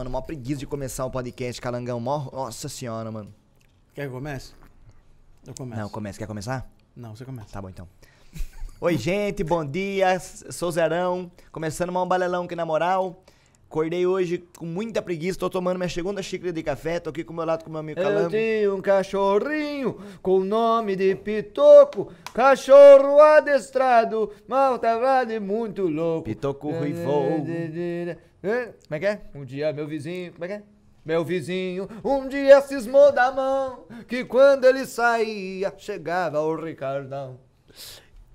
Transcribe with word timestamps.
Mano, 0.00 0.08
mó 0.08 0.22
preguiça 0.22 0.60
de 0.60 0.66
começar 0.66 1.04
o 1.04 1.10
podcast, 1.10 1.60
Calangão. 1.60 2.00
Mó... 2.00 2.30
Nossa 2.32 2.70
senhora, 2.70 3.12
mano. 3.12 3.34
Quer 3.92 4.04
que 4.04 4.08
eu 4.08 4.12
comece? 4.12 4.54
Eu 5.46 5.54
começo. 5.54 5.82
Não, 5.82 5.90
começa. 5.90 6.18
Quer 6.18 6.26
começar? 6.26 6.66
Não, 6.96 7.14
você 7.14 7.22
começa. 7.22 7.52
Tá 7.52 7.60
bom, 7.60 7.68
então. 7.68 7.86
Oi, 8.80 8.96
gente, 8.96 9.44
bom 9.44 9.62
dia. 9.62 10.18
Sou 10.18 10.72
Zerão. 10.72 11.30
Começando 11.52 11.92
mais 11.92 12.06
um 12.06 12.08
balelão 12.08 12.44
aqui 12.44 12.56
na 12.56 12.64
moral. 12.64 13.22
Acordei 13.70 14.04
hoje 14.04 14.42
com 14.58 14.66
muita 14.66 15.00
preguiça, 15.00 15.38
tô 15.38 15.48
tomando 15.48 15.76
minha 15.76 15.88
segunda 15.88 16.20
xícara 16.20 16.52
de 16.52 16.60
café, 16.60 16.98
tô 16.98 17.10
aqui 17.10 17.22
com 17.22 17.32
meu 17.32 17.44
lado 17.44 17.62
com 17.62 17.70
meu 17.70 17.78
amigo 17.78 18.00
Eu 18.00 18.04
Calango. 18.04 18.30
tinha 18.30 18.74
um 18.74 18.80
cachorrinho 18.82 19.96
com 20.20 20.38
o 20.38 20.44
nome 20.44 20.96
de 20.96 21.14
Pitoco, 21.14 22.12
cachorro 22.34 23.20
adestrado, 23.20 24.32
mal 24.48 24.76
tava 24.76 25.22
de 25.24 25.38
muito 25.38 25.86
louco. 25.86 26.24
Pitoco 26.24 26.72
ruivou. 26.72 27.28
Como 27.28 27.46
é 28.90 28.98
que 28.98 29.06
é? 29.06 29.20
Um 29.36 29.44
dia 29.44 29.72
meu 29.72 29.86
vizinho, 29.86 30.32
como 30.32 30.44
é 30.46 30.48
que 30.48 30.54
é? 30.54 30.62
Meu 31.04 31.24
vizinho, 31.24 31.88
um 32.04 32.26
dia 32.26 32.60
cismou 32.62 33.12
da 33.12 33.30
mão, 33.30 33.84
que 34.08 34.24
quando 34.24 34.64
ele 34.64 34.84
saía, 34.84 35.72
chegava 35.78 36.40
o 36.40 36.56
Ricardão. 36.56 37.38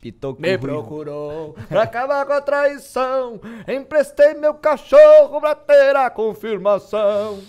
Pitoco 0.05 0.39
Me 0.39 0.55
procurou 0.55 1.55
pra 1.67 1.81
acabar 1.81 2.23
com 2.27 2.33
a 2.33 2.39
traição. 2.39 3.41
Emprestei 3.67 4.35
meu 4.35 4.53
cachorro 4.53 5.41
pra 5.41 5.55
ter 5.55 5.95
a 5.95 6.11
confirmação. 6.11 7.41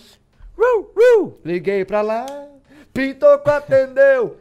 Ru, 0.56 0.91
ru. 0.97 1.39
Liguei 1.44 1.84
pra 1.84 2.00
lá, 2.00 2.25
Pitoco 2.94 3.50
atendeu. 3.50 4.41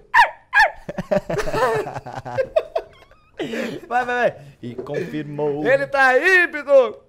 Vai, 3.86 4.06
vai, 4.06 4.06
vai. 4.06 4.36
E 4.62 4.76
confirmou. 4.76 5.66
Ele 5.68 5.86
tá 5.86 6.08
aí, 6.08 6.48
Pitoco. 6.48 7.04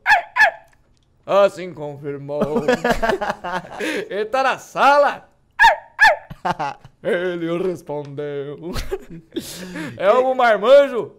Assim 1.24 1.72
confirmou. 1.72 2.64
Ele 4.10 4.24
tá 4.24 4.42
na 4.42 4.58
sala. 4.58 5.28
Ele 7.08 7.58
respondeu. 7.68 8.72
É 9.96 10.06
algum 10.06 10.34
marmanjo? 10.34 11.12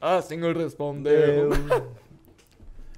Assim 0.00 0.38
respondeu. 0.52 1.50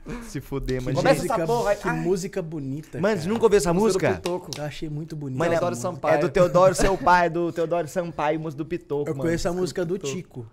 Se 0.25 0.39
fuder, 0.41 0.83
mas 0.83 0.95
Começa 0.95 1.23
gente. 1.23 1.33
essa 1.33 1.47
porra 1.47 1.71
aí. 1.71 1.77
Que 1.77 1.89
Ai. 1.89 2.01
música 2.01 2.43
bonita. 2.43 3.01
Mano, 3.01 3.17
você 3.17 3.23
cara. 3.23 3.33
nunca 3.33 3.45
ouviu 3.47 3.57
essa 3.57 3.73
Música 3.73 4.09
música? 4.09 4.15
Pitoco. 4.21 4.51
Eu 4.59 4.65
achei 4.65 4.89
muito 4.91 5.17
bonita. 5.17 5.39
Mano, 5.39 5.53
é, 5.55 5.57
Teodoro 5.57 5.77
Sampaio. 5.77 6.15
é 6.15 6.19
do 6.19 6.29
Teodoro, 6.29 6.75
seu 6.77 6.99
pai, 6.99 7.31
do 7.31 7.51
Teodoro 7.53 7.89
Sampaio, 7.89 8.39
música 8.39 8.63
do 8.63 8.67
Pitoco, 8.67 9.09
Eu 9.09 9.15
mano. 9.15 9.23
conheço 9.23 9.49
a 9.49 9.53
música 9.53 9.83
do. 9.85 9.97
Tico. 9.97 10.47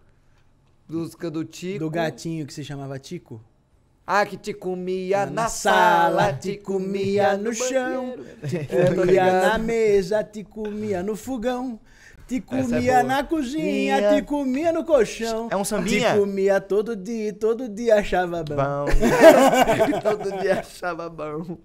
Música 0.88 1.30
do 1.30 1.44
Tico. 1.44 1.80
Do 1.80 1.90
gatinho 1.90 2.46
que 2.46 2.54
se 2.54 2.64
chamava 2.64 2.98
Tico. 2.98 3.42
Ah, 4.14 4.26
que 4.26 4.36
te 4.36 4.54
comia 4.54 5.26
Na 5.26 5.44
na 5.44 5.48
sala, 5.48 6.20
sala, 6.26 6.34
te 6.34 6.58
comia 6.58 7.38
no 7.38 7.54
chão. 7.54 8.14
Te 8.46 8.58
É, 8.70 8.94
comia 8.94 9.42
na 9.42 9.58
mesa, 9.58 10.22
te 10.22 10.44
comia 10.44 11.02
no 11.02 11.16
fogão. 11.16 11.80
Te 12.28 12.38
é 12.38 12.42
comia 12.42 12.92
boa. 12.94 13.04
na 13.04 13.24
cozinha, 13.24 13.98
Minha- 13.98 14.16
te 14.16 14.22
comia 14.22 14.72
no 14.72 14.86
colchão. 14.86 15.48
É 15.52 15.56
um 15.58 15.66
sambinha? 15.66 16.14
Te 16.14 16.18
comia 16.20 16.62
todo 16.62 16.96
dia, 16.96 17.34
todo 17.34 17.68
dia 17.68 17.96
achava 17.96 18.44
bom. 18.44 18.56
Bom. 18.56 18.86
Todo 20.02 20.40
dia 20.42 20.60
achava 20.60 21.10
bom. 21.10 21.58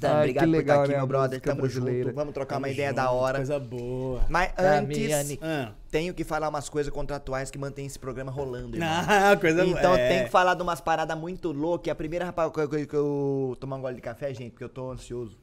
Tá, 0.00 0.18
Ai, 0.18 0.30
obrigado 0.30 0.44
que 0.46 0.50
por 0.52 0.60
estar 0.60 0.80
aqui, 0.82 0.90
né, 0.92 0.96
meu 0.98 1.06
brother. 1.06 1.40
Tamo 1.40 1.60
brasileira. 1.62 2.04
junto. 2.04 2.14
Vamos 2.14 2.34
trocar 2.34 2.56
uma 2.56 2.62
Tamo 2.62 2.72
ideia 2.72 2.88
junto, 2.88 2.96
da 2.96 3.10
hora. 3.10 3.38
Coisa 3.38 3.58
boa. 3.60 4.24
Mas 4.28 4.52
Da 4.54 4.78
antes, 4.78 5.38
Ah. 5.42 5.72
tenho 5.90 6.14
que 6.14 6.24
falar 6.24 6.48
umas 6.48 6.68
coisas 6.68 6.92
contratuais 6.92 7.50
que 7.50 7.58
mantêm 7.58 7.86
esse 7.86 7.98
programa 7.98 8.30
rolando, 8.32 8.76
irmão. 8.76 8.88
Ah, 9.08 9.36
coisa 9.36 9.64
boa. 9.64 9.78
Então 9.78 9.94
é. 9.94 10.08
tem 10.08 10.24
que 10.24 10.30
falar 10.30 10.54
de 10.54 10.62
umas 10.62 10.80
paradas 10.80 11.16
muito 11.18 11.52
loucas. 11.52 11.90
A 11.92 11.94
primeira, 11.94 12.24
rapaz, 12.24 12.50
que 12.52 12.60
eu, 12.60 12.68
que 12.68 12.76
eu- 12.76 12.86
que 12.86 12.96
eu 12.96 13.56
tomar 13.60 13.76
um 13.76 13.80
gole 13.80 13.96
de 13.96 14.02
café, 14.02 14.32
gente, 14.32 14.50
porque 14.52 14.64
eu 14.64 14.68
tô 14.68 14.90
ansioso. 14.90 15.36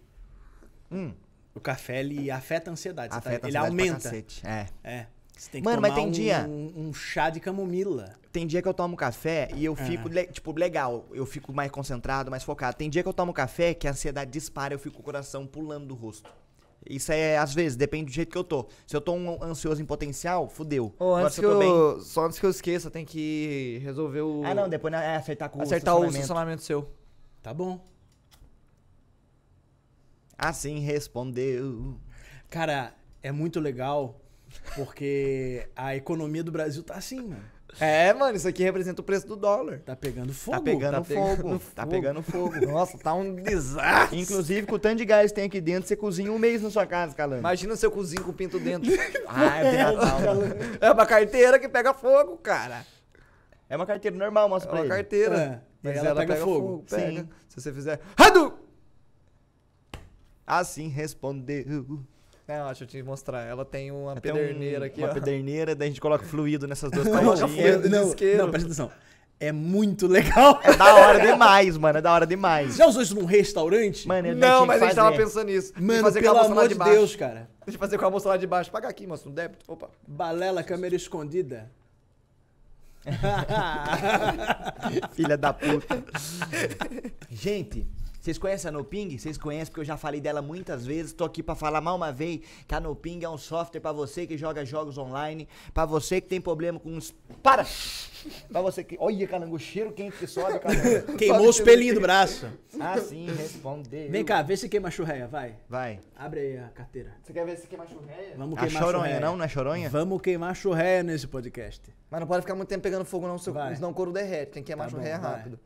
Hum, 0.91 1.11
O 1.53 1.59
café, 1.59 1.99
ele 1.99 2.31
afeta 2.31 2.69
a 2.69 2.73
ansiedade. 2.73 3.13
você 3.13 3.21
tá- 3.21 3.29
afeta 3.29 3.45
a 3.45 3.49
ele 3.49 3.57
ansiedade 3.57 3.75
pra 3.75 3.83
aumenta. 3.85 4.09
cacete. 4.09 4.47
É. 4.47 4.67
É. 4.83 5.05
Você 5.37 5.49
tem 5.51 5.61
que 5.61 5.65
Mano, 5.67 5.81
mas 5.81 5.93
tem 5.95 6.11
dia- 6.11 6.45
Um, 6.47 6.87
um 6.89 6.93
chá 6.93 7.29
de 7.29 7.39
camomila. 7.39 8.13
Tem 8.31 8.45
dia 8.47 8.61
que 8.61 8.67
eu 8.67 8.73
tomo 8.73 8.95
café 8.95 9.49
e 9.55 9.65
eu 9.65 9.73
Ah. 9.73 9.83
fico, 9.83 10.07
le- 10.07 10.27
tipo, 10.27 10.51
legal. 10.57 11.05
Eu 11.11 11.25
fico 11.25 11.51
mais 11.51 11.71
concentrado, 11.71 12.29
mais 12.31 12.43
focado. 12.43 12.77
Tem 12.77 12.89
dia 12.89 13.01
que 13.03 13.09
eu 13.09 13.13
tomo 13.13 13.33
café 13.33 13.73
que 13.73 13.87
a 13.87 13.91
ansiedade 13.91 14.29
dispara, 14.31 14.73
eu 14.73 14.79
fico 14.79 14.95
com 14.97 15.01
o 15.01 15.05
coração 15.05 15.45
pulando 15.47 15.87
do 15.87 15.95
rosto. 15.95 16.29
Isso 16.89 17.11
é, 17.11 17.37
às 17.37 17.53
vezes, 17.53 17.75
depende 17.75 18.05
do 18.05 18.11
jeito 18.11 18.31
que 18.31 18.37
eu 18.37 18.43
tô. 18.43 18.67
Se 18.87 18.95
eu 18.95 19.01
tô 19.01 19.13
um 19.13 19.43
ansioso 19.43 19.81
em 19.81 19.85
potencial, 19.85 20.47
fudeu. 20.47 20.93
Agora, 20.99 21.25
antes 21.25 21.37
que 21.37 21.45
eu 21.45 21.51
tô 21.53 21.59
bem- 21.59 21.69
eu, 21.69 21.99
só 22.01 22.25
antes 22.25 22.39
que 22.39 22.45
eu 22.45 22.49
esqueça, 22.49 22.89
tem 22.89 23.05
que 23.05 23.79
resolver 23.83 24.21
o. 24.21 24.41
Ah, 24.45 24.53
não, 24.55 24.67
depois 24.69 24.91
né, 24.91 25.13
é 25.13 25.15
acertar 25.15 25.49
com 25.49 25.61
acertar 25.61 25.95
o 25.95 25.99
o 25.99 26.05
estacionamento. 26.05 26.21
estacionamento 26.21 26.61
seu. 26.63 26.91
Tá 27.43 27.53
bom. 27.53 27.83
Assim 30.41 30.79
respondeu. 30.79 31.95
Cara, 32.49 32.93
é 33.21 33.31
muito 33.31 33.59
legal 33.59 34.19
porque 34.75 35.67
a 35.75 35.95
economia 35.95 36.43
do 36.43 36.51
Brasil 36.51 36.83
tá 36.83 36.95
assim, 36.95 37.21
mano. 37.21 37.43
É, 37.79 38.13
mano, 38.13 38.35
isso 38.35 38.45
aqui 38.49 38.63
representa 38.63 38.99
o 38.99 39.03
preço 39.03 39.25
do 39.25 39.37
dólar. 39.37 39.79
Tá 39.85 39.95
pegando 39.95 40.33
fogo. 40.33 40.57
Tá 40.57 40.61
pegando 40.63 40.91
tá 40.97 41.03
fogo. 41.05 41.35
pegando 41.37 41.59
Tá 41.73 41.81
fogo. 41.83 41.89
pegando 41.93 42.21
fogo. 42.21 42.65
Nossa, 42.65 42.97
tá 42.97 43.13
um 43.13 43.33
desastre. 43.35 44.19
Inclusive, 44.19 44.67
com 44.67 44.75
o 44.75 44.79
tanto 44.79 44.97
de 44.97 45.05
gás 45.05 45.31
que 45.31 45.35
tem 45.35 45.45
aqui 45.45 45.61
dentro, 45.61 45.87
você 45.87 45.95
cozinha 45.95 46.33
um 46.33 46.37
mês 46.37 46.61
na 46.61 46.69
sua 46.69 46.85
casa, 46.85 47.15
calando. 47.15 47.39
Imagina 47.39 47.73
se 47.77 47.85
eu 47.85 47.91
cozinho 47.91 48.23
com 48.25 48.33
pinto 48.33 48.59
dentro. 48.59 48.91
Ah, 49.25 49.59
é 49.59 49.83
Natal, 49.93 50.19
mano. 50.21 50.55
é 50.81 50.91
uma 50.91 51.05
carteira 51.05 51.57
que 51.57 51.69
pega 51.69 51.93
fogo, 51.93 52.35
cara. 52.39 52.85
É 53.69 53.75
uma 53.77 53.85
carteira 53.85 54.17
normal, 54.17 54.49
mostra 54.49 54.69
É 54.69 54.71
pra 54.71 54.79
uma 54.81 54.85
ele. 54.87 54.93
carteira. 54.93 55.37
É, 55.37 55.59
Mas 55.81 55.95
e 55.95 55.99
ela, 55.99 56.07
ela 56.09 56.19
pega, 56.19 56.33
pega 56.33 56.45
fogo. 56.45 56.67
fogo. 56.67 56.85
Pega. 56.89 57.21
Sim. 57.21 57.29
Se 57.47 57.61
você 57.61 57.71
fizer. 57.71 58.01
Radu! 58.19 58.53
Assim 60.59 60.89
respondeu. 60.89 62.03
Não, 62.47 62.67
acho 62.67 62.85
que 62.85 62.97
eu 62.97 63.01
te 63.01 63.07
mostrar. 63.07 63.43
Ela 63.43 63.63
tem 63.63 63.91
uma 63.91 64.19
Tem 64.19 64.31
um- 64.31 64.35
pederneira 64.35 64.85
aqui, 64.87 64.99
Uma 64.99 65.11
ó. 65.11 65.13
pederneira, 65.13 65.73
daí 65.73 65.87
a 65.87 65.91
gente 65.91 66.01
coloca 66.01 66.25
fluido 66.25 66.67
nessas 66.67 66.91
duas 66.91 67.07
fogo. 67.07 67.21
não, 67.89 68.07
não, 68.37 68.49
presta 68.49 68.67
atenção. 68.67 68.91
É 69.39 69.51
muito 69.51 70.05
legal. 70.07 70.59
É 70.61 70.75
da 70.75 70.93
hora 70.93 71.19
demais, 71.19 71.77
mano. 71.77 71.97
É 71.97 72.01
da 72.01 72.11
hora 72.11 72.27
demais. 72.27 72.75
Já 72.75 72.85
usou 72.85 73.01
isso 73.01 73.15
num 73.15 73.25
restaurante? 73.25 74.07
Mano, 74.07 74.27
eu 74.27 74.35
Não, 74.35 74.65
mas 74.65 74.77
que 74.79 74.83
a 74.83 74.87
gente 74.87 74.95
tava 74.97 75.11
fazer. 75.11 75.23
pensando 75.23 75.45
nisso. 75.47 75.73
Mano, 75.79 76.01
fazer 76.01 76.21
com 76.21 76.27
a 76.27 76.31
pelo 76.31 76.43
moça 76.43 76.53
lá 76.53 76.61
amor 76.61 76.67
de 76.67 76.73
de 76.73 76.79
baixo. 76.79 76.93
Deus, 76.93 77.15
cara. 77.15 77.49
Deixa 77.65 77.75
eu 77.75 77.79
fazer 77.79 77.97
com 77.97 78.05
a 78.05 78.11
moça 78.11 78.29
lá 78.29 78.37
de 78.37 78.45
baixo. 78.45 78.69
Paga 78.69 78.89
aqui, 78.89 79.07
moço, 79.07 79.29
no 79.29 79.35
débito. 79.35 79.63
Opa. 79.71 79.89
Balela, 80.05 80.61
câmera 80.63 80.95
escondida. 80.95 81.71
Filha 85.13 85.37
da 85.37 85.53
puta. 85.53 86.03
Gente, 87.29 87.87
vocês 88.21 88.37
conhecem 88.37 88.69
a 88.69 88.71
NoPing? 88.71 89.17
Vocês 89.17 89.35
conhecem 89.37 89.65
porque 89.65 89.79
eu 89.81 89.85
já 89.85 89.97
falei 89.97 90.21
dela 90.21 90.41
muitas 90.43 90.85
vezes. 90.85 91.11
Tô 91.11 91.23
aqui 91.25 91.41
pra 91.41 91.55
falar 91.55 91.81
mal 91.81 91.95
uma 91.95 92.11
vez 92.11 92.41
que 92.67 92.75
a 92.75 92.79
NoPing 92.79 93.23
é 93.23 93.29
um 93.29 93.37
software 93.37 93.79
pra 93.81 93.91
você 93.91 94.27
que 94.27 94.37
joga 94.37 94.63
jogos 94.63 94.97
online, 94.97 95.47
pra 95.73 95.85
você 95.85 96.21
que 96.21 96.27
tem 96.27 96.39
problema 96.39 96.79
com 96.79 96.95
os 96.95 97.11
para. 97.41 97.65
Pra 98.51 98.61
você 98.61 98.83
que, 98.83 98.95
olha, 98.99 99.27
calango, 99.27 99.55
o 99.55 99.59
cheiro 99.59 99.91
quente 99.91 100.15
que 100.17 100.27
sobe, 100.27 100.59
calango. 100.61 101.17
Queimou 101.17 101.49
os 101.49 101.59
pelinhos 101.59 101.95
do 101.95 102.01
braço. 102.01 102.47
Assim 102.79 103.25
respondeu. 103.35 104.11
Vem 104.11 104.23
cá, 104.23 104.43
vê 104.43 104.55
se 104.55 104.69
queima 104.69 104.89
a 104.89 104.91
churreia, 104.91 105.27
vai. 105.27 105.55
Vai. 105.67 105.99
Abre 106.15 106.39
aí 106.41 106.57
a 106.59 106.67
carteira. 106.69 107.13
Você 107.23 107.33
quer 107.33 107.43
ver 107.43 107.57
se 107.57 107.65
queima 107.65 107.87
churreia? 107.87 108.35
Vamos 108.37 108.55
A 108.59 108.61
queimar 108.61 108.83
choronha, 108.83 109.03
churreia. 109.05 109.19
não? 109.19 109.35
Não 109.35 109.43
é 109.45 109.47
choronha? 109.47 109.89
Vamos 109.89 110.21
queimar 110.21 110.51
a 110.51 110.53
churreia 110.53 111.01
nesse 111.01 111.25
podcast. 111.27 111.81
Mas 112.11 112.19
não 112.19 112.27
pode 112.27 112.41
ficar 112.41 112.53
muito 112.53 112.69
tempo 112.69 112.83
pegando 112.83 113.03
fogo, 113.03 113.27
não, 113.27 113.39
seu, 113.39 113.51
senão 113.75 113.89
o 113.89 113.93
couro 113.95 114.11
derrete. 114.11 114.51
Tem 114.51 114.61
que 114.61 114.67
queimar 114.67 114.87
Tá 114.87 114.95
a 114.95 114.99
churreia 114.99 115.17
bom, 115.17 115.23
vai. 115.23 115.37
rápido. 115.37 115.59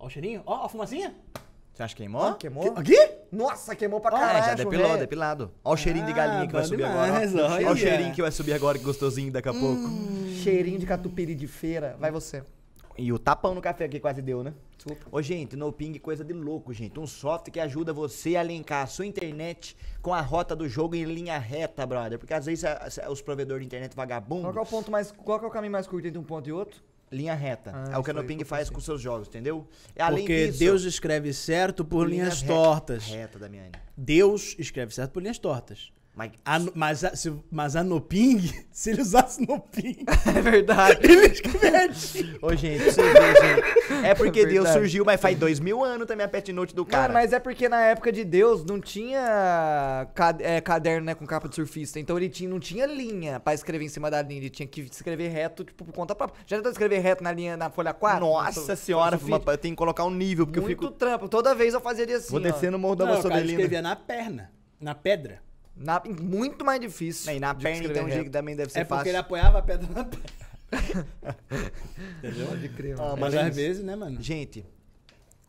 Ó 0.00 0.06
o 0.06 0.10
cheirinho. 0.10 0.42
Ó 0.46 0.64
a 0.64 0.68
fumacinha. 0.68 1.14
Você 1.72 1.82
acha 1.84 1.94
que 1.94 2.02
queimou? 2.02 2.22
Ó, 2.22 2.32
queimou? 2.34 2.72
Aqui? 2.76 2.96
Nossa, 3.30 3.76
queimou 3.76 4.00
pra 4.00 4.16
Ah, 4.16 4.20
caralho. 4.20 4.44
já 4.46 4.54
depilou, 4.54 4.80
churreia. 4.86 4.98
depilado. 5.00 5.50
Ó 5.64 5.72
o 5.72 5.76
cheirinho 5.76 6.04
de 6.06 6.12
galinha 6.12 6.46
que 6.46 6.52
vai 6.52 6.64
subir 6.64 6.86
demais, 6.88 7.34
agora. 7.34 7.46
Ó. 7.46 7.54
Ó 7.54 7.58
o 7.62 7.66
olha. 7.68 7.76
cheirinho 7.76 8.14
que 8.14 8.20
vai 8.22 8.30
subir 8.32 8.52
agora, 8.52 8.78
que 8.78 8.84
gostosinho 8.84 9.32
daqui 9.32 9.48
a 9.48 9.52
pouco. 9.52 9.88
Cheirinho 10.42 10.78
de 10.78 10.86
catupiry 10.86 11.34
de 11.34 11.46
feira. 11.46 11.96
Vai 11.98 12.10
você. 12.10 12.42
E 12.98 13.12
o 13.12 13.18
tapão 13.18 13.54
no 13.54 13.62
café 13.62 13.88
que 13.88 13.98
quase 14.00 14.20
deu, 14.20 14.42
né? 14.42 14.52
Desculpa. 14.76 15.06
Ô, 15.10 15.22
gente, 15.22 15.56
no 15.56 15.72
Ping 15.72 15.98
coisa 15.98 16.22
de 16.24 16.34
louco, 16.34 16.72
gente. 16.74 16.98
Um 16.98 17.06
software 17.06 17.50
que 17.52 17.60
ajuda 17.60 17.92
você 17.94 18.36
a 18.36 18.42
linkar 18.42 18.82
a 18.82 18.86
sua 18.86 19.06
internet 19.06 19.74
com 20.02 20.12
a 20.12 20.20
rota 20.20 20.54
do 20.56 20.68
jogo 20.68 20.94
em 20.96 21.04
linha 21.04 21.38
reta, 21.38 21.86
brother. 21.86 22.18
Porque 22.18 22.34
às 22.34 22.44
vezes 22.46 22.64
a- 22.64 22.88
a- 23.06 23.10
os 23.10 23.22
provedores 23.22 23.62
de 23.62 23.66
internet 23.66 23.94
vagabundo, 23.96 24.42
Qual 24.42 24.52
que 24.52 24.58
é 24.58 24.62
o 24.62 24.66
ponto 24.66 24.90
mais. 24.90 25.12
Qual 25.12 25.38
que 25.38 25.44
é 25.46 25.48
o 25.48 25.50
caminho 25.50 25.72
mais 25.72 25.86
curto 25.86 26.06
entre 26.08 26.18
um 26.18 26.22
ponto 26.24 26.46
e 26.48 26.52
outro? 26.52 26.82
Linha 27.10 27.34
reta. 27.34 27.72
Ah, 27.74 27.94
é 27.94 27.98
o 27.98 28.02
que 28.02 28.10
a 28.10 28.12
isso 28.12 28.14
no 28.14 28.20
aí 28.20 28.26
Ping 28.26 28.36
que 28.36 28.42
eu 28.42 28.46
faz 28.46 28.70
com 28.70 28.80
seus 28.80 29.00
jogos, 29.00 29.28
entendeu? 29.28 29.66
E 29.96 30.00
além 30.02 30.18
Porque 30.24 30.46
disso, 30.46 30.58
Deus 30.58 30.82
escreve 30.84 31.32
certo 31.32 31.84
por 31.84 32.08
linhas 32.08 32.42
reta- 32.42 32.54
tortas. 32.54 33.04
Reta, 33.06 33.38
Damiani. 33.38 33.72
Deus 33.96 34.54
escreve 34.58 34.94
certo 34.94 35.12
por 35.12 35.22
linhas 35.22 35.38
tortas. 35.38 35.92
Mas, 36.20 36.32
A 36.44 36.58
no- 36.58 36.72
mas, 36.74 37.02
a, 37.04 37.16
se, 37.16 37.32
mas 37.50 37.76
a 37.76 37.82
Noping, 37.82 38.40
se 38.70 38.90
ele 38.90 39.00
usasse 39.00 39.40
Noping, 39.46 40.04
É 40.36 40.40
verdade. 40.42 40.98
ele 41.02 41.28
escreve 41.28 41.70
retinho. 41.70 42.38
ô, 42.42 42.54
gente, 42.54 42.84
você 42.84 43.02
ver, 43.02 43.36
gente. 43.40 44.06
É 44.06 44.14
porque 44.14 44.40
É 44.40 44.44
Deus 44.46 44.68
surgiu, 44.68 45.02
mas 45.02 45.18
faz 45.18 45.38
dois 45.38 45.58
mil 45.58 45.82
anos 45.82 46.06
também 46.06 46.26
a 46.26 46.28
pet 46.28 46.52
note 46.52 46.74
do 46.74 46.84
cara. 46.84 47.04
Cara, 47.04 47.12
mas 47.14 47.32
é 47.32 47.38
porque 47.40 47.70
na 47.70 47.80
época 47.80 48.12
de 48.12 48.22
Deus 48.22 48.64
não 48.66 48.78
tinha 48.78 50.08
ca- 50.14 50.36
é, 50.40 50.60
caderno, 50.60 51.06
né, 51.06 51.14
com 51.14 51.26
capa 51.26 51.48
de 51.48 51.54
surfista. 51.54 51.98
Então 51.98 52.16
ele 52.18 52.28
tinha, 52.28 52.50
não 52.50 52.60
tinha 52.60 52.84
linha 52.84 53.40
pra 53.40 53.54
escrever 53.54 53.86
em 53.86 53.88
cima 53.88 54.10
da 54.10 54.20
linha. 54.20 54.40
Ele 54.40 54.50
tinha 54.50 54.66
que 54.66 54.82
escrever 54.82 55.28
reto, 55.28 55.64
tipo, 55.64 55.84
por 55.86 55.92
conta 55.94 56.14
própria. 56.14 56.38
Já 56.46 56.56
tentou 56.56 56.70
escrever 56.70 56.98
reto 56.98 57.24
na 57.24 57.32
linha, 57.32 57.56
na 57.56 57.70
folha 57.70 57.94
4? 57.94 58.20
Nossa 58.20 58.76
senhora, 58.76 59.18
uma- 59.22 59.40
eu 59.46 59.56
tenho 59.58 59.74
que 59.74 59.78
colocar 59.78 60.04
um 60.04 60.10
nível, 60.10 60.46
porque 60.46 60.60
Muito 60.60 60.82
eu 60.84 60.88
fico. 60.88 60.98
trampo. 60.98 61.28
Toda 61.30 61.54
vez 61.54 61.72
eu 61.72 61.80
fazia 61.80 62.04
assim, 62.14 62.30
Vou 62.30 62.40
ó. 62.40 62.42
descer 62.42 62.70
no 62.70 62.78
morro 62.78 62.96
da 62.96 63.04
cara 63.06 63.16
Moçovelina. 63.16 63.52
escrevia 63.52 63.80
na 63.82 63.96
perna, 63.96 64.50
na 64.80 64.94
pedra. 64.94 65.40
Na- 65.80 66.02
muito 66.20 66.62
mais 66.64 66.78
difícil. 66.80 67.32
E 67.32 67.40
na 67.40 67.54
perna, 67.54 67.86
então, 67.86 68.06
o 68.06 68.30
também 68.30 68.54
deve 68.54 68.70
ser 68.70 68.80
É 68.80 68.84
porque 68.84 68.96
fácil. 68.98 69.08
ele 69.10 69.16
apoiava 69.16 69.58
a 69.58 69.62
pedra 69.62 69.88
na 69.92 70.04
perna. 70.04 70.26
Entendeu? 72.18 72.46
Pode 72.48 72.68
crer, 72.68 72.94
Ah, 72.94 73.02
mano. 73.02 73.16
Mas 73.18 73.34
mas- 73.34 73.46
às 73.48 73.56
vezes, 73.56 73.82
né, 73.82 73.96
mano? 73.96 74.20
Gente, 74.20 74.64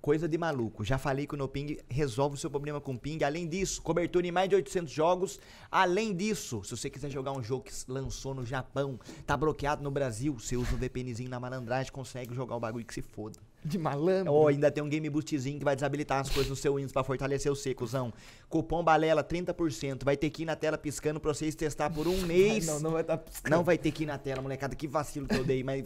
coisa 0.02 0.28
de 0.30 0.38
maluco. 0.38 0.84
Já 0.86 0.98
falei 0.98 1.28
que 1.28 1.34
o 1.36 1.38
NoPing 1.38 1.80
resolve 1.90 2.36
o 2.36 2.38
seu 2.40 2.50
problema 2.50 2.80
com 2.80 2.98
ping. 2.98 3.24
Além 3.24 3.48
disso, 3.48 3.82
cobertura 3.82 4.26
em 4.26 4.32
mais 4.32 4.48
de 4.50 4.56
800 4.56 4.92
jogos. 4.92 5.40
Além 5.70 6.16
disso, 6.16 6.64
se 6.64 6.72
você 6.72 6.90
quiser 6.90 7.10
jogar 7.12 7.34
um 7.34 7.44
jogo 7.44 7.66
que 7.66 7.74
lançou 7.88 8.34
no 8.34 8.46
Japão, 8.46 8.98
tá 9.28 9.36
bloqueado 9.36 9.84
no 9.84 9.92
Brasil, 9.92 10.34
você 10.40 10.56
usa 10.56 10.74
um 10.74 10.78
VPNzinho 10.78 11.30
na 11.30 11.40
malandragem, 11.40 11.92
consegue 11.92 12.34
jogar 12.34 12.56
o 12.56 12.60
bagulho 12.60 12.86
que 12.86 12.94
se 12.94 13.02
foda. 13.02 13.38
De 13.64 13.78
malandro. 13.78 14.34
Ou 14.34 14.48
ainda 14.48 14.72
tem 14.72 14.84
um 14.84 14.90
Game 14.90 15.08
Boostzinho 15.10 15.60
que 15.60 15.64
vai 15.66 15.76
desabilitar 15.76 16.20
as 16.20 16.30
coisas 16.30 16.50
no 16.50 16.56
seu 16.56 16.76
Windows 16.76 16.92
pra 16.92 17.04
fortalecer 17.04 17.52
o 17.52 17.56
secuzão. 17.56 18.12
Cupom 18.50 18.84
Balela 18.84 19.24
30%. 19.24 20.04
Vai 20.04 20.18
ter 20.18 20.30
que 20.30 20.42
ir 20.42 20.46
na 20.46 20.56
tela 20.56 20.78
piscando 20.78 21.20
pra 21.20 21.34
vocês 21.34 21.54
testar 21.56 21.90
por 21.90 22.08
um 22.08 22.18
mês. 22.26 22.66
Não, 22.68 22.80
não 22.80 22.92
vai 22.92 23.02
estar 23.02 23.22
Não 23.50 23.64
vai 23.64 23.78
ter 23.78 23.92
que 23.92 24.04
ir 24.04 24.08
na 24.08 24.18
tela, 24.18 24.42
molecada. 24.42 24.76
Que 24.76 24.88
vacilo 24.88 25.28
que 25.28 25.36
eu 25.36 25.44
dei, 25.44 25.64
mas 25.64 25.86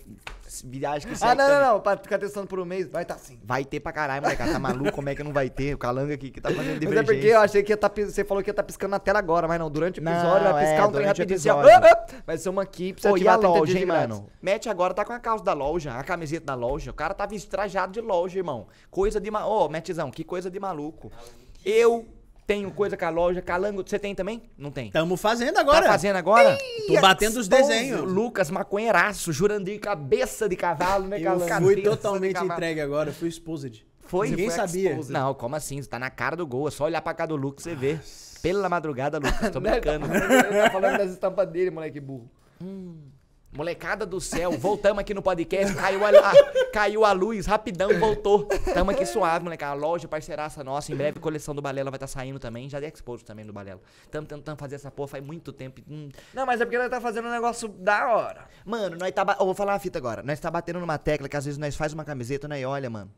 viagem 0.63 1.11
que 1.11 1.17
Ah, 1.23 1.35
não, 1.35 1.45
também. 1.45 1.61
não, 1.61 1.73
não. 1.73 1.79
Pra 1.81 1.97
ficar 1.97 2.17
testando 2.17 2.47
por 2.47 2.59
um 2.59 2.65
mês, 2.65 2.87
vai 2.87 3.03
estar 3.03 3.17
sim. 3.17 3.37
Vai 3.43 3.65
ter 3.65 3.79
pra 3.79 3.91
caralho, 3.91 4.21
molecada. 4.21 4.53
Tá 4.53 4.59
maluco? 4.59 4.91
Como 4.93 5.09
é 5.09 5.15
que 5.15 5.23
não 5.23 5.33
vai 5.33 5.49
ter? 5.49 5.73
O 5.73 5.77
Calanga 5.77 6.13
aqui 6.13 6.31
que 6.31 6.39
tá 6.39 6.49
fazendo 6.49 6.65
Mas 6.65 6.75
é 6.75 6.79
divergência. 6.79 7.13
porque 7.13 7.27
eu 7.27 7.39
achei 7.41 7.61
que 7.63 7.71
ia 7.73 7.77
tá, 7.77 7.89
você 7.93 8.23
falou 8.23 8.41
que 8.41 8.49
ia 8.49 8.53
estar 8.53 8.63
piscando 8.63 8.91
na 8.91 8.99
tela 8.99 9.19
agora, 9.19 9.47
mas 9.47 9.59
não. 9.59 9.69
Durante 9.69 9.99
o 9.99 10.03
Não, 10.03 10.11
episódio 10.13 10.53
vai 10.53 10.63
piscar 10.65 10.83
é, 10.83 10.85
um 10.87 10.91
trem 10.91 11.05
rapidinho. 11.07 11.37
assim, 11.37 11.49
ó. 11.49 11.61
Ah, 11.61 11.81
ah, 11.91 12.05
Vai 12.25 12.37
ser 12.37 12.49
uma 12.49 12.61
aqui 12.61 12.95
você 12.97 13.09
Pô, 13.09 13.17
e 13.17 13.27
a 13.27 13.33
ativar 13.33 13.39
30 13.39 13.47
loja, 13.59 13.79
hein, 13.79 13.85
mano? 13.85 14.29
Mete 14.41 14.69
agora, 14.69 14.93
tá 14.93 15.03
com 15.03 15.11
a 15.13 15.19
calça 15.19 15.43
da 15.43 15.53
loja, 15.53 15.93
a 15.93 16.03
camiseta 16.03 16.45
da 16.45 16.55
loja. 16.55 16.91
O 16.91 16.93
cara 16.93 17.13
tá 17.13 17.25
vestido 17.25 17.49
trajado 17.65 17.93
de 17.93 18.01
loja, 18.01 18.37
irmão. 18.37 18.67
Coisa 18.89 19.19
de 19.19 19.29
ma... 19.31 19.45
Ô, 19.45 19.67
Metizão, 19.67 20.11
que 20.11 20.23
coisa 20.23 20.49
de 20.49 20.59
maluco. 20.59 21.11
Eu 21.65 22.05
tenho 22.45 22.69
coisa 22.71 22.95
com 22.95 23.05
a 23.05 23.09
loja. 23.09 23.41
Calango, 23.41 23.83
você 23.85 23.97
tem 23.97 24.13
também? 24.13 24.43
Não 24.57 24.69
tem. 24.71 24.91
Tamo 24.91 25.17
fazendo 25.17 25.57
agora. 25.57 25.83
Tá 25.83 25.91
fazendo 25.91 26.15
agora? 26.15 26.57
Tô 26.87 27.01
batendo 27.01 27.37
os 27.39 27.47
desenhos. 27.47 28.01
Lucas, 28.01 28.51
maconheiraço, 28.51 29.33
Jurandir, 29.33 29.79
cabeça 29.79 30.47
de 30.47 30.55
cavalo, 30.55 31.07
né, 31.07 31.19
Eu 31.19 31.23
Calango? 31.23 31.41
fui 31.41 31.49
Cabeça 31.49 31.75
de 31.75 31.81
totalmente 31.81 32.43
entregue 32.43 32.81
agora, 32.81 33.11
fui 33.11 33.29
exposed. 33.29 33.83
Foi? 34.01 34.29
Ninguém 34.29 34.49
Foi 34.49 34.55
sabia. 34.55 34.89
exposed. 34.91 35.11
Não, 35.11 35.33
como 35.33 35.55
assim? 35.55 35.81
Você 35.81 35.89
tá 35.89 35.97
na 35.97 36.11
cara 36.11 36.35
do 36.35 36.45
gol. 36.45 36.67
É 36.67 36.71
só 36.71 36.83
olhar 36.85 37.01
pra 37.01 37.13
cá 37.15 37.25
do 37.25 37.35
Lucas 37.35 37.63
você 37.63 37.73
vê. 37.73 37.99
Pela 38.43 38.69
madrugada, 38.69 39.17
Lucas. 39.17 39.49
Tô 39.49 39.59
tá 39.59 39.71
brincando. 39.71 40.05
Ele 40.05 40.61
tá 40.61 40.69
falando 40.69 40.97
das 40.99 41.11
estampas 41.11 41.49
dele, 41.49 41.71
moleque 41.71 41.99
burro. 41.99 42.29
Molecada 43.55 44.05
do 44.05 44.19
céu, 44.19 44.51
voltamos 44.51 44.99
aqui 44.99 45.13
no 45.13 45.21
podcast, 45.21 45.73
caiu 45.75 46.05
a, 46.05 46.09
a- 46.09 46.33
caiu 46.73 47.05
a 47.05 47.11
luz, 47.13 47.45
rapidão, 47.45 47.97
voltou. 47.99 48.45
Tamo 48.73 48.91
aqui 48.91 49.05
suave, 49.05 49.45
molecada. 49.45 49.71
A 49.71 49.75
loja, 49.75 50.07
parceiraça 50.09 50.61
nossa, 50.63 50.91
em 50.91 50.95
breve 50.95 51.19
coleção 51.21 51.55
do 51.55 51.61
Balela 51.61 51.89
vai 51.89 51.95
estar 51.95 52.07
saindo 52.07 52.37
também. 52.37 52.69
Já 52.69 52.81
dei 52.81 52.89
expose 52.93 53.23
também 53.23 53.45
do 53.45 53.53
Balela. 53.53 53.79
Tamo 54.11 54.27
tentando 54.27 54.57
fazer 54.57 54.75
essa 54.75 54.91
porra 54.91 55.07
faz 55.07 55.25
muito 55.25 55.53
tempo. 55.53 55.81
Hum. 55.89 56.09
Não, 56.33 56.45
mas 56.45 56.59
é 56.59 56.65
porque 56.65 56.75
ele 56.75 56.89
tá 56.89 56.99
fazendo 56.99 57.29
um 57.29 57.31
negócio 57.31 57.69
da 57.69 58.13
hora. 58.13 58.45
Mano, 58.65 58.97
nós 58.97 59.11
tá. 59.13 59.25
Eu 59.39 59.45
vou 59.45 59.55
falar 59.55 59.73
uma 59.73 59.79
fita 59.79 59.97
agora. 59.97 60.21
Nós 60.21 60.37
tá 60.39 60.51
batendo 60.51 60.79
numa 60.81 60.97
tecla 60.97 61.29
que 61.29 61.37
às 61.37 61.45
vezes 61.45 61.57
nós 61.57 61.75
faz 61.77 61.93
uma 61.93 62.03
camiseta, 62.03 62.47
né? 62.49 62.59
E 62.59 62.65
olha, 62.65 62.89
mano. 62.89 63.09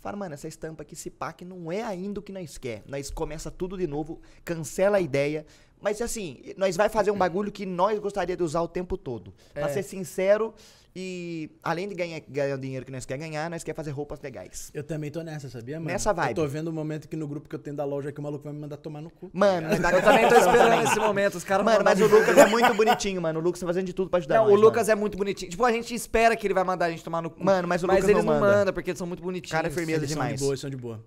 Fala, 0.00 0.16
mano, 0.16 0.34
essa 0.34 0.48
estampa 0.48 0.82
aqui, 0.82 0.94
esse 0.94 1.10
pack 1.10 1.44
não 1.44 1.70
é 1.70 1.82
ainda 1.82 2.20
o 2.20 2.22
que 2.22 2.32
nós 2.32 2.56
quer. 2.56 2.82
Nós 2.86 3.10
começa 3.10 3.50
tudo 3.50 3.76
de 3.76 3.86
novo, 3.86 4.18
cancela 4.44 4.96
a 4.96 5.00
ideia. 5.00 5.44
Mas 5.80 6.00
assim, 6.00 6.42
nós 6.56 6.76
vai 6.76 6.88
fazer 6.88 7.10
um 7.10 7.16
bagulho 7.18 7.52
que 7.52 7.64
nós 7.66 7.98
gostaria 7.98 8.36
de 8.36 8.42
usar 8.42 8.62
o 8.62 8.68
tempo 8.68 8.96
todo. 8.96 9.32
Pra 9.52 9.68
É. 9.68 9.72
ser 9.72 9.82
sincero 9.82 10.54
e 10.94 11.48
além 11.62 11.88
de 11.88 11.94
ganhar, 11.94 12.20
ganhar 12.28 12.56
o 12.56 12.58
dinheiro 12.58 12.84
que 12.84 12.90
nós 12.90 13.04
quer 13.06 13.16
ganhar, 13.16 13.48
nós 13.48 13.62
quer 13.62 13.74
fazer 13.74 13.92
roupas 13.92 14.20
legais. 14.20 14.70
Eu 14.74 14.82
também 14.82 15.08
tô 15.10 15.22
nessa, 15.22 15.48
sabia, 15.48 15.76
mano? 15.78 15.86
Nessa 15.90 16.12
vibe. 16.12 16.30
Eu 16.30 16.34
tô 16.34 16.46
vendo 16.48 16.68
o 16.68 16.72
momento 16.72 17.08
que 17.08 17.14
no 17.16 17.28
grupo 17.28 17.48
que 17.48 17.54
eu 17.54 17.58
tenho 17.60 17.76
da 17.76 17.84
loja 17.84 18.10
que 18.10 18.18
o 18.18 18.22
maluco 18.22 18.42
vai 18.42 18.52
me 18.52 18.58
mandar 18.58 18.76
tomar 18.76 19.00
no 19.00 19.08
cu. 19.10 19.30
Mano, 19.32 19.68
nós 19.68 19.78
tá 19.80 19.92
Eu 19.92 20.02
também 20.02 20.28
tô 20.28 20.34
esperando 20.34 20.82
esse 20.84 20.98
momento. 20.98 21.34
Os 21.36 21.44
caras 21.44 21.64
Mano, 21.64 21.84
mas 21.84 22.00
o 22.00 22.06
Lucas 22.06 22.36
é 22.36 22.46
muito 22.46 22.74
bonitinho, 22.74 23.22
mano. 23.22 23.38
O 23.38 23.42
Lucas 23.42 23.60
tá 23.60 23.66
fazendo 23.66 23.86
de 23.86 23.92
tudo 23.92 24.10
pra 24.10 24.18
ajudar 24.18 24.36
Não, 24.36 24.44
nós, 24.46 24.52
o 24.52 24.56
Lucas 24.56 24.88
mano. 24.88 24.98
é 24.98 25.00
muito 25.00 25.16
bonitinho. 25.16 25.50
Tipo, 25.50 25.64
a 25.64 25.70
gente 25.72 25.94
espera 25.94 26.34
que 26.34 26.46
ele 26.46 26.54
vai 26.54 26.64
mandar 26.64 26.86
a 26.86 26.90
gente 26.90 27.04
tomar 27.04 27.22
no 27.22 27.30
cu. 27.30 27.44
Mano, 27.44 27.68
mas 27.68 27.82
o 27.84 27.86
mas 27.86 27.96
Lucas 27.98 28.10
eles 28.10 28.24
não 28.24 28.32
manda. 28.34 28.46
mandam, 28.58 28.74
porque 28.74 28.90
eles 28.90 28.98
são 28.98 29.06
muito 29.06 29.22
bonitinhos. 29.22 29.52
Cara 29.52 29.68
é 29.68 29.70
firmeza 29.70 30.00
Eles 30.00 30.10
são 30.10 30.20
demais. 30.20 30.34
de 30.34 30.40
boa, 30.40 30.50
eles 30.50 30.60
são 30.60 30.70
de 30.70 30.76
boa. 30.76 31.04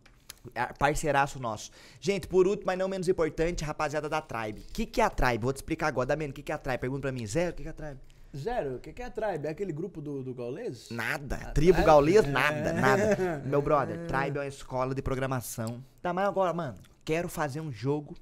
Parceiraço 0.77 1.39
nosso. 1.39 1.71
Gente, 1.99 2.27
por 2.27 2.47
último, 2.47 2.65
mas 2.67 2.77
não 2.77 2.87
menos 2.87 3.07
importante, 3.07 3.63
rapaziada 3.63 4.09
da 4.09 4.21
Tribe. 4.21 4.61
O 4.69 4.73
que, 4.73 4.85
que 4.85 5.01
é 5.01 5.03
a 5.03 5.09
Tribe? 5.09 5.43
Vou 5.43 5.53
te 5.53 5.57
explicar 5.57 5.87
agora. 5.87 6.07
Damien, 6.07 6.31
o 6.31 6.33
que, 6.33 6.41
que 6.41 6.51
é 6.51 6.55
a 6.55 6.57
Tribe? 6.57 6.79
Pergunta 6.79 7.01
pra 7.01 7.11
mim. 7.11 7.25
Zero, 7.25 7.51
o 7.51 7.53
que, 7.53 7.63
que 7.63 7.67
é 7.67 7.71
a 7.71 7.73
Tribe? 7.73 7.99
Zero, 8.35 8.75
o 8.75 8.79
que, 8.79 8.91
que 8.91 9.01
é 9.01 9.05
a 9.05 9.11
Tribe? 9.11 9.47
É 9.47 9.51
aquele 9.51 9.71
grupo 9.71 10.01
do, 10.01 10.23
do 10.23 10.33
Gaules? 10.33 10.89
Nada. 10.89 11.35
A 11.35 11.51
Tribo 11.51 11.73
Tribe? 11.73 11.85
gaulês, 11.85 12.25
É. 12.25 12.27
nada, 12.27 12.73
nada. 12.73 13.41
Meu 13.45 13.61
brother, 13.61 14.07
Tribe 14.07 14.37
é 14.37 14.41
uma 14.41 14.47
escola 14.47 14.95
de 14.95 15.01
programação. 15.01 15.83
Tá, 16.01 16.11
mas 16.11 16.27
agora, 16.27 16.51
mano, 16.51 16.77
quero 17.05 17.29
fazer 17.29 17.61
um 17.61 17.71
jogo 17.71 18.15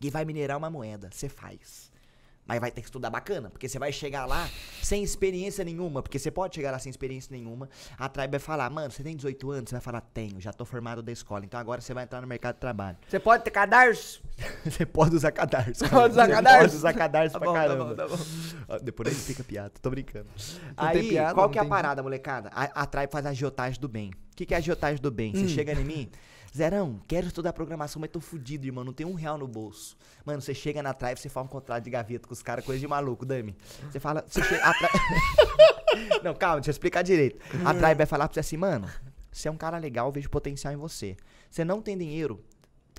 que 0.00 0.08
vai 0.10 0.24
minerar 0.24 0.56
uma 0.56 0.70
moeda. 0.70 1.08
Você 1.12 1.28
faz. 1.28 1.90
Mas 2.48 2.58
vai 2.60 2.70
ter 2.70 2.80
que 2.80 2.86
estudar 2.86 3.10
bacana, 3.10 3.50
porque 3.50 3.68
você 3.68 3.78
vai 3.78 3.92
chegar 3.92 4.24
lá 4.24 4.48
sem 4.82 5.02
experiência 5.02 5.62
nenhuma, 5.62 6.02
porque 6.02 6.18
você 6.18 6.30
pode 6.30 6.54
chegar 6.54 6.70
lá 6.70 6.78
sem 6.78 6.88
experiência 6.88 7.28
nenhuma. 7.30 7.68
A 7.98 8.08
Tribe 8.08 8.30
vai 8.30 8.40
falar, 8.40 8.70
mano, 8.70 8.90
você 8.90 9.02
tem 9.02 9.14
18 9.14 9.50
anos? 9.50 9.68
Você 9.68 9.74
vai 9.74 9.82
falar, 9.82 10.00
tenho, 10.00 10.40
já 10.40 10.50
tô 10.50 10.64
formado 10.64 11.02
da 11.02 11.12
escola. 11.12 11.44
Então 11.44 11.60
agora 11.60 11.82
você 11.82 11.92
vai 11.92 12.04
entrar 12.04 12.22
no 12.22 12.26
mercado 12.26 12.54
de 12.54 12.60
trabalho. 12.62 12.96
Você 13.06 13.18
pode 13.20 13.44
ter 13.44 13.50
cadarço? 13.50 14.22
Você 14.64 14.86
pode 14.86 15.14
usar 15.16 15.30
cadarço. 15.32 15.80
cara. 15.84 15.90
Pode 15.94 16.12
usar 16.12 16.26
Você 16.26 16.32
cadarço? 16.32 16.58
Pode 16.60 16.74
usar 16.76 16.92
cadarço 16.94 17.32
Tá 17.34 17.38
pra 17.40 17.48
bom, 17.48 17.54
tá 17.54 17.60
caramba. 17.60 17.84
bom, 17.84 17.94
tá 17.94 18.08
bom. 18.08 18.78
Depois 18.82 19.08
aí 19.08 19.14
fica 19.14 19.44
piada, 19.44 19.72
tô 19.82 19.90
brincando. 19.90 20.26
Não 20.76 20.84
aí, 20.86 21.08
piada, 21.08 21.34
qual 21.34 21.50
que 21.50 21.58
é 21.58 21.62
a 21.62 21.64
parada, 21.66 22.02
molecada? 22.02 22.48
A, 22.54 22.82
a 22.82 22.86
Tribe 22.86 23.10
faz 23.12 23.26
a 23.26 23.30
agiotagem 23.30 23.78
do 23.80 23.88
bem. 23.88 24.10
O 24.32 24.36
que, 24.36 24.46
que 24.46 24.54
é 24.54 24.56
a 24.56 24.60
agiotagem 24.60 25.02
do 25.02 25.10
bem? 25.10 25.34
Você 25.34 25.44
Hum. 25.44 25.48
chega 25.48 25.72
em 25.72 25.84
mim, 25.84 26.10
Zerão, 26.58 27.00
quero 27.06 27.28
estudar 27.28 27.52
programação, 27.52 28.00
mas 28.00 28.10
tô 28.10 28.20
fudido, 28.20 28.66
irmão, 28.66 28.82
não 28.82 28.92
tem 28.92 29.06
um 29.06 29.14
real 29.14 29.38
no 29.38 29.46
bolso. 29.46 29.96
Mano, 30.24 30.40
você 30.42 30.52
chega 30.52 30.82
na 30.82 30.92
Tribe, 30.92 31.20
você 31.20 31.28
faz 31.28 31.46
um 31.46 31.48
contrato 31.48 31.84
de 31.84 31.90
gaveta 31.90 32.26
com 32.26 32.34
os 32.34 32.42
caras, 32.42 32.64
coisa 32.64 32.80
de 32.80 32.86
maluco, 32.88 33.24
Dami. 33.24 33.56
Você 33.90 34.00
fala, 34.00 34.24
você 34.26 34.42
chega... 34.42 34.72
Tri- 34.74 36.18
não, 36.22 36.34
calma, 36.34 36.56
deixa 36.56 36.70
eu 36.70 36.72
explicar 36.72 37.02
direito. 37.02 37.38
A 37.64 37.72
Tribe 37.72 37.94
vai 37.94 38.06
falar 38.06 38.26
pra 38.28 38.34
você 38.34 38.40
assim, 38.40 38.56
mano, 38.56 38.90
você 39.30 39.46
é 39.46 39.50
um 39.52 39.56
cara 39.56 39.78
legal, 39.78 40.10
vejo 40.10 40.28
potencial 40.28 40.72
em 40.72 40.76
você. 40.76 41.16
Você 41.48 41.64
não 41.64 41.80
tem 41.80 41.96
dinheiro, 41.96 42.42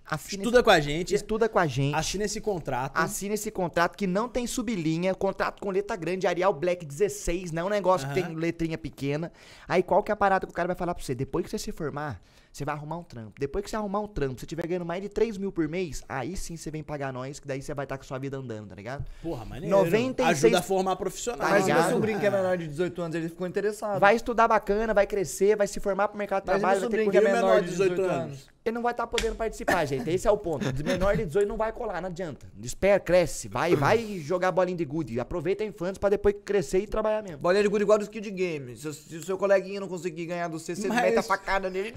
assina 0.10 0.44
Estuda 0.44 0.64
com 0.64 0.70
a 0.70 0.80
gente, 0.80 1.14
Estuda 1.14 1.50
com 1.50 1.60
a 1.60 1.68
gente. 1.68 1.96
assina 1.96 2.26
esse 2.26 2.42
contrato. 2.42 2.98
Assina 2.98 3.34
esse 3.34 3.52
contrato 3.52 3.96
que 3.96 4.08
não 4.08 4.28
tem 4.28 4.48
sublinha, 4.48 5.14
contrato 5.14 5.62
com 5.62 5.70
letra 5.70 5.96
grande, 5.96 6.28
Arial 6.28 6.54
Black 6.54 6.86
16, 6.86 7.52
não 7.52 7.64
é 7.64 7.66
um 7.66 7.70
negócio 7.70 8.08
que 8.08 8.14
tem 8.14 8.36
letrinha 8.36 8.78
pequena. 8.78 9.32
Aí 9.68 9.84
qual 9.84 10.02
que 10.04 10.12
é 10.12 10.14
a 10.14 10.18
parada 10.18 10.46
que 10.46 10.52
o 10.52 10.56
cara 10.56 10.68
vai 10.68 10.76
falar 10.76 10.96
pra 10.96 11.04
você? 11.04 11.14
Depois 11.14 11.46
que 11.46 11.52
você 11.52 11.58
se 11.58 11.72
formar, 11.72 12.22
você 12.52 12.66
vai 12.66 12.76
arrumar 12.76 12.98
um 12.98 13.04
trampo. 13.04 13.34
Depois 13.40 13.64
que 13.64 13.70
você 13.70 13.76
arrumar 13.76 14.00
um 14.00 14.08
trampo, 14.08 14.40
você 14.40 14.46
tiver 14.46 14.66
ganhando 14.66 14.86
mais 14.86 15.02
de 15.02 15.10
3 15.10 15.38
mil 15.38 15.52
por 15.52 15.68
mês, 15.68 16.04
aí 16.10 16.36
sim 16.36 16.58
você 16.58 16.72
vem 16.72 16.84
pagar 16.84 17.14
nós, 17.14 17.40
que 17.40 17.48
daí 17.48 17.62
você 17.62 17.74
vai 17.74 17.86
estar 17.86 17.98
com 17.98 18.04
sua 18.04 18.18
vida 18.18 18.38
andando, 18.38 18.70
tá 18.70 18.76
ligado? 18.76 19.06
Porra, 19.22 19.46
maneiro. 19.46 19.76
96 19.76 20.44
Ajuda 20.46 20.60
a 20.60 20.62
formar 20.62 20.96
profissional. 20.96 21.48
Tá 21.48 21.54
Mas 21.54 21.64
o 21.66 21.68
meu 21.68 21.84
sobrinho 21.84 22.20
que 22.20 22.26
é 22.26 22.30
menor 22.32 22.58
de 22.58 22.68
18 22.68 23.02
anos, 23.02 23.16
ele 23.16 23.30
ficou 23.30 23.48
interessado. 23.48 24.00
Vai 24.00 24.16
estudar 24.16 24.48
bacana, 24.48 24.94
vai 24.94 25.06
crescer, 25.06 25.56
vai 25.56 25.68
se 25.68 25.80
formar 25.80 26.08
pro 26.08 26.18
mercado 26.18 26.44
de 26.44 26.48
Mas 26.48 26.56
meu 26.56 26.62
trabalho, 26.62 26.80
vai 26.82 26.90
ter 26.90 26.98
sobrinho 26.98 27.12
que 27.12 27.18
é 27.18 27.34
menor 27.34 27.62
de 27.62 27.70
18 27.70 28.02
anos? 28.02 28.50
Ele 28.66 28.76
não 28.76 28.82
vai 28.82 28.92
estar 28.92 29.08
podendo 29.08 29.36
participar, 29.36 29.86
gente. 29.86 30.10
Esse 30.10 30.28
é 30.28 30.32
o 30.32 30.38
ponto. 30.38 30.72
De 30.72 30.84
menor 30.84 31.16
de 31.16 31.26
18 31.26 31.48
não 31.48 31.56
vai 31.58 31.72
colar, 31.72 32.02
não 32.02 32.10
adianta. 32.10 32.46
Espera, 32.62 33.00
cresce, 33.00 33.48
vai, 33.48 33.74
vai 33.76 34.20
jogar 34.20 34.52
bolinha 34.52 34.76
de 34.78 34.84
gude. 34.86 35.20
Aproveita 35.20 35.64
a 35.64 35.68
infância 35.68 36.00
pra 36.00 36.10
depois 36.10 36.36
crescer 36.44 36.80
e 36.80 36.88
trabalhar 36.88 37.24
mesmo. 37.24 37.38
Bolinha 37.40 37.64
de 37.64 37.70
gude 37.70 37.84
igual 37.84 37.98
do 37.98 38.04
Skid 38.04 38.30
Game. 38.32 38.76
Se, 38.76 38.94
se 38.94 39.16
o 39.16 39.24
seu 39.24 39.38
coleguinha 39.38 39.80
não 39.80 39.88
conseguir 39.88 40.26
ganhar 40.26 40.50
do 40.50 40.60
C, 40.60 40.76
você 40.76 40.88
Mas- 40.90 41.02
mete 41.02 41.18
a 41.18 41.24
facada 41.24 41.70
nele. 41.70 41.94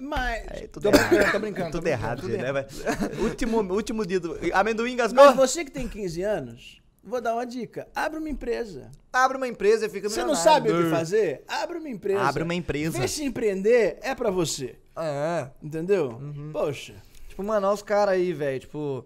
Mas, 0.00 0.44
É, 0.48 0.66
tudo 0.66 0.90
Tô 0.90 0.96
errado. 0.96 1.08
brincando, 1.10 1.32
tô 1.32 1.38
brincando, 1.40 1.70
Tudo 1.72 1.82
tô 1.82 1.88
errado, 1.88 2.22
brincando, 2.22 2.32
gente, 2.32 2.42
né? 2.42 2.52
Vai- 2.52 3.20
último, 3.22 3.60
último 3.74 4.06
dia 4.06 4.18
do... 4.18 4.38
Amendoim 4.54 4.96
mas 4.96 5.12
gasgou? 5.12 5.34
você 5.34 5.62
que 5.64 5.70
tem 5.70 5.86
15 5.86 6.22
anos, 6.22 6.79
vou 7.02 7.20
dar 7.20 7.34
uma 7.34 7.46
dica. 7.46 7.88
Abre 7.94 8.18
uma 8.18 8.28
empresa. 8.28 8.90
Abre 9.12 9.36
uma 9.36 9.48
empresa 9.48 9.86
e 9.86 9.88
fica 9.88 10.08
Você 10.08 10.24
não 10.24 10.34
sabe 10.34 10.70
o 10.72 10.84
que 10.84 10.90
fazer? 10.90 11.44
Abre 11.48 11.78
uma 11.78 11.88
empresa. 11.88 12.22
Abre 12.22 12.42
uma 12.42 12.54
empresa. 12.54 12.98
Vê 12.98 13.08
se 13.08 13.24
empreender 13.24 13.98
é 14.02 14.14
pra 14.14 14.30
você. 14.30 14.76
É. 14.96 15.50
Entendeu? 15.62 16.10
Uhum. 16.20 16.50
Poxa. 16.52 16.94
Tipo, 17.28 17.42
mano, 17.42 17.66
olha 17.66 17.74
os 17.74 17.82
caras 17.82 18.14
aí, 18.14 18.32
velho. 18.32 18.60
Tipo, 18.60 19.04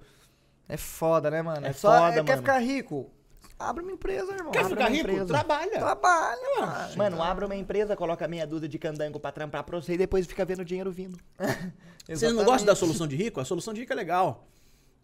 é 0.69 0.77
foda, 0.77 1.31
né, 1.31 1.43
mano? 1.43 1.67
É 1.67 1.73
só, 1.73 1.91
foda, 1.91 2.21
é, 2.21 2.23
Quer 2.23 2.23
mano. 2.23 2.39
ficar 2.39 2.59
rico? 2.59 3.11
Abre 3.59 3.85
uma 3.85 3.93
empresa, 3.93 4.33
irmão. 4.33 4.51
Quer 4.51 4.61
Abre 4.61 4.71
ficar 4.71 4.89
rico? 4.89 5.11
empresa. 5.11 5.27
Trabalha. 5.27 5.71
Trabalha, 5.71 6.41
mano. 6.59 6.97
Mano, 6.97 7.23
abre 7.23 7.45
uma 7.45 7.55
empresa, 7.55 7.97
coloca 7.97 8.27
meia 8.27 8.47
dúzia 8.47 8.69
de 8.69 8.79
candango 8.79 9.21
pra 9.21 9.31
trampar 9.31 9.63
pra 9.65 9.81
você 9.81 9.95
e 9.95 9.97
depois 9.99 10.27
fica 10.27 10.45
vendo 10.45 10.61
o 10.61 10.65
dinheiro 10.65 10.91
vindo. 10.91 11.19
Vocês 12.07 12.33
não 12.35 12.45
gostam 12.45 12.67
da 12.67 12.75
solução 12.75 13.07
de 13.07 13.17
rico? 13.17 13.41
A 13.41 13.45
solução 13.45 13.73
de 13.73 13.81
rico 13.81 13.93
é 13.93 13.97
legal. 13.97 14.47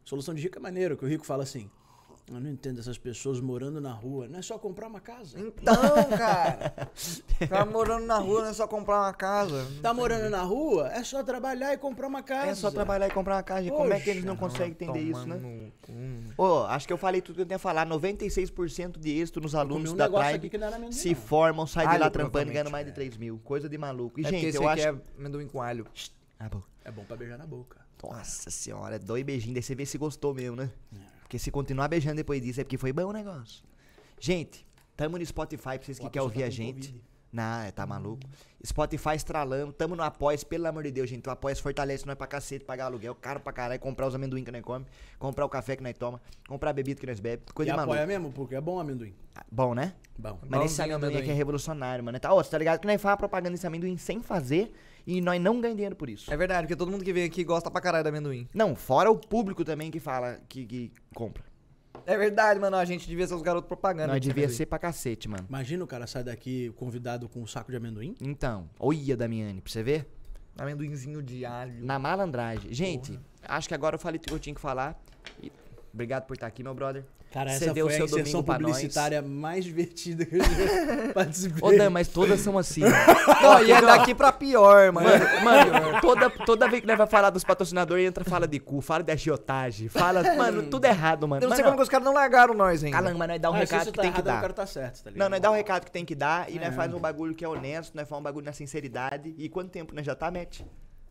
Solução 0.05 0.35
de 0.35 0.43
rico 0.43 0.59
é 0.59 0.61
maneiro, 0.61 0.97
que 0.97 1.05
o 1.05 1.09
rico 1.09 1.25
fala 1.25 1.45
assim. 1.45 1.71
Eu 2.33 2.41
não 2.41 2.49
entendo 2.49 2.79
essas 2.79 2.97
pessoas 2.97 3.41
morando 3.41 3.81
na 3.81 3.93
rua. 3.93 4.29
Não 4.29 4.39
é 4.39 4.43
só 4.43 4.57
comprar 4.57 4.87
uma 4.87 5.01
casa. 5.01 5.37
Então, 5.41 5.75
cara. 6.17 6.89
Tá 7.49 7.65
morando 7.67 8.07
na 8.07 8.19
rua, 8.19 8.43
não 8.43 8.51
é 8.51 8.53
só 8.53 8.69
comprar 8.69 9.01
uma 9.01 9.13
casa. 9.13 9.67
Tá 9.83 9.93
morando 9.93 10.31
na 10.31 10.43
rua? 10.43 10.89
É 10.93 11.03
só 11.03 11.25
trabalhar 11.25 11.75
e 11.75 11.79
comprar 11.79 12.07
uma 12.07 12.23
casa. 12.23 12.51
É 12.51 12.55
só 12.55 12.71
trabalhar 12.71 13.09
e 13.09 13.11
comprar 13.11 13.37
uma 13.37 13.43
casa. 13.43 13.69
Como 13.69 13.93
é 13.93 13.99
que 13.99 14.11
eles 14.11 14.25
não 14.25 14.37
Poxa, 14.37 14.53
conseguem 14.53 14.71
entender 14.71 15.01
isso, 15.01 15.27
né? 15.27 15.73
Cu. 15.83 15.93
Ô, 16.41 16.61
acho 16.67 16.87
que 16.87 16.93
eu 16.93 16.97
falei 16.99 17.21
tudo 17.21 17.35
que 17.37 17.43
eu 17.43 17.47
tinha 17.47 17.59
falar. 17.59 17.85
96% 17.85 18.99
de 18.99 19.11
êxito 19.19 19.41
nos 19.41 19.55
alunos 19.57 19.93
um 19.93 19.97
da 19.97 20.09
Tribe 20.09 20.35
aqui 20.37 20.51
que 20.51 20.59
não 20.59 20.69
era 20.69 20.77
amendoim, 20.77 20.93
se 20.93 21.09
não. 21.09 21.17
formam, 21.17 21.67
saem 21.67 21.89
de 21.89 21.99
lá 21.99 22.09
trampando 22.11 22.51
e 22.51 22.53
ganhando 22.53 22.71
mais 22.71 22.87
de 22.87 22.93
3 22.93 23.17
mil. 23.17 23.41
Coisa 23.43 23.69
de 23.69 23.77
maluco. 23.77 24.21
E, 24.21 24.25
É 24.25 24.31
gente, 24.31 24.47
esse 24.47 24.59
eu 24.59 24.69
aqui 24.69 24.83
acho... 24.87 24.97
é 24.97 25.19
amendoim 25.19 25.49
com 25.49 25.61
alho. 25.61 25.85
Bom. 26.51 26.63
É 26.85 26.91
bom 26.93 27.05
pra 27.05 27.17
beijar 27.17 27.37
na 27.39 27.47
boca. 27.47 27.79
Nossa 28.03 28.51
senhora, 28.51 28.99
dois 28.99 29.23
beijinhos, 29.25 29.55
daí 29.55 29.63
você 29.63 29.75
vê 29.75 29.85
se 29.85 29.99
gostou 29.99 30.33
mesmo, 30.33 30.57
né? 30.57 30.71
Porque 31.31 31.39
se 31.39 31.53
continuar 31.53 31.87
beijando 31.87 32.17
depois 32.17 32.43
disso 32.43 32.61
é 32.61 32.65
porque 32.65 32.77
foi 32.77 32.93
bom 32.93 33.05
o 33.05 33.13
negócio. 33.13 33.63
Gente, 34.19 34.67
tamo 34.97 35.17
no 35.17 35.25
Spotify 35.25 35.79
pra 35.79 35.83
vocês 35.85 36.01
que 36.01 36.11
querem 36.11 36.25
ouvir 36.25 36.41
tá 36.41 36.47
a 36.47 36.51
gente. 36.51 36.89
Covid. 36.89 37.05
Não, 37.33 37.61
é, 37.61 37.71
tá 37.71 37.87
maluco. 37.87 38.25
Spotify 38.67 39.15
estralando, 39.15 39.73
tamo 39.73 39.95
no 39.95 40.03
Apoias, 40.03 40.43
pelo 40.43 40.67
amor 40.67 40.83
de 40.83 40.91
Deus, 40.91 41.09
gente. 41.09 41.25
O 41.29 41.31
Apoias 41.31 41.61
fortalece 41.61 42.05
nós 42.05 42.17
pra 42.17 42.27
cacete, 42.27 42.65
pagar 42.65 42.87
aluguel, 42.87 43.15
caro 43.15 43.39
pra 43.39 43.53
caralho, 43.53 43.79
comprar 43.79 44.09
os 44.09 44.15
amendoim 44.17 44.43
que 44.43 44.51
nós 44.51 44.61
come, 44.63 44.85
comprar 45.21 45.47
o 45.47 45.49
café 45.49 45.77
que 45.77 45.85
nós 45.85 45.97
toma, 45.97 46.21
comprar 46.49 46.71
a 46.71 46.73
bebida 46.73 46.99
que 46.99 47.07
nós 47.07 47.21
bebe, 47.21 47.45
coisa 47.55 47.71
e 47.71 47.73
de 47.73 47.77
maluco. 47.77 47.95
apoia 47.95 48.09
mesmo, 48.09 48.33
porque 48.33 48.57
é 48.57 48.61
bom 48.61 48.81
amendoim. 48.81 49.15
Ah, 49.37 49.45
Bom, 49.53 49.73
né? 49.73 49.95
Bom. 50.19 50.37
Mas 50.49 50.65
esse 50.65 50.79
Bonzinho 50.79 50.97
amendoim 50.97 51.11
aqui 51.11 51.15
é 51.15 51.19
amendoim. 51.21 51.37
revolucionário, 51.37 52.03
mano. 52.03 52.19
Tá, 52.19 52.35
ó, 52.35 52.43
você 52.43 52.51
tá 52.51 52.59
ligado 52.59 52.81
que 52.81 52.89
nós 52.89 53.01
fazemos 53.01 53.19
propaganda 53.19 53.53
desse 53.53 53.69
amendoim 53.69 53.97
sem 53.97 54.21
fazer 54.21 54.73
e 55.07 55.21
nós 55.21 55.41
não 55.41 55.61
ganhamos 55.61 55.77
dinheiro 55.77 55.97
por 55.97 56.09
isso. 56.09 56.33
É 56.33 56.37
verdade, 56.37 56.63
porque 56.63 56.77
todo 56.77 56.91
mundo 56.91 57.05
que 57.05 57.13
vem 57.13 57.25
aqui 57.25 57.45
gosta 57.45 57.71
pra 57.71 57.81
caralho 57.81 58.05
do 58.05 58.09
amendoim. 58.09 58.49
Não, 58.55 58.75
fora 58.75 59.11
o 59.11 59.17
público 59.17 59.65
também 59.65 59.91
que 59.91 60.01
fala, 60.01 60.39
que, 60.49 60.67
que 60.67 60.93
compra. 61.15 61.45
É 62.07 62.17
verdade, 62.17 62.59
mano. 62.59 62.77
A 62.77 62.85
gente 62.85 63.07
devia 63.07 63.27
ser 63.27 63.35
os 63.35 63.43
garotos 63.43 63.69
propaganda. 63.69 64.13
Nós 64.13 64.21
devia 64.21 64.45
amendoim. 64.45 64.57
ser 64.57 64.67
pra 64.67 64.79
cacete, 64.79 65.29
mano. 65.29 65.47
Imagina 65.49 65.85
o 65.85 65.87
cara 65.87 66.07
sai 66.07 66.25
daqui 66.25 66.73
convidado 66.77 67.29
com 67.29 67.41
um 67.41 67.47
saco 67.47 67.71
de 67.71 67.77
amendoim. 67.77 68.15
Então, 68.21 68.69
olha, 68.79 69.17
Damiane, 69.17 69.61
pra 69.61 69.71
você 69.71 69.83
ver. 69.83 70.07
Amendoinzinho 70.59 71.23
de 71.23 71.45
alho. 71.45 71.85
Na 71.85 71.99
malandragem. 71.99 72.73
Gente, 72.73 73.19
acho 73.43 73.69
que 73.69 73.75
agora 73.75 73.95
eu 73.97 73.99
falei 73.99 74.19
o 74.19 74.21
que 74.21 74.33
eu 74.33 74.39
tinha 74.39 74.55
que 74.55 74.61
falar. 74.61 75.01
E 75.43 75.51
obrigado 75.93 76.27
por 76.27 76.35
estar 76.35 76.47
aqui, 76.47 76.63
meu 76.63 76.75
brother. 76.75 77.05
Cara, 77.31 77.51
Você 77.51 77.67
essa 77.67 77.75
deu 77.75 77.87
foi 77.87 77.95
a 77.95 77.97
seu 77.99 78.07
inserção 78.07 78.43
publicitária 78.43 79.23
mais 79.23 79.65
divertida 79.65 80.27
que 80.27 80.35
eu 80.35 80.43
já 80.43 81.13
participei. 81.15 81.59
Ô, 81.63 81.71
Dan, 81.79 81.89
mas 81.89 82.09
todas 82.09 82.41
são 82.41 82.59
assim. 82.59 82.81
mano. 82.83 82.95
Não, 83.41 83.63
e 83.65 83.71
é 83.71 83.81
daqui 83.81 84.17
pra 84.17 84.33
pior, 84.33 84.91
mano. 84.91 85.09
Mano, 85.45 85.73
mano, 85.73 86.01
toda, 86.01 86.29
toda 86.29 86.69
vez 86.69 86.81
que 86.81 86.89
nós 86.89 86.99
vai 86.99 87.07
falar 87.07 87.31
dos 87.31 87.45
patrocinadores, 87.45 88.05
entra, 88.05 88.25
fala 88.25 88.49
de 88.49 88.59
cu, 88.59 88.81
fala 88.81 89.05
de 89.05 89.13
agiotagem, 89.13 89.89
fala. 89.89 90.25
Mano, 90.35 90.65
tudo 90.65 90.85
errado, 90.87 91.29
mano. 91.29 91.45
Eu 91.45 91.49
não 91.49 91.55
sei 91.55 91.65
como 91.65 91.77
que 91.77 91.83
os 91.85 91.89
caras 91.89 92.05
não 92.05 92.13
largaram 92.15 92.53
nós 92.53 92.83
ainda. 92.83 93.01
Mas 93.01 93.29
nós 93.29 93.41
dá 93.41 93.51
um 93.51 93.55
Ah, 93.55 93.59
recado 93.59 93.87
que 93.87 93.93
tá 93.93 94.03
tem 94.03 94.13
que 94.13 94.21
errado, 94.21 94.43
eu 94.43 94.49
dar. 94.49 94.53
tá 94.53 94.67
certo, 94.67 95.05
tá 95.05 95.11
ligado? 95.11 95.23
Não, 95.25 95.31
nós 95.31 95.41
dá 95.41 95.51
o 95.51 95.55
recado 95.55 95.85
que 95.85 95.93
tem 95.93 96.05
que 96.05 96.15
dar 96.17 96.51
e 96.51 96.59
É. 96.59 96.65
nós 96.65 96.75
faz 96.75 96.93
um 96.93 96.99
bagulho 96.99 97.35
que 97.35 97.45
é 97.45 97.49
honesto, 97.49 97.95
nós 97.97 98.09
faz 98.09 98.19
um 98.19 98.23
bagulho 98.25 98.45
na 98.47 98.53
sinceridade. 98.53 99.35
E 99.39 99.49
quanto 99.49 99.71
tempo 99.71 99.95
nós 99.95 100.05
já 100.05 100.17
tá, 100.17 100.31
Matt? 100.33 100.63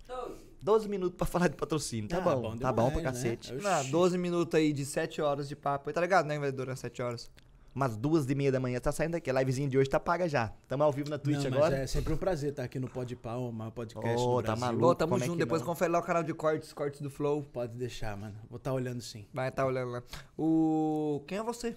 12 0.07 0.48
minutos 0.87 1.15
pra 1.17 1.25
falar 1.25 1.47
de 1.47 1.55
patrocínio. 1.55 2.07
Tá 2.09 2.17
Ah, 2.17 2.21
bom, 2.21 2.41
bom 2.41 2.57
tá 2.57 2.71
bom 2.71 2.87
pra 2.89 2.97
né? 2.97 3.03
cacete. 3.03 3.53
Oxi. 3.53 3.63
Não, 3.63 3.85
12 3.89 4.17
minutos 4.17 4.53
aí 4.55 4.71
de 4.73 4.85
7 4.85 5.21
horas 5.21 5.47
de 5.47 5.55
papo. 5.55 5.91
Tá 5.93 6.01
ligado, 6.01 6.25
né? 6.25 6.37
Vai 6.39 6.51
durar 6.51 6.75
7 6.77 7.01
horas. 7.01 7.29
Umas 7.73 7.95
duas 7.95 8.27
e 8.29 8.33
meia 8.35 8.51
da 8.51 8.59
manhã 8.59 8.79
tá 8.79 8.91
saindo 8.91 9.11
daqui. 9.11 9.29
A 9.29 9.33
livezinha 9.33 9.69
de 9.69 9.77
hoje 9.77 9.87
tá 9.89 9.99
paga 9.99 10.27
já. 10.27 10.51
Tamo 10.67 10.83
ao 10.83 10.91
vivo 10.91 11.09
na 11.09 11.19
Twitch 11.19 11.37
Não, 11.43 11.51
mas 11.51 11.53
agora. 11.59 11.77
é 11.77 11.87
sempre 11.87 12.11
um 12.13 12.17
prazer 12.17 12.49
estar 12.49 12.63
aqui 12.63 12.79
no 12.79 12.89
Podpah, 12.89 13.37
o 13.37 13.51
maior 13.51 13.69
podcast 13.71 14.17
do 14.17 14.35
tá 14.37 14.55
Brasil. 14.55 14.65
maluco. 14.65 14.95
Tamo 14.95 15.11
como 15.11 15.23
é 15.23 15.27
junto. 15.27 15.37
que 15.37 15.43
Depois 15.45 15.61
não? 15.61 15.67
confere 15.67 15.91
lá 15.91 15.99
o 15.99 16.03
canal 16.03 16.23
de 16.23 16.33
cortes, 16.33 16.73
cortes 16.73 16.99
do 16.99 17.09
Flow. 17.11 17.43
Pode 17.43 17.77
deixar, 17.77 18.17
mano. 18.17 18.35
Vou 18.49 18.57
estar 18.57 18.73
olhando 18.73 19.01
sim. 19.01 19.25
Vai 19.33 19.51
tá 19.51 19.65
olhando 19.65 19.91
lá. 19.91 20.03
O. 20.37 21.23
Quem 21.27 21.37
é 21.37 21.43
você? 21.43 21.75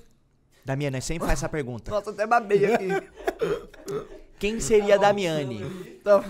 Damiane, 0.64 0.96
nós 0.96 1.04
sempre 1.04 1.26
faz 1.26 1.38
essa 1.38 1.48
pergunta. 1.48 1.90
Nossa, 1.92 2.10
até 2.10 2.26
babei 2.26 2.64
aqui. 2.74 2.88
Quem 4.42 4.58
seria 4.58 4.98
Damiane? 4.98 5.62
Então, 6.00 6.20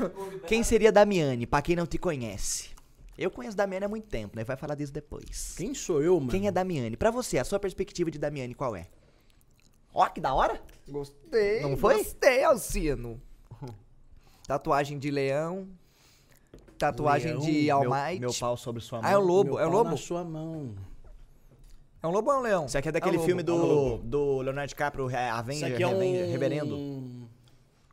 Quem 0.46 0.62
seria 0.62 0.92
Damiane, 0.92 1.46
pra 1.46 1.62
quem 1.62 1.74
não 1.74 1.86
te 1.86 1.96
conhece? 1.96 2.68
Eu 3.16 3.30
conheço 3.30 3.56
Damiane 3.56 3.86
há 3.86 3.88
muito 3.88 4.06
tempo, 4.06 4.36
né? 4.36 4.44
Vai 4.44 4.54
falar 4.54 4.74
disso 4.74 4.92
depois. 4.92 5.54
Quem 5.56 5.72
sou 5.72 6.02
eu, 6.02 6.20
mano? 6.20 6.30
Quem 6.30 6.46
é 6.46 6.50
Damiane? 6.50 6.94
Pra 6.94 7.10
você, 7.10 7.38
a 7.38 7.44
sua 7.44 7.58
perspectiva 7.58 8.10
de 8.10 8.18
Damiane 8.18 8.52
qual 8.52 8.76
é? 8.76 8.86
Ó, 9.94 10.06
que 10.10 10.20
da 10.20 10.34
hora! 10.34 10.60
Gostei. 10.86 11.62
Não 11.62 11.74
foi? 11.74 11.96
Gostei, 12.04 12.44
Alcino. 12.44 13.18
Tatuagem 14.46 14.98
de 14.98 15.10
leão. 15.10 15.66
Tatuagem 16.76 17.30
Leão, 17.30 17.40
de 17.40 17.62
Meu, 17.62 17.76
Almighty. 17.76 18.20
meu 18.20 18.34
pau 18.34 18.58
sobre 18.58 18.82
sua 18.82 19.00
mão. 19.00 19.08
Ah, 19.08 19.14
é 19.14 19.16
o 19.16 19.20
lobo, 19.20 19.54
Meu 19.54 19.58
é 19.60 19.66
o 19.66 19.70
pau 19.70 19.78
lobo? 19.78 19.90
na 19.90 19.96
sua 19.96 20.22
mão. 20.22 20.74
É 22.02 22.06
um 22.06 22.10
lobo 22.10 22.28
ou 22.28 22.36
é 22.36 22.38
um 22.40 22.42
leão? 22.42 22.66
Isso 22.66 22.76
aqui 22.76 22.90
é 22.90 22.92
daquele 22.92 23.16
um 23.16 23.24
filme 23.24 23.42
lobo, 23.42 23.62
é 23.62 23.64
um 23.64 23.98
do, 24.00 24.02
do 24.04 24.40
Leonardo 24.42 24.68
DiCaprio, 24.68 25.08
é, 25.08 25.28
Isso 25.28 25.38
Avenger, 25.38 25.72
aqui 25.72 25.82
é 25.82 25.86
um... 25.86 26.30
Reverendo. 26.30 27.21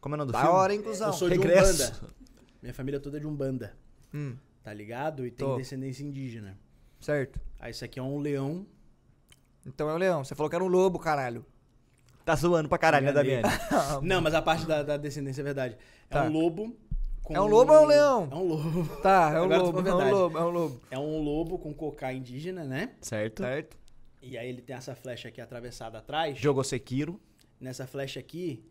Como 0.01 0.15
é 0.15 0.17
o 0.17 0.19
nome 0.19 0.27
do 0.31 0.33
Da 0.33 0.41
filme? 0.41 0.55
hora, 0.55 0.73
hein, 0.73 0.81
cuzão? 0.81 1.07
Eu 1.07 1.13
sou 1.13 1.27
Regresso. 1.27 1.77
de 1.77 1.83
Umbanda. 1.83 2.13
Minha 2.61 2.73
família 2.73 2.99
toda 2.99 3.17
é 3.17 3.19
de 3.19 3.27
Umbanda, 3.27 3.73
Hum, 4.13 4.35
tá 4.63 4.73
ligado? 4.73 5.25
E 5.25 5.31
tem 5.31 5.47
Tô. 5.47 5.55
descendência 5.57 6.03
indígena. 6.03 6.57
certo. 6.99 7.39
Aí 7.59 7.71
isso 7.71 7.83
aqui 7.83 7.99
é 7.99 8.03
um 8.03 8.17
leão. 8.19 8.65
Então 9.65 9.89
é 9.89 9.93
um 9.93 9.97
leão. 9.97 10.23
Você 10.23 10.33
falou 10.35 10.49
que 10.49 10.55
era 10.55 10.63
um 10.63 10.67
lobo, 10.67 10.97
caralho. 10.97 11.45
Tá 12.23 12.35
zoando 12.35 12.69
pra 12.69 12.77
caralho, 12.77 13.05
né. 13.07 13.11
Damiane? 13.11 13.43
Não, 14.03 14.21
mas 14.21 14.33
a 14.33 14.41
parte 14.41 14.65
da, 14.65 14.81
da 14.83 14.95
descendência 14.97 15.41
é 15.41 15.43
verdade. 15.43 15.75
É 16.09 16.13
Tá. 16.13 16.23
um 16.23 16.31
lobo 16.31 16.75
com... 17.23 17.35
É 17.35 17.41
um 17.41 17.47
lobo 17.47 17.71
ou 17.73 17.77
é 17.79 17.81
um 17.81 17.85
leão? 17.85 18.27
É 18.31 18.35
um 18.35 18.43
lobo. 18.47 18.95
Tá, 19.01 19.31
é 19.33 19.41
um 19.41 19.45
lobo, 19.45 19.77
é 19.77 19.81
um 19.81 19.83
verdade. 19.83 20.11
lobo, 20.11 20.37
é 20.37 20.41
um 20.43 20.49
lobo. 20.49 20.81
É 20.91 20.99
um 20.99 21.21
lobo 21.23 21.59
com 21.59 21.73
cocá 21.73 22.13
indígena, 22.13 22.63
né? 22.63 22.91
Certo. 23.01 23.43
Certo? 23.43 23.77
E 24.21 24.37
aí 24.37 24.47
ele 24.49 24.61
tem 24.61 24.75
essa 24.75 24.95
flecha 24.95 25.27
aqui 25.27 25.41
atravessada 25.41 25.97
atrás. 25.97 26.37
Jogou 26.37 26.63
Sekiro. 26.63 27.19
Nessa 27.59 27.85
flecha 27.85 28.19
aqui 28.19 28.63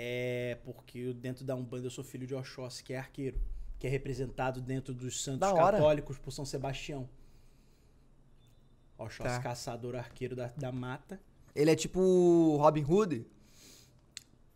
é 0.00 0.56
porque 0.64 1.12
dentro 1.12 1.44
da 1.44 1.56
Umbanda 1.56 1.86
eu 1.86 1.90
sou 1.90 2.04
filho 2.04 2.24
de 2.24 2.32
Oxóssi, 2.32 2.84
que 2.84 2.92
é 2.92 2.98
arqueiro. 2.98 3.40
Que 3.80 3.88
é 3.88 3.90
representado 3.90 4.60
dentro 4.60 4.94
dos 4.94 5.22
santos 5.24 5.48
católicos 5.52 6.16
por 6.18 6.30
São 6.30 6.44
Sebastião. 6.44 7.08
Oxóssi, 8.96 9.36
Tá. 9.36 9.42
caçador 9.42 9.96
arqueiro 9.96 10.36
da, 10.36 10.46
da 10.56 10.70
mata. 10.70 11.20
Ele 11.54 11.70
é 11.70 11.74
tipo 11.76 12.56
Robin 12.56 12.84
Hood? 12.84 13.26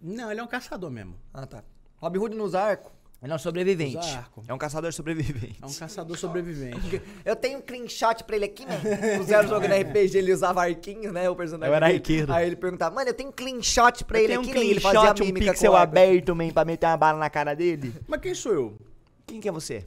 Não, 0.01 0.31
ele 0.31 0.39
é 0.41 0.43
um 0.45 0.49
caçador 0.49 0.91
mesmo. 0.91 1.17
Ah, 1.35 1.47
tá. 1.47 1.65
Robin 1.97 2.19
Hood 2.21 2.37
nos 2.37 2.55
arcos. 2.55 2.93
Ele 3.23 3.31
é 3.31 3.35
um 3.37 3.38
sobrevivente. 3.38 3.97
Usa 3.99 4.17
arco. 4.19 4.43
É 4.49 4.52
um 4.52 4.59
caçador 4.59 4.93
sobrevivente. 4.93 5.57
É 5.62 5.67
um 5.67 5.73
caçador 5.73 6.19
sobrevivente. 6.19 7.00
Eu 7.25 7.37
tenho 7.37 7.59
um 7.59 7.62
clean 7.62 7.87
shot 7.88 8.25
pra 8.25 8.35
ele 8.35 8.47
aqui, 8.47 8.67
mano. 8.67 8.81
O 9.21 9.23
Zero 9.23 9.47
jogando 9.47 9.73
RPG, 9.73 10.19
ele 10.19 10.33
usava 10.33 10.62
arquinhos, 10.62 11.12
né? 11.12 11.31
O 11.31 11.37
personagem. 11.37 11.71
Eu 11.71 11.76
era 11.76 11.87
arqueiro. 11.87 12.33
Aí 12.33 12.47
ele 12.49 12.57
perguntava, 12.57 12.93
mano, 12.97 13.09
eu 13.09 13.14
tenho 13.14 13.29
um 13.29 13.33
clean 13.33 13.62
shot 13.62 14.05
pra 14.05 14.19
Eu 14.19 14.25
ele 14.25 14.29
tenho 14.29 14.41
aqui, 14.41 14.50
um 14.50 14.52
clean 14.55 14.64
ele 14.71 14.81
fazia 14.81 15.00
shot, 15.09 15.23
um 15.23 15.26
mímica 15.26 15.52
pixel 15.52 15.76
aberto, 15.76 16.35
man, 16.35 16.50
pra 16.50 16.64
meter 16.64 16.87
uma 16.87 16.97
bala 16.97 17.19
na 17.19 17.31
cara 17.31 17.55
dele. 17.55 17.95
Mas 18.09 18.21
quem 18.21 18.35
sou 18.35 18.52
eu? 18.52 18.79
Quem 19.25 19.41
que 19.41 19.49
é 19.49 19.52
você? 19.52 19.87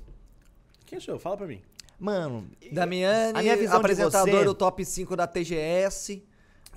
Quem 0.86 1.00
sou 1.02 1.16
eu? 1.16 1.20
Fala 1.20 1.36
pra 1.36 1.46
mim. 1.48 1.62
Mano, 2.00 2.48
Damiani, 2.72 3.38
A 3.38 3.42
minha 3.42 3.56
visão 3.58 3.72
de 3.80 3.86
apresentador 3.86 4.34
você- 4.40 4.46
do 4.46 4.54
top 4.54 4.84
5 4.86 5.16
da 5.16 5.28
TGS. 5.28 6.24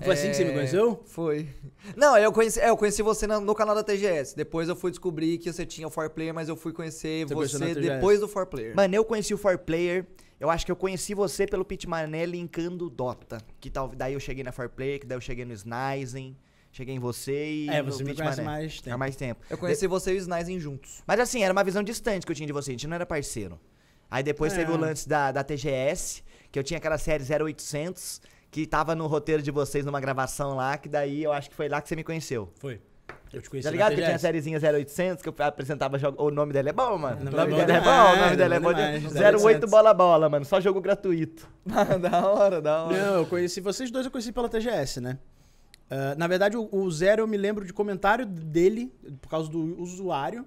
Foi 0.01 0.13
assim 0.13 0.29
que 0.29 0.35
você 0.35 0.45
me 0.45 0.53
conheceu? 0.53 1.01
Foi. 1.05 1.47
Não, 1.95 2.17
eu 2.17 2.31
conheci, 2.31 2.59
é, 2.59 2.69
eu 2.69 2.77
conheci 2.77 3.01
você 3.01 3.27
no 3.27 3.53
canal 3.53 3.75
da 3.75 3.83
TGS. 3.83 4.35
Depois 4.35 4.69
eu 4.69 4.75
fui 4.75 4.91
descobrir 4.91 5.37
que 5.37 5.51
você 5.51 5.65
tinha 5.65 5.87
o 5.87 5.91
4Player, 5.91 6.33
mas 6.33 6.47
eu 6.47 6.55
fui 6.55 6.71
conhecer 6.71 7.25
Você 7.25 7.57
você 7.57 7.75
depois 7.75 8.19
do 8.19 8.27
4Player. 8.27 8.75
Mano, 8.75 8.95
eu 8.95 9.03
conheci 9.03 9.33
o 9.33 9.37
4Player. 9.37 10.05
Eu 10.39 10.49
acho 10.49 10.65
que 10.65 10.71
eu 10.71 10.75
conheci 10.75 11.13
você 11.13 11.45
pelo 11.45 11.65
Pitmané 11.65 12.25
linkando 12.25 12.89
Dota. 12.89 13.39
Que 13.59 13.69
tal, 13.69 13.89
daí 13.89 14.13
eu 14.13 14.19
cheguei 14.21 14.43
na 14.43 14.53
4Player, 14.53 14.99
que 14.99 15.05
daí 15.05 15.17
eu 15.17 15.21
cheguei 15.21 15.43
no 15.43 15.53
Snizen. 15.53 16.35
Cheguei 16.71 16.95
em 16.95 16.99
você 16.99 17.49
e. 17.51 17.69
É, 17.69 17.81
no 17.81 17.91
você 17.91 18.03
me 18.03 18.15
conhece 18.15 18.41
mais 18.41 18.79
tempo. 18.79 18.93
Há 18.93 18.97
mais 18.97 19.15
tempo. 19.15 19.41
Eu 19.49 19.57
conheci 19.57 19.87
você 19.87 20.13
e 20.13 20.15
o 20.15 20.17
Snizen 20.17 20.59
juntos. 20.59 21.03
Mas 21.05 21.19
assim, 21.19 21.43
era 21.43 21.51
uma 21.51 21.63
visão 21.63 21.83
distante 21.83 22.25
que 22.25 22.31
eu 22.31 22.35
tinha 22.35 22.47
de 22.47 22.53
você, 22.53 22.71
a 22.71 22.73
gente 22.73 22.87
não 22.87 22.95
era 22.95 23.05
parceiro. 23.05 23.59
Aí 24.09 24.23
depois 24.23 24.53
É. 24.53 24.57
teve 24.57 24.71
o 24.71 24.77
lance 24.77 25.07
da, 25.09 25.31
da 25.31 25.43
TGS, 25.43 26.23
que 26.51 26.57
eu 26.57 26.63
tinha 26.63 26.77
aquela 26.77 26.97
série 26.97 27.23
0800, 27.23 28.21
que 28.51 28.65
tava 28.65 28.95
no 28.95 29.07
roteiro 29.07 29.41
de 29.41 29.51
vocês 29.51 29.85
numa 29.85 29.99
gravação 29.99 30.55
lá, 30.55 30.77
que 30.77 30.89
daí 30.89 31.23
eu 31.23 31.31
acho 31.31 31.49
que 31.49 31.55
foi 31.55 31.69
lá 31.69 31.81
que 31.81 31.87
você 31.89 31.95
me 31.95 32.03
conheceu. 32.03 32.51
Foi. 32.55 32.81
Eu 33.31 33.41
te 33.41 33.49
conheci 33.49 33.67
Tá 33.67 33.71
ligado 33.71 33.95
que 33.95 34.01
tinha 34.01 34.15
a 34.15 34.19
sériezinha 34.19 34.59
0800 34.59 35.21
que 35.21 35.29
eu 35.29 35.35
apresentava 35.39 35.99
jogo. 35.99 36.23
O 36.23 36.31
nome 36.31 36.51
dela 36.51 36.69
é 36.69 36.73
bom, 36.73 36.97
mano. 36.97 37.23
Não, 37.23 37.31
O 37.31 37.35
nome 37.35 37.51
bom 37.51 37.57
dela 37.57 37.73
é 37.77 37.81
bom, 37.81 38.13
o 38.19 38.23
nome 38.25 38.35
dela 38.35 38.55
é 38.55 38.59
bom 38.59 38.69
bom. 38.69 38.73
de- 38.73 38.81
0800. 39.17 39.43
08 39.43 39.67
bola 39.67 39.93
bola, 39.93 40.29
mano. 40.29 40.45
Só 40.45 40.59
jogo 40.59 40.81
gratuito. 40.81 41.47
da 42.01 42.27
hora, 42.27 42.59
da 42.61 42.85
hora. 42.85 42.97
Não, 42.97 43.15
eu 43.19 43.25
conheci 43.27 43.61
vocês 43.61 43.91
dois, 43.91 44.05
eu 44.05 44.11
conheci 44.11 44.31
pela 44.31 44.49
TGS, 44.49 44.99
né? 44.99 45.19
Ah, 45.89 46.15
na 46.17 46.27
verdade, 46.27 46.55
o, 46.57 46.67
o 46.71 46.91
Zero 46.91 47.21
eu 47.23 47.27
me 47.27 47.37
lembro 47.37 47.65
de 47.65 47.73
comentário 47.73 48.25
dele, 48.25 48.91
por 49.21 49.29
causa 49.29 49.49
do 49.49 49.79
usuário, 49.79 50.45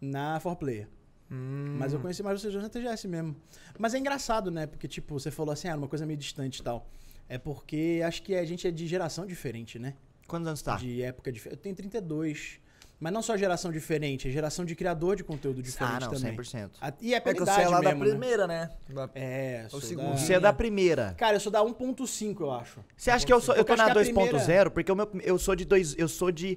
na 0.00 0.40
4Player. 0.40 0.86
Hum. 1.30 1.76
Mas 1.78 1.92
eu 1.92 1.98
conheci 1.98 2.22
mais 2.22 2.40
vocês 2.40 2.52
dois 2.52 2.62
na 2.62 2.70
TGS 2.70 3.08
mesmo. 3.08 3.34
Mas 3.78 3.94
é 3.94 3.98
engraçado, 3.98 4.50
né? 4.50 4.66
Porque, 4.66 4.86
tipo, 4.86 5.18
você 5.18 5.30
falou 5.30 5.52
assim, 5.52 5.68
ah, 5.68 5.76
uma 5.76 5.88
coisa 5.88 6.06
meio 6.06 6.18
distante 6.18 6.60
e 6.60 6.62
tal. 6.62 6.86
É 7.28 7.38
porque 7.38 8.02
acho 8.06 8.22
que 8.22 8.34
a 8.34 8.44
gente 8.44 8.66
é 8.66 8.70
de 8.70 8.86
geração 8.86 9.26
diferente, 9.26 9.78
né? 9.78 9.94
Quantos 10.26 10.46
anos 10.48 10.62
tá? 10.62 10.76
De 10.76 11.02
época 11.02 11.30
diferente. 11.32 11.58
Eu 11.58 11.62
tenho 11.62 11.74
32. 11.74 12.60
Mas 12.98 13.12
não 13.12 13.20
só 13.20 13.36
geração 13.36 13.70
diferente, 13.70 14.26
é 14.26 14.30
geração 14.30 14.64
de 14.64 14.74
criador 14.74 15.16
de 15.16 15.22
conteúdo 15.22 15.62
diferente 15.62 16.04
Ah, 16.04 16.08
não, 16.08 16.10
também. 16.14 16.34
100%. 16.34 16.70
A- 16.80 16.94
E 16.98 17.12
é 17.12 17.18
É 17.18 17.20
que 17.20 17.34
pela 17.34 17.44
você 17.44 17.60
é 17.60 17.68
lá 17.68 17.80
da 17.82 17.90
mesmo, 17.90 18.04
né? 18.04 18.10
primeira, 18.10 18.46
né? 18.46 18.70
É, 19.14 19.64
O 19.66 19.70
sou 19.72 19.80
segundo. 19.82 20.10
da- 20.12 20.16
Você 20.16 20.32
é 20.32 20.40
da 20.40 20.52
primeira. 20.52 21.14
Cara, 21.18 21.36
eu 21.36 21.40
sou 21.40 21.52
da 21.52 21.62
1.5, 21.62 22.40
eu 22.44 22.50
acho. 22.52 22.82
Você 22.96 23.10
acha 23.10 23.26
que 23.26 23.32
eu 23.32 23.38
sou. 23.40 23.54
Eu 23.54 23.64
tô 23.66 23.76
na 23.76 23.84
que 23.84 23.90
a 23.90 23.94
2.0 23.94 24.40
primeira- 24.40 24.70
porque 24.70 24.90
o 24.90 24.96
meu, 24.96 25.10
eu 25.22 25.38
sou 25.38 25.54
de 25.54 25.66
dois. 25.66 25.94
Eu 25.98 26.08
sou 26.08 26.32
de. 26.32 26.56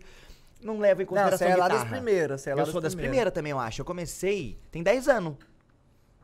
Não 0.61 0.79
levo 0.79 1.01
em 1.01 1.05
Não, 1.05 1.09
consideração. 1.09 1.38
você 1.47 1.53
é 1.53 1.55
lá 1.57 1.67
das 1.67 1.77
guitarra. 1.79 1.95
primeiras. 1.97 2.41
Você 2.41 2.49
é 2.51 2.55
lá 2.55 2.61
Eu 2.61 2.65
sou 2.67 2.79
das 2.81 2.95
primeiras 2.95 3.33
também, 3.33 3.51
eu 3.51 3.59
acho. 3.59 3.81
Eu 3.81 3.85
comecei. 3.85 4.57
Tem 4.71 4.81
10 4.81 5.09
anos. 5.09 5.35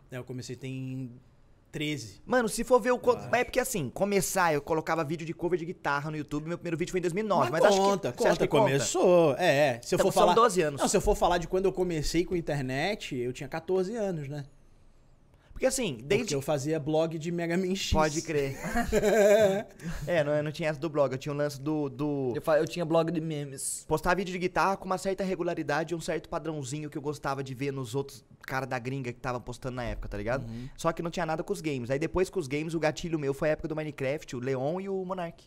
É, 0.09 0.17
eu 0.17 0.23
comecei 0.23 0.55
tem 0.55 1.11
13. 1.75 2.21
Mano, 2.25 2.47
se 2.47 2.63
for 2.63 2.79
ver 2.79 2.91
o. 2.91 2.97
co- 2.97 3.11
acho. 3.17 3.29
Mas 3.29 3.41
é 3.41 3.43
porque 3.43 3.59
assim, 3.59 3.89
começar, 3.89 4.53
eu 4.53 4.61
colocava 4.61 5.03
vídeo 5.03 5.25
de 5.25 5.33
cover 5.33 5.59
de 5.59 5.65
guitarra 5.65 6.09
no 6.09 6.15
YouTube. 6.15 6.47
Meu 6.47 6.57
primeiro 6.57 6.77
vídeo 6.77 6.91
foi 6.91 6.99
em 6.99 7.01
2009. 7.01 7.51
Mas, 7.51 7.61
Mas 7.61 7.65
acho 7.73 7.77
conta, 7.81 8.11
que. 8.13 8.17
você 8.21 8.27
acha 8.29 8.35
conta, 8.35 8.47
que 8.47 8.51
conta? 8.51 8.63
começou. 8.63 9.35
É, 9.37 9.45
é. 9.75 9.79
Se 9.83 9.93
eu 9.93 9.97
Então, 9.97 10.05
for 10.09 10.13
falar... 10.13 10.33
12 10.33 10.61
anos. 10.61 10.79
Não, 10.81 10.87
se 10.87 10.95
eu 10.95 11.01
for 11.01 11.15
falar 11.15 11.37
de 11.37 11.47
quando 11.47 11.65
eu 11.65 11.73
comecei 11.73 12.23
com 12.23 12.33
internet, 12.35 13.15
eu 13.17 13.33
tinha 13.33 13.49
14 13.49 13.93
anos, 13.95 14.29
né? 14.29 14.45
Porque 15.55 15.65
assim, 15.67 15.93
Porque 15.93 16.03
desde. 16.03 16.33
eu 16.33 16.41
fazia 16.41 16.77
blog 16.77 17.17
de 17.17 17.31
Mega 17.31 17.57
Man 17.57 17.73
X. 17.73 17.93
Pode 17.93 18.21
crer. 18.21 18.57
é, 20.05 20.21
não, 20.21 20.43
não 20.43 20.51
tinha 20.51 20.67
essa 20.69 20.77
do 20.77 20.89
blog. 20.89 21.13
Eu 21.13 21.17
tinha 21.17 21.31
o 21.33 21.35
lance 21.35 21.61
do. 21.61 21.87
do... 21.87 22.33
Eu, 22.35 22.41
fa- 22.41 22.57
eu 22.57 22.67
tinha 22.67 22.83
blog 22.83 23.09
de 23.09 23.21
memes. 23.21 23.85
Postar 23.87 24.15
vídeo 24.15 24.33
de 24.33 24.37
guitarra 24.37 24.75
com 24.75 24.83
uma 24.85 24.97
certa 24.97 25.23
regularidade 25.23 25.93
e 25.93 25.95
um 25.95 26.01
certo 26.01 26.27
padrãozinho 26.27 26.89
que 26.89 26.97
eu 26.97 27.01
gostava 27.01 27.41
de 27.41 27.53
ver 27.53 27.71
nos 27.71 27.95
outros 27.95 28.21
caras 28.41 28.67
da 28.67 28.77
gringa 28.77 29.13
que 29.13 29.19
tava 29.21 29.39
postando 29.39 29.77
na 29.77 29.83
época, 29.85 30.09
tá 30.09 30.17
ligado? 30.17 30.45
Uhum. 30.45 30.67
Só 30.75 30.91
que 30.91 31.01
não 31.01 31.09
tinha 31.09 31.25
nada 31.25 31.41
com 31.41 31.53
os 31.53 31.61
games. 31.61 31.89
Aí 31.89 31.97
depois 31.97 32.29
com 32.29 32.37
os 32.39 32.47
games, 32.49 32.73
o 32.73 32.79
gatilho 32.79 33.17
meu 33.17 33.33
foi 33.33 33.47
a 33.47 33.51
época 33.53 33.69
do 33.69 33.75
Minecraft, 33.77 34.35
o 34.35 34.39
Leon 34.39 34.81
e 34.81 34.89
o 34.89 35.05
Monark. 35.05 35.41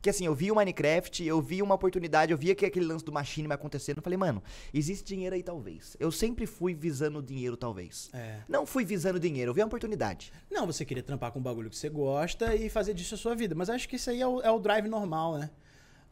Que 0.00 0.10
assim, 0.10 0.26
eu 0.26 0.34
vi 0.34 0.50
o 0.50 0.54
Minecraft, 0.54 1.24
eu 1.24 1.40
vi 1.40 1.60
uma 1.60 1.74
oportunidade, 1.74 2.32
eu 2.32 2.38
via 2.38 2.54
que 2.54 2.64
aquele 2.64 2.86
lance 2.86 3.04
do 3.04 3.12
Machine 3.12 3.52
acontecendo. 3.52 3.98
Eu 3.98 4.02
falei, 4.02 4.16
mano, 4.16 4.42
existe 4.72 5.04
dinheiro 5.04 5.34
aí 5.34 5.42
talvez. 5.42 5.96
Eu 5.98 6.12
sempre 6.12 6.46
fui 6.46 6.74
visando 6.74 7.22
dinheiro, 7.22 7.56
talvez. 7.56 8.10
É. 8.12 8.40
Não 8.48 8.64
fui 8.64 8.84
visando 8.84 9.18
dinheiro, 9.18 9.50
eu 9.50 9.54
vi 9.54 9.60
a 9.60 9.66
oportunidade. 9.66 10.32
Não, 10.50 10.66
você 10.66 10.84
queria 10.84 11.02
trampar 11.02 11.32
com 11.32 11.40
um 11.40 11.42
bagulho 11.42 11.68
que 11.68 11.76
você 11.76 11.88
gosta 11.88 12.54
e 12.54 12.68
fazer 12.68 12.94
disso 12.94 13.14
a 13.14 13.18
sua 13.18 13.34
vida. 13.34 13.54
Mas 13.54 13.68
acho 13.68 13.88
que 13.88 13.96
isso 13.96 14.10
aí 14.10 14.20
é 14.20 14.26
o, 14.26 14.40
é 14.40 14.50
o 14.50 14.58
drive 14.58 14.88
normal, 14.88 15.38
né? 15.38 15.50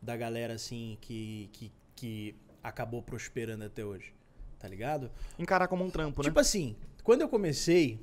Da 0.02 0.16
galera, 0.16 0.54
assim, 0.54 0.98
que, 1.00 1.48
que, 1.52 1.72
que 1.94 2.36
acabou 2.62 3.02
prosperando 3.02 3.64
até 3.64 3.84
hoje. 3.84 4.12
Tá 4.58 4.66
ligado? 4.68 5.10
Encarar 5.38 5.68
como 5.68 5.84
um 5.84 5.90
trampo, 5.90 6.22
né? 6.22 6.28
Tipo 6.28 6.40
assim, 6.40 6.76
quando 7.04 7.20
eu 7.20 7.28
comecei. 7.28 8.00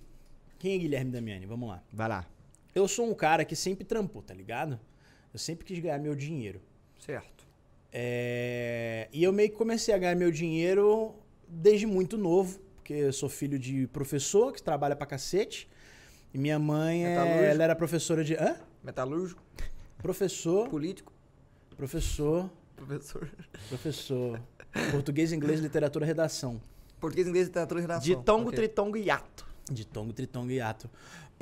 Quem 0.59 0.75
é 0.75 0.77
Guilherme 0.77 1.11
Damiani? 1.11 1.45
Vamos 1.45 1.67
lá. 1.67 1.83
Vai 1.91 2.07
lá. 2.07 2.25
Eu 2.73 2.87
sou 2.87 3.09
um 3.09 3.13
cara 3.13 3.43
que 3.43 3.53
sempre 3.53 3.83
trampou, 3.83 4.21
tá 4.21 4.33
ligado? 4.33 4.79
Eu 5.33 5.39
sempre 5.39 5.65
quis 5.65 5.79
ganhar 5.79 5.97
meu 5.99 6.15
dinheiro. 6.15 6.61
Certo. 6.99 7.45
É, 7.91 9.07
E 9.11 9.23
eu 9.23 9.31
meio 9.33 9.49
que 9.49 9.55
comecei 9.55 9.93
a 9.93 9.97
ganhar 9.97 10.15
meu 10.15 10.31
dinheiro 10.31 11.15
desde 11.47 11.85
muito 11.85 12.17
novo, 12.17 12.59
porque 12.75 12.93
eu 12.93 13.13
sou 13.13 13.29
filho 13.29 13.57
de 13.59 13.87
professor 13.87 14.51
que 14.53 14.61
trabalha 14.61 14.95
pra 14.95 15.05
cacete. 15.05 15.67
E 16.33 16.37
minha 16.37 16.57
mãe, 16.57 17.05
é... 17.05 17.49
Ela 17.51 17.63
era 17.63 17.75
professora 17.75 18.23
de. 18.23 18.33
Hã? 18.35 18.57
Metalúrgico, 18.83 19.41
Professor, 20.01 20.67
político, 20.67 21.13
professor, 21.77 22.49
professor. 22.75 23.29
professor. 23.69 24.41
Português, 24.91 25.31
inglês, 25.31 25.59
literatura, 25.61 26.05
redação. 26.05 26.59
Português, 26.99 27.27
inglês, 27.27 27.47
literatura 27.47 27.79
e 27.79 27.83
redação. 27.83 28.03
De 28.03 28.15
tongo, 28.23 28.47
Ok. 28.49 28.55
tritongo 28.57 28.97
e 28.97 29.03
hiato. 29.05 29.45
De 29.71 29.85
tongo, 29.85 30.11
tritongo 30.11 30.51
e 30.51 30.59
ato. 30.59 30.89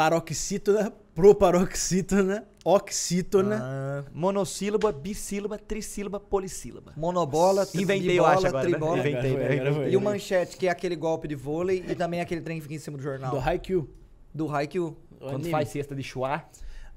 Paroxítona, 0.01 0.91
proparoxítona, 1.13 2.43
oxítona. 2.65 3.59
Ah, 3.61 4.03
Monossílaba, 4.11 4.91
bissílaba, 4.91 5.59
trissílaba, 5.59 6.19
polissílaba. 6.19 6.93
monobola, 6.97 7.67
Inventei, 7.75 8.17
eu 8.17 8.25
acho, 8.25 8.47
agora, 8.47 8.63
né? 8.63 8.69
tribola. 8.71 8.97
Inventei, 8.97 9.31
Agora 9.35 9.69
agora. 9.69 9.89
E 9.89 9.95
o 9.95 10.01
manchete, 10.01 10.57
que 10.57 10.65
é 10.65 10.71
aquele 10.71 10.95
golpe 10.95 11.27
de 11.27 11.35
vôlei, 11.35 11.85
e 11.87 11.93
também 11.93 12.19
aquele 12.19 12.41
trem 12.41 12.57
que 12.57 12.63
fica 12.63 12.73
em 12.73 12.79
cima 12.79 12.97
do 12.97 13.03
jornal. 13.03 13.29
Do 13.29 13.39
Haikyuu. 13.39 13.87
Do 14.33 14.49
Haikyuu. 14.49 14.97
o 15.19 15.27
anime. 15.27 15.65
cesta 15.67 15.93
de 15.93 16.01
chua. 16.01 16.43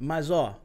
Mas, 0.00 0.30
ó. 0.30 0.58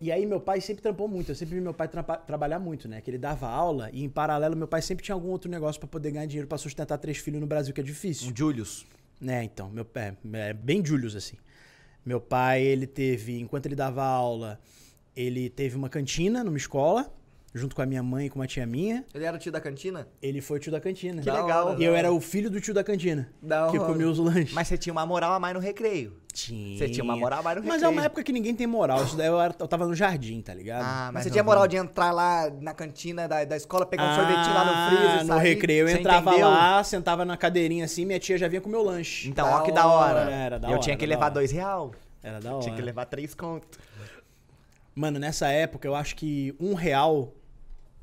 E 0.00 0.12
aí, 0.12 0.24
meu 0.24 0.38
pai 0.38 0.60
sempre 0.60 0.82
trampou 0.84 1.08
muito. 1.08 1.32
Eu 1.32 1.34
sempre 1.34 1.56
vi 1.56 1.60
meu 1.60 1.74
pai 1.74 1.88
trampa- 1.88 2.18
trabalhar 2.18 2.60
muito, 2.60 2.86
né? 2.86 3.00
Que 3.00 3.10
ele 3.10 3.18
dava 3.18 3.48
aula 3.48 3.90
e, 3.92 4.04
em 4.04 4.08
paralelo, 4.08 4.56
meu 4.56 4.68
pai 4.68 4.82
sempre 4.82 5.04
tinha 5.04 5.16
algum 5.16 5.30
outro 5.30 5.50
negócio 5.50 5.80
pra 5.80 5.88
poder 5.88 6.12
ganhar 6.12 6.26
dinheiro 6.26 6.46
pra 6.46 6.58
sustentar 6.58 6.96
três 6.98 7.18
filhos 7.18 7.40
no 7.40 7.46
Brasil, 7.48 7.74
que 7.74 7.80
é 7.80 7.84
difícil. 7.84 8.30
Um 8.30 8.36
Julius. 8.36 8.86
Né, 9.20 9.42
então, 9.42 9.68
meu 9.70 9.86
é, 9.94 10.14
é 10.50 10.52
bem 10.52 10.84
Julius, 10.84 11.16
assim. 11.16 11.36
Meu 12.06 12.20
pai, 12.20 12.62
ele 12.62 12.86
teve, 12.86 13.40
enquanto 13.40 13.66
ele 13.66 13.74
dava 13.74 14.04
aula, 14.04 14.60
ele 15.16 15.50
teve 15.50 15.74
uma 15.76 15.88
cantina 15.88 16.44
numa 16.44 16.56
escola, 16.56 17.12
junto 17.56 17.74
com 17.74 17.82
a 17.82 17.86
minha 17.86 18.02
mãe 18.02 18.26
e 18.26 18.30
com 18.30 18.38
uma 18.38 18.46
tia 18.46 18.66
minha. 18.66 19.04
Ele 19.14 19.24
era 19.24 19.36
o 19.36 19.38
tio 19.40 19.50
da 19.50 19.60
cantina? 19.60 20.06
Ele 20.22 20.40
foi 20.40 20.58
o 20.58 20.60
tio 20.60 20.70
da 20.70 20.80
cantina. 20.80 21.22
Que 21.22 21.30
legal. 21.30 21.68
hora, 21.68 21.80
E 21.80 21.84
eu 21.84 21.92
da 21.92 21.98
era 21.98 22.12
o 22.12 22.20
filho 22.20 22.50
do 22.50 22.60
tio 22.60 22.74
da 22.74 22.84
cantina, 22.84 23.28
Da 23.42 23.68
que 23.70 23.78
comia 23.78 24.08
os 24.08 24.18
lanches. 24.18 24.52
Mas 24.52 24.68
você 24.68 24.76
tinha 24.78 24.92
uma 24.92 25.06
moral 25.06 25.32
a 25.32 25.40
mais 25.40 25.54
no 25.54 25.60
recreio. 25.60 26.12
tinha. 26.32 26.76
Você 26.78 26.88
tinha 26.90 27.02
uma 27.02 27.16
moral 27.16 27.40
a 27.40 27.42
mais 27.42 27.56
no 27.56 27.62
Mas 27.62 27.72
recreio. 27.76 27.88
é 27.88 27.92
uma 27.92 28.04
época 28.04 28.22
que 28.22 28.30
ninguém 28.32 28.54
tem 28.54 28.66
moral. 28.66 29.02
Isso 29.04 29.16
daí 29.16 29.26
eu, 29.26 29.40
era- 29.40 29.54
eu 29.58 29.66
tava 29.66 29.86
no 29.86 29.94
jardim, 29.94 30.42
tá 30.42 30.52
ligado? 30.52 30.82
Ah, 30.84 31.10
Mas 31.12 31.22
você 31.22 31.28
não, 31.30 31.32
tinha 31.32 31.42
não. 31.42 31.50
moral 31.50 31.66
de 31.66 31.76
entrar 31.76 32.12
lá 32.12 32.50
na 32.60 32.74
cantina 32.74 33.26
da, 33.26 33.42
da 33.44 33.56
escola, 33.56 33.86
pegar 33.86 34.12
um 34.12 34.14
sorvetinho 34.14 34.54
lá 34.54 34.64
no 34.64 34.96
freezer, 34.98 35.20
Ah, 35.20 35.24
no 35.24 35.38
recreio 35.38 35.84
eu 35.84 35.88
Você 35.88 35.98
entrava 35.98 36.30
entendeu? 36.30 36.48
lá, 36.50 36.84
sentava 36.84 37.24
na 37.24 37.36
cadeirinha 37.38 37.86
assim, 37.86 38.04
minha 38.04 38.20
tia 38.20 38.36
já 38.36 38.48
vinha 38.48 38.60
com 38.60 38.68
o 38.68 38.70
meu 38.72 38.82
lanche. 38.82 39.28
Então, 39.30 39.46
Da 39.48 39.56
ó 39.56 39.60
que 39.62 39.72
da 39.72 39.86
hora. 39.86 40.20
hora. 40.20 40.30
Era 40.30 40.58
da 40.58 40.68
eu 40.68 40.72
hora, 40.72 40.80
tinha 40.82 40.94
que 40.96 41.06
da 41.06 41.10
levar 41.10 41.24
hora. 41.26 41.34
dois 41.34 41.50
real. 41.50 41.92
Era 42.22 42.38
da 42.38 42.52
hora. 42.52 42.62
Tinha 42.62 42.74
que 42.76 42.82
levar 42.82 43.06
três 43.06 43.34
conto. 43.34 43.78
Mano, 44.94 45.18
nessa 45.18 45.48
época 45.48 45.86
eu 45.86 45.94
acho 45.94 46.16
que 46.16 46.54
um 46.58 46.72
real 46.74 47.32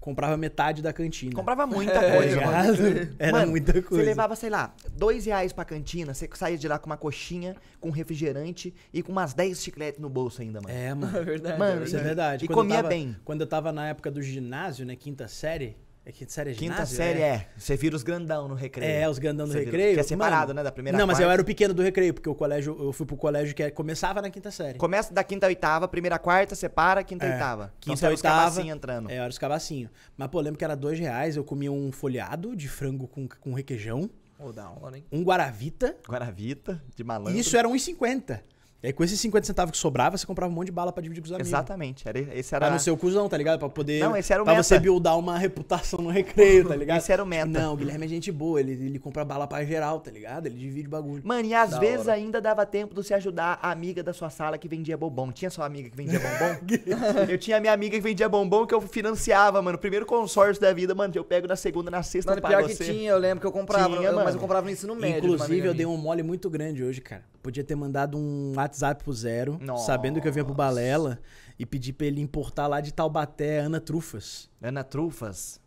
comprava 0.03 0.35
metade 0.35 0.81
da 0.81 0.91
cantina. 0.91 1.33
Comprava 1.33 1.65
muita 1.67 1.97
coisa, 2.11 2.41
mano. 2.41 2.73
ligado? 2.73 3.15
Era 3.17 3.31
Mano, 3.31 3.51
muita 3.51 3.71
coisa. 3.81 4.03
Você 4.03 4.09
levava, 4.09 4.35
sei 4.35 4.49
lá, 4.49 4.75
dois 4.91 5.25
reais 5.25 5.53
pra 5.53 5.63
cantina, 5.63 6.13
você 6.13 6.29
saía 6.33 6.57
de 6.57 6.67
lá 6.67 6.77
com 6.77 6.87
uma 6.87 6.97
coxinha, 6.97 7.55
com 7.79 7.89
refrigerante 7.89 8.73
e 8.93 9.01
com 9.01 9.13
umas 9.13 9.33
10 9.33 9.63
chicletes 9.63 10.01
no 10.01 10.09
bolso 10.09 10.41
ainda, 10.41 10.59
mano. 10.59 10.75
É, 10.75 10.93
mano. 10.93 11.15
É 11.17 11.23
verdade. 11.23 11.57
Mano, 11.57 11.83
Isso 11.85 11.95
é 11.95 12.01
verdade. 12.01 12.43
E 12.43 12.47
Quando 12.49 12.57
comia 12.57 12.75
tava- 12.75 12.89
bem. 12.89 13.15
Quando 13.23 13.41
eu 13.41 13.47
tava 13.47 13.71
na 13.71 13.87
época 13.87 14.11
do 14.11 14.21
ginásio, 14.21 14.85
né? 14.85 14.95
Quinta 14.97 15.25
série. 15.29 15.77
É 16.05 16.11
quinta 16.11 16.31
série 16.33 16.51
é 16.51 16.53
Quinta 16.53 16.73
ginásio? 16.73 16.97
série 16.97 17.21
é. 17.21 17.47
Você 17.55 17.77
vira 17.77 17.95
os 17.95 18.03
grandão 18.03 18.45
no 18.49 18.55
recreio. 18.55 18.91
É, 18.91 19.07
os 19.09 19.17
grandão 19.19 19.47
Você 19.47 19.59
vira- 19.59 19.71
recreio. 19.71 19.93
Que 19.93 19.99
é 20.01 20.03
separado, 20.03 20.47
Mano, 20.49 20.53
né? 20.55 20.63
Da 20.63 20.71
primeira 20.71 20.97
Não, 20.97 21.07
mas 21.07 21.17
eu 21.17 21.23
quarta. 21.23 21.33
era 21.33 21.41
o 21.41 21.45
pequeno 21.45 21.73
do 21.73 21.81
recreio, 21.81 22.13
porque 22.13 22.27
o 22.27 22.35
colégio, 22.35 22.75
eu 22.77 22.91
fui 22.91 23.05
pro 23.05 23.15
colégio 23.15 23.55
que 23.55 23.63
é- 23.63 23.71
começava 23.71 24.21
na 24.21 24.29
quinta 24.29 24.51
série. 24.51 24.77
Começa 24.77 25.13
da 25.13 25.23
quinta 25.23 25.45
a 25.45 25.47
oitava, 25.47 25.87
primeira 25.87 26.19
quarta, 26.19 26.55
separa, 26.55 27.01
quinta 27.05 27.25
a 27.25 27.29
É, 27.29 27.31
oitava. 27.33 27.63
Então 27.63 27.75
Quinta 27.79 27.95
você 27.97 28.05
era 28.05 28.13
os 28.15 28.19
oitava. 28.19 28.37
cabacinhos 28.41 28.75
entrando. 28.75 29.09
É, 29.09 29.15
era 29.15 29.29
os 29.29 29.37
cabacinhos. 29.37 29.91
Mas, 30.17 30.27
pô, 30.27 30.41
lembro 30.41 30.57
que 30.57 30.65
era 30.65 30.75
dois 30.75 30.99
reais, 30.99 31.37
eu 31.37 31.43
comia 31.45 31.71
um 31.71 31.89
folhado 31.89 32.53
de 32.53 32.67
frango 32.67 33.07
com, 33.07 33.25
com 33.39 33.53
requeijão, 33.53 34.09
Ô, 34.37 34.51
da 34.51 34.69
hora, 34.69 34.97
hein? 34.97 35.05
um 35.09 35.23
guaravita, 35.23 35.95
Guaravita, 36.05 36.83
de 36.93 37.03
malandro. 37.05 37.33
e 37.33 37.39
isso 37.39 37.55
era 37.55 37.65
1,50. 37.69 38.43
E 38.83 38.87
aí, 38.87 38.93
com 38.93 39.01
esses 39.01 39.17
50 39.17 39.47
centavos 39.47 39.71
que 39.71 39.77
sobrava, 39.77 40.17
você 40.17 40.27
comprava 40.27 40.51
um 40.51 40.55
monte 40.55 40.65
de 40.65 40.71
bala 40.73 40.91
pra 40.91 41.01
dividir 41.01 41.21
com 41.21 41.27
os 41.27 41.31
amigos. 41.31 41.47
Exatamente. 41.47 42.05
Era, 42.05 42.19
esse 42.19 42.49
Pra 42.49 42.65
era... 42.65 42.71
não 42.71 42.79
ser 42.79 42.91
o 42.91 42.97
cuzão, 42.97 43.29
tá 43.29 43.37
ligado? 43.37 43.57
Pra 43.57 43.69
poder. 43.69 44.01
Não, 44.01 44.13
esse 44.17 44.33
era 44.33 44.41
o 44.41 44.45
Pra 44.45 44.53
meta. 44.55 44.63
você 44.63 44.77
buildar 44.77 45.17
uma 45.17 45.37
reputação 45.37 46.01
no 46.01 46.09
recreio, 46.09 46.67
tá 46.67 46.75
ligado? 46.75 46.97
Esse 46.97 47.09
era 47.13 47.23
o 47.23 47.25
meta. 47.25 47.45
Não, 47.47 47.75
o 47.75 47.77
Guilherme 47.77 48.03
é 48.03 48.09
gente 48.09 48.29
boa, 48.29 48.59
ele, 48.59 48.73
ele 48.73 48.99
compra 48.99 49.23
bala 49.23 49.47
pra 49.47 49.63
geral, 49.63 50.01
tá 50.01 50.11
ligado? 50.11 50.47
Ele 50.47 50.57
divide 50.57 50.87
o 50.87 50.89
bagulho. 50.91 51.21
Mano, 51.23 51.45
e 51.47 51.53
às 51.53 51.69
Da 51.71 51.79
vezes 51.79 52.07
hora. 52.07 52.17
ainda 52.17 52.41
dava 52.41 52.65
tempo 52.65 52.93
de 52.93 53.01
você 53.01 53.13
ajudar 53.13 53.57
a 53.61 53.71
amiga 53.71 54.03
da 54.03 54.11
sua 54.11 54.29
sala 54.29 54.57
que 54.57 54.67
vendia 54.67 54.97
bombom. 54.97 55.31
Tinha 55.31 55.49
sua 55.49 55.65
amiga 55.65 55.89
que 55.89 55.95
vendia 55.95 56.19
bombom? 56.19 56.59
eu 57.31 57.37
tinha 57.37 57.55
a 57.55 57.59
minha 57.61 57.71
amiga 57.71 57.95
que 57.95 58.01
vendia 58.03 58.27
bombom 58.27 58.67
que 58.67 58.75
eu 58.75 58.81
financiava, 58.81 59.61
mano. 59.61 59.77
Primeiro 59.77 60.05
consórcio 60.05 60.61
da 60.61 60.73
vida, 60.73 60.93
mano. 60.93 61.13
Eu 61.15 61.23
pego 61.23 61.47
na 61.47 61.55
segunda, 61.55 61.89
na 61.89 62.03
sexta, 62.03 62.31
Mano, 62.31 62.39
eu 62.39 62.41
pago 62.41 62.55
pior 62.57 62.67
que 62.67 62.75
você. 62.75 62.83
tinha, 62.91 63.11
eu 63.11 63.17
lembro 63.17 63.39
que 63.39 63.47
eu 63.47 63.51
comprava, 63.53 63.95
Tinha, 63.95 64.09
eu- 64.09 64.15
mas 64.15 64.35
eu 64.35 64.41
comprava 64.41 64.65
no 64.65 64.71
ensino 64.73 64.93
médio. 64.93 65.19
Inclusive, 65.33 65.67
eu 65.67 65.73
dei 65.73 65.85
um 65.85 65.95
mole 65.95 66.21
muito 66.21 66.49
grande 66.49 66.83
hoje, 66.83 66.99
cara. 66.99 67.23
Podia 67.43 67.63
ter 67.63 67.75
mandado 67.75 68.17
um 68.17 68.53
WhatsApp 68.55 69.03
pro 69.03 69.13
Zero, 69.13 69.59
Nossa. 69.61 69.85
sabendo 69.85 70.21
que 70.21 70.27
eu 70.27 70.31
vinha 70.31 70.45
pro 70.45 70.53
Balela, 70.53 71.19
e 71.59 71.65
pedir 71.65 71.91
pra 71.93 72.07
ele 72.07 72.21
importar 72.21 72.65
lá 72.67 72.79
de 72.79 72.93
Taubaté 72.93 73.59
Ana 73.59 73.79
Trufas. 73.81 74.49
Ana 74.61 74.81
Trufas. 74.83 75.59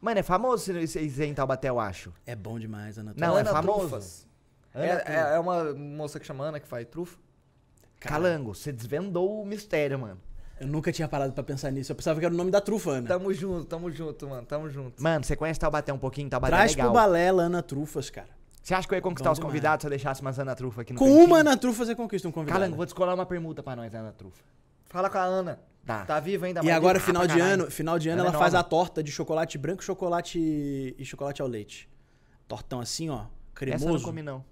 Mano, 0.00 0.20
é 0.20 0.22
famoso 0.22 0.70
esse 0.78 0.98
esse 0.98 1.24
em 1.24 1.34
Taubaté, 1.34 1.68
eu 1.68 1.80
acho. 1.80 2.12
É 2.24 2.36
bom 2.36 2.58
demais, 2.58 2.96
Ana 2.96 3.12
Não, 3.16 3.34
Trufas. 3.34 3.48
é 3.48 3.52
famoso. 3.52 3.80
Trufas. 3.80 4.26
Ana 4.72 4.84
É, 4.86 4.96
Trufas. 4.96 5.14
é, 5.14 5.34
é 5.34 5.38
uma 5.40 5.74
moça 5.74 6.20
que 6.20 6.26
chama 6.26 6.44
Ana 6.44 6.60
que 6.60 6.68
faz 6.68 6.86
trufa. 6.86 7.18
Calango, 7.98 8.54
você 8.54 8.70
desvendou 8.70 9.42
o 9.42 9.46
mistério, 9.46 9.98
mano. 9.98 10.20
Eu 10.60 10.68
nunca 10.68 10.92
tinha 10.92 11.08
parado 11.08 11.32
pra 11.32 11.42
pensar 11.42 11.70
nisso. 11.72 11.90
Eu 11.90 11.96
pensava 11.96 12.20
que 12.20 12.24
era 12.26 12.32
o 12.32 12.36
nome 12.36 12.50
da 12.52 12.60
trufa, 12.60 12.90
Ana. 12.92 13.08
Tamo 13.08 13.32
junto, 13.34 13.64
tamo 13.64 13.90
junto, 13.90 14.28
mano, 14.28 14.46
tamo 14.46 14.68
junto. 14.70 15.02
Mano, 15.02 15.24
você 15.24 15.34
conhece 15.34 15.58
Taubaté 15.58 15.92
um 15.92 15.98
pouquinho? 15.98 16.28
Taubaté 16.30 16.54
Traz 16.54 16.70
é 16.72 16.74
legal. 16.76 16.92
pro 16.92 17.00
Balela 17.00 17.42
Ana 17.44 17.62
Trufas, 17.62 18.10
cara. 18.10 18.28
Você 18.64 18.72
acha 18.74 18.88
que 18.88 18.94
eu 18.94 18.96
ia 18.96 19.02
conquistar 19.02 19.28
Bom 19.28 19.32
os 19.32 19.38
demais. 19.38 19.52
convidados 19.52 19.82
se 19.82 19.86
eu 19.86 19.90
deixasse 19.90 20.22
umas 20.22 20.38
Ana 20.38 20.54
Trufa 20.56 20.80
aqui 20.80 20.94
no 20.94 20.98
Com 20.98 21.04
cantinho? 21.04 21.26
uma 21.26 21.38
Ana 21.40 21.54
Trufa 21.56 21.84
você 21.84 21.94
conquista 21.94 22.26
um 22.26 22.32
convidado. 22.32 22.58
Calango, 22.60 22.76
vou 22.76 22.86
descolar 22.86 23.14
uma 23.14 23.26
permuta 23.26 23.62
pra 23.62 23.76
nós, 23.76 23.94
Ana 23.94 24.10
Trufa. 24.12 24.42
Fala 24.86 25.10
com 25.10 25.18
a 25.18 25.22
Ana. 25.22 25.60
Tá. 25.84 26.06
Tá 26.06 26.18
viva 26.18 26.46
ainda, 26.46 26.60
E 26.60 26.64
mas 26.64 26.74
agora, 26.74 26.98
viva. 26.98 27.04
final 27.06 27.22
pra 27.26 27.34
de 27.34 27.38
caralho. 27.40 27.62
ano, 27.62 27.70
final 27.70 27.98
de 27.98 28.08
ano 28.08 28.20
Ela 28.20 28.28
ela 28.30 28.36
é 28.38 28.40
faz 28.40 28.54
nova. 28.54 28.66
a 28.66 28.68
torta 28.68 29.02
de 29.02 29.12
chocolate 29.12 29.58
branco, 29.58 29.84
chocolate 29.84 30.94
e 30.98 31.04
chocolate 31.04 31.42
ao 31.42 31.48
leite. 31.48 31.90
Tortão 32.48 32.80
assim, 32.80 33.10
ó, 33.10 33.16
Essa 33.16 33.26
eu 33.26 33.26
não 33.26 33.54
cremoso. 33.54 34.04
comi, 34.04 34.22
não. 34.22 34.42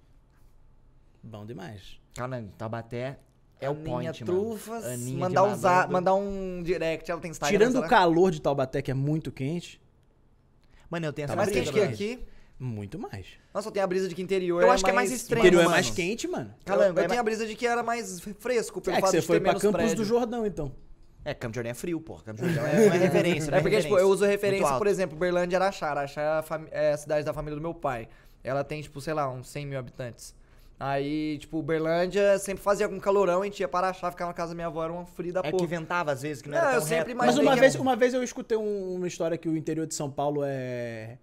Bom 1.22 1.46
demais. 1.46 1.98
Calango, 2.14 2.52
Taubaté 2.58 3.18
é 3.60 3.70
o 3.70 3.72
Aninha 3.72 3.84
point, 3.90 4.24
mano. 4.26 4.40
Trufas, 4.42 4.84
Aninha 4.84 5.06
de 5.12 5.16
mandar 5.16 5.42
um, 5.44 5.90
mandar 5.90 6.14
um 6.14 6.62
direct, 6.62 7.10
ela 7.10 7.20
tem 7.20 7.30
Instagram. 7.30 7.58
Tirando 7.58 7.78
o 7.82 7.88
calor 7.88 8.30
de 8.30 8.42
Taubaté, 8.42 8.82
que 8.82 8.90
é 8.90 8.94
muito 8.94 9.32
quente, 9.32 9.80
Mano, 10.90 11.06
eu 11.06 11.12
tenho 11.14 11.24
essa 11.24 11.34
mais 11.34 11.48
brisa, 11.48 11.72
quente 11.72 11.96
que 11.96 12.12
aqui. 12.12 12.24
Muito 12.64 12.96
mais. 12.96 13.26
Nossa, 13.52 13.68
eu 13.68 13.72
tenho 13.72 13.82
a 13.84 13.86
brisa 13.88 14.08
de 14.08 14.14
que 14.14 14.22
interior 14.22 14.62
Eu 14.62 14.68
é 14.68 14.70
acho 14.70 14.84
que 14.84 14.90
é 14.90 14.92
mais 14.92 15.10
O 15.10 15.14
extremo, 15.14 15.40
interior 15.42 15.60
é 15.62 15.64
mano. 15.64 15.74
mais 15.74 15.90
quente, 15.90 16.28
mano. 16.28 16.54
Calango, 16.64 16.98
eu, 17.00 17.04
é 17.04 17.08
tenho 17.08 17.20
a 17.20 17.24
brisa 17.24 17.44
de 17.44 17.56
que 17.56 17.66
era 17.66 17.82
mais 17.82 18.20
fresco, 18.38 18.80
pelo 18.80 18.94
É 18.94 18.96
que 18.98 19.00
fato 19.02 19.10
você 19.10 19.20
de 19.20 19.26
foi 19.26 19.36
ter 19.36 19.40
pra 19.40 19.50
menos 19.50 19.62
Campos 19.62 19.76
prédio. 19.78 19.96
do 19.96 20.04
Jordão, 20.04 20.46
então. 20.46 20.72
É, 21.24 21.34
Campo 21.34 21.52
de 21.52 21.56
Jordão 21.56 21.70
é 21.72 21.74
frio, 21.74 22.00
porra. 22.00 22.22
Campo 22.22 22.40
de 22.42 22.52
Jordão 22.54 22.66
é 22.72 22.86
uma 22.86 22.94
referência. 22.94 23.50
É 23.54 23.60
porque, 23.60 23.80
tipo, 23.80 23.98
eu 23.98 24.08
uso 24.08 24.24
referência, 24.24 24.78
por 24.78 24.86
exemplo, 24.86 25.18
Berlândia 25.18 25.56
e 25.56 25.60
Araxá. 25.60 25.88
Araxá 25.90 26.20
é 26.20 26.38
a, 26.38 26.42
fami- 26.42 26.68
é 26.70 26.92
a 26.92 26.96
cidade 26.96 27.24
da 27.26 27.32
família 27.32 27.56
do 27.56 27.60
meu 27.62 27.74
pai. 27.74 28.08
Ela 28.44 28.62
tem, 28.62 28.80
tipo, 28.80 29.00
sei 29.00 29.12
lá, 29.14 29.28
uns 29.28 29.48
100 29.48 29.66
mil 29.66 29.78
habitantes. 29.78 30.32
Aí, 30.78 31.38
tipo, 31.38 31.60
Berlândia 31.62 32.38
sempre 32.38 32.62
fazia 32.62 32.86
algum 32.86 32.98
calorão, 32.98 33.42
a 33.42 33.44
gente 33.44 33.58
ia 33.60 33.68
para 33.68 33.88
Araxá, 33.88 34.10
ficava 34.10 34.30
na 34.30 34.34
casa 34.34 34.50
da 34.50 34.54
minha 34.56 34.66
avó, 34.66 34.82
era 34.84 34.92
um 34.92 35.06
frio 35.06 35.32
da 35.32 35.40
É 35.40 35.44
que 35.44 35.50
porra. 35.52 35.66
ventava 35.66 36.10
às 36.12 36.22
vezes, 36.22 36.42
que 36.42 36.48
não 36.48 36.58
Não, 36.58 36.64
era 36.64 36.76
eu 36.76 36.80
tão 36.80 36.88
sempre 36.88 37.08
reto. 37.12 37.18
Mas 37.18 37.26
Mas 37.26 37.38
uma 37.38 37.56
vez, 37.56 37.74
que- 37.76 37.82
uma 37.82 37.96
vez 37.96 38.14
eu 38.14 38.22
escutei 38.22 38.56
um- 38.58 38.94
uma 38.94 39.06
história 39.06 39.36
que 39.38 39.48
o 39.48 39.56
interior 39.56 39.86
de 39.86 39.94
São 39.94 40.10
Paulo 40.10 40.42
é, 40.44 41.18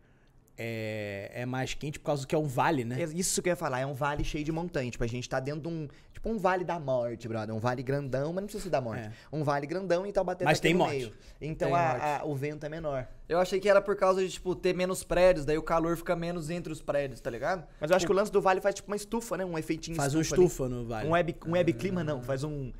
é, 0.62 1.32
é 1.34 1.45
mais 1.45 1.74
quente 1.74 1.98
por 1.98 2.06
causa 2.08 2.28
que 2.28 2.36
é 2.36 2.38
um 2.38 2.43
vale, 2.48 2.84
né? 2.84 3.02
É 3.02 3.06
Isso 3.06 3.41
que 3.41 3.48
eu 3.48 3.52
ia 3.52 3.56
falar, 3.56 3.80
é 3.80 3.86
um 3.86 3.93
vale 3.93 4.26
cheio 4.26 4.43
de 4.43 4.52
montanha. 4.52 4.91
Tipo, 4.91 5.06
a 5.06 5.08
gente 5.08 5.28
tá 5.30 5.39
dentro 5.39 5.62
de 5.62 5.67
um. 5.69 5.88
Tipo, 6.13 6.30
um 6.30 6.38
vale 6.38 6.65
da 6.65 6.78
morte, 6.78 7.30
brother. 7.30 7.56
Um 7.56 7.60
vale 7.60 7.82
grandão, 7.82 8.34
mas 8.34 8.41
não 8.41 8.43
precisa 8.43 8.63
ser 8.65 8.69
da 8.69 8.82
morte. 8.82 9.04
É. 9.08 9.12
Um 9.32 9.41
vale 9.41 9.65
grandão 9.65 10.06
e 10.06 10.12
Taubaté 10.12 10.43
Mas 10.43 10.60
tá 10.60 10.63
tem 10.63 10.72
aqui 10.72 10.78
no 10.78 10.84
morte. 10.84 10.98
meio. 10.98 11.13
Então 11.39 11.69
Tem 11.69 11.78
a- 11.78 11.89
morte. 11.89 12.04
a- 12.06 12.22
o 12.26 12.36
vento 12.36 12.65
é 12.65 12.69
menor. 12.69 13.08
Eu 13.30 13.39
achei 13.39 13.58
que 13.60 13.69
era 13.69 13.82
por 13.82 13.95
causa 13.95 14.19
de, 14.22 14.30
tipo, 14.30 14.54
ter 14.54 14.76
menos 14.76 15.02
prédios, 15.04 15.45
daí 15.45 15.58
o 15.58 15.63
calor 15.63 15.95
fica 15.95 16.15
menos 16.17 16.50
entre 16.50 16.74
os 16.74 16.82
prédios, 16.82 17.22
tá 17.22 17.30
ligado? 17.30 17.65
Mas 17.80 17.89
eu 17.89 17.95
acho 17.95 18.06
que 18.06 18.12
o 18.12 18.15
lance 18.15 18.32
do 18.32 18.41
vale 18.41 18.60
faz 18.60 18.76
tipo 18.76 18.89
uma 18.91 18.98
estufa, 18.98 19.38
né? 19.38 19.45
Um 19.45 19.58
efeitinho 19.58 19.95
Faz 19.95 20.13
um 20.13 20.17
ali. 20.17 20.28
estufa 20.28 20.67
no 20.67 20.86
vale. 20.86 21.08
Um 21.08 21.12
web, 21.12 21.36
um 21.48 21.52
web 21.52 21.72
clima, 21.74 22.04
não. 22.04 22.22
Faz 22.22 22.43
um 22.43 22.74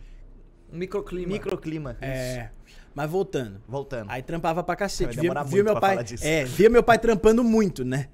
Um 0.72 0.78
microclima. 0.78 1.32
microclima. 1.32 1.98
Isso. 2.02 2.50
Mas 2.94 3.10
voltando. 3.10 3.62
Voltando. 3.68 4.10
Aí 4.10 4.22
trampava 4.22 4.64
pra 4.64 4.76
cacete. 4.76 5.06
Vai 5.06 5.14
Via, 5.14 5.22
demorar 5.24 5.44
via 5.44 5.52
muito 5.52 5.64
meu 5.66 5.74
pra 5.74 5.82
pai. 5.82 5.90
falar 5.92 6.04
disso. 6.04 6.26
É, 6.26 6.44
via 6.46 6.70
meu 6.70 6.84
pai 6.84 6.98
trampando 7.00 7.44
muito, 7.44 7.84
né? 7.86 8.10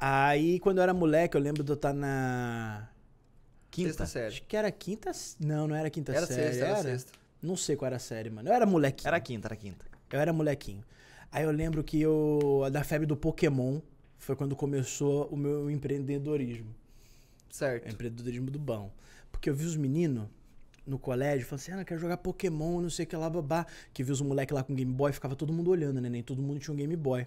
Aí, 0.00 0.58
quando 0.60 0.78
eu 0.78 0.82
era 0.82 0.94
moleque, 0.94 1.36
eu 1.36 1.40
lembro 1.40 1.62
de 1.62 1.70
eu 1.70 1.74
estar 1.74 1.92
na. 1.92 2.88
Quinta. 3.70 3.88
Sexta 3.90 4.06
série. 4.06 4.26
Acho 4.28 4.42
que 4.42 4.56
era 4.56 4.70
quinta. 4.72 5.12
Não, 5.38 5.68
não 5.68 5.74
era 5.76 5.90
quinta 5.90 6.12
Era 6.12 6.26
série. 6.26 6.42
sexta, 6.54 6.64
era 6.64 6.82
sexta. 6.82 7.12
Não 7.42 7.56
sei 7.56 7.76
qual 7.76 7.86
era 7.86 7.96
a 7.96 8.00
série, 8.00 8.30
mano. 8.30 8.48
Eu 8.48 8.52
era 8.54 8.66
molequinho. 8.66 9.08
Era 9.08 9.20
quinta, 9.20 9.48
era 9.48 9.56
quinta. 9.56 9.84
Eu 10.10 10.18
era 10.18 10.32
molequinho. 10.32 10.82
Aí 11.30 11.44
eu 11.44 11.50
lembro 11.50 11.84
que 11.84 12.00
eu. 12.00 12.66
Da 12.72 12.82
febre 12.82 13.06
do 13.06 13.16
Pokémon 13.16 13.80
foi 14.18 14.34
quando 14.34 14.56
começou 14.56 15.26
o 15.30 15.36
meu 15.36 15.70
empreendedorismo. 15.70 16.74
Certo. 17.50 17.86
É 17.86 17.90
empreendedorismo 17.90 18.50
do 18.50 18.58
bom. 18.58 18.90
Porque 19.30 19.48
eu 19.50 19.54
vi 19.54 19.64
os 19.64 19.76
meninos 19.76 20.26
no 20.90 20.98
colégio 20.98 21.46
falando 21.46 21.60
assim: 21.62 21.72
ah, 21.72 21.80
eu 21.80 21.84
quero 21.84 22.00
jogar 22.00 22.16
Pokémon, 22.18 22.80
não 22.80 22.90
sei 22.90 23.04
o 23.04 23.08
que 23.08 23.16
lá, 23.16 23.30
babá. 23.30 23.64
Que 23.94 24.02
vi 24.02 24.12
os 24.12 24.20
moleques 24.20 24.54
lá 24.54 24.62
com 24.62 24.74
Game 24.74 24.92
Boy, 24.92 25.12
ficava 25.12 25.34
todo 25.36 25.52
mundo 25.52 25.70
olhando, 25.70 26.00
né? 26.00 26.08
Nem 26.08 26.22
todo 26.22 26.42
mundo 26.42 26.58
tinha 26.60 26.74
um 26.74 26.76
Game 26.76 26.94
Boy. 26.96 27.26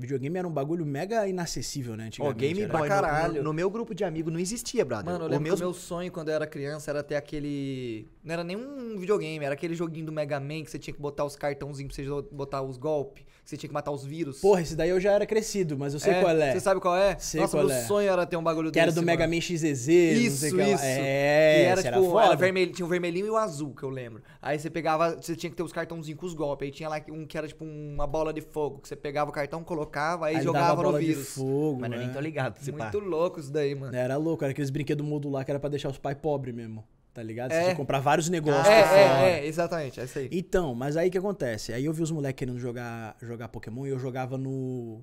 Videogame 0.00 0.38
era 0.38 0.46
um 0.46 0.52
bagulho 0.52 0.86
mega 0.86 1.26
inacessível, 1.26 1.96
né? 1.96 2.04
Ó, 2.04 2.06
Antigamente. 2.06 2.38
Game 2.38 2.60
Era- 2.62 2.78
Boy 2.78 2.86
pra 2.86 2.96
no- 2.96 3.02
caralho. 3.02 3.34
No, 3.38 3.42
no 3.48 3.52
meu 3.52 3.68
grupo 3.68 3.92
de 3.92 4.04
amigos 4.04 4.32
não 4.32 4.38
existia, 4.38 4.84
brother. 4.84 5.06
Mano, 5.12 5.24
eu 5.24 5.26
o 5.26 5.30
lembro 5.30 5.42
meu 5.42 5.54
que 5.56 5.60
o 5.62 5.64
meu 5.64 5.74
sonho 5.74 6.12
quando 6.12 6.28
eu 6.28 6.34
era 6.34 6.46
criança 6.46 6.90
era 6.92 7.02
ter 7.02 7.16
aquele. 7.16 8.06
Não 8.22 8.32
era 8.32 8.44
nenhum 8.44 8.96
videogame, 8.96 9.44
era 9.44 9.54
aquele 9.54 9.74
joguinho 9.74 10.06
do 10.06 10.12
Mega 10.12 10.38
Man 10.38 10.62
que 10.62 10.70
você 10.70 10.78
tinha 10.78 10.94
que 10.94 11.00
botar 11.00 11.24
os 11.24 11.34
cartãozinhos 11.34 11.92
pra 11.96 12.04
você 12.04 12.28
botar 12.30 12.62
os 12.62 12.76
golpes, 12.76 13.24
que 13.48 13.52
você 13.52 13.56
tinha 13.56 13.68
que 13.68 13.74
matar 13.74 13.90
os 13.90 14.04
vírus. 14.04 14.40
Porra, 14.42 14.60
esse 14.60 14.76
daí 14.76 14.90
eu 14.90 15.00
já 15.00 15.12
era 15.12 15.24
crescido, 15.24 15.78
mas 15.78 15.94
eu 15.94 16.00
sei 16.00 16.20
qual 16.20 16.36
é. 16.36 16.52
Você 16.52 16.60
sabe 16.60 16.80
qual 16.82 16.94
é? 16.94 17.16
Sei 17.18 17.40
Nossa, 17.40 17.56
qual 17.56 17.66
meu 17.66 17.74
é. 17.74 17.80
sonho 17.80 18.10
era 18.10 18.26
ter 18.26 18.36
um 18.36 18.42
bagulho 18.42 18.70
Que 18.70 18.78
era 18.78 18.90
desse, 18.90 19.00
do 19.00 19.06
Mega 19.06 19.24
mano. 19.26 19.34
Man 19.36 19.40
XZ, 19.40 19.88
Isso, 19.88 20.54
que 20.54 20.62
isso. 20.62 20.84
É, 20.84 21.54
que 21.54 21.64
era 21.70 21.82
tipo, 21.82 22.10
foda. 22.10 22.26
era 22.26 22.36
vermelho, 22.36 22.72
tinha 22.72 22.84
o 22.84 22.88
vermelhinho 22.88 23.26
e 23.26 23.30
o 23.30 23.38
azul, 23.38 23.74
que 23.74 23.82
eu 23.82 23.88
lembro. 23.88 24.22
Aí 24.42 24.58
você 24.58 24.68
pegava, 24.68 25.16
você 25.16 25.34
tinha 25.34 25.48
que 25.48 25.56
ter 25.56 25.62
os 25.62 25.72
cartãozinhos 25.72 26.20
com 26.20 26.26
os 26.26 26.34
golpes. 26.34 26.66
Aí 26.66 26.72
tinha 26.72 26.90
lá 26.90 27.00
um 27.10 27.26
que 27.26 27.38
era 27.38 27.48
tipo 27.48 27.64
uma 27.64 28.06
bola 28.06 28.34
de 28.34 28.42
fogo, 28.42 28.80
que 28.80 28.88
você 28.88 28.96
pegava 28.96 29.30
o 29.30 29.32
cartão, 29.32 29.64
colocava, 29.64 30.26
aí, 30.26 30.36
Aí 30.36 30.42
jogava 30.42 30.76
no 30.76 30.82
bola 30.82 31.00
de 31.00 31.06
vírus. 31.06 31.30
fogo, 31.30 31.80
Mano, 31.80 31.94
eu 31.94 31.98
nem 32.00 32.08
né? 32.08 32.12
tô 32.14 32.20
ligado. 32.20 32.58
Se 32.58 32.70
pá. 32.70 32.84
Muito 32.84 32.98
louco 32.98 33.40
isso 33.40 33.50
daí, 33.50 33.74
mano. 33.74 33.96
Era 33.96 34.18
louco, 34.18 34.44
era 34.44 34.50
aqueles 34.50 34.68
brinquedos 34.68 35.06
modular 35.06 35.42
que 35.46 35.50
era 35.50 35.58
pra 35.58 35.70
deixar 35.70 35.88
os 35.88 35.96
pais 35.96 36.18
pobres 36.20 36.54
mesmo. 36.54 36.84
Tá 37.18 37.22
ligado? 37.24 37.50
Você 37.50 37.56
É. 37.56 37.60
tinha 37.62 37.70
que 37.72 37.76
comprar 37.76 37.98
vários 37.98 38.28
negócios 38.28 38.64
É, 38.68 38.80
por 38.80 38.88
fora. 38.90 39.00
é, 39.00 39.40
é, 39.40 39.46
exatamente, 39.48 39.98
é 39.98 40.04
isso 40.04 40.20
aí. 40.20 40.28
Então, 40.30 40.72
mas 40.72 40.96
aí 40.96 41.08
o 41.08 41.10
que 41.10 41.18
acontece? 41.18 41.72
Aí 41.72 41.84
eu 41.84 41.92
vi 41.92 42.00
os 42.00 42.12
moleques 42.12 42.38
querendo 42.38 42.60
jogar, 42.60 43.16
jogar 43.20 43.48
Pokémon 43.48 43.84
e 43.86 43.90
eu 43.90 43.98
jogava 43.98 44.38
no, 44.38 45.00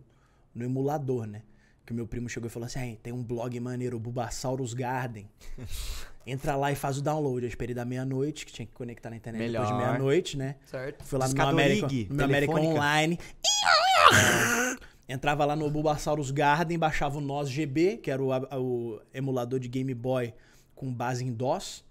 no 0.54 0.64
emulador, 0.64 1.28
né? 1.28 1.42
Que 1.86 1.92
o 1.92 1.96
meu 1.96 2.08
primo 2.08 2.30
chegou 2.30 2.48
e 2.48 2.50
falou 2.50 2.68
assim: 2.68 2.80
"Ai, 2.80 2.98
tem 3.04 3.12
um 3.12 3.22
blog 3.22 3.60
maneiro, 3.60 4.00
Bulbasaurus 4.00 4.74
Garden. 4.74 5.28
Entra 6.26 6.56
lá 6.56 6.72
e 6.72 6.76
faz 6.76 6.98
o 6.98 7.02
download. 7.02 7.44
Eu 7.46 7.50
esperei 7.50 7.76
da 7.76 7.84
meia-noite, 7.84 8.46
que 8.46 8.54
tinha 8.54 8.66
que 8.66 8.72
conectar 8.72 9.10
na 9.10 9.18
internet 9.18 9.52
depois 9.52 9.68
de 9.68 9.74
Melhor. 9.74 9.90
meia-noite, 9.90 10.38
né? 10.38 10.56
Certo? 10.68 11.04
Fui 11.04 11.20
lá 11.20 11.28
no 11.28 11.34
meu 11.36 11.54
League, 11.54 12.08
no 12.10 12.16
meu. 12.28 12.50
Online. 12.72 13.20
Entrava 15.10 15.44
lá 15.44 15.54
no 15.56 15.70
Bulbasaurus 15.70 16.32
Garden, 16.32 16.80
baixava 16.80 17.18
o 17.18 17.22
NOS 17.22 17.50
GB, 17.50 17.98
que 17.98 18.10
era 18.10 18.24
o, 18.24 18.30
o 18.58 19.02
emulador 19.14 19.60
de 19.60 19.68
Game 19.68 19.94
Boy 19.94 20.34
com 20.74 20.92
base 20.94 21.24
em 21.24 21.32
DOS. 21.32 21.84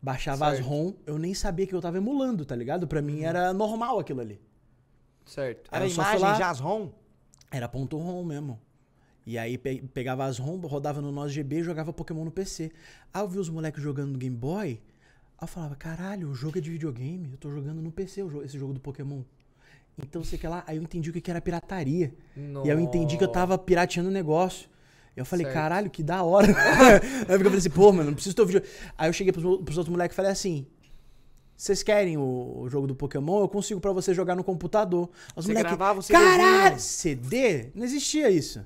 Baixava 0.00 0.46
as 0.48 0.56
Certo. 0.58 0.68
ROM. 0.68 0.92
Eu 1.06 1.18
nem 1.18 1.34
sabia 1.34 1.66
que 1.66 1.74
eu 1.74 1.80
tava 1.80 1.96
emulando, 1.96 2.44
tá 2.44 2.54
ligado? 2.54 2.86
Pra 2.86 3.02
mim 3.02 3.22
era 3.22 3.52
normal 3.52 3.98
aquilo 3.98 4.20
ali. 4.20 4.40
Certo. 5.26 5.68
Era 5.72 5.84
fui 5.84 5.94
imagem, 5.94 6.20
lá- 6.20 6.34
já 6.34 6.50
as 6.50 6.60
ROM? 6.60 6.88
Era 7.50 7.68
ponto 7.68 7.96
ROM 7.98 8.24
mesmo. 8.24 8.60
E 9.26 9.36
aí 9.36 9.58
pe- 9.58 9.82
pegava 9.92 10.24
as 10.24 10.38
ROM, 10.38 10.58
rodava 10.60 11.02
no 11.02 11.12
NOS 11.12 11.32
GB 11.32 11.58
e 11.58 11.62
jogava 11.62 11.92
Pokémon 11.92 12.24
no 12.24 12.30
PC. 12.30 12.70
Aí 13.12 13.22
eu 13.22 13.28
vi 13.28 13.38
os 13.38 13.50
moleques 13.50 13.82
jogando 13.82 14.12
no 14.12 14.18
Game 14.18 14.34
Boy. 14.36 14.68
Aí 14.68 14.80
eu 15.42 15.46
falava, 15.48 15.74
caralho, 15.76 16.30
o 16.30 16.34
jogo 16.34 16.58
é 16.58 16.60
de 16.60 16.70
videogame. 16.70 17.28
Eu 17.32 17.36
tô 17.38 17.50
jogando 17.50 17.82
no 17.82 17.90
PC 17.92 18.22
esse 18.44 18.58
jogo 18.58 18.72
do 18.72 18.80
Pokémon. 18.80 19.22
Então, 19.98 20.22
sei 20.24 20.38
que 20.38 20.46
lá. 20.46 20.62
Aí 20.66 20.76
eu 20.76 20.82
entendi 20.82 21.10
o 21.10 21.12
que 21.12 21.20
que 21.20 21.30
era 21.30 21.40
pirataria. 21.40 22.14
E 22.36 22.40
aí 22.40 22.68
eu 22.70 22.80
entendi 22.80 23.18
que 23.18 23.24
eu 23.24 23.28
tava 23.28 23.58
pirateando 23.58 24.08
o 24.08 24.12
negócio. 24.12 24.68
Eu 25.18 25.24
falei, 25.24 25.44
Certo. 25.46 25.54
caralho, 25.54 25.90
que 25.90 26.02
da 26.02 26.22
hora. 26.22 26.46
aí 27.26 27.34
eu 27.34 27.38
falei 27.38 27.58
assim, 27.58 27.70
pô, 27.70 27.92
mano, 27.92 28.06
não 28.10 28.14
preciso 28.14 28.36
ter 28.36 28.42
o 28.42 28.46
vídeo. 28.46 28.62
Aí 28.96 29.08
eu 29.08 29.12
cheguei 29.12 29.32
pros, 29.32 29.42
pros 29.62 29.76
outros 29.78 29.88
moleques 29.92 30.14
e 30.14 30.16
falei 30.16 30.30
assim: 30.30 30.66
vocês 31.56 31.82
querem 31.82 32.16
o, 32.16 32.68
jogo 32.70 32.86
do 32.86 32.94
Pokémon? 32.94 33.40
Eu 33.40 33.48
consigo 33.48 33.80
pra 33.80 33.90
você 33.92 34.14
jogar 34.14 34.36
no 34.36 34.44
computador. 34.44 35.10
Os 35.34 35.44
Você 35.44 35.52
moleque, 35.52 35.66
gravava 35.68 35.98
o 35.98 36.02
CDzinho. 36.02 36.28
Caralho, 36.30 36.78
CD? 36.78 37.70
Não 37.74 37.84
existia 37.84 38.30
isso. 38.30 38.64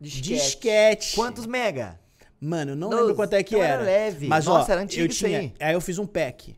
Disquete. 0.00 0.34
Disquete. 0.34 1.14
Quantos 1.14 1.44
mega? 1.44 2.00
Mano, 2.40 2.72
eu 2.72 2.76
não 2.76 2.88
Doze. 2.88 3.02
lembro 3.02 3.16
quanto 3.16 3.34
é 3.34 3.42
que 3.42 3.54
Então 3.54 3.64
era 3.64 3.74
era. 3.74 3.82
leve. 3.84 4.26
Mas, 4.28 4.46
Nossa, 4.46 4.70
ó, 4.70 4.72
era 4.72 4.82
antigo 4.82 5.04
eu 5.04 5.08
tinha, 5.08 5.38
aí. 5.40 5.54
aí 5.60 5.74
eu 5.74 5.80
fiz 5.80 5.98
um 5.98 6.06
pack. 6.06 6.56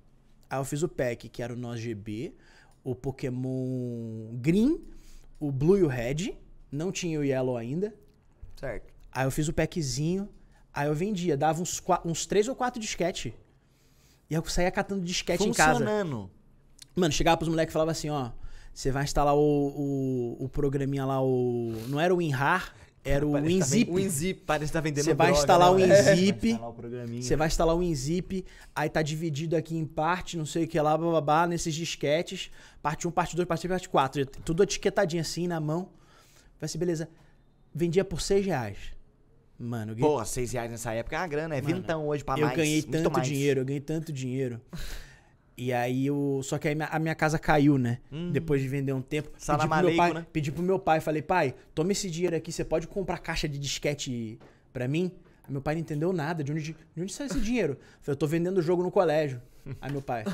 Aí 0.49 0.61
eu 0.61 0.65
fiz 0.65 0.85
o 0.85 0.89
pack, 0.89 1.29
que 1.29 1.43
era 1.43 1.53
o 1.53 1.57
NOS 1.57 1.81
GB, 1.81 2.33
o 2.85 2.95
Pokémon 2.95 4.29
Green, 4.35 4.81
o 5.41 5.51
Blue 5.51 5.77
e 5.77 5.83
o 5.83 5.89
Red. 5.89 6.35
Não 6.71 6.93
tinha 6.93 7.19
o 7.19 7.25
Yellow 7.25 7.57
ainda. 7.57 7.93
Certo. 8.57 8.93
Aí 9.13 9.27
eu 9.27 9.31
fiz 9.31 9.49
o 9.49 9.53
packzinho. 9.53 10.29
Aí 10.73 10.89
eu 10.89 10.95
vendia, 10.95 11.37
dava 11.37 11.63
uns, 11.63 11.83
uns 12.05 12.27
três 12.27 12.49
ou 12.49 12.55
quatro 12.55 12.81
disquete. 12.81 13.35
E 14.29 14.35
eu 14.35 14.45
saía 14.45 14.71
catando 14.71 15.03
disquete 15.03 15.45
em 15.45 15.53
casa. 15.53 15.79
Funcionando. 15.79 16.31
Mano, 16.95 17.13
chegava 17.13 17.37
pros 17.37 17.49
moleques 17.49 17.73
e 17.73 17.75
falava 17.75 17.91
assim, 17.93 18.11
ó. 18.11 18.31
Você 18.75 18.91
vai 18.91 19.05
instalar 19.05 19.35
o, 19.35 19.39
o, 20.39 20.45
o 20.45 20.49
programinha 20.51 21.07
lá, 21.07 21.23
o. 21.23 21.73
Não 21.89 21.99
era 21.99 22.13
o 22.13 22.19
WinRAR, 22.19 22.75
era 23.03 23.27
o 23.27 23.33
Parece 23.33 23.49
que 23.55 23.59
tá 23.59 23.65
WinZip. 23.65 23.85
vendo- 23.87 23.95
WinZip. 23.95 24.41
Parece 24.45 24.67
que 24.67 24.73
tá 24.75 24.81
vendendo 24.83 25.05
Você 25.05 25.15
vai 25.15 25.31
instalar 25.33 25.73
né, 25.73 25.75
o? 25.75 25.89
WinZip. 25.89 26.41
Vai 26.41 26.51
instalar 26.51 26.71
o 26.71 26.75
programinha. 26.75 27.23
Você 27.23 27.37
vai 27.37 27.47
instalar 27.49 27.75
o 27.75 27.79
WinZip, 27.79 28.45
aí 28.75 28.91
tá 28.91 29.01
dividido 29.01 29.57
aqui 29.57 29.75
em 29.79 29.87
parte, 29.87 30.37
não 30.37 30.45
sei 30.45 30.65
o 30.65 30.69
que 30.69 30.79
lá, 30.79 30.99
bababá, 30.99 31.47
nesses 31.47 31.75
disquetes. 31.75 32.51
Parte 32.83 33.09
1, 33.09 33.11
parte 33.13 33.35
2, 33.35 33.49
parte 33.49 33.63
3, 33.63 33.71
parte 33.71 33.89
4. 33.89 34.27
Tudo 34.45 34.63
etiquetadinho 34.63 35.23
assim 35.23 35.47
na 35.49 35.59
mão. 35.59 35.89
Vai 36.61 36.69
ser 36.69 36.77
beleza. 36.77 37.09
Vendia 37.77 38.03
por 38.07 38.23
6 38.23 38.47
reais. 38.47 38.79
Mano, 39.59 39.93
eu 39.93 39.97
ganhei, 39.97 40.11
Pô, 40.11 40.25
6 40.25 40.53
reais 40.53 40.71
nessa 40.71 40.93
época 40.95 41.15
é 41.15 41.19
uma 41.19 41.29
grana. 41.29 41.57
É 41.57 41.61
Mano, 41.61 41.77
vintão 41.77 42.09
hoje 42.09 42.25
pra 42.25 42.39
eu 42.39 42.47
mais. 42.47 42.57
ganhei 42.57 42.81
muito 42.81 42.91
tanto 42.91 43.13
mais. 43.13 43.29
dinheiro, 43.29 43.61
eu 43.61 43.65
ganhei 43.67 43.81
tanto 43.81 44.11
dinheiro. 44.11 44.61
E 45.59 45.75
aí 45.75 46.07
eu. 46.07 46.41
Só 46.43 46.57
que 46.57 46.69
aí 46.69 46.77
a 46.91 46.99
minha 46.99 47.15
casa 47.15 47.39
caiu, 47.39 47.77
né? 47.77 47.99
Depois 48.33 48.63
de 48.63 48.69
vender 48.69 48.95
um 48.95 49.03
tempo. 49.03 49.29
Pedi 49.29 49.45
pro, 49.45 49.55
meu 49.55 49.59
Salamaleico, 49.59 49.97
pai, 49.99 50.13
né? 50.15 50.27
pedi 50.33 50.53
pro 50.53 50.63
meu 50.63 50.79
pai, 50.79 51.01
falei, 51.01 51.21
pai, 51.21 51.55
toma 51.75 51.93
esse 51.93 52.11
dinheiro 52.11 52.35
aqui, 52.35 52.51
você 52.51 52.65
pode 52.65 52.87
comprar 52.87 53.19
caixa 53.19 53.47
de 53.47 53.59
disquete 53.59 54.39
pra 54.73 54.89
mim? 54.89 55.13
Aí 55.45 55.53
meu 55.53 55.61
pai 55.61 55.75
não 55.75 55.83
entendeu 55.83 56.15
nada. 56.15 56.43
De 56.43 56.53
onde, 56.53 56.63
de 56.95 57.03
onde 57.03 57.13
saiu 57.13 57.27
esse 57.27 57.41
dinheiro? 57.41 57.75
Eu 57.75 57.79
falei, 58.01 58.15
eu 58.15 58.17
tô 58.17 58.27
vendendo 58.27 58.59
o 58.59 58.63
jogo 58.63 58.83
no 58.83 58.91
colégio. 58.91 59.43
Aí 59.83 59.93
meu 59.93 60.01
pai, 60.01 60.25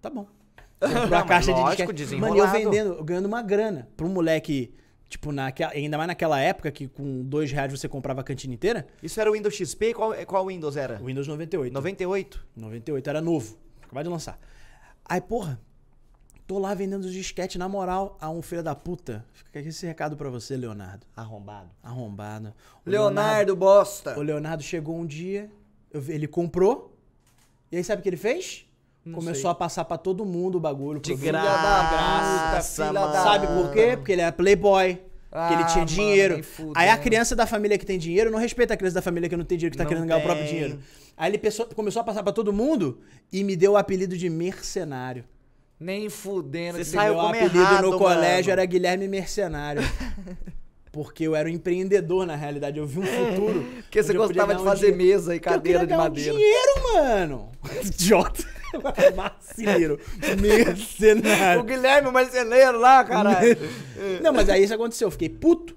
tá 0.00 0.08
bom. 0.08 0.26
Comprou 0.78 1.18
a 1.18 1.24
caixa 1.24 1.52
de 1.52 1.64
disquete. 1.64 2.16
Mano, 2.16 2.36
eu 2.36 2.48
vendendo, 2.48 2.94
eu 2.94 3.04
ganhando 3.04 3.26
uma 3.26 3.42
grana. 3.42 3.88
Pra 3.96 4.06
um 4.06 4.10
moleque, 4.10 4.72
tipo, 5.08 5.32
naquela, 5.32 5.72
ainda 5.72 5.96
mais 5.96 6.08
naquela 6.08 6.40
época 6.40 6.70
que 6.70 6.88
com 6.88 7.22
dois 7.22 7.50
reais 7.52 7.70
você 7.70 7.88
comprava 7.88 8.20
a 8.20 8.24
cantina 8.24 8.54
inteira. 8.54 8.86
Isso 9.02 9.20
era 9.20 9.30
o 9.30 9.34
Windows 9.34 9.54
XP? 9.54 9.94
Qual, 9.94 10.12
qual 10.26 10.46
Windows 10.46 10.76
era? 10.76 11.00
O 11.00 11.06
Windows 11.06 11.26
98. 11.28 11.72
98? 11.72 12.46
98, 12.56 13.10
era 13.10 13.20
novo. 13.20 13.58
Acabado 13.82 14.04
de 14.04 14.10
lançar. 14.10 14.38
Aí, 15.04 15.20
porra, 15.20 15.60
tô 16.46 16.58
lá 16.58 16.74
vendendo 16.74 17.04
os 17.04 17.12
disquetes, 17.12 17.56
na 17.56 17.68
moral, 17.68 18.16
a 18.20 18.30
um 18.30 18.42
filho 18.42 18.62
da 18.62 18.74
puta. 18.74 19.24
Fica 19.32 19.60
aqui 19.60 19.68
esse 19.68 19.86
recado 19.86 20.16
pra 20.16 20.30
você, 20.30 20.56
Leonardo. 20.56 21.06
Arrombado. 21.16 21.70
Arrombado. 21.82 22.54
O 22.84 22.90
Leonardo 22.90 23.54
Bosta. 23.54 24.18
O 24.18 24.22
Leonardo 24.22 24.62
chegou 24.62 24.96
um 24.96 25.06
dia, 25.06 25.50
ele 26.08 26.26
comprou, 26.26 26.96
e 27.70 27.76
aí 27.76 27.84
sabe 27.84 28.00
o 28.00 28.02
que 28.02 28.08
ele 28.08 28.16
fez? 28.16 28.66
Começou 29.12 29.42
sei. 29.42 29.50
a 29.50 29.54
passar 29.54 29.84
pra 29.84 29.98
todo 29.98 30.24
mundo 30.24 30.56
o 30.56 30.60
bagulho. 30.60 30.98
De 31.00 31.10
produto. 31.10 31.26
graça, 31.26 32.86
filha 32.86 33.00
mano. 33.00 33.12
da- 33.12 33.22
Sabe 33.22 33.46
por 33.48 33.70
quê? 33.72 33.96
Porque 33.96 34.12
ele 34.12 34.22
era 34.22 34.32
playboy. 34.32 34.94
que 34.94 35.52
ele 35.52 35.62
Ah, 35.62 35.66
tinha 35.66 35.74
mano, 35.84 35.86
dinheiro. 35.86 36.44
fudendo. 36.44 36.72
Aí 36.76 36.88
a 36.88 36.96
criança 36.96 37.34
da 37.34 37.44
família 37.44 37.76
que 37.76 37.84
tem 37.84 37.98
dinheiro 37.98 38.30
não 38.30 38.38
respeita 38.38 38.72
a 38.74 38.76
criança 38.76 38.94
da 38.94 39.02
família 39.02 39.28
que 39.28 39.36
não 39.36 39.44
tem 39.44 39.58
dinheiro, 39.58 39.72
que 39.72 39.76
tá 39.78 39.82
Não 39.82 39.88
querendo 39.88 40.06
ganhar 40.06 40.18
o 40.20 40.22
próprio 40.22 40.46
dinheiro. 40.46 40.78
Aí 41.16 41.30
ele 41.32 41.40
começou 41.74 42.00
a 42.00 42.04
passar 42.04 42.22
pra 42.22 42.32
todo 42.32 42.52
mundo 42.52 43.00
e 43.32 43.42
me 43.42 43.56
deu 43.56 43.72
o 43.72 43.76
apelido 43.76 44.16
de 44.16 44.30
mercenário. 44.30 45.24
Nem 45.78 46.08
fudendo. 46.08 46.78
Você 46.78 46.84
saiu 46.84 47.14
como 47.16 47.28
apelido 47.28 47.58
errado, 47.58 47.82
no 47.82 47.88
mano. 47.90 47.98
colégio 47.98 48.52
era 48.52 48.64
Guilherme 48.64 49.08
Mercenário. 49.08 49.82
Porque 50.92 51.24
eu 51.24 51.34
era 51.34 51.48
um 51.48 51.52
empreendedor, 51.52 52.24
na 52.24 52.36
realidade. 52.36 52.78
Eu 52.78 52.86
vi 52.86 53.00
um 53.00 53.06
futuro. 53.06 53.66
Porque 53.82 54.00
você 54.02 54.12
gostava 54.12 54.54
de 54.54 54.62
um 54.62 54.64
fazer 54.64 54.92
dinheiro. 54.92 55.14
mesa 55.16 55.34
e 55.34 55.40
cadeira 55.40 55.80
de 55.80 55.86
ganhar 55.86 55.98
um 55.98 56.02
madeira. 56.04 56.32
dinheiro, 56.32 56.70
mano. 56.94 57.50
Idiota. 57.84 58.44
Marceneiro. 59.16 59.98
Mercenário. 60.40 61.60
O 61.60 61.64
Guilherme, 61.64 62.08
o 62.08 62.12
marceneiro 62.12 62.78
lá, 62.78 63.04
caralho. 63.04 63.56
Não, 64.22 64.32
mas 64.32 64.48
aí 64.48 64.62
isso 64.64 64.74
aconteceu. 64.74 65.06
Eu 65.08 65.12
fiquei 65.12 65.28
puto. 65.28 65.74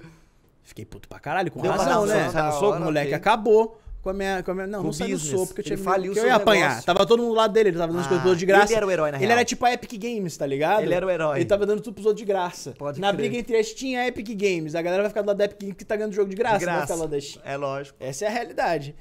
Fiquei 0.63 0.85
puto 0.85 1.07
pra 1.07 1.19
caralho, 1.19 1.51
com 1.51 1.61
Deu 1.61 1.71
razão, 1.71 2.05
dar 2.05 2.31
né? 2.33 2.49
um 2.49 2.51
soco, 2.51 2.77
O 2.77 2.81
moleque 2.81 3.07
ok. 3.07 3.15
acabou 3.15 3.79
com 4.01 4.09
a 4.09 4.13
minha. 4.13 4.43
Com 4.43 4.51
a 4.51 4.53
minha 4.53 4.67
não, 4.67 4.79
Com 4.79 4.85
não 4.87 4.93
saiu 4.93 5.17
soco, 5.17 5.47
porque 5.47 5.61
eu, 5.61 5.65
tinha, 5.65 5.75
Ele 5.75 5.83
faliu 5.83 6.11
porque 6.13 6.19
eu 6.19 6.27
ia 6.29 6.35
apanhar. 6.35 6.61
negócios. 6.63 6.85
Tava 6.85 7.05
todo 7.05 7.19
mundo 7.23 7.29
do 7.31 7.35
lado 7.35 7.53
dele, 7.53 7.69
ele 7.69 7.77
tava 7.77 7.91
dando 7.93 8.01
as 8.01 8.07
coisas 8.07 8.21
pros 8.21 8.29
outros 8.31 8.39
de 8.39 8.45
graça. 8.45 8.65
ele 8.65 8.75
era 8.75 8.85
o 8.85 8.91
herói, 8.91 9.11
na 9.11 9.17
Ele 9.17 9.25
real. 9.27 9.37
era 9.37 9.45
tipo 9.45 9.65
a 9.65 9.73
Epic 9.73 9.93
Games, 9.97 10.35
tá 10.37 10.45
ligado? 10.45 10.81
Ele 10.83 10.93
era 10.93 11.05
o 11.05 11.09
herói. 11.09 11.37
Ele 11.37 11.45
tava 11.45 11.65
dando 11.65 11.81
tudo 11.81 11.93
pros 11.95 12.05
outros 12.05 12.19
de 12.25 12.27
graça. 12.31 12.73
Pode 12.77 12.99
Na 12.99 13.07
crer. 13.13 13.17
briga 13.17 13.37
entre 13.37 13.57
a 13.57 13.63
Steam 13.63 13.91
e 13.91 13.95
a 13.95 14.07
Epic 14.07 14.27
Games. 14.35 14.75
A 14.75 14.81
galera 14.81 15.03
vai 15.03 15.09
ficar 15.09 15.21
do 15.21 15.27
lado 15.27 15.37
da 15.37 15.45
Epic 15.45 15.59
Games 15.61 15.75
que 15.77 15.85
tá 15.85 15.95
ganhando 15.95 16.13
jogo 16.13 16.29
de 16.29 16.35
graça, 16.35 16.59
De 16.59 16.65
não 16.65 16.73
vai 16.73 16.81
ficar 16.81 16.95
graça. 16.95 17.07
do 17.07 17.11
lado 17.11 17.11
da 17.11 17.21
Steam. 17.21 17.41
É 17.45 17.57
lógico. 17.57 17.97
Essa 17.99 18.25
é 18.25 18.27
a 18.27 18.31
realidade. 18.31 18.95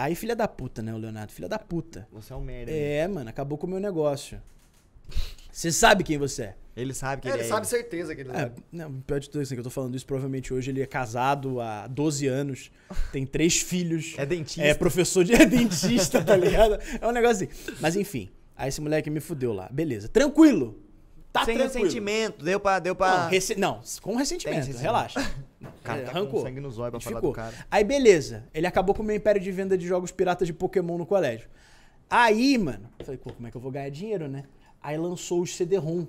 Aí, 0.00 0.14
filha 0.14 0.36
da 0.36 0.46
puta, 0.46 0.80
né, 0.80 0.94
o 0.94 0.96
Leonardo? 0.96 1.32
Filha 1.32 1.48
da 1.48 1.58
puta. 1.58 2.06
Você 2.12 2.32
é 2.32 2.36
um 2.36 2.40
merda. 2.40 2.70
É, 2.70 3.06
mano, 3.08 3.28
acabou 3.28 3.58
com 3.58 3.66
o 3.66 3.70
meu 3.70 3.80
negócio. 3.80 4.40
Você 5.50 5.72
sabe 5.72 6.04
quem 6.04 6.16
você 6.18 6.42
é. 6.42 6.54
Ele 6.76 6.94
sabe 6.94 7.22
que 7.22 7.26
É, 7.28 7.32
ele, 7.32 7.38
ele 7.40 7.46
é 7.46 7.48
sabe 7.48 7.66
certeza 7.66 8.14
que 8.14 8.20
ele 8.20 8.30
É, 8.30 8.34
sabe. 8.34 8.62
não, 8.70 9.00
pior 9.00 9.18
de 9.18 9.28
tudo 9.28 9.42
assim, 9.42 9.54
que 9.56 9.58
eu 9.60 9.64
tô 9.64 9.70
falando 9.70 9.96
isso, 9.96 10.06
provavelmente 10.06 10.54
hoje 10.54 10.70
ele 10.70 10.80
é 10.80 10.86
casado 10.86 11.60
há 11.60 11.88
12 11.88 12.28
anos, 12.28 12.70
tem 13.10 13.26
três 13.26 13.60
filhos. 13.60 14.14
É 14.18 14.24
dentista. 14.24 14.62
É 14.62 14.72
professor 14.72 15.24
de 15.24 15.34
é 15.34 15.44
dentista, 15.44 16.22
tá 16.22 16.36
ligado? 16.36 16.78
É 17.00 17.04
um 17.04 17.10
negócio 17.10 17.48
assim. 17.48 17.74
Mas 17.80 17.96
enfim, 17.96 18.30
aí 18.56 18.68
esse 18.68 18.80
moleque 18.80 19.10
me 19.10 19.18
fudeu 19.18 19.52
lá. 19.52 19.68
Beleza, 19.72 20.06
tranquilo. 20.06 20.78
Tá 21.32 21.44
Sem 21.44 21.56
tranquilo. 21.56 21.84
ressentimento. 21.84 22.44
Deu 22.44 22.58
pra... 22.58 22.78
Deu 22.78 22.94
pra... 22.96 23.24
Não, 23.24 23.28
resse- 23.28 23.54
não, 23.56 23.80
com 24.00 24.16
ressentimento, 24.16 24.70
relaxa. 24.78 25.20
Cara 25.84 26.02
tá 26.04 26.10
arrancou. 26.10 26.42
sangue 26.42 26.60
no 26.60 26.70
zóio 26.70 26.90
pra 26.90 27.00
falar 27.00 27.16
ficou. 27.16 27.30
do 27.32 27.34
cara. 27.36 27.54
Aí 27.70 27.82
beleza, 27.82 28.44
ele 28.54 28.66
acabou 28.66 28.94
com 28.94 29.02
o 29.02 29.04
meu 29.04 29.16
império 29.16 29.40
de 29.40 29.50
venda 29.50 29.76
de 29.76 29.86
jogos 29.86 30.10
piratas 30.12 30.46
de 30.46 30.52
Pokémon 30.54 30.96
no 30.98 31.04
colégio. 31.06 31.48
Aí, 32.08 32.56
mano, 32.56 32.88
falei, 33.04 33.18
pô, 33.18 33.32
como 33.32 33.46
é 33.48 33.50
que 33.50 33.56
eu 33.56 33.60
vou 33.60 33.70
ganhar 33.72 33.88
dinheiro, 33.90 34.28
né? 34.28 34.44
Aí 34.82 34.96
lançou 34.96 35.40
os 35.42 35.54
CD-ROM 35.56 36.06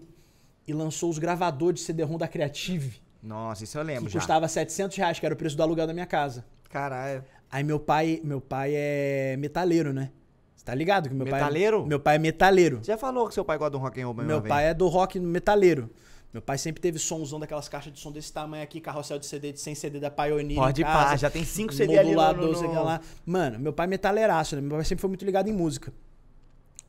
e 0.68 0.74
lançou 0.74 1.10
os 1.10 1.18
gravadores 1.18 1.80
de 1.82 1.86
CD-ROM 1.88 2.18
da 2.18 2.28
Creative. 2.28 3.02
Nossa, 3.24 3.64
isso 3.64 3.78
eu 3.78 3.84
lembro 3.84 4.06
que 4.06 4.12
já. 4.14 4.20
custava 4.20 4.48
700 4.48 4.96
reais, 4.98 5.20
que 5.20 5.26
era 5.26 5.34
o 5.34 5.38
preço 5.38 5.58
do 5.58 5.64
aluguel 5.64 5.88
da 5.88 5.94
minha 5.94 6.06
casa. 6.06 6.46
Caralho. 6.70 7.24
Aí 7.52 7.64
meu 7.64 7.80
pai, 7.80 8.22
meu 8.24 8.40
pai 8.40 8.72
é 8.76 9.36
metaleiro, 9.38 9.92
né? 9.92 10.12
Você 10.60 10.66
tá 10.66 10.76
ligado 10.76 11.08
que 11.08 11.16
meu 11.16 11.24
Metaleiro? 11.26 11.80
pai 11.80 11.88
Meu 11.88 12.00
pai 12.02 12.16
é 12.16 12.20
metaleiro. 12.20 12.80
Você 12.84 12.92
já 12.92 12.98
falou 12.98 13.30
que 13.30 13.34
seu 13.34 13.46
pai 13.46 13.58
gosta 13.58 13.72
do 13.72 13.78
rock 13.78 14.02
and 14.02 14.06
roll 14.06 14.14
Meu 14.14 14.42
pai 14.42 14.66
é 14.68 14.74
do 14.74 14.90
rock 14.90 15.18
metaleiro. 15.18 15.90
Meu 16.34 16.42
pai 16.42 16.58
sempre 16.58 16.82
teve 16.82 17.00
somzão 17.00 17.40
daquelas 17.40 17.70
caixas 17.70 17.94
de 17.94 18.00
som 18.00 18.12
desse 18.12 18.34
tamanho 18.34 18.62
aqui, 18.62 18.82
carrossel 18.82 19.18
de 19.18 19.26
CD 19.26 19.54
de 19.54 19.60
100 19.62 19.74
CD 19.76 20.00
da 20.02 20.12
Pioneer 20.12 20.60
Pode 20.60 20.84
pá, 20.84 21.16
já 21.16 21.30
tem 21.30 21.46
cinco 21.46 21.74
CD 21.74 21.98
ali 21.98 22.10
no- 22.14 22.22
modulador, 22.22 22.62
no- 22.62 22.84
lá. 22.84 23.00
Mano, 23.26 23.58
meu 23.58 23.72
pai 23.72 23.86
é 23.86 23.88
metaleiraço, 23.88 24.56
né? 24.58 24.62
Meu 24.62 24.72
pai 24.72 24.84
sempre 24.84 25.00
foi 25.02 25.08
muito 25.08 25.24
ligado 25.24 25.48
em 25.48 25.54
música. 25.54 25.94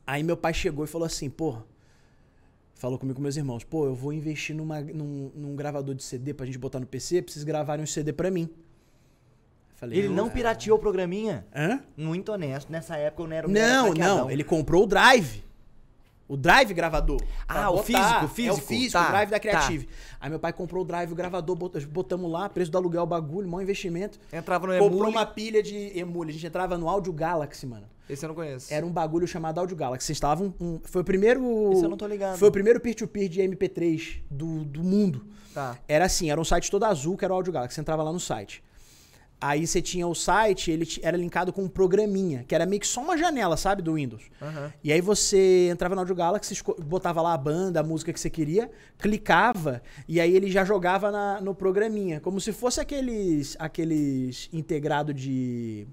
Aí 0.05 0.21
meu 0.21 0.35
pai 0.35 0.53
chegou 0.53 0.83
e 0.83 0.87
falou 0.87 1.05
assim, 1.05 1.29
porra, 1.29 1.63
falou 2.75 2.99
comigo 2.99 3.15
com 3.15 3.21
meus 3.21 3.37
irmãos, 3.37 3.63
pô, 3.63 3.85
eu 3.85 3.95
vou 3.95 4.11
investir 4.11 4.53
numa, 4.53 4.81
num, 4.81 5.31
num 5.33 5.55
gravador 5.55 5.95
de 5.95 6.03
CD 6.03 6.33
pra 6.33 6.45
gente 6.45 6.57
botar 6.57 6.81
no 6.81 6.85
PC, 6.85 7.21
pra 7.21 7.31
vocês 7.31 7.45
gravarem 7.45 7.83
um 7.83 7.87
CD 7.87 8.11
pra 8.11 8.29
mim. 8.29 8.49
Falei, 9.81 9.97
Ele 9.97 10.09
não 10.09 10.29
pirateou 10.29 10.77
o 10.77 10.79
programinha? 10.79 11.43
Hã? 11.53 11.81
Muito 11.97 12.31
honesto. 12.31 12.71
Nessa 12.71 12.95
época 12.97 13.23
eu 13.23 13.27
não 13.27 13.35
era 13.35 13.47
um 13.47 13.51
Não, 13.51 13.93
não, 13.93 14.29
ele 14.31 14.43
comprou 14.43 14.83
o 14.83 14.87
Drive. 14.87 15.43
O 16.27 16.37
Drive 16.37 16.71
gravador. 16.73 17.19
Ah, 17.45 17.69
o 17.71 17.77
botar. 17.77 17.83
físico, 17.83 18.19
É 18.21 18.23
o 18.23 18.27
físico, 18.29 18.67
físico, 18.67 18.91
tá, 18.93 19.07
o 19.07 19.09
Drive 19.11 19.29
da 19.31 19.35
tá. 19.37 19.39
Creative. 19.41 19.89
Aí 20.19 20.29
meu 20.29 20.39
pai 20.39 20.53
comprou 20.53 20.83
o 20.83 20.85
Drive, 20.85 21.11
o 21.11 21.15
gravador, 21.15 21.55
bot- 21.57 21.85
botamos 21.87 22.31
lá, 22.31 22.47
preço 22.47 22.71
do 22.71 22.77
aluguel, 22.77 23.01
o 23.03 23.05
bagulho, 23.07 23.49
maior 23.49 23.63
investimento. 23.63 24.17
Entrava 24.31 24.65
no 24.67 24.73
Comprou 24.77 24.99
Emule. 25.01 25.11
uma 25.11 25.25
pilha 25.25 25.61
de 25.61 25.91
emule. 25.97 26.29
A 26.29 26.33
gente 26.33 26.45
entrava 26.47 26.77
no 26.77 26.87
Audio 26.87 27.11
Galaxy, 27.11 27.65
mano. 27.65 27.85
Esse 28.07 28.23
eu 28.23 28.29
não 28.29 28.35
conheço. 28.35 28.71
Era 28.73 28.85
um 28.85 28.91
bagulho 28.91 29.27
chamado 29.27 29.59
Audio 29.59 29.75
Galaxy. 29.75 30.05
Vocês 30.05 30.15
estavam. 30.17 30.53
Um, 30.61 30.79
foi 30.83 31.01
o 31.01 31.05
primeiro. 31.05 31.71
Esse 31.73 31.83
eu 31.83 31.89
não 31.89 31.97
tô 31.97 32.05
ligado. 32.07 32.37
Foi 32.37 32.47
o 32.47 32.51
primeiro 32.51 32.79
peer-to-peer 32.79 33.27
de 33.27 33.41
MP3 33.41 34.19
do, 34.29 34.63
do 34.63 34.83
mundo. 34.83 35.25
Tá. 35.53 35.77
Era 35.87 36.05
assim, 36.05 36.29
era 36.31 36.39
um 36.39 36.45
site 36.45 36.69
todo 36.71 36.85
azul, 36.85 37.17
que 37.17 37.25
era 37.25 37.33
o 37.33 37.35
Audio 37.37 37.51
Galaxy. 37.51 37.75
Você 37.75 37.81
entrava 37.81 38.03
lá 38.03 38.13
no 38.13 38.19
site. 38.21 38.63
Aí 39.43 39.65
você 39.65 39.81
tinha 39.81 40.07
o 40.07 40.13
site, 40.13 40.69
ele 40.69 40.87
era 41.01 41.17
linkado 41.17 41.51
com 41.51 41.63
um 41.63 41.67
programinha, 41.67 42.45
que 42.47 42.53
era 42.53 42.63
meio 42.63 42.79
que 42.79 42.87
só 42.87 43.01
uma 43.01 43.17
janela, 43.17 43.57
sabe, 43.57 43.81
do 43.81 43.95
Windows. 43.95 44.21
Aham. 44.39 44.71
E 44.83 44.93
aí 44.93 45.01
você 45.01 45.69
entrava 45.71 45.95
no 45.95 46.01
Audio 46.01 46.13
Galaxy, 46.13 46.55
botava 46.85 47.23
lá 47.23 47.33
a 47.33 47.37
banda, 47.37 47.79
a 47.79 47.83
música 47.83 48.13
que 48.13 48.19
você 48.19 48.29
queria, 48.29 48.69
clicava, 48.99 49.81
e 50.07 50.21
aí 50.21 50.35
ele 50.35 50.49
já 50.49 50.63
jogava 50.63 51.09
na- 51.11 51.41
no 51.41 51.55
programinha. 51.55 52.19
Como 52.19 52.39
se 52.39 52.53
fosse 52.53 52.79
aqueles, 52.79 53.55
aqueles 53.57 54.47
integrado 54.53 55.11
de... 55.13 55.87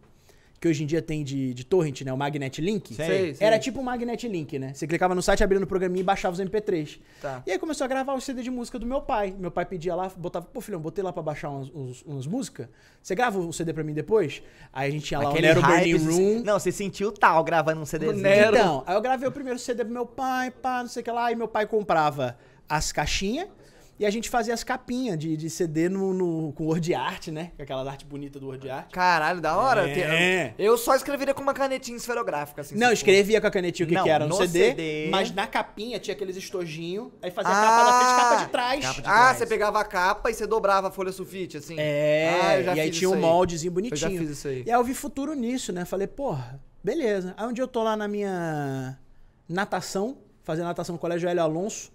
Que 0.61 0.67
hoje 0.67 0.83
em 0.83 0.87
dia 0.87 1.01
tem 1.01 1.23
de, 1.23 1.55
de 1.55 1.65
torrent, 1.65 2.03
né? 2.03 2.13
O 2.13 2.17
Magnet 2.17 2.61
Link. 2.61 2.95
Sei. 2.95 3.07
Sei, 3.07 3.35
sei. 3.35 3.47
Era 3.47 3.59
tipo 3.59 3.81
um 3.81 3.83
Magnet 3.83 4.27
Link, 4.27 4.59
né? 4.59 4.73
Você 4.75 4.87
clicava 4.87 5.15
no 5.15 5.23
site, 5.23 5.45
abria 5.45 5.61
no 5.61 5.67
programinha 5.67 6.01
e 6.01 6.05
baixava 6.05 6.35
os 6.35 6.41
MP3. 6.41 6.99
Tá. 7.23 7.43
E 7.47 7.53
aí 7.53 7.59
começou 7.59 7.85
a 7.85 7.89
gravar 7.89 8.15
o 8.15 8.21
CD 8.21 8.43
de 8.43 8.51
música 8.51 8.79
do 8.79 8.85
meu 8.85 9.01
pai. 9.01 9.35
Meu 9.39 9.51
pai 9.51 9.65
pedia 9.65 9.95
lá, 9.95 10.11
botava, 10.17 10.47
pô, 10.47 10.61
filhão, 10.61 10.81
botei 10.81 11.05
lá 11.05 11.13
pra 11.13 11.23
baixar 11.23 11.51
umas, 11.51 12.27
músicas. 12.27 12.69
Você 13.01 13.15
grava 13.15 13.39
o 13.39 13.53
CD 13.53 13.73
pra 13.73 13.85
mim 13.85 13.95
depois? 13.95 14.43
Aí 14.73 14.89
a 14.89 14.93
gente 14.93 15.11
ia 15.13 15.21
lá, 15.21 15.31
Aquele 15.31 15.47
o 15.47 15.49
Nero 15.49 15.61
hype, 15.61 15.99
Burning 15.99 16.13
Room. 16.13 16.43
Não, 16.45 16.59
você 16.59 16.73
sentiu 16.73 17.13
tal 17.13 17.45
gravando 17.45 17.81
um 17.81 17.87
CDzinho. 17.87 18.17
Nero. 18.17 18.57
Então, 18.57 18.83
aí 18.87 18.97
eu 18.97 19.01
gravei 19.01 19.29
o 19.29 19.33
primeiro 19.33 19.59
CD 19.59 19.85
pro 19.85 19.93
meu 19.93 20.07
pai, 20.07 20.51
pá, 20.51 20.81
não 20.81 20.89
sei 20.89 21.03
o 21.03 21.05
que 21.05 21.11
lá. 21.11 21.27
Aí 21.27 21.37
meu 21.37 21.49
pai 21.49 21.67
comprava 21.67 22.37
as 22.69 22.91
caixinhas 22.91 23.49
e 23.99 24.07
a 24.07 24.11
gente 24.11 24.29
fazia 24.31 24.55
as 24.55 24.63
capinhas 24.63 25.19
de, 25.19 25.37
de 25.37 25.51
CD 25.51 25.89
no, 25.89 26.15
no- 26.15 26.53
com 26.53 26.67
Word 26.67 26.95
Art, 26.95 27.29
né? 27.29 27.51
Com 27.57 27.63
aquela 27.63 27.91
arte 27.91 28.05
bonita 28.07 28.39
do 28.39 28.47
Word 28.47 28.71
Art. 28.71 28.91
Caralho, 28.93 29.41
da 29.41 29.57
hora. 29.57 29.89
É. 29.91 30.55
Eu 30.59 30.79
só 30.79 30.95
escreveria 30.95 31.35
com 31.35 31.43
uma 31.43 31.53
canetinha 31.55 31.97
esferográfica, 31.97 32.61
assim. 32.61 32.77
Não, 32.77 32.93
escrevia 32.93 33.41
com 33.41 33.47
a 33.47 33.51
canetinha 33.51 33.85
o 33.87 33.89
que, 33.89 33.95
Não, 33.95 34.05
que 34.05 34.11
era 34.11 34.25
no, 34.27 34.31
no 34.31 34.37
CD, 34.47 34.69
CD. 34.71 35.09
mas 35.11 35.33
na 35.33 35.47
capinha 35.47 35.99
tinha 35.99 36.15
aqueles 36.15 36.37
estojinhos, 36.37 37.11
aí 37.21 37.31
fazia 37.31 37.51
Ah, 37.51 37.55
capa 37.55 37.85
da 37.85 37.99
frente 37.99 38.21
capa 38.21 38.45
de 38.45 38.51
trás. 38.51 38.81
capa 38.85 38.95
de. 38.95 39.09
Ah, 39.09 39.13
trás. 39.13 39.37
você 39.39 39.47
pegava 39.47 39.81
a 39.81 39.85
capa 39.85 40.31
e 40.31 40.35
você 40.35 40.47
dobrava 40.47 40.89
a 40.89 40.91
folha 40.91 41.11
sulfite, 41.13 41.57
assim. 41.57 41.75
É, 41.79 42.41
Ah, 42.43 42.59
eu 42.59 42.65
já 42.65 42.77
e 42.77 42.81
aí 42.81 42.91
tinha 42.91 43.11
um 43.11 43.17
moldezinho 43.21 43.73
bonitinho. 43.73 43.95
Eu 43.95 43.99
já 43.99 44.09
fiz 44.11 44.31
isso 44.31 44.49
aí. 44.49 44.63
E 44.67 44.71
aí 44.71 44.77
eu 44.79 44.85
vi 44.85 44.95
futuro 44.95 45.35
nisso, 45.35 45.73
né? 45.73 45.85
Falei, 45.85 46.07
porra, 46.07 46.61
beleza. 46.85 47.35
Aí 47.37 47.47
um 47.47 47.53
dia 47.53 47.65
eu 47.65 47.69
tô 47.69 47.83
lá 47.83 47.97
na 47.97 48.07
minha 48.07 48.97
natação, 49.49 50.19
fazendo 50.43 50.67
natação 50.67 50.95
no 50.95 50.99
Colégio 50.99 51.29
Hélio 51.29 51.43
Alonso, 51.43 51.91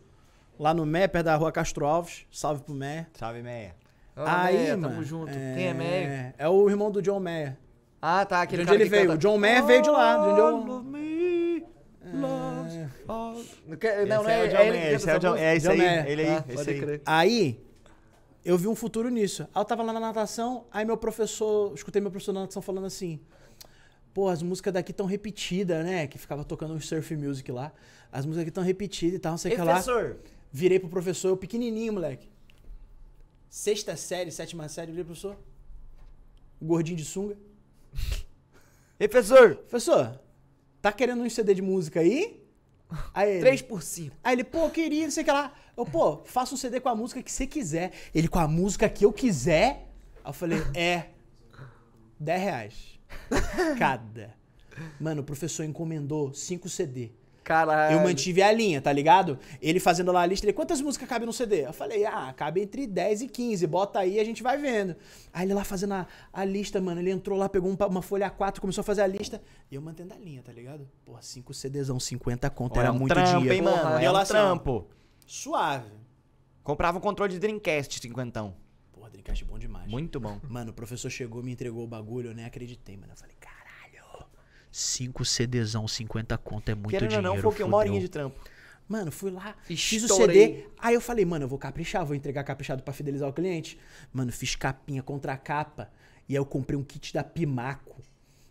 lá 0.60 0.74
no 0.74 0.86
Mé, 0.86 1.08
perto 1.08 1.26
da 1.26 1.36
rua 1.36 1.52
Castro 1.52 1.86
Alves. 1.86 2.26
Salve 2.32 2.64
pro 2.64 2.74
Mé. 2.74 3.08
Salve, 3.14 3.42
Meia. 3.42 3.76
Ah, 4.16 4.44
aí, 4.46 4.58
Meia, 4.58 4.78
mano. 4.78 4.90
tamo 4.94 5.04
junto. 5.04 5.30
É... 5.32 5.56
Quem 5.56 5.68
é 5.68 5.74
Meia? 5.74 6.36
É 6.38 6.48
o 6.48 6.70
irmão 6.70 6.92
do 6.92 7.02
John 7.02 7.20
Mayer. 7.20 7.58
Ah, 8.02 8.26
tá. 8.26 8.38
De 8.38 8.44
Aquele 8.44 8.62
onde 8.64 8.68
cara 8.68 8.76
ele 8.78 8.84
que 8.86 8.90
veio? 8.90 9.04
canta, 9.08 9.16
O 9.16 9.18
John 9.18 9.38
Mayer 9.38 9.66
veio 9.66 9.82
de 9.82 9.90
lá. 9.90 10.18
De 10.18 10.42
onde 10.42 10.70
eu... 10.70 10.84
Me 10.84 11.66
loves 12.14 12.90
Não, 13.68 13.78
quer- 13.78 14.00
Esse 14.00 14.10
não, 14.10 14.30
é 14.30 14.42
o 14.42 14.46
é, 14.46 14.48
John 14.48 14.58
é 14.58 14.68
ele 14.68 14.78
canta 14.78 14.94
esse 14.96 15.10
é 15.10 15.16
o 15.16 15.20
John- 15.20 15.36
é 15.36 15.56
esse 15.56 15.66
John 15.66 15.72
aí, 15.72 15.78
Mayer. 15.80 16.08
ele 16.08 16.22
aí, 16.22 16.28
Ah, 16.30 16.44
esse 16.48 16.56
pode 16.58 16.70
aí. 16.70 16.80
crer. 16.82 17.02
Aí, 17.06 17.66
eu 18.46 18.58
vi 18.58 18.68
um 18.68 18.76
futuro 18.76 19.10
nisso. 19.10 19.44
Aí 19.56 19.62
eu 19.62 19.66
tava 19.66 19.82
lá 19.84 19.94
na 19.94 20.00
natação, 20.00 20.66
aí 20.72 20.84
meu 20.86 20.98
professor, 20.98 21.74
escutei 21.74 22.02
meu 22.02 22.12
professor 22.12 22.34
na 22.34 22.42
natação 22.42 22.62
falando 22.62 22.86
assim: 22.86 23.20
pô, 24.14 24.28
as 24.28 24.44
músicas 24.44 24.74
daqui 24.74 24.92
tão 24.94 25.06
repetidas, 25.06 25.84
né? 25.86 26.06
Que 26.08 26.18
ficava 26.20 26.44
tocando 26.44 26.74
um 26.74 26.80
surf 26.82 27.16
music 27.16 27.50
lá. 27.52 27.72
As 28.12 28.26
músicas 28.26 28.44
aqui 28.44 28.52
tão 28.52 28.64
repetidas 28.64 29.16
e 29.16 29.20
tal, 29.20 29.32
não 29.32 29.38
sei 29.38 29.54
o 29.54 29.56
que 29.56 29.62
lá. 29.62 29.72
Professor, 29.74 30.18
Virei 30.56 30.80
pro 30.80 30.88
professor, 30.88 31.30
eu 31.30 31.38
pequenininho, 31.38 31.94
moleque. 31.94 32.30
Sexta 33.50 33.98
série, 33.98 34.30
sétima 34.30 34.70
série, 34.70 34.92
virei 34.92 35.04
pro 35.04 35.16
professor. 35.16 35.36
Gordinho 36.62 36.96
de 36.96 37.04
sunga. 37.04 37.36
Ei, 39.00 39.08
professor, 39.08 39.56
Professor, 39.56 40.22
tá 40.80 40.92
querendo 40.92 41.24
um 41.24 41.30
CD 41.30 41.56
de 41.56 41.62
música 41.64 42.02
aí? 42.02 42.40
Aí 43.16 43.32
ele, 43.32 43.40
3 43.40 43.62
por 43.64 43.82
5. 43.82 44.16
Aí 44.24 44.36
ele, 44.36 44.44
pô, 44.44 44.70
queria, 44.70 45.06
não 45.06 45.12
sei 45.12 45.24
o 45.24 45.26
que 45.26 45.32
lá. 45.32 45.52
Eu, 45.76 45.88
pô, 45.88 46.24
faça 46.26 46.54
um 46.54 46.58
CD 46.58 46.80
com 46.80 46.90
a 46.90 46.96
música 46.96 47.24
que 47.24 47.32
você 47.32 47.48
quiser. 47.48 47.92
Ele, 48.14 48.28
com 48.28 48.38
a 48.38 48.48
música 48.48 48.88
que 48.88 49.04
eu 49.04 49.12
quiser? 49.12 49.90
Aí 50.24 50.30
eu 50.30 50.34
falei, 50.34 50.60
é. 50.76 51.10
10 52.20 52.42
reais. 52.42 53.00
Cada. 53.80 54.36
Mano, 55.00 55.22
o 55.24 55.26
professor 55.26 55.64
encomendou 55.64 56.32
5 56.32 56.70
CD. 56.70 57.12
Caralho. 57.44 57.98
Eu 57.98 58.02
mantive 58.04 58.42
a 58.42 58.52
linha, 58.52 58.82
tá 58.82 58.92
ligado? 58.94 59.38
Ele 59.62 59.80
fazendo 59.80 60.12
lá 60.12 60.22
a 60.22 60.26
lista, 60.26 60.46
ele, 60.46 60.54
quantas 60.54 60.80
músicas 60.82 61.08
cabem 61.10 61.26
no 61.26 61.34
CD? 61.34 61.66
Eu 61.66 61.74
falei, 61.74 62.06
ah, 62.06 62.34
cabe 62.36 62.62
entre 62.62 62.88
10 62.88 63.24
e 63.24 63.28
15, 63.28 63.68
bota 63.68 64.00
aí 64.00 64.20
a 64.20 64.24
gente 64.24 64.42
vai 64.42 64.58
vendo. 64.58 64.96
Aí 65.34 65.46
ele 65.46 65.54
lá 65.54 65.64
fazendo 65.64 65.94
a, 65.94 66.08
a 66.32 66.46
lista, 66.46 66.80
mano, 66.80 67.02
ele 67.02 67.12
entrou 67.12 67.38
lá, 67.38 67.50
pegou 67.50 67.70
um 67.70 67.76
uma 67.88 68.02
folha 68.02 68.32
A4, 68.32 68.60
começou 68.60 68.82
a 68.82 68.86
fazer 68.86 69.02
a 69.02 69.08
lista, 69.08 69.42
e 69.70 69.76
eu 69.76 69.82
mantendo 69.82 70.14
a 70.14 70.18
linha, 70.18 70.42
tá 70.42 70.52
ligado? 70.54 70.88
Porra, 71.06 71.22
5 71.22 71.54
CDzão, 71.54 72.00
50 72.00 72.50
conto, 72.50 72.80
Era 72.80 72.88
era 72.88 72.94
um 72.94 73.00
muito 73.00 73.14
trampo, 73.14 73.42
dia. 73.42 73.54
hein, 73.54 73.62
mano? 73.62 73.78
Porra, 73.78 74.02
É 74.04 74.08
eu 74.08 74.12
um 74.14 74.16
assim, 74.16 74.32
trampo. 74.32 74.88
Suave. 75.26 75.92
Comprava 76.64 76.98
um 76.98 77.02
controle 77.02 77.34
de 77.34 77.40
Dreamcast, 77.40 78.00
cinquentão. 78.00 78.56
Porra, 78.94 79.10
Dreamcast 79.10 79.44
é 79.44 79.48
bom 79.48 79.60
demais. 79.60 79.90
Muito 79.90 80.20
bom. 80.20 80.40
Mano, 80.48 80.72
o 80.72 80.74
professor 80.74 81.10
chegou, 81.10 81.44
me 81.44 81.52
entregou 81.52 81.84
o 81.84 81.88
bagulho, 81.88 82.30
eu 82.30 82.34
nem 82.34 82.46
acreditei, 82.46 82.96
mano. 82.96 83.12
Eu 83.12 83.18
falei, 83.18 83.36
5 84.74 85.24
CDzão, 85.24 85.88
50 85.88 86.36
conto 86.40 86.70
é 86.70 86.74
muito 86.76 86.90
Querendo 86.90 87.10
dinheiro. 87.10 87.28
não, 87.36 87.42
foi 87.42 87.52
o 87.52 87.56
quê? 87.56 87.64
Uma 87.64 87.78
horinha 87.78 88.00
de 88.00 88.10
trampo. 88.10 88.36
Mano, 88.90 89.12
fui 89.12 89.30
lá, 89.32 89.56
fiz 89.64 90.04
o. 90.04 90.08
CD. 90.16 90.66
Aí 90.80 90.96
eu 90.96 91.00
falei, 91.00 91.24
mano, 91.24 91.46
eu 91.46 91.48
vou 91.48 91.60
caprichar, 91.60 92.04
vou 92.06 92.16
entregar 92.16 92.44
caprichado 92.44 92.82
pra 92.82 92.92
fidelizar 92.92 93.30
o 93.30 93.34
cliente. 93.34 93.78
Mano, 94.12 94.32
fiz 94.32 94.56
capinha 94.56 95.04
contra 95.04 95.38
capa. 95.38 95.90
E 96.28 96.34
aí 96.34 96.38
eu 96.38 96.46
comprei 96.46 96.78
um 96.78 96.84
kit 96.84 97.14
da 97.14 97.24
Pimaco, 97.24 98.02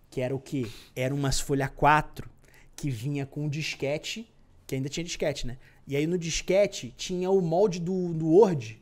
que 0.08 0.20
era 0.20 0.34
o 0.34 0.38
quê? 0.38 0.66
Era 0.94 1.12
umas 1.14 1.40
folha 1.40 1.68
4 1.68 2.30
que 2.76 2.88
vinha 2.88 3.26
com 3.26 3.44
um 3.44 3.48
disquete, 3.48 4.32
que 4.66 4.74
ainda 4.76 4.88
tinha 4.88 5.02
disquete, 5.04 5.46
né? 5.46 5.58
E 5.88 5.96
aí 5.96 6.06
no 6.06 6.16
disquete 6.16 6.94
tinha 6.96 7.28
o 7.30 7.40
molde 7.42 7.80
do, 7.80 8.14
do 8.14 8.28
Word 8.28 8.80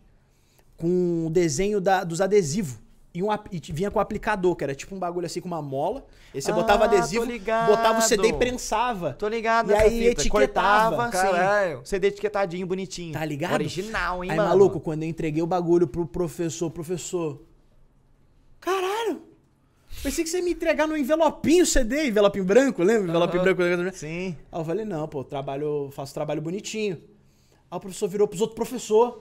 com 0.77 1.27
o 1.27 1.31
desenho 1.31 1.81
da- 1.81 2.05
dos 2.05 2.21
adesivos. 2.21 2.79
E, 3.13 3.23
um, 3.25 3.29
e 3.51 3.61
vinha 3.73 3.91
com 3.91 3.99
o 3.99 4.03
aplicador, 4.03 4.55
que 4.55 4.63
era 4.63 4.73
tipo 4.73 4.95
um 4.95 4.99
bagulho 4.99 5.27
assim 5.27 5.41
com 5.41 5.49
uma 5.49 5.61
mola. 5.61 6.07
Aí 6.33 6.41
você 6.41 6.53
Ah, 6.53 6.55
botava 6.55 6.85
adesivo, 6.85 7.27
botava 7.67 7.99
o 7.99 8.03
CD 8.03 8.29
e 8.29 8.33
prensava. 8.35 9.15
Tô 9.15 9.27
ligado 9.27 9.73
E 9.73 9.75
aí 9.75 9.91
fita. 10.11 10.21
etiquetava. 10.23 10.97
Cortava, 10.97 11.11
Caralho. 11.33 11.81
CD 11.85 12.07
etiquetadinho, 12.07 12.67
bonitinho. 12.69 13.13
Tá 13.13 13.25
ligado? 13.25 13.55
Original, 13.55 14.23
hein, 14.23 14.31
Aí, 14.31 14.37
mano? 14.37 14.49
maluco, 14.49 14.79
quando 14.79 15.03
eu 15.03 15.09
entreguei 15.09 15.43
o 15.43 15.47
bagulho 15.47 15.89
pro 15.89 16.07
professor, 16.07 16.71
professor. 16.71 17.41
Caralho! 18.61 19.23
Pensei 20.03 20.23
que 20.25 20.31
você 20.31 20.39
ia 20.39 20.45
me 20.45 20.53
entregar 20.53 20.87
no 20.87 20.97
envelopinho 20.97 21.67
CD, 21.67 22.07
envelopinho 22.07 22.45
branco, 22.45 22.83
lembra? 22.83 23.09
Envelopinho 23.09 23.43
branco. 23.43 23.57
branco. 23.59 23.97
Sim. 23.97 24.37
Aí 24.53 24.61
eu 24.61 24.65
falei, 24.65 24.85
não, 24.85 25.09
pô, 25.09 25.25
trabalho, 25.25 25.91
faço 25.93 26.15
trabalho 26.15 26.41
bonitinho. 26.41 26.97
Aí 27.71 27.77
o 27.77 27.81
professor 27.81 28.09
virou 28.09 28.29
pros 28.29 28.41
outros 28.41 28.55
professor. 28.57 29.21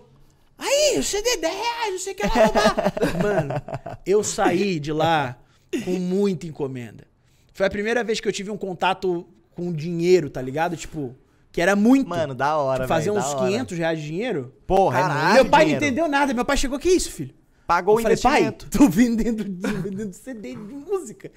Aí, 0.60 1.00
o 1.00 1.04
CD 1.04 1.38
10, 1.38 1.56
não 1.91 2.00
sei 2.00 2.13
o 2.13 2.15
que 2.15 2.24
lá. 2.24 2.34
lá, 2.36 2.43
lá." 2.43 2.93
Mano, 3.24 4.00
eu 4.06 4.24
saí 4.24 4.80
de 4.80 4.91
lá 4.91 5.38
com 5.86 5.91
muita 5.91 6.45
encomenda. 6.45 7.08
Foi 7.54 7.65
a 7.65 7.69
primeira 7.69 8.04
vez 8.04 8.19
que 8.19 8.28
eu 8.28 8.32
tive 8.32 8.52
um 8.52 8.58
contato 8.58 9.26
com 9.56 9.72
dinheiro, 9.74 10.30
tá 10.30 10.41
ligado? 10.41 10.76
Tipo, 10.78 11.15
que 11.52 11.62
era 11.62 11.76
muito. 11.76 12.08
Mano, 12.08 12.36
da 12.36 12.58
hora, 12.58 12.84
Tipo, 12.84 12.88
fazer 12.89 13.12
velho, 13.12 13.22
uns 13.22 13.32
da 13.34 13.38
hora. 13.39 13.48
500 13.52 13.78
reais 13.78 14.00
de 14.00 14.06
dinheiro. 14.06 14.54
Porra, 14.67 15.02
Caralho, 15.02 15.19
é 15.19 15.34
Meu 15.34 15.43
muito 15.43 15.52
pai 15.52 15.65
dinheiro. 15.65 15.82
não 15.82 15.88
entendeu 15.88 16.08
nada. 16.08 16.34
Meu 16.34 16.45
pai 16.45 16.58
chegou, 16.58 16.78
que 16.80 16.89
isso, 16.89 17.12
filho? 17.12 17.34
Pagou 17.65 17.95
o 17.95 18.00
eu 18.00 18.04
falei, 18.04 18.17
pai, 18.17 18.41
investimento. 18.41 18.69
tô 18.78 18.89
vendendo, 18.89 19.43
vendendo 19.43 20.13
CD 20.13 20.56
de 20.56 20.58
música. 20.74 21.32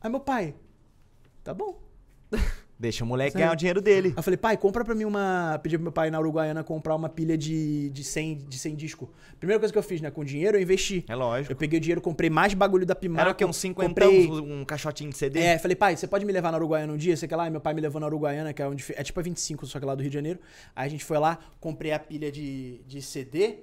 Aí 0.00 0.10
meu 0.10 0.20
pai, 0.20 0.54
tá 1.42 1.52
bom. 1.54 1.80
Deixa 2.78 3.02
o 3.02 3.06
moleque 3.06 3.36
ganhar 3.36 3.52
o 3.52 3.56
dinheiro 3.56 3.80
dele. 3.82 4.08
Aí 4.10 4.14
eu 4.18 4.22
falei, 4.22 4.36
pai, 4.36 4.56
compra 4.56 4.84
pra 4.84 4.94
mim 4.94 5.04
uma. 5.04 5.58
Pedi 5.62 5.76
pro 5.76 5.82
meu 5.82 5.92
pai 5.92 6.10
na 6.12 6.20
Uruguaiana 6.20 6.62
comprar 6.62 6.94
uma 6.94 7.08
pilha 7.08 7.36
de, 7.36 7.90
de, 7.90 8.04
100, 8.04 8.46
de 8.48 8.56
100 8.56 8.76
disco. 8.76 9.10
Primeira 9.40 9.58
coisa 9.58 9.72
que 9.72 9.78
eu 9.78 9.82
fiz, 9.82 10.00
né? 10.00 10.10
Com 10.12 10.24
dinheiro, 10.24 10.56
eu 10.56 10.62
investi. 10.62 11.04
É 11.08 11.14
lógico. 11.16 11.52
Eu 11.52 11.56
peguei 11.56 11.78
o 11.78 11.80
dinheiro, 11.80 12.00
comprei 12.00 12.30
mais 12.30 12.54
bagulho 12.54 12.86
da 12.86 12.94
Pimaco. 12.94 13.20
Era 13.20 13.30
o 13.30 13.34
quê? 13.34 13.44
Uns 13.44 13.56
cinquentão, 13.56 13.88
comprei- 13.88 14.28
um 14.28 14.64
caixotinho 14.64 15.10
de 15.10 15.16
CD? 15.18 15.40
É, 15.40 15.58
falei, 15.58 15.74
pai, 15.74 15.96
você 15.96 16.06
pode 16.06 16.24
me 16.24 16.32
levar 16.32 16.52
na 16.52 16.58
Uruguaiana 16.58 16.92
um 16.92 16.96
dia? 16.96 17.16
Você 17.16 17.26
quer 17.26 17.34
lá? 17.34 17.50
Meu 17.50 17.60
pai 17.60 17.74
me 17.74 17.80
levou 17.80 18.00
na 18.00 18.06
Uruguaiana, 18.06 18.52
que 18.52 18.62
é 18.62 18.66
onde. 18.68 18.84
É 18.96 19.02
tipo 19.02 19.18
a 19.18 19.22
25, 19.24 19.66
só 19.66 19.80
que 19.80 19.84
lá 19.84 19.96
do 19.96 20.00
Rio 20.02 20.10
de 20.10 20.14
Janeiro. 20.14 20.38
Aí 20.76 20.86
a 20.86 20.90
gente 20.90 21.04
foi 21.04 21.18
lá, 21.18 21.36
comprei 21.60 21.90
a 21.92 21.98
pilha 21.98 22.30
de, 22.30 22.80
de 22.86 23.02
CD. 23.02 23.56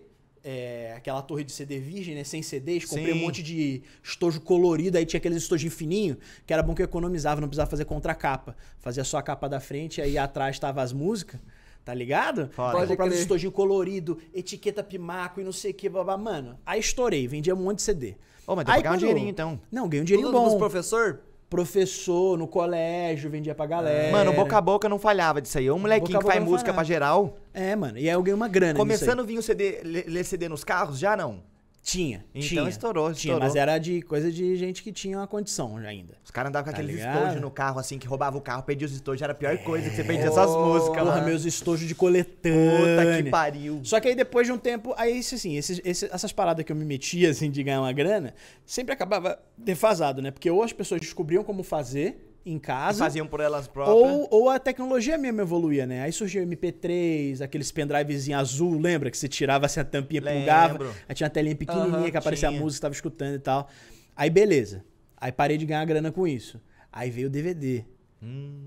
É, 0.47 0.93
aquela 0.95 1.23
torre 1.23 1.43
de 1.43 1.51
CD 1.51 1.79
virgem, 1.79 2.13
né? 2.13 2.23
Sem 2.23 2.43
CDs, 2.43 2.86
comprei 2.86 3.13
Sim. 3.13 3.19
um 3.19 3.21
monte 3.23 3.41
de 3.41 3.81
estojo 4.03 4.39
colorido, 4.39 4.95
aí 4.95 5.03
tinha 5.03 5.17
aqueles 5.17 5.39
estojinhos 5.39 5.73
fininhos, 5.73 6.17
que 6.45 6.53
era 6.53 6.62
bom 6.62 6.75
que 6.75 6.84
eu 6.84 6.86
economizava, 6.86 7.41
não 7.41 7.47
precisava 7.47 7.69
fazer 7.69 7.86
contracapa. 7.86 8.55
Fazia 8.77 9.03
só 9.03 9.17
a 9.17 9.23
capa 9.23 9.49
da 9.49 9.60
frente, 9.60 9.99
aí 9.99 10.19
atrás 10.19 10.60
tava 10.60 10.84
as 10.84 10.93
músicas, 10.93 11.41
tá 11.84 11.95
ligado? 11.95 12.47
Foda. 12.49 12.69
Aí 12.69 12.73
Pode 12.75 12.88
comprava 12.89 13.15
estojinho 13.15 13.51
colorido, 13.51 14.19
etiqueta 14.31 14.84
pimaco 14.84 15.41
e 15.41 15.43
não 15.43 15.51
sei 15.51 15.71
o 15.71 15.73
que, 15.73 15.89
babá. 15.89 16.15
Mano, 16.15 16.60
aí 16.63 16.79
estourei, 16.79 17.27
vendia 17.27 17.55
um 17.55 17.58
monte 17.58 17.77
de 17.77 17.81
CD. 17.81 18.15
Ô, 18.45 18.55
mas 18.55 18.65
deu 18.65 18.65
pra 18.65 18.73
Aí 18.75 18.84
ganhar 18.84 18.93
um 18.93 18.97
dinheirinho, 18.97 19.29
então. 19.29 19.60
Não, 19.71 19.89
ganhei 19.89 20.03
um 20.03 20.05
dinheirinho 20.05 20.31
Tudo 20.31 20.39
bom 20.39 20.47
dos 20.47 20.60
professor? 20.60 21.21
Professor, 21.55 22.37
no 22.37 22.47
colégio, 22.47 23.29
vendia 23.29 23.55
pra 23.55 23.65
galera. 23.65 24.11
Mano, 24.11 24.33
boca 24.33 24.57
a 24.57 24.61
boca 24.61 24.89
não 24.89 24.99
falhava 24.99 25.41
disso 25.41 25.57
aí. 25.57 25.71
Um 25.71 25.79
molequinho 25.79 26.19
Boca 26.19 26.25
que 26.25 26.33
faz 26.33 26.43
música 26.43 26.73
falhava. 26.73 26.75
pra 26.75 26.83
geral. 26.83 27.37
É, 27.53 27.75
mano. 27.75 27.97
E 27.97 28.09
aí 28.09 28.15
eu 28.15 28.21
ganhei 28.21 28.35
uma 28.35 28.49
grana 28.49 28.77
Começando 28.77 29.19
nisso 29.19 29.21
a 29.21 29.23
vir 29.23 29.37
o 29.37 29.41
CD, 29.41 29.81
ler 29.83 30.25
CD 30.25 30.49
nos 30.49 30.65
carros, 30.65 30.99
já 30.99 31.15
não. 31.15 31.41
Tinha, 31.88 32.26
Então 32.34 32.41
tinha. 32.48 32.67
estourou, 32.67 33.06
Tinha, 33.13 33.34
estourou. 33.34 33.39
mas 33.41 33.56
era 33.56 33.78
de 33.78 34.02
coisa 34.02 34.32
de 34.32 34.56
gente 34.56 34.82
que 34.82 34.91
tinha 34.91 35.19
uma 35.19 35.28
condição 35.28 35.78
ainda. 35.78 36.15
Os 36.26 36.32
caras 36.32 36.50
andavam 36.50 36.65
com 36.65 36.71
Tá 36.76 36.82
aqueles 36.82 36.95
ligado? 36.95 37.15
estojos 37.17 37.39
no 37.41 37.52
carro, 37.52 37.80
assim, 37.80 38.00
que 38.00 38.08
roubava 38.08 38.36
o 38.36 38.41
carro, 38.41 38.63
perdia 38.63 38.88
os 38.88 38.91
estojos, 38.93 39.21
era 39.21 39.34
a 39.34 39.36
pior 39.36 39.56
coisa 39.60 39.88
que 39.88 39.95
você 39.95 40.04
perdia 40.04 40.26
essas 40.26 40.50
músicas, 40.50 40.98
Porra, 41.04 41.12
mano. 41.17 41.28
meus 41.28 41.45
estojos 41.45 41.88
de 41.88 41.93
Puta 41.93 42.00
coletânea. 42.00 43.24
que 43.24 43.30
pariu. 43.30 43.82
Só 43.84 44.00
que 44.00 44.08
aí 44.08 44.15
depois 44.15 44.48
de 44.48 44.54
um 44.54 44.58
tempo, 44.58 44.95
aí 44.98 45.19
assim, 45.19 45.58
esses- 45.58 45.80
esse- 45.86 46.10
essas 46.12 46.32
paradas 46.32 46.65
que 46.65 46.71
eu 46.71 46.76
me 46.76 46.84
metia, 46.86 47.30
assim, 47.30 47.52
de 47.52 47.62
ganhar 47.62 47.82
uma 47.82 47.93
grana, 47.93 48.34
sempre 48.65 48.91
acabava 48.91 49.38
defasado, 49.56 50.24
né? 50.24 50.32
Porque 50.32 50.50
ou 50.50 50.63
as 50.63 50.74
pessoas 50.74 51.00
descobriam 51.02 51.43
como 51.43 51.62
fazer 51.62 52.35
em 52.45 52.60
casa, 52.60 52.99
Faziam 53.03 53.25
por 53.25 53.39
elas 53.39 53.67
próprias. 53.67 53.97
ou, 53.97 54.27
ou 54.29 54.49
a 54.49 54.60
tecnologia 54.60 55.17
mesmo 55.17 55.41
evoluía, 55.41 55.86
né? 55.88 56.01
Aí 56.03 56.12
surgiu 56.12 56.43
o 56.43 56.47
MP3, 56.47 57.41
aqueles 57.41 57.71
pendrivezinho 57.71 58.38
azul, 58.38 58.79
lembra? 58.79 59.10
Que 59.10 59.17
você 59.17 59.27
tirava 59.27 59.65
assim 59.65 59.79
a 59.79 59.84
tampinha, 59.84 60.21
Lembro. 60.21 60.39
plugava, 60.39 60.95
aí 61.10 61.15
tinha 61.15 61.25
uma 61.25 61.31
telinha 61.31 61.55
pequenininha 61.55 61.97
Aham, 61.97 62.12
que 62.12 62.17
aparecia 62.17 62.49
tinha. 62.49 62.60
a 62.60 62.63
música, 62.63 62.81
tava 62.84 62.93
escutando 62.93 63.36
e 63.36 63.39
tal. 63.39 63.67
Aí 64.15 64.29
beleza. 64.29 64.86
Aí 65.17 65.31
parei 65.31 65.58
de 65.58 65.65
ganhar 65.65 65.84
grana 65.86 66.12
com 66.12 66.27
isso. 66.27 66.62
Aí 66.91 67.10
veio 67.10 67.27
o 67.27 67.29
DVD. 67.31 67.84
Hum. 68.21 68.60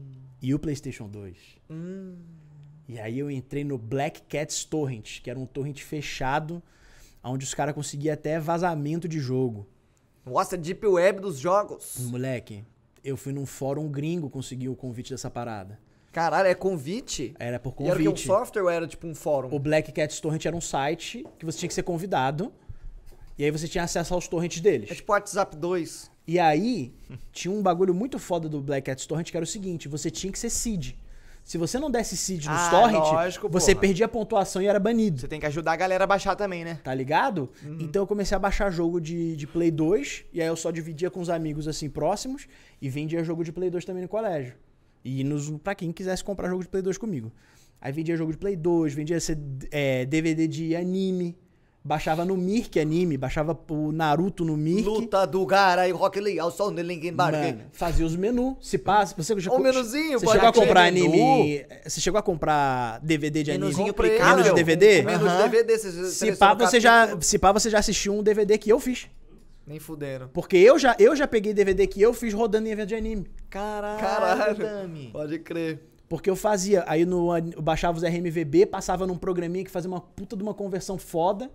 E 0.42 0.52
o 0.54 0.58
PlayStation 0.58 1.08
2. 1.08 1.36
E 2.88 2.98
aí 2.98 3.18
eu 3.18 3.30
entrei 3.30 3.64
no 3.64 3.76
Black 3.78 4.22
Cats 4.22 4.64
Torrent, 4.64 5.20
que 5.22 5.28
era 5.30 5.38
um 5.38 5.46
torrent 5.46 5.80
fechado, 5.82 6.62
onde 7.22 7.44
os 7.44 7.52
caras 7.54 7.74
conseguiam 7.74 8.14
até 8.14 8.40
vazamento 8.40 9.06
de 9.06 9.18
jogo. 9.20 9.66
Nossa, 10.24 10.56
Deep 10.56 10.86
Web 10.86 11.20
dos 11.20 11.38
jogos. 11.38 11.96
Moleque, 12.10 12.64
eu 13.04 13.16
fui 13.16 13.32
num 13.32 13.46
fórum 13.46 13.88
gringo 13.88 14.28
conseguir 14.30 14.68
o 14.68 14.76
convite 14.76 15.10
dessa 15.10 15.30
parada. 15.30 15.78
Caralho, 16.12 16.48
é 16.48 16.54
convite? 16.54 17.34
Era 17.38 17.58
por 17.58 17.74
E 17.78 17.84
era 17.84 18.00
um 18.00 18.04
convite. 18.04 18.26
software 18.26 18.62
ou 18.62 18.70
era 18.70 18.86
tipo 18.86 19.06
um 19.06 19.14
fórum? 19.14 19.54
O 19.54 19.58
Black 19.58 19.92
Cats 19.92 20.20
Torrent 20.20 20.44
era 20.46 20.56
um 20.56 20.60
site 20.60 21.24
que 21.38 21.44
você 21.44 21.58
tinha 21.58 21.68
que 21.68 21.74
ser 21.74 21.82
convidado. 21.82 22.52
E 23.38 23.44
aí 23.44 23.50
você 23.50 23.68
tinha 23.68 23.84
acesso 23.84 24.14
aos 24.14 24.26
torrents 24.26 24.60
deles. 24.60 24.90
É 24.90 24.94
tipo 24.94 25.12
WhatsApp 25.12 25.56
2. 25.56 26.10
E 26.26 26.38
aí, 26.38 26.92
tinha 27.32 27.52
um 27.52 27.62
bagulho 27.62 27.94
muito 27.94 28.18
foda 28.18 28.48
do 28.48 28.60
Black 28.60 28.86
Cats 28.86 29.06
Torrent 29.06 29.30
que 29.30 29.36
era 29.36 29.44
o 29.44 29.46
seguinte: 29.46 29.86
você 29.88 30.10
tinha 30.10 30.32
que 30.32 30.38
ser 30.38 30.50
seed. 30.50 30.94
Se 31.48 31.56
você 31.56 31.78
não 31.78 31.90
desse 31.90 32.14
seed 32.14 32.44
nos 32.44 32.54
Ah, 32.58 32.68
torrent, 32.70 32.98
lógico, 33.00 33.48
você 33.48 33.72
porra. 33.74 33.80
perdia 33.80 34.04
a 34.04 34.08
pontuação 34.08 34.60
e 34.60 34.66
era 34.66 34.78
banido. 34.78 35.18
Você 35.20 35.26
tem 35.26 35.40
que 35.40 35.46
ajudar 35.46 35.72
a 35.72 35.76
galera 35.76 36.04
a 36.04 36.06
baixar 36.06 36.36
também, 36.36 36.62
né? 36.62 36.78
Tá 36.84 36.92
ligado? 36.92 37.48
Uhum. 37.64 37.78
Então 37.80 38.02
eu 38.02 38.06
comecei 38.06 38.36
a 38.36 38.38
baixar 38.38 38.70
jogo 38.70 39.00
de, 39.00 39.34
de 39.34 39.46
Play 39.46 39.70
2, 39.70 40.26
e 40.30 40.42
aí 40.42 40.46
eu 40.46 40.56
só 40.56 40.70
dividia 40.70 41.10
com 41.10 41.20
os 41.20 41.30
amigos 41.30 41.66
assim 41.66 41.88
próximos, 41.88 42.46
e 42.82 42.90
vendia 42.90 43.24
jogo 43.24 43.42
de 43.42 43.50
Play 43.50 43.70
2 43.70 43.82
também 43.86 44.02
no 44.02 44.08
colégio. 44.10 44.56
E 45.02 45.24
nos, 45.24 45.48
pra 45.64 45.74
quem 45.74 45.90
quisesse 45.90 46.22
comprar 46.22 46.50
jogo 46.50 46.62
de 46.62 46.68
Play 46.68 46.82
2 46.82 46.98
comigo. 46.98 47.32
Aí 47.80 47.92
vendia 47.92 48.14
jogo 48.14 48.30
de 48.32 48.36
Play 48.36 48.54
2, 48.54 48.92
vendia 48.92 49.18
C- 49.18 49.38
é, 49.70 50.04
DVD 50.04 50.46
de 50.46 50.76
anime, 50.76 51.34
baixava 51.88 52.22
no 52.22 52.36
Mirk 52.36 52.78
anime, 52.78 53.16
baixava 53.16 53.58
o 53.70 53.90
Naruto 53.90 54.44
no 54.44 54.58
Mirk. 54.58 54.82
Luta 54.82 55.26
do 55.26 55.46
Gaara 55.46 55.88
e 55.88 55.90
Rock 55.90 56.20
Lee, 56.20 56.38
ao 56.38 56.50
som 56.50 56.70
de 56.70 56.82
Linkin 56.82 57.14
Park. 57.14 57.34
Mano, 57.34 57.60
fazia 57.72 58.04
os 58.04 58.14
menus. 58.14 58.56
Se 58.60 58.76
passa, 58.76 59.14
você 59.16 59.40
já 59.40 59.50
Ô, 59.50 59.58
menuzinho, 59.58 60.18
você 60.20 60.26
pode 60.26 60.36
chegou 60.38 60.50
a 60.50 60.52
comprar 60.52 60.92
menu. 60.92 61.06
anime, 61.06 61.66
você 61.86 62.00
chegou 62.02 62.18
a 62.18 62.22
comprar 62.22 63.00
DVD 63.00 63.42
de 63.42 63.52
anime, 63.52 63.72
Menuzinho 63.72 63.94
menu 63.98 64.42
de. 64.42 64.52
DVD? 64.52 65.00
O 65.00 65.04
menu 65.06 65.28
de. 65.30 65.42
DVD, 65.48 65.78
você 65.78 66.10
Se 66.10 66.36
pá, 66.36 66.52
o 66.52 66.58
você 66.58 66.78
já, 66.78 67.18
se 67.22 67.38
pá, 67.38 67.52
você 67.52 67.70
já 67.70 67.78
assistiu 67.78 68.12
um 68.14 68.22
DVD 68.22 68.58
que 68.58 68.70
eu 68.70 68.78
fiz. 68.78 69.06
Nem 69.66 69.78
fuderam. 69.78 70.28
Porque 70.28 70.58
eu 70.58 70.78
já, 70.78 70.94
eu 70.98 71.16
já 71.16 71.26
peguei 71.26 71.54
DVD 71.54 71.86
que 71.86 72.02
eu 72.02 72.12
fiz 72.12 72.34
rodando 72.34 72.68
em 72.68 72.70
evento 72.70 72.88
de 72.88 72.96
anime. 72.96 73.26
Caralho, 73.48 73.98
Caralho. 73.98 74.58
Dami. 74.58 75.08
Pode 75.10 75.38
crer. 75.38 75.80
Porque 76.06 76.28
eu 76.28 76.36
fazia, 76.36 76.84
aí 76.86 77.06
no, 77.06 77.34
eu 77.36 77.62
baixava 77.62 77.96
os 77.96 78.02
RMVB, 78.02 78.66
passava 78.66 79.06
num 79.06 79.16
programinha 79.16 79.64
que 79.64 79.70
fazia 79.70 79.90
uma 79.90 80.00
puta 80.00 80.36
de 80.36 80.42
uma 80.42 80.52
conversão 80.52 80.98
foda. 80.98 81.50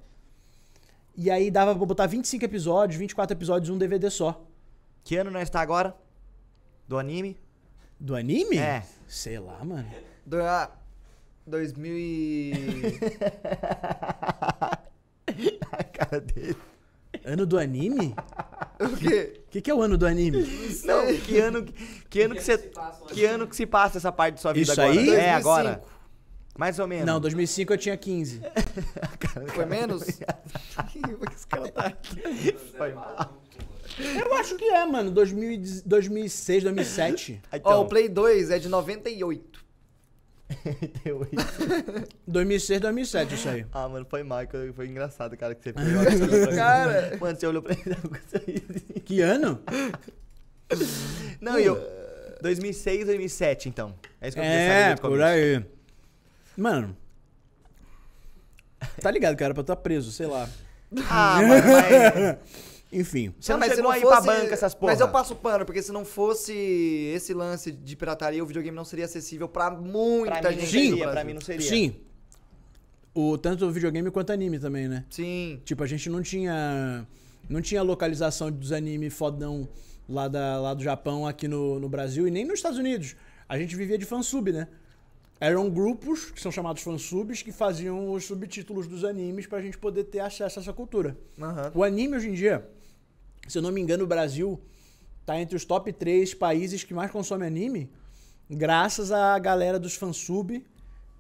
E 1.16 1.30
aí 1.30 1.52
dava 1.52 1.76
pra 1.76 1.86
botar 1.86 2.08
25 2.08 2.44
episódios, 2.44 2.98
24 2.98 3.36
episódios, 3.38 3.70
um 3.70 3.78
DVD 3.78 4.10
só. 4.10 4.44
Que 5.04 5.16
ano 5.18 5.30
nós 5.30 5.50
tá 5.50 5.62
agora? 5.62 5.96
Do 6.88 6.98
anime? 6.98 7.38
Do 8.00 8.16
anime? 8.16 8.58
É. 8.58 8.84
Sei 9.08 9.38
lá, 9.38 9.64
mano. 9.64 9.88
Do, 10.26 10.42
ah, 10.42 10.72
2000 11.46 11.98
e... 11.98 12.54
a 15.72 15.84
cara 15.84 16.20
dele. 16.20 16.58
Ano 17.26 17.46
do 17.46 17.58
anime? 17.58 18.16
O 18.80 18.98
quê? 18.98 19.42
O 19.46 19.50
que, 19.50 19.62
que 19.62 19.72
é 19.72 19.74
o 19.74 19.82
ano 19.82 19.98
do 19.98 20.06
anime? 20.06 20.44
Não, 20.84 21.06
que 21.18 21.40
ano, 21.40 21.64
que 22.10 22.22
ano 22.22 22.36
que 22.36 22.42
você. 22.42 22.72
Que 23.14 23.26
ano 23.26 23.48
que 23.48 23.56
se 23.56 23.66
passa 23.66 23.98
essa 23.98 24.12
parte 24.12 24.36
da 24.36 24.42
sua 24.42 24.52
vida 24.52 24.72
Isso 24.72 24.82
agora? 24.82 25.00
aí? 25.00 25.10
É, 25.10 25.34
2005. 25.34 25.38
agora. 25.38 25.84
Mais 26.58 26.78
ou 26.80 26.88
menos. 26.88 27.06
Não, 27.06 27.20
2005 27.20 27.74
eu 27.74 27.78
tinha 27.78 27.98
15. 27.98 28.42
Foi 29.54 29.66
menos? 29.66 30.04
Por 30.04 31.28
que 31.28 31.34
esse 31.36 31.48
cara 31.48 31.72
tá 31.72 31.86
aqui? 31.88 32.56
Foi 32.78 32.94
mal. 32.94 33.42
Eu 34.00 34.34
acho 34.36 34.56
que 34.56 34.66
é, 34.66 34.86
mano. 34.86 35.12
2000, 35.12 35.82
2006, 35.86 36.64
2007. 36.64 37.42
Então, 37.54 37.72
Ó, 37.72 37.82
o 37.82 37.88
Play 37.88 38.08
2 38.08 38.52
é 38.52 38.60
de 38.60 38.70
98. 38.70 39.64
2006, 42.28 42.82
2007, 42.82 43.34
isso 43.34 43.50
aí. 43.50 43.66
Ah, 43.72 43.88
mano, 43.90 44.06
foi 44.08 44.22
mal, 44.24 44.42
foi 44.76 44.88
engraçado, 44.88 45.36
cara, 45.36 45.56
que 45.56 45.64
você 45.64 45.74
fez. 45.74 46.56
Cara. 46.56 47.18
Mano, 47.20 47.40
você 47.40 47.48
olhou 47.48 47.62
pra 47.62 47.76
mim 47.76 47.82
com. 47.82 49.00
Que 49.02 49.22
ano? 49.22 49.60
Não, 51.42 51.60
e 51.60 51.66
eu. 51.66 51.82
2006, 52.42 53.06
2007, 53.06 53.70
então. 53.70 53.96
É 54.22 54.28
isso 54.28 54.36
que 54.36 54.42
eu 54.42 54.44
queria 54.44 54.60
saber 54.60 54.74
É, 54.74 54.88
desde 54.90 55.06
o 55.06 55.10
por 55.10 55.22
aí. 55.22 55.66
Mano. 56.58 56.96
Tá 59.02 59.10
ligado, 59.12 59.36
cara, 59.36 59.54
pra 59.54 59.62
estar 59.62 59.76
preso, 59.78 60.12
sei 60.12 60.28
lá. 60.28 60.50
Ah, 61.10 61.40
mas. 61.42 62.38
Enfim. 62.92 63.34
Você 63.40 63.56
não 63.56 63.64
chegou 63.64 63.90
aí 63.90 64.02
pra 64.02 64.22
banca 64.22 64.54
essas 64.54 64.76
porra. 64.76 64.92
Mas 64.92 65.02
eu 65.02 65.10
passo 65.10 65.36
pano, 65.36 65.66
porque 65.66 65.82
se 65.82 65.92
não 65.92 66.06
fosse 66.06 66.54
esse 67.16 67.34
lance 67.34 67.72
de 67.72 67.96
pirataria, 67.96 68.44
o 68.44 68.46
videogame 68.46 68.76
não 68.76 68.86
seria 68.86 69.06
acessível 69.06 69.50
pra 69.50 69.72
muita 69.72 70.40
Pra 70.40 70.52
não 70.52 70.60
gente. 70.60 70.70
Sim. 70.70 70.90
seria, 70.92 71.10
pra 71.10 71.24
mim 71.24 71.34
não 71.34 71.42
seria. 71.42 71.68
Sim. 71.68 71.96
O, 73.16 73.38
tanto 73.38 73.66
o 73.66 73.72
videogame 73.72 74.12
quanto 74.12 74.32
anime 74.32 74.60
também, 74.60 74.88
né? 74.88 75.06
Sim. 75.10 75.60
Tipo, 75.66 75.84
a 75.84 75.88
gente 75.88 76.10
não 76.10 76.22
tinha. 76.22 77.08
Não 77.50 77.62
tinha 77.62 77.82
localização 77.82 78.52
dos 78.52 78.72
animes 78.72 79.14
fodão 79.14 79.68
lá, 80.08 80.28
da, 80.28 80.60
lá 80.62 80.74
do 80.74 80.84
Japão 80.84 81.28
aqui 81.28 81.48
no, 81.48 81.80
no 81.80 81.90
Brasil 81.90 82.28
e 82.28 82.32
nem 82.32 82.46
nos 82.46 82.56
Estados 82.56 82.78
Unidos. 82.78 83.16
A 83.50 83.58
gente 83.58 83.76
vivia 83.76 83.98
de 83.98 84.06
fansub, 84.06 84.52
né? 84.52 84.68
Eram 85.44 85.70
grupos, 85.70 86.32
que 86.32 86.40
são 86.40 86.54
chamados 86.54 86.82
fansubs, 86.84 87.42
que 87.42 87.52
faziam 87.52 88.14
os 88.14 88.24
subtítulos 88.24 88.88
dos 88.88 89.04
animes 89.04 89.46
pra 89.46 89.62
gente 89.62 89.78
poder 89.78 90.06
ter 90.06 90.22
acesso 90.22 90.58
a 90.58 90.62
essa 90.62 90.72
cultura. 90.72 91.18
Aham. 91.38 91.70
O 91.76 91.84
anime 91.84 92.16
hoje 92.16 92.30
em 92.30 92.34
dia, 92.34 92.66
se 93.46 93.58
eu 93.58 93.62
não 93.62 93.70
me 93.70 93.82
engano, 93.82 94.06
o 94.06 94.08
Brasil 94.08 94.58
tá 95.26 95.38
entre 95.38 95.58
os 95.58 95.66
top 95.66 95.92
3 95.92 96.34
países 96.34 96.86
que 96.86 96.94
mais 96.94 97.12
consomem 97.12 97.46
anime, 97.46 97.92
graças 98.50 99.12
à 99.12 99.38
galera 99.38 99.78
dos 99.78 99.96
fansub 99.96 100.66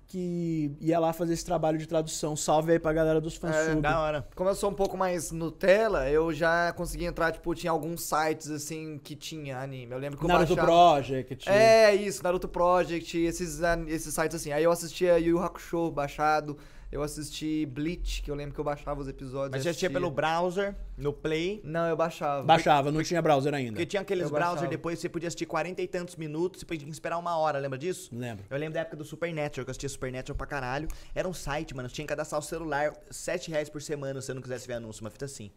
que 0.07 0.71
ia 0.79 0.97
lá 0.99 1.11
fazer 1.11 1.33
esse 1.33 1.43
trabalho 1.43 1.77
de 1.77 1.85
tradução. 1.85 2.37
Salve 2.37 2.71
aí 2.71 2.79
pra 2.79 2.93
galera 2.93 3.19
dos 3.19 3.35
fansub. 3.35 3.81
Da 3.81 3.99
hora. 3.99 4.27
Como 4.33 4.49
eu 4.49 4.55
sou 4.55 4.69
um 4.69 4.73
pouco 4.73 4.95
mais 4.95 5.31
Nutella, 5.31 6.09
eu 6.09 6.31
já 6.31 6.71
consegui 6.71 7.03
entrar, 7.03 7.33
tipo, 7.33 7.53
tinha 7.53 7.71
alguns 7.71 8.03
sites, 8.03 8.49
assim, 8.49 8.97
que 9.03 9.13
tinha 9.13 9.59
anime. 9.59 9.91
Eu 9.91 9.97
lembro 9.97 10.17
que 10.17 10.23
eu 10.23 10.27
Naruto 10.29 10.55
baixava... 10.55 10.71
Project. 10.71 11.49
É, 11.49 11.93
isso, 11.93 12.23
Naruto 12.23 12.47
Project, 12.47 13.17
esses, 13.17 13.59
esses 13.87 14.13
sites 14.13 14.35
assim. 14.35 14.53
Aí 14.53 14.63
eu 14.63 14.71
assistia 14.71 15.19
Yu 15.19 15.33
Yu 15.33 15.39
Hakusho 15.39 15.91
baixado, 15.91 16.57
eu 16.93 17.01
assisti 17.01 17.65
Bleach, 17.65 18.21
que 18.21 18.29
eu 18.29 18.35
lembro 18.35 18.53
que 18.53 18.59
eu 18.59 18.63
baixava 18.63 19.01
os 19.01 19.07
episódios. 19.07 19.49
Mas 19.51 19.63
você 19.63 19.69
assistia 19.69 19.89
pelo 19.89 20.11
browser, 20.11 20.75
no 20.95 21.11
Play. 21.11 21.59
Não, 21.63 21.87
eu 21.87 21.97
baixava. 21.97 22.43
Baixava, 22.43 22.91
não 22.91 23.01
tinha 23.01 23.19
browser 23.19 23.51
ainda. 23.51 23.71
Porque 23.71 23.87
tinha 23.87 24.01
aqueles 24.03 24.25
Eu 24.25 24.29
browser 24.29 24.49
baixava. 24.51 24.69
depois, 24.69 24.99
você 24.99 25.09
podia 25.09 25.27
assistir 25.27 25.47
40 25.47 25.81
e 25.81 25.87
tantos 25.87 26.15
minutos, 26.15 26.59
você 26.59 26.67
podia 26.67 26.87
esperar 26.87 27.17
uma 27.17 27.35
hora, 27.35 27.57
lembra 27.57 27.79
disso? 27.79 28.11
Lembro. 28.13 28.45
Eu 28.47 28.57
lembro 28.59 28.75
da 28.75 28.81
época 28.81 28.95
do 28.95 29.03
Supernatural, 29.03 29.65
que 29.65 29.69
eu 29.69 29.71
assistia 29.71 29.89
Supernatural 29.89 30.37
pra 30.37 30.45
caralho. 30.45 30.87
Era 31.15 31.27
um 31.27 31.33
site, 31.33 31.75
mano, 31.75 31.89
você 31.89 31.95
tinha 31.95 32.05
que 32.05 32.09
cadastrar 32.09 32.39
o 32.39 32.43
celular 32.43 32.93
7 33.09 33.49
reais 33.49 33.69
por 33.69 33.81
semana 33.81 34.21
se 34.21 34.27
você 34.27 34.33
não 34.35 34.41
quisesse 34.43 34.67
ver 34.67 34.73
anúncio, 34.75 35.03
uma 35.03 35.09
fita 35.09 35.25
assim. 35.25 35.49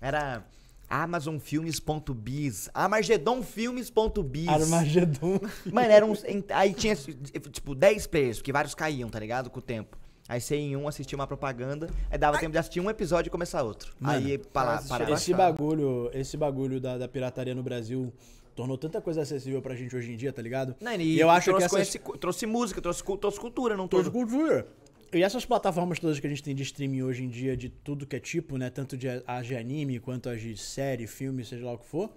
Era 0.00 0.42
amazonfilmes.biz, 0.88 2.70
amargedonfilmes.biz. 2.72 4.48
Armagedon. 4.48 5.38
Mano, 5.70 5.90
era 5.90 6.06
uns. 6.06 6.24
Aí 6.50 6.72
tinha, 6.72 6.96
tipo, 6.96 7.74
10 7.74 8.06
players, 8.06 8.38
porque 8.38 8.52
vários 8.52 8.74
caíam, 8.74 9.10
tá 9.10 9.18
ligado? 9.18 9.50
Com 9.50 9.58
o 9.58 9.62
tempo. 9.62 9.98
Aí 10.28 10.40
você 10.40 10.56
ia 10.56 10.62
em 10.62 10.76
um 10.76 10.86
assistia 10.88 11.16
uma 11.18 11.26
propaganda, 11.26 11.90
aí 12.10 12.16
dava 12.16 12.38
tempo 12.38 12.52
de 12.52 12.58
assistir 12.58 12.80
um 12.80 12.88
episódio 12.88 13.28
e 13.28 13.30
começar 13.30 13.62
outro. 13.62 13.92
Mano, 13.98 14.24
aí 14.26 14.38
para, 14.38 14.76
bastante. 14.76 15.12
Esse 15.12 15.34
bagulho, 15.34 16.10
esse 16.14 16.36
bagulho 16.36 16.80
da, 16.80 16.96
da 16.96 17.08
pirataria 17.08 17.54
no 17.54 17.62
Brasil 17.62 18.12
tornou 18.54 18.78
tanta 18.78 19.00
coisa 19.00 19.22
acessível 19.22 19.60
pra 19.60 19.74
gente 19.74 19.94
hoje 19.96 20.12
em 20.12 20.16
dia, 20.16 20.32
tá 20.32 20.40
ligado? 20.40 20.76
Não, 20.80 20.94
e 20.94 21.18
eu 21.18 21.28
acho 21.28 21.46
que 21.46 21.50
trouxe, 21.50 21.64
essas, 21.66 21.96
conheci- 21.96 22.18
trouxe 22.20 22.46
música, 22.46 22.80
trouxe, 22.80 23.02
trouxe 23.18 23.40
cultura, 23.40 23.76
não 23.76 23.88
Todos 23.88 24.06
todo. 24.06 24.12
cultura. 24.12 24.66
E 25.12 25.22
essas 25.22 25.44
plataformas 25.44 25.98
todas 25.98 26.18
que 26.18 26.26
a 26.26 26.30
gente 26.30 26.42
tem 26.42 26.54
de 26.54 26.62
streaming 26.62 27.02
hoje 27.02 27.24
em 27.24 27.28
dia, 27.28 27.54
de 27.56 27.68
tudo 27.68 28.06
que 28.06 28.16
é 28.16 28.20
tipo, 28.20 28.56
né? 28.56 28.70
Tanto 28.70 28.96
de, 28.96 29.08
as 29.26 29.46
de 29.46 29.54
anime 29.56 29.98
quanto 30.00 30.28
as 30.30 30.40
de 30.40 30.56
série, 30.56 31.06
filme, 31.06 31.44
seja 31.44 31.66
lá 31.66 31.72
o 31.72 31.78
que 31.78 31.84
for. 31.86 32.10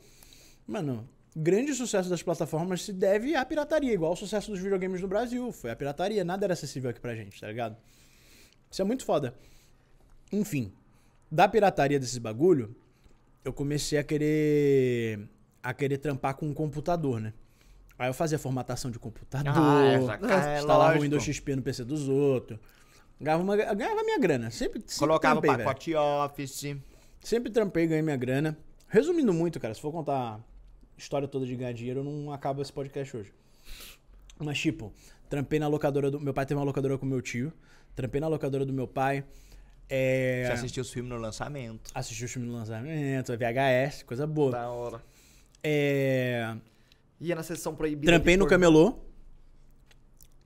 Mano, 0.65 1.07
grande 1.35 1.73
sucesso 1.73 2.09
das 2.09 2.23
plataformas 2.23 2.83
se 2.83 2.93
deve 2.93 3.35
à 3.35 3.43
pirataria, 3.43 3.91
igual 3.91 4.13
o 4.13 4.15
sucesso 4.15 4.49
dos 4.51 4.59
videogames 4.61 5.01
no 5.01 5.07
Brasil. 5.07 5.51
Foi 5.51 5.71
a 5.71 5.75
pirataria, 5.75 6.23
nada 6.23 6.45
era 6.45 6.53
acessível 6.53 6.89
aqui 6.89 7.01
pra 7.01 7.15
gente, 7.15 7.41
tá 7.41 7.47
ligado? 7.47 7.75
Isso 8.75 8.81
é 8.81 8.85
muito 8.85 9.05
foda. 9.05 9.33
Enfim, 10.33 10.69
da 11.31 11.47
pirataria 11.47 11.97
desses 11.97 12.17
bagulho, 12.17 12.75
eu 13.45 13.53
comecei 13.53 13.97
a 13.97 14.03
querer 14.03 15.29
a 15.63 15.73
querer 15.73 15.97
trampar 15.97 16.35
com 16.35 16.45
um 16.45 16.53
computador, 16.53 17.21
né? 17.21 17.31
Aí 17.97 18.09
eu 18.09 18.13
fazia 18.13 18.37
formatação 18.37 18.91
de 18.91 18.99
computador, 18.99 19.53
Ah, 19.55 19.85
essa- 19.85 20.43
é 20.51 20.59
instalava 20.59 20.99
o. 20.99 21.01
Windows 21.01 21.23
XP 21.23 21.55
no 21.55 21.61
PC 21.61 21.85
dos 21.85 22.09
outros. 22.09 22.59
Ganhava, 23.21 23.41
uma, 23.41 23.55
ganhava 23.55 24.03
minha 24.03 24.19
grana. 24.19 24.51
Sempre, 24.51 24.81
sempre 24.81 24.95
Colocava 24.99 25.39
o 25.39 25.41
trampei, 25.41 25.55
velho. 25.55 25.69
pacote 25.69 25.95
Office. 25.95 26.75
Sempre 27.21 27.53
trampei 27.53 27.85
e 27.85 27.87
ganhei 27.87 28.01
minha 28.01 28.17
grana. 28.17 28.57
Resumindo 28.89 29.31
muito, 29.33 29.57
cara, 29.57 29.73
se 29.73 29.79
for 29.79 29.93
contar 29.93 30.35
a 30.35 30.39
história 30.97 31.29
toda 31.29 31.45
de 31.45 31.55
ganhar 31.55 31.71
dinheiro, 31.71 32.01
eu 32.01 32.03
não 32.03 32.33
acabo 32.33 32.61
esse 32.61 32.73
podcast 32.73 33.15
hoje. 33.15 33.33
Mas, 34.37 34.59
tipo, 34.59 34.91
trampei 35.29 35.59
na 35.59 35.67
locadora 35.69 36.11
do. 36.11 36.19
Meu 36.19 36.33
pai 36.33 36.45
teve 36.45 36.59
uma 36.59 36.65
locadora 36.65 36.97
com 36.97 37.05
meu 37.05 37.21
tio. 37.21 37.53
Trampei 37.95 38.19
na 38.19 38.27
locadora 38.27 38.65
do 38.65 38.73
meu 38.73 38.87
pai. 38.87 39.23
É, 39.89 40.43
Você 40.47 40.53
assistia 40.53 40.81
os 40.81 40.91
filmes 40.91 41.11
no 41.11 41.17
lançamento. 41.17 41.91
assisti 41.93 42.25
o 42.25 42.29
filme 42.29 42.47
no 42.47 42.53
lançamento, 42.53 43.31
VHS, 43.37 44.03
coisa 44.03 44.25
boa. 44.25 44.51
Da 44.51 44.69
hora. 44.69 45.01
É, 45.63 46.55
Ia 47.21 47.35
na 47.35 47.43
sessão 47.43 47.75
proibida. 47.75 48.11
Trampei 48.11 48.33
de 48.33 48.39
no 48.39 48.47
camelô. 48.47 48.99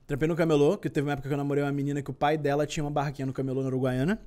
Trampei 0.06 0.28
no 0.28 0.36
camelô, 0.36 0.76
que 0.76 0.90
teve 0.90 1.06
uma 1.06 1.12
época 1.12 1.28
que 1.28 1.34
eu 1.34 1.38
namorei 1.38 1.62
uma 1.62 1.72
menina 1.72 2.02
que 2.02 2.10
o 2.10 2.14
pai 2.14 2.36
dela 2.36 2.66
tinha 2.66 2.84
uma 2.84 2.90
barraquinha 2.90 3.26
no 3.26 3.32
camelô 3.32 3.62
na 3.62 3.68
Uruguaiana. 3.68 4.20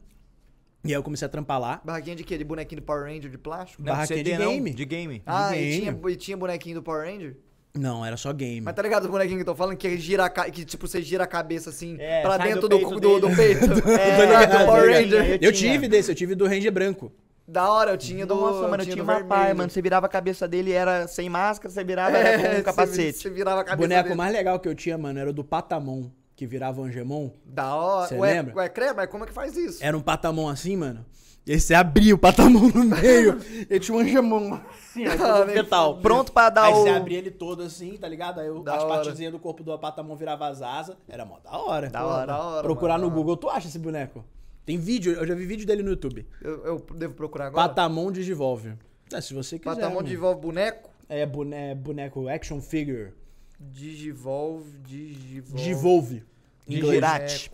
E 0.84 0.90
aí 0.90 0.94
eu 0.94 1.04
comecei 1.04 1.26
a 1.26 1.30
trampar 1.30 1.60
lá. 1.60 1.82
Barraquinha 1.84 2.16
de 2.16 2.24
quê? 2.24 2.38
De 2.38 2.44
bonequinho 2.44 2.82
do 2.82 2.86
Power 2.86 3.04
Ranger 3.04 3.30
de 3.32 3.38
plástico? 3.38 3.82
Não, 3.82 3.94
Barraquinha 3.94 4.18
CD 4.18 4.32
de 4.32 4.38
não, 4.38 4.52
game. 4.52 4.74
De 4.74 4.86
game. 4.86 5.24
Ah, 5.26 5.56
e 5.56 5.60
game. 5.60 5.80
tinha, 5.80 6.12
e 6.12 6.16
tinha 6.16 6.38
bonequinho 6.38 6.76
do 6.76 6.84
Power 6.84 7.06
Ranger? 7.10 7.38
Não, 7.76 8.06
era 8.06 8.16
só 8.18 8.32
game. 8.32 8.62
Mas 8.62 8.76
tá 8.76 8.82
ligado 8.84 9.06
o 9.06 9.10
bonequinho 9.10 9.38
que 9.38 9.42
eu 9.42 9.46
tô 9.46 9.56
falando? 9.56 9.76
Que 9.76 9.98
gira 9.98 10.30
que 10.30 10.64
tipo, 10.64 10.88
você 10.88 11.02
gira 11.02 11.24
a 11.24 11.28
cabeça 11.28 11.72
assim 11.72 11.98
É, 12.00 12.22
pra 12.22 12.38
dentro 12.38 12.62
do 12.70 12.70
do, 12.70 12.78
peito 12.78 13.00
do, 13.00 13.20
do, 13.20 13.36
peito. 13.36 13.66
É, 13.90 14.18
Tá 14.18 14.26
ligado? 14.26 14.60
do 14.60 14.66
Power. 14.66 14.92
Ranger. 14.94 15.26
Eu 15.32 15.38
Eu 15.42 15.52
tinha. 15.52 15.72
tive 15.74 15.88
desse, 15.88 16.12
eu 16.12 16.16
tive 16.16 16.36
do 16.36 16.46
Ranger 16.48 16.72
branco. 16.72 17.12
Da 17.48 17.70
hora, 17.70 17.92
eu 17.92 17.98
tinha 17.98 18.26
do. 18.26 18.36
Nossa, 18.36 18.68
mano, 18.68 18.84
eu 18.84 18.86
tinha 18.86 18.96
do 18.98 19.04
uma 19.04 19.24
pai, 19.24 19.54
mano. 19.54 19.70
Você 19.70 19.82
virava 19.82 20.06
a 20.06 20.10
cabeça 20.10 20.48
dele 20.48 20.72
era 20.72 21.08
sem 21.08 21.30
máscara, 21.30 21.74
você 21.74 21.84
virava 21.84 22.16
era 22.18 22.38
com 22.40 22.46
É, 22.46 22.50
um 22.50 22.54
você- 22.58 22.64
capacete. 22.64 23.18
Você 23.18 23.30
virava 23.30 23.62
a 23.62 23.64
O 23.64 23.66
cabeça 23.66 23.88
boneco 23.88 24.04
dele. 24.10 24.16
mais 24.18 24.34
legal 24.34 24.60
que 24.60 24.68
eu 24.70 24.76
tinha, 24.76 24.98
mano, 24.98 25.20
era 25.20 25.30
o 25.30 25.34
do 25.34 25.44
Patamon, 25.44 26.10
que 26.36 26.46
virava 26.46 26.80
o 26.80 26.84
Angemon. 26.86 27.32
Da 27.44 27.76
hora. 27.76 28.08
Cê 28.08 28.16
ué, 28.16 28.34
lembra? 28.34 28.56
Ué, 28.56 28.70
crê, 28.70 28.94
mas 28.94 29.10
como 29.10 29.24
é 29.24 29.28
que 29.28 29.34
faz 29.34 29.58
isso? 29.58 29.84
Era 29.84 29.98
um 29.98 30.02
Patamon 30.02 30.48
assim, 30.48 30.78
mano. 30.78 31.04
E 31.46 31.52
aí 31.54 31.60
você 31.60 31.74
abria 31.74 32.16
o 32.16 32.18
Patamon 32.18 32.70
no 32.70 32.84
meio. 32.96 33.38
e 33.70 33.80
tinha 33.80 33.98
um 33.98 34.00
Angemon 34.00 34.54
assim, 34.54 35.06
Ah, 35.06 35.18
todo 35.18 35.52
fetal. 35.52 35.98
Pronto 35.98 36.32
pra 36.32 36.50
dar 36.50 36.64
Aí 36.66 36.74
o... 36.74 36.76
você 36.84 36.90
abria 36.90 37.18
ele 37.18 37.32
todo 37.32 37.64
assim, 37.64 37.98
tá 37.98 38.08
ligado? 38.08 38.40
Aí 38.40 38.48
eu- 38.48 38.64
Da 38.64 38.78
as 38.78 38.84
partezinhas 38.86 39.32
do 39.34 39.40
corpo 39.40 39.62
do 39.64 39.78
Patamon 39.78 40.16
virava 40.16 40.48
as 40.48 40.62
asas. 40.62 40.96
Era 41.08 41.26
mó 41.26 41.40
da 41.44 41.52
hora. 41.58 41.90
Da 41.90 42.06
hora. 42.06 42.26
da 42.28 42.40
hora. 42.40 42.62
Procurar 42.64 42.94
mano, 42.98 43.10
no 43.10 43.14
Google, 43.16 43.36
tu 43.36 43.50
acha 43.50 43.68
esse 43.68 43.78
boneco? 43.80 44.24
Tem 44.66 44.78
vídeo, 44.78 45.12
eu 45.14 45.28
já 45.28 45.36
vi 45.36 45.46
vídeo 45.46 45.68
dele 45.68 45.84
no 45.84 45.90
YouTube. 45.90 46.26
Eu, 46.42 46.66
eu 46.66 46.86
devo 46.96 47.14
procurar 47.14 47.48
agora? 47.48 47.68
Patamon 47.68 48.10
Digivolve. 48.12 48.74
É, 49.12 49.20
se 49.20 49.34
você 49.34 49.60
quiser. 49.60 49.76
Patamon 49.76 49.96
mano. 49.96 50.08
desenvolve 50.08 50.40
boneco? 50.40 50.90
É, 51.10 51.26
bone- 51.26 51.54
é 51.54 51.76
boneco 51.76 52.30
action 52.30 52.62
figure. 52.62 53.12
Digivolve, 53.60 54.78
Digivolve. 54.80 55.54
Digivolve. 55.58 56.24
Inglês. 56.70 57.52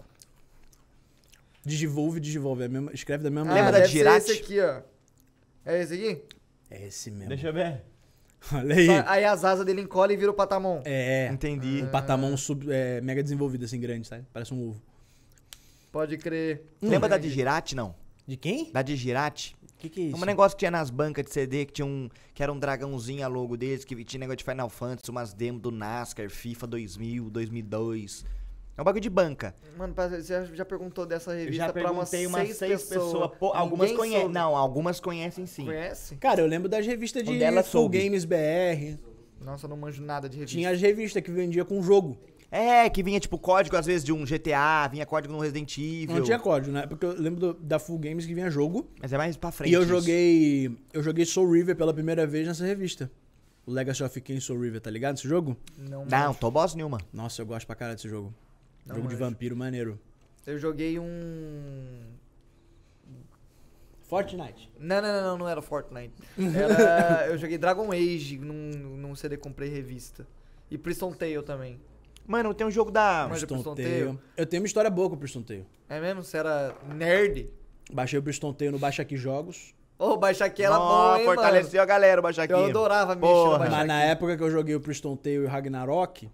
Digivolve, 1.66 2.20
Digivolve. 2.20 2.64
É 2.64 2.68
mesma- 2.68 2.92
escreve 2.94 3.24
da 3.24 3.30
mesma 3.30 3.52
Ah, 3.52 3.54
Lembra 3.56 3.72
da 3.74 3.86
Girate? 3.86 4.32
esse 4.32 4.42
aqui, 4.42 4.60
ó. 4.60 4.82
É 5.66 5.82
esse 5.82 5.94
aqui? 5.94 6.24
É 6.72 6.88
esse 6.88 7.12
mesmo. 7.12 7.30
Deixa 7.30 7.48
eu 7.48 7.54
ver. 7.54 7.82
Olha 8.54 8.76
aí. 8.76 8.86
Só- 8.86 9.04
Aí 9.08 9.26
as 9.26 9.44
asas 9.44 9.66
dele 9.66 9.82
encolhem 9.82 10.16
e 10.16 10.20
vira 10.20 10.32
o 10.32 10.34
Patamon. 10.34 10.82
É. 10.86 11.28
Entendi. 11.32 11.84
Um 11.84 11.88
patamon 11.92 12.38
sub, 12.38 12.66
é, 12.72 13.02
mega 13.02 13.22
desenvolvido, 13.22 13.66
assim, 13.66 13.80
grande, 13.80 14.08
sabe? 14.08 14.26
Parece 14.32 14.54
um 14.54 14.70
ovo. 14.70 14.82
Pode 15.92 16.18
crer. 16.18 16.64
Lembra 16.82 17.10
da 17.10 17.18
Digirate, 17.18 17.76
não? 17.76 17.94
De 18.26 18.38
quem? 18.38 18.72
Da 18.72 18.82
Digirate? 18.82 19.56
O 19.74 19.78
que, 19.80 19.90
que 19.90 20.02
é 20.02 20.04
isso? 20.06 20.18
Um 20.18 20.26
negócio 20.26 20.56
que 20.56 20.60
tinha 20.60 20.72
nas 20.72 20.90
bancas 20.90 21.26
de 21.26 21.32
CD, 21.32 21.66
que 21.66 21.74
tinha 21.74 21.86
um. 21.86 22.10
Que 22.34 22.44
era 22.44 22.52
um 22.54 22.60
dragãozinho 22.60 23.26
a 23.26 23.28
logo 23.28 23.58
deles, 23.58 23.84
que 23.84 24.04
tinha 24.06 24.20
negócio 24.20 24.38
de 24.38 24.44
Final 24.44 24.70
Fantasy, 24.70 25.10
umas 25.10 25.34
demos 25.34 25.62
do 25.62 25.72
NASCAR, 25.72 26.30
FIFA 26.30 26.68
2000, 26.68 27.30
2002. 27.30 28.24
É 28.80 28.82
um 28.82 28.86
bagulho 28.86 29.02
de 29.02 29.10
banca. 29.10 29.54
Mano, 29.78 29.94
você 29.94 30.22
já- 30.56 30.64
perguntou 30.66 31.06
dessa 31.06 31.34
revista 31.34 31.66
já 31.66 31.74
pra 31.74 31.92
umas 31.92 32.08
seis, 32.08 32.28
umas 32.28 32.48
seis 32.56 32.84
pessoas. 32.84 33.06
pessoas. 33.06 33.32
pô, 33.38 33.52
algumas 33.54 33.92
conhecem. 33.92 34.30
Não, 34.30 34.56
algumas 34.56 35.00
conhecem 35.02 35.46
sim. 35.46 35.66
Conhece? 35.66 36.16
Cara, 36.16 36.40
eu 36.42 36.48
lembro 36.48 36.70
das 36.70 36.86
revistas 36.86 37.24
de 37.24 37.38
Full 37.38 37.64
soube. 37.64 38.02
Games 38.02 38.24
BR. 38.24 38.98
Nossa, 39.42 39.66
eu 39.66 39.70
não 39.70 39.76
manjo 39.78 40.02
nada 40.02 40.30
de 40.30 40.38
revista. 40.38 40.58
Tinha 40.58 40.70
as 40.70 40.80
revistas 40.82 41.22
que 41.22 41.30
vendia 41.30 41.66
com 41.66 41.82
jogo. 41.82 42.18
É, 42.52 42.90
que 42.90 43.04
vinha 43.04 43.20
tipo 43.20 43.38
código 43.38 43.76
às 43.76 43.86
vezes 43.86 44.04
de 44.04 44.12
um 44.14 44.26
GTA, 44.26 44.88
vinha 44.88 45.06
código 45.06 45.34
no 45.34 45.40
Resident 45.40 45.78
Evil. 45.78 46.16
Não 46.16 46.24
tinha 46.24 46.40
código, 46.40 46.72
né? 46.74 46.88
Porque 46.88 47.06
eu 47.06 47.14
lembro 47.20 47.40
do- 47.40 47.54
da 47.56 47.78
Full 47.80 48.00
Games 48.00 48.26
que 48.26 48.34
vinha 48.34 48.50
jogo. 48.50 48.90
Mas 49.02 49.12
é 49.14 49.18
mais 49.18 49.38
pra 49.38 49.52
frente. 49.52 49.72
E 49.72 49.74
eu 49.74 49.82
isso. 49.82 49.90
joguei. 49.90 50.72
Eu 50.94 51.04
joguei 51.04 51.26
Soul 51.26 51.52
River 51.52 51.76
pela 51.76 51.94
primeira 51.94 52.26
vez 52.26 52.48
nessa 52.48 52.66
revista. 52.66 53.12
O 53.68 53.72
Legacy 53.72 54.04
of 54.04 54.20
Kain 54.22 54.40
Soul 54.40 54.62
River, 54.62 54.82
tá 54.82 54.90
ligado? 54.90 55.18
Esse 55.18 55.28
jogo? 55.28 55.56
Não, 55.78 56.06
Não, 56.06 56.28
manjo. 56.28 56.40
tô 56.40 56.50
boss 56.50 56.74
nenhuma. 56.74 56.98
Nossa, 57.14 57.42
eu 57.42 57.46
gosto 57.46 57.68
pra 57.68 57.76
caralho 57.76 57.96
desse 57.98 58.10
jogo. 58.10 58.34
Não 58.90 58.96
jogo 58.98 59.08
de 59.08 59.16
vampiro 59.16 59.56
maneiro. 59.56 60.00
Eu 60.46 60.58
joguei 60.58 61.00
um. 61.00 62.02
Fortnite. 64.02 64.72
Não, 64.80 65.02
não, 65.02 65.14
não, 65.14 65.22
não, 65.22 65.38
não 65.38 65.50
era 65.50 65.62
Fortnite. 65.62 66.14
Era... 66.56 67.28
eu 67.28 67.38
joguei 67.38 67.60
Dragon 67.60 67.92
Age 67.92 68.40
num, 68.40 68.72
num 68.98 69.16
CD 69.16 69.38
comprei 69.38 69.70
revista. 69.70 70.26
E 70.72 70.78
Priston 70.78 71.14
Tale 71.14 71.44
também. 71.44 71.80
Mano, 72.26 72.54
tem 72.54 72.66
um 72.66 72.72
jogo 72.72 72.90
da. 72.90 73.28
Manja 73.30 73.46
Priston 73.46 73.56
Priston 73.56 73.76
Tale. 73.76 74.06
Tale. 74.06 74.20
Eu 74.36 74.46
tenho 74.48 74.64
uma 74.64 74.68
história 74.68 74.90
boa 74.90 75.10
com 75.10 75.16
o 75.16 75.18
Priston 75.20 75.44
Tale. 75.44 75.68
É 75.88 76.00
mesmo? 76.00 76.24
Você 76.24 76.38
era 76.38 76.76
nerd? 76.96 77.50
Baixei 77.92 78.18
o 78.18 78.24
Priston 78.24 78.52
Tale 78.54 78.72
no 78.72 78.80
Baixa 78.80 79.04
Aqui 79.04 79.16
Jogos. 79.16 79.76
Ô, 80.00 80.16
baixar 80.16 80.46
aqui 80.46 80.64
era 80.64 80.80
bom, 80.80 81.18
hein, 81.18 81.26
fortaleceu 81.26 81.82
a 81.82 81.86
galera, 81.86 82.22
o 82.22 82.24
Baixaqui. 82.24 82.54
mano? 82.54 82.66
Eu 82.68 82.70
adorava 82.70 83.16
mexer 83.16 83.28
Porra. 83.28 83.52
no 83.52 83.60
baixar 83.60 83.78
Mas 83.80 83.88
na 83.88 84.00
aqui. 84.00 84.08
época 84.08 84.38
que 84.38 84.44
eu 84.44 84.50
joguei 84.50 84.74
o 84.74 84.80
Priston 84.80 85.18
Tale 85.18 85.36
e 85.36 85.40
o 85.40 85.48
Ragnarok, 85.48 86.30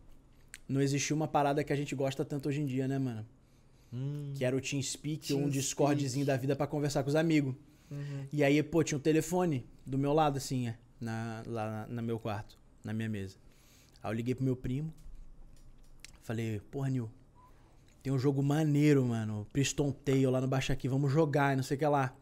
não 0.68 0.82
existia 0.82 1.16
uma 1.16 1.28
parada 1.28 1.64
que 1.64 1.72
a 1.72 1.76
gente 1.76 1.96
gosta 1.96 2.26
tanto 2.26 2.50
hoje 2.50 2.62
em 2.62 2.66
dia, 2.66 2.88
né, 2.88 2.98
mano? 2.98 3.26
Que 4.36 4.44
era 4.44 4.56
o 4.56 4.62
TeamSpeak 4.62 5.34
ou 5.34 5.42
um. 5.42 5.50
Discordzinho 5.50 6.26
da 6.26 6.36
vida 6.36 6.56
pra 6.56 6.68
conversar 6.68 7.04
com 7.04 7.10
os 7.10 7.16
amigos. 7.16 7.56
E 8.34 8.44
aí, 8.44 8.62
pô, 8.64 8.84
tinha 8.84 8.98
um 8.98 9.02
telefone 9.02 9.66
do 9.86 9.98
meu 9.98 10.12
lado, 10.12 10.38
assim, 10.38 10.68
é, 10.68 10.78
na, 11.00 11.44
lá 11.46 11.88
no 11.88 12.02
meu 12.02 12.20
quarto, 12.20 12.58
na 12.84 12.94
minha 12.94 13.08
mesa. 13.08 13.38
Aí 14.04 14.12
eu 14.12 14.16
liguei 14.16 14.36
pro 14.36 14.44
meu 14.44 14.56
primo. 14.56 14.94
Falei, 16.24 16.60
porra, 16.72 16.90
Nil, 16.90 17.10
tem 18.02 18.12
um 18.12 18.20
jogo 18.20 18.42
maneiro, 18.42 19.06
mano. 19.06 19.48
Priston 19.54 19.92
Tale 19.92 20.26
lá 20.28 20.42
no 20.42 20.48
Baixa 20.48 20.74
Aqui, 20.74 20.88
vamos 20.88 21.12
jogar 21.12 21.54
e 21.54 21.56
não 21.56 21.64
sei 21.64 21.76
o 21.76 21.80
que 21.80 21.86
lá. 21.86 22.16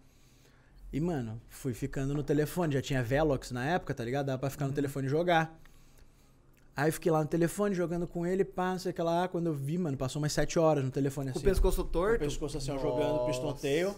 E, 0.92 1.00
mano, 1.00 1.42
fui 1.50 1.74
ficando 1.74 2.14
no 2.14 2.22
telefone. 2.22 2.74
Já 2.74 2.82
tinha 2.82 3.02
Velox 3.02 3.52
na 3.52 3.66
época, 3.66 3.94
tá 3.94 4.04
ligado? 4.04 4.28
Dava 4.28 4.38
pra 4.38 4.50
ficar 4.50 4.68
no 4.68 4.74
telefone 4.74 5.08
e 5.08 5.10
jogar. 5.10 5.60
Aí 6.76 6.92
fiquei 6.92 7.12
lá 7.12 7.22
no 7.22 7.28
telefone 7.28 7.76
jogando 7.76 8.08
com 8.08 8.26
ele, 8.26 8.42
o 8.44 8.94
que 8.94 9.02
lá. 9.02 9.28
Quando 9.28 9.48
eu 9.48 9.54
vi, 9.54 9.78
mano, 9.78 9.96
passou 9.96 10.20
umas 10.22 10.34
7 10.34 10.58
horas 10.58 10.84
no 10.84 10.90
telefone 10.90 11.32
Com 11.32 11.38
assim. 11.38 11.46
o 11.48 11.50
pescoço 11.50 11.84
Com 11.84 11.88
o 11.90 11.92
torto? 11.92 12.20
pescoço 12.20 12.58
assim, 12.58 12.72
ó, 12.72 12.78
jogando 12.80 13.26
Piston 13.26 13.54
Tail. 13.54 13.96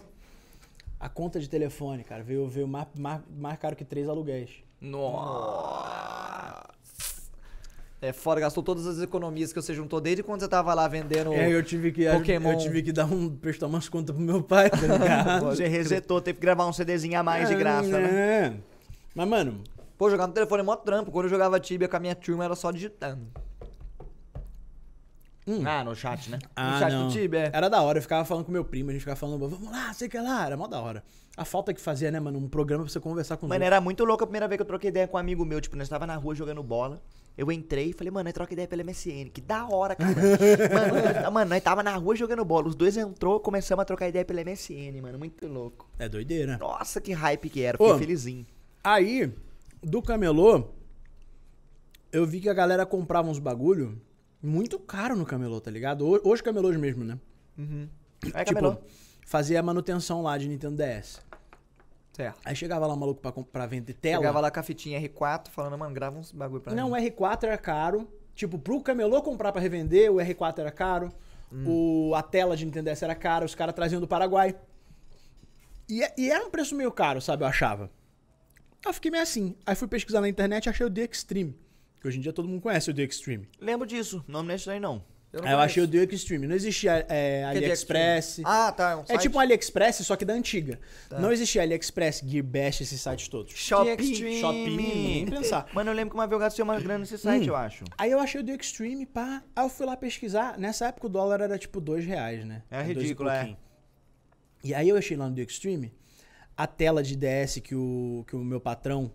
A 1.00 1.08
conta 1.08 1.40
de 1.40 1.48
telefone, 1.48 2.04
cara, 2.04 2.22
veio, 2.22 2.46
veio 2.48 2.68
mais, 2.68 2.86
mais, 2.94 3.20
mais 3.30 3.58
caro 3.58 3.76
que 3.76 3.84
três 3.84 4.08
aluguéis. 4.08 4.50
Nossa. 4.80 6.66
É 8.00 8.12
foda, 8.12 8.40
gastou 8.42 8.62
todas 8.62 8.86
as 8.86 9.00
economias 9.00 9.52
que 9.54 9.60
você 9.60 9.74
juntou 9.74 10.00
desde 10.00 10.22
quando 10.22 10.40
você 10.40 10.48
tava 10.48 10.74
lá 10.74 10.86
vendendo. 10.86 11.32
Aí 11.32 11.50
eu 11.50 11.62
tive 11.62 11.90
que 11.92 12.06
Pokémon. 12.10 12.52
eu 12.52 12.58
tive 12.58 12.82
que 12.82 12.92
dar 12.92 13.06
um 13.06 13.28
prestar 13.34 13.66
umas 13.66 13.88
contas 13.88 14.14
pro 14.14 14.22
meu 14.24 14.42
pai, 14.42 14.68
tá 14.68 14.76
ligado? 14.76 15.46
Você 15.56 15.66
resetou, 15.66 16.20
teve 16.20 16.38
que 16.38 16.42
gravar 16.42 16.66
um 16.66 16.72
CDzinho 16.74 17.18
a 17.18 17.22
mais 17.22 17.48
de 17.48 17.54
graça, 17.54 17.98
né? 17.98 18.10
É. 18.10 18.52
Mas, 19.14 19.26
mano, 19.28 19.64
Pô, 19.96 20.10
jogar 20.10 20.26
no 20.26 20.32
telefone 20.32 20.60
é 20.60 20.64
mó 20.64 20.76
trampo. 20.76 21.10
Quando 21.10 21.24
eu 21.26 21.30
jogava 21.30 21.58
Tibia 21.58 21.88
com 21.88 21.96
a 21.96 22.00
minha 22.00 22.14
turma 22.14 22.44
era 22.44 22.54
só 22.54 22.70
digitando. 22.70 23.26
Ah, 25.64 25.84
no 25.84 25.94
chat, 25.94 26.28
né? 26.28 26.40
ah, 26.56 26.78
chat 26.80 26.90
do 26.90 26.98
não. 26.98 27.08
Tibia, 27.08 27.44
é. 27.44 27.50
Era 27.52 27.68
da 27.70 27.80
hora, 27.80 27.98
eu 27.98 28.02
ficava 28.02 28.24
falando 28.24 28.44
com 28.44 28.50
meu 28.50 28.64
primo, 28.64 28.90
a 28.90 28.92
gente 28.92 29.02
ficava 29.02 29.14
falando, 29.16 29.48
vamos 29.48 29.70
lá, 29.70 29.92
sei 29.92 30.08
que 30.08 30.18
lá, 30.18 30.44
era 30.44 30.56
mó 30.56 30.66
da 30.66 30.80
hora. 30.80 31.04
A 31.36 31.44
falta 31.44 31.72
que 31.72 31.80
fazia, 31.80 32.10
né, 32.10 32.18
mano, 32.18 32.36
um 32.36 32.48
programa 32.48 32.82
pra 32.82 32.92
você 32.92 32.98
conversar 32.98 33.36
com 33.36 33.46
Mano, 33.46 33.62
era 33.62 33.80
muito 33.80 34.04
louco 34.04 34.24
a 34.24 34.26
primeira 34.26 34.48
vez 34.48 34.56
que 34.56 34.62
eu 34.62 34.66
troquei 34.66 34.88
ideia 34.88 35.06
com 35.06 35.16
um 35.16 35.20
amigo 35.20 35.44
meu. 35.44 35.60
Tipo, 35.60 35.76
nós 35.76 35.88
tava 35.88 36.04
na 36.04 36.16
rua 36.16 36.34
jogando 36.34 36.62
bola. 36.64 37.00
Eu 37.38 37.52
entrei 37.52 37.90
e 37.90 37.92
falei, 37.92 38.10
mano, 38.10 38.24
nós 38.24 38.32
troca 38.32 38.54
ideia 38.54 38.66
pela 38.66 38.82
MSN. 38.82 39.28
Que 39.32 39.40
da 39.42 39.68
hora, 39.68 39.94
cara. 39.94 40.10
mano, 40.74 41.20
nós- 41.22 41.32
mano, 41.32 41.50
nós 41.50 41.62
tava 41.62 41.82
na 41.82 41.94
rua 41.94 42.16
jogando 42.16 42.44
bola. 42.44 42.66
Os 42.66 42.74
dois 42.74 42.96
entrou, 42.96 43.38
começamos 43.38 43.82
a 43.82 43.84
trocar 43.84 44.08
ideia 44.08 44.24
pela 44.24 44.40
MSN, 44.42 45.00
mano. 45.02 45.18
Muito 45.18 45.46
louco. 45.46 45.88
É 45.98 46.08
doideira. 46.08 46.56
Nossa, 46.58 47.00
que 47.00 47.12
hype 47.12 47.50
que 47.50 47.62
era. 47.62 47.76
Fiquei 47.76 47.92
Ô. 47.92 47.98
felizinho. 47.98 48.46
Aí, 48.82 49.30
do 49.82 50.00
camelô, 50.02 50.70
eu 52.12 52.26
vi 52.26 52.40
que 52.40 52.48
a 52.48 52.54
galera 52.54 52.84
comprava 52.86 53.28
uns 53.28 53.38
bagulho 53.38 54.00
muito 54.42 54.78
caro 54.78 55.16
no 55.16 55.24
camelô, 55.26 55.60
tá 55.60 55.70
ligado? 55.70 56.06
Ho- 56.06 56.20
Hoje 56.24 56.42
camelôs 56.42 56.76
mesmo, 56.76 57.04
né? 57.04 57.18
É, 58.34 58.44
tipo, 58.44 58.60
camelô. 58.60 58.78
fazia 59.26 59.60
a 59.60 59.62
manutenção 59.62 60.22
lá 60.22 60.36
de 60.38 60.48
Nintendo 60.48 60.76
DS. 60.82 61.20
Certo. 62.14 62.40
Aí 62.44 62.56
chegava 62.56 62.86
lá 62.86 62.94
um 62.94 62.96
maluco 62.96 63.20
pra, 63.20 63.30
pra 63.30 63.66
vender 63.66 63.92
tela. 63.92 64.16
Chegava 64.16 64.40
lá 64.40 64.50
com 64.50 64.58
a 64.58 64.62
fitinha 64.62 64.98
R4 65.00 65.48
falando, 65.50 65.76
mano, 65.76 65.94
grava 65.94 66.18
uns 66.18 66.32
bagulho 66.32 66.62
pra 66.62 66.74
Não, 66.74 66.86
mim. 66.90 66.92
o 66.92 66.96
R4 66.96 67.44
era 67.44 67.58
caro. 67.58 68.08
Tipo, 68.34 68.58
pro 68.58 68.80
camelô 68.80 69.20
comprar 69.22 69.52
pra 69.52 69.60
revender, 69.60 70.10
o 70.10 70.16
R4 70.16 70.58
era 70.60 70.70
caro. 70.72 71.12
O, 71.66 72.12
a 72.16 72.22
tela 72.22 72.56
de 72.56 72.64
Nintendo 72.64 72.90
DS 72.90 73.02
era 73.02 73.14
cara, 73.14 73.44
os 73.44 73.54
caras 73.54 73.74
traziam 73.74 74.00
do 74.00 74.08
Paraguai. 74.08 74.56
E, 75.88 76.02
é- 76.02 76.14
e 76.18 76.30
era 76.30 76.44
um 76.44 76.50
preço 76.50 76.74
meio 76.74 76.90
caro, 76.90 77.20
sabe? 77.20 77.44
Eu 77.44 77.48
achava. 77.48 77.90
Aí 78.86 78.90
eu 78.90 78.94
fiquei 78.94 79.10
meio 79.10 79.22
assim. 79.24 79.56
Aí 79.66 79.74
fui 79.74 79.88
pesquisar 79.88 80.20
na 80.20 80.28
internet 80.28 80.66
e 80.66 80.68
achei 80.68 80.86
o 80.86 80.90
The 80.90 81.08
Extreme. 81.10 81.56
Que 82.00 82.06
hoje 82.06 82.18
em 82.18 82.20
dia 82.20 82.32
todo 82.32 82.46
mundo 82.48 82.60
conhece 82.60 82.88
o 82.88 82.94
The 82.94 83.02
Extreme. 83.02 83.48
Lembro 83.60 83.84
disso. 83.84 84.24
Não 84.28 84.44
me 84.44 84.54
lembro 84.54 84.70
aí, 84.70 84.78
não. 84.78 85.04
Eu 85.32 85.40
não 85.40 85.48
Aí 85.48 85.54
eu 85.54 85.58
achei 85.58 85.82
o. 85.82 85.88
The 85.88 86.04
Extreme. 86.04 86.46
Não 86.46 86.54
existia 86.54 87.04
é, 87.08 87.40
é 87.40 87.44
AliExpress. 87.46 88.28
Extreme? 88.28 88.48
Ah, 88.48 88.70
tá. 88.70 88.90
É, 88.92 88.96
um 88.96 89.04
É 89.08 89.18
tipo 89.18 89.38
um 89.38 89.40
AliExpress, 89.40 90.06
só 90.06 90.14
que 90.14 90.24
da 90.24 90.34
antiga. 90.34 90.78
Não 91.18 91.32
existia 91.32 91.62
AliExpress, 91.62 92.22
Gearbest, 92.24 92.84
esses 92.84 93.00
sites 93.00 93.26
todos. 93.26 93.52
Shopee. 93.54 94.40
Shopee, 94.40 94.76
nem 94.76 95.26
pensar. 95.26 95.66
Mano, 95.74 95.90
eu 95.90 95.94
lembro 95.94 96.10
que 96.10 96.16
uma 96.16 96.28
vez 96.28 96.34
eu 96.34 96.38
gastei 96.38 96.62
uma 96.62 96.78
grana 96.78 97.00
nesse 97.00 97.18
site, 97.18 97.42
Hum. 97.42 97.48
eu 97.48 97.56
acho. 97.56 97.84
Aí 97.98 98.12
eu 98.12 98.20
achei 98.20 98.40
o 98.40 98.44
The 98.44 98.54
Extreme, 98.54 99.04
pá. 99.04 99.42
Aí 99.56 99.64
eu 99.64 99.68
fui 99.68 99.84
lá 99.84 99.96
pesquisar. 99.96 100.56
Nessa 100.56 100.86
época 100.86 101.08
o 101.08 101.10
dólar 101.10 101.40
era 101.40 101.58
tipo 101.58 101.80
dois 101.80 102.04
reais, 102.04 102.46
né? 102.46 102.62
É 102.70 102.82
ridículo, 102.82 103.28
é. 103.30 103.56
E 104.62 104.72
aí 104.72 104.88
eu 104.88 104.96
achei 104.96 105.16
lá 105.16 105.28
no 105.28 105.34
The 105.34 105.42
Extreme 105.42 105.92
a 106.56 106.66
tela 106.66 107.02
de 107.02 107.16
DS 107.16 107.60
que 107.60 107.74
o, 107.74 108.24
que 108.26 108.34
o 108.34 108.42
meu 108.44 108.60
patrão 108.60 109.10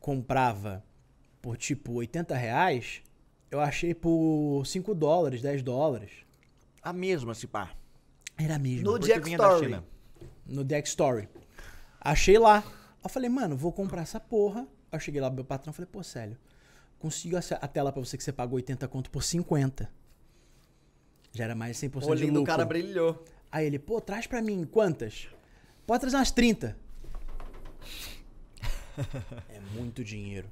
comprava 0.00 0.82
por 1.40 1.56
tipo 1.56 1.92
80 1.94 2.34
reais. 2.36 3.02
Eu 3.50 3.60
achei 3.60 3.94
por 3.94 4.64
5 4.66 4.94
dólares, 4.94 5.40
10 5.42 5.62
dólares. 5.62 6.10
A 6.82 6.92
mesma, 6.92 7.34
se 7.34 7.46
pá. 7.46 7.72
Era 8.36 8.58
mesmo. 8.58 8.84
No 8.84 8.92
Porque 8.98 9.12
Jack 9.12 9.24
vinha 9.24 9.38
da 9.38 9.44
Story. 9.48 9.66
China. 9.66 9.84
no 10.46 10.64
Deck 10.64 10.88
Story. 10.88 11.28
Achei 12.00 12.38
lá. 12.38 12.58
Aí 12.58 12.64
eu 13.04 13.10
falei, 13.10 13.28
mano, 13.30 13.56
vou 13.56 13.72
comprar 13.72 14.02
essa 14.02 14.18
porra. 14.18 14.62
Aí 14.90 14.96
eu 14.96 15.00
cheguei 15.00 15.20
lá 15.20 15.28
pro 15.28 15.36
meu 15.36 15.44
patrão 15.44 15.70
e 15.72 15.74
falei, 15.74 15.88
pô, 15.90 16.02
Célio, 16.02 16.36
consigo 16.98 17.36
essa- 17.36 17.56
a 17.56 17.68
tela 17.68 17.92
pra 17.92 18.02
você 18.04 18.16
que 18.16 18.24
você 18.24 18.32
pagou 18.32 18.56
80 18.56 18.88
conto 18.88 19.10
por 19.10 19.22
50. 19.22 19.88
Já 21.32 21.44
era 21.44 21.54
mais 21.54 21.76
de 21.78 21.86
100% 21.86 21.96
O 21.96 22.00
de 22.00 22.06
olhinho 22.10 22.26
lucro. 22.28 22.42
do 22.42 22.46
cara 22.46 22.64
brilhou. 22.64 23.24
Aí 23.52 23.66
ele, 23.66 23.78
pô, 23.78 24.00
traz 24.00 24.26
pra 24.26 24.42
mim 24.42 24.64
quantas? 24.64 25.28
Pode 25.86 26.00
trazer 26.00 26.16
umas 26.16 26.30
30. 26.30 26.76
é 29.48 29.60
muito 29.74 30.02
dinheiro. 30.04 30.48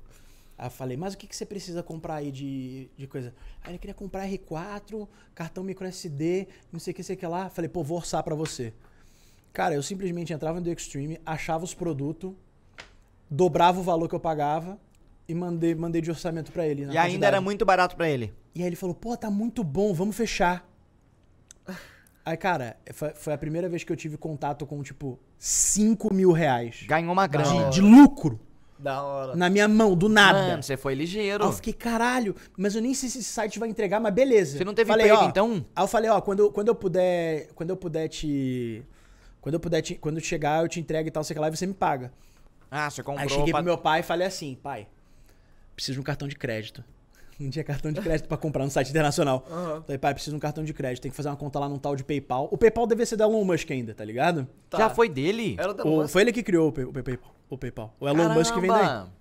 Aí 0.59 0.66
eu 0.66 0.70
falei, 0.70 0.97
mas 0.97 1.14
o 1.14 1.18
que, 1.18 1.26
que 1.26 1.35
você 1.35 1.47
precisa 1.47 1.83
comprar 1.83 2.16
aí 2.16 2.30
de, 2.30 2.89
de 2.97 3.07
coisa? 3.07 3.35
Aí 3.62 3.72
ele 3.72 3.78
queria 3.78 3.95
comprar 3.95 4.28
R4, 4.28 5.09
cartão 5.35 5.64
micro 5.64 5.87
SD, 5.87 6.47
não 6.70 6.78
sei 6.78 6.93
o 6.93 6.95
que, 6.95 7.03
sei 7.03 7.16
o 7.16 7.18
que 7.18 7.26
lá. 7.26 7.49
Falei, 7.49 7.68
pô, 7.68 7.83
vou 7.83 7.97
orçar 7.97 8.22
pra 8.22 8.35
você. 8.35 8.72
Cara, 9.53 9.74
eu 9.74 9.83
simplesmente 9.83 10.33
entrava 10.33 10.61
no 10.61 10.64
The 10.64 10.72
Extreme, 10.72 11.20
achava 11.26 11.64
os 11.64 11.74
produtos, 11.74 12.33
dobrava 13.28 13.80
o 13.80 13.83
valor 13.83 14.09
que 14.09 14.14
eu 14.14 14.20
pagava 14.20 14.78
e 15.28 15.35
mandei, 15.35 15.74
mandei 15.74 16.01
de 16.01 16.11
orçamento 16.11 16.53
pra 16.53 16.66
ele. 16.66 16.83
E 16.83 16.85
ainda 16.85 17.01
quantidade. 17.01 17.24
era 17.24 17.41
muito 17.41 17.64
barato 17.64 17.97
pra 17.97 18.09
ele. 18.09 18.33
E 18.55 18.61
aí 18.61 18.66
ele 18.66 18.76
falou, 18.76 18.95
pô, 18.95 19.16
tá 19.16 19.30
muito 19.30 19.64
bom, 19.64 19.93
vamos 19.93 20.14
fechar. 20.16 20.68
Aí, 22.25 22.37
cara, 22.37 22.77
foi, 22.93 23.11
foi 23.14 23.33
a 23.33 23.39
primeira 23.39 23.68
vez 23.68 23.83
que 23.85 23.93
eu 23.93 23.97
tive 23.97 24.16
contato 24.16 24.64
com, 24.66 24.81
tipo, 24.83 25.18
5 25.39 26.14
mil 26.14 26.31
reais 26.33 26.85
Ganhou 26.87 27.12
uma 27.12 27.27
grana. 27.27 27.68
de, 27.70 27.77
de 27.77 27.81
lucro 27.81 28.39
Da 28.79 29.03
hora. 29.03 29.35
na 29.35 29.51
minha 29.51 29.66
mão, 29.66 29.97
do 29.97 30.09
nada. 30.09 30.39
Mano, 30.51 30.62
você 30.62 30.77
foi 30.77 30.95
ligeiro. 30.95 31.43
Aí 31.43 31.51
eu 31.51 31.53
fiquei, 31.53 31.73
caralho, 31.73 32.37
mas 32.57 32.77
eu 32.77 32.81
nem 32.83 32.95
sei 32.95 33.09
se 33.09 33.18
esse 33.18 33.29
site 33.33 33.59
vai 33.59 33.68
entregar, 33.68 33.99
mas 33.99 34.14
beleza. 34.14 34.57
Você 34.57 34.64
não 34.64 34.73
teve 34.75 34.87
falei, 34.89 35.09
perda, 35.09 35.25
ó, 35.25 35.29
então? 35.29 35.66
Aí 35.75 35.83
eu 35.83 35.89
falei, 35.89 36.11
ó, 36.11 36.20
quando, 36.20 36.39
eu- 36.41 36.53
quando 36.53 36.68
eu 36.68 36.75
puder. 36.77 37.49
Quando 37.57 37.70
eu 37.70 37.77
puder 37.77 38.07
te. 38.09 38.85
Quando 39.41 39.55
eu 39.55 39.61
puder 39.61 39.83
te. 39.83 39.97
Quando 39.97 40.20
chegar, 40.20 40.62
eu 40.62 40.68
te 40.68 40.79
entrego 40.79 41.09
e 41.09 41.11
tal, 41.11 41.25
sei 41.25 41.35
que 41.35 41.41
lá, 41.41 41.49
e 41.49 41.57
você 41.57 41.66
me 41.66 41.75
paga. 41.75 42.12
Ah, 42.70 42.89
você 42.89 43.03
comprou 43.03 43.23
Aí 43.25 43.29
cheguei 43.29 43.51
pra... 43.53 43.59
pro 43.61 43.64
meu 43.64 43.77
pai 43.79 43.99
e 44.01 44.03
falei 44.05 44.27
assim, 44.29 44.57
pai, 44.62 44.87
preciso 45.75 45.95
de 45.95 46.01
um 46.01 46.05
cartão 46.05 46.29
de 46.29 46.37
crédito. 46.37 46.85
Não 47.43 47.51
tinha 47.51 47.64
cartão 47.64 47.90
de 47.93 48.01
crédito 48.01 48.26
pra 48.28 48.36
comprar 48.36 48.64
no 48.64 48.70
site 48.70 48.90
internacional. 48.90 49.45
Aham. 49.51 49.82
Falei, 49.82 49.99
pai, 49.99 50.14
preciso 50.14 50.32
de 50.32 50.36
um 50.36 50.40
cartão 50.40 50.62
de 50.64 50.72
crédito, 50.72 51.03
tem 51.03 51.11
que 51.11 51.16
fazer 51.16 51.28
uma 51.28 51.36
conta 51.36 51.59
lá 51.59 51.68
num 51.68 51.78
tal 51.78 51.95
de 51.97 52.05
PayPal. 52.05 52.49
O 52.51 52.57
PayPal 52.59 52.86
devia 52.86 53.05
ser 53.07 53.16
da 53.16 53.24
Elon 53.24 53.45
Musk 53.45 53.70
ainda, 53.70 53.95
tá 53.95 54.05
ligado? 54.05 54.47
Tá. 54.70 54.78
Já 54.78 54.90
foi 54.90 55.09
dele? 55.09 55.57
Era 55.59 55.72
da 55.74 55.84
O- 55.84 55.97
Musk. 56.03 56.11
foi 56.12 56.22
ele 56.22 56.32
que 56.32 56.43
criou 56.43 56.68
o, 56.68 56.72
Pay- 56.72 56.84
o 56.84 56.93
Pay- 56.93 57.03
PayPal. 57.03 57.34
O 57.51 57.59
PayPal. 57.59 57.95
O 58.01 58.09
Elon 58.09 58.28
Musk 58.34 58.55
que 58.55 58.61
vendeu. 58.61 58.76
Caramba! 58.76 59.12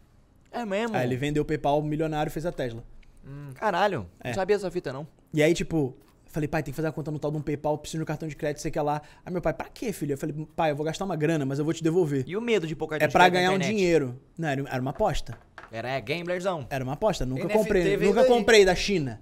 É 0.52 0.66
mesmo? 0.66 0.96
Aí 0.98 1.06
ele 1.08 1.16
vendeu 1.16 1.44
o 1.44 1.46
PayPal 1.46 1.82
milionário 1.82 2.30
e 2.30 2.34
fez 2.34 2.46
a 2.46 2.52
Tesla. 2.52 2.84
Caralho, 3.56 4.08
É. 4.20 4.30
não 4.30 4.36
sabia 4.36 4.56
essa 4.56 4.70
fita, 4.72 4.92
não. 4.92 5.08
E 5.34 5.42
aí, 5.42 5.54
tipo, 5.54 5.96
Falei, 6.32 6.48
pai, 6.48 6.64
tem 6.64 6.72
que 6.72 6.76
fazer 6.76 6.88
a 6.88 6.92
conta 6.92 7.12
no 7.12 7.20
tal 7.20 7.30
de 7.30 7.38
um 7.38 7.42
PayPal, 7.42 7.78
preciso 7.78 8.00
de 8.00 8.04
um 8.04 8.06
cartão 8.06 8.28
de 8.28 8.36
crédito, 8.36 8.62
sei 8.62 8.72
que 8.72 8.80
lá. 8.80 9.02
Aí 9.26 9.32
meu 9.32 9.42
pai, 9.42 9.54
pra 9.54 9.68
quê, 9.68 9.92
filho? 9.92 10.14
Eu 10.14 10.18
falei, 10.18 10.48
pai, 10.56 10.72
eu 10.72 10.76
vou 10.76 10.86
gastar 10.86 11.04
uma 11.04 11.16
grana, 11.16 11.46
mas 11.46 11.60
eu 11.60 11.66
vou 11.66 11.74
te 11.74 11.84
devolver. 11.84 12.24
E 12.26 12.38
o 12.38 12.42
medo 12.42 12.66
de 12.66 12.76
pôr 12.76 12.88
cartão 12.88 13.06
É 13.06 13.12
pra 13.12 13.28
ganhar 13.28 13.52
um 13.52 13.58
dinheiro. 13.60 14.18
Não, 14.38 14.48
era, 14.48 14.62
era 14.62 14.82
uma 14.82 14.92
aposta. 14.92 15.38
Era 15.70 15.90
é, 15.90 16.00
gamblerzão. 16.00 16.66
Era 16.70 16.84
uma 16.84 16.94
aposta, 16.94 17.26
nunca 17.26 17.44
NFT 17.44 17.58
comprei. 17.58 17.98
Nunca 17.98 18.22
daí. 18.22 18.30
comprei 18.30 18.66
da 18.66 18.76
China. 18.76 19.20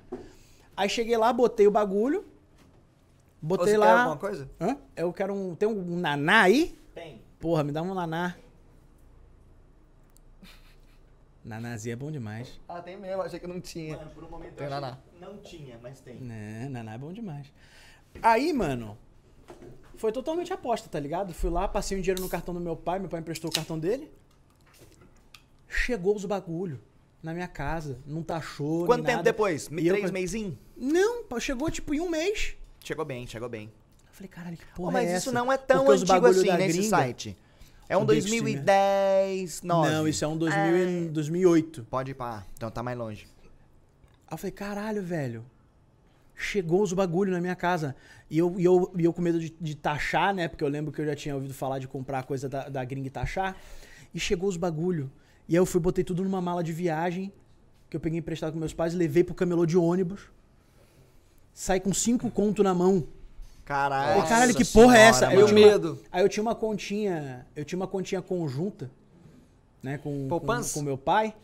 Aí 0.77 0.87
cheguei 0.87 1.17
lá, 1.17 1.33
botei 1.33 1.65
o 1.67 1.71
bagulho. 1.71 2.23
Botei 3.41 3.73
Você 3.73 3.77
lá. 3.77 3.85
quer 3.85 3.91
alguma 3.93 4.17
coisa? 4.17 4.49
Hã? 4.61 4.77
Eu 4.95 5.11
quero 5.11 5.33
um. 5.33 5.55
Tem 5.55 5.67
um 5.67 5.97
naná 5.97 6.41
aí? 6.41 6.77
Tem. 6.93 7.21
Porra, 7.39 7.63
me 7.63 7.71
dá 7.71 7.81
um 7.81 7.93
naná. 7.93 8.35
Nanazinho 11.43 11.93
é 11.93 11.95
bom 11.95 12.11
demais. 12.11 12.59
Ah, 12.67 12.81
tem 12.81 12.97
mesmo, 12.97 13.21
achei 13.21 13.39
que 13.39 13.47
não 13.47 13.59
tinha. 13.61 13.95
Mano, 13.97 14.11
por 14.11 14.23
um 14.23 14.29
momento 14.29 14.53
Tem 14.55 14.67
eu 14.67 14.73
achei 14.73 14.81
naná. 14.81 14.97
que 15.13 15.19
não 15.19 15.37
tinha, 15.37 15.79
mas 15.81 15.99
tem. 16.01 16.15
Né, 16.15 16.67
naná 16.69 16.93
é 16.93 16.97
bom 16.97 17.13
demais. 17.13 17.47
Aí, 18.21 18.51
mano, 18.51 18.97
foi 19.95 20.11
totalmente 20.11 20.51
aposta, 20.51 20.89
tá 20.89 20.99
ligado? 20.99 21.33
Fui 21.33 21.49
lá, 21.49 21.67
passei 21.67 21.97
um 21.97 22.01
dinheiro 22.01 22.21
no 22.21 22.27
cartão 22.29 22.53
do 22.53 22.59
meu 22.59 22.75
pai, 22.75 22.99
meu 22.99 23.07
pai 23.09 23.19
emprestou 23.21 23.49
o 23.49 23.53
cartão 23.53 23.79
dele. 23.79 24.11
Chegou 25.67 26.15
os 26.15 26.25
bagulho 26.25 26.79
na 27.21 27.33
minha 27.33 27.47
casa, 27.47 27.99
não 28.05 28.23
taxou. 28.23 28.85
Quanto 28.85 28.99
nem 28.99 29.05
tempo 29.07 29.17
nada. 29.17 29.23
depois? 29.23 29.69
E 29.71 29.87
eu- 29.87 29.95
Três 29.95 30.11
meizinho? 30.11 30.57
Não, 30.75 31.23
chegou 31.39 31.69
tipo 31.69 31.93
em 31.93 31.99
um 31.99 32.09
mês. 32.09 32.55
Chegou 32.83 33.05
bem, 33.05 33.27
chegou 33.27 33.47
bem. 33.49 33.65
Eu 34.07 34.13
falei, 34.13 34.27
caralho, 34.29 34.57
que 34.57 34.65
porra 34.75 34.91
mas 34.91 35.07
é 35.09 35.17
isso 35.17 35.29
essa? 35.29 35.31
não 35.31 35.51
é 35.51 35.57
tão 35.57 35.85
Porque 35.85 36.01
antigo 36.03 36.25
assim 36.25 36.51
nesse 36.57 36.77
gringa- 36.79 36.89
site. 36.89 37.37
É 37.89 37.97
um 37.97 38.03
O 38.03 38.05
Dixie, 38.05 38.29
né? 38.39 38.61
2010, 38.61 39.61
9. 39.63 39.91
Não, 39.91 40.07
isso 40.07 40.23
é 40.23 40.27
um 40.27 40.37
2000, 40.37 40.77
e- 41.05 41.09
2008. 41.09 41.83
Pode 41.89 42.11
ir 42.11 42.13
pra. 42.13 42.45
Então 42.55 42.69
tá 42.69 42.83
mais 42.83 42.95
longe. 42.97 43.27
Aí 44.27 44.33
eu 44.33 44.37
falei, 44.37 44.51
caralho, 44.51 45.01
velho. 45.01 45.43
Chegou 46.35 46.83
os 46.83 46.93
bagulho 46.93 47.31
na 47.31 47.41
minha 47.41 47.55
casa. 47.55 47.95
E 48.29 48.37
eu, 48.37 48.53
e 48.59 48.63
eu, 48.63 48.93
e 48.97 49.03
eu 49.03 49.11
com 49.11 49.21
medo 49.21 49.39
de, 49.39 49.49
de 49.59 49.75
taxar, 49.75 50.33
né? 50.33 50.47
Porque 50.47 50.63
eu 50.63 50.67
lembro 50.69 50.91
que 50.91 51.01
eu 51.01 51.05
já 51.05 51.15
tinha 51.15 51.33
ouvido 51.33 51.53
falar 51.53 51.79
de 51.79 51.87
comprar 51.87 52.23
coisa 52.23 52.47
da, 52.47 52.69
da 52.69 52.85
gringa 52.85 53.07
e 53.07 53.09
taxar. 53.09 53.57
E 54.13 54.19
chegou 54.19 54.47
os 54.47 54.55
bagulho. 54.55 55.11
E 55.47 55.53
aí 55.55 55.57
eu 55.59 55.65
fui, 55.65 55.81
botei 55.81 56.03
tudo 56.03 56.23
numa 56.23 56.39
mala 56.39 56.63
de 56.63 56.71
viagem. 56.71 57.33
Que 57.89 57.97
eu 57.97 57.99
peguei 57.99 58.19
emprestado 58.19 58.53
com 58.53 58.59
meus 58.59 58.73
pais, 58.73 58.93
levei 58.93 59.23
pro 59.23 59.33
camelô 59.33 59.65
de 59.65 59.75
ônibus. 59.75 60.29
Saí 61.51 61.79
com 61.79 61.91
cinco 61.91 62.29
conto 62.29 62.61
na 62.63 62.73
mão. 62.73 63.05
Caralho. 63.69 64.23
Caralho, 64.27 64.55
que 64.55 64.65
Senhora, 64.65 64.87
porra 64.89 64.97
é 64.99 65.01
essa? 65.03 65.27
Aí 65.27 65.35
mano. 65.35 65.41
eu 65.47 65.53
tinha 65.53 65.59
uma- 65.67 65.71
Medo. 65.73 65.99
aí 66.11 66.23
eu 66.23 66.27
tinha 66.29 66.41
uma 66.41 66.55
continha. 66.55 67.45
Eu 67.55 67.63
tinha 67.63 67.77
uma 67.77 67.87
continha 67.87 68.19
conjunta, 68.19 68.89
né? 69.83 69.99
Com, 69.99 70.23
com, 70.23 70.27
Poupança? 70.27 70.73
com 70.73 70.83
meu 70.83 70.97
pai. 70.97 71.35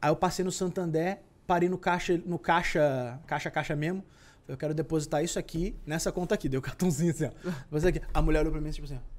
Aí 0.00 0.08
eu 0.08 0.14
passei 0.14 0.44
no 0.44 0.52
Santander, 0.52 1.18
parei 1.44 1.68
no 1.68 1.76
caixa, 1.76 2.20
no 2.24 2.38
caixa, 2.38 3.18
caixa, 3.26 3.50
caixa 3.50 3.74
mesmo. 3.74 4.04
Eu 4.46 4.56
quero 4.56 4.72
depositar 4.72 5.24
isso 5.24 5.40
aqui 5.40 5.74
nessa 5.84 6.12
conta 6.12 6.36
aqui. 6.36 6.48
Deu 6.48 6.62
cartãozinho 6.62 7.10
assim, 7.10 7.26
ó. 7.26 7.50
Você 7.70 7.88
aqui. 7.88 8.00
A 8.14 8.22
mulher 8.22 8.40
olhou 8.42 8.52
pra 8.52 8.60
mim 8.60 8.70
tipo 8.70 8.84
assim, 8.86 8.96
ó. 8.96 9.11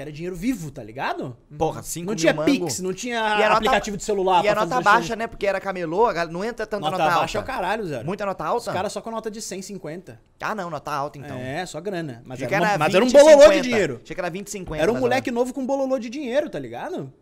Que 0.00 0.02
era 0.02 0.10
dinheiro 0.12 0.34
vivo, 0.34 0.70
tá 0.70 0.82
ligado? 0.82 1.36
Porra, 1.58 1.82
5 1.82 2.06
não 2.06 2.12
mil 2.12 2.18
tinha 2.18 2.32
mango. 2.32 2.50
Pix, 2.50 2.80
não 2.80 2.94
tinha 2.94 3.16
E 3.18 3.20
a 3.20 3.36
nota- 3.50 3.52
aplicativo 3.56 3.98
de 3.98 4.02
celular. 4.02 4.42
E 4.42 4.48
a 4.48 4.54
nota 4.54 4.80
baixa, 4.80 4.98
coisas. 5.00 5.18
né? 5.18 5.26
Porque 5.26 5.46
era 5.46 5.60
camelô, 5.60 6.06
a 6.06 6.12
galera- 6.14 6.32
não 6.32 6.42
entra 6.42 6.66
tanta 6.66 6.86
Nota, 6.90 6.96
nota, 6.96 7.14
baixa 7.16 7.36
é 7.36 7.38
o 7.38 7.42
alta. 7.42 7.52
caralho, 7.52 7.86
zero. 7.86 8.06
Muita 8.06 8.24
nota 8.24 8.44
Os 8.44 8.50
alta? 8.66 8.72
caras 8.72 8.92
só 8.94 9.02
com 9.02 9.10
nota 9.10 9.30
de 9.30 9.42
150. 9.42 10.18
Ah, 10.40 10.54
não, 10.54 10.70
nota 10.70 10.90
alta 10.90 11.18
então. 11.18 11.36
É, 11.36 11.66
só 11.66 11.78
grana. 11.82 12.22
Mas, 12.24 12.38
Achei 12.42 12.46
era, 12.56 12.64
que 12.66 12.72
uma- 12.72 12.78
mas 12.78 12.94
era 12.94 13.04
um 13.04 13.08
20, 13.08 13.12
bololô 13.20 13.40
50. 13.42 13.54
de 13.62 13.68
dinheiro. 13.68 14.00
Achei 14.02 14.14
que 14.14 14.20
era 14.22 14.30
20, 14.30 14.50
50. 14.50 14.82
Era 14.82 14.90
um 14.90 14.98
moleque 14.98 15.30
novo 15.30 15.52
com 15.52 15.66
bololô 15.66 15.98
de 15.98 16.08
dinheiro, 16.08 16.48
tá 16.48 16.58
ligado? 16.58 17.12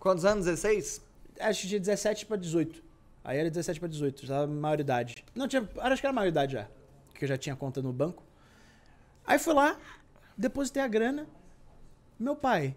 Quantos 0.00 0.24
anos? 0.24 0.46
16? 0.46 1.00
Acho 1.38 1.60
que 1.62 1.68
de 1.68 1.78
17 1.78 2.26
pra 2.26 2.36
18. 2.36 2.82
Aí 3.22 3.38
era 3.38 3.48
17 3.48 3.78
pra 3.78 3.88
18, 3.88 4.26
já 4.26 4.38
era 4.38 4.46
maioridade. 4.48 5.24
Não, 5.32 5.46
tinha, 5.46 5.62
acho 5.78 6.00
que 6.00 6.06
era 6.08 6.12
maioridade 6.12 6.54
já. 6.54 6.66
Porque 7.12 7.24
eu 7.24 7.28
já 7.28 7.36
tinha 7.38 7.54
conta 7.54 7.80
no 7.80 7.92
banco. 7.92 8.20
Aí 9.24 9.38
fui 9.38 9.54
lá, 9.54 9.76
depositei 10.36 10.82
a 10.82 10.88
grana. 10.88 11.26
Meu 12.20 12.36
pai. 12.36 12.76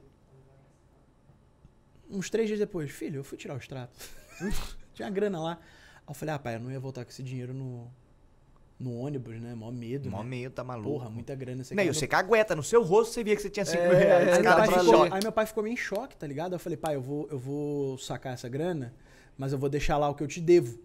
Uns 2.10 2.30
três 2.30 2.48
dias 2.48 2.60
depois, 2.60 2.89
filho, 2.91 3.20
eu 3.20 3.24
fui 3.24 3.38
tirar 3.38 3.56
o 3.56 3.58
extrato. 3.58 3.94
tinha 4.96 5.10
grana 5.10 5.41
lá. 5.41 5.60
Aí 5.98 6.02
eu 6.10 6.14
falei, 6.14 6.34
ah, 6.36 6.39
pai, 6.39 6.56
eu 6.56 6.60
não 6.62 6.72
ia 6.72 6.80
voltar 6.80 7.04
com 7.04 7.12
esse 7.12 7.22
dinheiro 7.22 7.54
no, 7.54 7.91
no 8.80 8.96
ônibus, 8.98 9.41
né? 9.41 9.54
Mó 9.54 9.70
medo. 9.72 10.10
Mó 10.10 10.24
né? 10.24 10.30
medo, 10.30 10.54
tá 10.54 10.64
maluco. 10.64 10.89
Porra, 10.91 11.10
muita 11.10 11.36
grana. 11.36 11.64
Você 11.64 11.76
Não, 11.76 11.84
quer- 11.84 11.94
você 11.94 12.08
cagueta, 12.08 12.56
no 12.56 12.64
seu 12.64 12.84
rosto 12.84 13.14
você 13.14 13.24
via 13.24 13.36
que 13.36 13.41
você 13.41 13.50
tinha 13.50 13.66
5 13.66 13.78
É, 13.82 13.88
mil 13.89 13.98
reais. 13.98 14.28
é, 14.28 14.32
Aí, 14.32 14.32
Esse 14.34 14.41
meu 14.41 14.56
pra 14.56 14.80
ficou, 14.80 15.04
aí 15.04 15.24
meu 15.24 15.32
pai 15.32 15.46
ficou 15.46 15.64
meio 15.64 15.74
em 15.74 15.78
choque, 15.78 16.16
tá 16.16 16.26
ligado? 16.26 16.54
Eu 16.54 16.60
falei, 16.60 16.78
pai, 16.78 16.96
eu 16.96 17.02
vou, 17.02 17.28
eu 17.30 17.38
vou 17.39 17.98
sacar 17.98 18.34
essa 18.34 18.48
grana, 18.48 18.94
mas 19.38 19.52
eu 19.52 19.60
vou 19.60 19.70
deixar 19.70 19.98
lá 19.98 20.08
o 20.10 20.16
que 20.16 20.24
eu 20.24 20.28
te 20.28 20.39
devo. 20.39 20.80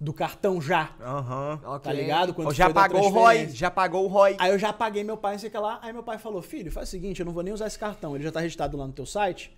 Do 0.00 0.12
cartão 0.12 0.60
já. 0.60 0.94
Aham. 1.00 1.60
Ok. 1.64 1.80
Tá 1.80 1.92
ligado? 1.92 2.32
Quando 2.32 2.54
já 2.54 2.70
pagou 2.70 3.04
o 3.04 3.08
ROI, 3.08 3.48
já 3.50 3.70
pagou 3.70 4.04
o 4.04 4.06
ROI. 4.06 4.36
Aí 4.38 4.52
eu 4.52 4.58
já 4.58 4.72
paguei 4.72 5.02
meu 5.02 5.16
pai, 5.16 5.32
não 5.32 5.38
sei 5.40 5.48
o 5.48 5.52
que 5.52 5.58
lá. 5.58 5.80
Aí 5.82 5.92
meu 5.92 6.04
pai 6.04 6.18
falou, 6.18 6.40
filho, 6.40 6.70
faz 6.70 6.88
o 6.88 6.90
seguinte, 6.90 7.18
eu 7.18 7.26
não 7.26 7.32
vou 7.32 7.42
nem 7.42 7.52
usar 7.52 7.66
esse 7.66 7.78
cartão. 7.78 8.14
Ele 8.14 8.22
já 8.22 8.30
tá 8.30 8.40
registrado 8.40 8.76
lá 8.76 8.86
no 8.86 8.92
teu 8.92 9.04
site. 9.04 9.56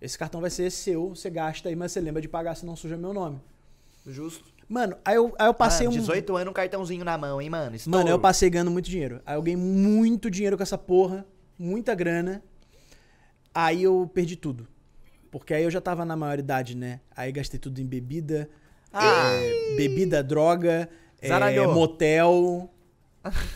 Esse 0.00 0.18
cartão 0.18 0.40
vai 0.40 0.50
ser 0.50 0.70
seu, 0.70 1.10
você 1.10 1.28
gasta 1.28 1.68
aí, 1.68 1.76
mas 1.76 1.92
você 1.92 2.00
lembra 2.00 2.22
de 2.22 2.28
pagar, 2.28 2.54
senão 2.54 2.74
suja 2.74 2.96
meu 2.96 3.12
nome. 3.12 3.38
Justo. 4.06 4.50
Mano, 4.68 4.96
aí 5.04 5.16
eu, 5.16 5.34
aí 5.38 5.46
eu 5.46 5.54
passei 5.54 5.86
Mano, 5.86 5.98
um... 5.98 6.00
18 6.00 6.36
anos, 6.36 6.50
um 6.50 6.54
cartãozinho 6.54 7.04
na 7.04 7.18
mão, 7.18 7.40
hein, 7.40 7.50
mano? 7.50 7.76
Estouro. 7.76 7.98
Mano, 7.98 8.10
eu 8.10 8.18
passei 8.18 8.48
ganhando 8.48 8.70
muito 8.70 8.88
dinheiro. 8.88 9.20
Aí 9.26 9.36
eu 9.36 9.42
ganhei 9.42 9.56
muito 9.56 10.30
dinheiro 10.30 10.56
com 10.56 10.62
essa 10.62 10.78
porra, 10.78 11.26
muita 11.58 11.94
grana. 11.94 12.42
Aí 13.54 13.82
eu 13.82 14.10
perdi 14.12 14.34
tudo. 14.34 14.66
Porque 15.30 15.52
aí 15.52 15.62
eu 15.62 15.70
já 15.70 15.80
tava 15.80 16.04
na 16.04 16.16
maioridade, 16.16 16.76
né? 16.76 17.00
Aí 17.14 17.30
gastei 17.30 17.60
tudo 17.60 17.80
em 17.80 17.86
bebida, 17.86 18.48
é, 18.94 19.76
bebida, 19.76 20.22
droga, 20.22 20.88
é, 21.20 21.66
motel, 21.66 22.68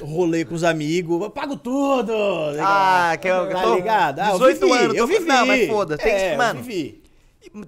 rolê 0.00 0.44
com 0.44 0.54
os 0.54 0.64
amigos. 0.64 1.20
Eu 1.22 1.30
pago 1.30 1.56
tudo! 1.56 2.12
Ah, 2.60 3.16
que 3.20 3.28
eu- 3.28 3.48
Tá 3.50 3.66
ligado? 3.74 4.20
Ah, 4.20 4.28
eu 4.30 4.32
18 4.38 4.60
vivi, 4.60 4.72
anos, 4.72 4.96
eu 4.96 5.06
vivi. 5.06 5.24
Não, 5.24 5.46
mas 5.46 5.66
foda, 5.68 5.96
tem 5.98 6.06
que- 6.14 6.20
É, 6.20 6.34
eu 6.34 6.38
mano. 6.38 6.62
vivi. 6.62 7.02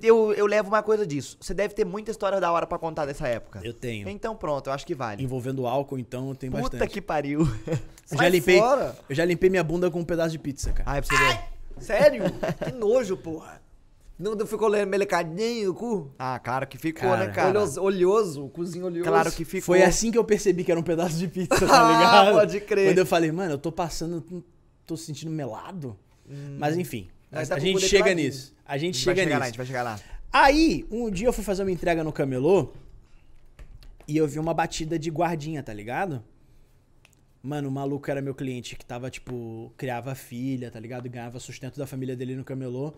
Eu, 0.02 0.32
eu 0.32 0.44
levo 0.46 0.68
uma 0.68 0.82
coisa 0.82 1.06
disso. 1.06 1.36
Você 1.40 1.54
deve 1.54 1.72
ter 1.72 1.84
muita 1.84 2.10
história 2.10 2.40
da 2.40 2.50
hora 2.50 2.66
pra 2.66 2.78
contar 2.78 3.06
dessa 3.06 3.28
época. 3.28 3.60
Eu 3.62 3.72
tenho. 3.72 4.08
Então 4.08 4.34
pronto, 4.34 4.66
eu 4.68 4.72
acho 4.72 4.84
que 4.84 4.94
vale. 4.94 5.22
Envolvendo 5.22 5.66
álcool, 5.68 5.98
então, 6.00 6.34
tem 6.34 6.50
Puta 6.50 6.62
bastante. 6.62 6.90
que 6.92 7.00
pariu. 7.00 7.40
Eu 8.10 8.16
já, 8.18 8.28
limpei, 8.28 8.58
fora. 8.58 8.96
eu 9.08 9.14
já 9.14 9.24
limpei 9.24 9.50
minha 9.50 9.62
bunda 9.62 9.88
com 9.90 10.00
um 10.00 10.04
pedaço 10.04 10.30
de 10.30 10.38
pizza, 10.38 10.72
cara. 10.72 10.90
Ai, 10.90 11.02
pra 11.02 11.16
você 11.16 11.24
ver. 11.24 11.40
Sério? 11.78 12.22
que 12.64 12.72
nojo, 12.72 13.16
porra. 13.18 13.60
Não 14.18 14.36
ficou 14.46 14.66
lendo 14.66 14.88
melecadinho 14.88 15.70
o 15.70 15.74
cu? 15.74 16.10
Ah, 16.18 16.38
claro 16.40 16.66
que 16.66 16.76
ficou, 16.76 17.08
Cara. 17.10 17.26
né, 17.26 17.32
cara? 17.32 17.50
Oleoso, 17.50 17.80
oleoso, 17.82 18.44
o 18.46 18.50
cozinho 18.50 18.86
oleoso. 18.86 19.08
Claro 19.08 19.30
que 19.30 19.44
ficou. 19.44 19.62
Foi 19.66 19.82
assim 19.82 20.10
que 20.10 20.18
eu 20.18 20.24
percebi 20.24 20.64
que 20.64 20.72
era 20.72 20.80
um 20.80 20.82
pedaço 20.82 21.16
de 21.16 21.28
pizza, 21.28 21.64
tá 21.66 21.66
Ah, 21.68 21.92
ligado? 22.24 22.34
pode 22.34 22.60
crer. 22.62 22.90
Quando 22.90 22.98
eu 22.98 23.06
falei, 23.06 23.30
mano, 23.30 23.52
eu 23.52 23.58
tô 23.58 23.70
passando, 23.70 24.42
tô 24.84 24.96
sentindo 24.96 25.30
melado. 25.30 25.96
Mas 26.58 26.76
enfim, 26.76 27.08
Mas 27.30 27.50
a, 27.50 27.54
tá 27.54 27.60
a 27.60 27.64
gente 27.64 27.80
chega 27.80 28.04
depiladinho. 28.04 28.26
nisso. 28.28 28.54
A 28.66 28.76
gente 28.76 28.94
A 28.96 28.96
gente 28.96 29.04
vai 29.06 29.14
chega 29.14 29.22
chegar 29.22 29.28
nisso. 29.28 29.38
lá, 29.38 29.44
a 29.44 29.46
gente 29.48 29.56
vai 29.56 29.66
chegar 29.66 29.82
lá. 29.84 30.00
Aí, 30.32 30.86
um 30.90 31.10
dia 31.10 31.28
eu 31.28 31.32
fui 31.32 31.44
fazer 31.44 31.62
uma 31.62 31.70
entrega 31.70 32.02
no 32.04 32.12
camelô 32.12 32.72
e 34.06 34.16
eu 34.16 34.26
vi 34.26 34.38
uma 34.38 34.52
batida 34.52 34.98
de 34.98 35.10
guardinha, 35.10 35.62
tá 35.62 35.72
ligado? 35.72 36.22
Mano, 37.42 37.68
o 37.68 37.72
maluco 37.72 38.10
era 38.10 38.20
meu 38.20 38.34
cliente 38.34 38.74
que 38.76 38.84
tava, 38.84 39.08
tipo, 39.10 39.72
criava 39.76 40.14
filha, 40.14 40.70
tá 40.70 40.80
ligado? 40.80 41.06
E 41.06 41.08
ganhava 41.08 41.38
sustento 41.38 41.78
da 41.78 41.86
família 41.86 42.16
dele 42.16 42.34
no 42.34 42.44
camelô. 42.44 42.92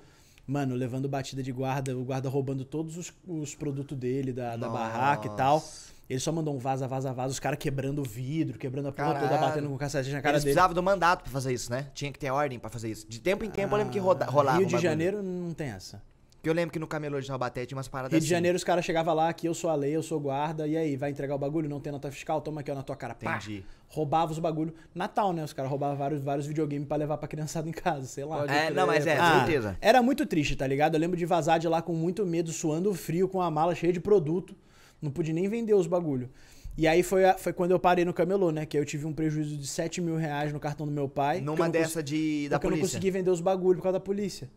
Mano, 0.51 0.75
levando 0.75 1.09
batida 1.09 1.45
de 1.45 1.53
guarda, 1.53 1.97
o 1.97 2.03
guarda 2.03 2.29
roubando 2.29 2.65
todos 2.65 2.97
os, 2.97 3.13
os 3.25 3.55
produtos 3.55 3.97
dele, 3.97 4.33
da, 4.33 4.57
da 4.57 4.69
barraca 4.69 5.29
e 5.29 5.37
tal. 5.37 5.63
Ele 6.09 6.19
só 6.19 6.33
mandou 6.33 6.53
um 6.53 6.59
vaza, 6.59 6.89
vaza, 6.89 7.13
vaza, 7.13 7.31
os 7.31 7.39
caras 7.39 7.57
quebrando 7.57 8.01
o 8.01 8.05
vidro, 8.05 8.59
quebrando 8.59 8.89
a 8.89 8.93
porra 8.93 9.15
toda, 9.15 9.39
batendo 9.39 9.69
com 9.69 9.79
cacete 9.79 10.11
na 10.11 10.21
cara 10.21 10.35
Eles 10.35 10.43
dele. 10.43 10.55
precisavam 10.55 10.75
do 10.75 10.83
mandato 10.83 11.23
pra 11.23 11.31
fazer 11.31 11.53
isso, 11.53 11.71
né? 11.71 11.87
Tinha 11.95 12.11
que 12.11 12.19
ter 12.19 12.33
ordem 12.33 12.59
pra 12.59 12.69
fazer 12.69 12.91
isso. 12.91 13.07
De 13.09 13.21
tempo 13.21 13.45
em 13.45 13.51
tempo 13.51 13.73
eu 13.75 13.79
lembro 13.79 13.93
que 13.93 14.01
roda, 14.01 14.25
rolava 14.25 14.59
Rio 14.59 14.67
um 14.67 14.69
de 14.69 14.75
bagulho. 14.75 14.91
Janeiro 14.91 15.23
não 15.23 15.55
tem 15.55 15.69
essa. 15.69 16.03
Porque 16.41 16.49
eu 16.49 16.55
lembro 16.55 16.73
que 16.73 16.79
no 16.79 16.87
camelô 16.87 17.21
de 17.21 17.27
Taubaté 17.27 17.67
tinha 17.67 17.77
umas 17.77 17.87
paradas 17.87 18.13
Rio 18.13 18.21
de 18.21 18.25
assim. 18.25 18.31
Janeiro 18.31 18.57
os 18.57 18.65
caras 18.65 18.83
chegavam 18.83 19.13
lá, 19.15 19.29
aqui 19.29 19.47
eu 19.47 19.53
sou 19.53 19.69
a 19.69 19.75
lei, 19.75 19.95
eu 19.95 20.03
sou 20.03 20.19
guarda, 20.19 20.67
e 20.67 20.75
aí, 20.75 20.97
vai 20.97 21.11
entregar 21.11 21.35
o 21.35 21.39
bagulho? 21.39 21.69
Não 21.69 21.79
tem 21.81 21.93
nota 21.93 22.11
fiscal? 22.11 22.41
Toma 22.41 22.63
aqui 22.63 22.71
ó, 22.71 22.75
na 22.75 22.83
tua 22.83 22.97
cara. 22.97 23.15
Pá. 23.15 23.37
Entendi. 23.37 23.63
Roubava 23.89 24.33
os 24.33 24.39
bagulho. 24.39 24.73
Natal, 24.95 25.35
né? 25.35 25.45
Os 25.45 25.53
caras 25.53 25.69
roubavam 25.71 25.97
vários, 25.99 26.23
vários 26.23 26.47
videogames 26.47 26.89
pra 26.89 26.97
levar 26.97 27.19
pra 27.19 27.29
criançada 27.29 27.69
em 27.69 27.73
casa, 27.73 28.07
sei 28.07 28.25
lá. 28.25 28.39
Pode 28.39 28.53
É, 28.55 28.67
crer, 28.67 28.75
não, 28.75 28.87
mas 28.87 29.07
é, 29.07 29.19
Ah, 29.19 29.45
certeza. 29.45 29.77
Era 29.83 30.03
muito 30.03 30.25
triste, 30.25 30.57
tá 30.57 30.67
ligado? 30.67 30.95
Eu 30.95 31.01
lembro 31.01 31.17
de 31.17 31.27
vazar 31.27 31.59
de 31.59 31.69
lá 31.69 31.83
com 31.83 31.93
muito 31.93 32.25
medo, 32.25 32.51
suando 32.53 32.95
frio, 32.95 33.29
com 33.29 33.43
a 33.43 33.51
mala 33.51 33.75
cheia 33.75 33.93
de 33.93 34.01
produto. 34.01 34.57
Não 35.03 35.11
pude 35.11 35.35
nem 35.35 35.47
vender 35.47 35.75
os 35.75 35.87
bagulho. 35.87 36.31
E 36.79 36.87
aí 36.89 37.03
foi, 37.03 37.25
a- 37.27 37.37
foi 37.37 37.53
quando 37.53 37.73
eu 37.73 37.79
parei 37.79 38.05
no 38.07 38.15
camelô, 38.15 38.51
né? 38.51 38.65
Que 38.65 38.79
aí 38.79 38.83
eu 38.83 38.87
tive 38.87 39.05
um 39.05 39.13
prejuízo 39.13 39.57
de 39.59 39.67
7 39.67 40.01
mil 40.01 40.17
reais 40.17 40.53
no 40.55 40.61
cartão 40.61 40.87
do 40.87 40.93
meu 40.93 41.09
pai. 41.09 41.41
Numa 41.43 41.69
dessa 41.69 42.03
de, 42.03 42.49
da 42.49 42.57
porque 42.59 42.67
eu 42.69 42.71
não 42.71 42.79
polícia. 42.79 42.97
consegui 42.99 43.11
vender 43.11 43.31
os 43.31 43.41
bagulho 43.43 43.77
por 43.79 43.83
causa 43.83 43.99
da 43.99 44.05
polícia. 44.05 44.49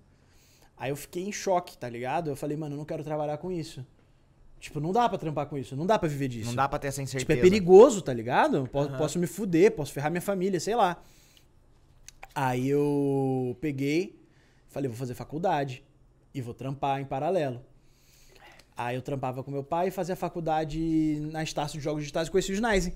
Aí 0.78 0.90
eu 0.90 0.96
fiquei 0.96 1.24
em 1.24 1.32
choque, 1.32 1.78
tá 1.78 1.88
ligado? 1.88 2.30
Eu 2.30 2.36
falei, 2.36 2.58
mano, 2.58 2.76
eu 2.76 2.78
não 2.78 2.86
quero 2.86 3.04
trabalhar 3.04 3.38
com 3.38 3.52
isso. 3.52 3.86
Tipo, 4.60 4.80
não 4.80 4.94
dá 4.94 5.10
pra 5.10 5.18
trampar 5.18 5.46
com 5.48 5.58
isso, 5.58 5.76
não 5.76 5.86
dá 5.86 6.00
pra 6.00 6.08
viver 6.08 6.30
disso. 6.30 6.48
Não 6.48 6.56
dá 6.56 6.70
pra 6.70 6.80
ter 6.80 6.88
essa 6.88 7.02
incerteza. 7.02 7.26
Tipo, 7.26 7.34
é 7.34 7.42
perigoso, 7.42 8.02
tá 8.02 8.14
ligado? 8.14 8.68
Posso, 8.72 8.92
posso 8.98 9.20
me 9.20 9.28
fuder, 9.28 9.72
posso 9.72 9.92
ferrar 9.92 10.10
minha 10.10 10.22
família, 10.22 10.60
sei 10.60 10.76
lá. 10.76 11.04
Aí 12.34 12.70
eu 12.70 13.58
peguei, 13.60 14.20
falei, 14.70 14.88
vou 14.88 14.98
fazer 14.98 15.14
faculdade 15.14 15.84
e 16.34 16.42
vou 16.42 16.54
trampar 16.54 17.02
em 17.02 17.06
paralelo. 17.06 17.62
Aí 18.76 18.96
eu 18.96 19.02
trampava 19.02 19.44
com 19.44 19.52
meu 19.52 19.64
pai 19.64 19.90
e 19.90 19.92
fazia 19.92 20.16
faculdade 20.16 21.20
na 21.32 21.44
Estácio 21.44 21.78
de 21.78 21.84
Jogos 21.84 22.02
Digitais 22.02 22.28
e 22.28 22.32
conheci 22.32 22.52
o 22.52 22.56
Snizen. 22.56 22.94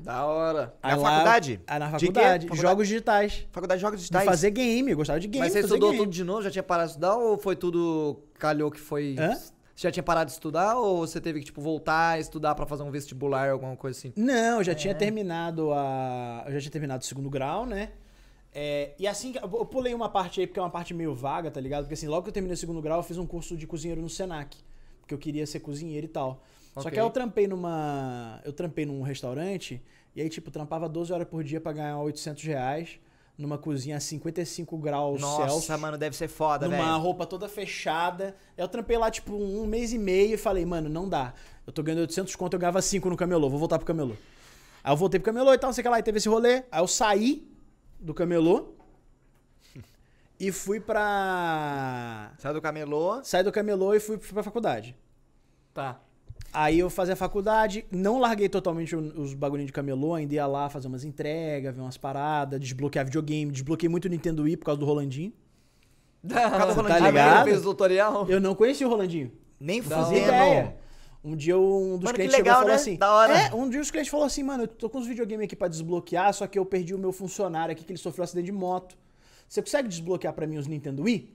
Da 0.00 0.24
hora. 0.26 0.74
Na 0.82 0.96
lá- 0.96 1.10
faculdade? 1.10 1.60
Ah, 1.66 1.78
na 1.78 1.86
De 1.86 1.92
faculdade. 1.92 2.46
Faculdade? 2.48 2.60
Jogos 2.60 2.88
digitais. 2.88 3.46
Faculdade 3.52 3.78
de 3.78 3.82
Jogos 3.82 3.98
De 4.00 4.02
Digitais. 4.04 4.24
fazer 4.24 4.50
game, 4.50 4.94
gostava 4.94 5.20
de 5.20 5.28
game. 5.28 5.44
Mas 5.44 5.52
você 5.52 5.60
estudou 5.60 5.90
game. 5.90 6.02
tudo 6.04 6.12
de 6.12 6.24
novo? 6.24 6.42
Já 6.42 6.50
tinha 6.50 6.62
parado 6.62 6.86
de 6.88 6.90
estudar 6.92 7.16
ou 7.16 7.38
foi 7.38 7.54
tudo 7.56 8.18
calhou 8.38 8.70
que 8.70 8.80
foi... 8.80 9.16
Hã? 9.18 9.34
Você 9.74 9.88
já 9.88 9.90
tinha 9.92 10.02
parado 10.02 10.26
de 10.26 10.32
estudar 10.32 10.76
ou 10.76 10.98
você 11.06 11.20
teve 11.20 11.40
que, 11.40 11.46
tipo, 11.46 11.60
voltar 11.60 12.10
a 12.10 12.18
estudar 12.20 12.54
pra 12.54 12.66
fazer 12.66 12.82
um 12.82 12.90
vestibular, 12.90 13.50
alguma 13.50 13.74
coisa 13.76 13.98
assim? 13.98 14.12
Não, 14.16 14.58
eu 14.58 14.64
já 14.64 14.72
É. 14.72 14.74
tinha 14.74 14.94
terminado 14.94 15.72
a. 15.72 16.44
Eu 16.46 16.52
já 16.52 16.60
tinha 16.60 16.70
terminado 16.70 17.02
o 17.02 17.06
segundo 17.06 17.30
grau, 17.30 17.64
né? 17.64 17.88
É, 18.54 18.92
e 18.98 19.06
assim, 19.08 19.34
eu 19.40 19.64
pulei 19.64 19.94
uma 19.94 20.10
parte 20.10 20.40
aí 20.40 20.46
porque 20.46 20.60
é 20.60 20.62
uma 20.62 20.68
parte 20.70 20.92
meio 20.92 21.14
vaga, 21.14 21.50
tá 21.50 21.58
ligado? 21.58 21.84
Porque 21.84 21.94
assim, 21.94 22.06
logo 22.06 22.22
que 22.24 22.28
eu 22.28 22.32
terminei 22.32 22.52
o 22.54 22.56
segundo 22.56 22.82
grau, 22.82 22.98
eu 22.98 23.02
fiz 23.02 23.16
um 23.16 23.26
curso 23.26 23.56
de 23.56 23.66
cozinheiro 23.66 24.02
no 24.02 24.10
Senac. 24.10 24.56
Porque 25.00 25.14
eu 25.14 25.18
queria 25.18 25.46
ser 25.46 25.60
cozinheiro 25.60 26.04
e 26.04 26.08
tal. 26.08 26.42
Só 26.74 26.80
Ok. 26.80 26.92
que 26.92 26.98
aí 27.00 27.04
eu 27.06 27.10
trampei 27.10 27.46
numa. 27.46 28.40
Eu 28.44 28.52
trampei 28.52 28.86
num 28.86 29.02
restaurante, 29.02 29.82
e 30.16 30.20
aí, 30.22 30.28
tipo, 30.28 30.50
trampava 30.50 30.88
12 30.88 31.12
horas 31.12 31.28
por 31.28 31.42
dia 31.44 31.60
pra 31.60 31.72
ganhar 31.72 31.98
800 31.98 32.42
reais 32.44 32.98
numa 33.36 33.56
cozinha 33.58 33.96
a 33.96 34.00
55 34.00 34.76
graus 34.78 35.20
Nossa, 35.20 35.48
Celsius. 35.48 35.80
mano, 35.80 35.96
deve 35.98 36.14
ser 36.16 36.28
foda, 36.28 36.68
numa 36.68 36.84
velho. 36.84 36.98
roupa 36.98 37.26
toda 37.26 37.48
fechada. 37.48 38.36
Eu 38.56 38.68
trampei 38.68 38.96
lá, 38.98 39.10
tipo, 39.10 39.34
um 39.34 39.66
mês 39.66 39.92
e 39.92 39.98
meio 39.98 40.34
e 40.34 40.36
falei, 40.36 40.64
mano, 40.64 40.88
não 40.88 41.08
dá. 41.08 41.32
Eu 41.66 41.72
tô 41.72 41.82
ganhando 41.82 42.00
800 42.02 42.36
conto, 42.36 42.54
eu 42.54 42.60
ganhava 42.60 42.80
5 42.82 43.08
no 43.10 43.16
camelô, 43.16 43.48
vou 43.48 43.58
voltar 43.58 43.78
pro 43.78 43.86
camelô. 43.86 44.14
Aí 44.84 44.92
eu 44.92 44.96
voltei 44.96 45.18
pro 45.18 45.32
camelô 45.32 45.52
e 45.52 45.58
tal, 45.58 45.68
não 45.68 45.72
sei 45.74 45.80
o 45.82 45.84
que 45.84 45.88
lá, 45.88 45.98
e 45.98 46.02
teve 46.02 46.18
esse 46.18 46.28
rolê. 46.28 46.62
Aí 46.70 46.80
eu 46.82 46.86
saí 46.86 47.48
do 47.98 48.12
camelô 48.14 48.74
e 50.38 50.50
fui 50.52 50.78
pra... 50.80 52.32
Saiu 52.38 52.54
do 52.54 52.60
camelô. 52.60 53.22
Saí 53.24 53.42
do 53.42 53.52
camelô 53.52 53.94
e 53.94 54.00
fui, 54.00 54.18
fui 54.18 54.32
pra 54.34 54.42
faculdade. 54.42 54.94
Tá. 55.72 56.00
Aí 56.52 56.78
eu 56.80 56.90
fazia 56.90 57.16
faculdade, 57.16 57.86
não 57.90 58.18
larguei 58.18 58.46
totalmente 58.46 58.94
os 58.94 59.32
bagulhinhos 59.32 59.68
de 59.68 59.72
camelô, 59.72 60.14
ainda 60.14 60.34
ia 60.34 60.46
lá 60.46 60.68
fazer 60.68 60.86
umas 60.86 61.02
entregas, 61.02 61.74
ver 61.74 61.80
umas 61.80 61.96
paradas, 61.96 62.60
desbloquear 62.60 63.06
videogame, 63.06 63.50
desbloqueei 63.50 63.88
muito 63.88 64.04
o 64.04 64.08
Nintendo 64.08 64.42
Wii 64.42 64.58
por 64.58 64.66
causa 64.66 64.78
do 64.78 64.84
Rolandinho. 64.84 65.32
Cada 66.28 66.74
Tá 66.74 66.98
ligado? 66.98 67.44
fez 67.44 67.60
o 67.60 67.70
tutorial? 67.70 68.28
Eu 68.28 68.38
não 68.40 68.54
conhecia 68.54 68.86
o 68.86 68.90
Rolandinho. 68.90 69.32
Nem 69.58 69.80
fazia 69.80 70.18
ideia. 70.18 70.76
Um 71.24 71.36
dia 71.36 71.56
um 71.56 71.96
dos 71.96 72.04
Mano, 72.04 72.14
clientes 72.14 72.36
legal, 72.36 72.36
chegou 72.36 72.50
e 72.52 72.54
falou 72.54 72.68
né? 72.68 72.74
assim: 72.74 72.96
Da 72.96 73.14
hora. 73.14 73.38
É, 73.38 73.54
um 73.54 73.70
dia 73.70 73.80
os 73.80 73.90
clientes 73.90 74.10
falou 74.10 74.26
assim, 74.26 74.42
mano, 74.42 74.64
eu 74.64 74.68
tô 74.68 74.90
com 74.90 74.98
os 74.98 75.06
videogames 75.06 75.44
aqui 75.44 75.54
pra 75.54 75.68
desbloquear, 75.68 76.34
só 76.34 76.46
que 76.46 76.58
eu 76.58 76.66
perdi 76.66 76.94
o 76.94 76.98
meu 76.98 77.12
funcionário 77.12 77.72
aqui 77.72 77.84
que 77.84 77.92
ele 77.92 77.98
sofreu 77.98 78.22
um 78.22 78.24
acidente 78.24 78.46
de 78.46 78.52
moto. 78.52 78.96
Você 79.48 79.62
consegue 79.62 79.88
desbloquear 79.88 80.34
pra 80.34 80.46
mim 80.46 80.58
os 80.58 80.66
Nintendo 80.66 81.04
Wii? 81.04 81.32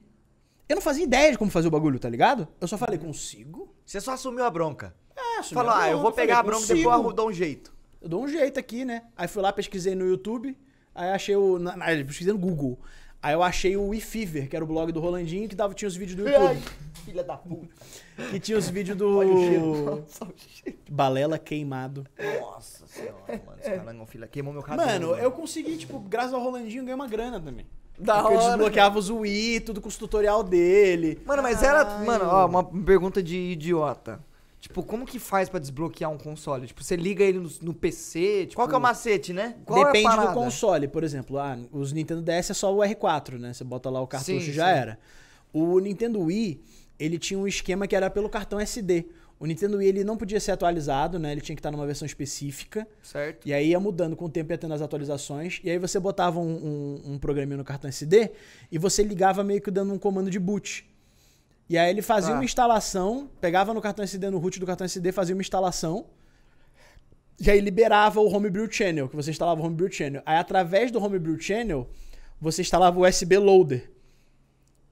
Eu 0.68 0.76
não 0.76 0.82
fazia 0.82 1.06
ideia 1.06 1.32
de 1.32 1.38
como 1.38 1.50
fazer 1.50 1.70
o 1.70 1.72
bagulho, 1.72 1.98
tá 1.98 2.10
ligado? 2.10 2.48
Eu 2.60 2.68
só 2.68 2.78
falei, 2.78 3.00
consigo? 3.00 3.74
Você 3.86 4.02
só 4.02 4.12
assumiu 4.12 4.44
a 4.44 4.50
bronca. 4.50 4.94
É, 5.18 5.40
a 5.40 5.76
ah, 5.76 5.90
eu 5.90 6.00
vou 6.00 6.12
falei, 6.12 6.28
pegar 6.28 6.40
a 6.40 6.44
bronca 6.44 6.64
e 6.64 6.76
depois 6.76 7.04
eu 7.04 7.14
dou 7.14 7.30
um 7.30 7.34
jeito. 7.34 7.74
Eu 8.02 8.08
dou 8.08 8.24
um 8.24 8.28
jeito 8.28 8.60
aqui, 8.60 8.86
né? 8.86 9.04
Aí 9.18 9.28
fui 9.28 9.42
lá, 9.42 9.52
pesquisei 9.52 9.96
no 9.96 10.08
YouTube, 10.08 10.56
aí 10.94 11.10
achei 11.10 11.36
o. 11.36 11.58
Na, 11.58 11.76
na, 11.76 11.86
pesquisei 11.86 12.32
no 12.32 12.40
Google. 12.40 12.80
Aí 13.22 13.34
eu 13.34 13.42
achei 13.42 13.76
o 13.76 13.88
WeFever, 13.88 14.48
que 14.48 14.56
era 14.56 14.64
o 14.64 14.68
blog 14.68 14.92
do 14.92 15.00
Rolandinho, 15.00 15.50
que 15.50 15.56
dava, 15.56 15.74
tinha 15.74 15.88
os 15.88 15.96
vídeos 15.96 16.16
do 16.16 16.24
YouTube. 16.30 16.62
filha 17.04 17.24
da 17.24 17.36
puta. 17.36 17.68
que 18.30 18.40
tinha 18.40 18.58
os 18.58 18.70
vídeos 18.70 18.96
do. 18.96 19.18
Olha 19.18 19.34
o 19.34 19.40
cheiro. 19.40 19.86
Nossa, 19.86 20.26
o 20.26 20.34
cheiro. 20.38 20.78
Balela 20.90 21.40
queimado. 21.40 22.06
Nossa 22.40 22.86
senhora, 22.86 23.42
mano. 23.46 23.60
Esse 23.60 23.72
cara 23.72 23.94
não, 23.94 24.06
filha, 24.06 24.28
queimou 24.28 24.54
meu 24.54 24.62
cabelo. 24.62 25.10
Mano, 25.10 25.16
eu 25.16 25.32
consegui, 25.32 25.78
tipo, 25.78 26.00
graças 26.00 26.34
ao 26.34 26.42
Rolandinho, 26.42 26.84
ganhar 26.84 26.96
uma 26.96 27.08
grana 27.08 27.40
também. 27.40 27.66
Da 27.98 28.22
Porque 28.22 28.34
eu 28.36 28.38
hora. 28.38 28.50
desbloqueava 28.50 29.00
os 29.00 29.10
Wii, 29.10 29.62
tudo 29.62 29.82
com 29.82 29.88
os 29.88 29.98
tutorial 29.98 30.44
dele. 30.44 31.20
Mano, 31.26 31.42
mas 31.42 31.64
era. 31.64 31.84
Mano, 32.00 32.26
ó, 32.26 32.46
uma 32.46 32.64
pergunta 32.64 33.24
de 33.24 33.36
idiota. 33.36 34.24
Tipo, 34.60 34.82
como 34.84 35.06
que 35.06 35.20
faz 35.20 35.48
pra 35.50 35.60
desbloquear 35.60 36.12
um 36.12 36.18
console? 36.18 36.66
Tipo, 36.68 36.84
você 36.84 36.96
liga 36.96 37.24
ele 37.24 37.40
no, 37.40 37.50
no 37.62 37.74
PC? 37.74 38.48
Tipo, 38.48 38.56
Qual 38.56 38.68
que 38.68 38.74
é 38.74 38.78
o 38.78 38.82
macete, 38.82 39.32
né? 39.32 39.56
qual 39.66 39.82
é 39.82 39.86
Depende 39.86 40.10
do 40.10 40.16
parada? 40.16 40.34
console, 40.34 40.88
por 40.88 41.04
exemplo. 41.04 41.38
Ah, 41.38 41.58
os 41.72 41.94
Nintendo 41.94 42.22
DS 42.22 42.50
é 42.50 42.54
só 42.54 42.74
o 42.76 42.80
R4, 42.80 43.38
né? 43.38 43.54
Você 43.54 43.64
bota 43.64 43.90
lá 43.90 44.02
o 44.02 44.08
cartucho 44.08 44.42
Sim, 44.42 44.50
e 44.50 44.54
já 44.54 44.66
sim. 44.66 44.72
era. 44.80 45.00
O 45.54 45.80
Nintendo 45.80 46.20
Wii, 46.20 46.60
ele 47.00 47.20
tinha 47.20 47.40
um 47.40 47.48
esquema 47.48 47.88
que 47.88 47.96
era 47.96 48.10
pelo 48.10 48.28
cartão 48.30 48.60
SD. 48.60 49.06
O 49.40 49.46
Nintendo 49.46 49.78
Wii 49.78 49.88
ele 49.88 50.04
não 50.04 50.18
podia 50.18 50.40
ser 50.40 50.52
atualizado, 50.52 51.20
né? 51.20 51.32
Ele 51.32 51.42
tinha 51.42 51.56
que 51.56 51.60
estar 51.60 51.70
numa 51.70 51.86
versão 51.86 52.08
específica. 52.08 52.88
Certo. 53.04 53.48
E 53.48 53.54
aí 53.54 53.70
ia 53.70 53.80
mudando 53.80 54.16
com 54.16 54.26
o 54.26 54.30
tempo, 54.30 54.52
ia 54.52 54.58
tendo 54.58 54.74
as 54.74 54.82
atualizações. 54.82 55.62
E 55.64 55.70
aí 55.70 55.78
você 55.78 56.00
botava 56.00 56.40
um, 56.40 57.02
um, 57.06 57.14
um 57.14 57.20
programinha 57.20 57.58
no 57.58 57.64
cartão 57.64 57.88
SD 57.88 58.32
e 58.72 58.80
você 58.80 59.04
ligava 59.04 59.44
meio 59.44 59.62
que 59.62 59.70
dando 59.70 59.94
um 59.94 60.00
comando 60.00 60.32
de 60.32 60.40
boot. 60.40 60.90
E 61.70 61.78
aí 61.78 61.90
ele 61.90 62.02
fazia 62.02 62.32
Tá. 62.32 62.36
uma 62.38 62.46
instalação, 62.46 63.30
pegava 63.42 63.74
no 63.74 63.82
cartão 63.82 64.04
SD, 64.04 64.30
no 64.30 64.38
root 64.38 64.60
do 64.60 64.66
cartão 64.66 64.86
SD, 64.86 65.12
fazia 65.12 65.36
uma 65.36 65.42
instalação. 65.42 66.06
E 67.40 67.52
aí 67.52 67.60
liberava 67.60 68.20
o 68.20 68.28
Homebrew 68.34 68.72
Channel, 68.72 69.08
que 69.10 69.16
você 69.16 69.30
instalava 69.32 69.62
o 69.62 69.66
Homebrew 69.66 69.92
Channel. 69.92 70.22
Aí 70.26 70.38
através 70.38 70.90
do 70.92 71.04
Homebrew 71.04 71.40
Channel, 71.40 71.88
você 72.42 72.62
instalava 72.62 72.98
o 73.00 73.06
USB 73.08 73.38
Loader. 73.38 73.92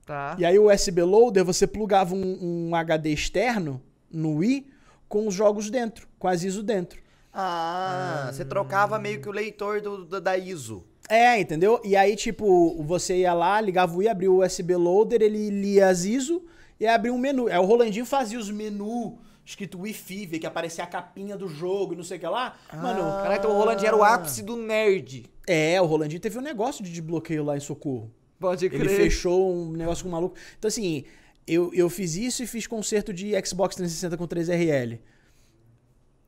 Tá. 0.05 0.36
E 0.38 0.45
aí 0.45 0.59
o 0.59 0.71
USB 0.71 1.01
Loader, 1.01 1.43
você 1.43 1.65
plugava 1.65 2.13
um, 2.13 2.67
um 2.69 2.76
HD 2.76 3.09
externo 3.11 3.82
no 4.11 4.36
Wii 4.38 4.67
com 5.09 5.28
os 5.28 5.34
jogos 5.34 5.69
dentro, 5.71 6.07
com 6.19 6.28
as 6.28 6.43
ISO 6.43 6.61
dentro. 6.61 6.99
Ah, 7.34 8.30
você 8.32 8.45
trocava 8.45 8.99
meio 8.99 9.19
que 9.21 9.28
o 9.28 9.32
leitor 9.32 9.82
do, 9.82 10.05
do- 10.05 10.21
da 10.21 10.38
ISO. 10.38 10.86
É, 11.09 11.39
entendeu? 11.39 11.82
E 11.84 11.95
aí, 11.95 12.15
tipo, 12.15 12.82
você 12.84 13.17
ia 13.17 13.34
lá, 13.34 13.59
ligava 13.61 13.93
o 13.93 13.97
Wii, 13.97 14.07
abria 14.07 14.32
o 14.32 14.43
USB 14.43 14.76
Loader, 14.76 15.21
ele 15.21 15.49
lia 15.49 15.88
as 15.89 16.05
ISO 16.05 16.43
e 16.80 16.86
aí 16.86 16.93
abria 16.93 17.13
um 17.13 17.17
menu. 17.17 17.47
Aí 17.47 17.57
o 17.57 17.65
Rolandinho 17.65 18.05
fazia 18.05 18.39
os 18.39 18.49
menus 18.49 19.13
escrito 19.45 19.80
Fever, 19.93 20.39
que 20.39 20.47
aparecia 20.47 20.84
a 20.84 20.88
capinha 20.88 21.38
do 21.38 21.47
jogo 21.47 21.93
e 21.93 21.95
não 21.95 22.03
sei 22.03 22.17
o 22.17 22.19
que 22.19 22.28
lá. 22.28 22.55
Mano, 22.73 22.99
Caralho, 23.03 23.38
então 23.38 23.51
o 23.51 23.53
Roland 23.59 23.86
era 23.86 23.95
o 23.95 24.03
ápice 24.03 24.41
do 24.41 24.55
nerd. 24.57 25.26
é, 25.47 25.80
o 25.80 25.86
Rolandinho 25.86 26.19
teve 26.19 26.38
um 26.38 26.41
negócio 26.41 26.84
de 26.84 26.89
desbloqueio 26.91 27.43
lá 27.43 27.55
em 27.55 27.59
Socorro. 27.59 28.11
Pode 28.39 28.65
Ele 28.65 28.78
crer. 28.78 28.89
fechou 28.89 29.53
um 29.53 29.71
negócio 29.71 30.03
com 30.03 30.09
um 30.09 30.13
maluco. 30.13 30.36
Então, 30.57 30.67
assim, 30.67 31.03
eu, 31.47 31.71
eu 31.73 31.89
fiz 31.89 32.15
isso 32.15 32.41
e 32.43 32.47
fiz 32.47 32.65
concerto 32.65 33.13
de 33.13 33.32
Xbox 33.45 33.76
360 33.76 34.17
com 34.17 34.28
3RL. 34.28 34.99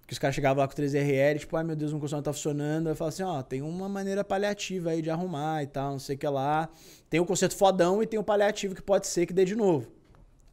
Que 0.05 0.13
os 0.13 0.19
caras 0.19 0.35
chegavam 0.35 0.61
lá 0.61 0.67
com 0.69 0.73
3RL, 0.75 1.39
tipo, 1.39 1.57
ai 1.57 1.63
meu 1.65 1.75
Deus, 1.75 1.91
o 1.91 1.99
console 1.99 2.19
não 2.19 2.23
tá 2.23 2.31
funcionando. 2.31 2.87
Eu 2.87 2.95
falo 2.95 3.09
assim, 3.09 3.23
ó, 3.23 3.41
tem 3.41 3.61
uma 3.61 3.89
maneira 3.89 4.23
paliativa 4.23 4.91
aí 4.91 5.01
de 5.01 5.09
arrumar 5.09 5.63
e 5.63 5.67
tal, 5.67 5.91
não 5.93 5.99
sei 5.99 6.15
o 6.15 6.19
que 6.19 6.27
lá. 6.27 6.69
Tem 7.09 7.19
o 7.19 7.25
concerto 7.25 7.55
fodão 7.57 8.01
e 8.01 8.07
tem 8.07 8.17
o 8.19 8.23
paliativo 8.23 8.73
que 8.73 8.81
pode 8.81 9.07
ser 9.07 9.25
que 9.25 9.33
dê 9.33 9.43
de 9.43 9.55
novo. 9.55 9.91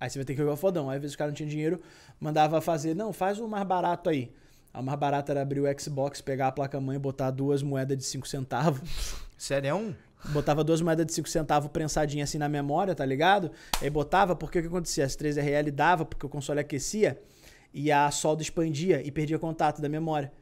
Aí 0.01 0.11
você 0.11 0.18
vai 0.18 0.24
ter 0.24 0.34
que 0.34 0.40
jogar 0.40 0.53
o 0.53 0.57
fodão. 0.57 0.90
Aí 0.90 0.97
às 0.97 1.03
vezes 1.03 1.14
o 1.14 1.18
cara 1.18 1.30
não 1.30 1.34
tinha 1.36 1.49
dinheiro, 1.49 1.80
mandava 2.20 2.61
fazer, 2.61 2.95
não, 2.95 3.12
faz 3.12 3.38
o 3.38 3.49
mais 3.49 3.66
barato 3.66 4.11
aí. 4.11 4.32
O 4.72 4.82
mais 4.82 4.99
barato 4.99 5.30
era 5.30 5.40
abrir 5.40 5.61
o 5.61 5.80
Xbox, 5.80 6.20
pegar 6.20 6.49
a 6.49 6.53
placa-mãe 6.53 6.97
e 6.97 6.99
botar 6.99 7.30
duas 7.30 7.62
moedas 7.62 7.97
de 7.97 8.05
5 8.05 8.26
centavos. 8.26 9.14
Sério, 9.38 9.68
é 9.68 9.74
um? 9.74 9.95
Botava 10.30 10.64
duas 10.64 10.80
moedas 10.80 11.07
de 11.07 11.12
5 11.12 11.28
centavos 11.28 11.70
prensadinha 11.70 12.24
assim 12.24 12.38
na 12.38 12.49
memória, 12.49 12.95
tá 12.95 13.05
ligado? 13.05 13.53
Aí 13.80 13.88
botava, 13.88 14.34
porque 14.34 14.59
o 14.59 14.62
que 14.62 14.68
acontecia? 14.68 15.05
As 15.05 15.16
3RL 15.16 15.70
dava, 15.70 16.05
porque 16.05 16.26
o 16.26 16.28
console 16.28 16.61
aquecia, 16.61 17.20
e 17.72 17.92
a 17.92 18.11
solda 18.11 18.42
expandia 18.42 19.01
e 19.05 19.11
perdia 19.12 19.38
contato 19.38 19.80
da 19.80 19.88
memória. 19.88 20.32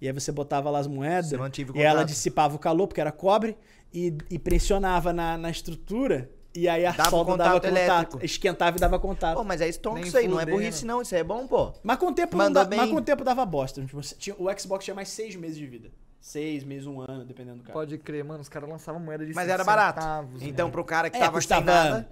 E 0.00 0.06
aí 0.06 0.12
você 0.12 0.32
botava 0.32 0.70
lá 0.70 0.78
as 0.78 0.86
moedas, 0.86 1.32
e 1.74 1.82
ela 1.82 2.04
dissipava 2.04 2.56
o 2.56 2.58
calor, 2.58 2.86
porque 2.86 3.00
era 3.00 3.12
cobre, 3.12 3.56
e, 3.92 4.16
e 4.30 4.38
pressionava 4.38 5.12
na, 5.12 5.36
na 5.36 5.50
estrutura, 5.50 6.30
e 6.54 6.68
aí 6.68 6.84
a 6.86 6.92
Dava 6.92 7.10
solda 7.10 7.32
contato 7.32 7.46
dava 7.46 7.60
contato. 7.60 7.76
elétrico. 7.76 8.24
Esquentava 8.24 8.76
e 8.76 8.80
dava 8.80 8.98
contato. 8.98 9.36
Pô, 9.36 9.44
mas 9.44 9.60
é 9.60 9.68
stonk 9.68 9.94
Nem 10.00 10.04
isso 10.08 10.16
aí, 10.18 10.28
não 10.28 10.38
é 10.40 10.46
burrice 10.46 10.84
não, 10.84 11.00
isso 11.02 11.14
aí 11.14 11.20
é 11.20 11.24
bom, 11.24 11.46
pô. 11.46 11.72
Mas 11.82 11.96
com 11.98 12.06
o 12.06 12.12
tempo, 12.14 12.36
mas 12.36 12.90
com 12.90 12.96
o 12.96 13.02
tempo 13.02 13.24
dava 13.24 13.44
bosta. 13.46 13.80
Tipo, 13.80 14.02
você 14.02 14.14
tinha- 14.16 14.36
o 14.38 14.46
Xbox 14.58 14.84
tinha 14.84 14.94
mais 14.94 15.08
seis 15.08 15.34
meses 15.36 15.56
de 15.56 15.66
vida. 15.66 15.90
Seis 16.20 16.62
meses, 16.62 16.86
um 16.86 17.00
ano, 17.00 17.24
dependendo 17.24 17.56
do 17.58 17.62
cara. 17.64 17.72
Pode 17.72 17.98
crer, 17.98 18.22
mano. 18.24 18.40
Os 18.42 18.48
caras 18.48 18.68
lançavam 18.68 19.00
moeda 19.00 19.26
de 19.26 19.34
Mas 19.34 19.44
5 19.44 19.54
era 19.54 19.64
barato. 19.64 20.00
centavos, 20.00 20.42
então, 20.42 20.66
mano. 20.66 20.72
pro 20.72 20.84
cara 20.84 21.10
que 21.10 21.16
É, 21.16 21.20
tava 21.20 21.32
custava, 21.32 21.60
sem 21.72 21.90
nada... 21.90 22.08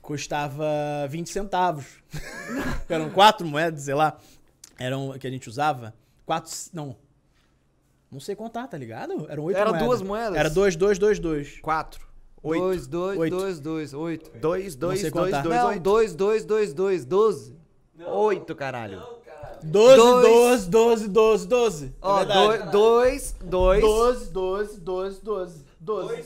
custava 0.00 0.64
20 1.10 1.28
centavos. 1.30 1.86
Eram 2.88 3.10
quatro 3.10 3.46
moedas, 3.46 3.82
sei 3.82 3.94
lá. 3.94 4.16
Eram 4.78 5.16
que 5.18 5.26
a 5.26 5.30
gente 5.30 5.48
usava. 5.48 5.94
Quatro. 6.24 6.50
Não. 6.72 6.96
Não 8.10 8.20
sei 8.20 8.34
contar, 8.36 8.66
tá 8.68 8.78
ligado? 8.78 9.26
Eram 9.28 9.42
oito 9.44 9.56
Era 9.56 9.70
moedas. 9.70 9.86
duas 9.88 10.02
moedas? 10.02 10.36
Era 10.38 10.48
dois, 10.50 10.76
dois, 10.76 10.98
dois, 10.98 11.18
dois. 11.18 11.58
Quatro. 11.60 12.06
Oito. 12.44 12.60
Dois, 12.62 12.86
dois, 12.86 13.18
Oito. 13.18 13.36
dois, 13.36 13.60
dois, 13.60 13.94
oito. 13.94 14.30
Dois, 14.38 14.76
dois, 14.76 15.00
sei 15.00 15.10
dois, 15.10 15.24
contar. 15.30 15.42
dois, 15.42 15.56
Não, 15.56 15.68
oito. 15.68 15.80
dois, 15.82 16.14
dois, 16.14 16.44
dois, 16.44 16.74
dois, 16.74 17.04
doze. 17.04 17.56
Oito, 18.06 18.54
caralho. 18.54 19.02
Doze, 19.62 19.96
Dois. 19.96 20.66
doze, 20.66 20.68
doze, 20.68 21.08
doze, 21.08 21.48
doze. 21.48 21.86
É 21.86 21.90
Ó, 22.02 22.18
verdade. 22.18 22.64
do- 22.66 22.70
dois, 22.70 23.34
dois. 23.42 23.80
Doze, 23.80 24.30
doze, 24.30 24.80
doze, 24.80 25.20
doze. 25.22 25.64
Doze. 25.80 26.24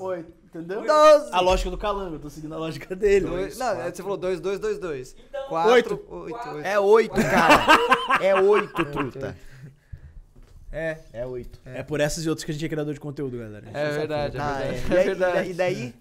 Oito. 0.00 0.32
Entendeu? 0.44 0.82
Doze. 0.82 1.28
A 1.32 1.40
lógica 1.40 1.70
do 1.70 1.78
calango, 1.78 2.16
eu 2.16 2.20
tô 2.20 2.28
seguindo 2.28 2.54
a 2.54 2.58
lógica 2.58 2.94
dele. 2.94 3.26
Dois, 3.26 3.58
não, 3.58 3.74
você 3.90 4.02
falou 4.02 4.16
dois, 4.18 4.40
dois, 4.40 4.58
dois, 4.60 4.78
dois. 4.78 5.16
Oito. 5.16 5.48
Quatro, 5.48 6.06
oito, 6.10 6.36
oito. 6.36 6.58
É 6.66 6.78
oito, 6.78 7.14
cara. 7.14 7.66
É 8.20 8.34
oito, 8.40 8.84
truta. 8.92 9.36
É, 10.76 10.98
É 11.12 11.24
oito. 11.24 11.60
É 11.64 11.82
por 11.84 12.00
essas 12.00 12.24
e 12.24 12.28
outras 12.28 12.44
que 12.44 12.50
a 12.50 12.54
gente 12.54 12.64
é 12.64 12.68
criador 12.68 12.92
de 12.92 12.98
conteúdo, 13.00 13.38
galera. 13.38 13.64
é 13.72 13.90
verdade, 13.92 14.36
é 14.36 14.40
Ah, 14.40 14.52
verdade. 14.58 14.92
é. 14.94 14.96
É 15.00 15.04
verdade. 15.04 15.50
E 15.50 15.54
daí? 15.54 15.94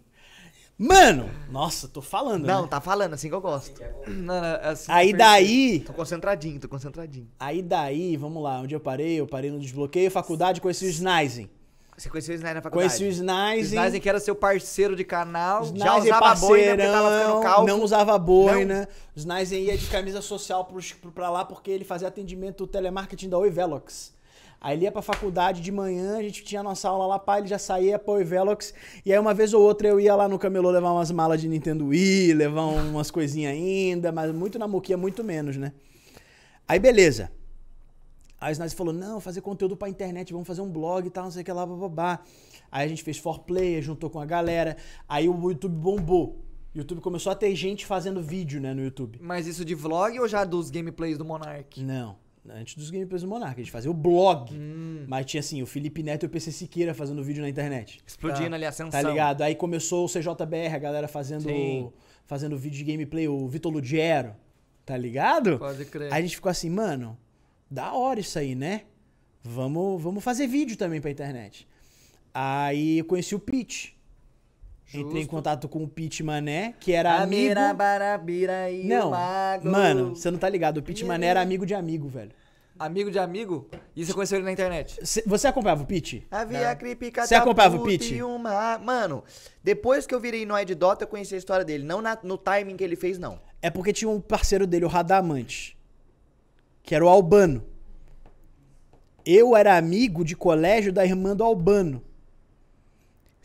Mano, 0.78 1.30
nossa, 1.52 1.88
tô 1.88 2.02
falando, 2.02 2.48
Não, 2.48 2.64
né? 2.64 2.68
tá 2.68 2.82
falando, 2.82 3.14
assim 3.14 3.30
que 3.30 3.36
eu 3.36 3.40
gosto. 3.42 3.80
Não, 4.08 4.42
não, 4.42 4.46
é 4.46 4.70
assim 4.70 4.92
Aí 4.92 5.14
daí, 5.14 5.80
Tô 5.82 5.94
concentradinho, 5.94 6.60
tô 6.60 6.68
concentradinho. 6.68 7.30
aí 7.40 7.62
daí, 7.62 8.18
vamos 8.18 8.42
lá, 8.42 8.60
onde 8.60 8.74
eu 8.74 8.80
parei? 8.80 9.20
Eu 9.20 9.28
parei 9.28 9.52
no 9.52 9.60
desbloqueio, 9.60 10.10
faculdade, 10.10 10.60
conheci 10.60 10.86
o 10.86 10.90
Snizen. 10.90 11.48
Você 11.96 12.10
conheceu 12.10 12.34
o 12.34 12.36
Snyder 12.36 12.56
na 12.56 12.62
faculdade? 12.64 12.98
Conheci 12.98 13.04
o. 13.04 13.08
Snizen. 13.24 13.78
Snizen 13.78 14.02
que 14.02 14.10
era 14.10 14.20
seu 14.20 14.34
parceiro 14.34 14.96
de 14.96 15.04
canal. 15.04 15.64
Já 15.64 15.70
Snizen 16.00 16.02
usava 16.12 16.36
boina 16.36 16.72
porque 16.76 16.88
tava 16.92 17.20
ficando 17.20 17.42
calvo. 17.44 17.68
não 17.68 17.84
usava 17.84 18.18
boina. 18.18 18.90
O 19.16 19.20
Snizen 19.20 19.62
ia 19.62 19.78
de 19.78 19.86
camisa 19.86 20.20
social 20.20 20.66
pros, 20.66 20.92
pro- 20.92 21.12
pra 21.12 21.30
lá 21.30 21.46
porque 21.46 21.70
ele 21.70 21.84
fazia 21.86 22.08
atendimento 22.08 22.66
telemarketing 22.66 23.30
da 23.30 23.38
Oi 23.38 23.52
Velox. 23.52 24.12
Aí 24.64 24.78
ele 24.78 24.86
ia 24.86 24.92
pra 24.94 25.02
faculdade 25.02 25.62
de 25.62 25.74
manhã, 25.74 26.18
a 26.18 26.24
gente 26.24 26.42
tinha 26.42 26.62
a 26.62 26.64
nossa 26.64 26.88
aula 26.88 27.06
lá, 27.06 27.20
pá, 27.20 27.38
ele 27.38 27.48
já 27.48 27.60
saía 27.60 28.00
pra 28.00 28.14
Oi 28.14 28.24
Velox. 28.24 28.74
E 29.06 29.12
aí 29.12 29.20
uma 29.20 29.34
vez 29.34 29.54
ou 29.54 29.62
outra 29.62 29.90
eu 29.90 30.00
ia 30.00 30.16
lá 30.16 30.30
no 30.30 30.40
camelô 30.40 30.72
levar 30.72 30.94
umas 30.94 31.12
malas 31.12 31.42
de 31.42 31.50
Nintendo 31.50 31.88
Wii, 31.88 32.34
levar 32.34 32.62
umas 32.62 33.12
coisinhas 33.12 33.52
ainda, 33.52 34.10
mas 34.14 34.34
muito 34.34 34.58
na 34.58 34.66
muquia, 34.66 34.96
muito 34.96 35.22
menos, 35.22 35.58
né? 35.58 35.74
Aí 36.66 36.80
beleza. 36.80 37.30
Aí 38.40 38.52
o 38.52 38.54
Snizen 38.54 38.78
falou, 38.78 38.94
não, 38.94 39.20
fazer 39.20 39.42
conteúdo 39.42 39.76
pra 39.76 39.90
internet, 39.90 40.32
vamos 40.32 40.48
fazer 40.48 40.62
um 40.62 40.70
blog 40.70 41.06
e 41.08 41.10
tal, 41.10 41.26
não 41.26 41.32
sei 41.32 41.42
o 41.42 41.46
que 41.46 41.52
lá, 41.52 41.66
babá. 41.66 42.22
Aí 42.72 42.86
a 42.86 42.88
gente 42.88 43.04
fez 43.04 43.18
for 43.18 43.40
player, 43.40 43.82
juntou 43.82 44.10
com 44.10 44.20
a 44.20 44.26
galera. 44.26 44.78
Aí 45.10 45.28
o 45.28 45.50
YouTube 45.50 45.76
bombou. 45.76 46.42
O 46.74 46.78
YouTube 46.78 47.02
começou 47.02 47.34
a 47.34 47.36
ter 47.36 47.54
gente 47.54 47.86
fazendo 47.86 48.22
vídeo, 48.22 48.62
né, 48.62 48.74
no 48.74 48.82
YouTube. 48.82 49.20
Mas 49.22 49.46
isso 49.46 49.66
de 49.66 49.76
vlog 49.76 50.18
ou 50.20 50.28
já 50.28 50.46
dos 50.46 50.72
gameplays 50.72 51.18
do 51.18 51.26
Monark? 51.26 51.84
Não, 51.84 52.16
antes 52.50 52.76
dos 52.76 52.90
gameplays 52.90 53.22
do 53.22 53.28
Monark, 53.28 53.60
a 53.60 53.64
gente 53.64 53.72
fazia 53.72 53.90
o 53.90 53.94
blog. 53.94 54.54
Hum. 54.54 55.06
Mas 55.08 55.26
tinha 55.26 55.40
assim, 55.40 55.62
o 55.62 55.66
Felipe 55.66 56.04
Neto 56.04 56.24
e 56.24 56.28
o 56.28 56.30
PC 56.30 56.52
Siqueira 56.52 56.94
fazendo 56.94 57.24
vídeo 57.24 57.42
na 57.42 57.50
internet. 57.50 58.02
Explodindo 58.06 58.50
Tá. 58.50 58.56
ali 58.56 58.66
a 58.66 58.70
ascensão. 58.70 58.92
Tá 59.02 59.10
ligado? 59.10 59.42
Aí 59.42 59.56
começou 59.56 60.06
o 60.06 60.10
CJBR, 60.10 60.76
a 60.76 60.80
galera 60.80 61.08
fazendo, 61.08 61.44
Sim. 61.44 61.92
fazendo 62.26 62.58
vídeo 62.58 62.78
de 62.78 62.92
gameplay, 62.92 63.28
o 63.28 63.48
Vitor 63.48 63.72
Ludiero. 63.72 64.36
Tá 64.86 64.98
ligado? 64.98 65.58
Pode 65.60 65.86
crer. 65.86 66.12
Aí 66.12 66.20
a 66.20 66.22
gente 66.22 66.36
ficou 66.36 66.50
assim, 66.50 66.70
mano, 66.70 67.18
da 67.72 67.94
hora 67.94 68.20
isso 68.20 68.38
aí, 68.38 68.54
né? 68.54 68.82
Vamos, 69.42 70.02
vamos 70.02 70.24
fazer 70.24 70.46
vídeo 70.48 70.76
também 70.78 71.00
pra 71.00 71.10
internet. 71.12 71.68
Aí 72.34 73.00
eu 73.00 73.06
conheci 73.06 73.34
o 73.36 73.40
Pete. 73.40 73.93
Entrei 74.90 75.02
em 75.04 75.14
Justo. 75.22 75.30
contato 75.30 75.68
com 75.70 75.84
o 75.84 75.88
Pete 75.88 76.22
Mané, 76.24 76.74
que 76.80 76.92
era 76.92 77.16
amigo. 77.22 77.54
Barabira 77.76 78.70
e 78.70 78.84
Não, 78.86 79.08
o 79.08 79.12
mago. 79.12 79.70
mano, 79.72 80.16
você 80.16 80.30
não 80.30 80.38
tá 80.38 80.48
ligado. 80.50 80.78
O 80.78 80.84
Pete 80.84 81.04
Mané 81.04 81.28
era 81.28 81.42
amigo 81.42 81.66
de 81.66 81.74
amigo, 81.74 82.08
velho. 82.08 82.32
Amigo 82.78 83.10
de 83.12 83.20
amigo? 83.20 83.70
E 83.96 84.04
você 84.06 84.14
conheceu 84.14 84.38
ele 84.38 84.46
na 84.46 84.52
internet? 84.52 85.00
Cê- 85.08 85.24
Você 85.28 85.48
acompanhava 85.48 85.84
o 85.84 85.86
Pete? 85.86 86.26
Havia 86.30 86.70
Não. 86.70 86.76
creepy 86.76 87.12
Você 87.16 87.36
acompanhava 87.36 87.78
o 87.78 87.84
Pete? 87.84 88.16
e 88.16 88.24
Uma... 88.24 88.78
Mano, 88.80 89.24
depois 89.64 90.06
que 90.08 90.14
eu 90.14 90.20
virei 90.20 90.46
no 90.46 90.64
de 90.66 90.74
Dota, 90.76 91.04
eu 91.04 91.08
conheci 91.08 91.36
a 91.36 91.38
história 91.38 91.64
dele. 91.64 91.84
Não 91.84 92.02
na- 92.02 92.18
no 92.24 92.38
timing 92.38 92.76
que 92.76 92.84
ele 92.84 92.96
fez, 92.96 93.18
não. 93.20 93.40
É 93.62 93.70
porque 93.70 93.94
tinha 93.94 94.10
um 94.10 94.20
parceiro 94.20 94.66
dele, 94.68 94.86
o 94.86 94.88
Radamante, 94.90 95.78
que 96.82 96.94
era 96.96 97.06
o 97.06 97.10
Albano. 97.10 97.64
Eu 99.26 99.56
era 99.56 99.78
amigo 99.78 100.26
de 100.26 100.36
colégio 100.36 100.92
da 100.92 101.06
irmã 101.06 101.36
do 101.36 101.44
Albano. 101.44 102.04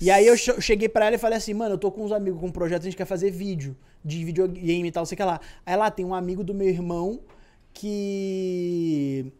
E 0.00 0.10
aí 0.10 0.26
eu 0.26 0.36
che- 0.36 0.60
cheguei 0.60 0.88
pra 0.88 1.06
ela 1.06 1.16
e 1.16 1.18
falei 1.18 1.38
assim, 1.38 1.52
mano, 1.54 1.74
eu 1.74 1.78
tô 1.78 1.90
com 1.90 2.04
uns 2.04 2.12
amigos 2.12 2.40
com 2.40 2.46
um 2.46 2.52
projeto, 2.52 2.82
a 2.82 2.84
gente 2.84 2.96
quer 2.96 3.04
fazer 3.04 3.30
vídeo 3.30 3.76
de 4.04 4.24
videogame 4.24 4.88
e 4.88 4.92
tal, 4.92 5.04
sei 5.04 5.16
que 5.16 5.22
lá. 5.24 5.40
Aí 5.66 5.76
lá 5.76 5.90
tem 5.90 6.04
um 6.04 6.14
amigo 6.14 6.44
do 6.44 6.54
meu 6.54 6.68
irmão 6.68 7.20
que 8.02 9.32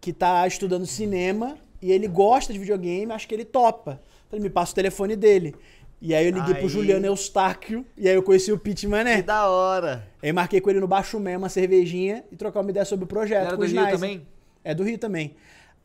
que 0.00 0.12
tá 0.12 0.44
estudando 0.48 0.84
cinema 0.84 1.56
e 1.80 1.92
ele 1.92 2.08
gosta 2.08 2.52
de 2.52 2.58
videogame, 2.58 3.12
acho 3.12 3.28
que 3.28 3.34
ele 3.34 3.44
topa. 3.44 4.02
Falei, 4.28 4.42
me 4.42 4.50
passa 4.50 4.72
o 4.72 4.74
telefone 4.74 5.14
dele. 5.14 5.54
E 6.00 6.12
aí 6.12 6.26
eu 6.26 6.32
liguei 6.32 6.54
pro 6.54 6.64
Aí. 6.64 6.68
Juliano 6.68 7.06
Eustáquio 7.06 7.86
e 7.96 8.08
aí 8.08 8.14
eu 8.16 8.22
conheci 8.24 8.50
o 8.50 8.58
Pete 8.58 8.88
Mané. 8.88 9.16
Que 9.16 9.22
da 9.22 9.48
hora. 9.48 10.04
Aí 10.20 10.32
marquei 10.32 10.60
com 10.60 10.68
ele 10.70 10.80
no 10.80 10.88
Baixo 10.88 11.20
Mé, 11.20 11.36
uma 11.36 11.48
cervejinha 11.48 12.24
e 12.32 12.36
trocar 12.36 12.60
uma 12.60 12.70
ideia 12.70 12.84
sobre 12.84 13.04
o 13.04 13.08
projeto. 13.08 13.42
Ele 13.42 13.46
era 13.46 13.56
do 13.56 13.64
Rio 13.64 13.90
também? 13.92 14.26
É 14.64 14.74
do 14.74 14.82
Rio 14.82 14.98
também. 14.98 15.36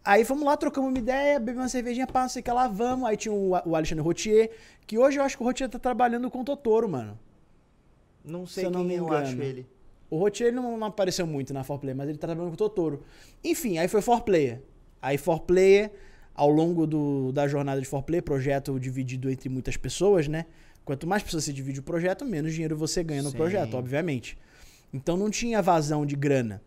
Aí 0.07 0.23
fomos 0.23 0.45
lá, 0.45 0.55
trocamos 0.55 0.89
uma 0.89 0.97
ideia, 0.97 1.37
bebemos 1.37 1.63
uma 1.63 1.67
cervejinha, 1.67 2.07
pá, 2.07 2.21
não 2.21 2.29
sei 2.29 2.39
o 2.39 2.43
que 2.45 2.49
lá, 2.49 2.65
vamos. 2.65 3.09
Aí 3.09 3.17
tinha 3.17 3.33
o, 3.33 3.49
o 3.65 3.75
Alexandre 3.75 4.01
Rotier, 4.01 4.51
que 4.85 4.97
hoje 4.97 5.19
eu 5.19 5.23
acho 5.23 5.35
que 5.35 5.43
o 5.43 5.45
Rotier 5.45 5.69
tá 5.69 5.77
trabalhando 5.77 6.31
com 6.31 6.39
o 6.39 6.43
Totoro, 6.45 6.87
mano. 6.87 7.19
Não 8.23 8.47
sei 8.47 8.61
Se 8.63 8.67
eu 8.67 8.71
não 8.71 8.79
quem 8.79 8.87
me 8.87 8.95
eu 8.95 9.03
engano. 9.03 9.17
acho 9.27 9.41
ele. 9.41 9.67
O 10.09 10.17
Rotier 10.17 10.53
não, 10.53 10.77
não 10.77 10.87
apareceu 10.87 11.27
muito 11.27 11.53
na 11.53 11.61
4Player, 11.61 11.93
mas 11.93 12.07
ele 12.07 12.17
tá 12.17 12.25
trabalhando 12.25 12.51
com 12.51 12.53
o 12.53 12.57
Totoro. 12.57 13.03
Enfim, 13.43 13.79
aí 13.79 13.89
foi 13.89 13.99
4Player. 14.01 14.61
Aí 15.01 15.17
4Player, 15.17 15.91
ao 16.33 16.49
longo 16.49 16.87
do, 16.87 17.33
da 17.33 17.45
jornada 17.45 17.81
de 17.81 17.85
4Player, 17.85 18.21
projeto 18.21 18.79
dividido 18.79 19.29
entre 19.29 19.49
muitas 19.49 19.75
pessoas, 19.75 20.29
né? 20.29 20.45
Quanto 20.85 21.05
mais 21.05 21.21
pessoas 21.21 21.43
você 21.43 21.51
divide 21.51 21.81
o 21.81 21.83
projeto, 21.83 22.23
menos 22.23 22.53
dinheiro 22.53 22.77
você 22.77 23.03
ganha 23.03 23.21
no 23.21 23.31
Sim. 23.31 23.35
projeto, 23.35 23.73
obviamente. 23.73 24.37
Então 24.93 25.17
não 25.17 25.29
tinha 25.29 25.61
vazão 25.61 26.05
de 26.05 26.15
grana. 26.15 26.61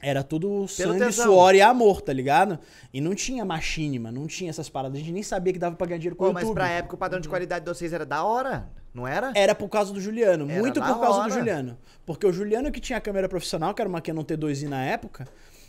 Era 0.00 0.22
tudo 0.22 0.68
sangue, 0.68 0.98
tesão. 0.98 1.24
suor 1.24 1.54
e 1.54 1.62
amor, 1.62 2.02
tá 2.02 2.12
ligado? 2.12 2.58
E 2.92 3.00
não 3.00 3.14
tinha 3.14 3.44
machinima, 3.44 4.12
não 4.12 4.26
tinha 4.26 4.50
essas 4.50 4.68
paradas. 4.68 4.96
A 4.96 5.00
gente 5.00 5.12
nem 5.12 5.22
sabia 5.22 5.52
que 5.52 5.58
dava 5.58 5.74
pra 5.74 5.86
ganhar 5.86 5.98
dinheiro 5.98 6.16
com 6.16 6.26
Pô, 6.26 6.32
mas 6.32 6.42
YouTube. 6.42 6.54
pra 6.56 6.68
época 6.68 6.94
o 6.94 6.98
padrão 6.98 7.20
de 7.20 7.28
qualidade 7.28 7.64
de 7.64 7.70
vocês 7.70 7.92
era 7.92 8.04
da 8.04 8.22
hora, 8.22 8.68
não 8.92 9.08
era? 9.08 9.32
Era 9.34 9.54
por 9.54 9.68
causa 9.68 9.92
do 9.92 10.00
Juliano, 10.00 10.48
Era 10.50 10.60
muito 10.60 10.80
por 10.80 11.00
causa 11.00 11.18
do 11.20 11.24
hora. 11.24 11.30
Juliano. 11.30 11.78
Porque 12.04 12.26
o 12.26 12.32
Juliano 12.32 12.70
que 12.70 12.78
tinha 12.80 12.98
a 12.98 13.00
câmera 13.00 13.28
profissional, 13.28 13.72
que 13.74 13.80
era 13.80 13.88
uma 13.88 14.00
Canon 14.00 14.22
T2i 14.22 14.68
na 14.68 14.84
época, 14.84 15.26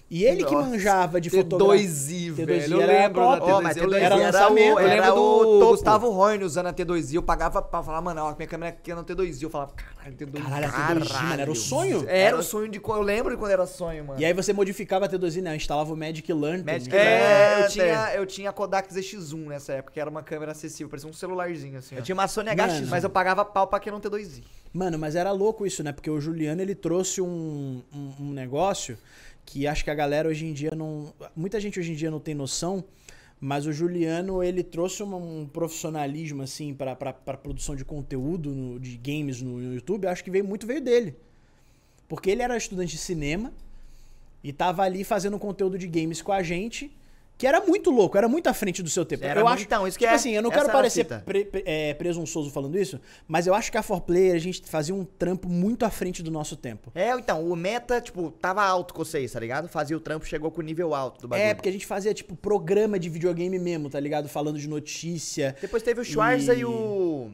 e 0.10 0.24
ele 0.24 0.46
que 0.46 0.54
Nossa, 0.54 0.70
manjava 0.70 1.20
de 1.20 1.30
fotografia. 1.30 1.86
T2i, 1.86 2.32
T2i 2.34 2.46
velho. 2.46 2.74
Eu 2.76 2.82
era 2.82 2.94
lembro 3.04 3.22
da 3.22 3.38
top. 3.38 3.42
T2i. 3.48 3.54
Ó, 3.58 3.62
mas 3.62 3.78
eu 3.78 3.84
T2i 3.84 3.90
lembro. 3.90 4.06
era 4.06 4.16
era, 4.16 4.26
lançamento, 4.26 4.68
Eu 4.68 4.80
era 4.80 4.90
lembro 5.06 5.16
do 5.16 5.22
o 5.22 5.60
topo. 5.60 5.72
Gustavo 5.72 6.08
Horn 6.12 6.44
usando 6.46 6.68
a 6.68 6.74
T2i. 6.74 7.16
Eu 7.16 7.24
pagava 7.24 7.62
pra 7.62 7.84
falar, 7.84 8.02
mano, 8.02 8.22
ó, 8.22 8.36
minha 8.36 8.48
câmera 8.48 8.70
aqui 8.72 8.92
é 8.92 8.96
na 8.96 9.04
T2i. 9.04 9.44
Eu 9.44 9.50
falava, 9.50 9.74
caralho, 9.74 10.16
T2i. 10.16 10.42
Caralho, 10.44 10.66
a 10.66 10.70
T2i, 10.72 11.24
mano, 11.24 11.42
era 11.42 11.52
o 11.52 11.56
sonho. 11.56 12.06
Era 12.08 12.38
o 12.38 12.44
sonho 12.44 12.70
de. 12.70 12.80
Eu 12.84 13.02
lembro 13.02 13.32
de 13.34 13.38
quando 13.38 13.52
era 13.52 13.66
sonho, 13.68 14.06
mano. 14.06 14.20
E 14.20 14.24
aí 14.26 14.34
você 14.34 14.54
modificava 14.54 15.06
a 15.06 15.10
T2i, 15.10 15.42
né? 15.42 15.56
Instalava 15.56 15.92
o 15.94 15.98
Magic 15.98 16.32
Lantern. 16.32 16.64
Magic 16.64 16.90
que 16.90 16.96
É, 16.96 17.60
É, 17.60 17.64
eu 17.66 17.68
tinha, 17.70 18.14
eu 18.16 18.26
tinha 18.26 18.50
a 18.50 18.54
Kodak 18.54 18.94
ZX1 18.94 19.48
nessa 19.48 19.74
época, 19.74 19.92
que 19.94 20.00
era 20.00 20.10
uma 20.10 20.24
câmera 20.24 20.54
acessível, 20.54 20.90
parecia 20.90 21.10
um 21.10 21.14
celularzinho 21.14 21.80
assim. 21.80 21.96
ó. 21.96 22.00
Eu 22.00 22.04
tinha 22.04 22.16
uma 22.16 22.28
Sony 22.28 22.56
Mano. 22.56 22.72
HX, 22.82 22.90
Mas 22.90 23.04
eu 23.04 23.10
pagava 23.10 23.44
pau 23.44 23.68
pra 23.68 23.80
quem 23.80 23.92
não 23.92 24.00
ter 24.00 24.10
2i. 24.10 24.42
Mano, 24.74 24.98
mas 25.00 25.16
era 25.16 25.32
louco 25.32 25.66
isso, 25.66 25.84
né? 25.84 25.92
Porque 25.92 26.10
o 26.10 26.20
Juliano, 26.22 26.62
ele 26.62 26.76
trouxe 26.76 27.20
um, 27.22 27.82
um, 27.94 28.12
um 28.20 28.32
negócio 28.32 28.98
que 29.48 29.66
acho 29.66 29.82
que 29.84 29.90
a 29.90 29.96
galera 29.96 30.28
hoje 30.28 30.46
em 30.46 30.52
dia 30.52 30.72
não... 30.76 31.14
Muita 31.34 31.58
gente 31.60 31.80
hoje 31.80 31.94
em 31.94 31.96
dia 31.96 32.12
não 32.12 32.20
tem 32.20 32.36
noção, 32.36 32.84
mas 33.40 33.66
o 33.66 33.72
Juliano, 33.72 34.44
ele 34.44 34.62
trouxe 34.62 35.02
um 35.02 35.48
profissionalismo, 35.52 36.42
assim, 36.44 36.74
pra 36.74 36.94
produção 36.94 37.74
de 37.74 37.86
conteúdo, 37.86 38.54
no- 38.54 38.78
de 38.80 38.98
games 38.98 39.42
no, 39.42 39.58
no 39.58 39.74
YouTube. 39.74 40.06
Acho 40.06 40.22
que 40.24 40.30
veio 40.30 40.44
muito 40.44 40.68
veio 40.68 40.82
dele. 40.82 41.16
Porque 42.10 42.30
ele 42.30 42.42
era 42.42 42.58
estudante 42.58 42.92
de 42.92 42.98
cinema 42.98 43.54
e 44.44 44.52
tava 44.52 44.84
ali 44.84 45.04
fazendo 45.06 45.40
conteúdo 45.40 45.78
de 45.78 45.88
games 45.88 46.22
com 46.22 46.34
a 46.34 46.44
gente... 46.44 46.92
Que 47.38 47.46
era 47.46 47.62
muito 47.62 47.92
louco, 47.92 48.18
era 48.18 48.28
muito 48.28 48.48
à 48.48 48.54
frente 48.54 48.82
do 48.82 48.90
seu 48.90 49.06
tempo. 49.06 49.24
Era 49.24 49.40
eu 49.42 49.46
muito- 49.46 49.54
acho, 49.58 49.64
então, 49.66 49.88
isso 49.88 49.98
que 49.98 50.06
tipo 50.06 50.12
é- 50.14 50.16
assim, 50.16 50.32
eu 50.32 50.42
não 50.42 50.50
quero 50.50 50.70
parecer 50.72 51.06
pre- 51.06 51.46
pre- 51.46 51.64
é, 51.68 51.94
presunçoso 51.94 52.50
falando 52.50 52.78
isso, 52.80 53.00
mas 53.28 53.46
eu 53.46 53.54
acho 53.54 53.72
que 53.72 53.78
a 53.78 53.84
4Player 53.84 54.34
a 54.34 54.40
gente 54.40 54.62
fazia 54.66 54.96
um 54.96 55.06
trampo 55.06 55.48
muito 55.48 55.86
à 55.86 55.90
frente 55.92 56.24
do 56.24 56.32
nosso 56.32 56.56
tempo. 56.56 56.92
É, 56.96 57.12
então, 57.12 57.44
o 57.48 57.56
meta, 57.56 58.02
tipo, 58.02 58.32
tava 58.32 58.64
alto 58.64 58.94
com 58.94 59.06
vocês, 59.06 59.32
tá 59.32 59.40
ligado? 59.40 59.68
Fazia 59.68 59.96
o 59.96 60.00
trampo, 60.00 60.26
chegou 60.26 60.50
com 60.50 60.62
o 60.62 60.64
nível 60.64 60.96
alto 60.96 61.22
do 61.22 61.28
bagulho. 61.28 61.48
É, 61.48 61.54
porque 61.54 61.70
a 61.70 61.72
gente 61.72 61.86
fazia, 61.86 62.12
tipo, 62.14 62.36
programa 62.36 62.98
de 62.98 63.08
videogame 63.08 63.60
mesmo, 63.60 63.88
tá 63.90 64.00
ligado? 64.00 64.28
Falando 64.28 64.58
de 64.58 64.68
notícia. 64.68 65.56
Depois 65.62 65.84
teve 65.84 66.02
o 66.02 66.04
Schwarza 66.04 66.56
e, 66.56 66.62
E- 66.62 66.66
o... 66.66 67.32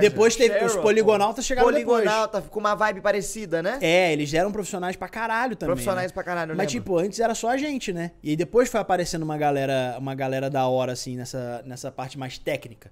Depois 0.00 0.36
teve 0.36 0.54
Cheryl, 0.54 0.66
os 0.66 0.76
poligonautas 0.76 1.44
chegaram 1.44 1.68
depois. 1.72 2.02
Poligonauta, 2.04 2.42
com 2.42 2.60
uma 2.60 2.74
vibe 2.74 3.00
parecida, 3.00 3.62
né? 3.62 3.78
É, 3.80 4.12
eles 4.12 4.32
eram 4.34 4.52
profissionais 4.52 4.96
pra 4.96 5.08
caralho 5.08 5.56
também. 5.56 5.74
Profissionais 5.74 6.10
né? 6.10 6.14
pra 6.14 6.22
caralho, 6.24 6.48
Mas, 6.56 6.58
lembro. 6.58 6.72
tipo, 6.72 6.98
antes 6.98 7.20
era 7.20 7.34
só 7.34 7.50
a 7.50 7.56
gente, 7.56 7.92
né? 7.92 8.12
E 8.22 8.30
aí 8.30 8.36
depois 8.36 8.68
foi 8.68 8.80
aparecendo 8.80 9.22
uma 9.22 9.36
galera, 9.38 9.96
uma 9.98 10.14
galera 10.14 10.48
da 10.48 10.66
hora, 10.66 10.92
assim, 10.92 11.16
nessa, 11.16 11.62
nessa 11.66 11.90
parte 11.90 12.18
mais 12.18 12.38
técnica. 12.38 12.90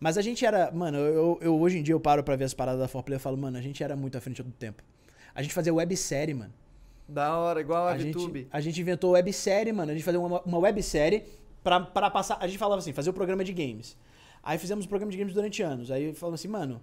Mas 0.00 0.18
a 0.18 0.22
gente 0.22 0.44
era. 0.44 0.70
Mano, 0.70 0.98
eu, 0.98 1.38
eu 1.40 1.58
hoje 1.60 1.78
em 1.78 1.82
dia 1.82 1.94
eu 1.94 2.00
paro 2.00 2.22
pra 2.22 2.36
ver 2.36 2.44
as 2.44 2.54
paradas 2.54 2.80
da 2.80 2.88
4Play 2.88 3.16
e 3.16 3.18
falo, 3.18 3.36
mano, 3.36 3.56
a 3.56 3.60
gente 3.60 3.82
era 3.82 3.96
muito 3.96 4.18
à 4.18 4.20
frente 4.20 4.42
do 4.42 4.50
tempo. 4.50 4.82
A 5.34 5.42
gente 5.42 5.54
fazia 5.54 5.72
websérie, 5.72 6.34
mano. 6.34 6.52
Da 7.08 7.36
hora, 7.38 7.60
igual 7.60 7.86
a, 7.86 7.92
A 7.92 7.96
VTube. 7.96 8.40
gente, 8.40 8.48
a 8.50 8.60
gente 8.60 8.80
inventou 8.80 9.12
websérie, 9.12 9.72
mano. 9.72 9.90
A 9.90 9.94
gente 9.94 10.04
fazia 10.04 10.20
uma, 10.20 10.40
uma 10.42 10.58
websérie 10.58 11.24
pra, 11.62 11.80
pra 11.80 12.10
passar. 12.10 12.38
A 12.40 12.46
gente 12.46 12.58
falava 12.58 12.78
assim, 12.80 12.92
fazer 12.92 13.10
o 13.10 13.12
programa 13.12 13.44
de 13.44 13.52
games. 13.52 13.96
Aí 14.44 14.58
fizemos 14.58 14.84
o 14.84 14.88
programa 14.88 15.10
de 15.10 15.16
games 15.18 15.32
durante 15.34 15.62
anos. 15.62 15.90
Aí 15.90 16.12
falamos 16.14 16.40
assim, 16.40 16.48
mano, 16.48 16.80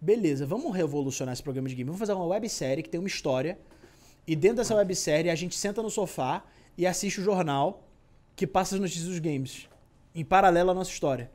beleza, 0.00 0.44
vamos 0.44 0.74
revolucionar 0.74 1.32
esse 1.32 1.42
programa 1.42 1.68
de 1.68 1.74
games. 1.74 1.86
Vamos 1.86 2.00
fazer 2.00 2.12
uma 2.12 2.26
websérie 2.26 2.82
que 2.82 2.88
tem 2.88 2.98
uma 2.98 3.06
história. 3.08 3.58
E 4.26 4.34
dentro 4.34 4.56
dessa 4.58 4.74
websérie 4.74 5.30
a 5.30 5.34
gente 5.34 5.54
senta 5.56 5.82
no 5.82 5.90
sofá 5.90 6.42
e 6.76 6.86
assiste 6.86 7.20
o 7.20 7.24
jornal 7.24 7.86
que 8.34 8.46
passa 8.46 8.74
as 8.74 8.80
notícias 8.80 9.06
dos 9.06 9.18
games. 9.20 9.68
Em 10.14 10.24
paralelo 10.24 10.70
à 10.70 10.74
nossa 10.74 10.90
história. 10.90 11.30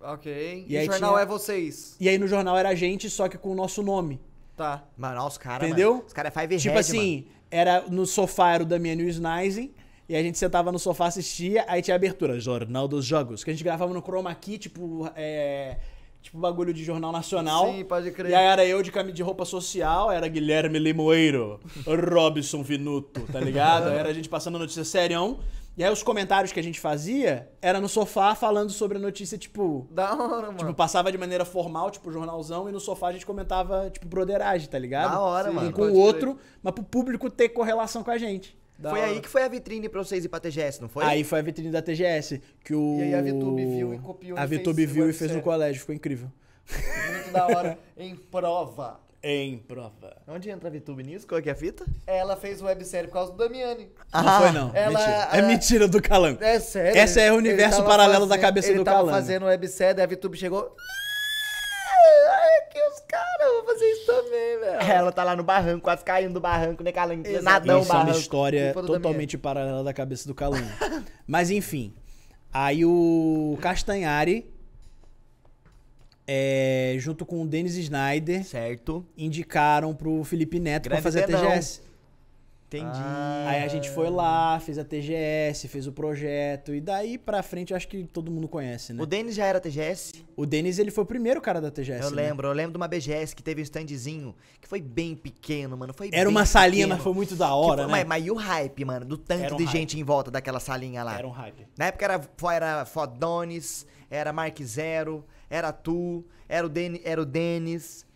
Ok. 0.00 0.64
E 0.68 0.72
E, 0.72 0.76
aí 0.76 0.88
o 0.88 0.90
jornal 0.90 1.12
tinha- 1.12 1.22
é 1.22 1.26
vocês. 1.26 1.96
E 2.00 2.08
aí 2.08 2.18
no 2.18 2.26
jornal 2.26 2.56
era 2.58 2.70
a 2.70 2.74
gente, 2.74 3.08
só 3.08 3.28
que 3.28 3.38
com 3.38 3.50
o 3.50 3.54
nosso 3.54 3.82
nome. 3.82 4.20
Tá. 4.56 4.84
Mano, 4.96 5.20
olha 5.20 5.28
os 5.28 5.38
caras, 5.38 5.66
Entendeu? 5.68 5.92
mano. 5.94 6.04
Os 6.06 6.12
caras 6.12 6.36
é 6.36 6.40
Five 6.40 6.56
Tipo 6.58 6.74
Head, 6.74 6.80
assim, 6.80 7.26
era 7.50 7.82
no 7.88 8.04
sofá 8.06 8.54
era 8.54 8.62
o 8.62 8.66
Damiano 8.66 9.00
e 9.02 9.04
o 9.04 9.08
Snizen, 9.08 9.72
e 10.08 10.16
a 10.16 10.22
gente 10.22 10.36
sentava 10.38 10.70
no 10.72 10.78
sofá, 10.78 11.06
assistia, 11.06 11.64
aí 11.68 11.80
tinha 11.80 11.94
a 11.94 11.96
abertura, 11.96 12.38
Jornal 12.38 12.86
dos 12.88 13.04
Jogos, 13.04 13.42
que 13.44 13.50
a 13.50 13.52
gente 13.52 13.64
gravava 13.64 13.92
no 13.92 14.00
Chroma 14.02 14.34
Key, 14.34 14.58
tipo, 14.58 15.08
é, 15.16 15.78
tipo 16.20 16.38
bagulho 16.38 16.72
de 16.74 16.84
jornal 16.84 17.12
nacional. 17.12 17.72
Sim, 17.72 17.84
pode 17.84 18.10
crer. 18.10 18.30
E 18.30 18.34
aí 18.34 18.44
era 18.46 18.64
eu 18.64 18.82
de 18.82 18.90
camisa 18.92 19.14
de 19.14 19.22
roupa 19.22 19.44
social, 19.44 20.10
era 20.10 20.26
Guilherme 20.28 20.78
Limoeiro, 20.78 21.60
Robson 21.86 22.62
Vinuto, 22.62 23.20
tá 23.32 23.40
ligado? 23.40 23.88
Aí 23.88 23.96
era 23.96 24.08
a 24.08 24.12
gente 24.12 24.28
passando 24.28 24.58
notícia 24.58 24.84
serião. 24.84 25.38
E 25.74 25.82
aí 25.82 25.90
os 25.90 26.02
comentários 26.02 26.52
que 26.52 26.60
a 26.60 26.62
gente 26.62 26.78
fazia 26.78 27.48
era 27.62 27.80
no 27.80 27.88
sofá 27.88 28.34
falando 28.34 28.70
sobre 28.70 28.98
a 28.98 29.00
notícia, 29.00 29.38
tipo. 29.38 29.88
Da 29.90 30.12
hora, 30.12 30.48
mano. 30.48 30.58
Tipo, 30.58 30.74
passava 30.74 31.10
de 31.10 31.16
maneira 31.16 31.46
formal, 31.46 31.90
tipo, 31.90 32.12
jornalzão, 32.12 32.68
e 32.68 32.72
no 32.72 32.78
sofá 32.78 33.08
a 33.08 33.12
gente 33.12 33.24
comentava, 33.24 33.88
tipo, 33.88 34.06
broderagem, 34.06 34.68
tá 34.68 34.78
ligado? 34.78 35.12
Da 35.12 35.20
hora, 35.20 35.50
Um 35.50 35.54
mano. 35.54 35.72
com 35.72 35.82
o 35.84 35.96
outro, 35.98 36.36
mas 36.62 36.74
pro 36.74 36.84
público 36.84 37.30
ter 37.30 37.48
correlação 37.48 38.04
com 38.04 38.10
a 38.10 38.18
gente. 38.18 38.54
Da 38.78 38.90
foi 38.90 39.00
hora. 39.00 39.10
aí 39.10 39.20
que 39.20 39.28
foi 39.28 39.42
a 39.44 39.48
vitrine 39.48 39.88
pra 39.88 40.02
vocês 40.02 40.24
ir 40.24 40.28
pra 40.28 40.40
TGS, 40.40 40.80
não 40.82 40.88
foi? 40.88 41.04
Aí 41.04 41.22
foi 41.22 41.38
a 41.38 41.42
vitrine 41.42 41.70
da 41.70 41.80
TGS, 41.80 42.40
que 42.64 42.74
o... 42.74 42.98
E 42.98 43.02
aí 43.02 43.14
a 43.14 43.22
VTube 43.22 43.64
viu 43.64 43.94
e 43.94 43.98
copiou 43.98 44.38
A 44.38 44.44
e 44.44 44.48
fez 44.48 44.60
VTube 44.60 44.86
viu 44.86 45.08
e 45.08 45.12
fez 45.12 45.30
no 45.32 45.40
colégio, 45.42 45.80
ficou 45.80 45.94
incrível. 45.94 46.28
Muito 47.12 47.30
da 47.32 47.46
hora. 47.46 47.78
em 47.96 48.16
prova. 48.16 49.00
Em 49.22 49.56
prova. 49.56 50.16
Onde 50.26 50.50
entra 50.50 50.68
a 50.68 50.72
VTube 50.72 51.04
nisso? 51.04 51.28
Qual 51.28 51.40
que 51.40 51.48
é 51.48 51.52
a 51.52 51.54
fita? 51.54 51.84
Ela 52.08 52.36
fez 52.36 52.60
websérie 52.60 53.06
por 53.06 53.14
causa 53.14 53.30
do 53.30 53.38
Damiani. 53.38 53.88
Não 54.12 54.40
foi, 54.40 54.50
não. 54.50 54.72
ela- 54.74 54.98
mentira. 54.98 55.28
É 55.32 55.38
ela- 55.38 55.46
mentira 55.48 55.86
do 55.88 56.02
Calango. 56.02 56.42
É 56.42 56.58
sério. 56.58 56.98
Essa 56.98 57.20
é 57.20 57.30
o 57.30 57.34
ele 57.34 57.48
universo 57.50 57.76
tava 57.76 57.88
paralelo 57.88 58.26
da 58.26 58.30
fazendo- 58.30 58.40
cabeça 58.42 58.68
ele 58.70 58.78
do 58.78 58.84
tava 58.84 58.96
Calango. 58.98 59.14
fazendo 59.16 59.46
websérie, 59.46 60.02
a 60.02 60.06
VTube 60.06 60.36
chegou... 60.36 60.74
Ai, 62.30 62.68
que 62.72 62.78
os 62.88 63.00
caras, 63.06 63.42
eu 63.42 63.54
vou 63.54 63.61
fazer 63.72 63.84
isso 63.92 64.06
também, 64.06 64.58
velho. 64.60 64.90
Ela 64.92 65.12
tá 65.12 65.24
lá 65.24 65.34
no 65.36 65.42
barranco, 65.42 65.82
quase 65.82 66.04
caindo 66.04 66.34
do 66.34 66.40
barranco, 66.40 66.82
né, 66.82 66.92
Calango? 66.92 67.22
Nadão 67.42 67.80
Isso 67.80 67.90
é 67.90 67.94
uma 67.94 68.00
barranco. 68.04 68.18
história 68.18 68.72
totalmente 68.74 69.38
paralela 69.38 69.82
da 69.84 69.92
cabeça 69.92 70.26
do 70.28 70.34
Calango. 70.34 70.68
Mas 71.26 71.50
enfim. 71.50 71.92
Aí 72.52 72.84
o 72.84 73.56
Castanhari, 73.62 74.46
é, 76.26 76.96
junto 76.98 77.24
com 77.24 77.42
o 77.42 77.46
Dennis 77.46 77.76
Snyder, 77.76 78.44
Certo. 78.44 79.04
indicaram 79.16 79.94
pro 79.94 80.22
Felipe 80.24 80.60
Neto 80.60 80.84
pra 80.88 81.00
Grande 81.00 81.02
fazer 81.02 81.24
a. 81.24 81.26
TGS. 81.26 81.80
Entendi. 82.78 82.98
Ah. 82.98 83.44
Aí 83.48 83.62
a 83.62 83.68
gente 83.68 83.90
foi 83.90 84.08
lá, 84.08 84.58
fez 84.58 84.78
a 84.78 84.84
TGS, 84.84 85.68
fez 85.68 85.86
o 85.86 85.92
projeto. 85.92 86.74
E 86.74 86.80
daí 86.80 87.18
pra 87.18 87.42
frente 87.42 87.74
acho 87.74 87.86
que 87.86 88.04
todo 88.04 88.30
mundo 88.30 88.48
conhece, 88.48 88.94
né? 88.94 89.02
O 89.02 89.06
Denis 89.06 89.34
já 89.34 89.44
era 89.44 89.60
TGS? 89.60 90.24
O 90.34 90.46
Denis, 90.46 90.78
ele 90.78 90.90
foi 90.90 91.04
o 91.04 91.06
primeiro 91.06 91.40
cara 91.40 91.60
da 91.60 91.70
TGS. 91.70 92.02
eu 92.02 92.10
né? 92.10 92.22
lembro, 92.22 92.48
eu 92.48 92.52
lembro 92.52 92.72
de 92.72 92.76
uma 92.78 92.88
BGS 92.88 93.36
que 93.36 93.42
teve 93.42 93.60
um 93.60 93.64
standzinho, 93.64 94.34
que 94.60 94.66
foi 94.66 94.80
bem 94.80 95.14
pequeno, 95.14 95.76
mano. 95.76 95.92
Foi 95.92 96.08
Era 96.12 96.28
uma 96.28 96.46
salinha, 96.46 96.84
pequeno. 96.84 96.94
mas 96.94 97.02
foi 97.02 97.12
muito 97.12 97.36
da 97.36 97.54
hora, 97.54 97.82
foi- 97.82 97.92
né? 97.92 97.98
Mas, 97.98 98.08
mas 98.08 98.26
e 98.26 98.30
o 98.30 98.34
hype, 98.34 98.84
mano, 98.84 99.04
do 99.04 99.18
tanto 99.18 99.54
um 99.54 99.56
de 99.58 99.64
hype. 99.64 99.72
gente 99.72 100.00
em 100.00 100.02
volta 100.02 100.30
daquela 100.30 100.58
salinha 100.58 101.04
lá? 101.04 101.18
Era 101.18 101.26
um 101.26 101.30
hype. 101.30 101.66
Na 101.76 101.86
época 101.86 102.04
era, 102.04 102.20
era 102.54 102.84
Fodones, 102.86 103.86
era 104.10 104.32
Mark 104.32 104.58
Zero, 104.62 105.24
era 105.50 105.72
tu, 105.72 106.24
era 106.48 106.66
o, 106.66 106.68
Den, 106.68 107.00
era 107.04 107.20
o 107.20 107.26
Denis. 107.26 108.06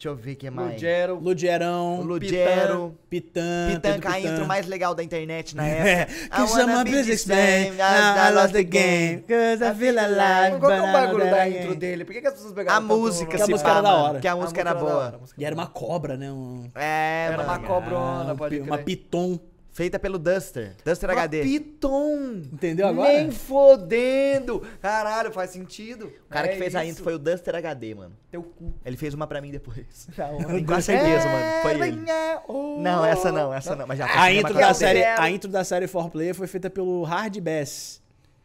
Deixa 0.00 0.08
eu 0.08 0.16
ver 0.16 0.32
o 0.32 0.36
que 0.36 0.48
mais. 0.48 0.72
Lugero. 0.72 1.18
Lugerão, 1.20 2.00
Lugero. 2.00 2.96
Pitã, 3.10 3.68
Pitan, 3.68 3.80
Pedro 3.82 4.00
com 4.02 4.08
a 4.08 4.12
Pitã. 4.14 4.32
intro 4.32 4.46
mais 4.46 4.66
legal 4.66 4.94
da 4.94 5.04
internet 5.04 5.54
na 5.54 5.68
É, 5.68 6.00
época. 6.00 6.28
Cause 6.30 6.58
I'm 6.58 6.70
a 6.70 6.84
businessman, 6.84 7.72
now 7.76 8.30
I 8.30 8.32
lost 8.34 8.52
the 8.54 8.62
game, 8.62 9.22
cause 9.28 9.62
I 9.62 9.74
feel 9.74 9.98
alive, 9.98 10.58
Qual 10.58 10.70
que 10.72 10.78
é 10.78 10.82
o 10.82 10.92
bagulho 10.92 11.30
da 11.30 11.46
intro 11.50 11.74
dele? 11.74 12.06
Por 12.06 12.14
que, 12.14 12.22
que 12.22 12.26
as 12.28 12.32
pessoas 12.32 12.54
pegaram 12.54 12.78
A 12.78 12.80
música, 12.80 13.36
Que 13.36 13.42
a 13.42 13.44
se 13.44 13.50
música 13.50 13.70
era 13.70 13.80
da 13.82 13.94
hora. 13.94 14.20
Que 14.20 14.28
a 14.28 14.36
música 14.36 14.60
era 14.62 14.74
boa. 14.74 15.20
E 15.36 15.44
era 15.44 15.54
uma 15.54 15.66
cobra, 15.66 16.16
né? 16.16 16.32
Um... 16.32 16.70
É, 16.74 17.28
Era 17.34 17.42
uma 17.42 17.58
cobrona, 17.58 18.34
pode 18.34 18.56
pi- 18.56 18.62
Uma 18.62 18.76
crer. 18.78 18.84
piton. 18.86 19.38
Feita 19.80 19.98
pelo 19.98 20.18
Duster. 20.18 20.76
Duster 20.84 21.08
Uma 21.08 21.22
HD. 21.22 21.42
Piton. 21.42 22.42
Entendeu 22.52 22.86
agora? 22.86 23.08
Nem 23.14 23.30
fodendo. 23.30 24.62
Caralho, 24.78 25.32
faz 25.32 25.52
sentido. 25.52 26.12
O 26.26 26.28
cara 26.28 26.48
É 26.48 26.52
que 26.52 26.58
fez 26.58 26.76
a 26.76 26.84
isso. 26.84 26.92
intro 26.92 27.04
foi 27.04 27.14
o 27.14 27.18
Duster 27.18 27.56
HD, 27.56 27.94
mano. 27.94 28.14
Teu 28.30 28.42
cu. 28.42 28.74
Ele 28.84 28.98
fez 28.98 29.14
uma 29.14 29.26
pra 29.26 29.40
mim 29.40 29.50
depois. 29.50 30.06
Tenho 30.14 30.66
quase 30.66 30.84
certeza, 30.84 31.26
mano. 31.26 31.62
Foi 31.62 31.72
ele. 31.72 31.96
Não, 32.82 33.06
essa 33.06 33.32
não, 33.32 33.54
essa 33.54 33.74
não. 33.74 33.86
Mas 33.86 33.96
já 33.96 34.20
A 34.20 34.30
intro, 34.30 34.52
da 34.52 34.68
com 34.68 34.74
série, 34.74 35.02
a 35.02 35.30
intro 35.30 35.50
da 35.50 35.64
série 35.64 35.86
4Player 35.86 36.34
foi 36.34 36.46
feita 36.46 36.68
pelo 36.68 37.02
Hard 37.04 37.40
Bass. 37.40 38.02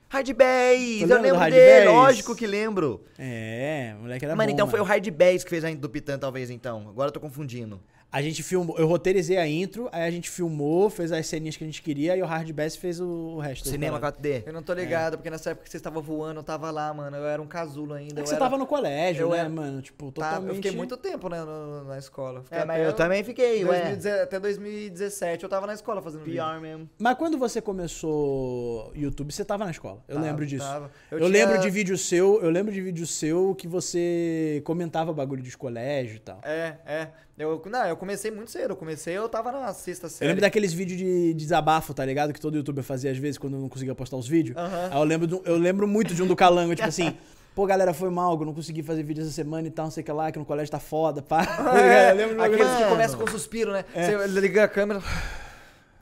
Hard 0.07 0.29
Bass, 0.29 1.01
eu 1.01 1.21
lembro 1.21 1.38
Hard 1.38 1.53
dele, 1.53 1.86
Bass? 1.88 1.95
lógico 1.95 2.33
que 2.33 2.47
lembro. 2.47 3.03
É, 3.19 3.93
moleque 3.99 4.23
era 4.23 4.38
mano, 4.38 4.47
bom, 4.47 4.53
então 4.53 4.67
foi 4.69 4.79
o. 4.79 4.83
Hard 4.83 5.05
Bass 5.11 5.43
que 5.43 5.49
fez 5.49 5.65
a 5.65 5.69
intro 5.69 5.81
do 5.81 5.89
Pitan, 5.89 6.17
talvez, 6.17 6.49
então. 6.49 6.88
Agora 6.88 7.09
eu 7.09 7.11
tô 7.11 7.19
confundindo. 7.19 7.81
A 8.12 8.22
gente 8.22 8.41
filmou, 8.43 8.78
eu 8.80 8.88
roteirizei 8.88 9.36
a 9.38 9.45
intro, 9.45 9.89
aí 9.91 10.03
a 10.03 10.10
gente 10.12 10.30
filmou, 10.30 10.89
fez 10.89 11.12
as 11.12 11.28
ceninhas 11.28 11.58
que 11.58 11.66
a 11.66 11.68
gente 11.68 11.82
queria 11.82 12.16
e 12.16 12.22
o 12.22 12.26
Hard 12.26 12.49
Bass 12.53 12.78
fez 12.78 13.01
o 13.01 13.38
resto. 13.39 13.68
Cinema 13.68 13.99
cara. 13.99 14.14
4D. 14.14 14.43
Eu 14.45 14.53
não 14.53 14.64
tô 14.64 14.74
ligado, 14.74 15.18
porque 15.18 15.30
nessa 15.30 15.49
época 15.49 15.66
que 15.66 15.70
vocês 15.70 15.80
estavam 15.82 16.01
voando, 16.01 16.39
eu 16.39 16.43
tava 16.43 16.72
lá, 16.72 16.93
mano. 16.93 17.18
Eu 17.18 17.26
era 17.28 17.41
um 17.41 17.45
casulo 17.47 17.93
ainda. 17.93 18.14
É 18.14 18.20
eu 18.22 18.24
que 18.24 18.30
você 18.30 18.36
era- 18.36 18.45
tava 18.45 18.58
no 18.58 18.66
colégio, 18.66 19.24
eu 19.24 19.30
né, 19.32 19.39
era- 19.39 19.49
mano? 19.49 19.82
Tipo, 19.82 20.14
Tá, 20.14 20.30
totalmente... 20.30 20.49
eu 20.49 20.56
fiquei 20.56 20.72
muito 20.72 20.95
tempo 20.95 21.28
né, 21.28 21.43
no- 21.43 21.84
na 21.84 21.97
escola. 21.97 22.41
Fiquei 22.43 22.58
É, 22.60 22.64
mas 22.64 22.78
até 22.80 22.88
eu 22.88 22.93
também 22.93 23.22
fiquei, 23.22 23.66
ué. 23.66 23.82
2010 23.82 24.22
Até 24.22 24.39
2017 24.39 25.43
eu 25.43 25.49
tava 25.49 25.68
na 25.68 25.74
escola 25.74 26.01
fazendo 26.01 26.22
vídeo. 26.24 26.36
Pior 26.36 26.62
mesmo. 26.62 26.89
Mas 26.97 27.18
quando 27.18 27.38
você 27.38 27.60
começou 27.62 28.91
YouTube, 28.95 29.34
você 29.34 29.43
tava 29.43 29.66
na 29.66 29.72
escola. 29.72 30.01
Eu 30.08 30.16
Tava, 30.16 30.28
lembro 30.28 30.45
disso. 30.45 30.66
tava. 30.66 30.89
Eu, 31.12 31.20
Eu 31.20 31.30
tinha- 31.30 31.45
lembro 31.47 31.62
de 31.62 31.70
vídeo 31.70 31.97
seu, 31.97 32.41
eu 32.41 32.49
lembro 32.49 32.72
de 32.72 32.80
vídeo 32.82 33.06
seu 33.06 33.53
que 33.56 33.68
você 33.68 34.62
comentava 34.64 35.12
bagulho 35.12 35.43
de 35.43 35.58
colégio 35.58 36.16
e 36.16 36.20
tal. 36.20 36.39
É, 36.43 36.78
é. 36.86 37.08
Eu, 37.38 37.61
não, 37.65 37.86
eu 37.86 37.97
comecei 37.97 38.31
muito 38.31 38.49
cedo. 38.49 38.71
Eu 38.71 38.75
comecei, 38.77 39.13
eu 39.17 39.27
tava 39.27 39.51
na 39.51 39.73
sexta 39.73 40.05
Eu 40.05 40.09
série. 40.09 40.27
lembro 40.29 40.41
daqueles 40.41 40.71
vídeos 40.71 40.97
de 40.97 41.33
desabafo, 41.33 41.93
tá 41.93 42.05
ligado? 42.05 42.31
Que 42.31 42.39
todo 42.39 42.55
youtuber 42.55 42.83
fazia 42.83 43.11
às 43.11 43.17
vezes 43.17 43.38
quando 43.38 43.57
não 43.57 43.67
conseguia 43.67 43.93
postar 43.93 44.15
os 44.17 44.27
vídeos. 44.27 44.55
Aham. 44.57 44.89
Aí 44.91 44.97
eu 44.97 45.03
lembro, 45.03 45.27
do- 45.27 45.41
eu 45.45 45.57
lembro 45.57 45.86
muito 45.88 46.13
de 46.15 46.23
um 46.23 46.27
do 46.27 46.36
Calango, 46.36 46.73
tipo 46.73 46.88
assim, 46.88 47.17
pô, 47.53 47.65
galera, 47.65 47.93
foi 47.93 48.09
mal, 48.09 48.38
que 48.38 48.43
eu 48.43 48.45
não 48.45 48.53
consegui 48.53 48.81
fazer 48.81 49.03
vídeo 49.03 49.21
essa 49.21 49.31
semana 49.31 49.67
e 49.67 49.71
tal, 49.71 49.86
não 49.86 49.91
sei 49.91 50.01
o 50.01 50.05
que 50.05 50.11
lá, 50.13 50.31
que 50.31 50.39
no 50.39 50.45
colégio 50.45 50.71
tá 50.71 50.79
foda, 50.79 51.21
pá. 51.21 51.43
É, 51.77 52.11
eu 52.11 52.15
lembro 52.15 52.38
um 52.38 52.41
aqueles 52.41 52.67
que 52.77 52.86
começam 52.86 53.19
com 53.19 53.27
suspiro, 53.27 53.73
né? 53.73 53.83
Você 53.93 54.27
liga 54.39 54.63
a 54.63 54.67
câmera. 54.69 55.01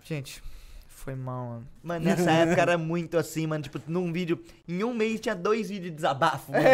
Gente, 0.03 0.43
foi 1.03 1.15
mal, 1.15 1.45
mano. 1.45 1.67
Mano, 1.83 2.05
nessa 2.05 2.31
época 2.31 2.61
era 2.61 2.77
muito 2.77 3.17
assim, 3.17 3.45
mano. 3.45 3.61
Tipo, 3.61 3.79
num 3.87 4.11
vídeo. 4.13 4.39
Em 4.67 4.83
um 4.83 4.93
mês 4.93 5.19
tinha 5.19 5.35
dois 5.35 5.67
vídeos 5.67 5.91
de 5.91 5.95
desabafo, 5.97 6.51
mano. 6.51 6.63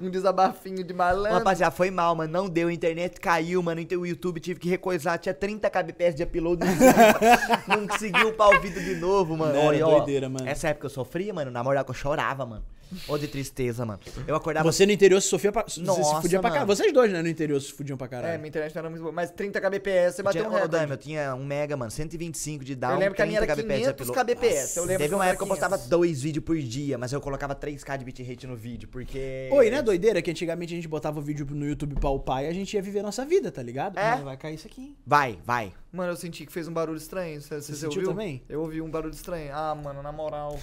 Um 0.00 0.10
desabafinho 0.10 0.84
de 0.84 0.94
malandro. 0.94 1.38
Rapaziada, 1.38 1.74
foi 1.74 1.90
mal, 1.90 2.14
mano. 2.14 2.32
Não 2.32 2.48
deu, 2.48 2.68
a 2.68 2.72
internet 2.72 3.20
caiu, 3.20 3.62
mano. 3.62 3.80
Então 3.80 4.00
o 4.00 4.06
YouTube 4.06 4.38
tive 4.38 4.60
que 4.60 4.68
recoisar. 4.68 5.18
Tinha 5.18 5.34
30 5.34 5.68
kbps 5.68 6.14
de 6.14 6.22
upload. 6.22 6.64
Não 6.64 6.76
conseguiu, 6.76 7.76
não 7.76 7.88
conseguiu 7.88 8.28
upar 8.28 8.48
o 8.50 8.60
vídeo 8.60 8.82
de 8.82 8.94
novo, 8.94 9.36
mano. 9.36 9.54
Não, 9.54 9.60
era 9.60 9.68
Olha, 9.68 9.86
ó, 9.86 9.96
doideira, 9.98 10.28
mano. 10.28 10.48
Essa 10.48 10.68
época 10.68 10.86
eu 10.86 10.90
sofria, 10.90 11.34
mano. 11.34 11.50
Na 11.50 11.64
moral 11.64 11.84
que 11.84 11.90
eu 11.90 11.94
chorava, 11.94 12.46
mano. 12.46 12.64
Ô, 13.08 13.16
de 13.18 13.28
tristeza, 13.28 13.84
mano. 13.84 14.00
Eu 14.26 14.36
acordava. 14.36 14.70
Você 14.70 14.84
no 14.86 14.92
interior 14.92 15.20
se 15.20 15.28
sofria 15.28 15.50
pra, 15.52 15.62
você 15.64 15.80
se 15.80 15.80
Nossa, 15.82 16.20
fudia 16.20 16.40
pra 16.40 16.50
mano. 16.50 16.60
caralho. 16.60 16.66
Vocês 16.66 16.92
dois, 16.92 17.10
né, 17.12 17.22
no 17.22 17.28
interior 17.28 17.60
se 17.60 17.72
fudiam 17.72 17.96
pra 17.96 18.06
É, 18.06 18.10
caralho. 18.10 18.38
minha 18.38 18.48
internet 18.48 18.74
não 18.74 18.80
era 18.80 18.90
muito 18.90 19.02
boa. 19.02 19.12
Mas 19.12 19.30
30 19.30 19.60
kbps, 19.60 20.14
você 20.14 20.20
Eu 20.20 20.24
bateu 20.24 20.42
tinha, 20.42 20.50
um 20.50 20.54
recorde. 20.54 20.76
Dami, 20.76 20.90
eu 20.92 20.96
tinha 20.96 21.34
um 21.34 21.44
mega, 21.44 21.76
mano. 21.76 21.90
125 21.90 22.64
de 22.64 22.74
down. 22.74 22.92
Eu 22.92 22.98
lembro 22.98 23.14
que 23.14 23.22
a 23.22 23.26
minha 23.26 23.38
era 23.38 23.46
30 23.46 23.62
kbps 23.62 23.78
de 23.78 23.94
500 23.94 24.08
upload. 24.08 24.34
kbps. 24.34 24.76
Eu 24.76 24.84
lembro 24.84 25.02
Teve 25.02 25.14
uma 25.14 25.24
era 25.24 25.32
época 25.32 25.44
que 25.44 25.50
eu 25.50 25.54
postava 25.54 25.76
500. 25.76 25.88
dois 25.90 26.22
vídeos 26.22 26.44
por 26.44 26.58
dia, 26.58 26.98
mas 26.98 27.12
eu 27.12 27.20
colocava 27.20 27.54
3k 27.54 27.98
de 27.98 28.04
bitrate 28.04 28.46
no 28.46 28.56
vídeo, 28.56 28.88
porque. 28.88 29.48
Oi, 29.52 29.70
né, 29.70 29.82
doideira? 29.82 30.20
Que 30.22 30.30
antigamente 30.30 30.72
a 30.72 30.76
gente 30.76 30.88
botava 30.88 31.18
o 31.18 31.22
vídeo 31.22 31.46
no 31.50 31.66
YouTube 31.66 31.94
pra 31.96 32.10
upar 32.10 32.44
e 32.44 32.48
a 32.48 32.52
gente 32.52 32.74
ia 32.74 32.82
viver 32.82 33.00
a 33.00 33.02
nossa 33.02 33.24
vida, 33.24 33.50
tá 33.50 33.62
ligado? 33.62 33.98
É. 33.98 34.10
Mas 34.12 34.22
vai 34.22 34.36
cair 34.36 34.54
isso 34.54 34.66
aqui. 34.66 34.96
Vai, 35.06 35.38
vai. 35.44 35.72
Mano, 35.92 36.12
eu 36.12 36.16
senti 36.16 36.46
que 36.46 36.52
fez 36.52 36.66
um 36.68 36.72
barulho 36.72 36.96
estranho. 36.96 37.40
Você, 37.40 37.60
você, 37.60 37.72
sentiu 37.74 37.88
ouviu? 38.00 38.08
também? 38.08 38.42
Eu 38.48 38.60
ouvi 38.62 38.80
um 38.80 38.90
barulho 38.90 39.12
estranho. 39.14 39.50
Ah, 39.54 39.74
mano, 39.74 40.02
na 40.02 40.10
moral. 40.12 40.58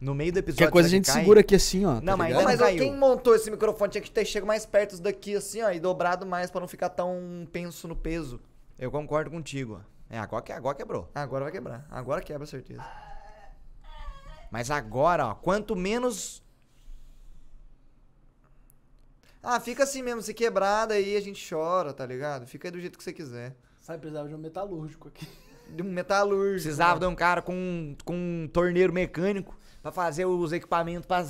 No 0.00 0.14
meio 0.14 0.32
do 0.32 0.38
episódio. 0.38 0.64
Qualquer 0.64 0.72
coisa 0.72 0.86
a 0.86 0.90
será 0.90 0.96
gente 0.98 1.06
que 1.06 1.12
cai? 1.12 1.20
segura 1.20 1.40
aqui 1.40 1.54
assim, 1.54 1.84
ó. 1.84 2.00
Não, 2.00 2.16
mas 2.16 2.32
Não, 2.32 2.40
ainda 2.40 2.44
mas 2.44 2.60
não 2.60 2.66
quem 2.78 2.96
montou 2.96 3.34
esse 3.34 3.50
microfone 3.50 3.92
tinha 3.92 4.00
que 4.00 4.10
ter 4.10 4.24
chegado 4.24 4.46
mais 4.46 4.64
perto 4.64 4.98
daqui, 4.98 5.36
assim, 5.36 5.60
ó, 5.60 5.70
e 5.70 5.78
dobrado 5.78 6.24
mais 6.24 6.50
pra 6.50 6.60
não 6.60 6.66
ficar 6.66 6.88
tão 6.88 7.46
penso 7.52 7.86
no 7.86 7.94
peso. 7.94 8.40
Eu 8.78 8.90
concordo 8.90 9.30
contigo. 9.30 9.84
É, 10.08 10.18
agora, 10.18 10.42
que, 10.42 10.52
agora 10.52 10.76
quebrou. 10.76 11.10
Agora 11.14 11.44
vai 11.44 11.52
quebrar. 11.52 11.86
Agora 11.90 12.22
quebra, 12.22 12.46
certeza. 12.46 12.82
Mas 14.50 14.70
agora, 14.70 15.26
ó, 15.26 15.34
quanto 15.34 15.76
menos. 15.76 16.42
Ah, 19.42 19.60
fica 19.60 19.84
assim 19.84 20.02
mesmo, 20.02 20.22
se 20.22 20.32
quebrar, 20.32 20.86
daí 20.86 21.14
a 21.14 21.20
gente 21.20 21.46
chora, 21.46 21.92
tá 21.92 22.06
ligado? 22.06 22.46
Fica 22.46 22.68
aí 22.68 22.72
do 22.72 22.80
jeito 22.80 22.96
que 22.96 23.04
você 23.04 23.12
quiser. 23.12 23.54
Sabe, 23.82 23.98
precisava 23.98 24.28
de 24.28 24.34
um 24.34 24.38
metalúrgico 24.38 25.08
aqui. 25.08 25.28
De 25.68 25.82
um 25.82 25.92
metalúrgico. 25.92 26.62
Precisava 26.62 26.98
de 26.98 27.04
mano. 27.04 27.12
um 27.12 27.16
cara 27.16 27.40
com, 27.40 27.94
com 28.04 28.14
um 28.14 28.48
torneiro 28.52 28.92
mecânico 28.92 29.59
pra 29.82 29.90
fazer 29.92 30.24
os 30.26 30.52
equipamentos. 30.52 31.06
Pra, 31.06 31.24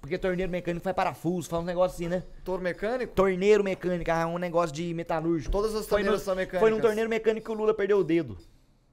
porque 0.00 0.18
torneiro 0.18 0.50
mecânico 0.50 0.84
faz 0.84 0.94
parafuso, 0.96 1.48
faz 1.48 1.62
um 1.62 1.66
negócio 1.66 1.94
assim, 1.96 2.08
né? 2.08 2.22
Touro 2.44 2.62
mecânico? 2.62 3.14
Torneiro 3.14 3.64
mecânico, 3.64 4.10
é 4.10 4.26
um 4.26 4.38
negócio 4.38 4.74
de 4.74 4.92
metalúrgico. 4.94 5.50
Todas 5.52 5.74
as 5.74 5.86
torneiras 5.86 6.22
são 6.22 6.34
mecânicas. 6.34 6.60
foi 6.60 6.70
num 6.70 6.80
torneiro 6.80 7.08
mecânico 7.08 7.46
que 7.46 7.52
o 7.52 7.54
Lula 7.54 7.74
perdeu 7.74 7.98
o 7.98 8.04
dedo. 8.04 8.36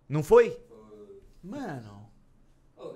Não 0.08 0.24
foi? 0.24 0.58
Mano. 1.44 2.04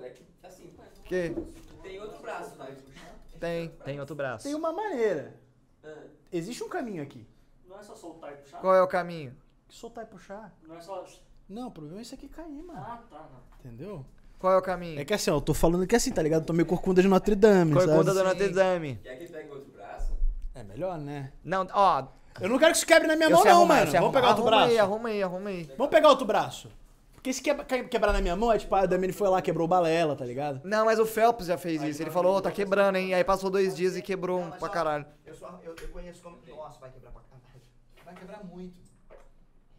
É 0.02 0.10
que, 0.10 0.22
assim, 0.42 0.74
Que? 1.04 1.34
tem 1.82 2.00
outro 2.00 2.20
braço, 2.20 2.54
vai 2.56 2.72
puxar. 2.72 3.14
Tem. 3.40 3.68
Tem 3.84 4.00
outro 4.00 4.14
braço. 4.14 4.44
Tem 4.44 4.54
uma 4.54 4.72
maneira. 4.72 5.34
Ah, 5.82 6.02
Existe 6.30 6.62
um 6.62 6.68
caminho 6.68 7.02
aqui. 7.02 7.26
não 7.66 7.78
é 7.78 7.82
só 7.82 7.94
soltar 7.94 8.32
e 8.32 8.36
puxar? 8.36 8.60
Qual 8.60 8.74
é 8.74 8.82
o 8.82 8.86
caminho? 8.88 9.34
Soltar 9.68 10.04
e 10.04 10.06
puxar. 10.06 10.54
Não 10.62 10.76
é 10.76 10.80
só... 10.80 11.04
Não, 11.48 11.68
o 11.68 11.70
problema 11.70 12.00
é 12.00 12.02
isso 12.02 12.14
aqui 12.14 12.28
cair, 12.28 12.62
mano. 12.62 12.78
Ah, 12.78 13.02
tá, 13.08 13.28
não. 13.32 13.40
Entendeu? 13.58 14.04
Qual 14.38 14.52
é 14.52 14.56
o 14.56 14.62
caminho? 14.62 15.00
É 15.00 15.04
que 15.04 15.12
assim, 15.12 15.30
ó, 15.30 15.36
eu 15.36 15.40
tô 15.40 15.52
falando 15.52 15.86
que 15.86 15.96
assim, 15.96 16.12
tá 16.12 16.22
ligado? 16.22 16.42
Eu 16.42 16.46
tomei 16.46 16.64
corcunda 16.64 17.02
de 17.02 17.08
Notre 17.08 17.34
Dame, 17.34 17.72
Corcunda 17.72 18.04
sabe? 18.12 18.18
do 18.18 18.24
Notre 18.24 18.48
Dame. 18.50 19.00
E 19.04 19.08
aqui 19.08 19.26
pega 19.30 19.52
outro 19.52 19.72
braço. 19.72 20.12
É 20.54 20.62
melhor, 20.62 20.96
né? 20.98 21.32
Não, 21.44 21.66
ó, 21.72 22.04
Eu 22.40 22.48
não 22.48 22.56
quero 22.58 22.70
que 22.70 22.76
isso 22.78 22.86
quebre 22.86 23.08
na 23.08 23.16
minha 23.16 23.28
Eu 23.28 23.34
mão 23.36 23.44
não, 23.44 23.50
arrumar, 23.50 23.74
mano. 23.86 23.90
Vamos 23.92 24.12
pegar 24.12 24.28
outro 24.28 24.42
arruma 24.44 24.56
braço. 24.58 24.70
aí, 24.72 24.78
arruma 24.78 25.08
aí, 25.08 25.22
arruma 25.22 25.50
aí. 25.50 25.64
Vamos 25.76 25.90
pegar 25.90 26.08
outro 26.08 26.24
braço. 26.24 26.70
Porque 27.14 27.32
se 27.32 27.42
quebra- 27.42 27.64
quebrar 27.64 28.12
na 28.12 28.20
minha 28.22 28.36
mão, 28.36 28.52
é 28.52 28.58
tipo, 28.58 28.72
a 28.76 28.86
Damini 28.86 29.12
foi 29.12 29.28
lá, 29.28 29.42
quebrou 29.42 29.64
o 29.64 29.68
balela, 29.68 30.14
tá 30.14 30.24
ligado? 30.24 30.60
Não, 30.62 30.84
mas 30.84 31.00
o 31.00 31.04
Phelps 31.04 31.46
já 31.48 31.58
fez 31.58 31.82
isso. 31.82 32.00
Ele 32.00 32.10
falou, 32.12 32.36
ô, 32.36 32.40
tá 32.40 32.52
quebrando, 32.52 32.94
hein? 32.94 33.12
Aí 33.12 33.24
passou 33.24 33.50
dois 33.50 33.74
dias 33.74 33.96
e 33.96 34.02
quebrou 34.02 34.38
um 34.40 34.50
pra 34.52 34.68
caralho. 34.68 35.04
Eu, 35.26 35.34
só, 35.34 35.58
eu, 35.64 35.74
eu 35.82 35.88
conheço 35.88 36.22
como. 36.22 36.38
Nossa, 36.46 36.78
vai 36.78 36.90
quebrar 36.92 37.10
pra 37.10 37.22
caralho. 37.22 37.60
Vai 38.04 38.14
quebrar 38.14 38.44
muito. 38.44 38.78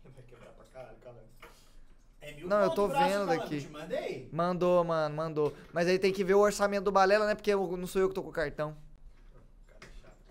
Vai 0.03 0.24
quebrar 0.28 0.49
pra 0.51 0.66
caralho, 0.74 0.97
caralho. 1.01 1.28
Não, 2.46 2.62
eu 2.64 2.70
tô 2.72 2.88
vendo 2.88 3.00
malandro, 3.26 3.34
aqui. 3.44 3.62
Te 3.62 3.68
mandei? 3.70 4.30
Mandou, 4.32 4.84
mano, 4.84 5.16
mandou. 5.16 5.54
Mas 5.74 5.88
aí 5.88 5.98
tem 6.00 6.12
que 6.14 6.24
ver 6.24 6.34
o 6.36 6.40
orçamento 6.40 6.84
do 6.86 6.92
Balela, 6.92 7.26
né? 7.28 7.36
Porque 7.36 7.52
eu- 7.54 7.76
não 7.78 7.88
sou 7.88 8.02
eu 8.02 8.10
que 8.10 8.16
tô 8.16 8.22
com 8.24 8.30
o 8.30 8.34
cartão. 8.34 8.76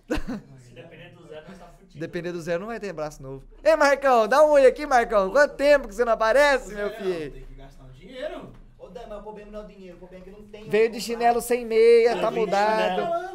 Se 0.59 0.73
depender 0.75 1.11
do 1.11 1.27
zero, 1.29 1.45
nós 1.49 1.59
tá 1.59 1.67
fudido. 1.79 1.99
Depender 1.99 2.33
do 2.33 2.41
zero, 2.41 2.61
não 2.61 2.67
vai 2.69 2.81
ter 2.81 2.93
braço 2.93 3.23
novo. 3.23 3.45
Ei, 3.63 3.77
Marcão, 3.77 4.27
dá 4.27 4.43
um 4.45 4.51
oi 4.51 4.67
aqui, 4.67 4.87
Marcão. 4.87 5.31
Quanto 5.31 5.55
tempo 5.55 5.89
que 5.89 5.95
você 5.95 6.05
não 6.05 6.13
aparece, 6.13 6.75
meu 6.75 6.91
filho? 6.91 7.33
Tem 7.33 7.43
que 7.45 7.55
gastar 7.55 7.85
um 7.85 7.91
dinheiro. 7.91 8.53
Ô, 8.79 8.89
Dan, 8.89 9.03
mas 9.09 9.19
o 9.19 9.23
problema 9.23 9.51
não 9.51 9.61
é 9.61 9.65
o 9.65 9.67
dinheiro, 9.67 9.97
o 9.97 9.99
problema 9.99 10.25
é 10.25 10.29
que 10.31 10.41
não 10.41 10.49
tem. 10.49 10.69
Veio 10.69 10.91
de 10.91 11.01
chinelo 11.01 11.41
sem 11.41 11.67
meia, 11.67 12.17
tá 12.21 12.29
Eu 12.29 12.33
mudado. 12.33 13.29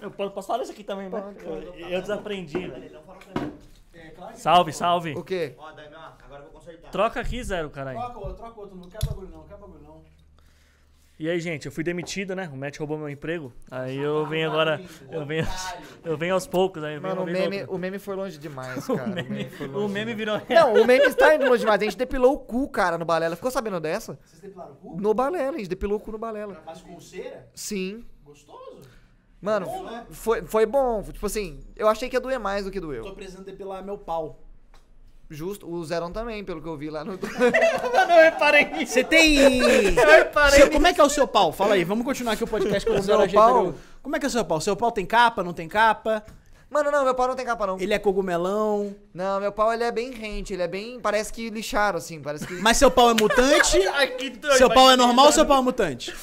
Eu 0.00 0.10
posso, 0.10 0.46
falar 0.46 0.62
isso 0.62 0.72
aqui 0.72 0.84
também, 0.84 1.08
né? 1.08 1.34
Eu, 1.44 1.88
eu 1.88 2.00
desaprendi. 2.02 2.68
né? 2.68 2.90
É, 3.94 4.10
claro 4.10 4.32
que 4.34 4.40
Salve, 4.40 4.72
salve. 4.72 5.14
O 5.16 5.24
quê? 5.24 5.54
Ó, 5.56 5.72
Dan, 5.72 5.88
Troca 6.90 7.20
aqui, 7.20 7.42
zero, 7.42 7.70
caralho. 7.70 7.98
Troca 7.98 8.18
outro, 8.18 8.34
troca 8.34 8.60
outro. 8.60 8.76
Não 8.76 8.88
quer 8.88 8.98
bagulho 9.06 9.28
não, 9.28 9.38
não 9.38 9.44
quer 9.46 9.56
bagulho 9.56 9.82
não. 9.82 10.04
E 11.18 11.30
aí, 11.30 11.40
gente, 11.40 11.64
eu 11.64 11.72
fui 11.72 11.82
demitido, 11.82 12.36
né? 12.36 12.46
O 12.52 12.56
Matt 12.58 12.78
roubou 12.78 12.98
meu 12.98 13.08
emprego. 13.08 13.50
Aí 13.70 13.96
eu 13.96 14.26
venho 14.26 14.50
agora. 14.50 14.78
Eu 15.10 15.24
venho, 15.24 15.46
eu 16.04 16.16
venho 16.18 16.34
aos 16.34 16.46
poucos, 16.46 16.84
aí 16.84 16.94
eu 16.96 17.00
venho 17.00 17.16
Mano, 17.16 17.26
o 17.26 17.32
meme, 17.32 17.64
o 17.68 17.78
meme 17.78 17.98
foi 17.98 18.14
longe 18.14 18.36
demais, 18.38 18.84
cara. 18.86 19.04
O 19.04 19.14
meme, 19.14 19.48
foi 19.48 19.66
o 19.66 19.88
meme 19.88 20.14
demais. 20.14 20.42
virou. 20.44 20.56
Não, 20.74 20.82
o 20.82 20.86
meme 20.86 21.06
está 21.06 21.34
indo 21.34 21.46
longe 21.46 21.60
demais. 21.60 21.80
A 21.80 21.84
gente 21.84 21.96
depilou 21.96 22.34
o 22.34 22.38
cu, 22.38 22.68
cara, 22.68 22.98
no 22.98 23.06
Balela. 23.06 23.34
Ficou 23.34 23.50
sabendo 23.50 23.80
dessa? 23.80 24.18
Vocês 24.22 24.42
depilaram 24.42 24.72
o 24.72 24.76
cu? 24.76 25.00
No 25.00 25.14
Balela, 25.14 25.54
a 25.54 25.58
gente 25.58 25.70
depilou 25.70 25.96
o 25.96 26.00
cu 26.00 26.12
no 26.12 26.18
Balela. 26.18 26.62
Mas 26.66 26.82
com 26.82 27.00
cera? 27.00 27.48
Sim. 27.54 28.04
Gostoso? 28.22 28.82
Mano, 29.40 29.64
Bom, 29.66 29.84
né? 29.84 30.06
foi, 30.10 30.42
foi 30.44 30.66
bom. 30.66 31.02
Tipo 31.02 31.24
assim, 31.26 31.60
eu 31.76 31.88
achei 31.88 32.10
que 32.10 32.16
ia 32.16 32.20
doer 32.20 32.38
mais 32.38 32.64
do 32.66 32.70
que 32.70 32.80
Tô 32.80 32.86
doeu. 32.88 33.14
precisando 33.14 33.44
depilar 33.44 33.82
meu 33.82 33.96
pau. 33.96 34.45
Justo. 35.28 35.68
O 35.68 35.84
Zerão 35.84 36.12
também, 36.12 36.44
pelo 36.44 36.62
que 36.62 36.68
eu 36.68 36.76
vi 36.76 36.88
lá 36.88 37.04
no. 37.04 37.12
Não, 37.18 38.16
eu 38.16 38.24
reparei 38.24 38.64
nisso. 38.66 38.92
Você 38.92 39.04
tem. 39.04 39.38
Seu- 40.52 40.70
como 40.70 40.86
é 40.86 40.92
que 40.92 41.00
é 41.00 41.04
o 41.04 41.10
seu 41.10 41.26
pau? 41.26 41.52
Fala 41.52 41.74
aí, 41.74 41.84
vamos 41.84 42.04
continuar 42.04 42.32
aqui 42.34 42.44
o 42.44 42.46
podcast 42.46 42.88
com 42.88 42.94
o 42.94 42.98
O 42.98 43.02
Zero 43.02 43.18
meu 43.18 43.26
ajeita 43.26 43.44
pau? 43.44 43.74
Como 44.02 44.14
é 44.14 44.18
que 44.20 44.26
é 44.26 44.28
o 44.28 44.30
seu 44.30 44.44
pau? 44.44 44.60
Seu 44.60 44.76
pau 44.76 44.92
tem 44.92 45.04
capa, 45.04 45.42
não 45.42 45.52
tem 45.52 45.66
capa? 45.68 46.24
Mano, 46.68 46.90
não, 46.90 47.04
meu 47.04 47.14
pau 47.14 47.28
não 47.28 47.36
tem 47.36 47.44
capa, 47.46 47.66
não. 47.66 47.78
Ele 47.78 47.94
é 47.94 47.98
cogumelão. 47.98 48.94
Não, 49.14 49.40
meu 49.40 49.52
pau 49.52 49.72
ele 49.72 49.84
é 49.84 49.92
bem 49.92 50.10
rente, 50.12 50.52
ele 50.52 50.62
é 50.62 50.68
bem. 50.68 50.98
Parece 51.00 51.32
que 51.32 51.48
lixaram, 51.48 51.98
assim. 51.98 52.20
Parece 52.20 52.46
que. 52.46 52.54
Mas 52.54 52.76
seu 52.76 52.90
pau 52.90 53.10
é 53.10 53.14
mutante? 53.14 53.78
Ai, 53.94 54.08
que 54.08 54.30
doido, 54.30 54.56
seu 54.56 54.68
pau 54.68 54.90
é 54.90 54.96
normal 54.96 55.26
ou 55.26 55.32
seu 55.32 55.46
pau 55.46 55.58
é 55.58 55.62
mutante? 55.62 56.14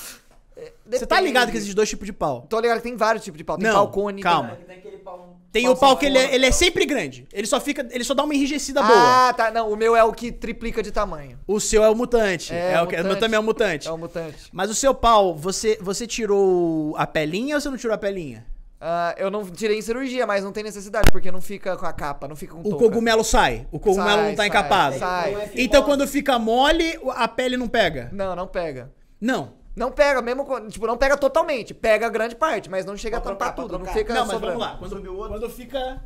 Você 0.86 1.06
tá 1.06 1.16
Depende. 1.16 1.24
ligado 1.28 1.52
que 1.52 1.58
existem 1.58 1.76
dois 1.76 1.90
tipos 1.90 2.06
de 2.06 2.14
pau? 2.14 2.46
Tô 2.50 2.60
ligado 2.60 2.78
que 2.78 2.84
tem 2.84 2.96
vários 2.98 3.24
tipos 3.24 3.38
de 3.38 3.44
pau. 3.44 3.58
Tem 3.58 3.68
Não, 3.68 3.74
pau 3.76 3.88
cone. 3.92 4.22
calma. 4.22 4.58
tem- 4.68 4.80
pau. 5.04 5.38
Tem 5.52 5.66
Pau 5.66 5.74
o 5.74 5.78
pau 5.78 5.98
que 5.98 6.08
ele 6.08 6.18
é, 6.18 6.34
ele 6.34 6.48
é 6.48 6.52
sempre 6.52 6.84
grande. 6.84 7.28
Ele 7.32 7.46
só 7.46 7.60
fica. 7.62 7.88
Ele 7.92 8.04
só 8.04 8.16
dá 8.16 8.24
uma 8.24 8.34
enrijecida 8.34 8.82
boa. 8.82 9.30
Ah, 9.30 9.34
tá. 9.34 9.52
Não, 9.52 9.72
o 9.72 9.76
meu 9.78 9.96
é 9.96 10.04
o 10.04 10.12
que 10.12 10.32
triplica 10.32 10.82
de 10.82 10.92
tamanho. 10.92 11.38
O 11.46 11.60
seu 11.60 11.84
é 11.84 11.90
o 11.90 11.96
mutante. 11.96 12.52
É, 12.52 12.72
É, 12.74 12.82
o 12.82 12.88
que, 12.88 12.96
o 12.96 12.98
meu 12.98 13.04
mutante. 13.04 13.20
também 13.20 13.38
é 13.38 13.40
o 13.40 13.44
mutante. 13.44 13.88
É 13.88 13.92
o 13.92 13.98
mutante. 13.98 14.50
Mas 14.52 14.72
o 14.72 14.74
seu 14.76 14.96
pau, 14.96 15.36
você, 15.36 15.78
você 15.80 16.08
tirou 16.08 16.96
a 16.98 17.06
pelinha 17.06 17.54
ou 17.56 17.62
você 17.62 17.70
não 17.70 17.78
tirou 17.78 17.94
a 17.94 17.98
pelinha? 18.00 18.46
Ah, 18.82 19.14
eu 19.18 19.30
não 19.30 19.44
tirei 19.46 19.78
em 19.78 19.82
cirurgia, 19.84 20.26
mas 20.26 20.44
não 20.44 20.52
tem 20.52 20.64
necessidade, 20.64 21.10
porque 21.12 21.32
não 21.32 21.40
fica 21.40 21.78
com 21.78 21.86
a 21.86 21.94
capa, 21.94 22.28
não 22.28 22.36
fica 22.36 22.54
com 22.56 22.62
O 22.62 22.64
touca. 22.64 22.78
cogumelo 22.86 23.24
sai. 23.24 23.68
O 23.72 23.80
cogumelo 23.80 24.10
Sai, 24.18 24.24
não 24.26 24.32
tá 24.32 24.38
sai, 24.38 24.48
encapado. 24.48 24.98
Sai. 24.98 25.52
Então 25.56 25.84
quando 25.84 26.08
fica 26.08 26.40
mole, 26.40 27.00
a 27.12 27.28
pele 27.28 27.58
não 27.58 27.68
pega. 27.68 28.10
Não, 28.12 28.36
não 28.36 28.48
pega. 28.48 28.92
Não. 29.22 29.54
Não 29.76 29.92
pega, 29.92 30.22
mesmo 30.22 30.46
quando- 30.46 30.70
tipo, 30.70 30.86
não 30.86 30.98
pega 30.98 31.18
totalmente. 31.18 31.74
Pega 31.74 32.08
grande 32.10 32.36
parte, 32.36 32.70
mas 32.70 32.86
não 32.86 32.96
chega 32.96 33.18
a 33.18 33.22
Pode 33.22 33.34
tampar 33.38 33.56
trocar, 33.56 33.70
tudo. 33.78 33.84
Não 33.86 33.92
fica 33.94 34.14
Não, 34.14 34.22
mas 34.22 34.32
sobrando. 34.32 34.60
vamos 34.60 34.72
lá. 34.74 34.78
Quando, 34.80 34.96
Subiu 34.96 35.14
o 35.14 35.18
outro. 35.18 35.30
quando 35.40 35.50
fica. 35.50 36.04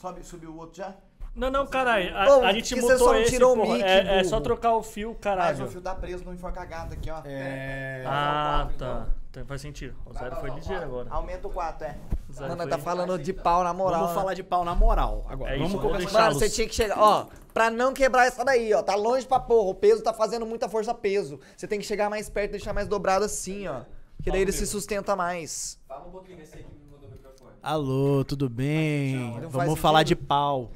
Sobe, 0.00 0.22
subiu 0.24 0.50
o 0.50 0.58
outro 0.58 0.76
já? 0.76 0.94
Não, 1.34 1.50
não, 1.50 1.66
caralho. 1.66 2.16
A, 2.16 2.26
Bom, 2.26 2.44
a 2.44 2.52
gente 2.52 2.72
que 2.74 2.80
você 2.80 2.92
mutou 2.92 3.08
só 3.08 3.16
esse, 3.16 3.32
tirou 3.32 3.54
o 3.54 3.56
porra. 3.56 3.72
mic, 3.74 3.82
É, 3.84 4.20
é 4.20 4.24
só 4.24 4.40
trocar 4.40 4.72
o 4.74 4.82
fio, 4.84 5.08
Mas 5.08 5.16
o 5.16 5.20
caralho. 5.20 5.66
fio 5.68 5.80
tá 5.80 5.92
preso 5.96 6.24
no 6.24 6.32
enforca 6.32 6.64
gato 6.64 6.94
aqui, 6.94 7.10
ó. 7.10 7.20
É. 7.24 8.04
Ah, 8.06 8.68
tá. 8.78 9.06
Então 9.30 9.44
faz 9.44 9.60
sentido. 9.60 9.96
O 10.06 10.12
zero 10.12 10.36
foi 10.36 10.50
ligeiro 10.50 10.84
agora. 10.84 11.08
Aumenta 11.10 11.48
o 11.48 11.50
4, 11.50 11.88
é. 11.88 11.96
Mano, 12.38 12.56
foi- 12.56 12.68
tá 12.68 12.78
falando 12.78 13.18
de 13.18 13.32
pau 13.32 13.64
na 13.64 13.74
moral. 13.74 14.00
Vamos 14.02 14.14
né? 14.14 14.20
falar 14.20 14.34
de 14.34 14.44
pau 14.44 14.64
na 14.64 14.76
moral 14.76 15.24
agora. 15.28 15.50
É 15.50 15.54
isso, 15.56 15.64
vamos 15.66 15.82
vou 15.82 15.90
começar. 15.90 16.04
deixar. 16.06 16.22
Mano, 16.28 16.34
você 16.38 16.50
tinha 16.50 16.68
que 16.68 16.74
chegar, 16.74 16.98
ó, 17.00 17.26
pra 17.54 17.70
não 17.70 17.94
quebrar 17.94 18.26
essa 18.26 18.44
daí, 18.44 18.74
ó, 18.74 18.82
tá 18.82 18.96
longe 18.96 19.24
pra 19.24 19.38
porra, 19.38 19.70
o 19.70 19.74
peso 19.74 20.02
tá 20.02 20.12
fazendo 20.12 20.44
muita 20.44 20.68
força 20.68 20.92
peso. 20.92 21.38
Você 21.56 21.68
tem 21.68 21.78
que 21.78 21.86
chegar 21.86 22.10
mais 22.10 22.28
perto, 22.28 22.50
deixar 22.50 22.72
mais 22.74 22.88
dobrado 22.88 23.24
assim, 23.24 23.68
ó. 23.68 23.82
Que 24.22 24.30
daí 24.30 24.40
ele 24.42 24.52
se 24.52 24.66
sustenta 24.66 25.14
mais. 25.14 25.78
Fala 25.86 26.06
um 26.06 26.10
pouquinho 26.10 26.38
desse 26.38 26.56
aí 26.56 26.64
que 26.64 26.74
me 26.74 26.90
mudou 26.90 27.08
o 27.08 27.12
microfone. 27.12 27.52
Alô, 27.62 28.24
tudo 28.24 28.48
bem? 28.50 29.16
Não 29.16 29.48
Vamos 29.48 29.52
sentido. 29.52 29.76
falar 29.76 30.02
de 30.02 30.16
pau. 30.16 30.72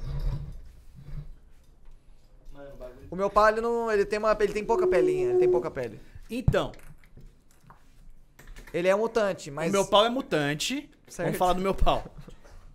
O 3.11 3.15
meu 3.15 3.29
pau, 3.29 3.49
ele 3.49 3.59
não, 3.59 3.91
ele 3.91 4.05
tem 4.05 4.19
uma, 4.19 4.37
ele 4.39 4.53
tem 4.53 4.63
pouca 4.63 4.87
pelinha, 4.87 5.29
ele 5.31 5.39
tem 5.39 5.49
pouca 5.49 5.69
pele. 5.69 5.99
Então, 6.29 6.71
Ele 8.71 8.87
é 8.87 8.95
mutante, 8.95 9.49
mas 9.49 9.69
o 9.69 9.71
meu 9.71 9.85
pau 9.85 10.05
é 10.05 10.09
mutante. 10.09 10.87
Certo. 11.07 11.25
Vamos 11.25 11.39
falar 11.39 11.53
do 11.53 11.61
meu 11.61 11.73
pau. 11.73 12.05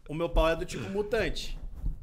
O 0.08 0.12
meu 0.14 0.28
pau 0.28 0.48
é 0.48 0.56
do 0.56 0.64
tipo 0.66 0.90
mutante, 0.90 1.56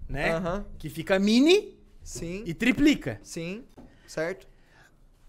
né? 0.07 0.31
Aham. 0.31 0.65
Que 0.79 0.89
fica 0.89 1.19
mini 1.19 1.77
sim, 2.03 2.43
e 2.45 2.53
triplica. 2.53 3.19
sim, 3.23 3.63
certo? 4.07 4.47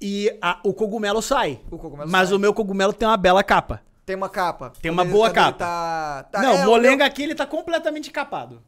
E 0.01 0.37
a- 0.43 0.59
o 0.65 0.73
cogumelo 0.75 1.23
sai. 1.23 1.61
O 1.71 1.79
cogumelo 1.79 2.11
Mas 2.11 2.29
sai. 2.29 2.37
o 2.37 2.41
meu 2.41 2.53
cogumelo 2.53 2.93
tem 2.93 3.07
uma 3.07 3.17
bela 3.17 3.43
capa. 3.45 3.83
Tem 4.05 4.17
uma 4.17 4.29
capa. 4.29 4.71
Tem 4.81 4.91
Quando 4.91 4.95
uma 4.99 5.03
ele- 5.05 5.13
boa 5.13 5.29
quando 5.31 5.37
ele 5.37 5.45
capa. 5.45 5.59
Tá, 5.59 6.23
tá- 6.25 6.43
não, 6.43 6.53
é, 6.55 6.63
o 6.65 6.67
molenga 6.67 6.97
meu- 6.99 7.07
aqui 7.07 7.23
ele 7.23 7.35
tá 7.37 7.47
completamente 7.47 8.11
capado. 8.11 8.61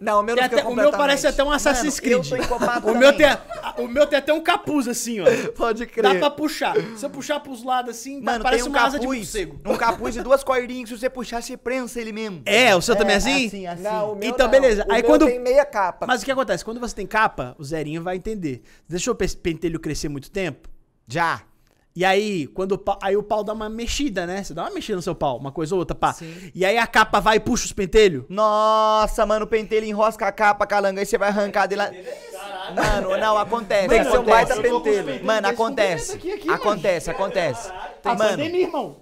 Não, 0.00 0.20
o 0.20 0.22
meu 0.22 0.36
Tem 0.36 0.42
não 0.42 0.46
até- 0.46 0.56
fica 0.58 0.68
o 0.68 0.74
meu 0.76 0.90
parece 0.92 1.26
até 1.26 1.42
um 1.42 1.50
Assassin's 1.50 2.00
Mano, 2.00 2.22
Creed. 2.22 2.24
Eu 2.32 2.38
tô 2.38 2.44
encopado 2.44 2.86
O 2.88 2.96
meu, 2.96 3.12
tem, 3.16 3.26
o 3.78 3.88
meu 3.88 4.06
tem 4.06 4.16
até 4.18 4.32
um 4.32 4.40
capuz 4.40 4.86
assim, 4.86 5.18
ó. 5.20 5.24
Pode 5.56 5.86
Dá 5.86 5.92
crer. 5.92 6.18
pra 6.20 6.30
puxar. 6.30 6.74
Se 6.96 7.04
eu 7.04 7.10
puxar 7.10 7.40
pros 7.40 7.64
lados 7.64 7.90
assim, 7.96 8.20
tá- 8.20 8.30
Mano, 8.32 8.44
parece 8.44 8.62
tem 8.62 8.72
um 8.72 8.76
uma 8.76 8.82
asa 8.84 8.96
de 8.98 9.04
capuz. 9.06 9.18
morcego. 9.18 9.60
Um 9.66 9.74
capuz 9.76 10.14
de 10.14 10.22
duas 10.22 10.44
cordinhas 10.44 10.88
que 10.88 10.94
se 10.94 11.00
você 11.00 11.10
puxar, 11.10 11.42
você 11.42 11.56
prensa 11.56 12.00
ele 12.00 12.12
mesmo. 12.12 12.42
É, 12.46 12.76
o 12.76 12.80
seu 12.80 12.94
também 12.94 13.14
é 13.14 13.16
assim? 13.18 13.46
Assim, 13.48 13.66
assim. 13.66 13.82
Não, 13.82 14.12
o 14.12 14.16
meu 14.16 14.28
Então, 14.28 14.46
não. 14.46 14.50
beleza. 14.52 14.84
O 14.88 14.92
Aí 14.92 15.02
meu 15.02 15.10
quando- 15.10 15.26
tem 15.26 15.40
meia 15.40 15.64
capa. 15.64 16.06
Mas 16.06 16.22
o 16.22 16.24
que 16.24 16.30
acontece? 16.30 16.64
Quando 16.64 16.78
você 16.78 16.94
tem 16.94 17.06
capa, 17.06 17.56
o 17.58 17.64
zerinho 17.64 18.00
vai 18.00 18.14
entender. 18.16 18.62
Deixou 18.88 19.14
o 19.14 19.16
pe- 19.16 19.26
pentelho 19.36 19.80
crescer 19.80 20.08
muito 20.08 20.30
tempo? 20.30 20.68
Já. 21.08 21.42
E 21.96 22.04
aí, 22.04 22.46
quando 22.48 22.72
o 22.72 22.78
pau, 22.78 22.98
aí 23.02 23.16
o 23.16 23.22
pau 23.22 23.42
dá 23.42 23.52
uma 23.52 23.68
mexida, 23.68 24.24
né? 24.24 24.44
Você 24.44 24.54
dá 24.54 24.62
uma 24.62 24.70
mexida 24.70 24.94
no 24.94 25.02
seu 25.02 25.14
pau, 25.14 25.36
uma 25.36 25.50
coisa 25.50 25.74
ou 25.74 25.80
outra, 25.80 25.96
pá. 25.96 26.12
Sim. 26.12 26.50
E 26.54 26.64
aí 26.64 26.78
a 26.78 26.86
capa 26.86 27.20
vai 27.20 27.36
e 27.36 27.40
puxa 27.40 27.64
os 27.64 27.72
pentelhos. 27.72 28.24
Nossa, 28.28 29.26
mano, 29.26 29.46
o 29.46 29.48
pentelho 29.48 29.84
enrosca 29.84 30.26
a 30.26 30.32
capa, 30.32 30.64
calanga, 30.66 31.00
aí 31.00 31.06
você 31.06 31.18
vai 31.18 31.28
arrancar 31.28 31.66
dele 31.66 31.82
lá. 31.82 31.90
Mano, 32.74 33.16
não, 33.16 33.36
acontece. 33.36 33.88
Tem 33.88 33.98
que 33.98 34.10
ser 34.10 34.18
um 34.18 34.22
acontece. 34.22 34.46
baita 34.46 34.62
pentelho. 34.62 35.24
Mano, 35.24 35.48
acontece. 35.48 36.12
aqui, 36.14 36.32
aqui, 36.32 36.46
mano. 36.46 36.60
acontece, 36.60 37.10
acontece. 37.10 37.70
Ah, 38.04 38.14
Mano, 38.14 38.30
pandemia, 38.30 38.62
irmão. 38.62 38.96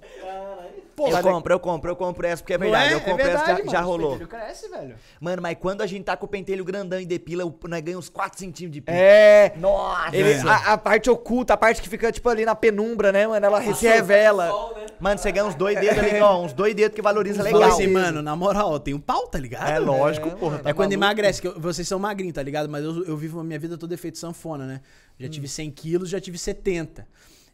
Pô, 0.96 1.08
eu 1.08 1.12
tá 1.12 1.22
compro, 1.22 1.52
eu 1.52 1.60
compro, 1.60 1.90
eu 1.90 1.96
compro 1.96 2.26
essa 2.26 2.42
porque 2.42 2.54
é 2.54 2.58
verdade. 2.58 2.94
é? 2.94 2.96
Eu 2.96 3.00
compro 3.02 3.20
é 3.26 3.30
essa, 3.30 3.44
verdade, 3.44 3.66
já, 3.66 3.70
já 3.72 3.78
mano. 3.82 3.90
Os 3.90 3.96
rolou. 4.00 4.10
pentelho 4.12 4.28
cresce, 4.28 4.68
velho. 4.68 4.96
Mano, 5.20 5.42
mas 5.42 5.56
quando 5.60 5.82
a 5.82 5.86
gente 5.86 6.04
tá 6.04 6.16
com 6.16 6.24
o 6.24 6.28
pentelho 6.28 6.64
grandão 6.64 6.98
e 6.98 7.04
depila, 7.04 7.44
o- 7.44 7.54
nós 7.68 7.80
ganhamos 7.82 8.06
uns 8.06 8.08
4 8.08 8.38
centímetros 8.38 8.72
de 8.72 8.80
pelo. 8.80 8.96
É. 8.98 9.52
Nossa! 9.58 10.16
Ele, 10.16 10.32
a, 10.48 10.72
a 10.72 10.78
parte 10.78 11.10
oculta, 11.10 11.52
a 11.52 11.56
parte 11.56 11.82
que 11.82 11.88
fica, 11.88 12.10
tipo, 12.10 12.26
ali 12.30 12.46
na 12.46 12.54
penumbra, 12.54 13.12
né, 13.12 13.26
mano? 13.26 13.44
Ela 13.44 13.62
se 13.74 13.86
revela. 13.86 14.50
Mano, 14.98 15.18
você 15.18 15.30
ganha 15.30 15.44
uns 15.44 15.54
dois 15.54 15.78
dedos 15.78 15.98
ali, 15.98 16.18
ó, 16.20 16.40
uns 16.42 16.54
dois 16.54 16.74
dedos 16.74 16.94
que 16.96 17.02
valoriza 17.02 17.40
Uns 17.40 17.44
legal. 17.44 17.60
dois 17.60 17.74
assim, 17.74 17.86
mano, 17.88 18.22
na 18.22 18.34
moral, 18.34 18.72
eu 18.72 18.80
tenho 18.80 18.98
pau, 18.98 19.26
tá 19.28 19.38
ligado? 19.38 19.68
É 19.70 19.78
lógico, 19.78 20.28
É, 20.28 20.30
porra. 20.30 20.58
tá 20.60 20.70
É 20.70 20.72
quando 20.72 20.92
maluco? 20.92 21.04
emagrece, 21.04 21.42
que 21.42 21.48
eu- 21.48 21.60
vocês 21.60 21.86
são 21.86 21.98
magrinhos, 21.98 22.34
tá 22.34 22.42
ligado? 22.42 22.70
Mas 22.70 22.82
eu, 22.82 23.04
eu 23.04 23.16
vivo 23.18 23.38
a 23.40 23.44
minha 23.44 23.58
vida 23.58 23.76
toda 23.76 23.92
efeito 23.92 24.16
sanfona, 24.16 24.64
né? 24.64 24.80
Já 25.18 25.26
Hum. 25.26 25.30
tive 25.30 25.46
100 25.46 25.70
quilos, 25.70 26.08
já 26.08 26.18
tive 26.18 26.38
70. 26.38 27.06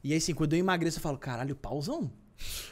E 0.05 0.13
aí, 0.13 0.19
assim, 0.19 0.33
quando 0.33 0.53
eu 0.53 0.59
emagreço, 0.61 0.99
eu 0.99 1.03
falo, 1.03 1.19
caralho, 1.19 1.57
pauzão. 1.57 2.09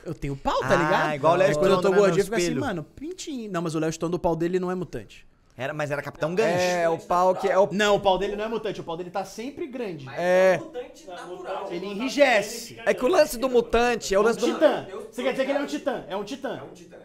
Eu 0.05 0.14
tenho 0.14 0.36
pau, 0.36 0.59
tá 0.60 0.68
Ah, 0.70 0.76
ligado? 0.76 1.14
igual 1.14 1.34
o 1.34 1.36
Léo 1.36 1.48
Aí 1.48 1.55
quando 1.55 1.72
eu 1.72 1.80
tô 1.80 1.90
né, 1.90 1.97
gordinho, 1.97 2.20
eu 2.20 2.24
fico 2.24 2.36
assim, 2.36 2.55
mano, 2.55 2.82
pintinho. 2.82 3.51
Não, 3.51 3.60
mas 3.62 3.74
o 3.74 3.78
Léo 3.78 3.92
Stone, 3.92 4.14
o 4.14 4.18
pau 4.18 4.34
dele 4.34 4.59
não 4.59 4.70
é 4.70 4.74
mutante. 4.74 5.26
Era, 5.60 5.74
mas 5.74 5.90
era 5.90 6.00
Capitão 6.00 6.34
Gancho. 6.34 6.58
É, 6.58 6.88
o 6.88 6.96
pau 6.96 7.34
que 7.34 7.46
é 7.46 7.58
o. 7.58 7.68
Não, 7.70 7.96
o 7.96 8.00
pau 8.00 8.16
dele 8.16 8.34
não 8.34 8.46
é 8.46 8.48
mutante, 8.48 8.80
o 8.80 8.82
pau 8.82 8.96
dele 8.96 9.10
tá 9.10 9.26
sempre 9.26 9.66
grande. 9.66 10.08
É. 10.16 10.56
Mutante 10.56 11.06
natural. 11.06 11.68
Ele 11.70 11.84
enrijece. 11.84 12.80
É 12.86 12.94
que 12.94 13.04
o 13.04 13.08
lance 13.08 13.36
do 13.36 13.46
mutante 13.46 14.14
é 14.14 14.18
o 14.18 14.22
lance 14.22 14.38
do. 14.40 14.46
Titã. 14.54 14.86
Você 15.10 15.22
quer 15.22 15.32
dizer 15.32 15.44
que 15.44 15.50
ele 15.50 15.58
é 15.58 15.62
um 15.62 15.66
titã? 15.66 16.04
É 16.08 16.16
um 16.16 16.24
titã. 16.24 16.62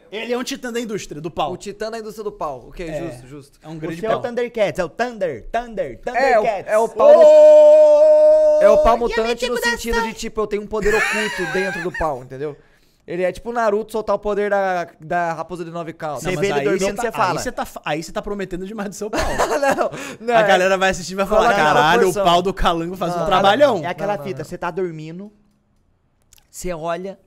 Ele 0.10 0.32
é 0.32 0.38
um 0.38 0.44
titã 0.44 0.72
da 0.72 0.80
indústria, 0.80 1.20
do 1.20 1.30
pau. 1.30 1.52
O 1.52 1.58
titã 1.58 1.92
da 1.92 2.00
indústria 2.00 2.24
do 2.24 2.32
pau. 2.32 2.70
Ok, 2.70 2.88
É. 2.88 3.12
justo, 3.12 3.28
justo. 3.28 3.60
É 3.62 3.68
um 3.68 3.78
grande 3.78 4.00
Você 4.00 4.06
é 4.06 4.10
o 4.10 4.14
pau. 4.14 4.22
Thundercats, 4.22 4.80
é 4.80 4.84
o 4.86 4.90
Thunder, 4.90 5.50
Thunder, 5.52 5.92
É, 5.92 5.96
Thundercats. 5.98 6.72
é 6.72 6.78
o 6.78 6.88
pau. 6.88 7.12
É 8.62 8.70
o 8.70 8.78
pau 8.78 8.98
mutante 8.98 9.50
no 9.50 9.58
sentido 9.58 10.02
de, 10.04 10.14
tipo, 10.14 10.40
eu 10.40 10.48
tenho 10.48 10.62
um 10.64 10.68
poder 10.68 10.96
oculto 10.96 11.52
dentro 11.52 11.84
do 11.84 11.92
pau, 11.92 12.24
entendeu? 12.24 12.56
Ele 13.08 13.22
é 13.22 13.32
tipo 13.32 13.52
o 13.52 13.54
Naruto 13.54 13.92
soltar 13.92 14.16
o 14.16 14.20
poder 14.20 14.50
da, 14.50 14.86
da 15.00 15.34
raposa 15.34 15.64
de 15.64 15.70
nove 15.70 15.94
caudas. 15.94 16.24
Você 16.24 16.36
vê 16.36 16.48
ele 16.50 16.62
dormindo, 16.62 16.96
tá- 16.96 17.04
você 17.04 17.12
fala. 17.12 17.40
Aí 17.40 17.44
você 17.44 17.52
tá, 17.52 17.68
aí 17.86 18.04
você 18.04 18.12
tá 18.12 18.22
prometendo 18.22 18.66
demais 18.66 18.90
do 18.90 18.96
seu 18.96 19.12
pau. 19.12 19.22
não, 19.48 20.28
não, 20.28 20.36
A 20.36 20.40
é- 20.40 20.48
galera 20.48 20.76
vai 20.78 20.90
assistir 20.90 21.14
e 21.14 21.16
vai 21.16 21.26
falar: 21.28 21.54
caralho, 21.56 22.10
o 22.10 22.14
pau 22.14 22.42
do 22.42 22.54
calango 22.54 22.98
faz 22.98 23.14
um 23.16 23.20
Não, 23.20 23.26
trabalhão. 23.28 23.84
É 23.84 23.88
aquela 23.88 24.18
fita, 24.18 24.44
você 24.44 24.58
tá 24.58 24.72
dormindo, 24.72 25.32
você 26.50 26.74
olha. 26.74 27.20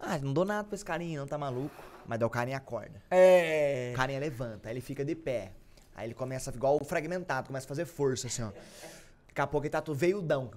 Ah, 0.00 0.18
não 0.18 0.32
dou 0.32 0.44
nada 0.44 0.64
pra 0.64 0.74
esse 0.74 0.84
carinha, 0.84 1.20
não 1.20 1.26
tá 1.26 1.38
maluco. 1.38 1.74
Mas 2.06 2.18
daí 2.18 2.26
o 2.26 2.30
carinha 2.30 2.56
acorda. 2.56 3.00
É. 3.10 3.90
O 3.94 3.96
carinha 3.96 4.20
levanta, 4.20 4.68
aí 4.68 4.74
ele 4.74 4.80
fica 4.80 5.04
de 5.04 5.14
pé. 5.14 5.52
Aí 5.94 6.08
ele 6.08 6.14
começa, 6.14 6.50
igual 6.50 6.76
o 6.80 6.84
fragmentado, 6.84 7.46
começa 7.46 7.66
a 7.66 7.68
fazer 7.68 7.84
força, 7.86 8.26
assim, 8.26 8.42
ó. 8.42 8.50
Daqui 9.28 9.40
a 9.40 9.46
pouco 9.46 9.64
ele 9.64 9.70
tá 9.70 9.80
todo 9.80 9.96
veiudão. 9.96 10.50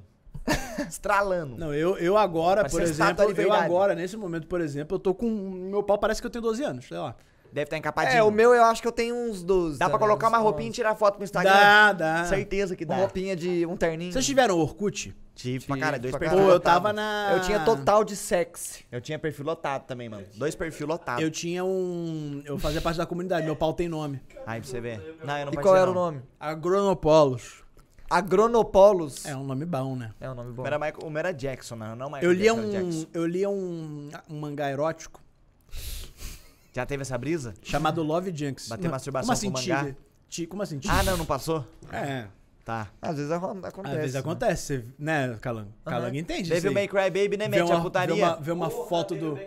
Estralando. 0.87 1.57
Não, 1.57 1.73
eu, 1.73 1.97
eu 1.97 2.17
agora, 2.17 2.61
Parece 2.61 2.75
por 2.75 2.81
exemplo, 2.83 3.41
eu 3.41 3.53
agora, 3.53 3.95
nesse 3.95 4.15
momento, 4.15 4.47
por 4.47 4.61
exemplo, 4.61 4.95
eu 4.95 4.99
tô 4.99 5.13
com. 5.13 5.29
Meu 5.29 5.83
pau 5.83 5.97
parece 5.97 6.21
que 6.21 6.27
eu 6.27 6.31
tenho 6.31 6.43
12 6.43 6.63
anos, 6.63 6.87
sei 6.87 6.97
lá. 6.97 7.15
Deve 7.51 7.63
estar 7.63 7.77
encapadinho. 7.77 8.17
É, 8.17 8.23
o 8.23 8.29
meu 8.29 8.53
eu 8.53 8.63
acho 8.65 8.81
que 8.81 8.87
eu 8.87 8.91
tenho 8.91 9.15
uns 9.15 9.41
12. 9.41 9.79
Dá 9.79 9.85
pra 9.85 9.97
também, 9.97 10.07
colocar 10.07 10.27
uns 10.27 10.31
uma 10.31 10.37
roupinha 10.39 10.67
e 10.67 10.69
11. 10.69 10.75
tirar 10.75 10.95
foto 10.95 11.15
pro 11.15 11.23
Instagram? 11.23 11.51
Dá, 11.51 11.93
dá. 11.93 12.25
Certeza 12.25 12.75
que 12.75 12.85
dá. 12.85 12.95
Uma 12.95 13.01
roupinha 13.01 13.35
de 13.35 13.65
um 13.65 13.75
terninho. 13.77 14.11
Vocês 14.11 14.25
tiveram 14.25 14.57
Orkut? 14.57 15.15
Tive 15.33 15.65
pra 15.65 15.75
Tive 15.75 15.85
cara, 15.85 15.99
dois 15.99 16.11
pra 16.11 16.19
perfis 16.19 16.39
Pô, 16.39 16.49
eu 16.49 16.59
tava 16.59 16.91
na. 16.91 17.29
Eu 17.33 17.41
tinha 17.41 17.59
total 17.63 18.03
de 18.03 18.15
sexy. 18.15 18.85
Eu 18.91 18.99
tinha 18.99 19.19
perfil 19.19 19.45
lotado 19.45 19.85
também, 19.85 20.09
mano. 20.09 20.25
Dois 20.35 20.55
perfis 20.55 20.85
lotados. 20.87 21.23
Eu 21.23 21.29
tinha 21.29 21.63
um. 21.63 22.41
Eu 22.43 22.57
fazia 22.57 22.81
parte 22.81 22.97
da 22.97 23.05
comunidade, 23.05 23.45
meu 23.45 23.55
pau 23.55 23.71
tem 23.73 23.87
nome. 23.87 24.19
Aí 24.45 24.59
pra 24.59 24.69
você 24.69 24.81
ver. 24.81 25.17
Não, 25.23 25.37
eu 25.37 25.45
não 25.45 25.53
E 25.53 25.57
qual 25.57 25.75
era 25.75 25.89
o 25.89 25.93
nome? 25.93 26.21
Agronopolos. 26.39 27.66
Agronopolos. 28.09 29.25
É 29.25 29.35
um 29.35 29.43
nome 29.43 29.65
bom, 29.65 29.95
né? 29.95 30.11
É 30.19 30.29
um 30.29 30.33
nome 30.35 30.49
O 30.49 30.53
bom. 30.53 30.63
meu 30.63 30.67
era, 30.67 30.79
Michael, 30.79 31.11
o 31.11 31.17
era 31.17 31.31
Jackson, 31.33 31.75
não, 31.75 31.95
não 31.95 32.07
Michael 32.09 32.23
Eu 32.23 32.31
lia 32.31 32.53
Jackson, 32.53 32.69
era 32.75 32.83
um. 32.85 32.89
Jackson. 32.89 33.07
Eu 33.13 33.25
lia 33.27 33.49
um, 33.49 34.09
um 34.29 34.39
mangá 34.39 34.69
erótico 34.71 35.21
Já 36.73 36.85
teve 36.85 37.01
essa 37.01 37.17
brisa? 37.17 37.53
chamado 37.63 38.01
Love 38.03 38.31
Junks. 38.35 38.67
Bater 38.69 38.83
Não, 38.85 38.91
masturbação 38.91 39.25
como 39.27 39.33
assim, 39.33 39.51
com 39.51 39.57
mangá? 39.59 39.85
tigre? 39.85 39.97
Ti- 40.29 40.45
Como 40.47 40.61
assim? 40.61 40.79
Ah, 40.87 41.03
não, 41.03 41.15
não 41.17 41.25
passou? 41.25 41.65
É. 41.91 42.27
Tá. 42.67 42.89
Às 43.01 43.15
vezes 43.15 43.31
acon- 43.31 43.61
acontece. 43.63 43.95
Às 43.95 44.01
vezes 44.01 44.13
né? 44.15 44.19
acontece, 44.19 44.61
você- 44.79 44.85
né, 44.99 45.37
Calango? 45.39 45.69
Calango 45.85 46.17
entende 46.17 46.51
aí. 46.53 46.59
Make 46.69 46.89
Cry 46.89 47.09
Baby, 47.09 47.37
né? 47.37 47.45
A 47.61 47.65
uma, 47.65 47.81
putaria. 47.81 48.13
vê 48.13 48.21
uma, 48.21 48.35
vê 48.35 48.51
uma 48.51 48.69
foto 48.69 49.15
do... 49.15 49.39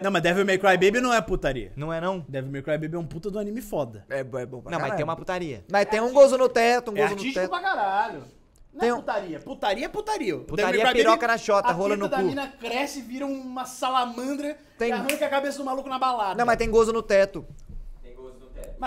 Não, 0.00 0.10
mas 0.10 0.22
Devil 0.22 0.46
May 0.46 0.56
Cry 0.56 0.78
Baby 0.78 0.98
não 1.02 1.12
é 1.12 1.20
putaria. 1.20 1.70
Não 1.76 1.92
é, 1.92 2.00
não? 2.00 2.24
Devil 2.26 2.50
May 2.50 2.62
Cry 2.62 2.78
Baby 2.78 2.94
é 2.94 2.98
um 2.98 3.04
puta 3.06 3.30
do 3.30 3.38
anime 3.38 3.60
foda. 3.60 4.06
É, 4.08 4.20
é 4.20 4.24
bom 4.24 4.32
pra 4.32 4.46
Não, 4.46 4.62
mas 4.62 4.72
caralho. 4.78 4.96
tem 4.96 5.04
uma 5.04 5.14
putaria. 5.14 5.62
Mas 5.70 5.84
tem 5.84 6.00
um 6.00 6.14
gozo 6.14 6.38
no 6.38 6.48
teto, 6.48 6.90
um 6.92 6.96
É 6.96 7.02
gozo 7.02 7.08
no 7.10 7.16
artístico 7.20 7.40
teto. 7.40 7.50
pra 7.50 7.60
caralho. 7.60 8.24
Não 8.72 8.80
Tem 8.80 8.88
é 8.88 8.94
putaria. 8.94 9.40
Putaria 9.40 9.84
é 9.84 9.88
putaria. 9.88 10.38
Putaria 10.38 10.64
Devil 10.72 10.80
é 10.80 10.84
May 10.84 10.94
piroca 10.94 11.26
na 11.26 11.36
chota, 11.36 11.68
a 11.68 11.72
rola 11.72 11.94
no 11.94 12.08
da 12.08 12.16
cu. 12.16 12.22
mina 12.24 12.46
cresce 12.58 13.00
e 13.00 13.02
vira 13.02 13.26
uma 13.26 13.66
salamandra 13.66 14.56
Tem- 14.78 14.88
e 14.88 14.92
arranca 14.92 15.26
a 15.26 15.28
cabeça 15.28 15.58
do 15.58 15.64
maluco 15.66 15.90
na 15.90 15.98
balada. 15.98 16.36
Não, 16.36 16.46
mas 16.46 16.56
tem 16.56 16.70
gozo 16.70 16.90
no 16.90 17.02
teto. 17.02 17.44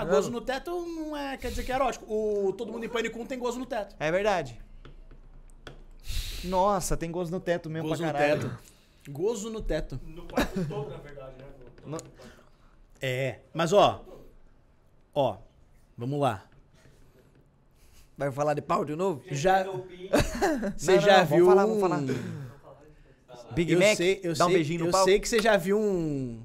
Mas 0.04 0.08
gozo 0.10 0.30
no 0.30 0.40
teto 0.42 0.70
não 0.86 1.16
é, 1.16 1.36
quer 1.38 1.48
dizer 1.48 1.64
que 1.64 1.72
é 1.72 1.74
erótico. 1.74 2.04
O 2.06 2.52
Todo 2.52 2.70
Mundo 2.70 2.84
em 2.84 2.88
Pânico 2.88 3.18
1 3.18 3.26
tem 3.26 3.38
gozo 3.38 3.58
no 3.58 3.64
teto. 3.66 3.96
É 3.98 4.10
verdade. 4.12 4.60
Nossa, 6.44 6.96
tem 6.96 7.10
gozo 7.10 7.30
no 7.32 7.40
teto 7.40 7.70
mesmo 7.70 7.88
Gozo 7.88 8.02
pra 8.02 8.12
no 8.12 8.18
caralho. 8.18 8.40
teto. 8.42 8.58
Gozo 9.10 9.50
no 9.50 9.62
teto. 9.62 10.00
No 10.06 10.22
quarto 10.26 10.68
todo, 10.68 10.90
na 10.90 10.96
verdade, 10.98 11.32
né? 11.38 11.44
No- 11.86 11.98
É, 13.00 13.40
mas 13.54 13.72
ó. 13.72 14.04
Ó, 15.14 15.38
vamos 15.96 16.20
lá. 16.20 16.44
Vai 18.18 18.30
falar 18.30 18.54
de 18.54 18.62
pau 18.62 18.84
de 18.84 18.94
novo? 18.94 19.22
Já, 19.30 19.64
você 20.76 21.00
já 21.00 21.18
não, 21.24 21.26
viu 21.26 21.46
vamos 21.46 21.80
falar, 21.80 21.98
um... 22.00 22.06
vamos 22.06 22.16
falar. 22.16 23.52
Big 23.52 23.72
eu 23.72 23.78
Mac, 23.78 23.96
sei, 23.96 24.20
eu 24.22 24.34
dá 24.34 24.44
um 24.44 24.48
sei, 24.48 24.56
beijinho 24.56 24.80
no 24.80 24.86
eu 24.88 24.92
pau. 24.92 25.04
sei 25.04 25.20
que 25.20 25.28
você 25.28 25.40
já 25.40 25.56
viu 25.56 25.78
um... 25.78 26.42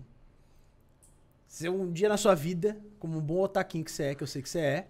Você 1.47 1.67
um 1.69 1.91
dia 1.91 2.07
na 2.07 2.15
sua 2.17 2.33
vida, 2.33 2.77
como 3.01 3.17
um 3.17 3.21
bom 3.21 3.41
otaquinho 3.41 3.83
que 3.83 3.91
você 3.91 4.03
é, 4.03 4.15
que 4.15 4.23
eu 4.23 4.27
sei 4.27 4.41
que 4.43 4.49
você 4.49 4.59
é. 4.59 4.85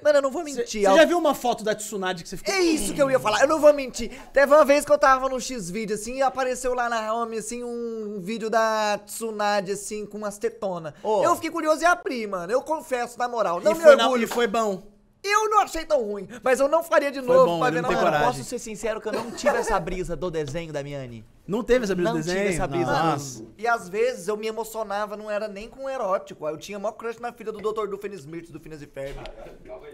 Mano, 0.00 0.18
eu 0.18 0.22
não 0.22 0.30
vou 0.30 0.44
mentir. 0.44 0.64
você 0.64 0.96
já 0.96 1.04
viu 1.04 1.18
uma 1.18 1.34
foto 1.34 1.64
da 1.64 1.74
Tsunade 1.74 2.22
que 2.22 2.28
você 2.28 2.36
ficou... 2.36 2.54
É 2.54 2.60
isso 2.60 2.94
que 2.94 3.02
eu 3.02 3.10
ia 3.10 3.18
falar, 3.18 3.40
eu 3.40 3.48
não 3.48 3.58
vou 3.60 3.74
mentir. 3.74 4.12
Teve 4.32 4.54
uma 4.54 4.64
vez 4.64 4.84
que 4.84 4.92
eu 4.92 4.96
tava 4.98 5.28
no 5.28 5.40
X-Vídeo, 5.40 5.96
assim, 5.96 6.18
e 6.18 6.22
apareceu 6.22 6.72
lá 6.72 6.88
na 6.88 7.12
home, 7.12 7.38
assim, 7.38 7.64
um 7.64 8.20
vídeo 8.20 8.48
da 8.48 9.00
Tsunade, 9.04 9.72
assim, 9.72 10.06
com 10.06 10.18
umas 10.18 10.38
tetonas. 10.38 10.94
Ô. 11.02 11.24
Eu 11.24 11.34
fiquei 11.34 11.50
curioso 11.50 11.82
e 11.82 11.84
abri, 11.84 12.28
mano. 12.28 12.52
Eu 12.52 12.62
confesso, 12.62 13.18
na 13.18 13.26
moral. 13.26 13.60
Não 13.60 13.72
e, 13.72 13.74
me 13.74 13.82
foi 13.82 13.96
na- 13.96 14.04
orgulho. 14.04 14.22
e 14.22 14.26
foi 14.28 14.46
bom. 14.46 14.82
Eu 15.30 15.50
não 15.50 15.60
achei 15.60 15.84
tão 15.84 16.02
ruim, 16.02 16.28
mas 16.42 16.60
eu 16.60 16.68
não 16.68 16.82
faria 16.82 17.10
de 17.10 17.20
Foi 17.20 17.28
novo 17.36 17.46
bom, 17.46 17.58
pra 17.58 17.68
ele 17.68 17.76
ver 17.76 17.82
não 17.82 17.90
na 17.90 17.96
tem 17.96 18.04
moral. 18.04 18.20
coragem. 18.20 18.38
Posso 18.38 18.48
ser 18.48 18.58
sincero 18.58 19.00
que 19.00 19.08
eu 19.08 19.12
não 19.12 19.30
tive 19.30 19.56
essa 19.56 19.78
brisa 19.78 20.16
do 20.16 20.30
desenho 20.30 20.72
da 20.72 20.82
Miane. 20.82 21.24
Não 21.46 21.62
teve 21.62 21.84
essa 21.84 21.94
brisa 21.94 22.10
Não 22.12 22.18
do 22.18 22.22
tive 22.22 22.34
desenho? 22.34 22.54
essa 22.54 22.66
brisa, 22.66 22.92
Nossa. 22.92 23.44
E 23.56 23.66
às 23.66 23.88
vezes 23.88 24.28
eu 24.28 24.36
me 24.36 24.46
emocionava, 24.46 25.16
não 25.16 25.30
era 25.30 25.48
nem 25.48 25.68
com 25.68 25.88
erótico. 25.88 26.46
Eu 26.46 26.56
tinha 26.58 26.78
maior 26.78 26.92
crush 26.92 27.18
na 27.20 27.32
filha 27.32 27.50
do 27.52 27.58
Dr. 27.60 27.86
Doofenshmirtz, 27.88 28.50
do 28.50 28.60
Phineas 28.60 28.82
e 28.82 28.86
Ferb. 28.86 29.16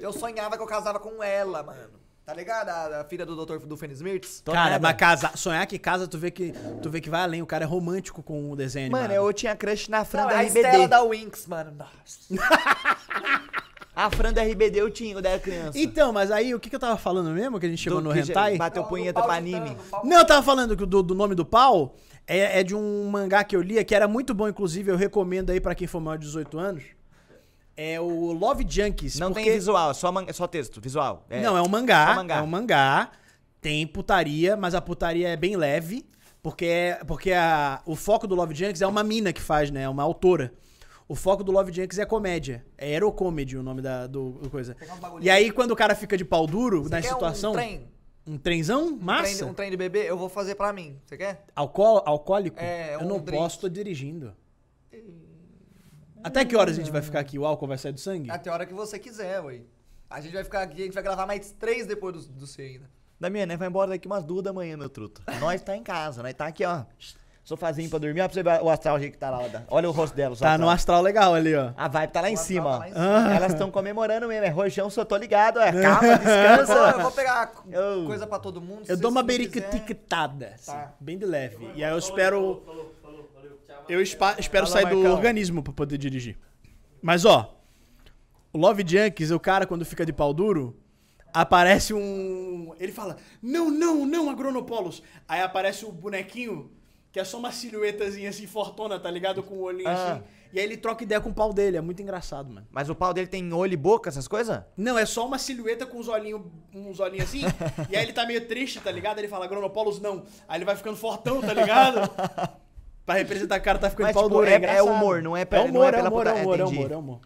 Eu 0.01 0.13
sonhava 0.13 0.57
que 0.57 0.63
eu 0.63 0.67
casava 0.67 0.99
com 0.99 1.23
ela, 1.23 1.63
mano. 1.63 2.03
Tá 2.27 2.33
ligado? 2.33 2.71
A, 2.71 3.01
a 3.03 3.05
filha 3.05 3.27
do 3.27 3.37
Dr. 3.45 3.59
Doofenshmirtz. 3.67 4.41
Tô 4.41 4.51
Cara, 4.53 4.79
mas 4.79 4.97
casa, 4.97 5.31
sonhar 5.37 5.67
que 5.67 5.79
casa, 5.79 6.09
tu 6.09 6.17
vê 6.19 6.31
que, 6.31 6.55
tu 6.83 6.89
vê 6.91 6.99
que 7.01 7.11
vai 7.11 7.21
além. 7.23 7.43
O 7.43 7.47
cara 7.47 7.65
é 7.65 7.67
romântico 7.67 8.23
com 8.23 8.51
o 8.51 8.57
desenho 8.57 8.91
Mano, 8.91 9.05
animado. 9.05 9.27
eu 9.27 9.33
tinha 9.33 9.55
crush 9.55 9.89
na 9.91 10.05
Fran 10.07 10.23
Não, 10.23 10.29
da 10.31 10.37
a 10.39 10.41
RBD. 10.43 10.59
Estela 10.61 10.89
da 10.89 11.03
Winx, 11.05 11.47
mano. 11.47 11.73
Nossa. 11.73 11.95
A 13.97 14.11
Fran 14.11 14.33
da 14.33 14.43
RBD 14.43 14.81
eu 14.81 14.91
tinha 14.91 15.15
quando 15.15 15.27
era 15.27 15.39
criança. 15.39 15.79
Então, 15.79 16.13
mas 16.13 16.31
aí, 16.31 16.55
o 16.55 16.59
que, 16.59 16.69
que 16.69 16.75
eu 16.75 16.81
tava 16.81 16.97
falando 16.97 17.31
mesmo? 17.31 17.61
Que 17.61 17.67
a 17.67 17.69
gente 17.69 17.81
chegou 17.83 18.01
Do 18.01 18.09
no 18.13 18.17
hentai? 18.19 18.57
Bateu 18.57 18.85
punheta 18.85 19.23
pra 19.23 19.35
anime. 19.35 19.77
Não, 20.03 20.19
eu 20.19 20.27
tava 20.27 20.43
falando 20.43 20.77
que 20.77 20.85
do, 20.85 21.03
do 21.03 21.15
nome 21.15 21.35
do 21.35 21.45
pau. 21.45 21.95
É, 22.27 22.61
é 22.61 22.63
de 22.65 22.75
um 22.75 23.09
mangá 23.11 23.45
que 23.45 23.55
eu 23.55 23.61
lia, 23.61 23.85
que 23.85 23.95
era 23.95 24.09
muito 24.09 24.33
bom, 24.35 24.49
inclusive, 24.49 24.91
eu 24.91 24.97
recomendo 24.97 25.51
aí 25.51 25.61
pra 25.61 25.75
quem 25.75 25.87
for 25.87 26.01
maior 26.01 26.17
de 26.17 26.25
18 26.27 26.59
anos. 26.59 26.83
É 27.77 28.01
o 28.01 28.33
Love 28.33 28.65
Junkies. 28.69 29.19
Não 29.19 29.29
porque- 29.33 29.45
tem 29.45 29.53
visual, 29.53 29.91
é 29.91 29.95
só, 29.95 30.11
man- 30.11 30.25
é 30.27 30.33
só 30.33 30.47
texto, 30.47 30.81
visual. 30.81 31.25
É. 31.29 31.41
Não, 31.43 31.57
é 31.57 31.63
um 31.63 31.69
mangá, 31.69 32.09
só 32.09 32.15
mangá. 32.15 32.37
É 32.37 32.43
um 32.43 32.47
mangá. 32.47 33.11
Tem 33.61 33.87
putaria, 33.87 34.57
mas 34.57 34.75
a 34.75 34.81
putaria 34.81 35.29
é 35.29 35.37
bem 35.37 35.57
leve. 35.57 36.05
Porque, 36.43 36.67
é, 36.67 36.95
porque 37.07 37.33
a, 37.33 37.81
o 37.87 37.97
foco 37.97 38.27
do 38.27 38.35
Love 38.35 38.55
Junkies 38.55 38.83
é 38.83 38.87
uma 38.87 39.03
mina 39.03 39.33
que 39.33 39.41
faz, 39.41 39.71
né? 39.71 39.83
É 39.83 39.89
uma 39.89 40.03
autora. 40.03 40.53
O 41.07 41.15
foco 41.15 41.45
do 41.45 41.53
Love 41.53 41.71
Junkies 41.73 41.99
é 41.99 42.07
comédia. 42.07 42.65
É 42.79 42.87
Aerocomedy 42.87 43.57
o 43.59 43.63
nome 43.63 43.83
da 43.83 44.07
do, 44.07 44.33
do 44.33 44.51
coisa. 44.51 44.75
E 45.21 45.29
aí, 45.29 45.51
quando 45.51 45.73
o 45.73 45.77
cara 45.77 45.95
fica 45.95 46.17
de 46.17 46.25
pau 46.25 46.47
duro 46.47 46.89
na 46.89 47.01
Quer 47.03 47.09
situação. 47.09 47.51
Um 47.53 47.55
trem? 47.55 47.89
Um 48.27 48.39
trenzão? 48.39 48.85
Um 48.87 48.89
trem, 48.97 49.05
Massa? 49.05 49.35
de, 49.37 49.45
um 49.45 49.53
trem 49.55 49.71
de 49.71 49.77
bebê? 49.77 50.09
Eu 50.09 50.17
vou 50.17 50.31
fazer 50.31 50.55
pra 50.55 50.73
mim. 50.73 50.99
Você 51.05 51.17
quer? 51.19 51.45
Alcoó- 51.55 52.03
alcoólico? 52.07 52.59
É, 52.59 52.95
Eu 52.95 53.01
um 53.01 53.05
não 53.09 53.19
drink. 53.21 53.39
posso, 53.39 53.61
tô 53.61 53.69
dirigindo. 53.69 54.35
Até 56.23 56.43
que 56.45 56.57
horas 56.57 56.75
a 56.79 56.81
gente 56.81 56.91
vai 56.91 57.03
ficar 57.03 57.21
aqui? 57.21 57.39
O 57.39 57.45
álcool 57.45 57.67
vai 57.67 57.77
sair 57.77 57.93
do 57.93 58.01
sangue? 58.01 58.31
Até 58.31 58.49
a 58.49 58.55
hora 58.55 58.65
que 58.65 58.73
você 58.73 58.99
quiser, 58.99 59.41
ué. 59.43 59.61
A 60.09 60.21
gente 60.23 60.33
vai 60.33 60.43
ficar 60.45 60.63
aqui, 60.63 60.81
a 60.81 60.85
gente 60.87 60.95
vai 60.95 61.03
gravar 61.03 61.27
mais 61.27 61.51
três 61.53 61.87
depois 61.87 62.15
do, 62.15 62.33
do 62.33 62.47
C 62.47 62.63
ainda. 62.63 62.91
Damiane, 63.21 63.47
né? 63.51 63.57
Vai 63.59 63.69
embora 63.69 63.91
daqui 63.91 64.07
umas 64.07 64.25
duas 64.25 64.43
da 64.43 64.53
manhã, 64.53 64.77
meu 64.77 64.89
truto. 64.89 65.23
Nós 65.39 65.61
tá 65.61 65.77
em 65.77 65.83
casa, 65.83 66.23
nós 66.23 66.33
tá 66.35 66.47
aqui, 66.47 66.65
ó. 66.65 66.85
Sofazinho 67.45 67.91
pra 67.91 67.99
dormir. 67.99 68.23
Ó, 68.23 68.25
pra 68.27 68.33
você 68.35 68.43
ver 68.43 68.63
o 68.63 68.71
astral 68.71 68.99
que 68.99 69.11
tá 69.11 69.29
lá. 69.29 69.39
ó. 69.39 69.49
Olha 69.77 69.87
o 69.89 69.93
rosto 69.93 70.17
dela. 70.17 70.35
Tá 70.35 70.57
no 70.57 70.69
astral 70.71 71.03
legal 71.03 71.35
ali, 71.35 71.55
ó. 71.55 71.73
A 71.77 71.89
vibe 71.89 72.11
tá 72.11 72.23
lá 72.23 72.31
em 72.31 72.33
O 72.33 72.35
astral 72.39 72.47
cima, 72.47 72.65
tá 72.65 72.71
ó. 72.71 72.79
lá 72.79 72.89
em 72.89 72.93
cima. 72.93 73.35
Elas 73.37 73.53
estão 73.53 73.71
comemorando 73.71 74.27
mesmo. 74.27 74.47
É 74.47 74.49
rojão, 74.49 74.89
só 74.89 75.05
tô 75.05 75.15
ligado. 75.17 75.61
É. 75.61 75.71
Calma, 75.83 76.17
descansa. 76.17 76.73
Eu 76.97 77.01
vou 77.03 77.11
pegar 77.13 77.53
Eu- 77.71 78.07
coisa 78.07 78.27
pra 78.27 78.39
todo 78.39 78.63
mundo. 78.63 78.85
Eu 78.89 78.97
dou 78.97 79.11
uma 79.11 79.23
beriquitictada, 79.23 80.53
assim, 80.55 80.73
Tá. 80.73 80.95
bem 80.99 81.19
de 81.19 81.27
leve. 81.27 81.69
E 81.75 81.85
aí 81.85 81.93
eu 81.93 81.99
espero. 81.99 82.63
Eu 83.89 84.01
espa- 84.01 84.37
espero 84.39 84.67
sair 84.67 84.87
do 84.89 85.01
organismo 85.05 85.63
pra 85.63 85.73
poder 85.73 85.99
dirigir. 85.99 86.39
Mas 87.03 87.27
ó, 87.27 87.55
o 88.53 88.57
Love 88.59 88.83
Junkies, 88.87 89.31
o 89.31 89.39
cara 89.39 89.67
quando 89.67 89.85
fica 89.85 90.07
de 90.07 90.13
pau 90.15 90.33
duro, 90.33 90.75
aparece 91.33 91.93
um. 91.93 92.75
Ele 92.81 92.91
fala: 92.93 93.17
Não, 93.43 93.71
não, 93.71 94.07
não, 94.07 94.31
Agronopolos. 94.31 95.03
Aí 95.29 95.43
aparece 95.43 95.85
o 95.85 95.93
bonequinho, 95.93 96.71
que 97.15 97.21
é 97.21 97.25
só 97.25 97.39
uma 97.39 97.53
silhuetazinha 97.53 98.29
assim, 98.29 98.45
fortona, 98.45 98.99
tá 98.99 99.09
ligado? 99.09 99.41
Com 99.41 99.55
o 99.55 99.63
olhinho 99.63 99.89
Ah. 99.89 100.15
assim. 100.15 100.23
E 100.53 100.59
aí 100.59 100.65
ele 100.65 100.77
troca 100.77 101.05
ideia 101.05 101.21
com 101.21 101.31
o 101.31 101.33
pau 101.35 101.53
dele. 101.53 101.77
É 101.77 101.81
muito 101.81 102.03
engraçado, 102.03 102.53
mano. 102.53 102.67
Mas 102.73 102.91
o 102.91 102.95
pau 102.95 103.15
dele 103.15 103.29
tem 103.29 103.53
olho 103.53 103.73
e 103.73 103.77
boca, 103.77 104.09
essas 104.11 104.27
coisas? 104.27 104.63
Não, 104.77 104.99
é 104.99 105.07
só 105.07 105.25
uma 105.25 105.39
silhueta 105.39 105.87
com 105.87 105.99
uns 105.99 106.09
olhinhos, 106.09 106.43
uns 106.75 106.99
olhinhos 106.99 107.29
assim. 107.29 107.43
e 107.89 107.95
aí 107.97 108.03
ele 108.03 108.13
tá 108.13 108.27
meio 108.27 108.45
triste, 108.49 108.81
tá 108.81 108.91
ligado? 108.91 109.21
Ele 109.21 109.29
fala, 109.29 109.45
Agronopolos 109.45 110.01
não. 110.01 110.25
Aí 110.49 110.59
ele 110.59 110.65
vai 110.65 110.75
ficando 110.75 110.97
fortão, 110.97 111.41
tá 111.41 111.55
ligado? 111.55 112.01
pra 113.07 113.15
representar 113.15 113.61
que 113.61 113.63
o 113.63 113.65
cara 113.65 113.79
tá 113.79 113.91
ficando 113.91 114.07
Mas, 114.07 114.15
pau 114.15 114.25
tipo, 114.25 114.35
duro. 114.35 114.49
é- 114.49 114.55
é 114.55 114.57
engraçado. 114.59 114.89
humor, 114.91 115.23
não 115.23 115.37
é 115.37 115.45
pe- 115.45 115.55
é 115.55 115.59
não 115.61 115.67
humor, 115.71 115.85
é 115.85 115.89
é 115.89 115.93
pela 115.93 116.09
humor, 116.09 116.27
é 116.27 116.33
humor, 116.33 116.59
é 116.61 116.65
humor, 116.65 116.91
é 116.93 116.97
humor. 116.97 117.21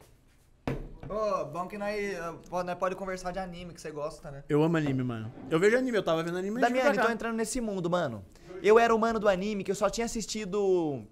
Ô, 1.08 1.44
bom 1.46 1.66
que 1.66 1.78
nós, 1.78 1.94
eh, 1.96 2.34
pode, 2.50 2.66
nós 2.66 2.76
pode 2.78 2.94
conversar 2.94 3.32
de 3.32 3.38
anime, 3.38 3.72
que 3.72 3.80
você 3.80 3.90
gosta, 3.90 4.30
né? 4.30 4.44
Eu 4.48 4.62
amo 4.62 4.76
anime, 4.76 5.02
mano. 5.02 5.32
Eu 5.50 5.58
vejo 5.58 5.74
anime, 5.78 5.96
eu 5.96 6.02
tava 6.02 6.22
vendo 6.22 6.36
anime 6.36 6.60
Damiane, 6.60 6.94
pra 6.94 7.06
tô 7.06 7.10
entrando 7.10 7.36
nesse 7.36 7.62
mundo, 7.62 7.88
mano. 7.88 8.22
Eu 8.62 8.78
era 8.78 8.94
o 8.94 8.98
mano 8.98 9.18
do 9.20 9.28
anime 9.28 9.62
que 9.64 9.70
eu 9.70 9.74
só 9.74 9.88
tinha 9.88 10.04
assistido 10.04 11.02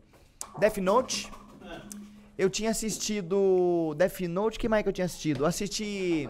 Death 0.58 0.78
Note. 0.78 1.30
Eu 2.36 2.50
tinha 2.50 2.70
assistido 2.70 3.94
Death 3.96 4.20
Note, 4.20 4.58
que 4.58 4.68
mais 4.68 4.82
que 4.82 4.88
eu 4.88 4.92
tinha 4.92 5.04
assistido? 5.04 5.42
Eu 5.44 5.46
assisti... 5.46 6.28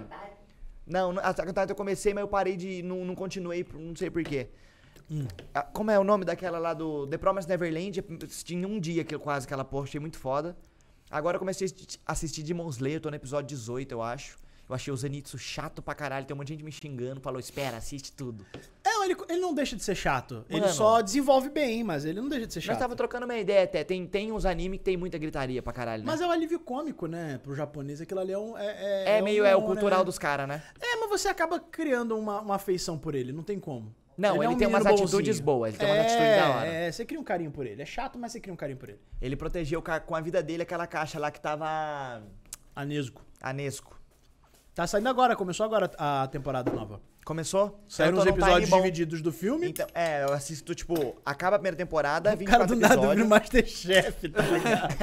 Não, 0.86 1.10
on 1.10 1.16
Titan 1.34 1.66
eu 1.68 1.74
comecei, 1.74 2.14
mas 2.14 2.22
eu 2.22 2.28
parei 2.28 2.56
de... 2.56 2.80
Não, 2.82 3.04
não 3.04 3.14
continuei, 3.14 3.66
não 3.74 3.96
sei 3.96 4.08
porquê. 4.08 4.48
Ah, 5.52 5.62
Como 5.62 5.90
é 5.90 5.98
o 5.98 6.04
nome 6.04 6.24
daquela 6.24 6.58
lá 6.58 6.74
do 6.74 7.06
The 7.08 7.18
Promised 7.18 7.48
Neverland? 7.48 8.02
Tinha 8.44 8.68
um 8.68 8.78
dia 8.78 9.02
que 9.04 9.18
quase 9.18 9.46
que 9.48 9.52
ela 9.52 9.64
pô, 9.64 9.82
achei 9.82 9.98
muito 10.00 10.18
foda. 10.18 10.56
Agora 11.10 11.36
eu 11.36 11.40
comecei 11.40 11.66
a 11.66 11.70
assisti- 11.70 12.00
assistir 12.06 12.42
Demon 12.44 12.68
Slayer, 12.68 13.00
tô 13.00 13.10
no 13.10 13.16
episódio 13.16 13.48
18, 13.48 13.90
eu 13.92 14.02
acho. 14.02 14.36
Eu 14.68 14.74
achei 14.74 14.92
o 14.92 14.96
Zenitsu 14.96 15.38
chato 15.38 15.80
pra 15.80 15.94
caralho, 15.94 16.26
tem 16.26 16.34
um 16.34 16.38
monte 16.38 16.48
de 16.48 16.54
gente 16.54 16.64
me 16.64 16.72
xingando, 16.72 17.20
falou, 17.20 17.38
espera, 17.38 17.76
assiste 17.76 18.10
tudo. 18.12 18.44
É, 18.84 19.04
ele, 19.04 19.16
ele 19.28 19.40
não 19.40 19.54
deixa 19.54 19.76
de 19.76 19.82
ser 19.84 19.94
chato. 19.94 20.44
Ele 20.50 20.60
Mano. 20.62 20.72
só 20.72 21.00
desenvolve 21.00 21.48
bem, 21.50 21.84
mas 21.84 22.04
ele 22.04 22.20
não 22.20 22.28
deixa 22.28 22.46
de 22.48 22.52
ser 22.52 22.58
Nós 22.60 22.66
chato. 22.66 22.78
tava 22.78 22.96
trocando 22.96 23.26
uma 23.26 23.38
ideia 23.38 23.62
até, 23.62 23.84
tem, 23.84 24.04
tem 24.06 24.32
uns 24.32 24.44
animes 24.44 24.78
que 24.78 24.84
tem 24.84 24.96
muita 24.96 25.18
gritaria 25.18 25.62
pra 25.62 25.72
caralho, 25.72 26.02
né? 26.02 26.10
Mas 26.10 26.20
é 26.20 26.26
um 26.26 26.30
alívio 26.32 26.58
cômico, 26.58 27.06
né? 27.06 27.38
Pro 27.42 27.54
japonês, 27.54 28.00
aquilo 28.00 28.18
ali 28.18 28.32
é 28.32 28.38
um. 28.38 28.58
É, 28.58 29.18
é, 29.18 29.22
meio, 29.22 29.44
é 29.44 29.54
o 29.54 29.58
humor, 29.60 29.70
cultural 29.72 30.00
né? 30.00 30.04
dos 30.04 30.18
caras, 30.18 30.48
né? 30.48 30.60
É, 30.80 30.96
mas 30.96 31.08
você 31.10 31.28
acaba 31.28 31.60
criando 31.60 32.18
uma, 32.18 32.40
uma 32.40 32.56
afeição 32.56 32.98
por 32.98 33.14
ele, 33.14 33.32
não 33.32 33.44
tem 33.44 33.60
como. 33.60 33.94
Não, 34.18 34.36
ele, 34.36 34.46
é 34.46 34.48
um 34.48 34.56
tem 34.56 34.66
umas 34.66 34.82
menino 34.82 35.02
atitudes 35.04 35.38
bonzinho. 35.40 35.44
boas, 35.44 35.74
ele 35.74 35.78
tem 35.78 35.86
umas 35.88 35.98
É, 35.98 36.00
atitudes 36.06 36.36
da 36.36 36.56
hora. 36.56 36.66
É, 36.66 36.90
você 36.90 37.04
cria 37.04 37.20
um 37.20 37.24
carinho 37.24 37.50
por 37.52 37.66
ele. 37.66 37.82
É 37.82 37.86
chato, 37.86 38.18
mas 38.18 38.32
você 38.32 38.40
cria 38.40 38.52
um 38.52 38.56
carinho 38.56 38.78
por 38.78 38.88
ele. 38.88 38.98
Ele 39.20 39.36
protegeu 39.36 39.80
com 39.82 40.14
a 40.16 40.20
vida 40.22 40.42
dele 40.42 40.62
aquela 40.62 40.86
caixa 40.86 41.18
lá 41.20 41.30
que 41.30 41.38
tava 41.38 42.22
Anesco. 42.74 43.22
anesco. 43.40 43.95
Tá 44.76 44.86
saindo 44.86 45.08
agora, 45.08 45.34
começou 45.34 45.64
agora 45.64 45.90
a 45.96 46.28
temporada 46.30 46.70
nova. 46.70 47.00
Começou? 47.24 47.82
Saíram 47.88 48.18
os 48.18 48.26
episódios 48.26 48.68
bom. 48.68 48.76
divididos 48.76 49.22
do 49.22 49.32
filme. 49.32 49.70
Então, 49.70 49.86
é, 49.94 50.22
eu 50.22 50.34
assisto, 50.34 50.74
tipo, 50.74 51.16
acaba 51.24 51.56
a 51.56 51.58
primeira 51.58 51.78
temporada, 51.78 52.34
o 52.34 52.44
cara 52.44 52.66
24 52.66 52.74
do 52.76 52.80
nada 52.82 52.94
episódios. 52.94 53.16
vira 53.16 53.26
Masterchef, 53.26 54.28
tá 54.28 54.42
ligado? 54.42 54.94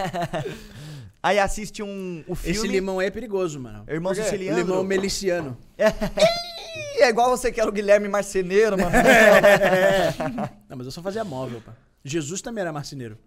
Aí 1.24 1.40
assiste 1.40 1.82
um, 1.82 2.24
o 2.28 2.36
filme. 2.36 2.56
Esse 2.56 2.68
limão 2.68 3.00
aí 3.00 3.08
é 3.08 3.10
perigoso, 3.10 3.58
mano. 3.58 3.86
Irmão 3.88 4.12
Por 4.12 4.18
quê? 4.18 4.24
siciliano. 4.24 4.60
Limão 4.60 4.84
meliciano. 4.84 5.58
Ih, 5.80 7.02
é 7.02 7.10
igual 7.10 7.30
você 7.30 7.50
que 7.50 7.62
era 7.62 7.70
o 7.70 7.74
Guilherme 7.74 8.10
Marceneiro, 8.10 8.78
mano. 8.78 8.92
Não, 10.70 10.78
mas 10.78 10.86
eu 10.86 10.92
só 10.92 11.02
fazia 11.02 11.24
móvel, 11.24 11.62
pá. 11.62 11.74
Jesus 12.04 12.42
também 12.42 12.62
era 12.62 12.74
marceneiro. 12.74 13.18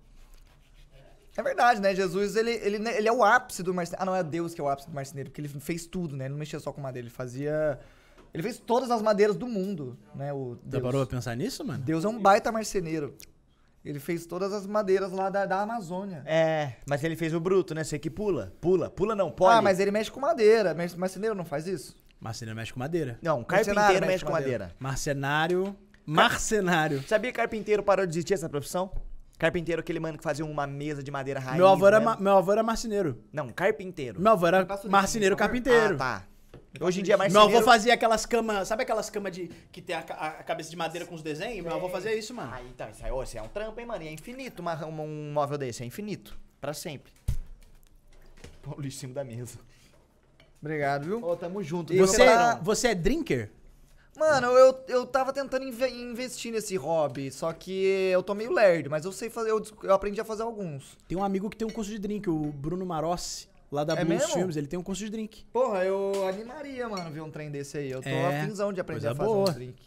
É 1.37 1.43
verdade, 1.43 1.81
né? 1.81 1.95
Jesus, 1.95 2.35
ele, 2.37 2.51
ele, 2.51 2.77
ele 2.89 3.09
é 3.09 3.13
o 3.13 3.23
ápice 3.25 3.63
do 3.63 3.75
marceneiro. 3.75 4.03
Ah, 4.03 4.07
não, 4.07 4.17
é 4.17 4.23
Deus 4.23 4.55
que 4.55 4.61
é 4.61 4.65
o 4.65 4.69
ápice 4.69 4.89
do 4.89 4.95
marceneiro, 4.95 5.31
porque 5.31 5.41
ele 5.41 5.49
fez 5.49 5.87
tudo, 5.87 6.17
né? 6.17 6.25
Ele 6.25 6.33
não 6.33 6.39
mexia 6.39 6.59
só 6.59 6.73
com 6.73 6.81
madeira, 6.81 7.07
ele 7.07 7.15
fazia... 7.15 7.79
Ele 8.35 8.43
fez 8.43 8.59
todas 8.59 8.91
as 8.91 9.01
madeiras 9.01 9.37
do 9.37 9.47
mundo, 9.47 9.97
né? 10.15 10.33
O 10.33 10.57
Já 10.65 10.71
Deus. 10.73 10.83
parou 10.83 11.07
pra 11.07 11.17
pensar 11.17 11.35
nisso, 11.35 11.65
mano? 11.65 11.83
Deus 11.83 12.05
é 12.05 12.09
um 12.09 12.19
baita 12.19 12.53
marceneiro. 12.53 13.15
Ele 13.83 13.99
fez 14.01 14.27
todas 14.27 14.53
as 14.53 14.67
madeiras 14.67 15.13
lá 15.13 15.31
da, 15.31 15.47
da 15.47 15.61
Amazônia. 15.63 16.23
É, 16.27 16.73
mas 16.87 17.03
ele 17.05 17.17
fez 17.17 17.33
o 17.33 17.41
bruto, 17.41 17.73
né? 17.75 17.83
Você 17.85 17.99
que 17.99 18.11
pula. 18.11 18.53
Pula, 18.61 18.91
pula 18.91 19.15
não, 19.15 19.31
pode. 19.31 19.57
Ah, 19.57 19.63
mas 19.63 19.79
ele 19.79 19.91
mexe 19.91 20.11
com 20.11 20.21
madeira. 20.21 20.75
Mar- 20.75 20.97
Marceneiro 20.99 21.35
não 21.35 21.45
faz 21.45 21.67
isso? 21.67 21.97
Marceneiro 22.21 22.57
mexe 22.57 22.73
com 22.73 22.81
madeira. 22.81 23.17
Não, 23.23 23.45
carpinteiro 23.45 23.81
mexe 23.85 24.01
mexe 24.07 24.25
com 24.25 24.31
com 24.33 24.37
madeira. 24.37 24.75
Marcenário. 24.79 25.75
Marcenário. 26.05 27.03
Sabia 27.07 27.31
que 27.31 27.37
carpinteiro 27.37 27.83
parou 27.83 28.05
de 28.05 28.13
existir 28.13 28.35
essa 28.35 28.49
profissão? 28.49 28.91
Carpinteiro, 29.39 29.81
aquele 29.81 30.01
mano 30.01 30.17
que 30.17 30.25
fazia 30.25 30.45
uma 30.47 30.67
mesa 30.67 31.03
de 31.03 31.11
madeira 31.11 31.39
raiz. 31.39 31.59
Meu 31.59 31.69
avô, 31.69 31.87
era, 31.87 31.99
né? 31.99 32.05
ma- 32.07 32.17
meu 32.17 32.37
avô 32.39 32.53
era 32.53 32.63
marceneiro. 32.63 33.23
Não, 33.33 33.49
carpinteiro. 33.51 34.19
Meu 34.21 34.33
avô 34.33 34.47
era 34.47 34.63
de 34.65 34.89
marceneiro 34.89 35.37
por 35.37 35.41
favor. 35.43 35.53
carpinteiro. 35.63 35.95
Ah, 35.97 35.99
tá. 36.21 36.27
Hoje 36.81 37.01
em 37.01 37.03
dia, 37.03 37.15
Meu 37.17 37.25
marceneiro... 37.25 37.57
avô 37.59 37.65
fazia 37.65 37.95
aquelas 37.95 38.25
camas, 38.27 38.69
sabe 38.69 38.83
aquelas 38.83 39.09
camas 39.11 39.33
de 39.33 39.49
que 39.73 39.81
tem 39.83 39.95
a, 39.97 40.03
ca- 40.03 40.15
a 40.15 40.31
cabeça 40.43 40.69
de 40.71 40.77
madeira 40.77 41.07
com 41.07 41.15
os 41.15 41.23
desenhos? 41.23 41.65
Meu 41.65 41.75
avô 41.75 41.89
fazia 41.89 42.15
isso, 42.15 42.33
mano. 42.35 42.51
Ah, 42.53 42.63
então, 42.63 42.89
isso 42.91 43.05
aí, 43.05 43.11
ô, 43.13 43.23
isso 43.23 43.37
é 43.39 43.43
um 43.43 43.49
trampo, 43.49 43.79
hein, 43.81 43.87
mano? 43.87 44.03
E 44.03 44.09
é 44.09 44.13
infinito 44.13 44.61
uma, 44.61 44.75
uma- 44.87 45.03
um 45.03 45.33
móvel 45.33 45.57
desse, 45.59 45.83
é 45.83 45.87
infinito. 45.87 46.39
Pra 46.61 46.73
sempre. 46.75 47.13
Pô, 48.63 48.75
o 48.77 48.81
lixo 48.81 48.97
em 48.97 49.01
cima 49.01 49.15
da 49.15 49.25
mesa. 49.25 49.59
Obrigado, 50.61 51.05
viu? 51.05 51.23
Ô, 51.25 51.37
tamo 51.37 51.63
junto. 51.63 51.93
E 51.93 51.97
viu, 51.97 52.07
Você, 52.07 52.25
você 52.63 52.89
é 52.89 52.95
drinker? 52.95 53.51
Mano, 54.17 54.47
eu, 54.53 54.85
eu 54.89 55.07
tava 55.07 55.33
tentando 55.33 55.65
inve- 55.65 55.91
investir 55.91 56.51
nesse 56.53 56.75
hobby, 56.77 57.31
só 57.31 57.53
que 57.53 57.71
eu 58.13 58.23
tô 58.23 58.35
meio 58.35 58.51
lerdo, 58.53 58.89
mas 58.91 59.05
eu 59.05 59.13
sei 59.13 59.29
fazer, 59.29 59.51
eu, 59.51 59.63
eu 59.83 59.93
aprendi 59.95 60.21
a 60.21 60.25
fazer 60.25 60.43
alguns. 60.43 60.97
Tem 61.07 61.17
um 61.19 61.23
amigo 61.25 61.51
que 61.51 61.57
tem 61.57 61.67
um 61.67 61.71
curso 61.71 61.91
de 61.91 61.99
drink, 61.99 62.29
o 62.31 62.51
Bruno 62.53 62.87
Marossi, 62.87 63.49
lá 63.71 63.85
da 63.85 63.93
É 63.95 64.05
Blues 64.05 64.21
mesmo? 64.23 64.35
Filmes, 64.35 64.57
ele 64.57 64.67
tem 64.67 64.79
um 64.79 64.83
curso 64.83 65.05
de 65.05 65.11
drink. 65.11 65.45
Porra, 65.53 65.85
eu 65.85 66.27
animaria, 66.27 66.89
mano, 66.89 67.11
ver 67.11 67.21
um 67.21 67.31
trem 67.31 67.51
desse 67.51 67.77
aí. 67.79 67.91
Eu 67.91 68.01
tô 68.03 68.09
É, 68.09 68.41
afinzão 68.41 68.73
de 68.73 68.81
aprender 68.81 69.09
a 69.09 69.15
fazer 69.15 69.29
boa. 69.31 69.51
um 69.51 69.55
drink. 69.55 69.83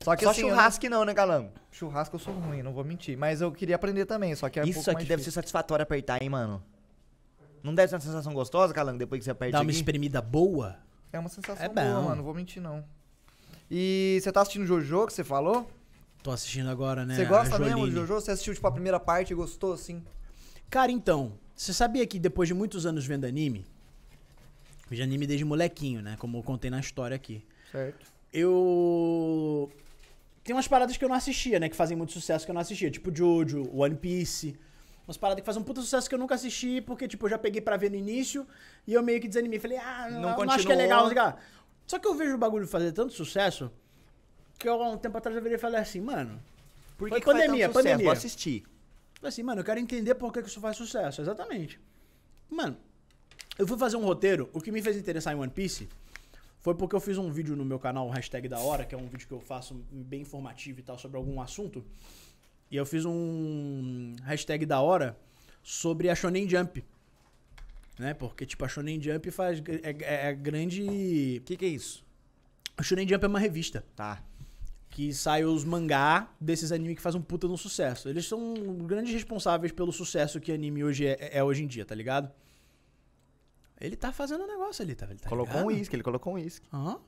Só 0.00 0.14
que 0.16 0.24
Só 0.24 0.30
assim, 0.30 0.42
eu 0.42 0.48
não- 0.48 0.54
churrasco 0.54 0.88
não, 0.88 1.04
né, 1.04 1.12
Calango? 1.14 1.50
churrasco 1.72 2.14
eu 2.16 2.20
sou 2.20 2.34
ruim, 2.34 2.62
não 2.62 2.72
vou 2.72 2.84
mentir. 2.84 3.16
Mas 3.18 3.40
eu 3.40 3.50
queria 3.52 3.74
aprender 3.76 4.06
também, 4.06 4.34
só 4.34 4.48
que 4.48 4.58
é 4.60 4.62
um 4.62 4.66
Isso 4.66 4.74
pouco 4.74 4.90
aqui 4.90 4.94
mais 4.98 5.08
deve 5.08 5.22
ser 5.24 5.30
satisfatório 5.32 5.82
apertar, 5.82 6.22
hein, 6.22 6.28
mano? 6.30 6.62
Não 7.62 7.74
deve 7.74 7.88
ser 7.88 7.96
uma 7.96 8.00
sensação 8.00 8.32
gostosa, 8.32 8.72
Calango, 8.72 8.98
depois 8.98 9.18
que 9.18 9.24
você 9.24 9.30
aperta 9.32 9.52
Dá 9.52 9.58
uma 9.60 9.70
aqui? 9.70 9.76
espremida 9.78 10.22
boa. 10.22 10.76
É 11.12 11.18
uma 11.18 11.28
sensação 11.28 11.64
É 11.64 11.68
boa, 11.68 12.02
mano, 12.02 12.16
não 12.16 12.24
vou 12.24 12.32
mentir 12.34 12.62
não. 12.62 12.84
E 13.70 14.18
você 14.22 14.30
tá 14.30 14.42
assistindo 14.42 14.66
Jojo, 14.66 15.06
que 15.06 15.12
você 15.12 15.24
falou? 15.24 15.68
Tô 16.22 16.30
assistindo 16.30 16.68
agora, 16.68 17.04
né? 17.04 17.16
você 17.16 17.24
gosta 17.24 17.58
mesmo 17.58 17.86
de. 17.86 17.92
Jojo? 17.92 18.14
Você 18.14 18.30
assistiu, 18.30 18.54
tipo, 18.54 18.66
a 18.66 18.72
primeira 18.72 18.98
parte 18.98 19.32
e 19.32 19.34
gostou, 19.34 19.72
assim? 19.72 20.02
Cara, 20.70 20.90
então, 20.90 21.32
você 21.54 21.72
sabia 21.72 22.06
que 22.06 22.18
depois 22.18 22.48
de 22.48 22.54
muitos 22.54 22.86
anos 22.86 23.06
vendo 23.06 23.24
anime, 23.24 23.64
vejo 24.88 25.02
anime 25.02 25.26
desde 25.26 25.44
molequinho, 25.44 26.02
né? 26.02 26.16
Como 26.18 26.38
eu 26.38 26.42
contei 26.42 26.70
na 26.70 26.80
história 26.80 27.14
aqui. 27.14 27.44
Certo. 27.70 28.06
Eu. 28.32 29.70
Tem 30.44 30.54
umas 30.54 30.68
paradas 30.68 30.96
que 30.96 31.04
eu 31.04 31.08
não 31.08 31.16
assistia, 31.16 31.58
né? 31.58 31.68
Que 31.68 31.76
fazem 31.76 31.96
muito 31.96 32.12
sucesso 32.12 32.44
que 32.44 32.50
eu 32.50 32.54
não 32.54 32.60
assistia. 32.60 32.90
Tipo 32.90 33.14
Jojo, 33.14 33.68
One 33.72 33.96
Piece. 33.96 34.56
Umas 35.06 35.16
paradas 35.16 35.40
que 35.40 35.46
fazem 35.46 35.62
um 35.62 35.64
puta 35.64 35.80
sucesso 35.80 36.08
que 36.08 36.14
eu 36.14 36.18
nunca 36.18 36.34
assisti, 36.34 36.80
porque, 36.80 37.06
tipo, 37.06 37.26
eu 37.26 37.30
já 37.30 37.38
peguei 37.38 37.60
pra 37.60 37.76
ver 37.76 37.90
no 37.90 37.96
início 37.96 38.44
e 38.84 38.92
eu 38.92 39.02
meio 39.04 39.20
que 39.20 39.28
desanimei. 39.28 39.60
Falei, 39.60 39.78
ah, 39.78 40.08
não, 40.10 40.20
Não 40.20 40.50
acho 40.50 40.66
que 40.66 40.72
é 40.72 40.76
legal. 40.76 41.08
Só 41.86 41.98
que 41.98 42.06
eu 42.06 42.14
vejo 42.14 42.34
o 42.34 42.38
bagulho 42.38 42.66
fazer 42.66 42.92
tanto 42.92 43.12
sucesso 43.12 43.70
que 44.58 44.68
eu, 44.68 44.82
há 44.82 44.88
um 44.88 44.98
tempo 44.98 45.16
atrás 45.16 45.36
eu 45.36 45.42
virei 45.42 45.56
e 45.56 45.60
falei 45.60 45.80
assim, 45.80 46.00
mano. 46.00 46.40
Por 46.96 47.10
que, 47.10 47.16
que 47.16 47.24
faz 47.24 47.36
pandemia, 47.36 47.66
sucesso? 47.66 47.84
pandemia. 47.84 48.04
Vou 48.04 48.12
assistir. 48.12 48.64
Falei 49.20 49.28
assim, 49.28 49.42
mano, 49.42 49.60
eu 49.60 49.64
quero 49.64 49.78
entender 49.78 50.14
por 50.14 50.32
que 50.32 50.42
que 50.42 50.48
isso 50.48 50.60
faz 50.60 50.76
sucesso. 50.76 51.20
Exatamente. 51.20 51.78
Mano, 52.48 52.76
eu 53.58 53.66
fui 53.66 53.78
fazer 53.78 53.96
um 53.96 54.04
roteiro. 54.04 54.48
O 54.52 54.60
que 54.60 54.72
me 54.72 54.82
fez 54.82 54.96
interessar 54.96 55.34
em 55.34 55.38
One 55.38 55.50
Piece 55.50 55.88
foi 56.60 56.74
porque 56.74 56.96
eu 56.96 57.00
fiz 57.00 57.18
um 57.18 57.30
vídeo 57.30 57.54
no 57.54 57.64
meu 57.64 57.78
canal, 57.78 58.08
hashtag 58.08 58.48
da 58.48 58.58
hora, 58.58 58.84
que 58.84 58.94
é 58.94 58.98
um 58.98 59.06
vídeo 59.06 59.28
que 59.28 59.34
eu 59.34 59.40
faço 59.40 59.74
bem 59.90 60.22
informativo 60.22 60.80
e 60.80 60.82
tal, 60.82 60.98
sobre 60.98 61.16
algum 61.16 61.40
assunto. 61.40 61.84
E 62.70 62.76
eu 62.76 62.84
fiz 62.84 63.04
um 63.04 64.14
hashtag 64.24 64.66
da 64.66 64.80
hora 64.80 65.16
sobre 65.62 66.08
a 66.08 66.14
Shonen 66.14 66.48
Jump. 66.48 66.84
Né? 67.98 68.12
Porque, 68.14 68.44
tipo, 68.44 68.64
a 68.64 68.68
Shonen 68.68 69.00
Jump 69.02 69.30
faz. 69.30 69.62
É, 69.82 69.90
é, 69.90 70.28
é 70.28 70.34
grande. 70.34 71.38
O 71.40 71.42
que, 71.44 71.56
que 71.56 71.64
é 71.64 71.68
isso? 71.68 72.04
A 72.76 72.82
Shonen 72.82 73.08
Jump 73.08 73.24
é 73.24 73.28
uma 73.28 73.38
revista 73.38 73.84
Tá. 73.96 74.22
que 74.90 75.12
sai 75.14 75.44
os 75.44 75.64
mangá 75.64 76.30
desses 76.40 76.72
animes 76.72 76.96
que 76.96 77.02
fazem 77.02 77.20
um 77.20 77.24
puta 77.24 77.48
no 77.48 77.56
sucesso. 77.56 78.08
Eles 78.08 78.26
são 78.26 78.54
grandes 78.86 79.12
responsáveis 79.14 79.72
pelo 79.72 79.92
sucesso 79.92 80.38
que 80.40 80.52
anime 80.52 80.84
hoje 80.84 81.06
é, 81.06 81.38
é 81.38 81.42
hoje 81.42 81.62
em 81.62 81.66
dia, 81.66 81.84
tá 81.86 81.94
ligado? 81.94 82.30
Ele 83.80 83.96
tá 83.96 84.12
fazendo 84.12 84.44
um 84.44 84.46
negócio 84.46 84.82
ali, 84.82 84.94
tá, 84.94 85.06
ele 85.06 85.18
tá 85.18 85.28
colocou 85.28 85.52
ligado? 85.54 85.64
um 85.64 85.68
uísque, 85.68 85.94
ele 85.96 86.02
colocou 86.02 86.32
um 86.32 86.36
uísque. 86.36 86.66
Aham. 86.72 86.98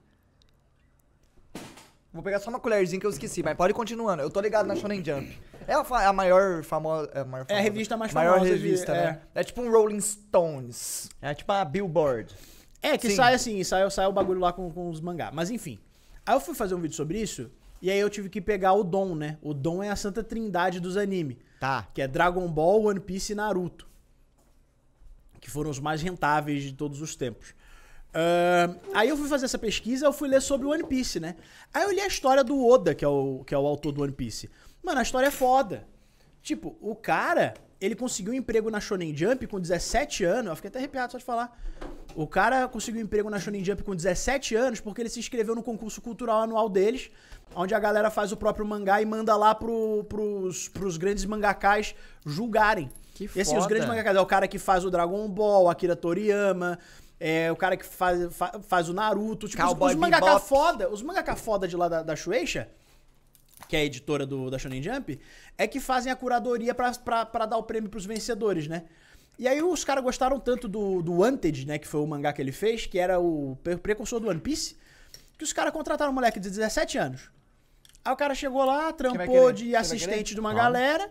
Vou 2.13 2.23
pegar 2.23 2.41
só 2.41 2.49
uma 2.51 2.59
colherzinha 2.59 2.99
que 2.99 3.07
eu 3.07 3.11
esqueci, 3.11 3.43
mas 3.43 3.55
pode 3.57 3.73
ir 3.73 3.75
continuando. 3.75 4.23
Eu 4.23 4.31
tô 4.31 4.41
ligado 4.41 4.67
na 4.67 4.75
Shonen 4.75 5.05
Jump. 5.05 5.39
É 5.67 5.75
a, 5.75 5.85
fa- 5.85 6.07
a 6.07 6.13
maior 6.13 6.65
famosa... 6.65 7.11
É 7.13 7.21
a, 7.21 7.25
maior 7.25 7.43
É 7.43 7.45
a 7.45 7.47
famosa- 7.49 7.63
revista 7.63 7.97
mais 7.97 8.13
maior 8.15 8.39
famosa 8.39 8.51
de- 8.51 8.57
revista, 8.57 8.93
é. 8.93 9.05
né? 9.07 9.21
É 9.35 9.45
tipo 9.45 9.61
um 9.61 9.71
Rolling 9.71 10.01
Stones. 10.01 11.11
É 11.21 11.35
tipo 11.35 11.53
uma 11.53 11.65
billboard. 11.65 12.35
É, 12.83 12.97
que 12.97 13.11
Sim. 13.11 13.17
sai 13.17 13.35
assim, 13.35 13.63
sai, 13.63 13.89
sai 13.91 14.07
o 14.07 14.13
bagulho 14.13 14.41
lá 14.41 14.53
com, 14.53 14.71
com 14.71 14.89
os 14.89 15.01
mangá. 15.01 15.31
Mas 15.33 15.51
enfim. 15.51 15.79
Aí 16.25 16.35
eu 16.35 16.41
fui 16.41 16.55
fazer 16.55 16.75
um 16.75 16.81
vídeo 16.81 16.95
sobre 16.97 17.21
isso, 17.21 17.51
e 17.83 17.91
aí 17.91 17.99
eu 17.99 18.09
tive 18.09 18.29
que 18.29 18.41
pegar 18.41 18.73
o 18.73 18.83
Dom, 18.85 19.15
né? 19.15 19.37
O 19.43 19.53
Dom 19.53 19.83
é 19.83 19.91
a 19.91 19.97
santa 19.97 20.23
trindade 20.23 20.81
dos 20.81 20.97
animes. 20.97 21.37
Tá. 21.61 21.89
que 21.93 22.01
é 22.01 22.07
Dragon 22.07 22.47
Ball, 22.49 22.85
One 22.85 23.01
Piece 23.01 23.33
e 23.33 23.35
Naruto. 23.35 23.87
Que 25.41 25.51
foram 25.51 25.71
os 25.71 25.79
mais 25.81 26.01
rentáveis 26.03 26.63
de 26.63 26.73
todos 26.73 27.01
os 27.03 27.15
tempos. 27.17 27.55
Ahn, 28.15 28.75
aí 28.95 29.09
eu 29.09 29.17
fui 29.17 29.29
fazer 29.29 29.45
essa 29.45 29.59
pesquisa, 29.59 30.07
eu 30.07 30.13
fui 30.13 30.29
ler 30.29 30.41
sobre 30.41 30.67
o 30.67 30.71
One 30.71 30.85
Piece, 30.85 31.21
né? 31.21 31.37
Aí 31.73 31.83
eu 31.85 31.93
li 31.93 32.01
a 32.01 32.07
história 32.07 32.43
do 32.43 32.65
Oda, 32.67 32.95
que 32.95 33.05
é 33.05 33.09
o, 33.09 33.45
que 33.47 33.55
é 33.55 33.59
o 33.59 33.67
autor 33.67 33.93
do 33.93 34.03
One 34.03 34.13
Piece. 34.13 34.51
Mano, 34.83 34.99
a 34.99 35.03
história 35.03 35.27
é 35.27 35.31
foda. 35.31 35.87
Tipo, 36.43 36.77
o 36.81 36.95
cara, 36.95 37.55
ele 37.81 37.95
conseguiu 37.95 38.33
um 38.33 38.37
emprego 38.37 38.71
na 38.71 38.81
Shonen 38.81 39.15
Jump 39.15 39.47
com 39.47 39.61
17 39.61 40.25
anos. 40.25 40.47
Eu 40.51 40.57
fiquei 40.57 40.69
até 40.69 40.79
arrepiado 40.79 41.13
só 41.13 41.19
de 41.19 41.25
falar. 41.25 41.61
O 42.15 42.27
cara 42.27 42.67
conseguiu 42.67 43.01
um 43.01 43.05
emprego 43.05 43.29
na 43.29 43.39
Shonen 43.39 43.63
Jump 43.63 43.83
com 43.83 43.95
17 43.95 44.55
anos 44.55 44.81
porque 44.81 45.03
ele 45.03 45.11
se 45.11 45.21
inscreveu 45.21 45.55
no 45.55 45.63
concurso 45.63 46.01
cultural 46.01 46.41
anual 46.41 46.69
deles, 46.69 47.11
onde 47.55 47.75
a 47.75 47.79
galera 47.79 48.11
faz 48.11 48.33
o 48.33 48.37
próprio 48.37 48.65
mangá 48.67 49.03
e 49.03 49.05
manda 49.05 49.37
lá 49.37 49.55
pro, 49.55 50.05
pros, 50.09 50.69
pros 50.69 50.97
grandes 50.97 51.25
mangakás 51.27 51.95
julgarem. 52.25 52.91
Que 53.15 53.25
E 53.25 53.41
assim, 53.41 53.53
os 53.53 53.65
foda. 53.65 53.69
grandes 53.69 53.89
mangakás 53.89 54.17
é 54.17 54.21
o 54.21 54.27
cara 54.27 54.49
que 54.49 54.59
faz 54.59 54.85
o 54.85 54.91
Dragon 54.91 55.29
Ball, 55.29 55.69
Akira 55.69 55.95
Toriyama, 55.95 56.79
é 57.21 57.51
o 57.51 57.57
cara 57.57 57.77
que 57.77 57.85
faz, 57.85 58.35
fa- 58.35 58.61
faz 58.67 58.89
o 58.89 58.93
Naruto. 58.93 59.49
Tipo, 59.49 59.63
os, 59.63 59.69
Cowboy 59.69 59.91
os 59.95 59.97
mangaka 59.99 60.25
Bebop. 60.27 60.47
foda, 60.47 60.89
os 60.91 61.03
mangaka 61.03 61.35
foda 61.37 61.67
de 61.69 61.77
lá 61.77 61.89
da, 61.89 62.03
da 62.03 62.15
Shueisha, 62.17 62.69
que 63.69 63.77
é 63.77 63.81
a 63.81 63.85
editora 63.85 64.25
do, 64.25 64.51
da 64.51 64.59
Shonen 64.59 64.83
Jump, 64.83 65.19
é 65.57 65.67
que 65.67 65.81
fazem 65.81 66.13
a 66.13 66.17
curadoria 66.17 66.75
pra 66.75 67.47
dar 67.47 67.57
o 67.57 67.63
prêmio 67.65 67.91
pros 67.91 68.07
vencedores, 68.07 68.69
né? 68.69 68.85
E 69.39 69.47
aí 69.47 69.63
os 69.63 69.85
caras 69.85 70.03
gostaram 70.03 70.41
tanto 70.41 70.67
do, 70.67 71.01
do 71.03 71.13
Wanted, 71.21 71.67
né? 71.67 71.79
Que 71.79 71.87
foi 71.87 72.01
o 72.01 72.07
mangá 72.07 72.33
que 72.33 72.43
ele 72.43 72.51
fez, 72.53 72.87
que 72.87 72.99
era 72.99 73.21
o 73.21 73.57
pre- 73.63 73.77
precursor 73.77 74.19
do 74.21 74.29
One 74.29 74.41
Piece, 74.41 74.77
que 75.37 75.45
os 75.45 75.53
caras 75.53 75.73
contrataram 75.73 76.11
um 76.11 76.15
moleque 76.15 76.41
de 76.41 76.49
17 76.51 76.99
anos. 76.99 77.31
Aí 78.05 78.13
o 78.13 78.17
cara 78.17 78.35
chegou 78.35 78.65
lá, 78.65 78.93
trampou 78.93 79.53
de 79.53 79.77
assistente 79.77 80.35
de 80.35 80.41
uma 80.41 80.53
galera 80.55 81.11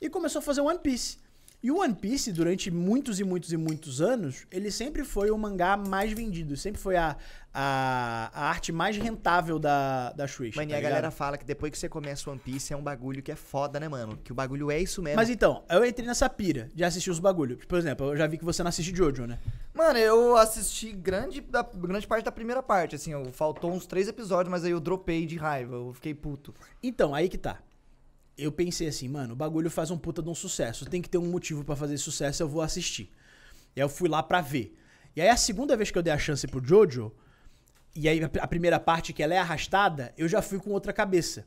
e 0.00 0.08
começou 0.08 0.38
a 0.40 0.42
fazer 0.42 0.60
One 0.62 0.78
Piece. 0.78 1.18
E 1.62 1.70
o 1.70 1.78
One 1.80 1.94
Piece, 1.94 2.32
durante 2.32 2.70
muitos 2.70 3.20
e 3.20 3.24
muitos 3.24 3.52
e 3.52 3.56
muitos 3.56 4.00
anos, 4.00 4.46
ele 4.50 4.70
sempre 4.70 5.04
foi 5.04 5.30
o 5.30 5.36
mangá 5.36 5.76
mais 5.76 6.10
vendido. 6.10 6.56
Sempre 6.56 6.80
foi 6.80 6.96
a, 6.96 7.14
a, 7.52 8.30
a 8.32 8.48
arte 8.48 8.72
mais 8.72 8.96
rentável 8.96 9.58
da, 9.58 10.10
da 10.12 10.26
Shueisha. 10.26 10.58
Mano, 10.58 10.70
e 10.70 10.72
tá 10.72 10.78
a 10.78 10.80
galera 10.80 11.10
fala 11.10 11.36
que 11.36 11.44
depois 11.44 11.70
que 11.70 11.76
você 11.78 11.86
começa 11.86 12.30
One 12.30 12.38
Piece 12.40 12.72
é 12.72 12.76
um 12.76 12.82
bagulho 12.82 13.22
que 13.22 13.30
é 13.30 13.36
foda, 13.36 13.78
né, 13.78 13.88
mano? 13.88 14.18
Que 14.24 14.32
o 14.32 14.34
bagulho 14.34 14.70
é 14.70 14.78
isso 14.78 15.02
mesmo. 15.02 15.16
Mas 15.16 15.28
então, 15.28 15.62
eu 15.68 15.84
entrei 15.84 16.06
nessa 16.06 16.30
pira 16.30 16.70
de 16.74 16.82
assistir 16.82 17.10
os 17.10 17.18
bagulhos. 17.18 17.62
Por 17.66 17.78
exemplo, 17.78 18.06
eu 18.10 18.16
já 18.16 18.26
vi 18.26 18.38
que 18.38 18.44
você 18.44 18.62
não 18.62 18.70
assiste 18.70 18.96
Jojo, 18.96 19.26
né? 19.26 19.38
Mano, 19.74 19.98
eu 19.98 20.38
assisti 20.38 20.92
grande, 20.92 21.42
da, 21.42 21.62
grande 21.62 22.06
parte 22.06 22.24
da 22.24 22.32
primeira 22.32 22.62
parte, 22.62 22.96
assim, 22.96 23.12
eu- 23.12 23.30
faltou 23.32 23.70
uns 23.70 23.84
três 23.86 24.08
episódios, 24.08 24.50
mas 24.50 24.64
aí 24.64 24.70
eu 24.70 24.80
dropei 24.80 25.26
de 25.26 25.36
raiva, 25.36 25.74
eu 25.76 25.92
fiquei 25.92 26.14
puto. 26.14 26.54
Então, 26.82 27.14
aí 27.14 27.28
que 27.28 27.36
tá. 27.38 27.58
Eu 28.36 28.50
pensei 28.50 28.88
assim, 28.88 29.08
mano, 29.08 29.34
o 29.34 29.36
bagulho 29.36 29.70
faz 29.70 29.90
um 29.90 29.98
puta 29.98 30.22
de 30.22 30.28
um 30.28 30.34
sucesso. 30.34 30.86
Tem 30.86 31.02
que 31.02 31.08
ter 31.08 31.18
um 31.18 31.30
motivo 31.30 31.64
pra 31.64 31.76
fazer 31.76 31.98
sucesso, 31.98 32.42
eu 32.42 32.48
vou 32.48 32.62
assistir. 32.62 33.10
E 33.76 33.80
aí 33.80 33.84
eu 33.84 33.88
fui 33.88 34.08
lá 34.08 34.22
pra 34.22 34.40
ver. 34.40 34.76
E 35.14 35.20
aí 35.20 35.28
a 35.28 35.36
segunda 35.36 35.76
vez 35.76 35.90
que 35.90 35.98
eu 35.98 36.02
dei 36.02 36.12
a 36.12 36.18
chance 36.18 36.46
pro 36.46 36.64
Jojo, 36.64 37.12
e 37.94 38.08
aí 38.08 38.20
a 38.22 38.46
primeira 38.46 38.78
parte 38.78 39.12
que 39.12 39.22
ela 39.22 39.34
é 39.34 39.38
arrastada, 39.38 40.14
eu 40.16 40.28
já 40.28 40.40
fui 40.40 40.58
com 40.58 40.70
outra 40.70 40.92
cabeça. 40.92 41.46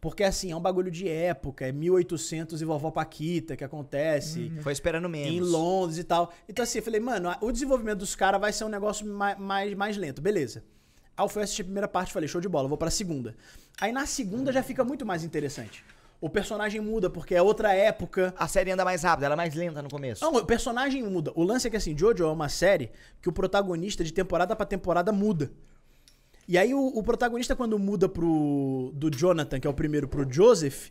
Porque 0.00 0.24
assim, 0.24 0.50
é 0.50 0.56
um 0.56 0.60
bagulho 0.60 0.90
de 0.90 1.06
época, 1.06 1.66
é 1.66 1.72
1800 1.72 2.62
e 2.62 2.64
vovó 2.64 2.90
Paquita 2.90 3.54
que 3.54 3.62
acontece. 3.62 4.50
Foi 4.62 4.72
esperando 4.72 5.06
Em 5.08 5.10
menos. 5.10 5.50
Londres 5.50 5.98
e 5.98 6.04
tal. 6.04 6.32
Então, 6.48 6.62
assim, 6.62 6.78
eu 6.78 6.84
falei, 6.84 7.00
mano, 7.00 7.30
o 7.42 7.52
desenvolvimento 7.52 7.98
dos 7.98 8.16
caras 8.16 8.40
vai 8.40 8.52
ser 8.52 8.64
um 8.64 8.68
negócio 8.68 9.06
mais, 9.06 9.38
mais, 9.38 9.74
mais 9.74 9.96
lento, 9.98 10.22
beleza. 10.22 10.64
Aí 11.14 11.24
eu 11.24 11.28
fui 11.28 11.42
assistir 11.42 11.62
a 11.62 11.64
primeira 11.66 11.86
parte 11.86 12.12
falei, 12.12 12.26
show 12.28 12.40
de 12.40 12.48
bola, 12.48 12.66
vou 12.66 12.78
pra 12.78 12.90
segunda. 12.90 13.36
Aí 13.78 13.92
na 13.92 14.06
segunda 14.06 14.50
já 14.50 14.62
fica 14.62 14.82
muito 14.82 15.04
mais 15.04 15.22
interessante. 15.22 15.84
O 16.20 16.28
personagem 16.28 16.80
muda, 16.82 17.08
porque 17.08 17.34
é 17.34 17.40
outra 17.40 17.72
época. 17.74 18.34
A 18.38 18.46
série 18.46 18.70
anda 18.70 18.84
mais 18.84 19.02
rápido, 19.02 19.24
ela 19.24 19.34
é 19.34 19.36
mais 19.36 19.54
lenta 19.54 19.80
no 19.80 19.88
começo. 19.88 20.22
Não, 20.22 20.34
o 20.34 20.44
personagem 20.44 21.02
muda. 21.02 21.32
O 21.34 21.42
lance 21.42 21.66
é 21.66 21.70
que, 21.70 21.76
assim, 21.78 21.96
Jojo 21.96 22.24
é 22.24 22.26
uma 22.30 22.48
série 22.50 22.90
que 23.22 23.28
o 23.28 23.32
protagonista 23.32 24.04
de 24.04 24.12
temporada 24.12 24.54
pra 24.54 24.66
temporada 24.66 25.10
muda. 25.12 25.50
E 26.46 26.58
aí 26.58 26.74
o, 26.74 26.86
o 26.88 27.02
protagonista, 27.02 27.56
quando 27.56 27.78
muda 27.78 28.08
pro. 28.08 28.90
do 28.94 29.10
Jonathan, 29.10 29.58
que 29.60 29.66
é 29.66 29.70
o 29.70 29.74
primeiro, 29.74 30.08
pro 30.08 30.30
Joseph, 30.30 30.88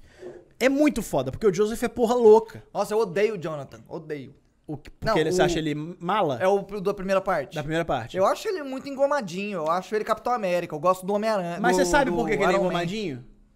é 0.59 0.67
muito 0.69 1.01
foda, 1.03 1.31
porque 1.31 1.45
o 1.45 1.53
Joseph 1.53 1.83
é 1.83 1.87
porra 1.87 2.15
louca. 2.15 2.63
Nossa, 2.73 2.93
eu 2.93 2.97
odeio 2.99 3.35
o 3.35 3.37
Jonathan, 3.37 3.81
odeio. 3.87 4.33
O, 4.65 4.77
que- 4.77 4.89
porque 4.91 5.11
Não, 5.11 5.17
ele, 5.17 5.31
você 5.31 5.41
o- 5.41 5.45
acha 5.45 5.59
ele 5.59 5.75
mala? 5.99 6.37
É 6.41 6.47
o 6.47 6.61
da 6.81 6.93
primeira 6.93 7.19
parte. 7.21 7.55
Da 7.55 7.61
primeira 7.61 7.83
parte. 7.83 8.15
Eu 8.17 8.25
acho 8.25 8.47
ele 8.47 8.63
muito 8.63 8.87
engomadinho, 8.87 9.57
eu 9.59 9.69
acho 9.69 9.93
ele 9.95 10.03
Capitão 10.03 10.31
América, 10.31 10.73
eu 10.75 10.79
gosto 10.79 11.05
do 11.05 11.13
Homem-Aranha. 11.13 11.57
Mas 11.59 11.75
do- 11.75 11.83
você 11.83 11.89
sabe 11.89 12.09
por 12.11 12.27
que, 12.27 12.37
que 12.37 12.43
ele 12.43 12.51
é 12.53 12.55
Iron 12.55 12.63
Man. 12.71 12.85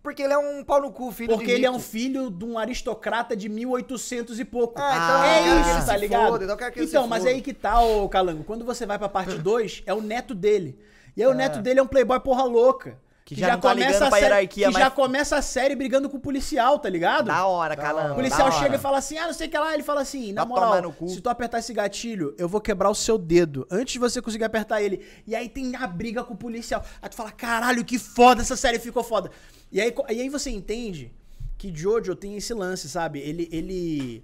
Porque 0.03 0.21
ele 0.21 0.33
é 0.33 0.37
um 0.37 0.65
pau 0.65 0.81
no 0.81 0.91
cu, 0.91 1.09
filho 1.13 1.33
Porque 1.33 1.49
ele 1.49 1.65
é 1.65 1.71
um 1.71 1.79
filho 1.79 2.29
de 2.29 2.43
um 2.43 2.59
aristocrata 2.59 3.37
de 3.37 3.47
1800 3.47 4.37
e 4.37 4.43
pouco. 4.43 4.73
Ah, 4.77 4.91
então 4.93 5.23
é 5.23 5.49
ele 5.49 5.77
isso, 5.77 5.87
tá 5.87 5.95
ligado? 5.95 6.27
foda, 6.27 6.43
então 6.43 6.83
então, 6.83 7.07
mas 7.07 7.23
foda. 7.23 7.33
aí 7.33 7.41
que 7.41 7.53
tá, 7.53 7.79
ô 7.79 8.09
Calango. 8.09 8.43
Quando 8.43 8.65
você 8.65 8.85
vai 8.85 8.99
pra 8.99 9.07
parte 9.07 9.35
2, 9.39 9.83
é 9.85 9.93
o 9.93 10.01
neto 10.01 10.35
dele. 10.35 10.77
E 11.15 11.23
aí 11.23 11.27
o 11.29 11.33
neto 11.33 11.61
dele 11.61 11.79
é 11.79 11.83
um 11.83 11.87
playboy 11.87 12.19
porra 12.19 12.43
louca. 12.43 12.99
Que 13.25 13.35
já 13.35 13.53
não 13.53 13.59
tá 13.61 13.73
ligando 13.73 13.95
a 13.95 14.09
pra 14.09 14.09
série, 14.11 14.23
hierarquia, 14.23 14.67
que 14.67 14.73
mas- 14.73 14.83
já 14.83 14.91
começa 14.91 15.37
a 15.37 15.41
série 15.41 15.75
brigando 15.75 16.09
com 16.09 16.17
o 16.17 16.19
policial, 16.19 16.77
tá 16.77 16.89
ligado? 16.89 17.27
Da 17.27 17.45
hora, 17.45 17.73
hora. 17.81 18.11
O 18.11 18.15
policial 18.15 18.51
chega 18.51 18.65
hora. 18.65 18.75
e 18.75 18.79
fala 18.79 18.97
assim: 18.97 19.17
ah, 19.17 19.27
não 19.27 19.33
sei 19.33 19.47
o 19.47 19.49
que 19.49 19.57
lá. 19.57 19.73
Ele 19.73 19.83
fala 19.83 20.01
assim: 20.01 20.33
na 20.33 20.43
Vai 20.43 20.49
moral, 20.49 20.93
se 21.07 21.21
tu 21.21 21.29
apertar 21.29 21.59
esse 21.59 21.73
gatilho, 21.73 22.35
eu 22.37 22.49
vou 22.49 22.59
quebrar 22.59 22.89
o 22.89 22.95
seu 22.95 23.17
dedo 23.17 23.65
antes 23.71 23.93
de 23.93 23.99
você 23.99 24.21
conseguir 24.21 24.43
apertar 24.43 24.81
ele. 24.81 25.05
E 25.25 25.35
aí 25.35 25.47
tem 25.47 25.73
a 25.75 25.87
briga 25.87 26.21
com 26.23 26.33
o 26.33 26.37
policial. 26.37 26.83
Aí 27.01 27.07
tu 27.07 27.15
fala: 27.15 27.31
caralho, 27.31 27.85
que 27.85 27.97
foda, 27.97 28.41
essa 28.41 28.57
série 28.57 28.77
ficou 28.77 29.03
foda. 29.03 29.31
E 29.71 29.79
aí, 29.79 29.93
e 30.09 30.21
aí 30.21 30.27
você 30.27 30.49
entende 30.49 31.13
que 31.57 31.73
Jojo 31.73 32.15
tem 32.15 32.35
esse 32.35 32.53
lance, 32.53 32.89
sabe? 32.89 33.19
Ele. 33.19 33.47
ele 33.51 34.23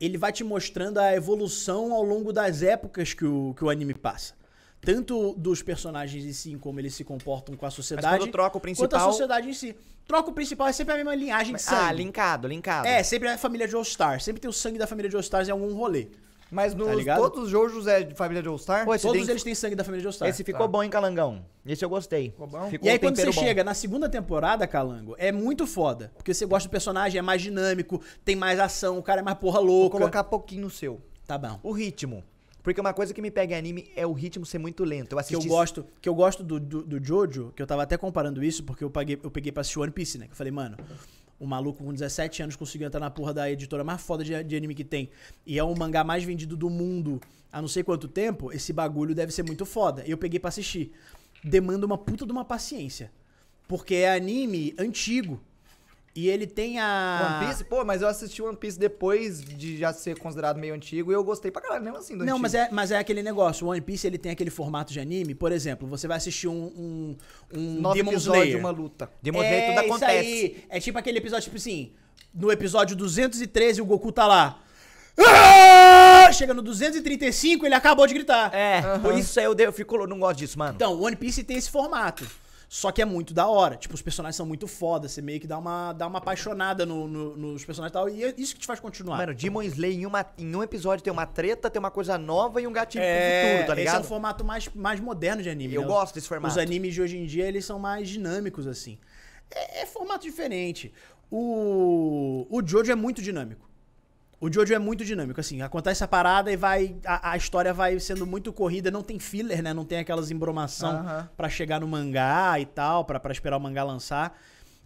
ele 0.00 0.18
vai 0.18 0.32
te 0.32 0.44
mostrando 0.44 0.98
a 0.98 1.14
evolução 1.14 1.94
ao 1.94 2.02
longo 2.02 2.32
das 2.32 2.62
épocas 2.62 3.14
que 3.14 3.24
o, 3.24 3.54
que 3.56 3.64
o 3.64 3.70
anime 3.70 3.94
passa. 3.94 4.34
Tanto 4.84 5.34
dos 5.36 5.62
personagens 5.62 6.24
em 6.24 6.32
si, 6.32 6.56
como 6.56 6.78
eles 6.80 6.94
se 6.94 7.04
comportam 7.04 7.56
com 7.56 7.66
a 7.66 7.70
sociedade. 7.70 8.18
quando 8.18 8.30
troca 8.30 8.48
o 8.48 8.52
Quanto 8.52 8.56
a 8.58 8.60
principal- 8.60 9.10
sociedade 9.10 9.48
em 9.48 9.52
si. 9.54 9.74
Troca 10.06 10.30
o 10.30 10.32
principal 10.32 10.68
é 10.68 10.72
sempre 10.72 10.92
a 10.94 10.96
mesma 10.96 11.14
linhagem 11.14 11.54
de 11.54 11.62
sangue. 11.62 11.80
Ah, 11.88 11.92
linkado, 11.92 12.46
linkado. 12.46 12.86
É, 12.86 13.02
sempre 13.02 13.28
é 13.28 13.32
a 13.34 13.38
família 13.38 13.66
de 13.66 13.74
All 13.74 13.82
Stars. 13.82 14.22
Sempre 14.24 14.40
tem 14.40 14.48
o 14.48 14.52
sangue 14.52 14.78
da 14.78 14.86
família 14.86 15.08
de 15.08 15.16
All 15.16 15.20
Stars 15.20 15.48
em 15.48 15.52
algum 15.52 15.72
rolê. 15.74 16.08
Mas 16.50 16.72
nos, 16.74 17.04
Tá 17.04 17.16
todos 17.16 17.44
os 17.44 17.50
Jojos 17.50 17.86
é 17.88 18.02
de 18.02 18.14
família 18.14 18.40
de 18.40 18.46
All-Star? 18.48 18.84
Todos 18.84 19.02
drink- 19.10 19.28
eles 19.28 19.42
têm 19.42 19.54
sangue 19.56 19.74
da 19.74 19.82
família 19.82 20.02
de 20.02 20.06
All 20.06 20.10
Stars. 20.12 20.34
Esse 20.34 20.44
ficou 20.44 20.60
Tá. 20.60 20.68
bom, 20.68 20.82
hein, 20.84 20.90
Calangão? 20.90 21.44
Esse 21.66 21.84
eu 21.84 21.88
gostei. 21.88 22.30
Ficou 22.30 22.46
bom? 22.46 22.68
Ficou 22.70 22.86
E 22.86 22.90
aí, 22.90 22.96
um 22.96 23.00
quando 23.00 23.16
você 23.16 23.26
bom. 23.26 23.32
chega 23.32 23.64
na 23.64 23.74
segunda 23.74 24.08
temporada, 24.08 24.64
Calango, 24.66 25.16
é 25.18 25.32
muito 25.32 25.66
foda. 25.66 26.12
Porque 26.14 26.32
você 26.32 26.46
gosta 26.46 26.68
do 26.68 26.70
personagem, 26.70 27.18
é 27.18 27.22
mais 27.22 27.42
dinâmico, 27.42 28.00
tem 28.24 28.36
mais 28.36 28.60
ação, 28.60 28.98
o 28.98 29.02
cara 29.02 29.20
é 29.20 29.24
mais 29.24 29.38
porra 29.38 29.58
Vou 29.60 29.66
louca. 29.68 29.96
colocar 29.98 30.22
pouquinho 30.22 30.62
no 30.62 30.70
seu. 30.70 31.00
Tá 31.26 31.36
bom. 31.36 31.58
O 31.62 31.72
ritmo. 31.72 32.22
Porque 32.64 32.80
uma 32.80 32.94
coisa 32.94 33.12
que 33.12 33.20
me 33.20 33.30
pega 33.30 33.54
em 33.54 33.58
anime 33.58 33.90
é 33.94 34.06
o 34.06 34.12
ritmo 34.14 34.46
ser 34.46 34.56
muito 34.56 34.84
lento. 34.84 35.12
Eu 35.12 35.22
Que 35.22 35.34
eu 35.34 35.38
assisti... 35.38 35.48
gosto, 35.48 35.86
que 36.00 36.08
eu 36.08 36.14
gosto 36.14 36.42
do, 36.42 36.58
do, 36.58 36.82
do 36.82 37.04
Jojo, 37.04 37.52
que 37.54 37.60
eu 37.60 37.66
tava 37.66 37.82
até 37.82 37.98
comparando 37.98 38.42
isso, 38.42 38.64
porque 38.64 38.82
eu, 38.82 38.88
paguei, 38.88 39.20
eu 39.22 39.30
peguei 39.30 39.52
pra 39.52 39.60
assistir 39.60 39.80
One 39.80 39.92
Piece, 39.92 40.16
né? 40.16 40.24
Que 40.24 40.32
eu 40.32 40.36
falei, 40.36 40.50
mano, 40.50 40.78
o 41.38 41.46
maluco 41.46 41.84
com 41.84 41.92
17 41.92 42.42
anos 42.42 42.56
conseguiu 42.56 42.86
entrar 42.86 43.00
na 43.00 43.10
porra 43.10 43.34
da 43.34 43.50
editora 43.50 43.84
mais 43.84 44.00
foda 44.00 44.24
de, 44.24 44.42
de 44.42 44.56
anime 44.56 44.74
que 44.74 44.82
tem. 44.82 45.10
E 45.44 45.58
é 45.58 45.62
o 45.62 45.76
mangá 45.76 46.02
mais 46.02 46.24
vendido 46.24 46.56
do 46.56 46.70
mundo 46.70 47.20
há 47.52 47.60
não 47.60 47.68
sei 47.68 47.84
quanto 47.84 48.08
tempo. 48.08 48.50
Esse 48.50 48.72
bagulho 48.72 49.14
deve 49.14 49.30
ser 49.30 49.42
muito 49.42 49.66
foda. 49.66 50.02
E 50.06 50.10
eu 50.10 50.16
peguei 50.16 50.40
pra 50.40 50.48
assistir. 50.48 50.90
Demanda 51.44 51.84
uma 51.84 51.98
puta 51.98 52.24
de 52.24 52.32
uma 52.32 52.46
paciência. 52.46 53.12
Porque 53.68 53.96
é 53.96 54.14
anime 54.14 54.74
antigo. 54.78 55.38
E 56.16 56.28
ele 56.28 56.46
tem 56.46 56.78
a. 56.78 57.38
One 57.40 57.46
Piece? 57.48 57.64
Pô, 57.64 57.84
mas 57.84 58.00
eu 58.00 58.06
assisti 58.06 58.40
One 58.40 58.56
Piece 58.56 58.78
depois 58.78 59.40
de 59.44 59.76
já 59.76 59.92
ser 59.92 60.16
considerado 60.16 60.58
meio 60.58 60.72
antigo 60.72 61.10
e 61.10 61.14
eu 61.14 61.24
gostei 61.24 61.50
pra 61.50 61.60
caralho, 61.60 61.82
mesmo 61.82 61.98
assim 61.98 62.12
do 62.16 62.18
Não, 62.24 62.34
antigo. 62.34 62.42
mas 62.42 62.54
é, 62.54 62.68
mas 62.70 62.90
é 62.92 62.98
aquele 62.98 63.20
negócio. 63.20 63.66
O 63.66 63.70
One 63.70 63.80
Piece 63.80 64.06
ele 64.06 64.16
tem 64.16 64.30
aquele 64.30 64.50
formato 64.50 64.92
de 64.92 65.00
anime. 65.00 65.34
Por 65.34 65.50
exemplo, 65.50 65.88
você 65.88 66.06
vai 66.06 66.16
assistir 66.18 66.46
um, 66.46 66.52
um, 66.54 67.16
um 67.52 67.80
Nove 67.80 67.98
Demon 67.98 68.12
episódios 68.12 68.44
de 68.44 68.50
Slayer. 68.50 68.58
uma 68.64 68.70
luta. 68.70 69.10
Demon 69.20 69.42
Slayer 69.42 69.66
tudo 69.66 69.78
é 69.80 69.84
isso 69.84 69.94
acontece. 69.94 70.28
aí. 70.28 70.64
É 70.68 70.78
tipo 70.80 70.98
aquele 70.98 71.18
episódio, 71.18 71.42
tipo 71.44 71.56
assim, 71.56 71.92
no 72.32 72.52
episódio 72.52 72.94
213 72.94 73.82
o 73.82 73.84
Goku 73.84 74.12
tá 74.12 74.26
lá. 74.28 74.60
Ah! 75.18 76.30
Chega 76.32 76.54
no 76.54 76.62
235 76.62 77.66
ele 77.66 77.74
acabou 77.74 78.06
de 78.06 78.14
gritar. 78.14 78.54
É, 78.54 78.98
por 78.98 79.14
isso 79.18 79.38
aí 79.38 79.46
eu, 79.46 79.54
de- 79.54 79.64
eu 79.64 79.72
fico... 79.72 79.96
eu 79.96 80.06
não 80.06 80.18
gosto 80.18 80.38
disso, 80.38 80.58
mano. 80.58 80.74
Então, 80.74 81.00
One 81.00 81.16
Piece 81.16 81.42
tem 81.44 81.56
esse 81.56 81.70
formato. 81.70 82.24
Só 82.74 82.90
que 82.90 83.00
é 83.00 83.04
muito 83.04 83.32
da 83.32 83.46
hora. 83.46 83.76
Tipo, 83.76 83.94
os 83.94 84.02
personagens 84.02 84.34
são 84.34 84.44
muito 84.44 84.66
foda. 84.66 85.08
Você 85.08 85.22
meio 85.22 85.38
que 85.38 85.46
dá 85.46 85.56
uma, 85.56 85.92
dá 85.92 86.08
uma 86.08 86.18
apaixonada 86.18 86.84
no- 86.84 87.06
no- 87.06 87.36
nos 87.36 87.64
personagens 87.64 87.92
e 87.92 87.92
tal. 87.92 88.08
E 88.08 88.24
é 88.24 88.34
isso 88.36 88.52
que 88.52 88.60
te 88.60 88.66
faz 88.66 88.80
continuar. 88.80 89.16
Mano, 89.18 89.32
Demon 89.32 89.62
Slayer 89.62 89.96
em, 90.00 90.04
uma, 90.06 90.26
em 90.36 90.56
um 90.56 90.60
episódio 90.60 91.00
tem 91.04 91.12
uma 91.12 91.24
treta, 91.24 91.70
tem 91.70 91.78
uma 91.78 91.92
coisa 91.92 92.18
nova 92.18 92.60
e 92.60 92.66
um 92.66 92.72
gatilho 92.72 93.04
é, 93.04 93.42
pro 93.42 93.48
futuro, 93.50 93.66
tá 93.68 93.72
esse 93.74 93.80
é 93.80 93.84
ligado? 93.84 94.00
um 94.00 94.08
formato 94.08 94.44
mais, 94.44 94.68
mais 94.74 94.98
moderno 94.98 95.40
de 95.40 95.48
anime. 95.48 95.72
Eu 95.72 95.82
né? 95.82 95.86
gosto 95.86 96.16
desse 96.16 96.26
formato. 96.26 96.50
Os 96.50 96.58
animes 96.58 96.94
de 96.94 97.00
hoje 97.00 97.16
em 97.16 97.26
dia, 97.26 97.46
eles 97.46 97.64
são 97.64 97.78
mais 97.78 98.08
dinâmicos, 98.08 98.66
assim. 98.66 98.98
É, 99.52 99.82
é 99.82 99.86
formato 99.86 100.24
diferente. 100.24 100.92
O, 101.30 102.48
o 102.50 102.60
Jojo 102.66 102.90
é 102.90 102.96
muito 102.96 103.22
dinâmico. 103.22 103.70
O 104.44 104.52
Jojo 104.52 104.74
é 104.74 104.78
muito 104.78 105.06
dinâmico, 105.06 105.40
assim, 105.40 105.62
acontece 105.62 106.04
a 106.04 106.08
parada 106.08 106.52
e 106.52 106.56
vai. 106.56 106.96
A, 107.06 107.30
a 107.30 107.36
história 107.38 107.72
vai 107.72 107.98
sendo 107.98 108.26
muito 108.26 108.52
corrida, 108.52 108.90
não 108.90 109.02
tem 109.02 109.18
filler, 109.18 109.62
né? 109.62 109.72
Não 109.72 109.86
tem 109.86 109.98
aquelas 109.98 110.30
embromação 110.30 110.98
Aham. 110.98 111.30
pra 111.34 111.48
chegar 111.48 111.80
no 111.80 111.88
mangá 111.88 112.60
e 112.60 112.66
tal, 112.66 113.06
pra, 113.06 113.18
pra 113.18 113.32
esperar 113.32 113.56
o 113.56 113.60
mangá 113.60 113.82
lançar. 113.82 114.38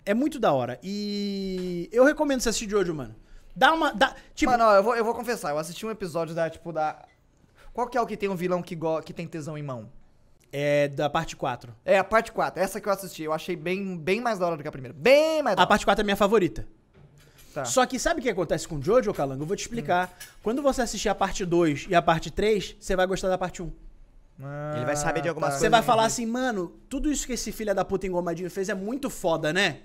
É 0.06 0.14
muito 0.14 0.39
da 0.39 0.52
hora. 0.52 0.78
E 0.80 1.89
eu 1.90 2.05
recomendo 2.05 2.40
você 2.40 2.51
assistir 2.51 2.70
Jojo, 2.70 2.94
mano. 2.94 3.16
Dá 3.56 3.72
uma. 3.72 3.93
Dá, 3.93 4.14
tipo, 4.32 4.52
Mano, 4.52 4.62
eu 4.62 4.82
vou, 4.85 4.94
eu 4.94 5.05
vou 5.05 5.12
confessar, 5.12 5.51
eu 5.51 5.59
assisti 5.59 5.85
um 5.85 5.90
episódio 5.90 6.36
da, 6.36 6.48
tipo, 6.48 6.72
da... 6.72 7.05
Qual 7.72 7.89
que 7.89 7.98
é 7.98 8.01
o 8.01 8.06
que 8.06 8.16
tem 8.16 8.28
um 8.28 8.36
vilão 8.36 8.62
que, 8.62 8.76
go... 8.76 9.02
que 9.02 9.12
tem 9.12 9.26
tesão 9.26 9.59
em 9.59 9.62
mão? 9.64 9.90
é 10.52 10.86
da 10.86 11.10
parte 11.10 11.35
4. 11.35 11.74
É 11.85 11.98
a 11.98 12.05
parte 12.05 12.30
4, 12.30 12.62
essa 12.62 12.80
que 12.80 12.89
eu 12.89 12.93
assisti. 12.93 13.24
Eu 13.24 13.32
achei 13.32 13.56
bem, 13.56 13.98
bem 13.98 14.20
mais 14.20 14.39
da 14.39 14.47
hora 14.47 14.56
do 14.56 14.62
que 14.62 14.68
a 14.68 14.72
primeira. 14.72 14.97
Bem 14.97 15.43
mais 15.43 15.56
da 15.56 15.62
A 15.62 15.64
hora. 15.64 15.68
parte 15.68 15.85
4 15.85 16.01
é 16.01 16.02
a 16.02 16.05
minha 16.05 16.16
favorita. 16.16 16.64
Tá. 17.59 17.64
Só 17.64 17.85
que 17.86 17.98
sabe 17.98 18.20
o 18.20 18.22
que 18.22 18.28
acontece 18.28 18.66
com 18.68 18.76
o 18.76 18.82
Jojo, 18.82 19.12
Calango? 19.14 19.43
Eu 19.43 19.47
vou 19.47 19.56
te 19.56 19.60
explicar. 19.62 20.16
Quando 20.43 20.62
você 20.62 20.82
assistir 20.82 21.09
a 21.09 21.14
parte 21.14 21.44
2 21.44 21.86
e 21.89 21.94
a 21.94 22.02
parte 22.02 22.30
3, 22.30 22.76
você 22.78 22.94
vai 22.97 23.06
gostar 23.06 23.28
da 23.28 23.39
parte 23.39 23.62
1. 23.62 23.70
Ele 24.76 24.85
vai 24.85 24.94
saber 24.94 25.20
de 25.20 25.28
algumas 25.28 25.51
tá. 25.51 25.55
Você 25.56 25.60
coisas 25.62 25.70
vai 25.72 25.82
falar 25.82 26.05
assim, 26.05 26.24
mano, 26.24 26.72
tudo 26.89 27.10
isso 27.10 27.26
que 27.26 27.32
esse 27.32 27.51
filho 27.51 27.74
da 27.74 27.85
puta 27.85 28.06
engomadinho 28.06 28.48
fez 28.51 28.68
é 28.68 28.74
muito 28.74 29.10
foda, 29.10 29.52
né? 29.52 29.78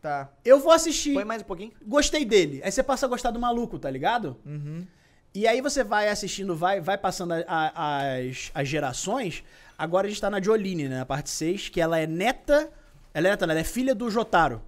Tá. 0.00 0.28
Eu 0.44 0.60
vou 0.60 0.70
assistir. 0.70 1.14
Põe 1.14 1.24
mais 1.24 1.42
um 1.42 1.44
pouquinho. 1.46 1.72
Gostei 1.86 2.24
dele. 2.24 2.60
Aí 2.62 2.70
você 2.70 2.82
passa 2.82 3.06
a 3.06 3.08
gostar 3.08 3.30
do 3.30 3.40
maluco, 3.40 3.78
tá 3.78 3.90
ligado? 3.90 4.36
Uhum. 4.44 4.86
E 5.34 5.48
aí 5.48 5.60
você 5.60 5.82
vai 5.82 6.08
assistindo, 6.08 6.54
vai, 6.54 6.80
vai 6.80 6.96
passando 6.96 7.32
a- 7.32 7.44
a- 7.48 8.14
as, 8.18 8.50
as 8.54 8.68
gerações. 8.68 9.42
Agora 9.76 10.06
a 10.06 10.10
gente 10.10 10.20
tá 10.20 10.30
na 10.30 10.40
Jolene, 10.40 10.88
né? 10.88 10.98
Na 10.98 11.06
parte 11.06 11.30
6, 11.30 11.70
que 11.70 11.80
ela 11.80 11.98
é 11.98 12.06
neta. 12.06 12.70
Ela 13.12 13.28
é 13.28 13.30
neta, 13.30 13.44
ela 13.44 13.58
é 13.58 13.64
filha 13.64 13.94
do 13.94 14.08
Jotaro. 14.10 14.60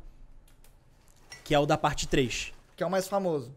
Que 1.47 1.55
é 1.55 1.59
o 1.59 1.65
da 1.67 1.79
parte 1.79 2.07
3. 2.09 2.53
Que 2.77 2.83
é 2.83 2.87
o 2.87 2.91
mais 2.91 3.07
famoso. 3.09 3.55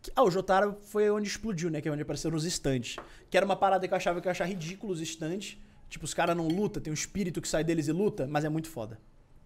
Que- 0.00 0.10
Ah, 0.16 0.22
o 0.24 0.30
Jotaro 0.30 0.76
foi 0.86 1.10
onde 1.10 1.28
explodiu, 1.28 1.70
né? 1.70 1.80
Que 1.80 1.88
é 1.88 1.92
onde 1.92 2.02
apareceram 2.02 2.36
os 2.36 2.44
stands. 2.44 2.96
Que 3.30 3.36
era 3.36 3.44
uma 3.46 3.56
parada 3.56 3.86
que 3.86 3.92
eu 3.92 3.96
achava 3.96 4.20
que 4.20 4.26
eu 4.28 4.30
achar 4.32 4.44
ridículo 4.44 4.92
os 4.92 5.00
stands. 5.00 5.56
Tipo, 5.88 6.04
os 6.04 6.14
caras 6.14 6.36
não 6.36 6.48
lutam, 6.48 6.82
tem 6.82 6.90
um 6.90 6.94
espírito 6.94 7.40
que 7.40 7.46
sai 7.48 7.62
deles 7.62 7.86
e 7.88 7.92
luta, 7.92 8.26
mas 8.26 8.44
é 8.44 8.48
muito 8.48 8.68
foda. 8.70 8.98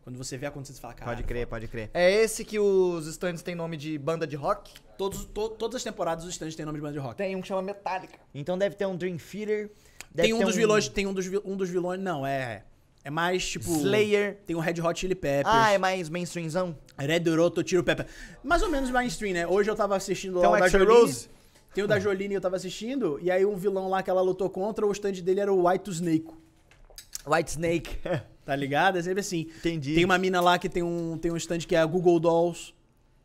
Quando 0.05 0.17
você 0.17 0.37
vê 0.39 0.47
acontecer, 0.47 0.75
você 0.75 0.81
fala, 0.81 0.95
cara. 0.95 1.11
Pode 1.11 1.25
crer, 1.25 1.47
pode 1.49 1.67
crer. 1.67 1.91
É 1.93 2.09
esse 2.23 2.45
que 2.45 2.61
os 2.61 3.07
stands 3.09 3.43
têm 3.43 3.57
nome 3.57 3.77
de 3.77 3.99
banda 3.99 4.25
de 4.25 4.37
rock? 4.37 4.73
Todos, 4.97 5.25
to- 5.25 5.49
todas 5.49 5.77
as 5.77 5.83
temporadas 5.85 6.25
os 6.25 6.31
stands 6.31 6.55
têm 6.55 6.65
nome 6.65 6.79
de 6.79 6.83
banda 6.83 6.93
de 6.93 7.01
rock. 7.01 7.17
Tem 7.17 7.35
um 7.35 7.41
que 7.41 7.49
chama 7.49 7.61
Metallica. 7.63 8.17
Então 8.33 8.57
deve 8.57 8.77
ter 8.77 8.87
um 8.87 8.97
Dream 8.97 9.17
Theater. 9.17 9.73
deve 10.15 10.29
Tem 10.29 10.33
um 10.33 10.39
ter 10.39 10.45
dos 10.45 10.55
vilões, 10.55 10.89
tem 10.89 11.07
um 11.09 11.13
dos, 11.13 11.27
um 11.45 11.57
dos 11.57 11.69
vilões, 11.69 12.01
não, 12.01 12.25
é. 12.25 12.63
É 13.07 13.11
mais 13.11 13.49
tipo. 13.49 13.71
Slayer. 13.71 14.39
Tem 14.45 14.57
o 14.57 14.59
Red 14.59 14.81
Hot 14.83 14.99
Chili 14.99 15.15
Peppers. 15.15 15.47
Ah, 15.47 15.71
é 15.71 15.79
mais 15.79 16.09
mainstreamzão? 16.09 16.77
Red 16.99 17.23
Roto, 17.37 17.63
Tiro 17.63 17.85
Pepper. 17.85 18.05
Mais 18.43 18.63
ou 18.63 18.69
menos 18.69 18.91
mainstream, 18.91 19.33
né? 19.33 19.47
Hoje 19.47 19.71
eu 19.71 19.77
tava 19.77 19.95
assistindo 19.95 20.41
Tem 20.41 20.51
lá 20.51 20.59
o 20.59 20.69
da. 20.69 20.85
Rose? 20.85 21.29
Tem 21.73 21.85
o 21.85 21.87
da 21.87 22.01
Jolene 22.01 22.35
eu 22.35 22.41
tava 22.41 22.57
assistindo. 22.57 23.17
E 23.23 23.31
aí 23.31 23.47
um 23.47 23.55
vilão 23.55 23.89
lá 23.89 24.03
que 24.03 24.11
ela 24.11 24.21
lutou 24.21 24.51
contra, 24.51 24.85
o 24.85 24.91
stand 24.91 25.13
dele 25.23 25.39
era 25.39 25.53
o 25.53 25.69
White 25.69 25.89
Snake. 25.89 26.27
White 27.25 27.51
Snake. 27.51 27.97
Tá 28.47 28.55
ligado? 28.55 28.97
É 28.97 29.03
sempre 29.03 29.19
assim. 29.19 29.49
Entendi. 29.59 29.97
Tem 29.97 30.05
uma 30.05 30.17
mina 30.17 30.41
lá 30.41 30.57
que 30.57 30.69
tem 30.69 30.81
um, 30.81 31.19
tem 31.19 31.33
um 31.33 31.37
stand 31.37 31.59
que 31.59 31.75
é 31.75 31.81
a 31.81 31.85
Google 31.85 32.21
Dolls. 32.21 32.73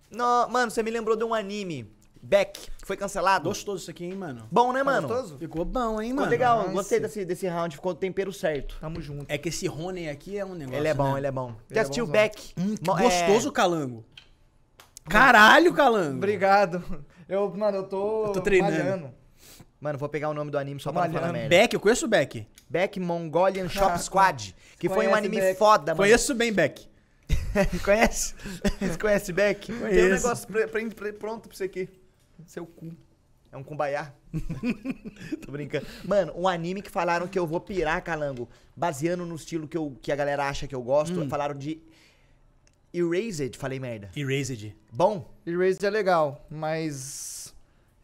Não, 0.10 0.49
mano, 0.49 0.72
você 0.72 0.82
me 0.82 0.90
lembrou 0.90 1.16
de 1.16 1.24
um 1.24 1.32
anime. 1.32 1.88
Beck, 2.23 2.53
que 2.77 2.85
foi 2.85 2.95
cancelado. 2.95 3.49
Gostoso 3.49 3.81
isso 3.81 3.91
aqui, 3.91 4.06
hein, 4.06 4.14
mano? 4.15 4.48
Bom, 4.52 4.72
né, 4.72 4.84
mano? 4.84 5.07
Gostoso? 5.07 5.38
Ficou 5.39 5.65
bom, 5.65 5.99
hein, 6.02 6.10
Ficou 6.10 6.15
mano? 6.22 6.30
legal, 6.31 6.57
Nossa. 6.60 6.72
gostei 6.72 6.99
desse, 6.99 7.26
desse 7.26 7.48
round, 7.48 7.76
ficou 7.76 7.91
o 7.93 7.95
tempero 7.95 8.31
certo. 8.31 8.77
Tamo 8.80 9.02
junto. 9.02 9.26
É 9.27 9.38
que 9.38 9.49
esse 9.49 9.65
Rony 9.68 10.07
aqui 10.07 10.38
é 10.38 10.45
um 10.45 10.53
negócio. 10.53 10.80
ele 10.80 10.88
é 10.88 10.93
bom, 10.93 11.14
né? 11.14 11.19
ele 11.19 11.27
é 11.27 11.31
bom. 11.31 11.49
Ele 11.49 11.57
Já 11.72 11.80
é 11.80 11.81
assistiu 11.81 12.06
bonzão. 12.06 12.22
Beck? 12.22 12.53
Hum, 12.57 12.76
é- 12.76 13.02
gostoso, 13.02 13.52
Calango. 13.52 14.06
Caralho, 15.10 15.73
Calango. 15.73 16.18
Obrigado. 16.18 17.03
Eu, 17.27 17.49
mano, 17.56 17.77
eu 17.77 17.84
tô. 17.84 18.26
Eu 18.27 18.31
tô 18.34 18.41
treinando. 18.41 18.73
malhando. 18.77 19.14
Mano, 19.80 19.98
vou 19.98 20.07
pegar 20.07 20.30
o 20.30 20.34
nome 20.34 20.52
do 20.52 20.60
anime 20.60 20.80
só 20.80 20.91
pra 20.91 21.10
falar 21.10 21.34
merda. 21.34 21.49
Beck, 21.49 21.73
eu 21.73 21.80
conheço 21.80 22.06
o 22.06 22.07
Beck. 22.10 22.48
Beck 22.69 22.99
Mongolian 22.99 23.68
Shop 23.68 23.98
Squad, 24.03 24.56
que 24.77 24.88
foi 24.88 25.07
um 25.07 25.15
anime 25.15 25.38
Beck. 25.41 25.57
foda, 25.57 25.93
mano. 25.93 25.98
Conheço 25.98 26.35
bem 26.35 26.53
Beck. 26.53 26.88
Conhece? 27.84 28.35
Você 28.80 28.98
conhece 28.99 29.34
Beck? 29.34 29.65
Tem 29.68 29.76
um 29.76 29.80
Conheço. 29.80 30.23
negócio 30.23 30.48
pre- 30.48 30.68
pre- 30.68 30.89
pre- 30.91 31.14
pronto 31.14 31.48
pra 31.49 31.57
você 31.57 31.64
aqui. 31.64 31.89
Seu 32.45 32.65
cu. 32.65 32.95
É 33.51 33.57
um 33.57 33.63
cumbaiá. 33.63 34.13
Tô 35.45 35.51
brincando. 35.51 35.85
Mano, 36.05 36.34
um 36.35 36.47
anime 36.47 36.81
que 36.81 36.89
falaram 36.89 37.27
que 37.27 37.38
eu 37.38 37.45
vou 37.45 37.59
pirar, 37.59 38.01
calango, 38.01 38.47
baseando 38.76 39.26
no 39.26 39.35
estilo 39.35 39.68
que, 39.68 39.77
eu, 39.77 39.97
que 40.01 40.11
a 40.11 40.15
galera 40.15 40.47
acha 40.47 40.68
que 40.68 40.76
eu 40.76 40.81
gosto, 40.81 41.27
falaram 41.27 41.55
de 41.55 41.81
Erased, 42.93 43.57
falei 43.57 43.80
merda. 43.80 44.09
Erased. 44.15 44.76
Bom? 44.91 45.34
Erased 45.45 45.84
é 45.85 45.89
legal, 45.89 46.45
mas. 46.49 47.40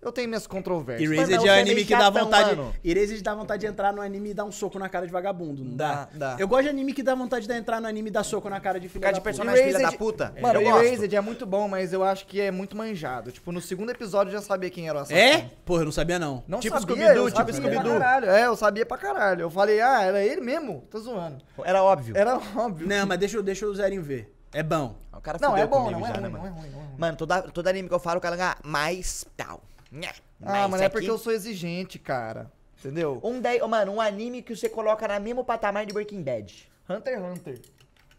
Eu 0.08 0.12
tenho 0.14 0.28
minhas 0.30 0.48
controvérsias. 0.48 1.12
Erased 1.12 1.36
é 1.36 1.40
o 1.42 1.48
é 1.48 1.60
anime 1.60 1.84
que 1.84 1.96
dá 1.96 2.10
vontade. 2.10 2.56
mano. 2.56 2.74
Erased 2.84 3.22
dá 3.22 3.36
vontade 3.36 3.62
de 3.62 3.68
entrar 3.68 3.92
no 3.92 4.02
anime 4.02 4.30
e 4.30 4.34
dar 4.34 4.46
um 4.46 4.52
soco 4.52 4.80
na 4.80 4.88
cara 4.88 5.06
de 5.06 5.12
vagabundo, 5.12 5.64
não 5.64 5.76
dá? 5.76 6.08
Dá, 6.14 6.36
dá. 6.36 6.36
Eu 6.40 6.48
gosto 6.48 6.64
de 6.64 6.70
anime 6.70 6.94
que 6.94 7.04
dá 7.04 7.14
vontade 7.14 7.46
de 7.46 7.54
entrar 7.54 7.82
no 7.82 7.88
anime 7.88 8.08
e 8.08 8.12
dar 8.12 8.24
soco 8.24 8.50
na 8.50 8.60
cara 8.60 8.80
de 8.80 8.88
causa 8.88 9.02
da 9.02 9.12
de 9.12 9.22
personagem 9.22 9.64
filha 9.66 9.78
Erased- 9.78 9.92
da 9.92 9.98
puta. 9.98 10.34
Mano, 10.42 10.62
eu 10.62 10.72
gosto. 10.72 10.86
Erased 10.86 11.14
é 11.14 11.22
muito 11.22 11.46
bom, 11.46 11.68
mas 11.68 11.92
eu 11.92 12.04
acho 12.04 12.26
que 12.26 12.40
é 12.40 12.52
muito 12.52 12.76
manjado. 12.78 13.32
Tipo, 13.32 13.52
no 13.52 13.60
segundo 13.60 13.90
episódio 13.90 14.30
eu 14.32 14.40
já 14.40 14.42
sabia 14.42 14.70
quem 14.70 14.88
era 14.88 14.98
o 14.98 15.02
assassino. 15.02 15.20
É? 15.20 15.50
Porra, 15.66 15.82
eu 15.82 15.86
não 15.86 15.92
sabia 15.92 16.18
não. 16.18 16.42
Não 16.48 16.60
Tipo 16.62 16.80
sabia, 16.80 16.96
Scooby-Doo, 16.96 17.32
tipo 17.32 17.54
Scooby-Doo. 17.54 18.02
É, 18.32 18.46
eu 18.46 18.56
sabia 18.56 18.86
pra 18.86 18.98
caralho. 18.98 19.42
Eu 19.42 19.50
falei, 19.50 19.82
ah, 19.82 20.04
era 20.04 20.24
ele 20.24 20.40
mesmo? 20.40 20.86
Tô 20.90 21.00
zoando. 21.00 21.44
Era 21.66 21.84
óbvio. 21.84 22.16
Era 22.18 22.38
óbvio. 22.56 22.88
Não, 22.88 23.06
mas 23.06 23.18
deixa, 23.20 23.42
deixa 23.44 23.66
o 23.66 23.76
Zerinho 23.76 24.02
ver. 24.02 24.34
É 24.54 24.64
bom. 24.64 24.96
O 25.12 25.22
cara 25.22 25.38
Não, 25.42 25.58
é 25.58 25.66
bom, 25.66 25.84
comigo 25.86 26.00
não 26.00 26.06
é 26.08 26.10
já, 26.10 26.14
ruim, 26.16 26.24
né, 26.24 26.30
não 26.30 26.38
é 26.38 26.42
mano? 26.42 26.56
ruim, 26.56 26.70
não 26.72 26.80
é 26.80 26.84
ruim. 26.84 26.96
Mano, 26.98 27.18
toda, 27.18 27.42
todo 27.42 27.68
anime 27.68 27.90
que 27.90 27.94
eu 27.94 28.00
falo, 28.00 28.20
o 28.20 28.22
cara 28.22 28.38
ah, 28.40 28.58
mais 28.64 29.26
tal. 29.36 29.62
Ah, 29.92 30.68
mas 30.68 30.72
mano, 30.72 30.84
é 30.84 30.90
porque 30.90 31.06
aqui- 31.06 31.14
eu 31.14 31.18
sou 31.18 31.32
exigente, 31.34 31.98
cara. 31.98 32.52
Entendeu? 32.80 33.20
Um 33.24 33.42
oh, 33.64 33.68
mano, 33.68 33.94
um 33.94 34.02
anime 34.02 34.42
que 34.42 34.56
você 34.56 34.70
coloca 34.70 35.08
na 35.08 35.20
mesmo 35.20 35.44
patamar 35.44 35.86
de 35.86 35.94
Breaking 35.94 36.22
Bad. 36.22 36.70
Hunter 36.90 37.14
x 37.16 37.24
Hunter. 37.24 37.62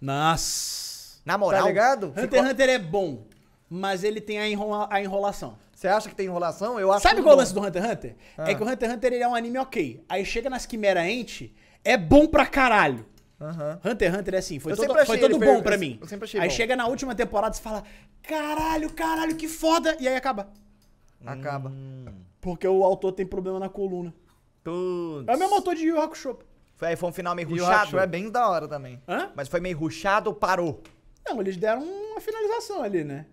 Nossa. 0.00 1.18
Na 1.24 1.36
moral. 1.38 1.62
Tá 1.62 1.68
ligado? 1.68 2.08
Hunter 2.16 2.40
x 2.42 2.50
Hunter 2.50 2.68
é 2.70 2.78
bom, 2.78 3.24
mas 3.68 4.02
ele 4.02 4.20
tem 4.20 4.38
a, 4.38 4.48
enrola- 4.48 4.88
a 4.90 5.00
enrolação. 5.00 5.56
Você 5.74 5.86
acha 5.86 6.08
que 6.08 6.14
tem 6.14 6.26
enrolação? 6.26 6.80
Eu 6.80 6.90
acho 6.92 7.02
Sabe 7.02 7.22
qual 7.22 7.32
é 7.32 7.34
o 7.36 7.38
lance 7.38 7.54
do 7.54 7.60
Hunter 7.60 7.82
x 7.84 7.92
Hunter? 7.92 8.16
Ah. 8.36 8.50
É 8.50 8.54
que 8.54 8.62
o 8.62 8.66
Hunter 8.68 8.88
x 8.88 8.96
Hunter 8.96 9.12
ele 9.12 9.22
é 9.22 9.28
um 9.28 9.34
anime 9.34 9.58
ok. 9.58 10.02
Aí 10.08 10.24
chega 10.24 10.50
nas 10.50 10.66
Quimera 10.66 11.02
Ant, 11.02 11.42
é 11.84 11.96
bom 11.96 12.26
pra 12.26 12.46
caralho. 12.46 13.06
Aham. 13.40 13.80
Hunter 13.84 14.10
x 14.10 14.18
Hunter 14.20 14.34
é 14.34 14.38
assim, 14.38 14.58
foi 14.58 14.72
Eu 14.72 14.76
todo, 14.76 15.06
foi 15.06 15.18
todo 15.18 15.38
bom 15.38 15.54
per- 15.54 15.62
pra 15.62 15.74
eu 15.76 15.78
mim. 15.78 16.00
sempre 16.06 16.24
achei 16.24 16.40
Aí 16.40 16.48
bom. 16.48 16.54
chega 16.54 16.74
na 16.74 16.88
última 16.88 17.14
temporada 17.14 17.56
e 17.56 17.60
fala, 17.60 17.84
caralho, 18.22 18.92
caralho, 18.92 19.36
que 19.36 19.46
foda, 19.46 19.96
e 20.00 20.08
aí 20.08 20.16
acaba. 20.16 20.48
Acaba. 21.24 21.72
Porque 22.40 22.66
o 22.66 22.84
autor 22.84 23.12
tem 23.12 23.26
problema 23.26 23.58
na 23.58 23.68
coluna. 23.68 24.14
Putz. 24.62 25.26
É 25.28 25.34
o 25.34 25.38
mesmo 25.38 25.54
autor 25.54 25.74
de 25.74 25.86
Yu 25.86 26.00
Hakusho. 26.00 26.38
Foi, 26.76 26.94
foi 26.94 27.08
um 27.08 27.12
final 27.12 27.34
meio 27.34 27.48
o 27.48 27.50
ruchado. 27.52 27.72
Hakusho 27.74 27.98
é 27.98 28.06
bem 28.06 28.30
da 28.30 28.48
hora 28.48 28.68
também. 28.68 29.02
Hã? 29.08 29.30
Mas 29.34 29.48
foi 29.48 29.60
meio 29.60 29.76
ruchado 29.76 30.30
ou 30.30 30.36
parou? 30.36 30.80
Não, 31.28 31.40
eles 31.40 31.56
deram 31.56 31.82
uma 31.82 32.20
finalização 32.20 32.82
ali, 32.82 33.02
né? 33.04 33.26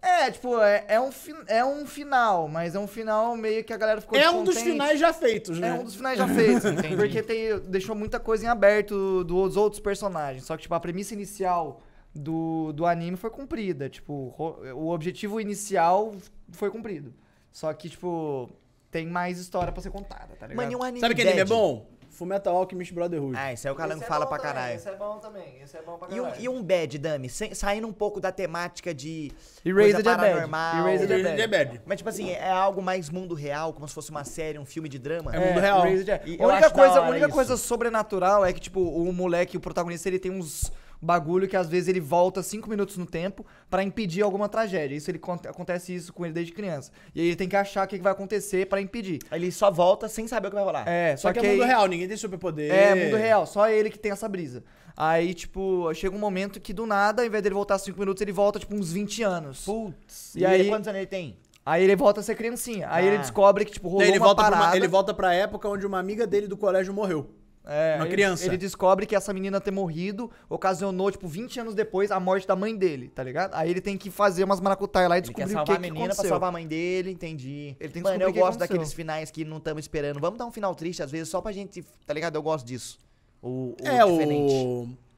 É, 0.00 0.30
tipo, 0.30 0.60
é, 0.60 0.84
é, 0.86 1.00
um, 1.00 1.10
fi- 1.10 1.34
é 1.48 1.64
um 1.64 1.84
final, 1.84 2.46
mas 2.46 2.76
é 2.76 2.78
um 2.78 2.86
final 2.86 3.36
meio 3.36 3.64
que 3.64 3.72
a 3.72 3.76
galera 3.76 4.00
ficou 4.00 4.16
é 4.16 4.30
um 4.30 4.44
dos 4.44 4.56
finais 4.56 5.00
já 5.00 5.12
feitos, 5.12 5.58
né? 5.58 5.70
É 5.70 5.72
um 5.72 5.82
dos 5.82 5.96
finais 5.96 6.16
já 6.16 6.28
feitos, 6.28 6.70
porque 6.96 7.20
tem, 7.20 7.58
deixou 7.62 7.96
muita 7.96 8.20
coisa 8.20 8.44
em 8.44 8.48
aberto 8.48 9.24
dos 9.24 9.56
outros 9.56 9.80
personagens. 9.80 10.44
Só 10.44 10.56
que, 10.56 10.62
tipo, 10.62 10.74
a 10.74 10.78
premissa 10.78 11.14
inicial 11.14 11.82
do, 12.14 12.72
do 12.72 12.86
anime 12.86 13.16
foi 13.16 13.30
cumprida. 13.30 13.88
Tipo, 13.88 14.34
o 14.74 14.90
objetivo 14.90 15.40
inicial 15.40 16.14
foi 16.52 16.70
cumprido. 16.70 17.12
Só 17.52 17.72
que, 17.72 17.88
tipo, 17.88 18.48
tem 18.90 19.06
mais 19.06 19.38
história 19.38 19.72
pra 19.72 19.82
ser 19.82 19.90
contada, 19.90 20.34
tá 20.38 20.46
ligado? 20.46 20.56
Mano, 20.56 20.72
e 20.72 20.76
um 20.76 20.82
anime 20.82 21.00
Sabe 21.00 21.14
que 21.14 21.22
anime 21.22 21.40
é 21.40 21.44
bad? 21.44 21.50
bom? 21.50 21.86
Fullmetal 22.10 22.56
Alchemist 22.56 22.92
Brotherhood. 22.92 23.36
Ah, 23.38 23.52
esse 23.52 23.68
aí 23.68 23.72
o 23.72 23.76
Calango 23.76 24.02
é 24.02 24.06
fala 24.06 24.24
bom 24.24 24.30
pra 24.30 24.38
também, 24.38 24.52
caralho. 24.54 24.74
Esse 24.76 24.88
é 24.88 24.96
bom 24.96 25.18
também, 25.18 25.60
esse 25.62 25.76
é 25.76 25.82
bom 25.82 25.98
pra 25.98 26.08
E 26.10 26.20
um, 26.20 26.24
caralho. 26.24 26.42
e 26.42 26.48
um 26.48 26.62
bad, 26.62 26.98
Dami, 26.98 27.28
sem- 27.28 27.54
saindo 27.54 27.86
um 27.86 27.92
pouco 27.92 28.20
da 28.20 28.32
temática 28.32 28.92
de 28.92 29.30
Erased 29.64 29.92
coisa 29.94 30.00
é 30.00 30.02
bad. 30.02 30.16
paranormal. 30.32 30.88
Erased 30.88 31.12
é 31.12 31.18
Erased 31.18 31.40
é 31.40 31.46
bad. 31.46 31.80
Mas, 31.86 31.98
tipo 31.98 32.08
assim, 32.08 32.30
é 32.30 32.50
algo 32.50 32.82
mais 32.82 33.08
mundo 33.08 33.34
real, 33.36 33.72
como 33.72 33.86
se 33.86 33.94
fosse 33.94 34.10
uma 34.10 34.24
série, 34.24 34.58
um 34.58 34.64
filme 34.64 34.88
de 34.88 34.98
drama. 34.98 35.32
É 35.36 35.38
mundo 35.48 35.60
real. 35.60 35.86
Erased 35.86 36.08
é. 36.10 36.22
E 36.26 36.42
A 36.42 36.46
única, 36.46 36.70
coisa, 36.70 36.98
a 36.98 37.08
única 37.08 37.26
isso. 37.26 37.34
coisa 37.34 37.56
sobrenatural 37.56 38.44
é 38.44 38.52
que, 38.52 38.60
tipo, 38.60 38.80
o 38.80 39.12
moleque, 39.12 39.56
o 39.56 39.60
protagonista, 39.60 40.08
ele 40.08 40.18
tem 40.18 40.32
uns 40.32 40.72
bagulho 41.00 41.46
que 41.48 41.56
às 41.56 41.68
vezes 41.68 41.88
ele 41.88 42.00
volta 42.00 42.42
cinco 42.42 42.68
minutos 42.68 42.96
no 42.96 43.06
tempo 43.06 43.44
pra 43.70 43.82
impedir 43.82 44.22
alguma 44.22 44.48
tragédia. 44.48 44.96
Isso 44.96 45.10
ele 45.10 45.20
acontece 45.48 45.94
isso 45.94 46.12
com 46.12 46.24
ele 46.24 46.34
desde 46.34 46.52
criança. 46.52 46.90
E 47.14 47.20
aí 47.20 47.26
ele 47.28 47.36
tem 47.36 47.48
que 47.48 47.56
achar 47.56 47.84
o 47.84 47.88
que 47.88 47.96
que 47.96 48.02
vai 48.02 48.12
acontecer 48.12 48.66
pra 48.66 48.80
impedir. 48.80 49.18
Aí 49.30 49.40
Ele 49.40 49.52
só 49.52 49.70
volta 49.70 50.08
sem 50.08 50.26
saber 50.26 50.48
o 50.48 50.50
que 50.50 50.56
vai 50.56 50.64
rolar. 50.64 50.88
É, 50.88 51.16
Só, 51.16 51.28
só, 51.28 51.32
que, 51.32 51.40
que, 51.40 51.46
é 51.46 51.50
mundo 51.52 51.64
real, 51.64 51.86
ninguém 51.86 52.08
tem 52.08 52.16
superpoder. 52.16 52.72
É, 52.72 52.94
mundo 52.94 53.16
real, 53.16 53.46
só 53.46 53.68
ele 53.68 53.90
que 53.90 53.98
tem 53.98 54.12
essa 54.12 54.28
brisa. 54.28 54.64
Aí, 54.96 55.32
tipo, 55.32 55.92
chega 55.94 56.16
um 56.16 56.18
momento 56.18 56.60
que 56.60 56.72
do 56.72 56.84
nada, 56.84 57.22
ao 57.22 57.26
invés 57.26 57.40
dele 57.42 57.54
voltar 57.54 57.78
cinco 57.78 58.00
minutos, 58.00 58.20
ele 58.20 58.32
volta, 58.32 58.58
tipo, 58.58 58.74
uns 58.74 58.92
20 58.92 59.22
anos. 59.22 59.64
Putz. 59.64 60.34
E 60.34 60.40
E, 60.40 60.46
aí- 60.46 60.68
quantos 60.68 60.88
anos 60.88 60.98
ele 60.98 61.06
tem? 61.06 61.38
Aí 61.64 61.84
ele 61.84 61.94
volta 61.94 62.20
a 62.20 62.22
ser 62.22 62.34
criancinha. 62.34 62.88
Aí 62.90 63.04
Ah. 63.04 63.08
ele 63.08 63.18
descobre 63.18 63.64
que, 63.64 63.70
tipo, 63.70 63.88
rolou 63.88 64.02
ele, 64.02 64.18
uma 64.18 64.26
volta 64.26 64.42
pra 64.42 64.50
parada. 64.52 64.70
uma, 64.70 64.76
ele 64.76 64.88
volta 64.88 65.12
pra 65.14 65.34
época 65.34 65.68
onde 65.68 65.86
uma 65.86 65.98
amiga 65.98 66.26
dele 66.26 66.48
do 66.48 66.56
colégio 66.56 66.92
morreu. 66.94 67.30
É, 67.70 67.96
Uma 67.96 68.04
aí 68.06 68.10
criança. 68.10 68.46
Ele 68.46 68.56
descobre 68.56 69.04
que 69.04 69.14
essa 69.14 69.30
menina 69.32 69.60
ter 69.60 69.70
morrido 69.70 70.30
ocasionou, 70.48 71.10
tipo, 71.12 71.28
20 71.28 71.60
anos 71.60 71.74
depois, 71.74 72.10
a 72.10 72.18
morte 72.18 72.46
da 72.48 72.56
mãe 72.56 72.74
dele, 72.74 73.08
tá 73.10 73.22
ligado? 73.22 73.54
Aí 73.54 73.70
ele 73.70 73.80
tem 73.82 73.98
que 73.98 74.10
fazer 74.10 74.42
umas 74.42 74.58
maracutaias 74.58 75.08
lá 75.10 75.16
e 75.16 75.18
Ele 75.18 75.22
descobrir 75.28 75.54
o 75.54 75.64
que, 75.64 75.72
a 75.72 75.74
que 75.74 75.80
menina 75.82 75.94
pra 75.96 76.04
aconteceu. 76.06 76.30
salvar 76.30 76.48
a 76.48 76.52
mãe 76.52 76.66
dele, 76.66 77.10
entendi. 77.10 77.76
Ele 77.78 77.92
tem 77.92 78.02
que 78.02 78.08
Mano, 78.08 78.22
eu 78.22 78.32
que 78.32 78.38
gosto 78.38 78.52
aconteceu. 78.54 78.68
daqueles 78.76 78.92
finais 78.94 79.30
que 79.30 79.44
não 79.44 79.58
estamos 79.58 79.84
esperando. 79.84 80.18
Vamos 80.18 80.38
dar 80.38 80.46
um 80.46 80.50
final 80.50 80.74
triste 80.74 81.02
às 81.02 81.10
vezes, 81.10 81.28
só 81.28 81.42
pra 81.42 81.52
gente, 81.52 81.84
tá 82.06 82.14
ligado? 82.14 82.36
Eu 82.36 82.42
gosto 82.42 82.64
disso. 82.66 82.98
O, 83.42 83.74
o 83.80 83.86
é, 83.86 84.02
diferente. 84.04 84.54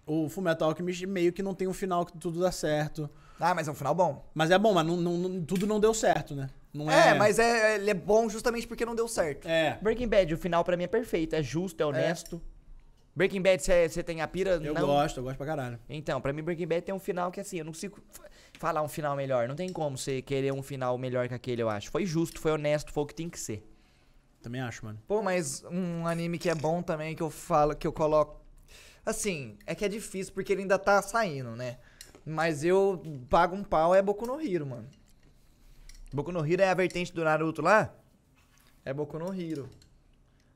o, 0.06 0.24
o 0.24 0.28
Fullmetal 0.28 0.70
Alchemist 0.70 1.06
meio 1.06 1.32
que 1.32 1.44
não 1.44 1.54
tem 1.54 1.68
um 1.68 1.72
final 1.72 2.04
que 2.04 2.18
tudo 2.18 2.40
dá 2.40 2.50
certo. 2.50 3.08
Ah, 3.38 3.54
mas 3.54 3.68
é 3.68 3.70
um 3.70 3.74
final 3.74 3.94
bom. 3.94 4.24
Mas 4.34 4.50
é 4.50 4.58
bom, 4.58 4.74
mas 4.74 4.84
não, 4.84 4.96
não- 4.96 5.16
não- 5.16 5.44
tudo 5.44 5.66
não 5.68 5.78
deu 5.80 5.94
certo, 5.94 6.34
né? 6.34 6.50
Não 6.72 6.90
É, 6.90 7.08
é, 7.10 7.14
mas 7.14 7.38
é, 7.38 7.74
ele 7.76 7.90
é 7.90 7.94
bom 7.94 8.28
justamente 8.28 8.66
porque 8.66 8.84
não 8.86 8.94
deu 8.94 9.08
certo. 9.08 9.48
É. 9.48 9.78
Breaking 9.82 10.06
Bad, 10.08 10.32
o 10.34 10.38
final 10.38 10.62
pra 10.64 10.76
mim 10.76 10.84
é 10.84 10.88
perfeito, 10.88 11.34
é 11.34 11.42
justo, 11.42 11.80
é 11.82 11.86
honesto. 11.86 12.40
Breaking 13.14 13.42
Bad, 13.42 13.60
você 13.62 14.02
tem 14.04 14.20
a 14.20 14.28
pira? 14.28 14.52
Eu 14.62 14.72
não. 14.72 14.86
gosto, 14.86 15.18
eu 15.18 15.24
gosto 15.24 15.36
pra 15.36 15.46
caralho. 15.46 15.80
Então, 15.88 16.20
pra 16.20 16.32
mim 16.32 16.42
Breaking 16.42 16.66
Bad 16.68 16.82
tem 16.82 16.94
um 16.94 16.98
final 17.00 17.30
que 17.32 17.40
assim, 17.40 17.58
eu 17.58 17.64
não 17.64 17.72
consigo 17.72 17.98
fa- 18.10 18.24
falar 18.58 18.82
um 18.82 18.88
final 18.88 19.16
melhor. 19.16 19.48
Não 19.48 19.56
tem 19.56 19.68
como 19.72 19.98
você 19.98 20.22
querer 20.22 20.52
um 20.52 20.62
final 20.62 20.96
melhor 20.96 21.26
que 21.26 21.34
aquele, 21.34 21.60
eu 21.60 21.68
acho. 21.68 21.90
Foi 21.90 22.06
justo, 22.06 22.40
foi 22.40 22.52
honesto, 22.52 22.92
foi 22.92 23.02
o 23.02 23.06
que 23.06 23.14
tem 23.14 23.28
que 23.28 23.38
ser. 23.38 23.66
Também 24.40 24.60
acho, 24.60 24.84
mano. 24.86 24.98
Pô, 25.08 25.20
mas 25.22 25.64
um 25.70 26.06
anime 26.06 26.38
que 26.38 26.48
é 26.48 26.54
bom 26.54 26.82
também, 26.82 27.14
que 27.16 27.22
eu 27.22 27.30
falo, 27.30 27.74
que 27.74 27.86
eu 27.86 27.92
coloco. 27.92 28.40
Assim, 29.04 29.58
é 29.66 29.74
que 29.74 29.84
é 29.84 29.88
difícil 29.88 30.32
porque 30.32 30.52
ele 30.52 30.62
ainda 30.62 30.78
tá 30.78 31.02
saindo, 31.02 31.56
né? 31.56 31.78
Mas 32.24 32.62
eu 32.64 33.02
pago 33.28 33.56
um 33.56 33.64
pau 33.64 33.94
é 33.94 34.00
Boku 34.00 34.24
no 34.24 34.40
Hero, 34.40 34.64
mano. 34.66 34.88
Boku 36.12 36.32
no 36.32 36.44
Hero 36.44 36.62
é 36.62 36.68
a 36.68 36.74
vertente 36.74 37.12
do 37.12 37.22
Naruto 37.24 37.62
lá? 37.62 37.92
É 38.84 38.92
Boku 38.92 39.18
no 39.18 39.32
Hero. 39.32 39.68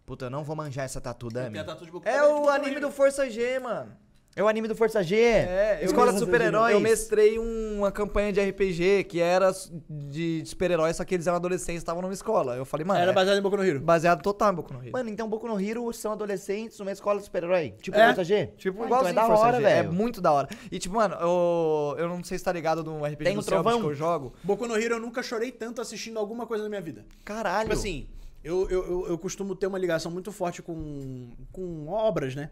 Puta, 0.05 0.26
eu 0.26 0.31
não 0.31 0.44
vou 0.44 0.55
manjar 0.56 0.85
essa 0.85 1.01
tatu, 1.01 1.28
Dami. 1.28 1.56
É 2.05 2.22
o 2.22 2.48
anime 2.51 2.81
do 2.81 2.90
Força 2.90 3.28
G, 3.31 3.59
mano. 3.59 3.97
É 4.36 4.43
o 4.43 4.48
anime 4.48 4.66
do 4.66 4.74
Força 4.74 5.01
G. 5.02 5.16
É, 5.16 5.78
eu 5.81 5.86
Escola 5.86 6.12
de 6.12 6.19
Super-Heróis. 6.19 6.74
Eu 6.74 6.81
mestrei 6.81 7.39
um- 7.39 7.78
uma 7.78 7.93
campanha 7.93 8.32
de 8.32 8.40
RPG 8.40 9.05
que 9.05 9.20
era 9.20 9.52
de, 9.89 10.43
de 10.43 10.48
super-heróis, 10.48 10.97
só 10.97 11.05
que 11.05 11.15
eles 11.15 11.27
eram 11.28 11.36
adolescentes 11.36 11.74
e 11.74 11.85
estavam 11.85 12.02
numa 12.02 12.12
escola. 12.12 12.56
Eu 12.56 12.65
falei, 12.65 12.85
mano, 12.85 12.98
Era 12.98 13.12
é 13.12 13.15
baseado 13.15 13.39
em 13.39 13.43
Boku 13.43 13.56
no 13.56 13.65
Hero. 13.65 13.81
baseado 13.81 14.23
total 14.23 14.52
em 14.52 14.56
Boku 14.56 14.73
no 14.74 14.81
Hero. 14.82 14.93
Mano, 14.93 15.09
então 15.09 15.28
Boku 15.28 15.47
no 15.47 15.61
Hero 15.61 15.93
são 15.93 16.11
adolescentes 16.12 16.78
numa 16.81 16.90
escola 16.90 17.19
de 17.20 17.27
super-herói. 17.27 17.74
Tipo 17.81 17.97
É. 17.97 18.06
Força 18.06 18.24
G? 18.24 18.47
Tipo, 18.56 18.82
Ah, 18.82 18.86
igual 18.86 19.01
então 19.09 19.11
é 19.11 19.12
da 19.28 19.35
hora, 19.35 19.56
É 19.59 19.61
velho. 19.61 19.93
muito 19.93 20.20
da 20.20 20.32
hora. 20.32 20.48
E 20.70 20.78
tipo, 20.81 20.97
mano, 20.97 21.15
eu, 21.20 21.94
eu 21.98 22.09
não 22.09 22.24
sei 22.24 22.36
se 22.36 22.43
tá 22.44 22.52
ligado 22.52 22.82
no 22.82 23.05
RPG 23.05 23.24
Tem 23.24 23.36
do 23.36 23.43
Selbit 23.43 23.62
trovão? 23.62 23.81
que 23.81 23.86
eu 23.86 23.94
jogo. 23.94 24.35
Boku 24.43 24.66
no 24.66 24.77
Hero 24.77 24.94
eu 24.97 25.01
nunca 25.01 25.23
chorei 25.23 25.52
tanto 25.52 25.81
assistindo 25.81 26.19
alguma 26.19 26.44
coisa 26.44 26.65
na 26.65 26.69
minha 26.69 26.81
vida. 26.82 27.05
Caralho. 27.24 27.69
Tipo 27.69 27.74
assim, 27.78 28.09
eu, 28.43 28.69
eu, 28.69 28.85
eu, 28.85 29.06
eu 29.11 29.19
costumo 29.19 29.55
ter 29.55 29.69
uma 29.69 29.78
ligação 29.78 30.11
muito 30.11 30.32
forte 30.32 30.61
com, 30.61 31.31
com 31.52 31.86
obras, 31.89 32.35
né? 32.35 32.51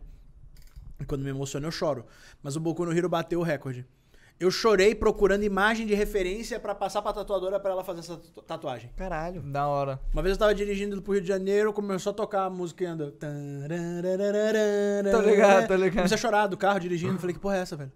E 1.02 1.04
quando 1.04 1.22
me 1.22 1.30
emociono, 1.30 1.66
eu 1.66 1.70
choro. 1.72 2.04
Mas 2.42 2.56
o 2.56 2.60
Boku 2.60 2.84
no 2.84 2.96
Hero 2.96 3.08
bateu 3.08 3.40
o 3.40 3.42
recorde. 3.42 3.84
Eu 4.40 4.50
chorei 4.50 4.94
procurando 4.94 5.44
imagem 5.44 5.86
de 5.86 5.94
referência 5.94 6.58
pra 6.58 6.74
passar 6.74 7.00
pra 7.02 7.12
tatuadora 7.12 7.60
pra 7.60 7.70
ela 7.72 7.84
fazer 7.84 8.00
essa 8.00 8.16
tatu- 8.16 8.42
tatuagem. 8.42 8.90
Caralho. 8.96 9.40
Da 9.42 9.68
hora. 9.68 10.00
Uma 10.12 10.22
vez 10.22 10.34
eu 10.34 10.38
tava 10.38 10.54
dirigindo 10.54 10.94
indo 10.96 11.02
pro 11.02 11.12
Rio 11.12 11.22
de 11.22 11.28
Janeiro, 11.28 11.72
começou 11.72 12.10
a 12.10 12.14
tocar 12.14 12.46
a 12.46 12.50
música 12.50 12.82
e 12.82 12.86
anda. 12.86 13.12
Tô 13.12 13.26
ligado, 15.20 15.68
tô 15.68 15.74
ligado. 15.76 15.94
Comecei 15.94 16.14
a 16.16 16.20
chorar 16.20 16.46
do 16.46 16.56
carro 16.56 16.80
dirigindo. 16.80 17.18
Falei, 17.18 17.34
que 17.34 17.40
porra 17.40 17.56
é 17.56 17.60
essa, 17.60 17.76
velho? 17.76 17.92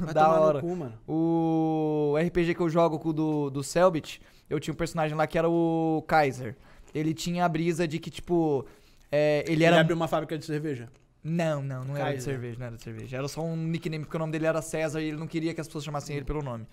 Vai 0.00 0.14
Da 0.14 0.24
tomar 0.24 0.40
hora. 0.40 0.62
no 0.62 0.68
cu, 0.68 0.76
mano. 0.76 0.94
O 1.06 2.14
RPG 2.18 2.54
que 2.54 2.60
eu 2.60 2.70
jogo 2.70 2.98
com 2.98 3.10
o 3.10 3.12
do, 3.12 3.50
do 3.50 3.62
Selbit, 3.62 4.22
eu 4.48 4.58
tinha 4.58 4.72
um 4.72 4.76
personagem 4.76 5.16
lá 5.16 5.26
que 5.26 5.36
era 5.36 5.48
o 5.48 6.02
Kaiser. 6.08 6.56
Ele 6.94 7.12
tinha 7.12 7.44
a 7.44 7.48
brisa 7.48 7.86
de 7.86 7.98
que, 7.98 8.08
tipo. 8.10 8.64
é, 9.12 9.42
ele 9.46 9.56
Ele 9.56 9.64
era. 9.64 9.80
abriu 9.80 9.94
uma 9.96 10.08
fábrica 10.08 10.38
de 10.38 10.46
cerveja. 10.46 10.88
Não, 11.28 11.60
não, 11.60 11.84
não 11.84 11.96
era 11.96 12.16
de 12.16 12.22
cerveja, 12.22 12.56
não 12.56 12.66
era 12.66 12.76
de 12.76 12.82
cerveja. 12.82 13.16
Era 13.16 13.26
só 13.26 13.42
um 13.42 13.56
nickname, 13.56 14.04
porque 14.04 14.16
o 14.16 14.20
nome 14.20 14.30
dele 14.30 14.46
era 14.46 14.62
César 14.62 15.00
e 15.00 15.08
ele 15.08 15.16
não 15.16 15.26
queria 15.26 15.52
que 15.52 15.60
as 15.60 15.66
pessoas 15.66 15.82
chamassem 15.82 16.14
ele 16.14 16.24
pelo 16.24 16.40
nome. 16.40 16.66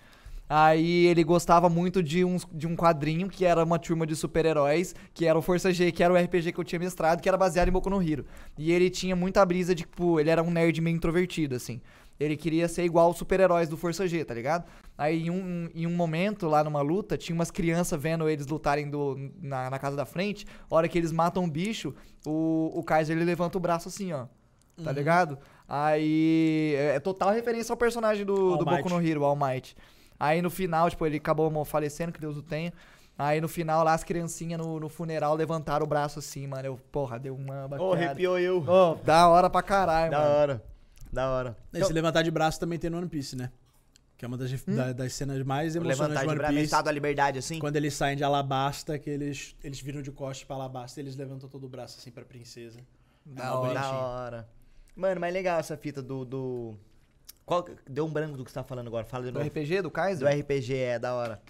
Aí 0.48 1.06
ele 1.06 1.24
gostava 1.24 1.68
muito 1.68 2.00
de, 2.00 2.24
uns, 2.24 2.46
de 2.52 2.64
um 2.64 2.76
quadrinho 2.76 3.28
que 3.28 3.44
era 3.44 3.64
uma 3.64 3.80
turma 3.80 4.06
de 4.06 4.14
super-heróis, 4.14 4.94
que 5.12 5.26
era 5.26 5.36
o 5.36 5.42
Força 5.42 5.72
G, 5.72 5.90
que 5.90 6.04
era 6.04 6.12
o 6.12 6.16
RPG 6.16 6.52
que 6.52 6.60
eu 6.60 6.64
tinha 6.64 6.78
mestrado, 6.78 7.20
que 7.20 7.28
era 7.28 7.36
baseado 7.36 7.68
em 7.68 7.72
Boku 7.72 7.90
no 7.90 8.00
Hero. 8.00 8.24
E 8.56 8.70
ele 8.70 8.88
tinha 8.90 9.16
muita 9.16 9.44
brisa 9.44 9.74
de, 9.74 9.82
tipo, 9.82 10.20
ele 10.20 10.30
era 10.30 10.40
um 10.40 10.50
nerd 10.50 10.80
meio 10.80 10.94
introvertido, 10.94 11.56
assim. 11.56 11.80
Ele 12.20 12.36
queria 12.36 12.68
ser 12.68 12.84
igual 12.84 13.10
os 13.10 13.16
super-heróis 13.16 13.68
do 13.68 13.76
Força 13.76 14.06
G, 14.06 14.24
tá 14.24 14.34
ligado? 14.34 14.66
Aí 14.96 15.26
em 15.26 15.30
um, 15.30 15.68
em 15.74 15.84
um 15.84 15.96
momento, 15.96 16.46
lá 16.46 16.62
numa 16.62 16.80
luta, 16.80 17.18
tinha 17.18 17.34
umas 17.34 17.50
crianças 17.50 18.00
vendo 18.00 18.28
eles 18.28 18.46
lutarem 18.46 18.88
do, 18.88 19.18
na, 19.42 19.68
na 19.68 19.78
casa 19.80 19.96
da 19.96 20.06
frente. 20.06 20.46
A 20.70 20.74
hora 20.76 20.88
que 20.88 20.96
eles 20.96 21.10
matam 21.10 21.42
um 21.42 21.50
bicho, 21.50 21.92
o, 22.24 22.70
o 22.72 22.84
Kaiser 22.84 23.16
ele 23.16 23.24
levanta 23.24 23.58
o 23.58 23.60
braço 23.60 23.88
assim, 23.88 24.12
ó. 24.12 24.26
Tá 24.82 24.90
ligado? 24.92 25.38
Aí. 25.68 26.74
É 26.76 26.96
é 26.96 27.00
total 27.00 27.30
referência 27.30 27.72
ao 27.72 27.76
personagem 27.76 28.24
do, 28.24 28.34
All 28.52 28.58
do 28.58 28.64
Might. 28.66 28.82
Boku 28.82 28.88
no 28.94 29.06
Hero, 29.06 29.24
All 29.24 29.36
Might. 29.36 29.76
Aí 30.18 30.40
no 30.40 30.50
final, 30.50 30.88
tipo, 30.90 31.04
ele 31.06 31.16
acabou 31.16 31.64
falecendo, 31.64 32.12
que 32.12 32.20
Deus 32.20 32.36
o 32.36 32.42
tenha. 32.42 32.72
Aí 33.16 33.40
no 33.40 33.48
final, 33.48 33.84
lá 33.84 33.94
as 33.94 34.02
criancinhas 34.02 34.58
no, 34.60 34.80
no 34.80 34.88
funeral 34.88 35.34
levantaram 35.36 35.84
o 35.84 35.88
braço 35.88 36.18
assim, 36.18 36.46
mano. 36.46 36.66
Eu, 36.66 36.76
porra, 36.90 37.18
deu 37.18 37.34
uma 37.36 37.66
Ô, 37.66 37.68
baqueada. 37.68 37.94
arrepiou 38.06 38.38
eu. 38.38 38.58
Ô, 38.66 38.94
da 39.04 39.28
hora 39.28 39.48
pra 39.48 39.62
caralho, 39.62 40.10
Da 40.10 40.18
mano. 40.18 40.30
hora. 40.34 40.64
Da 41.12 41.30
hora. 41.30 41.56
Esse 41.72 41.92
levantar 41.92 42.22
de 42.22 42.30
braço 42.30 42.58
também 42.58 42.76
tem 42.78 42.90
no 42.90 42.98
One 42.98 43.08
Piece, 43.08 43.36
né? 43.36 43.50
Que 44.16 44.24
é 44.24 44.28
uma 44.28 44.36
das, 44.36 44.50
da- 44.64 44.92
das 44.92 45.12
cenas 45.12 45.40
mais 45.44 45.76
emocionantes 45.76 46.00
levantar 46.00 46.20
do 46.20 46.24
de 46.24 46.28
One 46.30 46.38
braço, 46.38 46.52
Piece. 46.54 46.64
estado 46.64 46.84
da 46.86 46.92
liberdade, 46.92 47.38
assim. 47.38 47.58
Quando 47.60 47.76
eles 47.76 47.94
saem 47.94 48.16
de 48.16 48.24
Alabasta, 48.24 48.98
que 48.98 49.10
eles, 49.10 49.54
eles 49.62 49.80
viram 49.80 50.02
de 50.02 50.10
costas 50.10 50.44
pra 50.44 50.56
Alabasta 50.56 50.98
e 50.98 51.02
eles 51.04 51.14
levantam 51.14 51.48
todo 51.48 51.64
o 51.64 51.68
braço 51.68 51.98
assim 52.00 52.10
pra 52.10 52.24
princesa. 52.24 52.80
Da 53.24 53.44
É 53.44 53.50
hora. 53.50 53.74
Da 53.74 53.92
hora. 53.92 54.48
Mano, 54.96 55.20
mas 55.20 55.32
legal 55.32 55.58
essa 55.58 55.76
fita 55.76 56.00
do. 56.02 56.24
do... 56.24 56.74
Qual... 57.44 57.64
Deu 57.88 58.06
um 58.06 58.10
branco 58.10 58.36
do 58.36 58.44
que 58.44 58.50
você 58.50 58.54
tá 58.54 58.64
falando 58.64 58.86
agora. 58.86 59.04
Fala 59.04 59.24
de 59.24 59.30
Do 59.30 59.38
novo. 59.38 59.48
RPG, 59.48 59.76
do 59.76 59.82
Do 59.84 59.90
Kaiser? 59.90 60.28
RPG, 60.40 60.74
é 60.74 60.98
da 60.98 61.14
hora. 61.14 61.42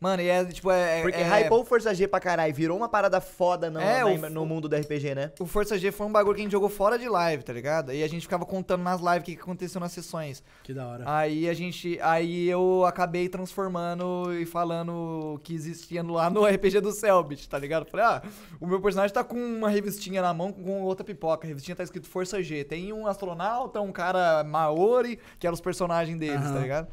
Mano, 0.00 0.22
e 0.22 0.28
é, 0.28 0.42
tipo, 0.46 0.70
é... 0.70 1.02
Porque 1.02 1.18
é, 1.20 1.24
hypou 1.42 1.60
o 1.60 1.64
Força 1.64 1.94
G 1.94 2.08
pra 2.08 2.18
caralho. 2.18 2.54
Virou 2.54 2.74
uma 2.76 2.88
parada 2.88 3.20
foda 3.20 3.68
no, 3.70 3.78
É, 3.78 3.98
na- 4.00 4.06
o- 4.28 4.30
no 4.30 4.46
mundo 4.46 4.66
do 4.66 4.74
RPG, 4.74 5.14
né? 5.14 5.30
O 5.38 5.44
Força 5.44 5.76
G 5.78 5.92
foi 5.92 6.06
um 6.06 6.12
bagulho 6.12 6.34
que 6.36 6.40
a 6.40 6.44
gente 6.44 6.52
jogou 6.52 6.70
fora 6.70 6.98
de 6.98 7.06
live, 7.06 7.42
tá 7.42 7.52
ligado? 7.52 7.92
E 7.92 8.02
a 8.02 8.08
gente 8.08 8.22
ficava 8.22 8.46
contando 8.46 8.82
nas 8.82 8.98
lives 9.00 9.20
o 9.20 9.24
que, 9.24 9.36
que 9.36 9.42
aconteceu 9.42 9.78
nas 9.78 9.92
sessões. 9.92 10.42
Que 10.64 10.72
da 10.72 10.86
hora. 10.88 11.04
Aí 11.06 11.48
a 11.48 11.52
gente. 11.52 11.98
Aí 12.00 12.48
eu 12.48 12.84
acabei 12.86 13.28
transformando 13.28 14.32
e 14.40 14.46
falando 14.46 15.38
que 15.44 15.54
existia 15.54 16.02
lá 16.02 16.30
no 16.30 16.44
RPG 16.46 16.80
do 16.80 16.92
Selbit, 16.92 17.48
tá 17.48 17.58
ligado? 17.58 17.84
Falei, 17.90 18.06
ah, 18.06 18.22
o 18.60 18.66
meu 18.66 18.80
personagem 18.80 19.12
tá 19.12 19.22
com 19.22 19.36
uma 19.36 19.68
revistinha 19.68 20.22
na 20.22 20.32
mão 20.32 20.50
com 20.50 20.80
outra 20.82 21.04
pipoca. 21.04 21.46
A 21.46 21.48
revistinha 21.48 21.76
tá 21.76 21.82
escrito 21.82 22.08
Força 22.08 22.42
G. 22.42 22.64
Tem 22.64 22.90
um 22.92 23.06
astronauta, 23.06 23.80
um 23.82 23.92
cara 23.92 24.42
Maori, 24.44 25.18
que 25.38 25.46
eram 25.46 25.54
os 25.54 25.60
personagens 25.60 26.18
deles, 26.18 26.36
Aham. 26.40 26.54
tá 26.54 26.60
ligado? 26.60 26.88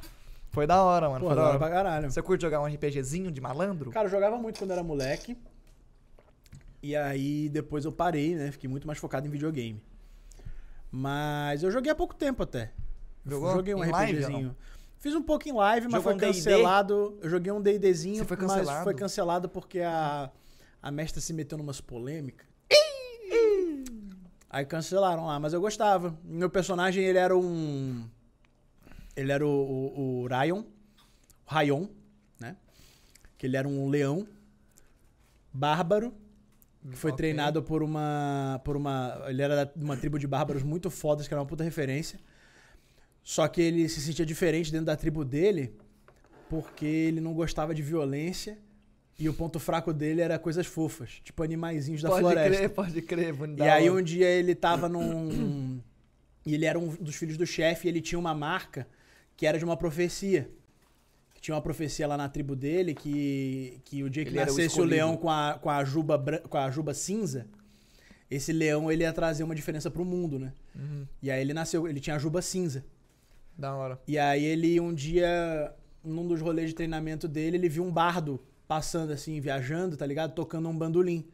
Foi 0.49 0.65
da 0.65 0.81
hora, 0.81 1.09
mano. 1.09 1.21
Pô, 1.21 1.27
foi 1.27 1.35
da 1.35 1.43
hora 1.49 1.59
pra 1.59 1.69
caralho. 1.69 2.11
Você 2.11 2.21
curte 2.21 2.41
jogar 2.41 2.61
um 2.61 2.65
RPGzinho 2.65 3.31
de 3.31 3.39
malandro? 3.39 3.91
Cara, 3.91 4.07
eu 4.07 4.11
jogava 4.11 4.37
muito 4.37 4.59
quando 4.59 4.71
era 4.71 4.83
moleque. 4.83 5.37
E 6.81 6.95
aí 6.95 7.49
depois 7.49 7.85
eu 7.85 7.91
parei, 7.91 8.35
né? 8.35 8.51
Fiquei 8.51 8.69
muito 8.69 8.87
mais 8.87 8.99
focado 8.99 9.27
em 9.27 9.29
videogame. 9.29 9.81
Mas 10.91 11.63
eu 11.63 11.71
joguei 11.71 11.91
há 11.91 11.95
pouco 11.95 12.15
tempo 12.15 12.43
até. 12.43 12.71
Jogou? 13.25 13.53
Joguei 13.53 13.75
um 13.75 13.83
Em 13.83 13.91
RPGzinho. 13.91 14.55
Fiz 14.99 15.13
um 15.13 15.21
pouco 15.21 15.47
em 15.47 15.53
live, 15.53 15.87
mas 15.87 16.01
Jogou 16.01 16.03
foi 16.03 16.13
um 16.15 16.17
cancelado. 16.17 17.19
Eu 17.21 17.29
joguei 17.29 17.51
um 17.51 17.61
D&Dzinho, 17.61 18.25
foi 18.25 18.37
mas 18.37 18.47
cancelado? 18.47 18.83
foi 18.83 18.93
cancelado 18.95 19.49
porque 19.49 19.79
a, 19.81 20.31
a 20.81 20.91
mestra 20.91 21.21
se 21.21 21.33
meteu 21.33 21.57
numas 21.57 21.79
polêmicas. 21.79 22.47
Aí 24.49 24.65
cancelaram 24.65 25.25
lá, 25.25 25.39
mas 25.39 25.53
eu 25.53 25.61
gostava. 25.61 26.17
Meu 26.23 26.49
personagem, 26.49 27.03
ele 27.03 27.19
era 27.19 27.37
um... 27.37 28.09
Ele 29.17 29.31
era 29.31 29.45
o, 29.45 29.49
o, 29.49 30.21
o 30.23 30.27
Ryan. 30.27 30.59
O 30.59 30.65
Rayon, 31.45 31.87
né? 32.39 32.55
Que 33.37 33.47
ele 33.47 33.57
era 33.57 33.67
um 33.67 33.89
leão 33.89 34.27
bárbaro. 35.51 36.13
Que 36.89 36.95
foi 36.95 37.11
Ok. 37.11 37.17
treinado 37.17 37.61
por 37.63 37.83
uma, 37.83 38.61
por 38.63 38.77
uma... 38.77 39.21
Ele 39.27 39.41
era 39.41 39.65
de 39.65 39.83
uma 39.83 39.97
tribo 39.97 40.17
de 40.17 40.27
bárbaros 40.27 40.63
muito 40.63 40.89
fodas, 40.89 41.27
que 41.27 41.33
era 41.33 41.41
uma 41.41 41.47
puta 41.47 41.63
referência. 41.63 42.19
Só 43.23 43.45
que 43.47 43.59
ele 43.59 43.89
se 43.89 43.99
sentia 43.99 44.25
diferente 44.25 44.71
dentro 44.71 44.85
da 44.85 44.95
tribo 44.95 45.25
dele 45.25 45.75
porque 46.49 46.85
ele 46.85 47.19
não 47.19 47.33
gostava 47.33 47.75
de 47.75 47.81
violência 47.81 48.57
e 49.19 49.27
o 49.27 49.33
ponto 49.33 49.59
fraco 49.59 49.91
dele 49.91 50.21
era 50.21 50.39
coisas 50.39 50.65
fofas, 50.65 51.19
tipo 51.23 51.43
animaizinhos 51.43 52.01
da 52.01 52.09
pode 52.09 52.21
floresta. 52.21 52.55
crer, 52.57 52.69
pode 52.69 53.01
crer. 53.01 53.35
E 53.57 53.63
aí 53.63 53.89
um 53.89 54.01
dia 54.01 54.27
ele 54.29 54.55
tava 54.55 54.87
num. 54.87 55.81
e 56.45 56.53
ele 56.53 56.65
era 56.65 56.79
um 56.79 56.87
dos 56.95 57.15
filhos 57.15 57.35
do 57.35 57.45
chefe 57.45 57.87
e 57.87 57.89
ele 57.89 57.99
tinha 57.99 58.17
uma 58.17 58.33
marca 58.33 58.87
que 59.37 59.45
era 59.45 59.57
de 59.57 59.63
uma 59.63 59.77
profecia. 59.77 60.49
Que 61.33 61.39
tinha 61.39 61.53
uma 61.55 61.61
profecia 61.61 62.07
lá 62.07 62.17
na 62.17 62.27
tribo 62.27 62.55
dele 62.55 62.95
que, 62.95 63.79
que 63.85 64.03
o 64.03 64.09
dia 64.09 64.23
que 64.25 64.31
Ele 64.31 64.39
o 64.39 64.41
nascesse 64.41 64.61
o, 64.61 64.65
escolhido. 64.65 64.95
leão 64.95 65.15
com 65.15 65.29
a, 65.29 65.53
com, 65.61 65.69
a 65.69 65.83
juba, 65.85 66.17
com 66.49 66.57
a 66.57 66.71
juba 66.71 66.93
cinza, 66.95 67.45
esse 68.29 68.51
leão 68.51 68.91
ele 68.91 69.03
ia 69.03 69.13
trazer 69.13 69.43
uma 69.43 69.53
diferença 69.53 69.89
pro 69.91 70.03
mundo, 70.03 70.39
né? 70.39 70.51
Uhum, 70.75 71.05
E 71.21 71.29
aí 71.29 71.39
ele 71.39 71.53
nasceu, 71.53 71.87
ele 71.87 71.99
tinha 71.99 72.15
a 72.15 72.19
juba 72.19 72.41
cinza. 72.41 72.83
da 73.55 73.73
hora. 73.75 73.99
E 74.07 74.17
aí 74.17 74.43
ele 74.43 74.79
um 74.79 74.91
dia, 74.93 75.71
num 76.03 76.27
dos 76.27 76.41
rolês 76.41 76.69
de 76.69 76.75
treinamento 76.75 77.27
dele, 77.27 77.55
ele 77.57 77.69
viu 77.69 77.83
um 77.85 77.91
bardo 77.91 78.39
passando 78.67 79.13
assim, 79.13 79.39
viajando, 79.39 79.95
tá 79.95 80.05
ligado? 80.07 80.33
Tocando 80.33 80.67
um 80.67 80.77
bandolim. 80.77 81.25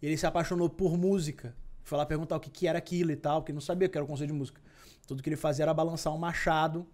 E 0.00 0.06
ele 0.06 0.16
se 0.16 0.24
apaixonou 0.26 0.70
por 0.70 0.96
música. 0.96 1.52
Foi 1.82 1.98
lá 1.98 2.06
perguntar 2.06 2.36
o 2.36 2.40
que, 2.40 2.48
que 2.50 2.66
era 2.68 2.78
aquilo 2.78 3.10
e 3.10 3.16
tal, 3.16 3.40
porque 3.42 3.52
não 3.52 3.60
sabia 3.60 3.88
o 3.88 3.90
que 3.90 3.98
era 3.98 4.04
o 4.04 4.08
conceito 4.08 4.30
de 4.32 4.38
música. 4.38 4.60
Tudo 5.06 5.20
que 5.22 5.28
ele 5.28 5.36
fazia 5.36 5.64
era 5.64 5.74
balançar 5.74 6.14
um 6.14 6.18
machado 6.18 6.86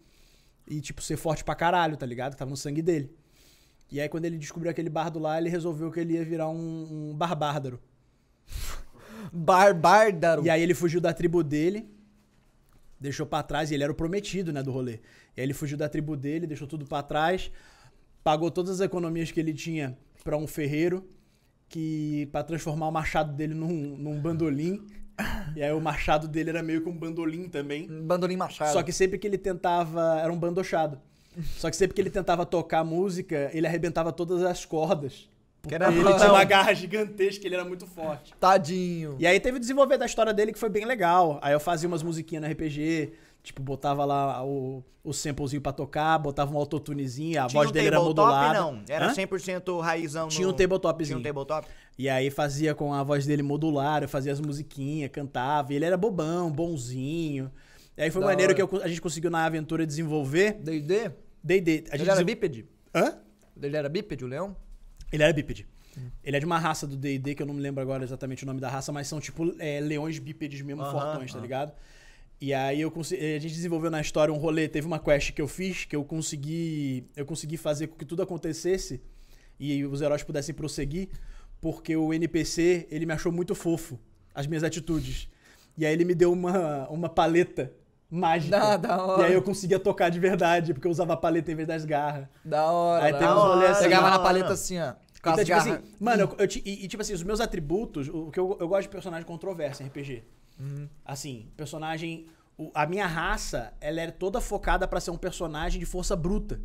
e, 0.66 0.80
tipo, 0.80 1.02
ser 1.02 1.16
forte 1.16 1.44
pra 1.44 1.54
caralho, 1.54 1.96
tá 1.96 2.06
ligado? 2.06 2.36
Tava 2.36 2.50
no 2.50 2.56
sangue 2.56 2.82
dele. 2.82 3.14
E 3.90 4.00
aí, 4.00 4.08
quando 4.08 4.24
ele 4.24 4.38
descobriu 4.38 4.70
aquele 4.70 4.88
bardo 4.88 5.18
lá, 5.18 5.38
ele 5.38 5.48
resolveu 5.48 5.90
que 5.90 6.00
ele 6.00 6.14
ia 6.14 6.24
virar 6.24 6.48
um, 6.48 7.10
um 7.10 7.14
barbárdaro. 7.14 7.80
Barbárdaro. 9.32 10.44
E 10.44 10.50
aí 10.50 10.62
ele 10.62 10.74
fugiu 10.74 11.00
da 11.00 11.12
tribo 11.12 11.42
dele, 11.42 11.88
deixou 13.00 13.26
pra 13.26 13.42
trás, 13.42 13.70
e 13.70 13.74
ele 13.74 13.82
era 13.82 13.92
o 13.92 13.94
prometido, 13.94 14.52
né, 14.52 14.62
do 14.62 14.70
rolê. 14.70 15.00
E 15.36 15.40
aí 15.40 15.46
ele 15.46 15.54
fugiu 15.54 15.78
da 15.78 15.88
tribo 15.88 16.16
dele, 16.16 16.46
deixou 16.46 16.66
tudo 16.66 16.84
pra 16.84 17.02
trás, 17.02 17.50
pagou 18.22 18.50
todas 18.50 18.80
as 18.80 18.80
economias 18.80 19.30
que 19.30 19.40
ele 19.40 19.54
tinha 19.54 19.96
pra 20.22 20.36
um 20.36 20.46
ferreiro, 20.46 21.08
que 21.68 22.28
para 22.32 22.44
transformar 22.44 22.88
o 22.88 22.92
machado 22.92 23.32
dele 23.32 23.54
num, 23.54 23.96
num 23.96 24.20
bandolim. 24.20 24.86
E 25.54 25.62
aí 25.62 25.72
o 25.72 25.80
machado 25.80 26.26
dele 26.26 26.50
era 26.50 26.62
meio 26.62 26.82
que 26.82 26.88
um 26.88 26.96
bandolim 26.96 27.48
também. 27.48 27.86
Bandolim 27.86 28.36
Machado. 28.36 28.72
Só 28.72 28.82
que 28.82 28.92
sempre 28.92 29.18
que 29.18 29.26
ele 29.26 29.38
tentava. 29.38 30.20
Era 30.20 30.32
um 30.32 30.38
bandochado. 30.38 31.00
Só 31.56 31.70
que 31.70 31.76
sempre 31.76 31.94
que 31.94 32.00
ele 32.00 32.10
tentava 32.10 32.44
tocar 32.46 32.84
música, 32.84 33.50
ele 33.52 33.66
arrebentava 33.66 34.12
todas 34.12 34.42
as 34.42 34.64
cordas. 34.64 35.28
Que 35.66 35.74
era 35.74 35.90
ele 35.90 36.02
tinha 36.02 36.30
uma 36.30 36.44
garra 36.44 36.74
gigantesca, 36.74 37.46
ele 37.46 37.54
era 37.54 37.64
muito 37.64 37.86
forte. 37.86 38.34
Tadinho. 38.38 39.16
E 39.18 39.26
aí 39.26 39.40
teve 39.40 39.56
o 39.56 39.60
desenvolver 39.60 39.96
da 39.96 40.06
história 40.06 40.32
dele 40.32 40.52
que 40.52 40.58
foi 40.58 40.68
bem 40.68 40.84
legal. 40.84 41.38
Aí 41.42 41.52
eu 41.52 41.60
fazia 41.60 41.88
umas 41.88 42.02
musiquinhas 42.02 42.44
no 42.44 42.50
RPG, 42.50 43.12
tipo, 43.44 43.62
botava 43.62 44.04
lá 44.04 44.44
o, 44.44 44.82
o 45.04 45.12
samplezinho 45.12 45.62
pra 45.62 45.70
tocar, 45.70 46.18
botava 46.18 46.52
um 46.52 46.56
autotunezinho, 46.56 47.40
a 47.40 47.46
Tinha 47.46 47.60
voz 47.60 47.70
um 47.70 47.72
dele 47.72 47.86
era 47.88 48.00
modulada. 48.00 48.58
não. 48.58 48.82
Era 48.88 49.06
Hã? 49.10 49.14
100% 49.14 49.80
raizão 49.80 50.26
Tinha 50.28 50.46
no... 50.48 50.52
um 50.52 50.56
tabletopzinho. 50.56 51.20
Tinha 51.20 51.30
um 51.30 51.34
tabletop. 51.34 51.68
E 51.96 52.08
aí 52.08 52.30
fazia 52.30 52.74
com 52.74 52.92
a 52.92 53.02
voz 53.04 53.24
dele 53.26 53.42
modular, 53.42 54.08
fazia 54.08 54.32
as 54.32 54.40
musiquinhas, 54.40 55.10
cantava. 55.12 55.72
E 55.72 55.76
ele 55.76 55.84
era 55.84 55.96
bobão, 55.96 56.50
bonzinho. 56.50 57.52
E 57.96 58.02
aí 58.02 58.10
foi 58.10 58.22
Da 58.22 58.26
maneiro 58.28 58.52
hora. 58.52 58.66
que 58.66 58.74
eu 58.76 58.82
a 58.82 58.88
gente 58.88 59.00
conseguiu 59.00 59.30
na 59.30 59.44
aventura 59.44 59.86
desenvolver. 59.86 60.54
D&D? 60.54 61.12
D&D. 61.44 61.84
Ele 61.92 62.10
era 62.10 62.24
bípede? 62.24 62.66
Hã? 62.92 63.18
Ele 63.62 63.76
era 63.76 63.88
bípede, 63.88 64.24
o 64.24 64.26
leão? 64.26 64.56
Ele 65.12 65.22
era 65.22 65.32
bípede. 65.32 65.68
Ele 66.24 66.36
é 66.36 66.40
de 66.40 66.46
uma 66.46 66.58
raça 66.58 66.88
do 66.88 66.96
D&D, 66.96 67.36
que 67.36 67.42
eu 67.42 67.46
não 67.46 67.54
me 67.54 67.60
lembro 67.60 67.80
agora 67.80 68.02
exatamente 68.02 68.42
o 68.42 68.46
nome 68.46 68.58
da 68.60 68.68
raça, 68.68 68.90
mas 68.90 69.06
são 69.06 69.20
tipo 69.20 69.54
é, 69.60 69.78
leões 69.78 70.18
bípedes 70.18 70.60
mesmo, 70.62 70.84
fortões, 70.90 71.32
tá 71.32 71.38
ligado? 71.38 71.72
E 72.44 72.52
aí 72.52 72.80
eu 72.82 72.90
consegui, 72.90 73.36
a 73.36 73.38
gente 73.38 73.54
desenvolveu 73.54 73.90
na 73.90 74.00
história 74.00 74.32
um 74.34 74.36
rolê, 74.36 74.68
teve 74.68 74.86
uma 74.86 74.98
quest 74.98 75.32
que 75.32 75.40
eu 75.40 75.48
fiz, 75.48 75.84
que 75.86 75.96
eu 75.96 76.04
consegui, 76.04 77.06
eu 77.16 77.24
consegui 77.24 77.56
fazer 77.56 77.86
com 77.86 77.96
que 77.96 78.04
tudo 78.04 78.22
acontecesse 78.22 79.00
e 79.58 79.82
os 79.86 80.02
heróis 80.02 80.22
pudessem 80.22 80.54
prosseguir, 80.54 81.08
porque 81.60 81.96
o 81.96 82.12
NPC, 82.12 82.86
ele 82.90 83.06
me 83.06 83.12
achou 83.14 83.32
muito 83.32 83.54
fofo, 83.54 83.98
as 84.34 84.46
minhas 84.46 84.62
atitudes. 84.64 85.28
E 85.78 85.86
aí 85.86 85.92
ele 85.94 86.04
me 86.04 86.14
deu 86.14 86.32
uma, 86.32 86.86
uma 86.90 87.08
paleta 87.08 87.72
mágica. 88.10 88.58
Da- 88.58 88.76
da 88.76 89.02
hora. 89.04 89.22
E 89.22 89.26
aí 89.26 89.32
eu 89.32 89.42
conseguia 89.42 89.78
tocar 89.78 90.10
de 90.10 90.18
verdade, 90.20 90.74
porque 90.74 90.86
eu 90.86 90.90
usava 90.92 91.14
a 91.14 91.16
paleta 91.16 91.50
em 91.50 91.54
vez 91.54 91.66
das 91.66 91.84
garras. 91.86 92.26
Da 92.44 92.70
hora. 92.70 93.04
Aí 93.06 93.12
da 93.12 93.18
tem 93.20 93.26
uns 93.28 93.34
rolês 93.42 93.70
assim, 93.70 93.84
Pegava 93.84 94.08
na 94.10 94.14
hora. 94.16 94.22
paleta 94.22 94.52
assim, 94.52 94.78
ó. 94.78 94.92
Com 95.22 95.30
Então, 95.30 95.36
tipo 95.44 95.48
garras. 95.58 95.66
assim, 95.78 95.94
mano, 95.98 96.22
eu, 96.24 96.36
eu 96.44 96.48
e, 96.64 96.84
e, 96.84 96.88
tipo 96.88 97.00
assim, 97.00 97.14
os 97.14 97.22
meus 97.22 97.40
atributos, 97.40 98.08
o 98.08 98.30
que 98.30 98.38
eu, 98.38 98.56
eu 98.60 98.68
gosto 98.68 98.82
de 98.82 98.88
personagem 98.90 99.26
controverso 99.26 99.82
em 99.82 99.86
RPG. 99.86 100.22
Uhum. 100.58 100.88
Assim, 101.04 101.48
personagem. 101.56 102.26
o- 102.56 102.70
a 102.72 102.86
minha 102.86 103.06
raça, 103.06 103.74
ela 103.80 104.00
é 104.00 104.10
toda 104.12 104.40
focada 104.40 104.86
pra 104.86 105.00
ser 105.00 105.10
um 105.10 105.16
personagem 105.16 105.80
de 105.80 105.84
força 105.86 106.14
bruta. 106.14 106.60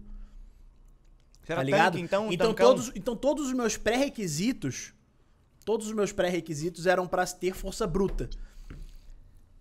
Você 1.42 1.48
tá 1.48 1.54
era 1.54 1.64
ligado? 1.64 1.94
tanque, 1.94 2.04
então, 2.06 2.32
então, 2.32 2.48
tancão? 2.50 2.68
todos, 2.68 2.92
então 2.96 3.16
todos 3.16 3.48
os 3.48 3.54
meus 3.54 3.76
pré-requisitos. 3.76 4.94
Todos 5.66 5.88
os 5.88 5.94
meus 5.94 6.12
pré-requisitos 6.12 6.86
eram 6.86 7.08
pra 7.08 7.26
ter 7.26 7.54
força 7.56 7.88
bruta. 7.88 8.30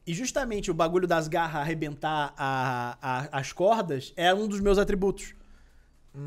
E 0.06 0.12
justamente 0.14 0.70
o 0.70 0.74
bagulho 0.74 1.06
das 1.06 1.28
garras 1.28 1.62
arrebentar 1.62 2.32
a- 2.36 2.96
a- 3.00 3.28
as 3.38 3.52
cordas 3.52 4.12
é 4.16 4.32
um 4.34 4.46
dos 4.48 4.60
meus 4.60 4.78
atributos. 4.78 5.34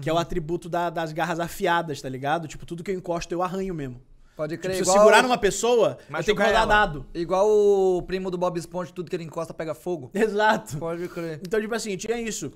Que 0.02 0.10
Uhum. 0.10 0.16
é 0.16 0.20
o 0.20 0.22
atributo 0.22 0.70
da- 0.70 0.90
das 0.90 1.12
garras 1.14 1.40
afiadas, 1.40 2.02
tá 2.02 2.08
ligado? 2.10 2.48
Tipo, 2.48 2.66
tudo 2.66 2.84
que 2.84 2.92
eu 2.92 2.96
encosto 2.96 3.34
eu 3.34 3.42
arranho 3.42 3.74
mesmo. 3.74 4.02
Pode 4.36 4.56
Tipo, 4.56 4.64
crer. 4.64 4.76
se 4.76 4.82
eu 4.82 4.84
igual, 4.86 4.98
segurar 4.98 5.22
numa 5.24 5.38
pessoa, 5.38 5.98
eu 6.00 6.12
Machuca 6.12 6.24
tenho 6.26 6.38
que 6.38 6.44
rodar 6.44 6.62
ela. 6.64 6.66
dado. 6.66 7.06
igual 7.14 7.48
o 7.50 8.02
primo 8.04 8.32
do 8.32 8.38
Bob 8.38 8.58
Esponja, 8.58 8.92
tudo 8.92 9.10
que 9.10 9.16
ele 9.16 9.24
encosta 9.24 9.54
pega 9.54 9.74
fogo. 9.76 10.10
Exato. 10.16 10.78
Pode 10.78 11.08
crer. 11.10 11.40
Então, 11.46 11.60
tipo 11.62 11.74
assim, 11.76 11.96
tinha 11.98 12.20
isso. 12.20 12.52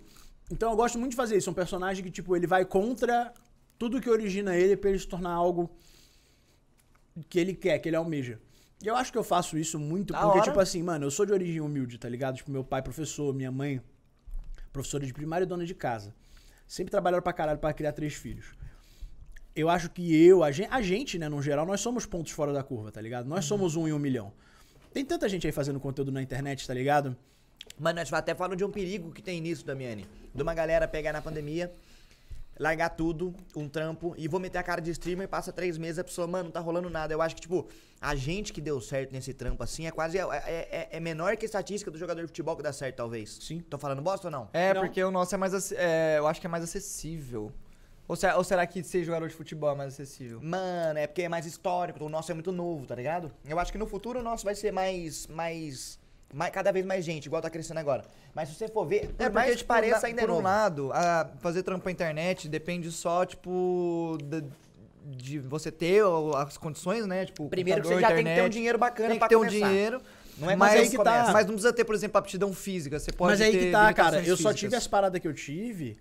Então 0.52 0.72
eu 0.72 0.76
gosto 0.78 0.98
muito 0.98 1.12
de 1.12 1.18
fazer 1.18 1.36
isso. 1.38 1.50
É 1.50 1.52
um 1.52 1.56
personagem 1.56 2.04
que, 2.04 2.10
tipo, 2.12 2.36
ele 2.36 2.48
vai 2.48 2.64
contra 2.66 3.34
tudo 3.78 4.00
que 4.02 4.10
origina 4.10 4.56
ele 4.56 4.78
pra 4.78 4.90
ele 4.90 5.00
se 5.00 5.08
tornar 5.08 5.32
algo 5.32 5.70
que 7.30 7.40
ele 7.40 7.54
quer, 7.54 7.80
que 7.80 7.90
ele 7.90 7.96
almeja. 7.96 8.40
E 8.84 8.88
eu 8.88 8.96
acho 8.96 9.12
que 9.12 9.18
eu 9.18 9.24
faço 9.24 9.58
isso 9.58 9.80
muito 9.80 10.14
Da 10.14 10.20
porque, 10.22 10.38
hora. 10.40 10.48
tipo 10.48 10.60
assim, 10.60 10.84
mano, 10.84 11.06
eu 11.06 11.12
sou 11.12 11.26
de 11.26 11.32
origem 11.34 11.62
humilde, 11.62 11.98
tá 11.98 12.08
ligado? 12.10 12.36
Tipo, 12.36 12.52
meu 12.52 12.64
pai 12.64 12.82
professor, 12.82 13.34
minha 13.34 13.52
mãe 13.52 13.82
professora 14.72 15.06
de 15.06 15.14
primária 15.14 15.44
e 15.46 15.48
dona 15.48 15.66
de 15.66 15.74
casa. 15.74 16.14
Sempre 16.68 16.92
trabalharam 16.92 17.24
pra 17.24 17.32
caralho 17.34 17.60
pra 17.60 17.74
criar 17.74 17.94
três 17.94 18.14
filhos. 18.14 18.48
Eu 19.56 19.70
acho 19.70 19.90
que 19.90 20.14
eu, 20.26 20.44
a 20.44 20.52
gente, 20.52 20.68
a 20.70 20.82
gente, 20.82 21.18
né, 21.18 21.30
no 21.30 21.42
geral, 21.42 21.66
nós 21.66 21.80
somos 21.80 22.06
pontos 22.06 22.34
fora 22.34 22.52
da 22.52 22.62
curva, 22.62 22.92
tá 22.92 23.00
ligado? 23.00 23.26
Nós 23.28 23.46
somos 23.46 23.76
um 23.78 23.88
em 23.88 23.94
um 23.94 24.00
milhão. 24.00 24.34
Tem 24.94 25.06
tanta 25.06 25.30
gente 25.30 25.48
aí 25.48 25.54
fazendo 25.54 25.80
conteúdo 25.80 26.12
na 26.12 26.22
internet, 26.22 26.68
tá 26.68 26.74
ligado? 26.74 27.16
Mano, 27.80 28.00
nós 28.00 28.12
até 28.12 28.36
falando 28.36 28.58
de 28.58 28.66
um 28.66 28.72
perigo 28.72 29.12
que 29.12 29.22
tem 29.22 29.40
nisso, 29.40 29.66
Damiani. 29.66 30.06
De 30.34 30.42
uma 30.44 30.54
galera 30.54 30.88
pegar 30.90 31.14
na 31.14 31.22
pandemia, 31.22 31.72
largar 32.60 32.90
tudo, 32.90 33.34
um 33.56 33.68
trampo, 33.70 34.14
e 34.18 34.28
vou 34.28 34.42
meter 34.42 34.58
a 34.58 34.64
cara 34.64 34.82
de 34.82 34.92
streamer, 34.92 35.28
passa 35.30 35.54
três 35.54 35.78
meses, 35.78 36.00
a 36.00 36.04
pessoa, 36.04 36.28
mano, 36.28 36.46
não 36.46 36.52
tá 36.52 36.60
rolando 36.60 36.90
nada. 36.90 37.14
Eu 37.14 37.22
acho 37.22 37.34
que, 37.36 37.42
tipo, 37.42 37.66
a 38.02 38.14
gente 38.14 38.52
que 38.52 38.60
deu 38.60 38.80
certo 38.82 39.14
nesse 39.14 39.34
trampo 39.34 39.64
assim 39.64 39.88
é 39.88 39.92
quase. 39.92 40.18
É, 40.18 40.22
é- 40.22 40.90
é 40.92 41.00
menor 41.00 41.38
que 41.38 41.46
a 41.46 41.48
estatística 41.48 41.90
do 41.90 41.98
jogador 41.98 42.22
de 42.22 42.28
futebol 42.28 42.58
que 42.58 42.64
dá 42.64 42.74
certo, 42.74 42.98
talvez. 42.98 43.38
Sim. 43.42 43.60
Tô 43.62 43.78
falando 43.78 44.02
bosta 44.02 44.28
ou 44.28 44.32
não? 44.32 44.50
É, 44.52 44.74
Não. 44.74 44.82
porque 44.82 45.02
o 45.02 45.12
nosso 45.12 45.34
é 45.34 45.38
mais. 45.38 45.54
ac- 45.54 45.76
é, 45.78 46.16
eu 46.18 46.28
acho 46.28 46.42
que 46.42 46.48
é 46.48 46.50
mais 46.50 46.64
acessível. 46.64 47.52
Ou 48.08 48.16
será, 48.16 48.38
ou 48.38 48.44
será 48.44 48.66
que 48.68 48.84
ser 48.84 49.04
jogador 49.04 49.28
de 49.28 49.34
futebol 49.34 49.72
é 49.72 49.76
mais 49.76 49.94
acessível? 49.94 50.40
Mano, 50.42 51.00
é 51.00 51.08
porque 51.08 51.24
é 51.24 51.30
mais 51.30 51.46
histórico, 51.46 52.04
o 52.04 52.10
nosso 52.10 52.32
é 52.32 52.34
muito 52.36 52.52
novo, 52.52 52.86
tá 52.86 52.94
ligado? 52.96 53.32
Eu 53.48 53.60
acho 53.60 53.72
que 53.72 53.78
no 53.78 53.88
futuro 53.88 54.20
o 54.20 54.24
nosso 54.24 54.46
vai 54.46 54.54
ser 54.56 54.72
mais. 54.72 55.26
mais. 55.28 55.98
mais 56.34 56.52
cada 56.52 56.72
vez 56.72 56.86
mais 56.86 57.04
gente, 57.04 57.26
igual 57.26 57.42
tá 57.42 57.50
crescendo 57.50 57.80
agora. 57.80 58.04
Mas 58.34 58.50
se 58.50 58.56
você 58.56 58.68
for 58.68 58.86
ver, 58.86 59.08
por 59.18 59.32
mais 59.32 59.52
que 59.52 59.58
tipo, 59.58 59.68
pareça, 59.70 60.02
na- 60.02 60.08
ainda 60.10 60.22
é 60.22 60.26
por 60.26 60.32
um 60.32 60.36
novo. 60.36 60.44
lado, 60.48 60.92
a 60.94 61.30
fazer 61.40 61.64
trampo 61.64 61.82
pra 61.84 61.92
internet 61.92 62.48
depende 62.48 62.92
só, 62.92 63.26
tipo, 63.26 64.18
da- 64.24 64.44
de 65.08 65.40
você 65.40 65.72
ter 65.72 66.04
as 66.36 66.58
condições, 66.58 67.06
né? 67.08 67.26
Tipo, 67.26 67.48
Primeiro 67.50 67.82
que 67.82 67.88
você 67.88 68.00
já 68.02 68.08
tem 68.08 68.18
que 68.18 68.24
ter 68.24 68.30
um 68.30 68.32
internet, 68.34 68.54
dinheiro 68.54 68.78
bacana 68.78 69.10
tem 69.10 69.16
que 69.16 69.20
pra 69.20 69.28
ter 69.30 69.36
um 69.36 69.40
começar. 69.46 69.68
dinheiro. 69.68 70.02
Não 70.38 70.50
é 70.52 70.56
mas, 70.56 70.74
mas 70.74 70.82
aí 70.82 70.90
que 70.90 70.98
tá. 71.04 71.30
mas 71.32 71.46
não 71.46 71.54
precisa 71.54 71.72
ter, 71.74 71.86
por 71.86 71.96
exemplo, 71.96 72.18
aptidão 72.18 72.52
física. 72.54 73.00
Você 73.00 73.12
pode 73.12 73.32
Mas 73.32 73.42
aí 73.42 73.52
ter 73.52 73.60
que 73.68 73.72
tá, 73.72 73.94
cara. 73.94 74.18
Eu 74.18 74.36
só 74.36 74.50
físicas. 74.50 74.56
tive 74.60 74.76
as 74.76 74.86
paradas 74.86 75.20
que 75.22 75.28
eu 75.28 75.34
tive 75.34 75.96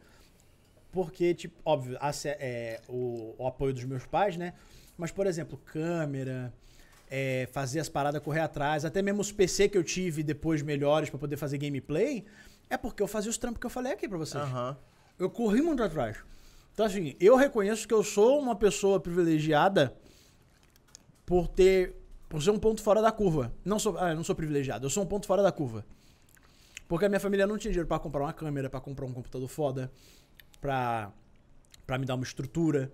porque, 0.95 1.35
tipo, 1.35 1.61
óbvio, 1.65 1.99
a 2.01 2.12
é, 2.27 2.81
o, 2.89 3.35
o 3.37 3.47
apoio 3.49 3.75
dos 3.75 3.85
meus 3.85 4.07
pais, 4.07 4.37
né? 4.37 4.55
Mas, 4.97 5.11
por 5.11 5.27
exemplo, 5.27 5.59
câmera, 5.59 6.55
é, 7.11 7.49
fazer 7.53 7.81
as 7.81 7.89
paradas 7.89 8.23
correr 8.23 8.41
atrás, 8.41 8.85
até 8.85 9.03
mesmo 9.03 9.21
os 9.21 9.33
PC 9.33 9.69
que 9.69 9.77
eu 9.77 9.83
tive 9.83 10.23
depois 10.23 10.62
melhores 10.62 11.11
pra 11.11 11.19
poder 11.19 11.37
fazer 11.37 11.59
gameplay, 11.59 12.25
é 12.71 12.77
porque 12.77 13.03
eu 13.03 13.09
fazia 13.09 13.29
os 13.29 13.37
trampos 13.37 13.59
que 13.59 13.66
eu 13.66 13.71
falei 13.71 13.93
aqui 13.93 14.09
pra 14.09 14.16
vocês. 14.16 14.43
Aham. 14.45 14.77
Eu 15.19 15.29
corri 15.29 15.61
muito 15.61 15.83
atrás. 15.83 16.16
Então, 16.73 16.87
assim, 16.87 17.16
eu 17.19 17.35
reconheço 17.35 17.89
que 17.89 17.95
eu 17.95 18.05
sou 18.05 18.39
uma 18.39 18.55
pessoa 18.55 19.01
privilegiada 19.01 19.97
por 21.27 21.49
ter. 21.49 21.97
por 22.29 22.41
ser 22.41 22.51
um 22.51 22.59
ponto 22.59 22.81
fora 22.83 23.03
da 23.03 23.11
curva. 23.11 23.53
Não 23.65 23.81
sou, 23.81 23.99
ah, 23.99 24.15
não 24.15 24.23
sou 24.23 24.35
privilegiado, 24.37 24.87
eu 24.87 24.91
sou 24.91 25.03
um 25.03 25.07
ponto 25.07 25.27
fora 25.27 25.43
da 25.43 25.51
curva. 25.51 25.85
Porque 26.87 27.07
a 27.07 27.09
minha 27.09 27.21
família 27.21 27.47
não 27.47 27.59
tinha 27.59 27.73
dinheiro 27.73 27.89
pra 27.89 27.99
comprar 27.99 28.23
uma 28.23 28.33
câmera, 28.33 28.71
pra 28.71 28.81
comprar 28.81 29.07
um 29.07 29.12
computador 29.12 29.49
foda, 29.49 29.91
pra, 30.65 31.12
pra 31.86 31.99
me 31.99 32.07
dar 32.07 32.15
uma 32.15 32.24
estrutura. 32.24 32.91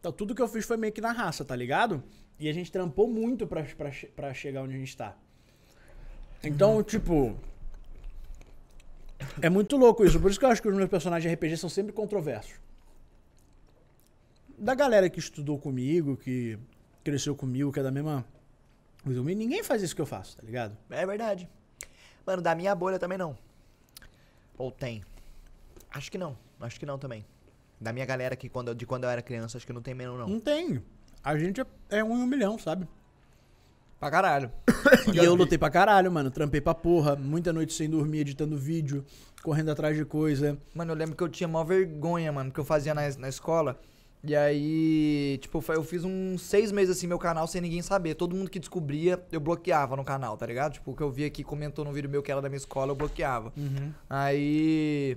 Então, 0.00 0.10
tudo 0.10 0.34
que 0.34 0.40
eu 0.40 0.48
fiz 0.48 0.64
foi 0.64 0.78
meio 0.78 0.94
que 0.94 1.00
na 1.02 1.12
raça, 1.12 1.44
tá 1.44 1.54
ligado? 1.54 2.02
E 2.38 2.48
a 2.48 2.52
gente 2.54 2.72
trampou 2.72 3.06
muito 3.06 3.46
pra, 3.46 3.62
pra, 3.64 3.90
pra 4.16 4.32
chegar 4.32 4.62
onde 4.62 4.74
a 4.74 4.78
gente 4.78 4.96
tá. 4.96 5.14
Então, 6.42 6.82
tipo. 6.82 7.36
É 9.42 9.50
muito 9.50 9.76
louco 9.76 10.06
isso. 10.06 10.18
Por 10.18 10.30
isso 10.30 10.40
que 10.40 10.46
eu 10.46 10.48
acho 10.48 10.62
que 10.62 10.68
os 10.68 10.74
meus 10.74 10.88
personagens 10.88 11.30
de 11.30 11.34
RPG 11.36 11.58
são 11.58 11.68
sempre 11.68 11.92
controversos. 11.92 12.54
Da 14.56 14.74
galera 14.74 15.10
que 15.10 15.18
estudou 15.18 15.58
comigo, 15.58 16.16
que 16.16 16.58
cresceu 17.04 17.36
comigo, 17.36 17.70
que 17.70 17.78
é 17.78 17.82
da 17.82 17.90
mesma. 17.90 18.24
Ninguém 19.04 19.62
faz 19.62 19.82
isso 19.82 19.94
que 19.94 20.00
eu 20.00 20.06
faço, 20.06 20.38
tá 20.38 20.42
ligado? 20.42 20.78
É 20.88 21.04
verdade. 21.04 21.46
Mano, 22.26 22.40
da 22.40 22.54
minha 22.54 22.74
bolha 22.74 22.98
também 22.98 23.18
não. 23.18 23.36
Ou 24.56 24.70
tem? 24.70 25.04
Acho 25.90 26.10
que 26.10 26.16
não. 26.16 26.38
Acho 26.64 26.78
que 26.80 26.86
não 26.86 26.98
também. 26.98 27.24
Da 27.80 27.92
minha 27.92 28.06
galera 28.06 28.36
que 28.36 28.48
quando, 28.48 28.74
de 28.74 28.86
quando 28.86 29.04
eu 29.04 29.10
era 29.10 29.20
criança, 29.22 29.56
acho 29.58 29.66
que 29.66 29.72
não 29.72 29.82
tem 29.82 29.94
mesmo, 29.94 30.16
não. 30.16 30.28
Não 30.28 30.40
tem. 30.40 30.82
A 31.22 31.36
gente 31.36 31.60
é- 31.60 31.66
é 31.90 32.04
um 32.04 32.16
em 32.16 32.22
um 32.22 32.26
milhão, 32.26 32.58
sabe? 32.58 32.86
Pra 34.00 34.10
caralho. 34.10 34.50
E 35.12 35.16
eu 35.18 35.34
lutei 35.34 35.56
pra 35.58 35.70
caralho, 35.70 36.10
mano. 36.10 36.30
Trampei 36.30 36.60
pra 36.60 36.74
porra. 36.74 37.16
Muita 37.16 37.52
noite 37.52 37.72
sem 37.72 37.88
dormir, 37.88 38.20
editando 38.20 38.56
vídeo, 38.56 39.04
correndo 39.42 39.70
atrás 39.70 39.96
de 39.96 40.04
coisa. 40.04 40.58
Mano, 40.74 40.92
eu 40.92 40.96
lembro 40.96 41.16
que 41.16 41.22
eu 41.22 41.28
tinha 41.28 41.48
maior 41.48 41.64
vergonha, 41.64 42.30
mano, 42.32 42.50
que 42.52 42.58
eu 42.60 42.64
fazia 42.64 42.92
na, 42.94 43.02
na 43.18 43.28
escola. 43.28 43.80
E 44.24 44.36
aí, 44.36 45.38
tipo, 45.40 45.60
foi- 45.60 45.76
eu 45.76 45.82
fiz 45.82 46.04
uns 46.04 46.42
seis 46.42 46.70
meses 46.70 46.96
assim 46.96 47.06
meu 47.08 47.18
canal 47.18 47.46
sem 47.48 47.60
ninguém 47.60 47.82
saber. 47.82 48.14
Todo 48.14 48.36
mundo 48.36 48.50
que 48.50 48.58
descobria, 48.60 49.20
eu 49.32 49.40
bloqueava 49.40 49.96
no 49.96 50.04
canal, 50.04 50.36
tá 50.36 50.46
ligado? 50.46 50.74
Tipo, 50.74 50.92
o 50.92 50.94
que 50.96 51.02
eu 51.02 51.10
via 51.10 51.28
que 51.30 51.42
comentou 51.42 51.84
no 51.84 51.92
vídeo 51.92 52.08
meu 52.10 52.22
que 52.22 52.30
era 52.30 52.40
da 52.40 52.48
minha 52.48 52.58
escola, 52.58 52.92
eu 52.92 52.96
bloqueava. 52.96 53.52
Aí. 54.08 55.16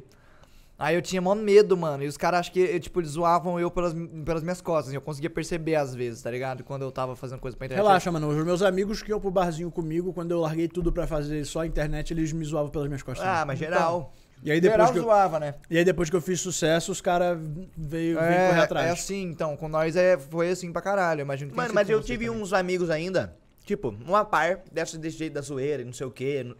Aí 0.77 0.93
eu 0.95 1.01
tinha 1.01 1.21
maior 1.21 1.35
medo, 1.35 1.77
mano. 1.77 2.03
E 2.03 2.07
os 2.07 2.17
caras 2.17 2.41
acho 2.41 2.51
que, 2.51 2.61
eh, 2.61 2.79
tipo, 2.79 2.99
eles 2.99 3.11
zoavam 3.11 3.57
eu 3.57 3.71
pelas, 3.71 3.93
pelas 4.25 4.43
minhas 4.43 4.59
costas. 4.59 4.91
E 4.93 4.97
eu 4.97 5.01
conseguia 5.01 5.29
perceber 5.29 5.75
às 5.75 5.95
vezes, 5.95 6.21
tá 6.21 6.29
ligado? 6.29 6.63
Quando 6.65 6.81
eu 6.81 6.91
tava 6.91 7.15
fazendo 7.15 7.39
coisa 7.39 7.55
pra 7.55 7.65
internet. 7.65 7.85
Relaxa, 7.85 8.11
mano. 8.11 8.27
Os 8.27 8.45
meus 8.45 8.61
amigos 8.61 9.01
que 9.01 9.09
iam 9.09 9.19
pro 9.19 9.31
barzinho 9.31 9.71
comigo, 9.71 10.11
quando 10.11 10.31
eu 10.31 10.41
larguei 10.41 10.67
tudo 10.67 10.91
pra 10.91 11.07
fazer 11.07 11.45
só 11.45 11.61
a 11.61 11.65
internet, 11.65 12.11
eles 12.11 12.33
me 12.33 12.43
zoavam 12.43 12.69
pelas 12.69 12.87
minhas 12.87 13.01
costas. 13.03 13.25
Ah, 13.25 13.45
mas 13.47 13.57
geral. 13.57 14.11
e, 14.43 14.51
aí 14.51 14.59
depois 14.59 14.73
Geral 14.79 14.91
que 14.93 14.99
eu, 14.99 15.03
zoava, 15.03 15.39
né? 15.39 15.55
e 15.69 15.77
aí 15.77 15.85
depois 15.85 16.09
que 16.09 16.15
eu 16.17 16.21
fiz 16.21 16.41
sucesso, 16.41 16.91
os 16.91 16.99
caras 16.99 17.37
veio, 17.77 18.19
veio 18.19 18.19
É, 18.19 18.47
correr 18.49 18.59
atrás. 18.61 18.87
é 18.87 18.91
assim, 18.91 19.23
então. 19.23 19.55
Com 19.55 19.69
nós 19.69 19.95
é, 19.95 20.17
foi 20.17 20.49
assim 20.49 20.73
pra 20.73 20.81
caralho. 20.81 21.21
eu 21.21 21.23
Imagino 21.25 21.51
que 21.51 21.55
Mano, 21.57 21.73
mas 21.73 21.87
com 21.87 21.93
eu 21.93 22.01
tive 22.01 22.25
também. 22.25 22.41
uns 22.41 22.51
amigos 22.51 22.89
ainda, 22.89 23.33
tipo, 23.65 23.95
uma 24.05 24.25
par 24.25 24.59
dessa 24.73 24.97
desse 24.97 25.17
jeito 25.17 25.33
da 25.33 25.41
zoeira 25.41 25.81
e 25.81 25.85
não 25.85 25.93
sei 25.93 26.05
o 26.05 26.11
quê. 26.11 26.53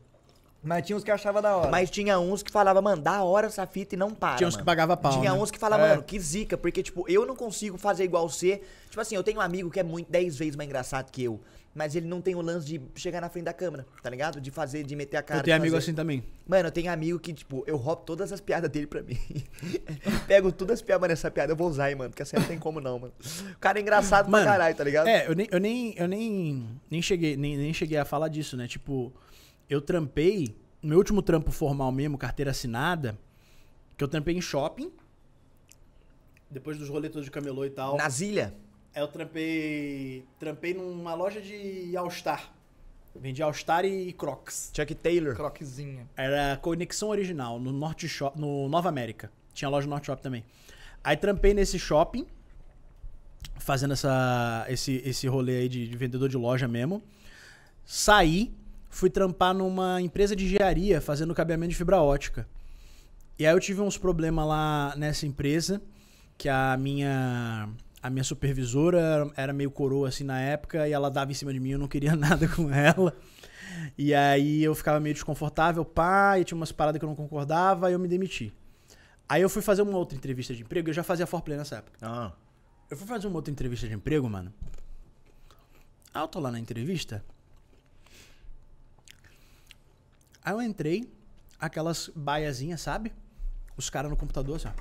Mas 0.65 0.85
tinha 0.85 0.97
uns 0.97 1.03
que 1.03 1.11
achava 1.11 1.41
da 1.41 1.55
hora. 1.55 1.69
Mas 1.71 1.89
tinha 1.91 2.19
uns 2.19 2.41
que 2.43 2.51
falavam, 2.51 2.81
mano, 2.81 3.01
da 3.01 3.23
hora 3.23 3.47
essa 3.47 3.65
fita 3.67 3.95
e 3.95 3.97
não 3.97 4.11
para. 4.11 4.35
Tinha 4.37 4.47
uns 4.47 4.55
que 4.55 4.61
mano. 4.61 4.65
pagava 4.65 4.97
pau, 4.97 5.11
Tinha 5.13 5.31
né? 5.31 5.39
uns 5.39 5.51
que 5.51 5.59
falavam, 5.59 5.85
É. 5.85 5.89
mano, 5.91 6.03
que 6.03 6.19
zica, 6.19 6.57
porque, 6.57 6.81
tipo, 6.81 7.05
eu 7.07 7.25
não 7.25 7.35
consigo 7.35 7.77
fazer 7.77 8.03
igual 8.03 8.27
você. 8.27 8.61
Tipo 8.89 8.99
assim, 8.99 9.15
eu 9.15 9.23
tenho 9.23 9.37
um 9.37 9.41
amigo 9.41 9.69
que 9.69 9.79
é 9.79 9.83
muito 9.83 10.11
10 10.11 10.35
vezes 10.37 10.55
mais 10.55 10.67
engraçado 10.67 11.11
que 11.11 11.23
eu. 11.23 11.39
Mas 11.77 11.93
ele 11.93 12.07
não 12.07 12.21
tem 12.21 12.35
o 12.35 12.41
lance 12.41 12.65
de 12.65 12.81
chegar 12.95 13.19
na 13.19 13.27
frente 13.27 13.43
da 13.43 13.51
câmera, 13.53 13.85
tá 14.01 14.09
ligado? 14.09 14.39
De 14.39 14.49
fazer, 14.49 14.83
de 14.83 14.95
meter 14.95 15.17
a 15.17 15.21
cara. 15.21 15.41
eu 15.41 15.43
tenho 15.43 15.57
amigo 15.57 15.75
assim 15.75 15.93
também. 15.93 16.23
Mano, 16.47 16.69
eu 16.69 16.71
tenho 16.71 16.89
amigo 16.89 17.19
que, 17.19 17.33
tipo, 17.33 17.65
eu 17.67 17.75
roubo 17.75 18.01
todas 18.03 18.31
as 18.31 18.39
piadas 18.39 18.71
dele 18.71 18.87
pra 18.87 19.03
mim. 19.03 19.17
Pego 20.25 20.51
todas 20.53 20.75
as 20.75 20.81
piadas, 20.81 21.01
mano, 21.01 21.11
essa 21.13 21.29
piada 21.29 21.51
eu 21.51 21.55
vou 21.57 21.67
usar, 21.67 21.89
hein, 21.89 21.95
mano, 21.97 22.09
porque 22.11 22.21
essa 22.21 22.39
não 22.39 22.47
tem 22.47 22.57
como 22.57 22.79
não, 22.79 22.97
mano. 22.97 23.13
O 23.53 23.59
cara 23.59 23.77
é 23.77 23.81
engraçado 23.81 24.29
Mano, 24.31 24.43
pra 24.45 24.53
caralho, 24.53 24.75
tá 24.75 24.83
ligado? 24.85 25.07
É, 25.07 25.27
eu 25.27 25.35
nem, 25.35 25.47
eu 25.51 25.59
nem, 25.59 25.93
eu 25.97 26.07
nem, 26.07 26.65
nem 26.89 27.01
cheguei, 27.01 27.35
nem, 27.35 27.57
nem 27.57 27.73
cheguei 27.73 27.97
a 27.97 28.05
falar 28.05 28.29
disso, 28.29 28.55
né? 28.55 28.67
Tipo, 28.69 29.11
eu 29.69 29.81
trampei 29.81 30.55
meu 30.81 30.99
último 30.99 31.21
trampo 31.21 31.51
formal 31.51 31.91
mesmo, 31.91 32.17
carteira 32.17 32.51
assinada, 32.51 33.17
que 33.97 34.03
eu 34.03 34.07
trampei 34.07 34.37
em 34.37 34.41
shopping. 34.41 34.91
Depois 36.49 36.77
dos 36.77 36.89
rolês 36.89 37.11
todos 37.11 37.25
de 37.25 37.31
camelô 37.31 37.65
e 37.65 37.71
tal. 37.71 37.97
Na 37.97 38.07
Zilha? 38.07 38.53
Aí 38.93 39.01
eu 39.01 39.07
trampei. 39.07 40.23
Trampei 40.39 40.73
numa 40.73 41.15
loja 41.15 41.41
de 41.41 41.97
All-Star. 41.97 42.53
Vendi 43.15 43.41
All-Star 43.41 43.83
e 43.83 44.13
Crocs. 44.13 44.71
Chuck 44.75 44.93
Taylor. 44.93 45.35
Croquezinha. 45.35 46.07
Era 46.15 46.57
Conexão 46.57 47.09
Original, 47.09 47.59
no 47.59 47.71
Norte 47.71 48.07
Shop, 48.07 48.39
no 48.39 48.69
Nova 48.69 48.87
América. 48.87 49.31
Tinha 49.53 49.69
loja 49.69 49.87
no 49.87 49.91
Norte 49.91 50.05
Shop 50.05 50.21
também. 50.21 50.45
Aí 51.03 51.17
trampei 51.17 51.53
nesse 51.53 51.79
shopping, 51.79 52.27
fazendo 53.57 53.93
essa, 53.93 54.65
esse, 54.69 55.01
esse 55.05 55.27
rolê 55.27 55.59
aí 55.59 55.69
de, 55.69 55.87
de 55.87 55.97
vendedor 55.97 56.29
de 56.29 56.37
loja 56.37 56.67
mesmo. 56.67 57.01
Saí, 57.85 58.53
fui 58.95 59.09
trampar 59.09 59.53
numa 59.53 60.01
empresa 60.01 60.33
de 60.33 60.45
engenharia, 60.45 61.01
fazendo 61.01 61.35
cabeamento 61.35 61.71
de 61.71 61.75
fibra 61.75 62.01
ótica. 62.01 62.47
E 63.37 63.45
aí 63.45 63.53
eu 63.53 63.59
tive 63.59 63.81
uns 63.81 63.97
problemas 63.97 64.47
lá 64.47 64.93
nessa 64.95 65.27
empresa, 65.27 65.81
que 66.37 66.47
a 66.47 66.77
minha 66.77 67.67
a 68.01 68.09
minha 68.09 68.23
supervisora 68.23 69.29
era- 69.35 69.51
meio 69.51 69.69
coroa 69.69 70.07
assim 70.07 70.23
na 70.23 70.39
época 70.39 70.87
e 70.87 70.93
ela 70.93 71.09
dava 71.09 71.29
em 71.31 71.33
cima 71.33 71.51
de 71.51 71.59
mim, 71.59 71.71
eu 71.71 71.79
não 71.79 71.89
queria 71.89 72.15
nada 72.15 72.47
com 72.47 72.71
ela. 72.71 73.13
E 73.97 74.13
aí 74.13 74.63
eu 74.63 74.73
ficava 74.73 74.99
meio 75.01 75.13
desconfortável, 75.13 75.83
pá, 75.83 76.39
e 76.39 76.45
tinha 76.45 76.55
umas 76.55 76.71
paradas 76.71 76.97
que 76.97 77.03
eu 77.03 77.09
não 77.09 77.15
concordava, 77.15 77.89
e 77.89 77.93
eu 77.93 77.99
me 77.99 78.07
demiti. 78.07 78.53
Aí 79.27 79.41
eu 79.41 79.49
fui 79.49 79.61
fazer 79.61 79.81
uma 79.81 79.97
outra 79.97 80.15
entrevista 80.17 80.53
de 80.53 80.61
emprego, 80.61 80.89
eu 80.89 80.93
já 80.93 81.03
fazia 81.03 81.27
foreplay 81.27 81.57
nessa 81.57 81.77
época. 81.77 81.97
Ah. 82.01 82.31
Eu 82.89 82.95
fui 82.95 83.05
fazer 83.07 83.27
uma 83.27 83.35
outra 83.35 83.51
entrevista 83.51 83.87
de 83.87 83.93
emprego, 83.93 84.29
mano. 84.29 84.53
Aí 86.13 86.21
eu 86.21 86.27
tô 86.29 86.39
lá 86.39 86.49
na 86.49 86.59
entrevista. 86.59 87.21
Aí 90.45 90.53
eu 90.53 90.61
entrei, 90.61 91.11
aquelas 91.59 92.09
baiazinhas, 92.15 92.79
sabe? 92.81 93.11
Os 93.75 93.89
caras 93.89 94.11
no 94.11 94.15
computador, 94.15 94.57
assim, 94.57 94.67
ó. 94.67 94.71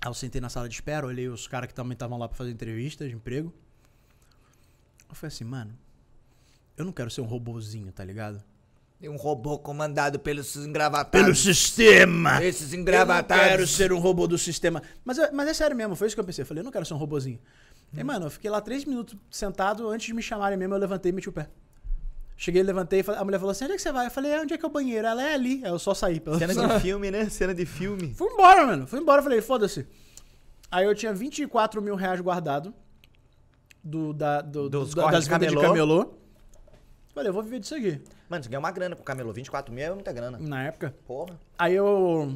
Aí 0.00 0.10
eu 0.10 0.14
sentei 0.14 0.40
na 0.40 0.48
sala 0.48 0.68
de 0.68 0.74
espera, 0.74 1.06
olhei 1.06 1.28
os 1.28 1.46
caras 1.46 1.68
que 1.68 1.74
também 1.74 1.92
estavam 1.94 2.18
lá 2.18 2.28
pra 2.28 2.36
fazer 2.36 2.50
entrevista 2.50 3.08
de 3.08 3.14
emprego. 3.14 3.52
Eu 5.08 5.14
falei 5.14 5.28
assim, 5.34 5.44
mano, 5.44 5.72
eu 6.76 6.84
não 6.84 6.92
quero 6.92 7.10
ser 7.10 7.20
um 7.20 7.24
robozinho, 7.26 7.90
tá 7.92 8.04
ligado? 8.04 8.42
Um 9.02 9.16
robô 9.16 9.58
comandado 9.58 10.18
pelos 10.18 10.56
engravatados. 10.56 11.10
Pelo 11.24 11.34
sistema! 11.34 12.42
Esses 12.42 12.72
Eu 12.72 12.76
não 12.76 12.82
engravatados. 12.82 13.44
quero 13.46 13.66
ser 13.66 13.92
um 13.92 13.98
robô 13.98 14.26
do 14.26 14.36
sistema. 14.38 14.82
Mas, 15.04 15.18
é- 15.18 15.30
mas 15.30 15.48
é 15.48 15.54
sério 15.54 15.76
mesmo, 15.76 15.94
foi 15.94 16.06
isso 16.08 16.16
que 16.16 16.20
eu 16.20 16.24
pensei. 16.24 16.42
Eu 16.42 16.46
falei, 16.46 16.60
eu 16.62 16.64
não 16.64 16.72
quero 16.72 16.84
ser 16.84 16.94
um 16.94 16.98
robozinho. 16.98 17.38
E, 17.92 18.02
mano, 18.02 18.26
eu 18.26 18.30
fiquei 18.30 18.50
lá 18.50 18.60
três 18.60 18.84
minutos 18.84 19.16
sentado, 19.30 19.88
antes 19.88 20.06
de 20.06 20.14
me 20.14 20.22
chamarem 20.22 20.58
mesmo, 20.58 20.74
eu 20.74 20.78
levantei 20.78 21.10
e 21.10 21.12
meti 21.14 21.28
o 21.28 21.32
pé. 21.32 21.48
Cheguei, 22.36 22.62
levantei, 22.62 23.02
a 23.16 23.24
mulher 23.24 23.38
falou 23.38 23.50
assim, 23.52 23.64
onde 23.64 23.72
é 23.74 23.76
que 23.76 23.82
você 23.82 23.90
vai? 23.90 24.06
Eu 24.06 24.10
falei, 24.10 24.32
é, 24.32 24.40
onde 24.40 24.52
é 24.52 24.58
que 24.58 24.64
é 24.64 24.68
o 24.68 24.70
banheiro? 24.70 25.06
Ela 25.06 25.22
é 25.22 25.34
ali. 25.34 25.62
Aí 25.64 25.70
eu 25.70 25.78
só 25.78 25.94
saí. 25.94 26.20
Pela... 26.20 26.38
Cena 26.38 26.52
de 26.54 26.80
filme, 26.80 27.10
né? 27.10 27.28
Cena 27.30 27.54
de 27.54 27.64
filme. 27.64 28.12
Fui 28.14 28.28
embora, 28.30 28.66
mano. 28.66 28.86
Fui 28.86 29.00
embora, 29.00 29.22
falei, 29.22 29.40
foda-se. 29.40 29.86
Aí 30.70 30.84
eu 30.84 30.94
tinha 30.94 31.14
24 31.14 31.80
mil 31.80 31.94
reais 31.94 32.20
guardado 32.20 32.74
do, 33.82 34.12
da, 34.12 34.42
do, 34.42 34.68
Dos 34.68 34.94
do- 34.94 35.00
corres 35.00 35.12
das 35.20 35.26
vendas 35.28 35.48
de 35.48 35.54
camelô. 35.54 35.68
camelô. 36.04 36.14
Falei, 37.14 37.30
eu 37.30 37.32
vou 37.32 37.42
viver 37.42 37.60
disso 37.60 37.74
aqui. 37.74 38.02
Mano, 38.28 38.42
você 38.44 38.50
ganha 38.50 38.58
uma 38.58 38.70
grana 38.70 38.94
com 38.94 39.00
o 39.00 39.04
camelô. 39.04 39.32
24 39.32 39.72
mil 39.72 39.82
é 39.84 39.94
muita 39.94 40.12
grana. 40.12 40.36
Na 40.38 40.64
época. 40.64 40.94
Porra. 41.06 41.40
Aí 41.56 41.74
eu. 41.74 42.34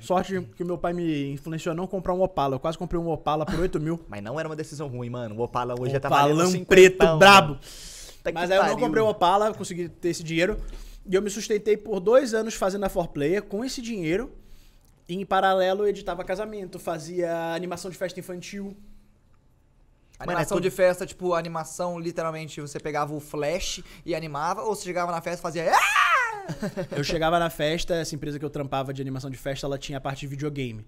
Sorte 0.00 0.40
que 0.56 0.62
o 0.62 0.66
meu 0.66 0.78
pai 0.78 0.94
me 0.94 1.32
influenciou 1.32 1.72
a 1.72 1.76
não 1.76 1.86
comprar 1.86 2.14
um 2.14 2.22
Opala. 2.22 2.54
Eu 2.54 2.60
quase 2.60 2.78
comprei 2.78 2.98
um 2.98 3.08
Opala 3.10 3.44
por 3.44 3.58
8 3.60 3.78
mil. 3.78 4.00
Mas 4.08 4.22
não 4.22 4.38
era 4.40 4.48
uma 4.48 4.56
decisão 4.56 4.88
ruim, 4.88 5.10
mano. 5.10 5.34
O 5.36 5.42
Opala 5.42 5.74
hoje 5.78 5.92
já 5.92 6.00
tá 6.00 6.08
valendo 6.08 6.36
Opalão 6.36 6.50
50, 6.52 6.66
preto 6.66 7.04
mano. 7.04 7.18
brabo. 7.18 7.58
Que 8.24 8.32
Mas 8.32 8.50
aí 8.50 8.56
eu 8.56 8.62
não 8.62 8.70
pariu. 8.70 8.86
comprei 8.86 9.02
o 9.02 9.08
Opala, 9.08 9.52
consegui 9.54 9.88
ter 9.88 10.08
esse 10.08 10.22
dinheiro. 10.22 10.58
E 11.06 11.14
eu 11.14 11.20
me 11.20 11.28
sustentei 11.28 11.76
por 11.76 12.00
dois 12.00 12.32
anos 12.32 12.54
fazendo 12.54 12.84
a 12.84 12.90
4Player 12.90 13.42
com 13.42 13.64
esse 13.64 13.82
dinheiro. 13.82 14.32
E 15.08 15.14
em 15.14 15.26
paralelo 15.26 15.82
eu 15.84 15.88
editava 15.88 16.24
casamento, 16.24 16.78
fazia 16.78 17.52
animação 17.54 17.90
de 17.90 17.96
festa 17.96 18.18
infantil. 18.18 18.74
Animação 20.18 20.56
Mano, 20.56 20.66
é 20.66 20.70
de 20.70 20.74
festa, 20.74 21.04
tipo, 21.04 21.34
animação, 21.34 21.98
literalmente, 21.98 22.60
você 22.60 22.78
pegava 22.80 23.12
o 23.12 23.20
flash 23.20 23.82
e 24.06 24.14
animava, 24.14 24.62
ou 24.62 24.74
você 24.74 24.84
chegava 24.84 25.10
na 25.12 25.20
festa 25.20 25.40
e 25.40 25.42
fazia. 25.42 25.72
"Ah!" 25.74 26.86
Eu 26.96 27.02
chegava 27.04 27.38
na 27.38 27.50
festa, 27.50 27.94
essa 27.96 28.14
empresa 28.14 28.38
que 28.38 28.44
eu 28.44 28.50
trampava 28.50 28.94
de 28.94 29.02
animação 29.02 29.28
de 29.28 29.36
festa, 29.36 29.66
ela 29.66 29.76
tinha 29.76 29.98
a 29.98 30.00
parte 30.00 30.20
de 30.20 30.28
videogame. 30.28 30.86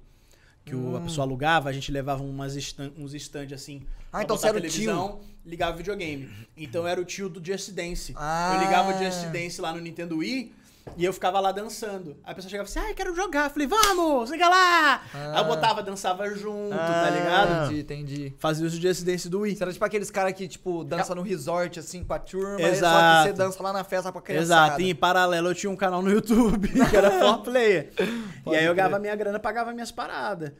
Que 0.66 0.74
o- 0.74 0.94
Hum. 0.94 0.96
a 0.96 1.00
pessoa 1.00 1.24
alugava, 1.24 1.68
a 1.68 1.72
gente 1.72 1.90
levava 1.92 2.22
umas 2.24 2.56
stand, 2.56 2.90
uns 2.98 3.14
stand 3.14 3.54
assim. 3.54 3.82
Ah, 4.12 4.22
então 4.24 4.36
você 4.36 4.48
era 4.48 4.58
o 4.58 4.60
televisão, 4.60 5.20
ligava 5.44 5.76
videogame. 5.76 6.28
Então 6.56 6.86
era 6.86 7.00
o 7.00 7.04
tio 7.04 7.28
do 7.28 7.40
Just 7.44 7.70
Dance. 7.70 8.12
Ah. 8.16 8.54
Eu 8.56 8.64
ligava 8.66 8.94
o 8.94 8.98
Just 9.04 9.26
Dance 9.30 9.60
lá 9.60 9.72
no 9.72 9.80
Nintendo 9.80 10.18
Wii 10.18 10.52
e 10.96 11.04
eu 11.04 11.12
ficava 11.12 11.40
lá 11.40 11.52
dançando. 11.52 12.16
Aí 12.22 12.32
a 12.32 12.34
pessoa 12.34 12.50
chegava 12.50 12.68
assim, 12.68 12.78
ai, 12.78 12.94
quero 12.94 13.14
jogar. 13.14 13.44
Eu 13.46 13.50
falei, 13.50 13.66
vamos, 13.66 14.28
siga 14.30 14.48
lá. 14.48 15.02
Aí 15.12 15.38
eu 15.40 15.44
botava, 15.44 15.82
dançava 15.82 16.28
junto, 16.34 16.70
tá 16.76 17.06
Ah. 17.06 17.10
ligado? 17.10 17.64
Entendi, 17.74 17.80
entendi. 17.80 18.34
Fazia 18.38 18.66
os 18.66 18.72
Just 18.74 19.04
Dance 19.04 19.28
do 19.28 19.40
Wii. 19.40 19.56
Você 19.56 19.62
era 19.64 19.72
tipo 19.72 19.84
aqueles 19.84 20.10
caras 20.10 20.32
que, 20.32 20.46
tipo, 20.46 20.84
dança 20.84 21.14
no 21.14 21.22
resort, 21.22 21.78
assim, 21.78 22.04
com 22.04 22.12
a 22.14 22.18
turma, 22.18 22.58
só 22.60 22.66
Exato. 22.66 23.28
que 23.28 23.32
você 23.36 23.42
dança 23.44 23.62
lá 23.62 23.72
na 23.72 23.84
festa 23.84 24.12
pra 24.12 24.20
criançada. 24.22 24.66
Exato, 24.68 24.80
e 24.82 24.90
em 24.90 24.94
paralelo 24.94 25.48
eu 25.48 25.54
tinha 25.54 25.70
um 25.70 25.76
canal 25.76 26.02
no 26.02 26.10
YouTube, 26.10 26.68
que 26.90 26.96
era 26.96 27.10
for 27.18 27.38
player. 27.42 27.92
e 27.98 28.42
Pode 28.42 28.56
aí 28.56 28.64
eu 28.64 28.74
ganhava 28.74 28.98
minha 28.98 29.14
grana, 29.16 29.38
pagava 29.38 29.72
minhas 29.72 29.90
paradas. 29.90 30.52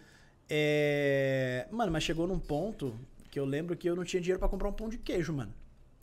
É... 0.48 1.66
Mano, 1.70 1.92
mas 1.92 2.02
chegou 2.02 2.26
num 2.26 2.38
ponto 2.38 2.94
que 3.30 3.38
eu 3.38 3.44
lembro 3.44 3.76
que 3.76 3.88
eu 3.88 3.94
não 3.96 4.04
tinha 4.04 4.20
dinheiro 4.20 4.38
pra 4.38 4.48
comprar 4.48 4.68
um 4.68 4.72
pão 4.72 4.88
de 4.88 4.98
queijo, 4.98 5.32
mano. 5.32 5.52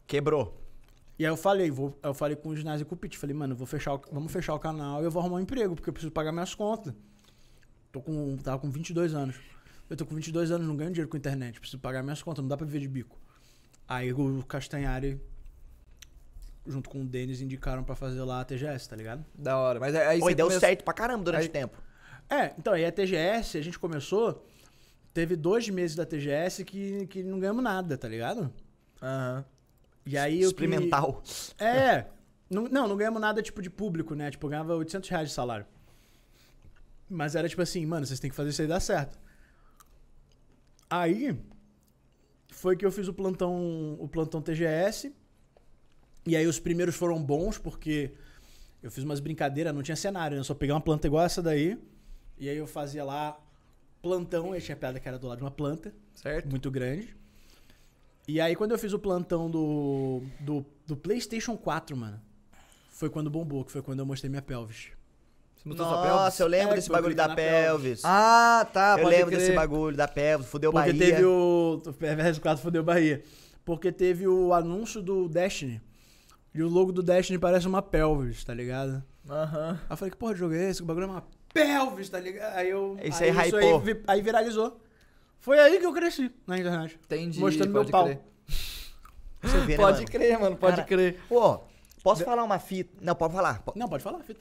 Quebrou. 0.07 0.59
E 1.17 1.25
aí 1.25 1.31
eu 1.31 1.37
falei, 1.37 1.69
vou, 1.69 1.97
eu 2.01 2.13
falei 2.13 2.35
com 2.35 2.49
o 2.49 2.55
ginásio 2.55 2.83
e 2.83 2.85
com 2.85 2.95
o 2.95 2.97
Pete, 2.97 3.17
falei, 3.17 3.35
mano, 3.35 3.55
vou 3.55 3.67
fechar 3.67 3.93
o- 3.93 4.01
vamos 4.11 4.31
fechar 4.31 4.53
o 4.55 4.59
canal 4.59 5.01
e 5.01 5.05
eu 5.05 5.11
vou 5.11 5.21
arrumar 5.21 5.37
um 5.37 5.39
emprego, 5.41 5.75
porque 5.75 5.89
eu 5.89 5.93
preciso 5.93 6.11
pagar 6.11 6.31
minhas 6.31 6.55
contas. 6.55 6.93
Tô 7.91 8.01
com, 8.01 8.35
tava 8.37 8.57
com 8.59 8.69
22 8.71 9.13
anos. 9.13 9.35
Eu 9.89 9.95
tô 9.95 10.05
com 10.05 10.15
22 10.15 10.49
anos, 10.51 10.65
não 10.67 10.75
ganho 10.75 10.89
dinheiro 10.91 11.09
com 11.09 11.15
internet, 11.17 11.59
preciso 11.59 11.79
pagar 11.79 12.01
minhas 12.01 12.23
contas, 12.23 12.41
não 12.41 12.49
dá 12.49 12.57
pra 12.57 12.65
viver 12.65 12.79
de 12.79 12.87
bico. 12.87 13.19
Aí 13.87 14.11
o 14.11 14.43
Castanhari, 14.43 15.21
junto 16.65 16.89
com 16.89 17.01
o 17.01 17.05
Denis, 17.05 17.41
indicaram 17.41 17.83
pra 17.83 17.95
fazer 17.95 18.23
lá 18.23 18.41
a 18.41 18.45
TGS, 18.45 18.89
tá 18.89 18.95
ligado? 18.95 19.23
Da 19.35 19.57
hora. 19.57 19.79
Mas 19.79 19.93
aí 19.95 20.19
Oi, 20.21 20.33
deu 20.33 20.47
começou- 20.47 20.61
certo 20.67 20.83
pra 20.83 20.93
caramba 20.93 21.23
durante 21.25 21.41
Aí- 21.43 21.47
o 21.47 21.51
tempo. 21.51 21.77
É, 22.29 22.53
então, 22.57 22.73
aí 22.73 22.85
a 22.85 22.91
TGS, 22.91 23.57
a 23.57 23.61
gente 23.61 23.77
começou, 23.77 24.43
teve 25.13 25.35
dois 25.35 25.69
meses 25.69 25.95
da 25.95 26.05
TGS 26.05 26.63
que, 26.65 27.05
que 27.07 27.21
não 27.21 27.39
ganhamos 27.39 27.63
nada, 27.63 27.97
tá 27.97 28.07
ligado? 28.07 28.51
Aham. 29.01 29.45
E 30.05 30.17
aí 30.17 30.35
eu 30.35 30.39
que- 30.53 30.63
Experimental. 30.63 31.23
É. 31.57 32.05
Não, 32.49 32.63
não, 32.65 32.87
não 32.87 32.97
ganhamos 32.97 33.21
nada 33.21 33.41
tipo 33.41 33.61
de 33.61 33.69
público, 33.69 34.13
né? 34.15 34.29
Tipo, 34.29 34.45
eu 34.45 34.49
ganhava 34.51 34.75
800 34.75 35.09
reais 35.09 35.29
de 35.29 35.33
salário. 35.35 35.65
Mas 37.09 37.35
era 37.35 37.47
tipo 37.47 37.61
assim, 37.61 37.85
mano, 37.85 38.05
vocês 38.05 38.19
têm 38.19 38.29
que 38.29 38.35
fazer 38.35 38.49
isso 38.49 38.61
aí 38.61 38.67
dar 38.67 38.79
certo. 38.79 39.17
Aí 40.89 41.37
foi 42.51 42.75
que 42.77 42.85
eu 42.85 42.91
fiz 42.91 43.07
o 43.07 43.13
plantão, 43.13 43.95
o 43.99 44.07
plantão 44.07 44.41
TGS. 44.41 45.13
E 46.25 46.35
aí 46.35 46.45
os 46.47 46.59
primeiros 46.59 46.95
foram 46.95 47.21
bons 47.21 47.57
porque 47.57 48.13
eu 48.81 48.91
fiz 48.91 49.03
umas 49.03 49.19
brincadeiras, 49.19 49.73
não 49.73 49.81
tinha 49.83 49.95
cenário, 49.95 50.35
né? 50.35 50.39
Eu 50.41 50.43
só 50.45 50.53
peguei 50.53 50.73
uma 50.73 50.81
planta 50.81 51.07
igual 51.07 51.25
essa 51.25 51.41
daí. 51.41 51.77
E 52.37 52.47
aí 52.49 52.57
eu 52.57 52.67
fazia 52.67 53.03
lá 53.03 53.39
plantão, 54.01 54.55
e 54.55 54.59
tinha 54.61 54.75
piada 54.75 54.99
que 54.99 55.07
era 55.07 55.17
do 55.17 55.27
lado 55.27 55.37
de 55.37 55.43
uma 55.45 55.51
planta 55.51 55.93
Certo? 56.13 56.49
muito 56.49 56.69
grande. 56.69 57.15
E 58.27 58.39
aí, 58.39 58.55
quando 58.55 58.71
eu 58.71 58.77
fiz 58.77 58.93
o 58.93 58.99
plantão 58.99 59.49
do, 59.49 60.21
do, 60.39 60.65
do 60.87 60.95
PlayStation 60.95 61.57
4, 61.57 61.95
mano, 61.97 62.19
foi 62.89 63.09
quando 63.09 63.29
bombou, 63.29 63.65
que 63.65 63.71
foi 63.71 63.81
quando 63.81 63.99
eu 63.99 64.05
mostrei 64.05 64.29
minha 64.29 64.41
pelvis. 64.41 64.87
Você 65.55 65.69
botou 65.69 65.85
sua 65.85 66.01
pelvis? 66.01 66.11
Nossa, 66.21 66.43
eu 66.43 66.47
lembro 66.47 66.73
É, 66.73 66.75
desse 66.75 66.89
eu 66.89 66.93
bagulho 66.93 67.15
cliquei 67.15 67.23
da 67.23 67.27
na 67.29 67.35
pelvis. 67.35 68.01
pelvis. 68.01 68.01
Ah, 68.05 68.67
tá. 68.71 68.95
eu 68.97 69.03
pode 69.03 69.09
lembro 69.15 69.27
crer. 69.31 69.39
desse 69.39 69.51
bagulho 69.53 69.97
da 69.97 70.07
pelvis. 70.07 70.47
Fudeu 70.47 70.71
Porque 70.71 70.91
Bahia. 70.93 71.05
teve 71.11 71.25
o. 71.25 71.81
O 71.85 71.93
PVS 71.93 72.39
4 72.39 72.61
fodeu 72.63 72.83
Bahia. 72.83 73.23
Porque 73.65 73.91
teve 73.91 74.27
o 74.27 74.53
anúncio 74.53 75.01
do 75.01 75.27
Destiny. 75.27 75.81
E 76.53 76.61
o 76.61 76.69
logo 76.69 76.91
do 76.91 77.01
Destiny 77.03 77.37
parece 77.39 77.67
uma 77.67 77.81
pelvis, 77.81 78.43
tá 78.43 78.53
ligado? 78.53 79.03
Aham. 79.29 79.79
Aí 79.83 79.87
eu 79.89 79.97
falei, 79.97 80.11
que 80.11 80.17
porra 80.17 80.33
de 80.33 80.39
jogo 80.39 80.53
é 80.53 80.69
esse? 80.69 80.81
O 80.81 80.85
bagulho 80.85 81.05
é 81.05 81.07
uma 81.07 81.23
pelvis, 81.53 82.09
tá 82.09 82.19
ligado? 82.19 82.55
Aí 82.55 82.69
eu. 82.69 82.97
Isso 83.03 83.23
aí 83.23 83.31
hypou. 83.31 83.59
aí, 83.59 83.93
vi- 83.93 84.03
aí 84.07 84.21
viralizou. 84.21 84.79
Foi 85.43 85.59
aí 85.59 85.77
que 85.77 85.85
eu 85.85 85.91
cresci 85.93 86.31
na 86.47 86.57
internet. 86.57 86.97
Entendi. 87.05 87.39
Mostrando 87.39 87.71
meu 87.73 87.85
pau. 87.85 88.05
crer. 88.05 88.21
Você 89.41 89.59
vê, 89.59 89.71
né, 89.73 89.77
Pode 89.77 89.97
mano? 89.97 90.07
crer, 90.11 90.39
mano, 90.39 90.55
pode 90.55 90.75
Cara, 90.77 90.87
crer. 90.87 91.19
Pô, 91.27 91.59
posso 92.01 92.23
falar 92.23 92.43
uma 92.45 92.59
fita? 92.59 92.97
Não, 93.01 93.13
pode 93.13 93.33
falar. 93.33 93.61
Po- 93.61 93.73
Não, 93.75 93.89
pode 93.89 94.01
falar, 94.01 94.19
fita. 94.23 94.39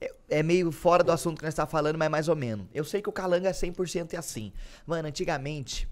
É- 0.00 0.14
É 0.28 0.42
meio 0.42 0.70
fora 0.70 1.02
do 1.02 1.10
assunto 1.12 1.38
que 1.38 1.44
nós 1.46 1.54
tá 1.54 1.66
falando, 1.66 1.96
mas 1.96 2.10
mais 2.10 2.28
ou 2.28 2.36
menos. 2.36 2.66
Eu 2.74 2.84
sei 2.84 3.00
que 3.00 3.08
o 3.08 3.12
Calanga 3.12 3.48
é 3.48 3.52
100% 3.54 4.14
assim. 4.18 4.52
Mano, 4.86 5.08
antigamente, 5.08 5.88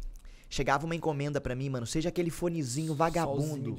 Chegava 0.52 0.84
uma 0.84 0.94
encomenda 0.94 1.40
pra 1.40 1.54
mim, 1.54 1.70
mano, 1.70 1.86
seja 1.86 2.10
aquele 2.10 2.28
fonezinho 2.28 2.94
vagabundo, 2.94 3.74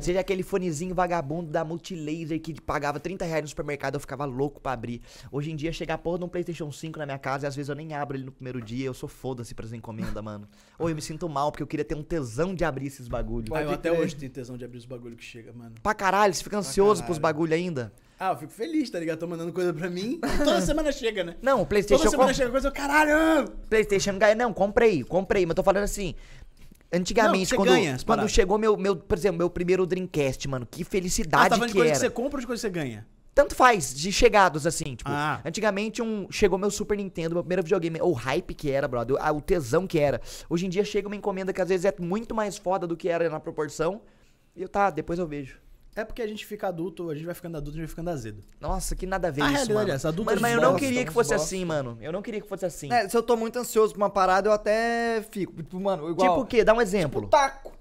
seja 0.00 0.18
aquele 0.18 0.42
fonezinho 0.42 0.92
vagabundo 0.92 1.52
da 1.52 1.64
Multilaser 1.64 2.40
que 2.40 2.60
pagava 2.60 2.98
30 2.98 3.24
reais 3.24 3.42
no 3.42 3.48
supermercado, 3.48 3.94
eu 3.94 4.00
ficava 4.00 4.24
louco 4.24 4.60
pra 4.60 4.72
abrir. 4.72 5.00
Hoje 5.30 5.52
em 5.52 5.54
dia, 5.56 5.72
chega 5.72 5.94
a 5.94 5.98
porra 5.98 6.18
de 6.18 6.24
um 6.24 6.28
Playstation 6.28 6.72
5 6.72 6.98
na 6.98 7.06
minha 7.06 7.18
casa 7.18 7.46
e 7.46 7.48
às 7.48 7.54
vezes 7.54 7.68
eu 7.68 7.76
nem 7.76 7.94
abro 7.94 8.16
ele 8.16 8.24
no 8.24 8.32
primeiro 8.32 8.60
dia, 8.60 8.86
eu 8.86 8.92
sou 8.92 9.08
foda-se 9.08 9.54
pras 9.54 9.72
encomendas, 9.72 10.18
mano. 10.20 10.48
Ou 10.80 10.88
eu 10.88 10.96
me 10.96 11.00
sinto 11.00 11.28
mal 11.28 11.52
porque 11.52 11.62
eu 11.62 11.66
queria 11.68 11.84
ter 11.84 11.94
um 11.94 12.02
tesão 12.02 12.56
de 12.56 12.64
abrir 12.64 12.88
esses 12.88 13.06
bagulho. 13.06 13.54
Ah, 13.54 13.62
eu 13.62 13.70
até 13.70 13.92
hoje 13.92 14.16
tenho 14.16 14.32
tesão 14.32 14.56
de 14.58 14.64
abrir 14.64 14.78
os 14.78 14.86
bagulho 14.86 15.14
que 15.14 15.22
chega, 15.22 15.52
mano. 15.52 15.76
Pra 15.80 15.94
caralho, 15.94 16.34
você 16.34 16.42
fica 16.42 16.58
ansioso 16.58 17.04
pros 17.04 17.18
caralho. 17.18 17.36
bagulho 17.36 17.54
ainda? 17.54 17.92
Ah, 18.18 18.30
eu 18.30 18.36
fico 18.36 18.52
feliz, 18.52 18.88
tá 18.90 18.98
ligado? 19.00 19.18
Tô 19.18 19.26
mandando 19.26 19.52
coisa 19.52 19.72
pra 19.74 19.90
mim. 19.90 20.20
Toda 20.38 20.60
semana 20.62 20.92
chega, 20.92 21.24
né? 21.24 21.36
Não, 21.42 21.54
o 21.54 21.58
Toda 21.58 21.68
Playstation... 21.68 22.04
eu 22.04 22.10
semana 22.10 22.28
com- 22.30 22.34
chega 22.34 22.50
coisa, 22.50 22.68
eu, 22.68 22.72
caralho! 22.72 23.48
PlayStation 23.68 24.16
ganha. 24.18 24.34
Não, 24.34 24.52
comprei, 24.52 25.02
comprei, 25.02 25.44
mas 25.44 25.54
tô 25.54 25.62
falando 25.62 25.84
assim. 25.84 26.14
Antigamente, 26.92 27.50
Não, 27.50 27.56
quando, 27.58 27.68
ganha 27.70 27.96
quando 28.06 28.28
chegou 28.28 28.56
meu, 28.56 28.76
meu, 28.76 28.94
por 28.94 29.18
exemplo, 29.18 29.38
meu 29.38 29.50
primeiro 29.50 29.84
Dreamcast, 29.84 30.46
mano, 30.48 30.64
que 30.64 30.82
Ah, 30.82 30.86
felicidade 30.86 31.48
tá 31.48 31.56
falando 31.56 31.66
de 31.68 31.72
que 31.72 31.78
coisa 31.78 31.90
era. 31.90 31.98
que 31.98 32.06
você 32.06 32.10
compra 32.10 32.36
ou 32.36 32.40
de 32.40 32.46
coisa 32.46 32.60
que 32.60 32.68
você 32.68 32.70
ganha? 32.84 33.06
Tanto 33.34 33.56
faz, 33.56 33.92
de 33.92 34.12
chegados 34.12 34.64
assim, 34.64 34.94
tipo, 34.94 35.10
Ah. 35.10 35.40
antigamente 35.44 36.00
um, 36.00 36.28
chegou 36.30 36.56
meu 36.56 36.70
Super 36.70 36.96
Nintendo, 36.96 37.34
meu 37.34 37.42
primeiro 37.42 37.64
videogame, 37.64 38.00
o 38.00 38.12
hype 38.12 38.54
que 38.54 38.70
era, 38.70 38.86
brother, 38.86 39.16
ah, 39.18 39.32
o 39.32 39.40
tesão 39.40 39.88
que 39.88 39.98
era. 39.98 40.20
Hoje 40.48 40.66
em 40.66 40.68
dia 40.68 40.84
chega 40.84 41.08
uma 41.08 41.16
encomenda 41.16 41.52
que 41.52 41.60
às 41.60 41.68
vezes 41.68 41.84
é 41.84 41.92
muito 41.98 42.32
mais 42.32 42.56
foda 42.56 42.86
do 42.86 42.96
que 42.96 43.08
era 43.08 43.28
na 43.28 43.40
proporção, 43.40 44.00
e 44.54 44.62
eu, 44.62 44.68
tá, 44.68 44.88
depois 44.88 45.18
eu 45.18 45.26
vejo. 45.26 45.58
É 45.96 46.04
porque 46.04 46.20
a 46.22 46.26
gente 46.26 46.44
fica 46.44 46.66
adulto, 46.68 47.08
a 47.08 47.14
gente 47.14 47.24
vai 47.24 47.34
ficando 47.34 47.56
adulto, 47.56 47.76
a 47.76 47.80
gente 47.80 47.86
vai 47.86 47.90
ficando 47.90 48.10
azedo. 48.10 48.42
Nossa, 48.60 48.96
que 48.96 49.06
nada 49.06 49.28
a 49.28 49.30
ver 49.30 49.42
A 49.42 49.52
isso, 49.52 49.72
mano. 49.72 49.90
é 49.90 49.94
essa, 49.94 50.08
adulto 50.08 50.30
Mano, 50.30 50.40
mas 50.40 50.52
eu 50.52 50.58
bosta, 50.60 50.72
não 50.72 50.78
queria 50.78 51.04
que 51.04 51.12
fosse 51.12 51.30
bosta. 51.30 51.44
assim, 51.46 51.64
mano. 51.64 51.98
Eu 52.00 52.12
não 52.12 52.20
queria 52.20 52.40
que 52.40 52.48
fosse 52.48 52.66
assim. 52.66 52.92
É, 52.92 53.08
se 53.08 53.16
eu 53.16 53.22
tô 53.22 53.36
muito 53.36 53.58
ansioso 53.58 53.94
pra 53.94 54.02
uma 54.02 54.10
parada, 54.10 54.48
eu 54.48 54.52
até 54.52 55.24
fico. 55.30 55.52
Tipo, 55.54 55.78
mano, 55.78 56.10
igual. 56.10 56.28
tipo 56.28 56.40
o 56.42 56.46
quê? 56.46 56.64
Dá 56.64 56.74
um 56.74 56.80
exemplo. 56.80 57.20
Tipo, 57.20 57.30
taco. 57.30 57.72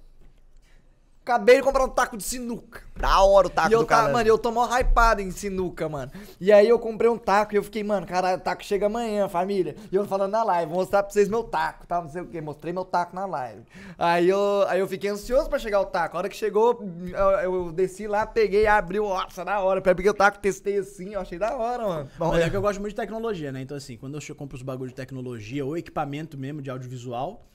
Acabei 1.24 1.56
de 1.56 1.64
comprar 1.64 1.86
um 1.86 1.90
taco 1.90 2.18
de 2.18 2.24
sinuca. 2.24 2.82
Da 3.00 3.24
hora 3.24 3.48
o 3.48 3.50
taco 3.50 3.70
e 3.70 3.74
eu 3.74 3.80
do 3.80 3.86
tá, 3.86 4.02
cara. 4.02 4.14
mano, 4.14 4.28
eu 4.28 4.38
tô 4.38 4.52
mó 4.52 4.68
hypado 4.78 5.22
em 5.22 5.32
sinuca, 5.32 5.88
mano. 5.88 6.12
E 6.40 6.52
aí 6.52 6.68
eu 6.68 6.78
comprei 6.78 7.10
um 7.10 7.18
taco 7.18 7.54
e 7.54 7.58
eu 7.58 7.64
fiquei, 7.64 7.82
mano, 7.82 8.06
caralho, 8.06 8.38
o 8.38 8.42
taco 8.42 8.64
chega 8.64 8.88
amanhã, 8.88 9.30
família. 9.30 9.76
E 9.90 9.96
eu 9.96 10.06
falando 10.06 10.32
na 10.32 10.44
live, 10.44 10.70
vou 10.70 10.82
mostrar 10.82 11.02
pra 11.02 11.12
vocês 11.12 11.30
meu 11.30 11.44
taco, 11.44 11.88
tá? 11.88 12.02
Não 12.02 12.10
sei 12.10 12.22
o 12.22 12.26
que, 12.26 12.42
mostrei 12.42 12.74
meu 12.74 12.84
taco 12.84 13.16
na 13.16 13.26
live. 13.26 13.64
Aí 13.98 14.28
eu, 14.28 14.66
aí 14.68 14.82
eu 14.82 14.88
fiquei 14.88 15.10
ansioso 15.10 15.50
pra 15.50 15.58
chegar 15.58 15.80
o 15.80 15.86
taco. 15.86 16.18
A 16.18 16.20
hora 16.20 16.30
que 16.30 16.36
chegou, 16.36 16.84
eu, 17.08 17.54
eu 17.54 17.72
desci 17.72 18.06
lá, 18.06 18.28
peguei, 18.28 18.68
abri, 18.68 19.00
nossa, 19.00 19.46
da 19.46 19.62
hora. 19.62 19.82
Peguei 19.82 20.12
o 20.12 20.14
taco, 20.14 20.40
testei 20.40 20.78
assim, 20.78 21.14
eu 21.14 21.22
achei 21.22 21.40
da 21.40 21.56
hora, 21.56 21.88
mano. 21.88 22.10
Mas 22.20 22.44
é 22.44 22.50
que 22.50 22.58
eu 22.58 22.62
gosto 22.62 22.82
muito 22.82 22.92
de 22.92 23.02
tecnologia, 23.02 23.50
né? 23.52 23.62
Então, 23.62 23.78
assim, 23.78 23.96
quando 23.96 24.20
eu 24.20 24.36
compro 24.36 24.58
os 24.58 24.62
bagulhos 24.62 24.92
de 24.92 24.98
tecnologia 24.98 25.66
ou 25.66 25.78
equipamento 25.78 26.38
mesmo 26.38 26.62
de 26.62 26.70
audiovisual, 26.70 27.46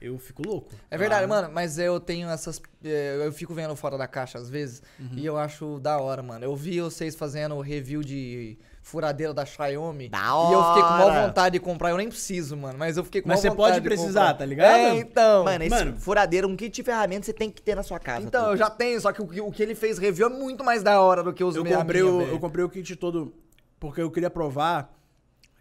eu 0.00 0.18
fico 0.18 0.42
louco. 0.46 0.68
É 0.90 0.96
verdade, 0.98 1.24
Ah, 1.24 1.28
mano, 1.28 1.50
mas 1.52 1.78
eu 1.78 1.98
tenho 1.98 2.28
essas. 2.28 2.60
eh, 2.84 3.20
Eu 3.24 3.32
fico 3.32 3.54
vendo 3.54 3.74
fora 3.74 3.96
da 3.96 4.06
caixa 4.06 4.38
às 4.38 4.48
vezes 4.50 4.82
e 5.12 5.24
eu 5.24 5.36
acho 5.36 5.78
da 5.80 5.98
hora, 5.98 6.22
mano. 6.22 6.44
Eu 6.44 6.54
vi 6.54 6.80
vocês 6.80 7.14
fazendo 7.14 7.58
review 7.60 8.02
de 8.02 8.58
furadeira 8.82 9.34
da 9.34 9.44
Xiaomi. 9.44 10.08
Da 10.08 10.18
E 10.18 10.52
eu 10.52 10.62
fiquei 10.68 10.82
com 10.82 10.88
hora. 10.88 10.98
maior 11.12 11.26
vontade 11.26 11.52
de 11.54 11.60
comprar. 11.60 11.90
Eu 11.90 11.96
nem 11.96 12.08
preciso, 12.08 12.56
mano, 12.56 12.78
mas 12.78 12.96
eu 12.96 13.02
fiquei 13.04 13.20
com 13.20 13.28
Mas 13.28 13.42
maior 13.42 13.42
você 13.42 13.56
vontade 13.56 13.72
pode 13.72 13.82
de 13.82 13.88
precisar, 13.88 14.20
comprar. 14.20 14.34
tá 14.34 14.44
ligado? 14.46 14.68
É, 14.76 14.96
então. 14.98 15.44
Mano, 15.44 15.64
esse 15.64 15.70
Mano. 15.74 15.96
furadeiro, 15.98 16.46
um 16.46 16.54
kit 16.56 16.72
de 16.72 16.82
ferramentas 16.84 17.26
você 17.26 17.32
tem 17.32 17.50
que 17.50 17.60
ter 17.60 17.74
na 17.74 17.82
sua 17.82 17.98
casa. 17.98 18.24
então, 18.24 18.44
pô. 18.44 18.50
eu 18.50 18.56
já 18.56 18.70
tenho, 18.70 19.00
só 19.00 19.10
que 19.12 19.20
o, 19.20 19.26
que- 19.26 19.40
o 19.40 19.50
que 19.50 19.62
ele 19.62 19.74
fez 19.74 19.98
review 19.98 20.26
é 20.28 20.30
muito 20.30 20.62
mais 20.62 20.82
da 20.84 21.00
hora 21.00 21.22
do 21.22 21.32
que 21.32 21.42
os 21.42 21.56
Eu 21.56 21.64
meia 21.64 21.78
comprei, 21.78 22.00
minha, 22.02 22.14
o, 22.14 22.18
velho. 22.18 22.30
eu 22.32 22.38
comprei 22.38 22.64
o 22.64 22.68
kit 22.68 22.94
todo 22.94 23.34
porque 23.80 24.00
eu 24.00 24.10
queria 24.10 24.30
provar 24.30 24.94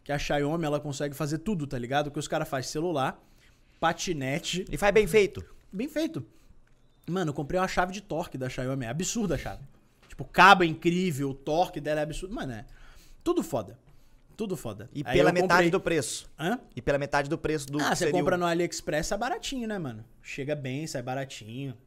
que 0.04 0.12
a 0.12 0.20
Xiaomi 0.20 0.64
ela 0.66 0.80
consegue 0.80 1.16
fazer 1.16 1.40
tudo, 1.40 1.66
tá 1.66 1.80
ligado? 1.80 2.12
Que 2.12 2.20
os 2.20 2.28
caras 2.28 2.48
fazem 2.48 2.70
celular, 2.70 3.20
patinete, 3.80 4.66
E 4.72 4.78
faz 4.78 4.94
bem 4.94 5.08
feito. 5.08 5.44
bem 5.72 5.88
feito. 5.88 6.26
Mano, 7.08 7.30
eu 7.30 7.34
comprei 7.34 7.60
uma 7.60 7.68
chave 7.68 7.94
de 7.94 8.02
torque 8.02 8.38
da 8.38 8.50
Xiaomi, 8.50 8.86
é 8.86 8.90
absurda 8.90 9.36
a 9.36 9.38
chave. 9.38 9.64
Tipo, 10.08 10.24
o 10.24 10.28
cabo 10.28 10.64
é 10.64 10.68
incrível, 10.68 11.30
o 11.30 11.34
torque 11.34 11.80
dela 11.80 12.00
é 12.00 12.04
absurdo. 12.04 12.34
Mano, 12.34 12.54
é 12.54 12.66
tudo 13.24 13.44
foda. 13.44 13.78
Tudo 14.38 14.58
foda. 14.58 14.90
E 14.94 15.02
Aí 15.06 15.18
pela 15.18 15.32
metade 15.32 15.50
comprei- 15.54 15.70
do 15.72 15.80
preço. 15.80 16.30
Hã? 16.38 16.60
E 16.76 16.82
pela 16.82 16.98
metade 16.98 17.30
do 17.30 17.38
preço 17.38 17.68
do 17.68 17.80
Ah, 17.82 17.96
você 17.96 18.12
compra 18.12 18.36
o- 18.36 18.38
no 18.40 18.46
AliExpress, 18.46 19.12
é 19.14 19.18
baratinho, 19.18 19.66
né, 19.68 19.78
mano? 19.78 20.04
Chega 20.22 20.56
bem, 20.56 20.86
sai 20.88 21.02
baratinho. 21.02 21.78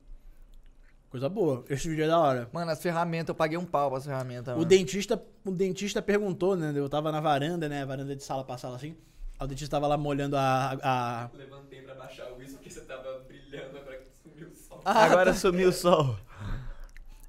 Coisa 1.10 1.28
boa. 1.28 1.64
Esse 1.70 1.88
vídeo 1.88 2.04
é 2.04 2.08
da 2.08 2.18
hora. 2.18 2.48
Mano, 2.52 2.70
as 2.70 2.80
ferramentas, 2.82 3.28
eu 3.30 3.34
paguei 3.34 3.56
um 3.58 3.64
pau 3.64 3.90
pras 3.90 4.04
ferramentas. 4.04 4.54
O 4.54 4.58
mano. 4.58 4.68
dentista, 4.68 5.22
o 5.44 5.50
dentista 5.50 6.00
perguntou, 6.02 6.54
né? 6.56 6.72
Eu 6.74 6.88
tava 6.88 7.10
na 7.10 7.20
varanda, 7.20 7.68
né? 7.68 7.84
Varanda 7.84 8.14
de 8.14 8.22
sala 8.22 8.44
pra 8.44 8.58
sala 8.58 8.76
assim. 8.76 8.94
O 9.40 9.46
dentista 9.46 9.76
tava 9.76 9.86
lá 9.86 9.96
molhando 9.96 10.36
a. 10.36 10.76
a- 10.82 11.30
Levantei 11.34 11.82
pra 11.82 11.94
baixar 11.94 12.26
o 12.32 12.42
isso 12.42 12.54
porque 12.54 12.70
você 12.70 12.80
tava 12.80 13.20
brilhando 13.26 13.78
agora 13.78 13.98
que 13.98 14.08
sumiu 14.22 14.48
o 14.48 14.54
sol. 14.56 14.80
Ah, 14.84 15.04
Agora 15.04 15.32
tá. 15.32 15.38
sumiu 15.38 15.68
o 15.68 15.72
sol. 15.72 16.16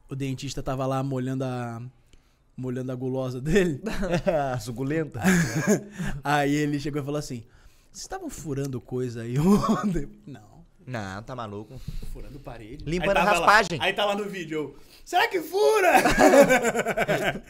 o 0.09 0.15
dentista 0.15 0.63
tava 0.63 0.85
lá 0.87 1.03
molhando 1.03 1.43
a. 1.43 1.81
molhando 2.57 2.91
a 2.91 2.95
gulosa 2.95 3.39
dele. 3.39 3.81
Suculenta. 4.59 5.21
Aí 6.23 6.53
ele 6.53 6.79
chegou 6.79 7.01
e 7.01 7.05
falou 7.05 7.19
assim: 7.19 7.43
Vocês 7.91 8.01
estavam 8.03 8.29
furando 8.29 8.81
coisa 8.81 9.21
aí 9.21 9.37
ontem? 9.37 10.09
Não, 10.25 10.65
Não, 10.87 11.21
tá 11.23 11.35
maluco. 11.35 11.79
furando 12.11 12.39
parede. 12.39 12.85
Limpando 12.85 13.17
a 13.17 13.23
raspagem. 13.23 13.77
Lá, 13.77 13.85
aí 13.85 13.93
tá 13.93 14.03
lá 14.05 14.15
no 14.15 14.25
vídeo. 14.25 14.75
Será 15.05 15.27
que 15.27 15.41
fura? 15.41 15.91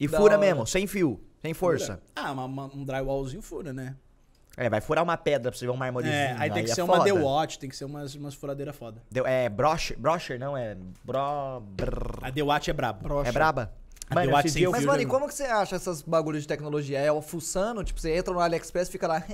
E 0.00 0.08
Da 0.08 0.16
fura 0.16 0.32
hora. 0.34 0.40
mesmo, 0.40 0.66
sem 0.66 0.86
fio, 0.86 1.20
sem 1.42 1.54
força. 1.54 2.00
Ah, 2.14 2.32
uma- 2.32 2.44
uma- 2.44 2.66
um 2.74 2.84
drywallzinho 2.84 3.42
fura, 3.42 3.72
né? 3.72 3.94
É, 4.56 4.68
vai 4.68 4.80
furar 4.80 5.02
uma 5.02 5.16
pedra 5.16 5.50
pra 5.50 5.58
você 5.58 5.64
ver 5.64 5.70
um 5.72 5.76
marmorezinho. 5.76 6.14
É, 6.14 6.36
aí 6.38 6.50
tem 6.50 6.64
que 6.64 6.70
é 6.70 6.74
ser 6.74 6.82
uma 6.82 6.96
foda. 6.98 7.04
The 7.04 7.12
Watch, 7.12 7.58
tem 7.58 7.70
que 7.70 7.76
ser 7.76 7.84
umas, 7.84 8.14
umas 8.14 8.34
furadeiras 8.34 8.76
foda. 8.76 9.00
Deu- 9.10 9.26
É 9.26 9.48
brocher, 9.48 9.98
brocher 9.98 10.38
não, 10.38 10.56
é 10.56 10.76
bro... 11.04 11.60
brrr. 11.60 12.18
A 12.20 12.30
The 12.32 12.42
Watch 12.42 12.68
é 12.68 12.72
braba. 12.72 13.00
É 13.24 13.32
braba? 13.32 13.72
A 14.10 14.14
Mano, 14.16 14.32
Mas, 14.32 14.52
fio 14.52 14.72
mano, 14.72 15.00
e 15.00 15.06
como 15.06 15.28
que 15.28 15.34
você 15.34 15.44
acha 15.44 15.76
essas 15.76 16.02
bagulhos 16.02 16.42
de 16.42 16.48
tecnologia? 16.48 16.98
É 16.98 17.12
o 17.12 17.22
fuçando? 17.22 17.84
Tipo, 17.84 18.00
você 18.00 18.12
entra 18.16 18.34
no 18.34 18.40
AliExpress 18.40 18.88
e 18.88 18.92
fica 18.92 19.06
lá. 19.06 19.22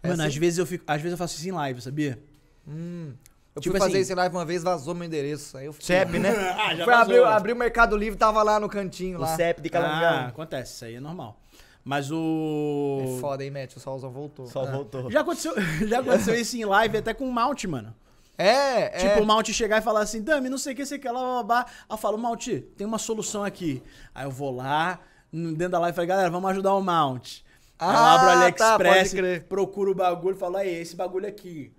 É 0.00 0.08
Mano, 0.10 0.22
assim? 0.22 0.28
às 0.30 0.36
vezes 0.36 0.58
eu 0.60 0.66
fico, 0.66 0.84
às 0.86 0.98
vezes 1.02 1.10
eu 1.12 1.18
faço 1.18 1.36
isso 1.36 1.48
em 1.48 1.50
live, 1.52 1.80
sabia? 1.80 2.20
Hum. 2.68 3.14
Eu 3.58 3.62
Tipo 3.62 3.72
fui 3.74 3.80
fazer 3.80 3.92
assim- 3.92 4.02
isso 4.02 4.12
em 4.12 4.16
live 4.16 4.34
uma 4.36 4.44
vez, 4.44 4.62
vazou 4.62 4.94
meu 4.94 5.04
endereço. 5.04 5.56
Aí 5.58 5.66
eu 5.66 5.72
fiquei. 5.72 5.86
CEP, 5.98 6.18
né? 6.18 6.30
ah, 6.58 6.74
já 6.74 6.84
Fui 6.84 6.94
abrir, 6.94 7.22
abri 7.24 7.52
o 7.52 7.56
Mercado 7.56 7.96
Livre, 7.96 8.18
tava 8.18 8.42
lá 8.42 8.58
no 8.60 8.68
cantinho 8.68 9.18
O 9.18 9.20
lá. 9.20 9.36
CEP 9.36 9.60
de 9.60 9.68
Ah, 9.68 9.72
Calangão. 9.72 10.28
acontece, 10.28 10.74
isso 10.74 10.84
aí 10.84 10.94
é 10.94 11.00
normal. 11.00 11.38
Mas 11.84 12.10
o. 12.10 13.16
É 13.16 13.20
foda, 13.20 13.42
hein, 13.44 13.50
Matt? 13.50 13.76
O 13.76 13.80
solzão 13.80 14.10
voltou. 14.10 14.46
Só 14.46 14.62
Ah. 14.62 14.66
voltou. 14.70 15.10
Já 15.10 15.20
aconteceu, 15.20 15.54
já 15.88 16.00
aconteceu 16.00 16.34
isso 16.34 16.56
em 16.56 16.64
live 16.64 16.98
até 16.98 17.14
com 17.14 17.24
o 17.28 17.32
Mount, 17.32 17.64
mano. 17.64 17.94
É, 18.36 18.90
Tipo, 18.90 19.18
é. 19.18 19.20
o 19.20 19.26
Mount 19.26 19.48
chegar 19.52 19.78
e 19.78 19.82
falar 19.82 20.00
assim, 20.02 20.22
Dami, 20.22 20.48
não 20.48 20.58
sei 20.58 20.72
o 20.72 20.76
que, 20.76 20.86
sei 20.86 20.98
o 20.98 21.00
que 21.00 21.08
lá, 21.08 21.12
blá, 21.14 21.22
blá, 21.32 21.42
blá. 21.42 21.66
Aí 21.66 21.72
eu 21.90 21.96
falo, 21.96 22.16
Mount, 22.16 22.46
tem 22.76 22.86
uma 22.86 22.98
solução 22.98 23.42
aqui. 23.42 23.82
Aí 24.14 24.24
eu 24.26 24.30
vou 24.30 24.54
lá, 24.54 25.00
dentro 25.32 25.70
da 25.70 25.78
live, 25.80 25.96
falo, 25.96 26.06
galera, 26.06 26.30
vamos 26.30 26.48
ajudar 26.50 26.72
o 26.74 26.80
Mount. 26.80 27.38
Aí 27.80 27.88
eu 27.88 27.96
Ah, 27.96 28.14
abro 28.14 28.26
o 28.26 28.30
tá, 28.30 28.40
AliExpress, 28.74 29.08
pode 29.08 29.16
crer. 29.16 29.42
procuro 29.44 29.90
o 29.90 29.94
bagulho 29.94 30.36
falo, 30.36 30.56
aí, 30.56 30.72
esse 30.72 30.94
bagulho 30.94 31.26
aqui. 31.26 31.72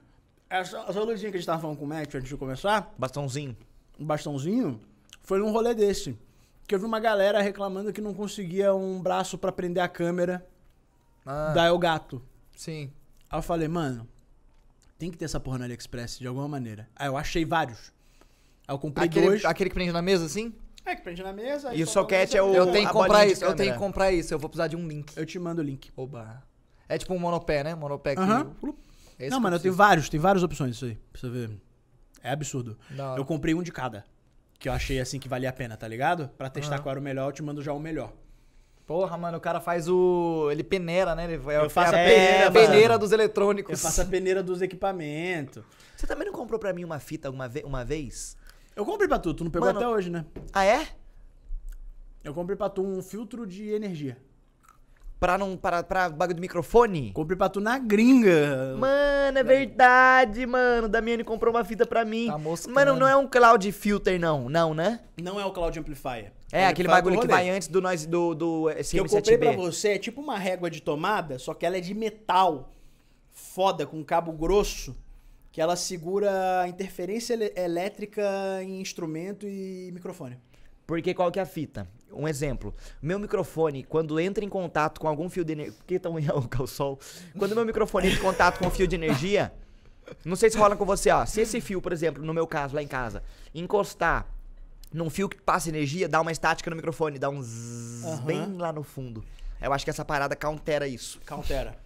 Essa, 0.49 0.79
essa 0.87 1.01
luzinha 1.03 1.29
que 1.31 1.37
a 1.37 1.39
gente 1.39 1.45
tava 1.45 1.61
falando 1.61 1.77
com 1.77 1.85
o 1.85 1.87
Matt 1.87 2.15
antes 2.15 2.27
de 2.29 2.35
começar, 2.35 2.91
Bastãozinho. 2.97 3.55
um 3.99 4.05
bastãozinho, 4.05 4.79
foi 5.21 5.39
num 5.39 5.51
rolê 5.51 5.73
desse. 5.75 6.17
Que 6.67 6.75
eu 6.75 6.79
vi 6.79 6.85
uma 6.85 6.99
galera 6.99 7.41
reclamando 7.41 7.91
que 7.93 8.01
não 8.01 8.13
conseguia 8.13 8.73
um 8.73 9.01
braço 9.01 9.37
pra 9.37 9.51
prender 9.51 9.83
a 9.83 9.87
câmera 9.87 10.45
Ah, 11.25 11.51
da 11.53 11.67
Elgato. 11.67 12.21
Sim. 12.55 12.91
Aí 13.29 13.37
eu 13.37 13.43
falei, 13.43 13.67
mano, 13.67 14.07
tem 14.97 15.11
que 15.11 15.17
ter 15.17 15.25
essa 15.25 15.39
porra 15.39 15.59
no 15.59 15.63
AliExpress 15.65 16.17
de 16.19 16.27
alguma 16.27 16.47
maneira. 16.47 16.87
Aí 16.95 17.07
eu 17.07 17.15
achei 17.17 17.45
vários. 17.45 17.91
Aí 18.67 18.73
eu 18.73 18.79
comprei 18.79 19.07
Aquele, 19.07 19.25
dois. 19.27 19.45
aquele 19.45 19.69
que 19.69 19.73
prende 19.75 19.91
na 19.91 20.01
mesa, 20.01 20.25
assim? 20.25 20.53
É, 20.85 20.95
que 20.95 21.01
prende 21.03 21.21
na 21.21 21.33
mesa. 21.33 21.73
E 21.75 21.83
o 21.83 21.87
soquete 21.87 22.35
é 22.37 22.41
o- 22.41 22.53
Eu 22.55 22.71
tenho 22.71 22.87
que 22.87 22.93
comprar 22.93 23.25
isso, 23.27 23.43
eu 23.45 23.55
tenho 23.55 23.73
que 23.73 23.79
comprar 23.79 24.11
isso. 24.11 24.33
Eu 24.33 24.39
vou 24.39 24.49
precisar 24.49 24.67
de 24.67 24.75
um 24.75 24.87
link. 24.87 25.15
Eu 25.15 25.25
te 25.25 25.37
mando 25.37 25.61
o 25.61 25.63
link. 25.63 25.91
Oba. 25.95 26.41
É 26.87 26.97
tipo 26.97 27.13
um 27.13 27.19
monopé, 27.19 27.63
né? 27.63 27.75
Monopé 27.75 28.15
que. 28.15 28.21
Aham. 28.21 28.51
É 28.63 28.88
esse 29.19 29.29
Não, 29.31 29.39
mano, 29.39 29.55
eu 29.55 29.59
tenho 29.59 29.73
vários, 29.73 30.09
tem 30.09 30.19
várias 30.19 30.43
opções 30.43 30.75
isso 30.75 30.85
aí. 30.85 30.97
Pra 31.11 31.19
você 31.21 31.29
ver. 31.29 31.51
É 32.23 32.31
absurdo. 32.31 32.77
Eu 33.17 33.23
comprei 33.25 33.53
um 33.53 33.61
de 33.63 33.71
cada. 33.71 34.03
Que 34.57 34.67
eu 34.67 34.73
achei 34.73 34.99
assim 34.99 35.19
que 35.19 35.29
valia 35.29 35.49
a 35.49 35.53
pena, 35.53 35.77
tá 35.77 35.87
ligado? 35.87 36.27
Pra 36.37 36.49
testar 36.49 36.75
Aham. 36.75 36.83
qual 36.83 36.91
era 36.91 36.99
o 36.99 37.03
melhor, 37.03 37.29
eu 37.29 37.31
te 37.31 37.41
mando 37.41 37.61
já 37.61 37.71
o 37.71 37.79
melhor. 37.79 38.11
Porra, 38.85 39.15
mano, 39.17 39.37
o 39.37 39.41
cara 39.41 39.61
faz 39.61 39.87
o. 39.87 40.49
Ele 40.51 40.63
peneira, 40.63 41.13
né? 41.15 41.31
Ele, 41.31 41.35
é, 41.51 41.57
Eu 41.63 41.69
faço 41.69 41.93
é 41.95 42.01
a 42.01 42.03
pe- 42.09 42.15
peneira, 42.15 42.51
peneira 42.51 42.87
mano. 42.89 42.99
dos 42.99 43.11
eletrônicos. 43.11 43.71
Eu 43.71 43.77
faço 43.77 44.01
a 44.01 44.05
peneira 44.05 44.41
dos 44.43 44.61
equipamentos. 44.61 45.63
Você 45.95 46.07
também 46.07 46.25
não 46.25 46.33
comprou 46.33 46.59
pra 46.59 46.73
mim 46.73 46.83
uma 46.83 46.99
fita 46.99 47.27
alguma 47.27 47.47
ve 47.47 47.61
uma 47.63 47.85
vez? 47.85 48.35
Eu 48.75 48.83
comprei 48.83 49.07
pra 49.07 49.19
tu, 49.19 49.33
tu 49.33 49.43
não 49.43 49.51
pegou 49.51 49.67
Mano- 49.67 49.79
até 49.79 49.87
hoje, 49.87 50.09
né? 50.09 50.25
Ah, 50.51 50.65
é? 50.65 50.87
Eu 52.23 52.33
comprei 52.33 52.57
pra 52.57 52.69
tu 52.69 52.83
um 52.83 53.01
filtro 53.01 53.45
de 53.47 53.69
energia. 53.69 54.17
Pra 55.19 55.37
não. 55.37 55.57
Pra, 55.57 55.83
pra 55.83 56.09
bagulho 56.09 56.35
do 56.35 56.41
microfone? 56.41 57.11
Comprei 57.13 57.37
pra 57.37 57.49
tu 57.49 57.59
na 57.59 57.77
gringa. 57.77 58.75
Mano, 58.77 59.37
é 59.37 59.43
verdade, 59.43 60.45
mano. 60.45 60.87
Damiani 60.87 61.23
comprou 61.23 61.53
uma 61.53 61.65
fita 61.65 61.85
pra 61.85 62.05
mim. 62.05 62.27
Tá 62.27 62.37
moscando. 62.37 62.73
Mano, 62.73 62.95
não 62.95 63.07
é 63.07 63.15
um 63.15 63.27
cloud 63.27 63.71
filter, 63.71 64.19
não. 64.19 64.47
Não, 64.47 64.73
né? 64.73 65.01
Não 65.21 65.39
é 65.39 65.45
o 65.45 65.51
Cloud 65.51 65.77
Amplifier. 65.77 66.31
É, 66.51 66.65
aquele 66.65 66.87
bagulho 66.87 67.19
que 67.19 67.27
vai 67.27 67.49
antes 67.49 67.67
do 67.67 67.81
nós 67.81 68.05
do, 68.05 68.33
do 68.33 68.69
que 68.89 68.97
eu 68.97 69.05
comprei 69.07 69.37
pra 69.37 69.51
SM7B. 69.51 69.57
você 69.57 69.89
é 69.89 69.97
tipo 69.97 70.21
uma 70.21 70.37
régua 70.37 70.69
de 70.69 70.81
tomada, 70.81 71.37
só 71.37 71.53
que 71.53 71.65
ela 71.65 71.77
é 71.77 71.81
de 71.81 71.93
metal. 71.93 72.73
foda 73.31 73.85
com 73.85 74.03
cabo 74.03 74.31
grosso 74.31 74.95
que 75.51 75.61
ela 75.61 75.75
segura 75.75 76.65
interferência 76.67 77.37
elétrica 77.59 78.23
em 78.61 78.81
instrumento 78.81 79.47
e 79.47 79.91
microfone. 79.91 80.37
Porque 80.85 81.13
qual 81.13 81.31
que 81.31 81.39
é 81.39 81.41
a 81.41 81.45
fita? 81.45 81.87
Um 82.11 82.27
exemplo. 82.27 82.73
Meu 83.01 83.19
microfone, 83.19 83.83
quando 83.83 84.19
entra 84.19 84.43
em 84.43 84.49
contato 84.49 84.99
com 84.99 85.07
algum 85.07 85.29
fio 85.29 85.45
de 85.45 85.53
energia. 85.53 85.73
Por 85.77 85.85
que 85.87 85.99
tão 85.99 86.15
o 86.15 86.67
sol? 86.67 86.99
Quando 87.37 87.55
meu 87.55 87.65
microfone 87.65 88.07
entra 88.07 88.19
em 88.19 88.23
contato 88.23 88.59
com 88.59 88.67
um 88.67 88.71
fio 88.71 88.87
de 88.87 88.95
energia. 88.95 89.53
Não 90.25 90.35
sei 90.35 90.49
se 90.49 90.57
rola 90.57 90.75
com 90.75 90.85
você, 90.85 91.11
ó. 91.11 91.25
Se 91.25 91.41
esse 91.41 91.61
fio, 91.61 91.81
por 91.81 91.93
exemplo, 91.93 92.23
no 92.23 92.33
meu 92.33 92.47
caso, 92.47 92.75
lá 92.75 92.81
em 92.81 92.87
casa, 92.87 93.21
encostar 93.53 94.25
num 94.91 95.09
fio 95.09 95.29
que 95.29 95.39
passa 95.39 95.69
energia, 95.69 96.09
dá 96.09 96.19
uma 96.19 96.31
estática 96.31 96.69
no 96.69 96.75
microfone, 96.75 97.19
dá 97.19 97.29
um 97.29 97.41
zzz 97.43 98.03
Aham. 98.05 98.21
bem 98.25 98.57
lá 98.57 98.73
no 98.73 98.81
fundo. 98.83 99.23
Eu 99.61 99.71
acho 99.71 99.83
que 99.85 99.89
essa 99.91 100.03
parada 100.03 100.35
countera 100.35 100.87
isso. 100.87 101.19
Countera. 101.27 101.77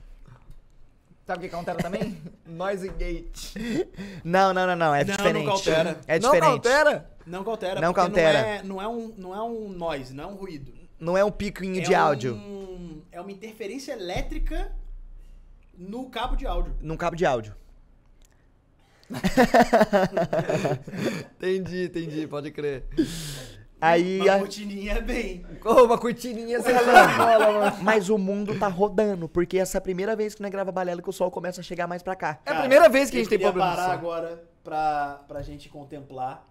Sabe 1.26 1.40
o 1.40 1.50
que 1.50 1.56
countera 1.56 1.78
também? 1.78 2.18
Noise 2.46 2.90
gate. 2.90 3.54
Não, 4.24 4.54
não, 4.54 4.68
não, 4.68 4.76
não. 4.76 4.94
É 4.94 5.04
Não, 5.04 5.08
não 5.12 5.18
diferente. 5.18 5.46
cautera. 5.46 6.02
É 6.06 6.20
Não 6.20 6.32
diferente. 6.32 6.52
countera? 6.52 7.10
Não 7.26 7.44
cautera, 7.44 7.80
Não 7.82 7.94
cautera. 7.94 8.42
Não, 8.42 8.48
é, 8.50 8.64
não, 8.64 8.82
é 8.82 8.88
um, 8.88 9.14
não 9.18 9.36
é 9.36 9.42
um 9.42 9.70
noise, 9.70 10.14
não 10.14 10.24
é 10.24 10.28
um 10.28 10.36
ruído. 10.36 10.74
Não 11.00 11.18
é 11.18 11.24
um 11.24 11.32
piquinho 11.32 11.80
é 11.80 11.82
de 11.84 11.94
áudio. 11.96 12.36
um- 12.36 13.02
é 13.12 13.20
uma 13.22 13.32
interferência 13.32 13.94
elétrica 13.94 14.72
no 15.78 16.10
cabo 16.10 16.36
de 16.36 16.46
áudio. 16.46 16.76
Num 16.82 16.98
cabo 16.98 17.16
de 17.16 17.26
áudio. 17.26 17.56
Entendi, 21.38 21.86
entendi, 21.86 22.28
pode 22.28 22.52
crer. 22.52 22.86
Aí. 23.82 24.22
Uma 24.22 24.36
a- 24.36 24.40
cortininha 24.40 25.02
bem. 25.02 25.46
Ô, 25.64 25.84
uma 25.84 25.98
cortininha 25.98 26.62
sem 26.62 26.74
bola, 26.74 27.52
mano. 27.52 27.78
Mas 27.82 28.10
o 28.10 28.18
mundo 28.18 28.58
tá 28.58 28.68
rodando, 28.68 29.28
porque 29.28 29.58
essa 29.58 29.78
é 29.78 29.80
a 29.80 29.82
primeira 29.82 30.16
vez 30.16 30.34
que 30.36 30.42
nós 30.42 30.52
grava 30.52 30.72
balela 30.72 31.02
que 31.02 31.10
o 31.10 31.14
sol 31.14 31.30
começa 31.30 31.60
a 31.62 31.64
chegar 31.64 31.86
mais 31.88 32.02
pra 32.02 32.16
cá. 32.16 32.40
É 32.46 32.52
a 32.52 32.60
primeira 32.62 32.88
vez 32.88 33.10
que 33.10 33.18
a 33.18 33.20
eu 33.20 33.24
gente 33.24 33.30
tem 33.30 33.40
problema. 33.40 33.72
parar 33.76 33.86
só. 33.88 33.92
agora 33.92 34.44
pra, 34.64 35.24
pra 35.28 35.42
gente 35.42 35.68
contemplar 35.70 36.48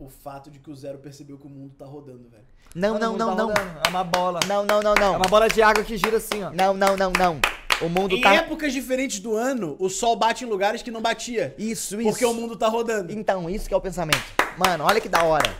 o 0.00 0.08
fato 0.08 0.50
de 0.50 0.58
que 0.58 0.70
o 0.70 0.74
Zero 0.74 0.98
percebeu 0.98 1.36
que 1.38 1.46
o 1.46 1.50
mundo 1.50 1.74
tá 1.78 1.84
rodando, 1.84 2.28
velho. 2.30 2.42
Não, 2.74 2.94
Mano, 2.94 3.00
não, 3.06 3.14
o 3.14 3.18
não, 3.18 3.26
não. 3.36 3.36
tá 3.54 3.60
rodando. 3.62 3.80
É 3.86 3.88
uma 3.90 4.04
bola. 4.04 4.40
Não, 4.46 4.64
não, 4.64 4.80
não, 4.82 4.94
É 4.94 5.00
não. 5.00 5.16
uma 5.16 5.26
bola 5.28 5.48
de 5.48 5.60
água 5.62 5.84
que 5.84 5.96
gira 5.96 6.16
assim, 6.16 6.42
ó. 6.42 6.50
Não, 6.50 6.72
não, 6.74 6.96
não, 6.96 7.12
não. 7.12 7.40
O 7.82 7.88
mundo 7.88 8.14
Em 8.14 8.20
tá. 8.20 8.34
épocas 8.34 8.72
diferentes 8.72 9.20
do 9.20 9.34
ano, 9.36 9.76
o 9.78 9.88
sol 9.88 10.14
bate 10.16 10.44
em 10.44 10.48
lugares 10.48 10.82
que 10.82 10.90
não 10.90 11.00
batia. 11.00 11.54
Isso, 11.58 12.00
isso. 12.00 12.10
Porque 12.10 12.24
o 12.24 12.34
mundo 12.34 12.56
tá 12.56 12.68
rodando. 12.68 13.12
Então, 13.12 13.48
isso 13.48 13.66
que 13.68 13.74
é 13.74 13.76
o 13.76 13.80
pensamento. 13.80 14.22
Mano, 14.58 14.84
olha 14.84 15.00
que 15.00 15.08
da 15.08 15.22
hora. 15.24 15.50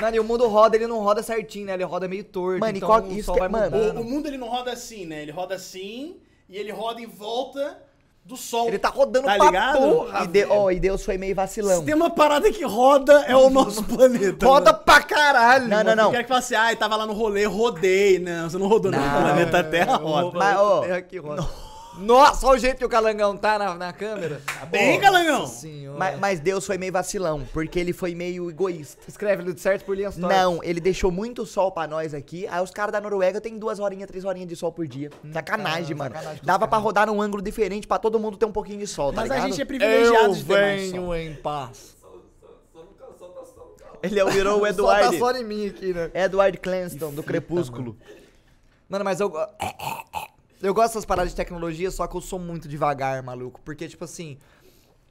Mano, 0.00 0.16
e 0.16 0.20
o 0.20 0.24
mundo 0.24 0.46
roda, 0.46 0.76
ele 0.76 0.86
não 0.86 1.00
roda 1.00 1.22
certinho, 1.22 1.66
né? 1.66 1.74
Ele 1.74 1.82
roda 1.84 2.06
meio 2.06 2.22
torto. 2.22 2.60
Mano, 2.60 2.72
e 2.72 2.76
então 2.76 2.88
qual- 2.88 3.02
o 3.02 3.12
isso 3.12 3.24
sol 3.24 3.34
que- 3.34 3.40
vai 3.40 3.48
mano, 3.48 3.76
mudando. 3.76 3.96
O, 3.98 4.00
o 4.02 4.04
mundo 4.04 4.26
ele 4.28 4.38
não 4.38 4.48
roda 4.48 4.72
assim, 4.72 5.04
né? 5.04 5.22
Ele 5.22 5.32
roda 5.32 5.54
assim 5.56 6.16
e 6.48 6.56
ele 6.56 6.70
roda 6.70 7.00
em 7.00 7.06
volta 7.06 7.82
do 8.28 8.36
sol. 8.36 8.68
Ele 8.68 8.78
tá 8.78 8.90
rodando 8.90 9.24
Tá 9.26 9.36
pra 9.36 9.46
ligado? 9.46 9.78
porra. 9.78 10.24
E, 10.24 10.26
de... 10.26 10.44
oh, 10.44 10.70
e 10.70 10.78
Deus 10.78 11.02
foi 11.02 11.16
meio 11.16 11.34
vacilão. 11.34 11.80
Se 11.80 11.86
tem 11.86 11.94
uma 11.94 12.10
parada 12.10 12.52
que 12.52 12.62
roda, 12.62 13.24
é 13.26 13.34
o 13.34 13.48
nosso 13.48 13.82
planeta. 13.88 14.46
Roda 14.46 14.72
mano. 14.72 14.84
pra 14.84 15.02
caralho. 15.02 15.66
Não, 15.66 15.78
não, 15.78 15.84
mano. 15.84 15.96
não. 15.96 16.04
Eu 16.04 16.10
quero 16.10 16.22
que 16.24 16.28
fale 16.28 16.38
assim, 16.40 16.54
ah, 16.54 16.76
tava 16.76 16.94
lá 16.96 17.06
no 17.06 17.14
rolê, 17.14 17.46
rodei. 17.46 18.18
Não, 18.18 18.50
você 18.50 18.58
não 18.58 18.68
rodou, 18.68 18.92
não. 18.92 18.98
Não. 19.00 19.18
O 19.18 19.22
planeta 19.22 19.64
Terra 19.64 19.96
roda. 19.96 20.38
Mas, 20.38 20.58
ó, 20.58 20.80
Terra 20.82 21.02
que 21.02 21.16
roda. 21.18 21.48
Nossa, 21.98 22.46
olha 22.46 22.56
o 22.56 22.58
jeito 22.60 22.78
que 22.78 22.84
o 22.84 22.88
calangão 22.88 23.36
tá 23.36 23.58
na, 23.58 23.74
na 23.74 23.92
câmera. 23.92 24.40
Tá 24.46 24.66
bem, 24.66 25.00
Calangão? 25.00 25.46
Senhora. 25.46 25.98
mas, 25.98 26.18
mas 26.18 26.40
Deus 26.40 26.64
foi 26.66 26.78
meio 26.78 26.92
vacilão, 26.92 27.46
porque 27.52 27.78
ele 27.78 27.92
foi 27.92 28.14
meio 28.14 28.48
egoísta. 28.50 29.02
Escreve 29.08 29.42
tudo 29.44 29.58
certo 29.58 29.84
por 29.84 29.96
linhas 29.96 30.16
tortas. 30.16 30.36
Não, 30.38 30.62
ele 30.62 30.80
deixou 30.80 31.10
muito 31.10 31.44
sol 31.44 31.72
pra 31.72 31.86
nós 31.86 32.14
aqui. 32.14 32.46
Aí 32.48 32.62
os 32.62 32.70
caras 32.70 32.92
da 32.92 33.00
Noruega 33.00 33.40
tem 33.40 33.58
duas 33.58 33.78
horinhas, 33.80 34.06
três 34.08 34.24
horinhas 34.24 34.48
de 34.48 34.56
sol 34.56 34.70
por 34.72 34.86
dia. 34.86 35.10
Sacanagem, 35.32 35.96
cara, 35.96 35.96
mano. 35.96 36.14
sacanagem 36.14 36.42
Dava 36.44 36.68
pra 36.68 36.78
rodar 36.78 37.06
num 37.06 37.20
ângulo 37.20 37.42
diferente 37.42 37.86
pra 37.86 37.98
todo 37.98 38.18
mundo 38.18 38.36
ter 38.36 38.46
um 38.46 38.52
pouquinho 38.52 38.78
de 38.78 38.86
sol, 38.86 39.12
tá 39.12 39.22
Mas 39.22 39.30
a 39.30 39.34
ligado? 39.34 39.50
gente 39.50 39.62
é 39.62 39.64
privilegiado 39.64 40.34
de 40.34 40.44
ter 40.44 40.52
mais 40.54 40.90
sol. 40.90 41.10
venho 41.10 41.14
em 41.14 41.34
paz. 41.34 41.96
Tá. 42.00 42.08
Ele 44.02 44.20
é 44.20 44.24
o- 44.24 44.30
virou 44.30 44.62
o 44.62 44.72
Só 44.72 44.94
tá 44.94 45.12
só 45.12 45.32
em 45.32 45.44
mim 45.44 45.66
aqui, 45.66 45.92
né? 45.92 46.10
Edward 46.14 46.56
Cranston, 46.58 47.12
do 47.12 47.22
Crepúsculo. 47.22 47.96
Mano, 48.88 49.04
mas 49.04 49.18
eu. 49.20 49.32
Eu 50.60 50.74
gosto 50.74 50.88
dessas 50.88 51.04
paradas 51.04 51.30
de 51.30 51.36
tecnologia, 51.36 51.90
só 51.90 52.06
que 52.06 52.16
eu 52.16 52.20
sou 52.20 52.38
muito 52.38 52.66
devagar, 52.68 53.22
maluco. 53.22 53.60
Porque, 53.64 53.86
tipo 53.88 54.04
assim. 54.04 54.38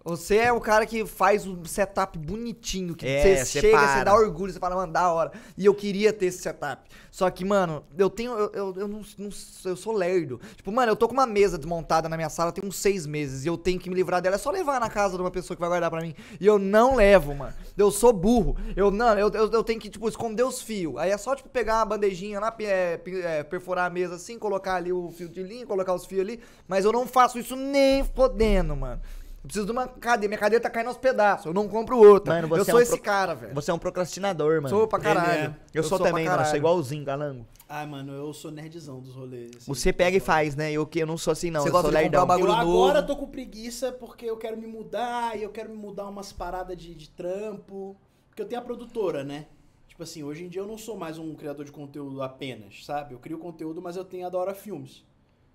Você 0.07 0.37
é 0.37 0.53
o 0.53 0.61
cara 0.61 0.85
que 0.85 1.05
faz 1.05 1.45
um 1.45 1.65
setup 1.65 2.17
bonitinho, 2.17 2.95
que 2.95 3.05
É, 3.05 3.43
você 3.43 3.59
chega, 3.59 3.77
para. 3.77 3.97
você 3.99 4.03
dá 4.05 4.15
orgulho, 4.15 4.53
você 4.53 4.59
fala, 4.59 4.73
mano, 4.75 4.93
da 4.93 5.11
hora. 5.11 5.33
E 5.57 5.65
eu 5.65 5.75
queria 5.75 6.13
ter 6.13 6.27
esse 6.27 6.37
setup. 6.41 6.89
Só 7.11 7.29
que, 7.29 7.43
mano, 7.43 7.83
eu 7.97 8.09
tenho. 8.09 8.31
Eu, 8.31 8.51
eu, 8.53 8.73
eu 8.77 8.87
não, 8.87 9.01
não- 9.17 9.29
Eu 9.65 9.75
sou 9.75 9.91
lerdo. 9.91 10.39
Tipo, 10.55 10.71
mano, 10.71 10.91
eu 10.91 10.95
tô 10.95 11.07
com 11.07 11.13
uma 11.13 11.25
mesa 11.25 11.57
desmontada 11.57 12.07
na 12.07 12.15
minha 12.15 12.29
sala 12.29 12.53
tem 12.53 12.63
uns 12.65 12.77
seis 12.77 13.05
meses. 13.05 13.43
E 13.43 13.47
eu 13.49 13.57
tenho 13.57 13.79
que 13.79 13.89
me 13.89 13.95
livrar 13.95 14.21
dela. 14.21 14.35
É 14.35 14.39
só 14.39 14.49
levar 14.49 14.79
na 14.79 14.89
casa 14.89 15.15
de 15.17 15.21
uma 15.21 15.31
pessoa 15.31 15.55
que 15.57 15.59
vai 15.59 15.69
guardar 15.69 15.89
pra 15.89 15.99
mim. 16.01 16.15
E 16.39 16.45
eu 16.45 16.57
não 16.57 16.95
levo, 16.95 17.35
mano. 17.35 17.53
Eu 17.77 17.91
sou 17.91 18.13
burro. 18.13 18.55
Eu 18.77 18.89
não, 18.89 19.09
eu, 19.19 19.29
eu, 19.29 19.51
eu 19.51 19.63
tenho 19.63 19.79
que, 19.79 19.89
tipo, 19.89 20.07
esconder 20.07 20.43
os 20.43 20.61
fios. 20.61 20.95
Aí 20.97 21.11
é 21.11 21.17
só, 21.17 21.35
tipo, 21.35 21.49
pegar 21.49 21.79
uma 21.79 21.85
bandejinha 21.85 22.39
lá, 22.39 22.55
é, 22.61 22.97
é, 23.23 23.43
perfurar 23.43 23.87
a 23.87 23.89
mesa 23.89 24.15
assim, 24.15 24.39
colocar 24.39 24.75
ali 24.75 24.93
o 24.93 25.11
fio 25.11 25.27
de 25.27 25.43
linha, 25.43 25.65
colocar 25.65 25.93
os 25.93 26.05
fios 26.05 26.21
ali. 26.21 26.39
Mas 26.65 26.85
eu 26.85 26.93
não 26.93 27.05
faço 27.05 27.37
isso 27.37 27.57
nem 27.57 28.05
fodendo, 28.05 28.73
mano. 28.73 29.01
Eu 29.47 29.49
preciso 29.49 29.65
de 29.65 29.71
uma 29.71 29.87
cadeira. 29.87 30.27
Minha 30.27 30.37
cadeira 30.39 30.61
tá 30.61 30.69
caindo 30.69 30.87
aos 30.87 30.97
pedaços. 30.97 31.45
Eu 31.45 31.53
não 31.53 31.69
compro 31.69 31.97
outra. 31.97 32.33
Mano, 32.35 32.49
você 32.49 32.59
eu 32.59 32.61
é 32.63 32.65
sou 32.65 32.75
um 32.75 32.79
esse 32.81 32.91
pro- 32.91 33.01
cara, 33.01 33.33
velho. 33.33 33.53
Você 33.55 33.71
é 33.71 33.73
um 33.73 33.79
procrastinador, 33.79 34.55
mano. 34.61 34.67
Sou 34.69 34.87
pra 34.87 34.99
caralho. 34.99 35.41
é. 35.51 35.55
Eu, 35.73 35.83
sou, 35.83 35.97
pra 35.97 36.07
também, 36.09 36.25
mano. 36.25 36.45
Sou 36.45 36.57
igualzinho, 36.57 37.05
galango. 37.05 37.47
Ai, 37.69 37.85
mano, 37.85 38.11
eu 38.13 38.33
sou 38.33 38.51
nerdzão 38.51 38.99
dos 38.99 39.15
rolês. 39.15 39.51
assim. 39.55 39.65
Você 39.65 39.93
pega 39.93 40.17
e 40.17 40.19
faz, 40.19 40.53
né? 40.55 40.71
Eu 40.73 40.85
que 40.85 40.99
eu 40.99 41.07
não 41.07 41.17
sou 41.17 41.31
assim, 41.31 41.49
não. 41.49 41.61
Você 41.61 41.69
eu 41.69 41.71
gosta 41.71 41.89
sou 41.89 41.97
de 41.97 42.03
comprar 42.03 42.19
lerdão. 42.19 42.23
um 42.23 42.27
bagulho 42.27 42.51
eu 42.51 42.65
novo. 42.65 42.83
agora 42.87 43.03
tô 43.03 43.15
com 43.15 43.27
preguiça 43.27 43.89
porque 43.93 44.25
eu 44.25 44.35
quero 44.35 44.57
me 44.57 44.67
mudar 44.67 45.37
e 45.37 45.43
eu 45.43 45.49
quero 45.49 45.69
me 45.69 45.77
mudar 45.77 46.09
umas 46.09 46.33
paradas 46.33 46.75
de, 46.75 46.93
de 46.93 47.09
trampo. 47.09 47.95
Porque 48.29 48.41
eu 48.41 48.45
tenho 48.45 48.59
a 48.59 48.63
produtora, 48.63 49.23
né? 49.23 49.45
Tipo 49.87 50.03
assim, 50.03 50.23
hoje 50.23 50.43
em 50.43 50.49
dia 50.49 50.61
eu 50.61 50.67
não 50.67 50.77
sou 50.77 50.97
mais 50.97 51.17
um 51.17 51.33
criador 51.35 51.63
de 51.65 51.71
conteúdo 51.71 52.21
apenas, 52.21 52.85
sabe? 52.85 53.13
Eu 53.13 53.19
crio 53.19 53.37
conteúdo, 53.37 53.81
mas 53.81 53.95
eu 53.95 54.03
tenho 54.03 54.27
a 54.27 54.29
Dora 54.29 54.53
Filmes, 54.53 55.03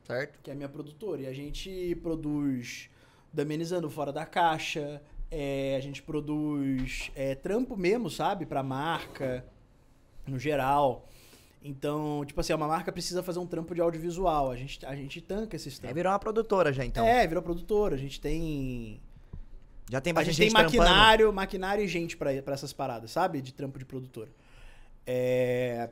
Certo? 0.07 0.39
que 0.43 0.51
é 0.51 0.55
a 0.55 0.57
minha 0.57 0.69
produtora. 0.69 1.21
E 1.21 1.27
a 1.27 1.33
gente 1.33 1.95
produz 2.03 2.89
Damenizando 3.33 3.89
Fora 3.91 4.13
da 4.13 4.27
Caixa, 4.27 5.01
é, 5.31 5.75
a 5.77 5.81
gente 5.81 6.03
produz 6.03 7.11
é, 7.15 7.35
trampo 7.35 7.77
mesmo, 7.77 8.11
sabe? 8.11 8.45
Pra 8.45 8.63
marca, 8.63 9.45
no 10.27 10.39
geral. 10.39 11.09
Então, 11.65 12.25
tipo 12.27 12.41
assim, 12.41 12.53
uma 12.53 12.67
marca 12.67 12.91
precisa 12.93 13.23
fazer 13.23 13.39
um 13.39 13.47
trampo 13.47 13.75
de 13.75 13.81
audiovisual. 13.81 14.51
A 14.51 14.57
gente, 14.57 14.85
a 14.85 14.95
gente 14.97 15.21
tanca 15.21 15.55
esses 15.57 15.77
É, 15.77 15.81
trampos. 15.81 15.95
virou 15.95 16.13
uma 16.13 16.19
produtora 16.19 16.73
já, 16.73 16.85
então. 16.85 17.07
É, 17.07 17.27
virou 17.27 17.43
produtora. 17.43 17.95
A 17.95 17.99
gente 17.99 18.21
tem. 18.21 19.01
Já 19.91 20.01
tem 20.01 20.11
A 20.11 20.15
bastante 20.15 20.35
gente 20.37 20.53
tem 20.53 20.55
trampando. 20.55 20.79
maquinário, 20.79 21.33
maquinário 21.33 21.85
e 21.85 21.89
gente 21.89 22.17
pra 22.17 22.33
essas 22.33 22.73
paradas, 22.73 23.11
sabe? 23.11 23.41
De 23.41 23.53
trampo 23.55 23.79
de 23.79 23.85
produtora. 23.85 24.31
É. 25.07 25.89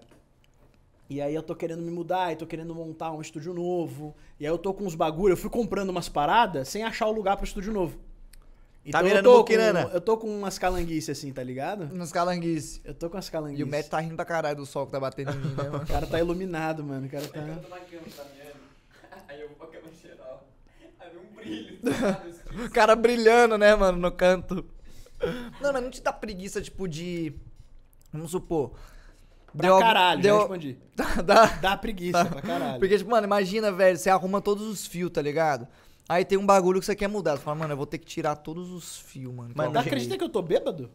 E 1.10 1.20
aí 1.20 1.34
eu 1.34 1.42
tô 1.42 1.56
querendo 1.56 1.82
me 1.82 1.90
mudar, 1.90 2.32
e 2.32 2.36
tô 2.36 2.46
querendo 2.46 2.72
montar 2.72 3.10
um 3.10 3.20
estúdio 3.20 3.52
novo. 3.52 4.14
E 4.38 4.46
aí 4.46 4.52
eu 4.52 4.56
tô 4.56 4.72
com 4.72 4.84
uns 4.84 4.94
bagulho, 4.94 5.32
eu 5.32 5.36
fui 5.36 5.50
comprando 5.50 5.90
umas 5.90 6.08
paradas 6.08 6.68
sem 6.68 6.84
achar 6.84 7.06
o 7.08 7.12
lugar 7.12 7.36
pro 7.36 7.44
estúdio 7.44 7.72
novo. 7.72 7.98
Então 8.86 9.00
eu 9.00 9.06
virando 9.08 9.24
tô, 9.24 9.32
com, 9.32 9.38
muquirana. 9.38 9.90
eu 9.92 10.00
tô 10.00 10.16
com 10.16 10.28
umas 10.28 10.56
calanguices 10.56 11.18
assim, 11.18 11.32
tá 11.32 11.42
ligado? 11.42 11.86
Nos 11.92 12.12
calanguices. 12.12 12.80
Eu 12.84 12.94
tô 12.94 13.10
com 13.10 13.18
as 13.18 13.28
calanguices. 13.28 13.60
E 13.60 13.64
o 13.64 13.66
Matt 13.66 13.88
tá 13.88 13.98
rindo 13.98 14.14
pra 14.14 14.24
caralho 14.24 14.56
do 14.56 14.64
sol 14.64 14.86
que 14.86 14.92
tá 14.92 15.00
batendo 15.00 15.32
em 15.32 15.36
mim, 15.36 15.54
né, 15.54 15.64
mano? 15.68 15.82
O 15.82 15.86
cara 15.86 16.06
tá 16.06 16.20
iluminado, 16.20 16.84
mano. 16.84 17.06
O 17.06 17.10
cara 17.10 17.26
tá. 17.26 17.40
Eu 17.40 17.56
tô 17.56 17.68
na 17.68 17.80
cama 17.80 18.02
caminhando, 18.16 18.60
aí 19.28 19.40
eu 19.40 19.48
vou 19.48 19.56
pra 19.56 19.66
cama 19.66 19.92
geral, 20.00 20.48
aí 21.00 21.10
vem 21.10 21.20
um 21.20 21.34
brilho 21.34 21.78
assim. 22.30 22.40
O 22.66 22.70
cara 22.70 22.94
brilhando, 22.94 23.58
né, 23.58 23.74
mano, 23.74 23.98
no 23.98 24.12
canto. 24.12 24.64
Não, 25.60 25.72
mas 25.72 25.82
não 25.82 25.90
te 25.90 26.00
dá 26.00 26.12
preguiça, 26.12 26.62
tipo, 26.62 26.86
de. 26.88 27.34
Vamos 28.12 28.30
supor. 28.30 28.72
Pra 29.56 29.68
algum- 29.68 29.80
caralho, 29.84 30.22
já 30.22 30.28
deu- 30.28 30.38
respondi. 30.38 30.78
Dá, 30.96 31.22
dá. 31.22 31.46
Dá 31.46 31.76
preguiça 31.76 32.24
pra 32.26 32.42
caralho. 32.42 32.78
Porque, 32.78 32.98
tipo, 32.98 33.10
mano, 33.10 33.26
imagina, 33.26 33.72
velho, 33.72 33.96
você 33.96 34.10
arruma 34.10 34.40
todos 34.40 34.66
os 34.66 34.86
fios, 34.86 35.10
tá 35.10 35.22
ligado? 35.22 35.66
Aí 36.08 36.24
tem 36.24 36.36
um 36.36 36.44
bagulho 36.44 36.78
que 36.80 36.86
você 36.86 36.94
quer 36.94 37.08
mudar. 37.08 37.36
Você 37.36 37.42
fala, 37.42 37.56
mano, 37.56 37.72
eu 37.72 37.76
vou 37.76 37.86
ter 37.86 37.98
que 37.98 38.04
tirar 38.06 38.36
todos 38.36 38.70
os 38.70 38.98
fios, 38.98 39.32
mano. 39.32 39.54
Jeito? 39.56 39.78
acredita 39.78 40.18
que 40.18 40.24
eu 40.24 40.28
tô 40.28 40.42
bêbado? 40.42 40.90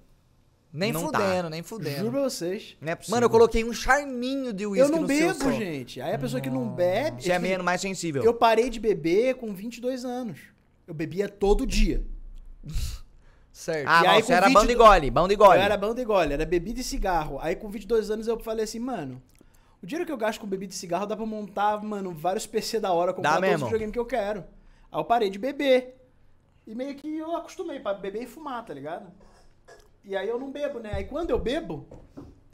Nem 0.71 0.91
Não 0.91 0.99
fudendo, 1.05 1.43
tá. 1.43 1.49
nem 1.49 1.63
fudendo. 1.63 1.97
Juro 1.99 2.11
pra 2.11 2.21
vocês. 2.23 2.75
Não 2.81 2.91
é 2.91 2.95
possível. 2.95 3.15
Mano, 3.15 3.25
eu 3.25 3.29
coloquei 3.29 3.63
um 3.63 3.71
charminho 3.71 4.51
de 4.51 4.67
uísque 4.67 4.91
Eu 4.91 4.93
não 4.93 5.07
bebo, 5.07 5.51
gente. 5.53 6.01
Aí 6.01 6.13
a 6.13 6.19
pessoa 6.19 6.41
que 6.41 6.49
não 6.49 6.67
bebe. 6.67 7.23
Você 7.23 7.31
é 7.31 7.35
tipo, 7.35 7.47
menos 7.47 7.65
mais 7.65 7.79
sensível. 7.79 8.21
Eu 8.23 8.33
parei 8.33 8.69
de 8.69 8.77
beber 8.77 9.35
com 9.35 9.53
22 9.53 10.03
anos. 10.03 10.37
Eu 10.85 10.93
bebia 10.93 11.29
todo 11.29 11.65
dia. 11.65 12.03
Certo. 13.55 13.87
Ah, 13.87 14.03
E 14.03 14.07
aí, 14.07 14.21
você 14.21 14.33
era 14.33 14.47
20 14.47 14.53
bando 14.53 14.71
e 14.73 14.75
gole, 14.75 15.09
bando 15.09 15.31
e 15.33 15.35
gole. 15.37 15.59
Eu 15.59 15.63
era 15.63 15.77
banda 15.77 16.01
e 16.01 16.03
gole, 16.03 16.33
era 16.33 16.45
bebida 16.45 16.81
e 16.81 16.83
cigarro. 16.83 17.39
Aí 17.41 17.55
com 17.55 17.69
22 17.69 18.11
anos 18.11 18.27
eu 18.27 18.37
falei 18.37 18.65
assim, 18.65 18.79
mano, 18.79 19.21
o 19.81 19.85
dinheiro 19.85 20.05
que 20.05 20.11
eu 20.11 20.17
gasto 20.17 20.41
com 20.41 20.45
bebida 20.45 20.73
e 20.73 20.75
cigarro 20.75 21.05
dá 21.05 21.15
pra 21.15 21.25
montar, 21.25 21.81
mano, 21.81 22.11
vários 22.11 22.45
PC 22.45 22.81
da 22.81 22.91
hora, 22.91 23.13
comprar 23.13 23.29
Dá 23.29 23.35
todos 23.37 23.49
mesmo. 23.49 23.65
os 23.65 23.71
videogames 23.71 23.93
que 23.93 23.99
eu 23.99 24.05
quero. 24.05 24.43
Aí 24.91 24.99
eu 24.99 25.05
parei 25.05 25.29
de 25.29 25.39
beber. 25.39 25.95
E 26.67 26.75
meio 26.75 26.95
que 26.95 27.17
eu 27.17 27.33
acostumei 27.33 27.79
pra 27.79 27.93
beber 27.93 28.23
e 28.23 28.27
fumar, 28.27 28.65
tá 28.65 28.73
ligado? 28.73 29.09
E 30.03 30.17
aí 30.17 30.27
eu 30.27 30.37
não 30.37 30.51
bebo, 30.51 30.79
né? 30.79 30.91
Aí 30.93 31.05
quando 31.05 31.29
eu 31.29 31.39
bebo, 31.39 31.87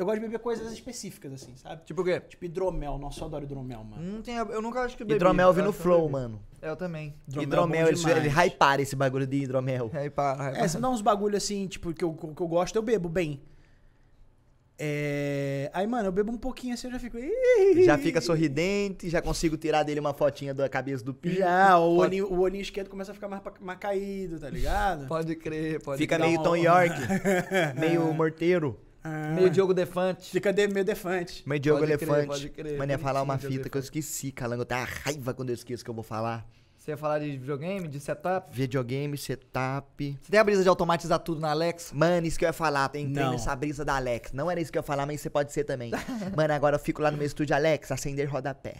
Eu 0.01 0.05
gosto 0.05 0.15
de 0.19 0.25
beber 0.25 0.39
coisas 0.39 0.73
específicas, 0.73 1.31
assim, 1.33 1.55
sabe? 1.55 1.83
Tipo 1.85 2.01
o 2.01 2.03
quê? 2.03 2.19
Tipo 2.21 2.45
hidromel. 2.45 2.97
Nossa, 2.97 3.19
eu 3.21 3.25
adoro 3.27 3.43
hidromel, 3.43 3.83
mano. 3.83 4.01
Não 4.03 4.21
tem, 4.23 4.35
eu 4.35 4.59
nunca 4.59 4.79
acho 4.81 4.97
que 4.97 5.03
bebi. 5.03 5.13
Hidromel 5.13 5.53
vi 5.53 5.59
Eu 5.59 5.65
no 5.65 5.69
eu 5.69 5.73
Flow, 5.73 6.01
bebi. 6.01 6.11
mano. 6.13 6.41
É, 6.59 6.69
eu 6.69 6.75
também. 6.75 7.13
Hidromel, 7.29 7.85
é 7.85 7.89
eles, 7.89 8.01
bom 8.01 8.07
demais. 8.09 8.25
eles 8.25 8.35
hyparam 8.35 8.81
esse 8.81 8.95
bagulho 8.95 9.27
de 9.27 9.37
hidromel. 9.43 9.91
Aí 9.93 10.09
para, 10.09 10.47
aí 10.47 10.55
É, 10.63 10.67
você 10.67 10.77
me 10.77 10.81
dá 10.81 10.89
uns 10.89 11.01
bagulho 11.01 11.37
assim, 11.37 11.67
tipo, 11.67 11.93
que 11.93 12.03
eu, 12.03 12.13
que 12.13 12.41
eu 12.41 12.47
gosto, 12.47 12.75
eu 12.75 12.81
bebo 12.81 13.07
bem. 13.07 13.43
É... 14.79 15.69
Aí, 15.71 15.85
mano, 15.85 16.07
eu 16.07 16.11
bebo 16.11 16.31
um 16.31 16.37
pouquinho 16.37 16.73
assim, 16.73 16.87
eu 16.87 16.93
já 16.93 16.99
fico. 16.99 17.15
Já 17.85 17.95
fica 17.99 18.19
sorridente, 18.19 19.07
já 19.07 19.21
consigo 19.21 19.55
tirar 19.55 19.83
dele 19.83 19.99
uma 19.99 20.15
fotinha 20.15 20.51
da 20.55 20.67
cabeça 20.67 21.03
do 21.05 21.13
pinto. 21.13 21.35
Já, 21.37 21.77
o 21.77 21.97
Pode- 21.97 22.07
olhinho, 22.07 22.33
o 22.33 22.39
olhinho 22.39 22.63
esquerdo 22.63 22.89
começa 22.89 23.11
a 23.11 23.13
ficar 23.13 23.27
mais, 23.27 23.43
mais 23.59 23.77
caído, 23.77 24.39
tá 24.39 24.49
ligado? 24.49 25.05
Pode 25.07 25.35
crer, 25.35 25.79
pode 25.83 25.99
Fica 25.99 26.17
meio 26.17 26.41
Tom 26.41 26.55
York, 26.55 26.95
meio 27.79 28.11
morteiro, 28.15 28.79
Ah, 29.03 29.33
Meio 29.35 29.49
Diogo 29.49 29.73
Defante. 29.73 30.29
Fica 30.31 30.53
de, 30.53 30.67
meio 30.67 30.85
defante. 30.85 31.43
meio 31.47 31.59
Diogo 31.59 31.79
Pode 31.79 31.97
crer, 31.97 32.07
Elefante. 32.07 32.27
pode 32.27 32.49
crer, 32.49 32.77
Mano, 32.77 32.91
ia 32.91 32.99
falar 32.99 33.21
uma 33.23 33.37
fita 33.37 33.69
que 33.69 33.77
eu 33.77 33.81
esqueci, 33.81 34.31
calango. 34.31 34.61
Eu 34.61 34.65
tenho 34.65 34.85
raiva 35.03 35.33
quando 35.33 35.49
eu 35.49 35.55
esqueço 35.55 35.83
que 35.83 35.89
eu 35.89 35.93
vou 35.93 36.03
falar. 36.03 36.45
Você 36.77 36.89
ia 36.91 36.97
falar 36.97 37.19
de 37.19 37.37
videogame, 37.37 37.87
de 37.87 37.99
setup? 37.99 38.55
Videogame, 38.55 39.15
setup. 39.15 40.17
Você 40.19 40.31
tem 40.31 40.39
a 40.39 40.43
brisa 40.43 40.63
de 40.63 40.69
automatizar 40.69 41.19
tudo 41.19 41.39
na 41.39 41.51
Alexa? 41.51 41.93
Mano, 41.95 42.25
isso 42.25 42.39
que 42.39 42.45
eu 42.45 42.49
ia 42.49 42.53
falar, 42.53 42.89
tem 42.89 43.05
entrei 43.05 43.23
Não. 43.23 43.33
nessa 43.33 43.55
brisa 43.55 43.85
da 43.85 43.95
Alex. 43.97 44.31
Não 44.33 44.49
era 44.49 44.59
isso 44.59 44.71
que 44.71 44.79
eu 44.79 44.81
ia 44.81 44.83
falar, 44.83 45.05
mas 45.05 45.21
você 45.21 45.29
pode 45.29 45.51
ser 45.51 45.63
também. 45.63 45.91
Mano, 46.35 46.53
agora 46.53 46.75
eu 46.75 46.79
fico 46.79 46.99
lá 47.01 47.11
no 47.11 47.17
meu 47.17 47.27
estúdio, 47.27 47.55
Alex, 47.55 47.91
acender 47.91 48.27
rodapé. 48.27 48.77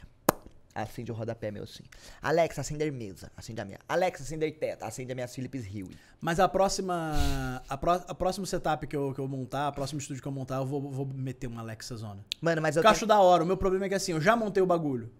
Acende 0.73 1.11
o 1.11 1.15
rodapé 1.15 1.51
meu 1.51 1.67
sim. 1.67 1.83
Alex, 2.21 2.57
acender 2.57 2.91
mesa. 2.91 3.31
Acende 3.35 3.59
a 3.59 3.65
minha. 3.65 3.79
Alex, 3.87 4.21
acender 4.21 4.57
teto. 4.57 4.83
Acende 4.83 5.11
a 5.11 5.15
minha 5.15 5.27
Philips 5.27 5.65
Hue. 5.65 5.97
Mas 6.19 6.39
a 6.39 6.47
próxima. 6.47 7.61
A, 7.67 7.77
pró, 7.77 7.93
a 8.07 8.15
próximo 8.15 8.45
setup 8.45 8.87
que 8.87 8.95
eu, 8.95 9.13
que 9.13 9.19
eu 9.19 9.27
montar, 9.27 9.69
o 9.69 9.73
próximo 9.73 9.99
estúdio 9.99 10.21
que 10.21 10.27
eu 10.27 10.31
montar, 10.31 10.57
eu 10.57 10.65
vou, 10.65 10.81
vou 10.81 11.05
meter 11.05 11.47
uma 11.47 11.61
Alexa 11.61 11.95
Zona. 11.97 12.23
Mano, 12.39 12.61
mas 12.61 12.77
eu 12.77 12.83
Eu 12.83 12.89
acho 12.89 13.05
da 13.05 13.19
hora. 13.19 13.43
O 13.43 13.45
meu 13.45 13.57
problema 13.57 13.85
é 13.85 13.89
que 13.89 13.95
assim, 13.95 14.13
eu 14.13 14.21
já 14.21 14.35
montei 14.35 14.63
o 14.63 14.65
bagulho. 14.65 15.11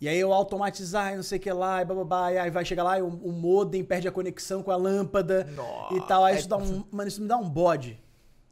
E 0.00 0.08
aí 0.08 0.18
eu 0.18 0.32
automatizar 0.32 1.12
e 1.12 1.16
não 1.16 1.22
sei 1.22 1.38
o 1.38 1.40
que 1.42 1.52
lá, 1.52 1.82
e 1.82 1.84
bababá, 1.84 2.32
e 2.32 2.38
aí 2.38 2.50
vai 2.50 2.64
chegar 2.64 2.82
lá 2.82 2.98
e 2.98 3.02
o, 3.02 3.06
o 3.06 3.30
modem 3.30 3.84
perde 3.84 4.08
a 4.08 4.12
conexão 4.12 4.62
com 4.62 4.70
a 4.70 4.76
lâmpada 4.76 5.46
e 5.92 6.00
tal. 6.08 6.24
Aí 6.24 6.38
isso 6.38 6.48
dá 6.48 6.56
um. 6.56 6.84
Mano, 6.90 7.08
isso 7.08 7.20
me 7.20 7.28
dá 7.28 7.36
um 7.36 7.48
bode. 7.48 8.00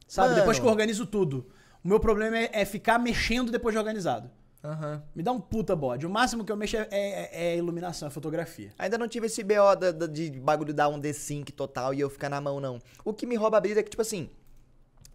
Sabe? 0.07 0.29
Mano. 0.29 0.39
Depois 0.41 0.59
que 0.59 0.65
eu 0.65 0.69
organizo 0.69 1.05
tudo. 1.05 1.47
O 1.83 1.87
meu 1.87 1.99
problema 1.99 2.37
é, 2.37 2.49
é 2.53 2.65
ficar 2.65 2.99
mexendo 2.99 3.51
depois 3.51 3.73
de 3.73 3.79
organizado. 3.79 4.29
Aham. 4.63 5.01
Me 5.15 5.23
dá 5.23 5.31
um 5.31 5.39
puta 5.39 5.75
bode. 5.75 6.05
O 6.05 6.09
máximo 6.09 6.43
que 6.43 6.51
eu 6.51 6.57
mexo 6.57 6.75
é, 6.75 6.87
é, 6.91 7.29
é 7.53 7.57
iluminação, 7.57 8.07
é 8.07 8.11
fotografia. 8.11 8.71
Ainda 8.77 8.97
não 8.97 9.07
tive 9.07 9.27
esse 9.27 9.41
BO 9.43 9.75
da- 9.79 9.91
da- 9.91 10.07
de 10.07 10.29
bagulho 10.31 10.73
dar 10.73 10.89
um 10.89 10.99
D-Sync 10.99 11.51
total 11.53 11.93
e 11.93 11.99
eu 12.01 12.09
ficar 12.09 12.29
na 12.29 12.41
mão, 12.41 12.59
não. 12.59 12.79
O 13.05 13.13
que 13.13 13.25
me 13.25 13.35
rouba 13.35 13.57
a 13.57 13.61
brisa 13.61 13.79
é 13.79 13.83
que, 13.83 13.89
tipo 13.89 14.01
assim, 14.01 14.29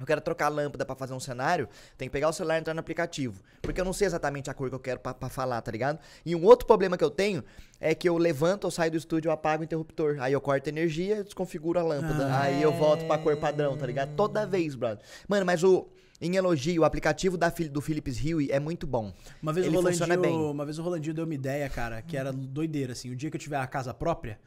eu 0.01 0.07
quero 0.07 0.21
trocar 0.23 0.47
a 0.47 0.49
lâmpada 0.49 0.85
pra 0.87 0.97
fazer 0.97 1.13
um 1.13 1.21
cenário, 1.21 1.69
tem 1.99 2.09
que 2.09 2.13
pegar 2.13 2.31
o 2.31 2.33
celular 2.33 2.57
e 2.57 2.61
entrar 2.61 2.73
no 2.73 2.81
aplicativo. 2.81 3.39
Porque 3.61 3.79
eu 3.79 3.85
não 3.85 3.93
sei 3.93 4.07
exatamente 4.07 4.49
a 4.51 4.55
cor 4.55 4.71
que 4.71 4.75
eu 4.75 4.81
quero 4.81 4.99
pra, 4.99 5.13
pra 5.13 5.29
falar, 5.29 5.61
tá 5.61 5.71
ligado? 5.71 5.99
E 6.25 6.35
um 6.35 6.43
outro 6.45 6.67
problema 6.67 6.97
que 6.97 7.05
eu 7.05 7.11
tenho 7.11 7.45
é 7.79 7.95
que 7.95 8.09
eu 8.09 8.17
levanto, 8.17 8.67
eu 8.67 8.71
saio 8.71 8.91
do 8.93 8.97
estúdio, 8.97 9.29
eu 9.29 9.33
apago 9.33 9.61
o 9.61 9.65
interruptor. 9.65 10.17
Aí 10.21 10.33
eu 10.33 10.41
corto 10.41 10.69
a 10.69 10.73
energia 10.73 11.19
e 11.19 11.23
desconfiguro 11.23 11.79
a 11.79 11.83
lâmpada. 11.83 12.27
Ah. 12.27 12.43
Aí 12.45 12.63
eu 12.63 12.73
volto 12.73 13.05
pra 13.07 13.19
cor 13.19 13.37
padrão, 13.37 13.77
tá 13.77 13.87
ligado? 13.87 14.17
Toda 14.17 14.47
vez, 14.47 14.75
brother. 14.75 15.05
Mano, 15.29 15.45
mas 15.45 15.63
o. 15.63 15.87
Em 16.25 16.37
elogio, 16.37 16.81
o 16.81 16.85
aplicativo 16.87 17.37
da, 17.37 17.51
do 17.51 17.83
Philips 17.83 18.19
Hue 18.19 18.51
é 18.51 18.59
muito 18.59 18.87
bom. 18.87 19.13
Uma 19.43 19.53
vez, 19.53 19.67
Ele 19.67 19.77
o 19.77 19.83
funciona 19.83 20.15
Rolandinho, 20.15 20.39
bem. 20.41 20.51
uma 20.51 20.65
vez 20.65 20.79
o 20.79 20.83
Rolandinho 20.83 21.15
deu 21.15 21.27
uma 21.27 21.35
ideia, 21.35 21.69
cara, 21.69 22.01
que 22.01 22.17
era 22.17 22.33
doideira, 22.33 22.93
assim. 22.93 23.11
O 23.11 23.15
dia 23.15 23.31
que 23.31 23.37
eu 23.37 23.41
tiver 23.41 23.59
a 23.59 23.67
casa 23.67 23.93
própria, 23.93 24.39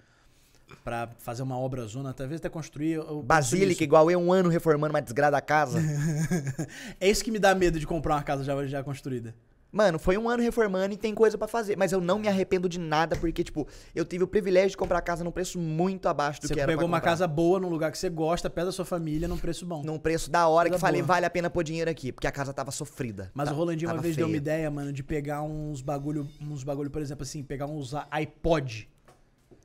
pra 0.84 1.08
fazer 1.20 1.44
uma 1.44 1.56
obra 1.56 1.86
zona, 1.86 2.16
talvez 2.16 2.42
até 2.42 2.50
construir. 2.50 3.00
Basílica, 3.24 3.84
igual 3.84 4.10
eu, 4.10 4.20
um 4.20 4.34
ano 4.34 4.50
reformando 4.50 4.92
uma 4.92 5.02
desgrada 5.04 5.34
da 5.38 5.42
casa. 5.42 5.80
É 7.00 7.08
isso 7.08 7.24
que 7.24 7.30
me 7.30 7.38
dá 7.38 7.54
medo 7.54 7.80
de 7.80 7.86
comprar 7.86 8.16
uma 8.16 8.24
casa 8.24 8.44
já, 8.44 8.66
já 8.66 8.84
construída. 8.84 9.36
Mano, 9.72 10.00
foi 10.00 10.18
um 10.18 10.30
ano 10.30 10.42
reformando 10.42 10.94
e 10.94 10.98
tem 10.98 11.14
coisa 11.14 11.38
pra 11.38 11.48
fazer. 11.48 11.76
Mas 11.78 11.92
eu 11.92 12.00
não 12.00 12.18
me 12.18 12.28
arrependo 12.28 12.70
de 12.70 12.80
nada, 12.80 13.16
porque, 13.18 13.44
tipo, 13.44 13.68
eu 13.94 14.06
tive 14.06 14.24
o 14.24 14.28
privilégio 14.28 14.70
de 14.72 14.78
comprar 14.78 15.00
a 15.00 15.02
casa 15.02 15.24
num 15.24 15.32
preço 15.32 15.60
muito 15.60 16.08
abaixo 16.08 16.40
do 16.42 16.48
Você 16.48 16.54
que 16.54 16.60
era 16.60 16.68
pegou 16.72 16.80
pra 16.84 16.88
uma 16.88 17.02
casa 17.02 17.28
boa, 17.28 17.60
num 17.60 17.68
lugar 17.70 17.92
que 17.92 17.98
você 17.98 18.10
gosta, 18.10 18.50
perto 18.50 18.68
da 18.68 18.72
sua 18.72 18.86
família, 18.86 19.28
num 19.28 19.38
preço 19.38 19.66
bom. 19.66 19.84
Num 19.84 20.00
preço 20.00 20.32
da 20.32 20.48
hora 20.48 20.70
que 20.70 20.72
Coisa 20.72 20.82
falei, 20.86 21.02
boa. 21.02 21.08
vale 21.08 21.26
a 21.26 21.30
pena 21.30 21.50
pôr 21.50 21.64
dinheiro 21.64 21.92
aqui, 21.92 22.12
porque 22.14 22.26
a 22.28 22.32
casa 22.32 22.54
tava 22.54 22.72
sofrida. 22.72 23.30
Mas 23.34 23.50
Tá- 23.50 23.54
o 23.54 23.58
Rolandinho 23.58 23.92
uma 23.92 24.02
vez 24.02 24.16
deu 24.16 24.26
uma 24.26 24.32
feia. 24.32 24.38
ideia, 24.38 24.72
mano, 24.72 24.92
de 24.94 25.04
pegar 25.04 25.42
uns 25.44 25.82
bagulho, 25.82 26.28
uns 26.42 26.64
bagulho, 26.64 26.90
por 26.90 27.02
exemplo, 27.02 27.24
assim, 27.24 27.44
pegar 27.44 27.66
uns 27.68 27.94
iPod. 28.10 28.90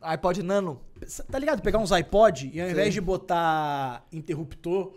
iPod 0.01 0.43
Nano. 0.43 0.81
Tá 1.31 1.39
ligado? 1.39 1.63
Pegar 1.63 1.79
uns 1.79 1.93
iPod 1.93 2.51
e 2.53 2.61
ao 2.61 2.69
invés 2.69 2.87
Sei. 2.87 2.95
de 2.95 3.01
botar 3.01 4.05
interruptor, 4.13 4.93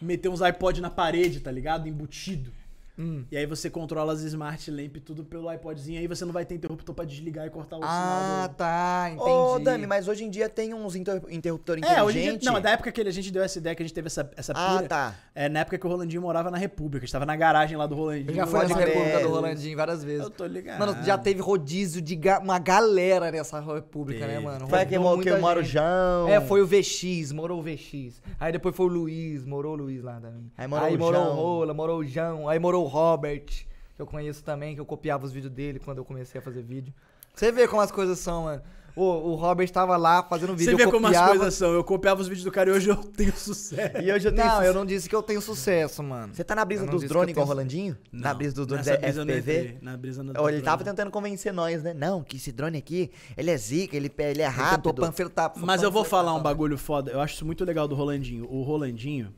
meter 0.00 0.28
uns 0.30 0.40
iPod 0.40 0.80
na 0.80 0.88
parede, 0.90 1.40
tá 1.40 1.50
ligado? 1.50 1.86
Embutido. 1.86 2.50
Hum. 2.98 3.24
E 3.30 3.36
aí 3.36 3.44
você 3.46 3.68
controla 3.68 4.12
as 4.12 4.20
Smart 4.22 4.70
Lamp 4.70 4.96
tudo 5.04 5.24
pelo 5.24 5.52
iPodzinho, 5.52 6.00
aí 6.00 6.06
você 6.06 6.24
não 6.24 6.32
vai 6.32 6.44
ter 6.46 6.54
interruptor 6.54 6.94
pra 6.94 7.04
desligar 7.04 7.46
e 7.46 7.50
cortar 7.50 7.76
o 7.76 7.80
Ah, 7.82 7.86
sinal. 7.86 8.48
do- 8.48 8.54
tá, 8.54 9.10
entendi. 9.12 9.30
Ô, 9.30 9.58
Dami, 9.58 9.86
mas 9.86 10.08
hoje 10.08 10.24
em 10.24 10.30
dia 10.30 10.48
tem 10.48 10.72
uns 10.72 10.96
inter 10.96 11.22
interruptor 11.28 11.76
É, 11.84 12.02
hoje 12.02 12.18
em 12.18 12.22
dia, 12.22 12.30
inteligente. 12.32 12.44
não, 12.44 12.60
da 12.60 12.70
época 12.70 12.90
que 12.90 13.00
a 13.00 13.10
gente 13.10 13.30
deu 13.30 13.42
essa 13.42 13.58
ideia, 13.58 13.74
que 13.76 13.82
a 13.82 13.86
gente 13.86 13.94
teve 13.94 14.06
essa, 14.06 14.30
essa 14.36 14.52
Ah, 14.56 14.76
pira, 14.76 14.88
tá. 14.88 15.14
é 15.34 15.48
na 15.48 15.60
época 15.60 15.76
que 15.78 15.86
o 15.86 15.90
Rolandinho 15.90 16.22
morava 16.22 16.50
na 16.50 16.56
República, 16.56 17.04
a 17.04 17.06
gente 17.06 17.12
tava 17.12 17.26
na 17.26 17.36
garagem 17.36 17.76
lá 17.76 17.86
do 17.86 17.94
Rolandinho. 17.94 18.30
Eu 18.30 18.34
já 18.34 18.46
Pode 18.46 18.68
nessa 18.68 18.80
crer. 18.80 18.94
república 18.94 19.20
do 19.20 19.28
Rolandinho 19.28 19.76
várias 19.76 20.02
vezes. 20.02 20.22
Eu 20.24 20.30
tô 20.30 20.46
ligado. 20.46 20.78
Mano, 20.78 20.96
já 21.04 21.18
teve 21.18 21.40
rodízio 21.40 22.00
de 22.00 22.16
ga- 22.16 22.38
uma 22.38 22.58
galera 22.58 23.30
nessa 23.30 23.60
república, 23.60 24.26
né, 24.26 24.38
mano? 24.38 24.66
Foi 24.68 24.86
que 24.86 24.94
eu 24.96 25.02
muita 25.02 25.38
moro 25.38 25.62
gente. 25.62 25.72
João. 25.74 26.28
É, 26.28 26.40
foi 26.40 26.62
o 26.62 26.66
VX, 26.66 27.32
morou 27.32 27.58
o 27.60 27.62
VX. 27.62 28.22
Aí 28.40 28.52
depois 28.52 28.74
foi 28.74 28.86
o 28.86 28.88
Luiz, 28.88 29.44
morou 29.44 29.74
o 29.74 29.76
Luiz 29.76 30.02
lá 30.02 30.14
também. 30.20 30.50
Aí 30.56 30.66
morou 30.66 30.88
o 30.88 30.98
morou 30.98 31.12
João. 31.22 31.32
o 31.32 31.34
Rola, 31.36 31.74
morou 31.74 31.98
o 31.98 32.04
João. 32.06 32.48
Aí 32.48 32.58
morou 32.58 32.84
o 32.84 32.85
Robert, 32.86 33.44
que 33.46 34.00
eu 34.02 34.06
conheço 34.06 34.42
também, 34.44 34.74
que 34.74 34.80
eu 34.80 34.86
copiava 34.86 35.24
os 35.24 35.32
vídeos 35.32 35.52
dele 35.52 35.78
quando 35.78 35.98
eu 35.98 36.04
comecei 36.04 36.38
a 36.38 36.42
fazer 36.42 36.62
vídeo. 36.62 36.92
Você 37.34 37.52
vê 37.52 37.68
como 37.68 37.82
as 37.82 37.90
coisas 37.90 38.18
são, 38.18 38.44
mano. 38.44 38.62
O, 38.94 39.02
o 39.02 39.34
Robert 39.34 39.68
tava 39.70 39.94
lá 39.98 40.22
fazendo 40.22 40.56
vídeo, 40.56 40.70
Você 40.70 40.74
vê 40.74 40.84
eu 40.84 40.90
como 40.90 41.06
as 41.06 41.20
coisas 41.28 41.52
são. 41.52 41.70
Eu 41.70 41.84
copiava 41.84 42.18
os 42.22 42.28
vídeos 42.28 42.44
do 42.44 42.50
cara 42.50 42.70
e 42.70 42.72
hoje 42.72 42.88
eu 42.88 42.96
tenho 43.12 43.36
sucesso. 43.36 43.98
E 43.98 44.10
hoje 44.10 44.26
eu 44.26 44.32
tenho 44.32 44.46
Não, 44.46 44.54
sucesso. 44.54 44.66
eu 44.70 44.72
não 44.74 44.86
disse 44.86 45.06
que 45.06 45.14
eu 45.14 45.22
tenho 45.22 45.42
sucesso, 45.42 46.02
mano. 46.02 46.32
Você 46.34 46.42
tá 46.42 46.54
na 46.54 46.64
brisa 46.64 46.86
dos 46.86 47.04
drones 47.04 47.32
igual 47.32 47.44
o 47.44 47.48
Rolandinho? 47.50 47.94
na 48.10 48.30
Não, 48.30 48.38
brisa 48.38 48.54
dos 48.54 48.66
drones 48.66 48.86
nessa 48.86 48.98
brisa 48.98 49.22
FPV? 49.22 49.78
Na 49.82 49.96
brisa 49.98 50.22
não 50.22 50.32
Ou 50.40 50.48
ele 50.48 50.62
tava 50.62 50.82
tentando 50.82 51.10
convencer 51.10 51.52
nós, 51.52 51.82
né? 51.82 51.92
Não, 51.92 52.22
que 52.24 52.38
esse 52.38 52.50
drone 52.50 52.78
aqui, 52.78 53.10
ele 53.36 53.50
é 53.50 53.56
zica, 53.58 53.94
ele, 53.94 54.10
ele 54.16 54.24
é 54.24 54.30
Ele 54.30 54.42
rápido. 54.44 54.94
panfletar- 54.94 55.52
Mas 55.56 55.82
eu 55.82 55.90
vou 55.90 56.02
falar 56.02 56.34
um 56.34 56.40
bagulho 56.42 56.78
foda. 56.78 57.10
Eu 57.10 57.20
acho 57.20 57.34
isso 57.34 57.44
muito 57.44 57.66
legal 57.66 57.86
do 57.86 57.94
Rolandinho. 57.94 58.46
O 58.50 58.62
Rolandinho, 58.62 59.30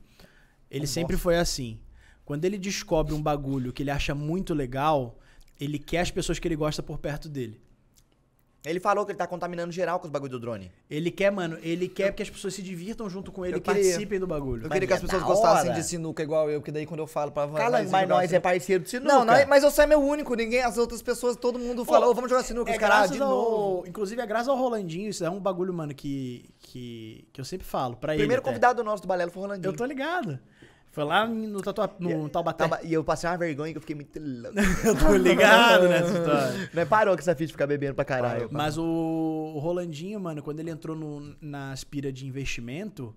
ele 0.71 0.87
sempre 0.87 1.17
foi 1.17 1.37
assim. 1.37 1.81
Quando 2.29 2.45
ele 2.45 2.59
descobre 2.59 3.15
um 3.15 3.23
bagulho 3.23 3.73
que 3.73 3.83
ele 3.83 3.91
acha 3.91 4.15
muito 4.15 4.53
legal, 4.53 5.17
ele 5.59 5.79
quer 5.79 6.01
as 6.01 6.11
pessoas 6.11 6.39
que 6.39 6.47
ele 6.47 6.57
gosta 6.57 6.83
por 6.83 6.99
perto 6.99 7.27
dele. 7.27 7.59
Ele 8.67 8.79
falou 8.81 9.07
que 9.07 9.13
ele 9.13 9.17
tá 9.19 9.27
contaminando 9.27 9.73
geral 9.73 9.99
com 9.99 10.05
os 10.07 10.11
bagulho 10.11 10.33
do 10.33 10.39
drone. 10.39 10.71
Ele 10.91 11.11
quer, 11.11 11.31
mano, 11.33 11.57
ele 11.63 11.89
quer 11.89 12.13
que 12.13 12.23
as 12.23 12.29
pessoas 12.29 12.53
se 12.53 12.61
divirtam 12.61 13.09
junto 13.09 13.33
com 13.33 13.47
ele 13.47 13.55
Eu 13.55 13.59
e 13.59 13.61
queria- 13.63 13.83
participem 13.83 14.21
do 14.21 14.27
bagulho. 14.27 14.67
Eu 14.67 14.69
queria 14.69 14.87
que 14.87 14.93
as 14.93 14.99
é 14.99 15.07
pessoas 15.07 15.23
gostassem 15.23 15.71
hora. 15.71 15.81
de 15.81 15.87
sinuca 15.87 16.23
igual 16.23 16.51
eu, 16.51 16.61
que 16.61 16.71
daí 16.71 16.85
quando 16.85 17.01
eu 17.01 17.07
falo 17.07 17.33
pra 17.33 17.49
Cala, 17.49 17.83
mas 17.85 18.07
nós 18.07 18.25
é 18.25 18.27
sinuca- 18.29 18.41
parceiro 18.43 18.85
de 18.85 18.91
sinuca. 18.91 19.09
Não, 19.11 19.25
nós- 19.25 19.47
mas 19.49 19.63
você 19.63 19.81
é 19.83 19.87
meu 19.87 20.01
único, 20.03 20.35
ninguém, 20.35 20.61
as 20.61 20.77
outras 20.77 21.01
pessoas, 21.01 21.35
todo 21.35 21.59
mundo 21.59 21.83
fala, 21.83 22.09
ô, 22.09 22.13
vamos 22.15 22.29
jogar 22.29 22.43
sinuca, 22.43 22.71
É 22.71 22.75
os 22.75 22.79
caras, 22.79 23.11
de 23.11 23.23
ao, 23.23 23.29
novo. 23.31 23.87
Inclusive, 23.87 24.21
é 24.21 24.27
graças 24.27 24.49
ao 24.49 24.57
Rolandinho. 24.59 25.09
Isso 25.09 25.25
é 25.25 25.31
um 25.31 25.41
bagulho, 25.41 25.73
mano, 25.73 25.95
que, 25.95 26.45
que, 26.59 27.27
que 27.33 27.41
eu 27.41 27.47
sempre 27.47 27.67
falo 27.67 27.97
pra 27.97 28.13
ele. 28.13 28.23
Primeiro 28.23 28.43
até. 28.43 28.51
convidado 28.51 28.85
nosso 28.85 29.01
do 29.03 29.09
Balelo 29.09 29.31
foi 29.31 29.41
o 29.41 29.47
Rolandinho. 29.47 29.71
Eu 29.73 29.77
tô 29.77 29.87
ligado. 29.87 30.39
Foi 30.91 31.05
lá 31.05 31.27
no, 31.27 31.61
tatua, 31.61 31.95
no 32.01 32.29
Taubaté. 32.29 32.65
E 32.83 32.93
eu 32.93 33.05
passei 33.05 33.29
uma 33.29 33.37
vergonha 33.37 33.73
que 33.73 33.77
eu 33.77 33.81
fiquei 33.81 33.95
muito 33.95 34.19
louco. 34.19 34.59
Eu 34.85 34.97
tô 34.99 35.15
ligado 35.17 35.87
nessa 35.89 36.19
história. 36.19 36.71
Não 36.73 36.83
é 36.83 36.85
parou 36.87 37.15
com 37.15 37.21
essa 37.21 37.35
ficha 37.35 37.49
de 37.49 37.53
ficar 37.53 37.67
bebendo 37.67 37.95
pra 37.95 38.05
caralho. 38.05 38.49
Mas 38.51 38.77
o, 38.79 38.83
o 38.85 39.59
Rolandinho, 39.59 40.19
mano, 40.19 40.43
quando 40.43 40.61
ele 40.61 40.71
entrou 40.71 40.97
no, 40.97 41.37
na 41.41 41.73
aspira 41.73 42.11
de 42.11 42.27
investimento, 42.27 43.15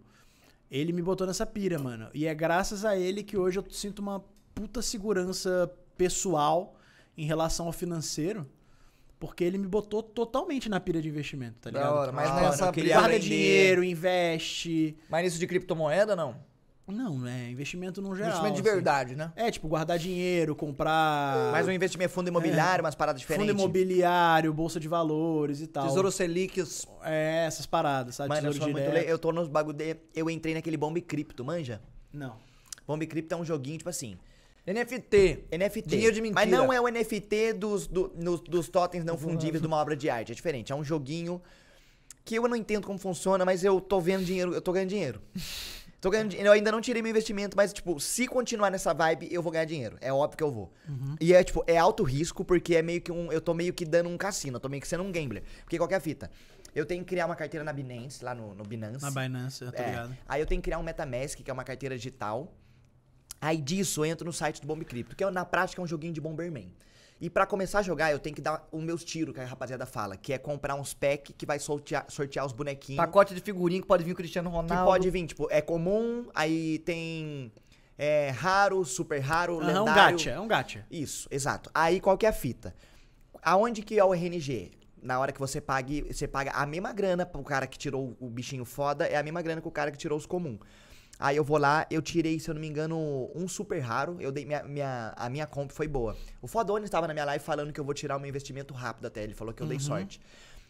ele 0.69 0.91
me 0.91 1.01
botou 1.01 1.25
nessa 1.25 1.45
pira, 1.45 1.79
mano. 1.79 2.09
E 2.13 2.27
é 2.27 2.35
graças 2.35 2.83
a 2.85 2.97
ele 2.97 3.23
que 3.23 3.37
hoje 3.37 3.57
eu 3.57 3.65
sinto 3.71 3.99
uma 3.99 4.23
puta 4.53 4.81
segurança 4.81 5.71
pessoal 5.97 6.75
em 7.17 7.25
relação 7.25 7.65
ao 7.67 7.71
financeiro. 7.71 8.45
Porque 9.19 9.43
ele 9.43 9.57
me 9.59 9.67
botou 9.67 10.01
totalmente 10.01 10.67
na 10.67 10.79
pira 10.79 10.99
de 10.99 11.07
investimento, 11.07 11.55
tá 11.61 11.69
Da 11.69 11.79
ligado? 11.79 11.95
hora, 11.95 12.11
mas 12.11 12.29
Ah, 12.29 12.41
nessa 12.41 12.71
guarda 12.71 13.19
dinheiro, 13.19 13.83
investe. 13.83 14.97
Mas 15.09 15.23
nisso 15.23 15.39
de 15.39 15.45
criptomoeda, 15.45 16.15
não? 16.15 16.35
Não, 16.91 17.25
é 17.27 17.49
investimento 17.49 18.01
no 18.01 18.15
geral. 18.15 18.29
Investimento 18.31 18.55
de 18.61 18.61
assim. 18.61 18.75
verdade, 18.75 19.15
né? 19.15 19.31
É, 19.35 19.49
tipo, 19.49 19.67
guardar 19.67 19.97
dinheiro, 19.97 20.55
comprar 20.55 21.51
Mas 21.51 21.67
o 21.67 21.71
investimento 21.71 22.11
é 22.11 22.13
fundo 22.13 22.27
imobiliário, 22.27 22.83
umas 22.83 22.95
paradas 22.95 23.21
diferentes. 23.21 23.49
fundo 23.49 23.57
imobiliário, 23.59 24.53
bolsa 24.53 24.79
de 24.79 24.87
valores 24.87 25.61
e 25.61 25.67
tal. 25.67 25.87
Tesouro 25.87 26.11
Selic, 26.11 26.61
É, 27.03 27.45
essas 27.47 27.65
paradas, 27.65 28.15
sabe? 28.15 28.29
Mano, 28.29 28.47
eu 28.47 28.51
Tesouro 28.53 28.71
sou 28.73 28.81
muito 28.81 28.93
le... 28.93 29.09
Eu 29.11 29.17
tô 29.17 29.31
nos 29.31 29.47
bagulho 29.47 29.77
de... 29.77 29.97
Eu 30.15 30.29
entrei 30.29 30.53
naquele 30.53 30.77
Bomb 30.77 30.99
Cripto, 31.01 31.43
manja? 31.45 31.81
Não. 32.13 32.35
Bomb 32.87 33.05
Cripto 33.07 33.33
é 33.33 33.37
um 33.37 33.45
joguinho, 33.45 33.77
tipo 33.77 33.89
assim... 33.89 34.17
NFT. 34.67 35.45
NFT. 35.57 35.89
Dinheiro 35.89 36.13
de 36.13 36.21
mentira. 36.21 36.39
Mas 36.45 36.49
não 36.51 36.71
é 36.71 36.79
o 36.79 36.87
NFT 36.87 37.53
dos, 37.53 37.87
do- 37.87 38.11
nos- 38.15 38.41
dos 38.41 38.69
totens 38.69 39.03
não 39.03 39.17
fundíveis 39.17 39.59
de 39.59 39.65
uma 39.67 39.77
obra 39.77 39.95
de 39.95 40.07
arte. 40.09 40.31
É 40.31 40.35
diferente. 40.35 40.71
É 40.71 40.75
um 40.75 40.83
joguinho 40.83 41.41
que 42.23 42.35
eu 42.35 42.47
não 42.47 42.55
entendo 42.55 42.85
como 42.85 42.99
funciona, 42.99 43.43
mas 43.43 43.63
eu 43.63 43.81
tô 43.81 43.99
vendo 43.99 44.23
dinheiro, 44.23 44.53
eu 44.53 44.61
tô 44.61 44.71
ganhando 44.71 44.89
dinheiro. 44.89 45.19
Tô 46.01 46.09
ganhando. 46.09 46.33
Eu 46.33 46.51
ainda 46.51 46.71
não 46.71 46.81
tirei 46.81 46.99
meu 47.01 47.11
investimento, 47.11 47.55
mas, 47.55 47.71
tipo, 47.71 47.99
se 47.99 48.27
continuar 48.27 48.71
nessa 48.71 48.91
vibe, 48.91 49.29
eu 49.31 49.41
vou 49.43 49.51
ganhar 49.51 49.65
dinheiro. 49.65 49.97
É 50.01 50.11
óbvio 50.11 50.35
que 50.35 50.43
eu 50.43 50.51
vou. 50.51 50.73
E 51.21 51.31
é, 51.31 51.43
tipo, 51.43 51.63
é 51.67 51.77
alto 51.77 52.03
risco, 52.03 52.43
porque 52.43 52.75
é 52.75 52.81
meio 52.81 52.99
que 52.99 53.11
um. 53.11 53.31
Eu 53.31 53.39
tô 53.39 53.53
meio 53.53 53.71
que 53.71 53.85
dando 53.85 54.09
um 54.09 54.17
cassino, 54.17 54.55
eu 54.57 54.59
tô 54.59 54.67
meio 54.67 54.81
que 54.81 54.87
sendo 54.87 55.03
um 55.03 55.11
gambler. 55.11 55.43
Porque 55.63 55.77
qualquer 55.77 56.01
fita. 56.01 56.29
Eu 56.73 56.85
tenho 56.85 57.03
que 57.03 57.09
criar 57.09 57.25
uma 57.27 57.35
carteira 57.35 57.63
na 57.63 57.71
Binance, 57.71 58.23
lá 58.23 58.33
no, 58.33 58.55
no 58.55 58.63
Binance. 58.63 59.03
Na 59.03 59.11
Binance, 59.11 59.61
eu 59.63 59.71
tô 59.71 59.81
É. 59.81 59.85
ligado. 59.85 60.17
Aí 60.27 60.41
eu 60.41 60.47
tenho 60.47 60.59
que 60.59 60.65
criar 60.65 60.79
um 60.79 60.83
MetaMask, 60.83 61.37
que 61.43 61.51
é 61.51 61.53
uma 61.53 61.63
carteira 61.65 61.95
digital. 61.95 62.51
Aí 63.39 63.57
disso 63.57 64.01
eu 64.01 64.05
entro 64.05 64.25
no 64.25 64.33
site 64.33 64.61
do 64.61 64.67
Bomb 64.67 64.83
Crypto, 64.85 65.15
que 65.15 65.23
é, 65.23 65.29
na 65.29 65.43
prática 65.45 65.81
é 65.81 65.83
um 65.83 65.87
joguinho 65.87 66.13
de 66.13 66.21
Bomberman. 66.21 66.73
E 67.21 67.29
pra 67.29 67.45
começar 67.45 67.79
a 67.79 67.81
jogar, 67.83 68.11
eu 68.11 68.17
tenho 68.17 68.35
que 68.35 68.41
dar 68.41 68.67
os 68.71 68.83
meus 68.83 69.03
tiros, 69.03 69.31
que 69.35 69.39
a 69.39 69.45
rapaziada 69.45 69.85
fala, 69.85 70.17
que 70.17 70.33
é 70.33 70.39
comprar 70.39 70.73
uns 70.73 70.91
pack 70.91 71.31
que 71.33 71.45
vai 71.45 71.59
sortear, 71.59 72.03
sortear 72.09 72.43
os 72.43 72.51
bonequinhos. 72.51 72.97
Pacote 72.97 73.35
de 73.35 73.41
figurinha 73.41 73.79
que 73.79 73.87
pode 73.87 74.03
vir 74.03 74.13
o 74.13 74.15
Cristiano 74.15 74.49
Que 74.49 74.55
Ronaldo. 74.55 74.85
pode 74.85 75.07
vir, 75.11 75.27
tipo, 75.27 75.47
é 75.51 75.61
comum, 75.61 76.25
aí 76.33 76.79
tem 76.79 77.51
é, 77.95 78.31
raro, 78.31 78.83
super 78.83 79.19
raro, 79.19 79.59
Aham, 79.59 79.67
lendário. 79.67 80.15
um 80.15 80.17
gacha, 80.17 80.29
é 80.31 80.39
um 80.39 80.47
gacha. 80.47 80.85
Isso, 80.89 81.27
exato. 81.29 81.69
Aí 81.75 81.99
qual 81.99 82.17
que 82.17 82.25
é 82.25 82.29
a 82.29 82.33
fita? 82.33 82.73
Aonde 83.43 83.83
que 83.83 83.99
é 83.99 84.03
o 84.03 84.15
RNG? 84.15 84.71
Na 84.99 85.19
hora 85.19 85.31
que 85.31 85.39
você 85.39 85.61
pague, 85.61 86.01
você 86.11 86.27
paga 86.27 86.49
a 86.51 86.65
mesma 86.65 86.91
grana 86.91 87.23
pro 87.23 87.43
cara 87.43 87.67
que 87.67 87.77
tirou 87.77 88.17
o 88.19 88.29
bichinho 88.31 88.65
foda, 88.65 89.05
é 89.05 89.15
a 89.15 89.21
mesma 89.21 89.43
grana 89.43 89.61
que 89.61 89.67
o 89.67 89.71
cara 89.71 89.91
que 89.91 89.97
tirou 89.97 90.17
os 90.17 90.25
comum. 90.25 90.57
Aí 91.21 91.37
eu 91.37 91.43
vou 91.43 91.57
lá, 91.59 91.85
eu 91.91 92.01
tirei, 92.01 92.39
se 92.39 92.49
eu 92.49 92.53
não 92.55 92.59
me 92.61 92.67
engano, 92.67 93.29
um 93.35 93.47
super 93.47 93.79
raro. 93.79 94.17
Eu 94.19 94.31
dei 94.31 94.43
minha, 94.43 94.63
minha- 94.63 95.13
a 95.15 95.29
minha 95.29 95.45
comp 95.45 95.69
foi 95.71 95.87
boa. 95.87 96.17
O 96.41 96.47
Fodone 96.47 96.83
estava 96.83 97.07
na 97.07 97.13
minha 97.13 97.25
live 97.25 97.43
falando 97.43 97.71
que 97.71 97.79
eu 97.79 97.83
vou 97.85 97.93
tirar 97.93 98.17
o 98.17 98.19
meu 98.19 98.27
investimento 98.27 98.73
rápido 98.73 99.05
até. 99.05 99.23
Ele 99.23 99.35
falou 99.35 99.53
que 99.53 99.61
eu 99.61 99.67
dei 99.67 99.77
sorte. 99.79 100.19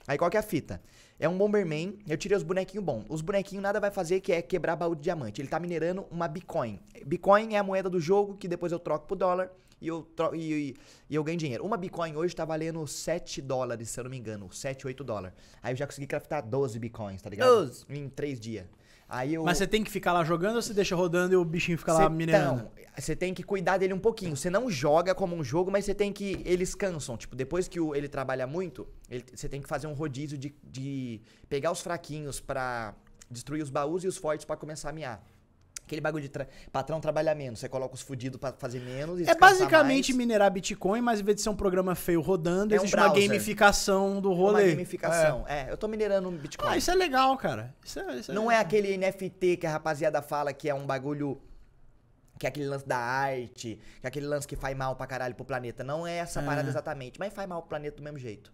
Aí 0.07 0.17
qual 0.17 0.29
que 0.29 0.35
é 0.35 0.39
a 0.39 0.43
fita? 0.43 0.81
É 1.19 1.29
um 1.29 1.37
Bomberman, 1.37 1.97
eu 2.07 2.17
tirei 2.17 2.35
os 2.35 2.43
bonequinhos 2.43 2.83
bons. 2.83 3.05
Os 3.07 3.21
bonequinhos 3.21 3.61
nada 3.63 3.79
vai 3.79 3.91
fazer 3.91 4.19
que 4.19 4.33
é 4.33 4.41
quebrar 4.41 4.75
baú 4.75 4.93
de 4.95 5.03
diamante. 5.03 5.39
Ele 5.39 5.47
tá 5.47 5.59
minerando 5.59 6.05
uma 6.11 6.27
Bitcoin. 6.27 6.79
Bitcoin 7.05 7.53
é 7.53 7.57
a 7.59 7.63
moeda 7.63 7.89
do 7.89 7.99
jogo 7.99 8.35
que 8.35 8.47
depois 8.47 8.71
eu 8.73 8.79
troco 8.79 9.05
pro 9.07 9.15
dólar 9.15 9.49
e 9.79 9.87
eu, 9.87 10.05
e, 10.33 10.37
e- 10.53 10.75
e 11.11 11.15
eu 11.15 11.23
ganho 11.23 11.37
dinheiro. 11.37 11.63
Uma 11.63 11.77
Bitcoin 11.77 12.15
hoje 12.15 12.35
tá 12.35 12.43
valendo 12.43 12.85
7 12.87 13.41
dólares, 13.41 13.89
se 13.89 13.99
eu 13.99 14.03
não 14.03 14.11
me 14.11 14.17
engano. 14.17 14.51
7, 14.51 14.85
8 14.87 15.03
dólares. 15.03 15.37
Aí 15.61 15.71
eu 15.73 15.77
já 15.77 15.85
consegui 15.85 16.07
craftar 16.07 16.45
12 16.45 16.77
Bitcoins, 16.79 17.21
tá 17.21 17.29
ligado? 17.29 17.47
12. 17.47 17.85
Em 17.89 18.09
3 18.09 18.39
dias. 18.39 18.65
Aí 19.13 19.33
eu... 19.33 19.43
Mas 19.43 19.57
você 19.57 19.67
tem 19.67 19.83
que 19.83 19.91
ficar 19.91 20.13
lá 20.13 20.23
jogando 20.23 20.55
ou 20.55 20.61
você 20.61 20.73
deixa 20.73 20.95
rodando 20.95 21.33
e 21.33 21.35
o 21.35 21.43
bichinho 21.43 21.77
fica 21.77 21.91
lá 21.91 22.03
Cê- 22.03 22.09
minerando? 22.09 22.61
Então, 22.73 22.93
você 22.97 23.13
tem 23.13 23.33
que 23.33 23.43
cuidar 23.43 23.77
dele 23.77 23.93
um 23.93 23.99
pouquinho. 23.99 24.37
Você 24.37 24.49
não 24.49 24.71
joga 24.71 25.13
como 25.13 25.35
um 25.35 25.43
jogo, 25.43 25.69
mas 25.69 25.83
você 25.83 25.93
tem 25.93 26.13
que. 26.13 26.41
Eles 26.45 26.73
cansam. 26.73 27.17
Tipo, 27.17 27.35
depois 27.35 27.67
que 27.67 27.77
o- 27.77 27.93
ele 27.93 28.07
trabalha 28.07 28.47
muito, 28.47 28.87
você 29.33 29.49
tem 29.49 29.61
que 29.61 29.67
fazer 29.67 29.87
um 29.87 29.93
rodízio 29.93 30.37
de, 30.37 30.55
de 30.63 31.19
pegar 31.49 31.71
os 31.73 31.81
fraquinhos 31.81 32.39
pra 32.39 32.95
destruir 33.29 33.61
os 33.61 33.69
baús 33.69 34.05
e 34.05 34.07
os 34.07 34.15
fortes 34.15 34.45
pra 34.45 34.55
começar 34.55 34.89
a 34.89 34.93
miar. 34.93 35.21
Aquele 35.85 35.99
bagulho 36.01 36.21
de 36.23 36.29
tra- 36.29 36.47
patrão 36.71 37.01
trabalhar 37.01 37.35
menos. 37.35 37.59
Você 37.59 37.67
coloca 37.67 37.93
os 37.95 38.01
fudidos 38.01 38.39
pra 38.39 38.53
fazer 38.53 38.79
menos 38.79 39.19
É 39.27 39.35
basicamente 39.35 40.13
mais. 40.13 40.17
minerar 40.17 40.49
Bitcoin, 40.49 41.01
mas 41.01 41.19
em 41.19 41.23
vez 41.23 41.35
de 41.35 41.41
ser 41.41 41.49
um 41.49 41.55
programa 41.55 41.95
feio 41.95 42.21
rodando, 42.21 42.73
É 42.73 42.77
um 42.77 42.81
existe 42.81 42.95
uma 42.95 43.09
browser. 43.09 43.27
gamificação 43.27 44.21
do 44.21 44.29
uma 44.31 44.37
rolê. 44.37 44.69
gamificação. 44.71 45.45
É. 45.47 45.69
eu 45.69 45.75
tô 45.77 45.87
minerando 45.89 46.29
um 46.29 46.37
Bitcoin. 46.37 46.69
Ah, 46.69 46.77
isso 46.77 46.89
é 46.89 46.95
legal, 46.95 47.35
cara. 47.37 47.75
Isso 47.83 47.99
é, 47.99 48.15
isso 48.15 48.31
Não 48.33 48.49
é 48.49 48.57
aquele 48.57 48.95
NFT 48.97 49.57
que 49.57 49.67
a 49.67 49.71
rapaziada 49.71 50.21
fala 50.21 50.53
que 50.53 50.69
é 50.69 50.73
um 50.73 50.85
bagulho. 50.85 51.41
Que 52.39 52.47
é 52.47 52.49
aquele 52.49 52.67
lance 52.67 52.87
da 52.87 52.97
arte, 52.97 53.77
que 53.99 54.05
é 54.05 54.07
aquele 54.07 54.25
lance 54.25 54.47
que 54.47 54.55
faz 54.55 54.75
mal 54.75 54.95
pra 54.95 55.05
caralho 55.05 55.35
pro 55.35 55.45
planeta. 55.45 55.83
Não 55.83 56.07
é 56.07 56.17
essa 56.17 56.41
parada 56.41 56.67
exatamente, 56.69 57.19
mas 57.19 57.31
faz 57.33 57.47
mal 57.47 57.61
pro 57.61 57.69
planeta 57.69 57.97
do 57.97 58.01
mesmo 58.03 58.17
jeito. 58.17 58.51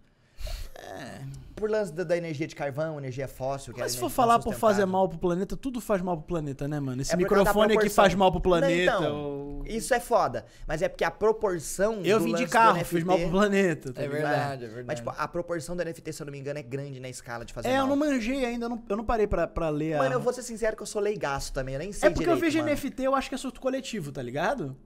Por 1.56 1.68
lance 1.68 1.92
da, 1.92 2.04
da 2.04 2.16
energia 2.16 2.46
de 2.46 2.54
carvão, 2.54 2.98
energia 2.98 3.26
fóssil. 3.26 3.74
Que 3.74 3.80
é 3.80 3.82
Mas 3.82 3.92
se 3.92 3.98
for 3.98 4.08
falar 4.08 4.38
por 4.38 4.54
fazer 4.54 4.86
mal 4.86 5.08
pro 5.08 5.18
planeta, 5.18 5.56
tudo 5.56 5.80
faz 5.80 6.00
mal 6.00 6.16
pro 6.16 6.24
planeta, 6.26 6.68
né, 6.68 6.78
mano? 6.78 7.02
Esse 7.02 7.12
É 7.12 7.16
microfone 7.16 7.64
aqui 7.72 7.74
proporção. 7.74 7.94
faz 8.04 8.14
mal 8.14 8.30
pro 8.30 8.40
planeta. 8.40 8.92
Não, 8.92 8.98
então, 9.00 9.16
o- 9.60 9.64
Isso 9.66 9.92
é 9.92 9.98
foda. 9.98 10.46
Mas 10.68 10.82
é 10.82 10.88
porque 10.88 11.02
a 11.02 11.10
proporção. 11.10 12.00
Eu 12.04 12.18
do 12.20 12.24
vim 12.26 12.34
de 12.36 12.46
carro, 12.46 12.76
NFT 12.78 12.94
fiz 12.94 13.04
mal 13.04 13.18
pro 13.18 13.28
planeta. 13.30 13.92
tá 13.92 14.00
É 14.00 14.06
ligado? 14.06 14.20
verdade, 14.22 14.64
é 14.64 14.68
verdade. 14.68 14.86
Mas, 14.86 14.98
tipo, 15.00 15.10
a 15.16 15.28
proporção 15.28 15.76
do 15.76 15.82
NFT, 15.84 16.12
se 16.12 16.22
eu 16.22 16.26
não 16.26 16.32
me 16.32 16.38
engano, 16.38 16.60
é 16.60 16.62
grande 16.62 17.00
na 17.00 17.08
escala 17.08 17.44
de 17.44 17.52
fazer 17.52 17.68
É, 17.68 17.72
eu 17.74 17.78
mal. 17.78 17.88
não 17.88 17.96
manjei 17.96 18.44
ainda, 18.44 18.66
eu 18.66 18.70
não, 18.70 18.82
eu 18.88 18.96
não 18.96 19.04
parei 19.04 19.26
pra, 19.26 19.48
pra 19.48 19.68
ler 19.68 19.94
a... 19.94 19.98
Mano, 19.98 20.14
eu 20.14 20.20
vou 20.20 20.32
ser 20.32 20.42
sincero 20.44 20.76
que 20.76 20.82
eu 20.82 20.86
sou 20.86 21.02
leigaço 21.02 21.52
também, 21.52 21.74
eu 21.74 21.80
nem 21.80 21.92
sei 21.92 22.06
É 22.06 22.10
porque 22.10 22.22
eu 22.28 22.34
direito, 22.36 22.52
vejo 22.52 22.58
mano. 22.64 22.70
NFT, 22.70 23.02
eu 23.02 23.14
acho 23.16 23.28
que 23.28 23.34
é 23.34 23.38
surto 23.38 23.60
coletivo, 23.60 24.12
tá 24.12 24.22
ligado? 24.22 24.76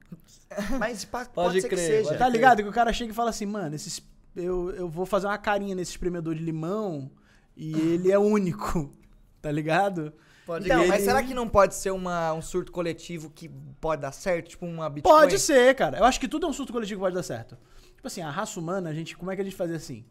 Mas 0.78 1.04
pode, 1.04 1.28
Pode 1.28 1.60
ser 1.60 1.68
crer, 1.68 1.78
que 1.78 1.86
seja. 1.86 2.08
pode 2.08 2.18
Tá 2.18 2.28
ligado? 2.30 2.62
Que 2.62 2.68
o 2.68 2.72
cara 2.72 2.92
chega 2.94 3.12
e 3.12 3.14
fala 3.14 3.28
assim, 3.30 3.44
mano, 3.46 3.74
esses, 3.74 4.02
eu, 4.34 4.70
eu 4.70 4.88
vou 4.88 5.04
fazer 5.06 5.26
uma 5.26 5.38
carinha 5.38 5.74
nesse 5.74 5.92
espremedor 5.92 6.34
de 6.34 6.42
limão 6.42 7.10
e 7.56 7.72
ele 7.72 8.10
é 8.10 8.18
único, 8.18 8.92
tá 9.42 9.50
ligado? 9.50 10.12
Pode 10.46 10.66
Então, 10.66 10.86
mas 10.88 10.96
ele- 10.96 11.04
será 11.04 11.22
que 11.22 11.32
não 11.34 11.48
pode 11.48 11.74
ser 11.74 11.90
uma, 11.92 12.32
um 12.32 12.42
surto 12.42 12.72
coletivo 12.72 13.30
que 13.30 13.48
pode 13.80 14.02
dar 14.02 14.12
certo? 14.12 14.48
Tipo 14.50 14.66
uma 14.66 14.88
Bitcoin? 14.90 15.12
Pode 15.12 15.38
ser, 15.38 15.74
cara. 15.76 15.98
Eu 15.98 16.04
acho 16.04 16.18
que 16.18 16.26
tudo 16.26 16.46
é 16.46 16.48
um 16.48 16.52
surto 16.52 16.72
coletivo 16.72 16.98
que 17.00 17.04
pode 17.04 17.14
dar 17.14 17.22
certo. 17.22 17.56
Tipo 17.94 18.06
assim, 18.08 18.20
a 18.22 18.30
raça 18.30 18.58
humana, 18.58 18.90
a 18.90 18.94
gente, 18.94 19.16
como 19.16 19.30
é 19.30 19.36
que 19.36 19.40
a 19.42 19.44
gente 19.44 19.54
fazia 19.56 19.76
assim? 19.76 20.04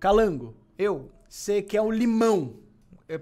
Calango, 0.00 0.56
Eu? 0.76 1.10
você 1.28 1.60
quer 1.62 1.80
o 1.82 1.90
limão. 1.90 2.56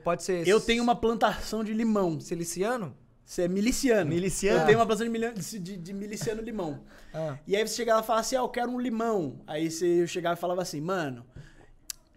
Pode 0.02 0.22
ser... 0.22 0.46
Eu 0.48 0.60
tenho 0.60 0.82
uma 0.82 0.94
plantação 0.96 1.62
de 1.62 1.72
limão. 1.72 2.18
Siliciano? 2.20 2.96
Você 3.26 3.42
é 3.42 3.48
miliciano. 3.48 4.08
Miliciano? 4.08 4.60
Eu 4.60 4.66
tenho 4.66 4.78
uma 4.78 4.86
plantação 4.86 5.10
de, 5.34 5.58
de- 5.58 5.76
de 5.76 5.92
miliciano 5.92 6.40
limão. 6.40 6.84
Ah. 7.12 7.36
E 7.44 7.56
aí 7.56 7.66
você 7.66 7.74
chegava 7.74 8.00
e 8.00 8.06
falava 8.06 8.20
assim, 8.20 8.36
ah, 8.36 8.38
eu 8.38 8.48
quero 8.48 8.70
um 8.70 8.80
limão. 8.80 9.40
Aí 9.48 9.68
você 9.68 10.06
chegava 10.06 10.36
e 10.36 10.40
falava 10.40 10.62
assim, 10.62 10.80
mano, 10.80 11.26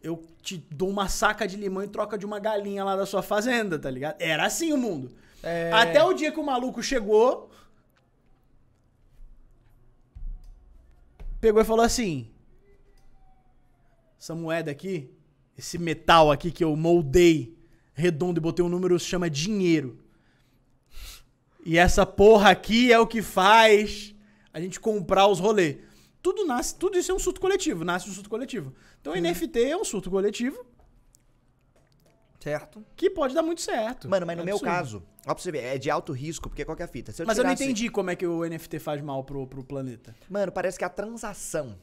eu 0.04 0.24
te 0.44 0.58
dou 0.70 0.88
uma 0.88 1.10
saca 1.10 1.48
de 1.48 1.58
limão 1.58 1.84
em 1.84 1.88
troca 1.88 2.16
de 2.16 2.28
uma 2.28 2.40
galinha 2.40 2.84
lá 2.84 2.96
da 2.96 3.08
sua 3.08 3.24
fazenda, 3.24 3.80
tá 3.80 3.90
ligado? 3.90 4.18
Era 4.22 4.46
assim 4.46 4.72
o 4.72 4.78
mundo. 4.78 5.12
É... 5.42 5.72
Até 5.74 6.04
o 6.04 6.14
dia 6.14 6.32
que 6.32 6.40
o 6.40 6.44
maluco 6.46 6.84
chegou, 6.84 7.50
pegou 11.42 11.62
e 11.62 11.66
falou 11.66 11.84
assim: 11.84 12.30
Essa 14.20 14.36
moeda 14.36 14.70
aqui, 14.70 15.10
esse 15.58 15.78
metal 15.80 16.32
aqui 16.32 16.52
que 16.52 16.64
eu 16.64 16.76
moldei 16.76 17.58
redondo 17.96 18.40
e 18.40 18.42
botei 18.42 18.64
um 18.64 18.70
número, 18.70 19.00
se 19.00 19.06
chama 19.08 19.30
dinheiro. 19.30 19.98
E 21.66 21.78
essa 21.78 22.06
porra 22.06 22.50
aqui 22.52 22.92
é 22.92 22.98
o 23.00 23.06
que 23.08 23.22
faz 23.22 24.16
a 24.54 24.60
gente 24.60 24.80
comprar 24.80 25.28
os 25.28 25.40
rolês. 25.40 25.78
Tudo 26.22 26.46
nasce, 26.46 26.76
tudo 26.76 26.98
isso 26.98 27.12
é 27.12 27.16
um 27.16 27.20
surto 27.20 27.40
coletivo, 27.40 27.84
nasce 27.86 28.10
um 28.10 28.14
surto 28.14 28.30
coletivo. 28.30 28.74
Então 29.02 29.14
NFT 29.16 29.64
é 29.64 29.78
um 29.78 29.86
surto 29.86 30.10
coletivo 30.10 30.66
Certo. 32.40 32.84
que 32.96 33.10
pode 33.10 33.34
dar 33.34 33.42
muito 33.42 33.62
certo. 33.62 34.08
Mano, 34.10 34.26
mas 34.26 34.36
no 34.38 34.44
É 34.44 34.46
meu 34.46 34.56
absurdo. 34.56 34.72
caso, 34.74 35.04
ó 35.26 35.34
pra 35.34 35.44
você 35.44 35.52
ver, 35.52 35.60
é 35.64 35.78
de 35.78 35.90
alto 35.90 36.14
risco, 36.14 36.48
porque 36.50 36.64
qual 36.64 36.76
que 36.76 36.82
é 36.82 36.86
a 36.86 36.90
fita? 36.90 37.12
Se 37.12 37.24
Mas 37.26 37.38
eu 37.38 37.44
não 37.44 37.50
tirasse- 37.52 37.64
entendi 37.66 37.90
como 37.90 38.10
é 38.10 38.16
que 38.16 38.26
o 38.26 38.44
NFT 38.46 38.80
faz 38.80 39.02
mal 39.02 39.24
pro, 39.26 39.46
pro 39.46 39.64
planeta. 39.64 40.16
Mano, 40.30 40.52
parece 40.52 40.78
que 40.78 40.86
a 40.86 40.90
transação, 40.90 41.78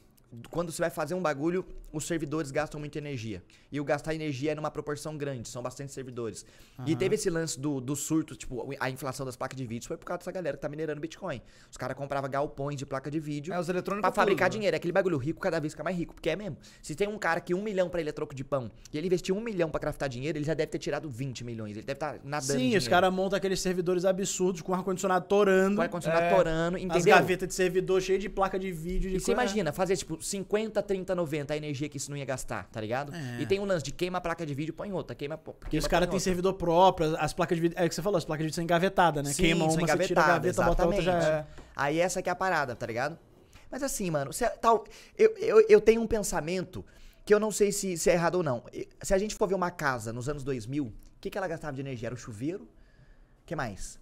quando 0.49 0.71
você 0.71 0.81
vai 0.81 0.89
fazer 0.89 1.13
um 1.13 1.21
bagulho, 1.21 1.65
os 1.91 2.05
servidores 2.05 2.51
gastam 2.51 2.79
muita 2.79 2.97
energia. 2.97 3.41
E 3.71 3.79
o 3.79 3.83
gastar 3.83 4.13
energia 4.13 4.51
é 4.51 4.55
numa 4.55 4.69
proporção 4.69 5.17
grande, 5.17 5.47
são 5.47 5.61
bastante 5.61 5.91
servidores. 5.91 6.45
E 6.85 6.95
teve 6.95 7.15
esse 7.15 7.29
lance 7.29 7.59
do, 7.59 7.79
do 7.79 7.95
surto, 7.95 8.35
tipo, 8.35 8.69
a 8.79 8.89
inflação 8.89 9.25
das 9.25 9.35
placas 9.35 9.57
de 9.57 9.65
vídeo 9.65 9.87
foi 9.87 9.97
por 9.97 10.05
causa 10.05 10.19
dessa 10.19 10.31
galera 10.31 10.57
que 10.57 10.61
tá 10.61 10.69
minerando 10.69 10.99
Bitcoin. 10.99 11.41
Os 11.71 11.77
caras 11.77 11.95
compravam 11.95 12.29
galpões 12.29 12.77
de 12.77 12.85
placa 12.85 13.09
de 13.09 13.19
vídeo. 13.19 13.53
É, 13.53 13.59
os 13.59 13.69
eletrônicos 13.69 14.01
Pra 14.01 14.11
fabricar 14.11 14.47
tudo, 14.47 14.53
né? 14.55 14.59
dinheiro. 14.59 14.75
É 14.75 14.77
aquele 14.77 14.91
bagulho 14.91 15.17
rico 15.17 15.39
cada 15.39 15.59
vez 15.59 15.73
fica 15.73 15.83
mais 15.83 15.97
rico, 15.97 16.13
porque 16.13 16.29
é 16.29 16.35
mesmo. 16.35 16.57
Se 16.81 16.93
tem 16.93 17.07
um 17.07 17.17
cara 17.17 17.39
que 17.39 17.53
um 17.53 17.61
milhão 17.61 17.89
pra 17.89 18.01
ele 18.01 18.09
é 18.09 18.13
troco 18.13 18.35
de 18.35 18.43
pão, 18.43 18.69
e 18.91 18.97
ele 18.97 19.07
investiu 19.07 19.35
um 19.35 19.41
milhão 19.41 19.69
pra 19.69 19.79
craftar 19.79 20.09
dinheiro, 20.09 20.37
ele 20.37 20.45
já 20.45 20.53
deve 20.53 20.67
ter 20.71 20.79
tirado 20.79 21.09
20 21.09 21.43
milhões. 21.43 21.71
Ele 21.71 21.85
deve 21.85 21.93
estar 21.93 22.13
tá 22.13 22.19
nadando 22.23 22.59
Sim, 22.59 22.75
os 22.75 22.87
caras 22.87 23.11
montam 23.13 23.37
aqueles 23.37 23.59
servidores 23.59 24.05
absurdos 24.05 24.61
com 24.61 24.73
ar-condicionado 24.73 25.25
torando. 25.25 25.77
Com 25.77 25.81
ar-condicionado 25.81 26.25
É, 26.25 26.35
torando, 26.35 26.77
As 26.77 26.83
entendeu? 26.83 27.15
gavetas 27.15 27.47
de 27.47 27.53
servidor 27.53 28.01
cheias 28.01 28.21
de 28.21 28.29
placa 28.29 28.59
de 28.59 28.71
vídeo. 28.71 29.09
De 29.09 29.17
E 29.17 29.19
você 29.19 29.31
imagina, 29.31 29.71
fazer 29.71 29.95
tipo 29.95 30.16
50, 30.21 30.81
30, 30.81 31.15
90 31.15 31.53
a 31.53 31.57
energia 31.57 31.87
que 31.89 31.97
isso 31.97 32.09
não 32.09 32.17
ia 32.17 32.25
gastar, 32.25 32.67
tá 32.69 32.81
ligado? 32.81 33.13
É. 33.13 33.41
E 33.41 33.45
tem 33.45 33.59
um 33.59 33.65
lance 33.65 33.83
de 33.83 33.91
queima 33.91 34.17
a 34.17 34.21
placa 34.21 34.45
de 34.45 34.53
vídeo, 34.53 34.73
põe 34.73 34.91
outra, 34.91 35.15
queima, 35.15 35.35
E 35.65 35.69
queima 35.69 35.81
os 35.81 35.87
caras 35.87 36.09
têm 36.09 36.19
servidor 36.19 36.53
próprio, 36.53 37.15
as 37.19 37.33
placas 37.33 37.55
de 37.57 37.61
vídeo. 37.61 37.75
É 37.77 37.85
o 37.85 37.89
que 37.89 37.95
você 37.95 38.01
falou, 38.01 38.17
as 38.17 38.25
placas 38.25 38.43
de 38.43 38.47
vídeo 38.47 38.55
são 38.55 38.63
engavetadas, 38.63 39.23
né? 39.23 39.33
Sim, 39.33 39.43
Queima 39.43 39.69
são 39.69 39.79
uma, 39.79 39.87
você 39.87 40.07
tira 40.07 40.21
a 40.21 40.23
engavetadas, 40.23 40.55
gaveta, 40.57 40.63
bota 40.63 40.83
a 40.83 40.85
outra 40.85 41.01
já 41.01 41.17
exatamente. 41.17 41.49
é. 41.49 41.63
Aí 41.75 41.99
essa 41.99 42.21
que 42.21 42.29
é 42.29 42.31
a 42.31 42.35
parada, 42.35 42.75
tá 42.75 42.85
ligado? 42.85 43.17
Mas 43.69 43.83
assim, 43.83 44.09
mano, 44.09 44.31
se, 44.31 44.47
tal, 44.61 44.85
eu, 45.17 45.35
eu, 45.37 45.65
eu 45.67 45.81
tenho 45.81 46.01
um 46.01 46.07
pensamento 46.07 46.85
que 47.25 47.33
eu 47.33 47.39
não 47.39 47.51
sei 47.51 47.71
se, 47.71 47.97
se 47.97 48.09
é 48.09 48.13
errado 48.13 48.35
ou 48.35 48.43
não. 48.43 48.63
Se 49.01 49.13
a 49.13 49.17
gente 49.17 49.35
for 49.35 49.47
ver 49.47 49.55
uma 49.55 49.69
casa 49.69 50.13
nos 50.13 50.29
anos 50.29 50.43
2000, 50.43 50.85
o 50.85 50.93
que, 51.19 51.29
que 51.29 51.37
ela 51.37 51.47
gastava 51.47 51.73
de 51.73 51.81
energia? 51.81 52.07
Era 52.07 52.15
o 52.15 52.17
chuveiro? 52.17 52.63
O 52.63 53.45
que 53.45 53.55
mais? 53.55 53.99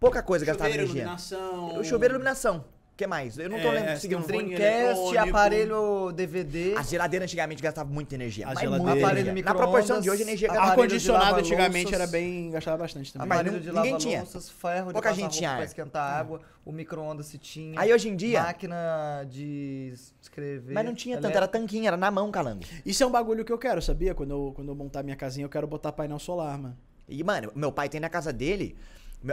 Pouca 0.00 0.22
coisa 0.22 0.44
gastava 0.44 0.68
Chuveiro, 0.68 0.82
energia. 0.84 1.02
iluminação. 1.02 1.78
O 1.78 1.84
chuveiro 1.84 2.14
e 2.14 2.16
iluminação. 2.16 2.64
O 2.94 2.96
que 2.96 3.08
mais? 3.08 3.36
Eu 3.36 3.50
não 3.50 3.58
tô 3.58 3.66
É, 3.66 3.70
lembrando. 3.72 3.94
conseguindo 3.94 4.22
um 4.22 4.24
Dreamcast, 4.24 5.18
aparelho 5.18 6.12
DVD. 6.12 6.76
A 6.76 6.82
geladeira 6.84 7.24
antigamente 7.24 7.60
gastava 7.60 7.90
muita 7.92 8.14
energia. 8.14 8.44
A 8.46 8.50
mas 8.50 8.60
geladeira. 8.60 8.84
muita 8.92 9.04
Aparelho 9.06 9.28
energia. 9.30 9.44
Na 9.44 9.54
proporção 9.58 10.00
de 10.00 10.08
hoje, 10.08 10.22
a 10.22 10.24
energia 10.24 10.46
gastava. 10.46 10.70
Ar-condicionado 10.70 11.34
de 11.34 11.40
antigamente 11.40 11.92
era 11.92 12.06
bem. 12.06 12.52
gastava 12.52 12.76
bastante 12.76 13.12
também. 13.12 13.26
mas 13.26 13.38
Aparelho 13.40 13.56
não- 13.56 13.60
de 13.62 13.66
ninguém 13.72 13.84
lavar 13.92 14.00
tinha. 14.00 14.18
louças, 14.18 14.48
ferro 14.48 14.86
de 14.86 14.92
Pouca 14.92 15.08
passar 15.08 15.14
gente 15.14 15.22
roupa 15.22 15.36
tinha 15.36 15.50
pra 15.50 15.58
ar. 15.58 15.64
esquentar 15.64 16.14
água, 16.20 16.40
o 16.64 16.70
micro-ondas 16.70 17.26
se 17.26 17.36
tinha. 17.36 17.80
Aí 17.80 17.92
hoje 17.92 18.08
em 18.08 18.14
dia. 18.14 18.40
Máquina 18.44 19.24
de 19.28 19.92
escrever. 20.22 20.72
Mas 20.72 20.84
não 20.84 20.94
tinha 20.94 21.18
tanto, 21.20 21.36
era 21.36 21.48
tanquinho, 21.48 21.88
era 21.88 21.96
na 21.96 22.12
mão, 22.12 22.30
calango. 22.30 22.62
Isso 22.86 23.02
é 23.02 23.06
um 23.08 23.10
bagulho 23.10 23.44
que 23.44 23.52
eu 23.52 23.58
quero, 23.58 23.82
sabia? 23.82 24.14
Quando 24.14 24.30
eu, 24.30 24.52
quando 24.54 24.68
eu 24.68 24.74
montar 24.76 25.02
minha 25.02 25.16
casinha, 25.16 25.44
eu 25.44 25.50
quero 25.50 25.66
botar 25.66 25.90
painel 25.90 26.20
solar, 26.20 26.56
mano. 26.56 26.76
E, 27.08 27.24
mano, 27.24 27.50
meu 27.56 27.72
pai 27.72 27.88
tem 27.88 28.00
na 28.00 28.08
casa 28.08 28.32
dele. 28.32 28.76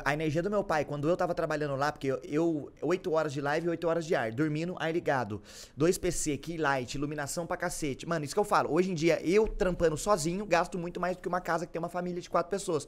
A 0.05 0.13
energia 0.13 0.41
do 0.41 0.49
meu 0.49 0.63
pai, 0.63 0.85
quando 0.85 1.09
eu 1.09 1.17
tava 1.17 1.33
trabalhando 1.35 1.75
lá, 1.75 1.91
porque 1.91 2.07
eu, 2.07 2.19
eu 2.23 2.71
8 2.81 3.11
horas 3.11 3.33
de 3.33 3.41
live 3.41 3.67
e 3.67 3.69
8 3.69 3.87
horas 3.87 4.05
de 4.05 4.15
ar, 4.15 4.31
dormindo, 4.31 4.75
ar 4.79 4.91
ligado. 4.93 5.41
Dois 5.75 5.97
PC, 5.97 6.37
key 6.37 6.55
light, 6.57 6.95
iluminação 6.95 7.45
pra 7.45 7.57
cacete. 7.57 8.07
Mano, 8.07 8.23
isso 8.23 8.33
que 8.33 8.39
eu 8.39 8.45
falo. 8.45 8.71
Hoje 8.71 8.89
em 8.89 8.93
dia, 8.93 9.19
eu 9.21 9.47
trampando 9.47 9.97
sozinho, 9.97 10.45
gasto 10.45 10.77
muito 10.77 10.99
mais 10.99 11.17
do 11.17 11.21
que 11.21 11.27
uma 11.27 11.41
casa 11.41 11.65
que 11.65 11.73
tem 11.73 11.79
uma 11.79 11.89
família 11.89 12.21
de 12.21 12.29
quatro 12.29 12.49
pessoas. 12.49 12.87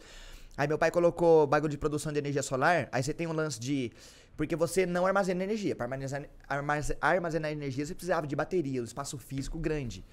Aí 0.56 0.68
meu 0.68 0.78
pai 0.78 0.92
colocou 0.92 1.46
bagulho 1.46 1.72
de 1.72 1.78
produção 1.78 2.14
de 2.14 2.20
energia 2.20 2.44
solar. 2.44 2.88
Aí 2.92 3.04
você 3.04 3.14
tem 3.14 3.28
um 3.28 3.34
lance 3.34 3.60
de. 3.60 3.92
Porque 4.38 4.56
você 4.56 4.86
não 4.86 5.06
armazena 5.06 5.44
energia. 5.44 5.76
Pra 5.76 5.86
armazenar, 5.86 6.30
armaze- 6.48 6.98
armazenar 7.02 7.52
energia, 7.52 7.86
você 7.86 7.94
precisava 7.94 8.26
de 8.26 8.36
bateria, 8.36 8.82
um 8.82 8.86
espaço 8.86 9.18
físico 9.18 9.60
grande. 9.60 10.06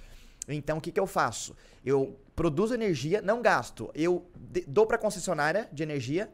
Então, 0.49 0.79
o 0.79 0.81
que, 0.81 0.91
que 0.91 0.99
eu 0.99 1.07
faço? 1.07 1.55
Eu 1.85 2.19
produzo 2.35 2.75
energia, 2.75 3.23
não 3.23 3.41
gasto. 3.41 3.91
Eu 3.95 4.27
dou 4.67 4.87
pra 4.87 4.99
concessionária 4.99 5.69
de 5.73 5.83
energia. 5.83 6.29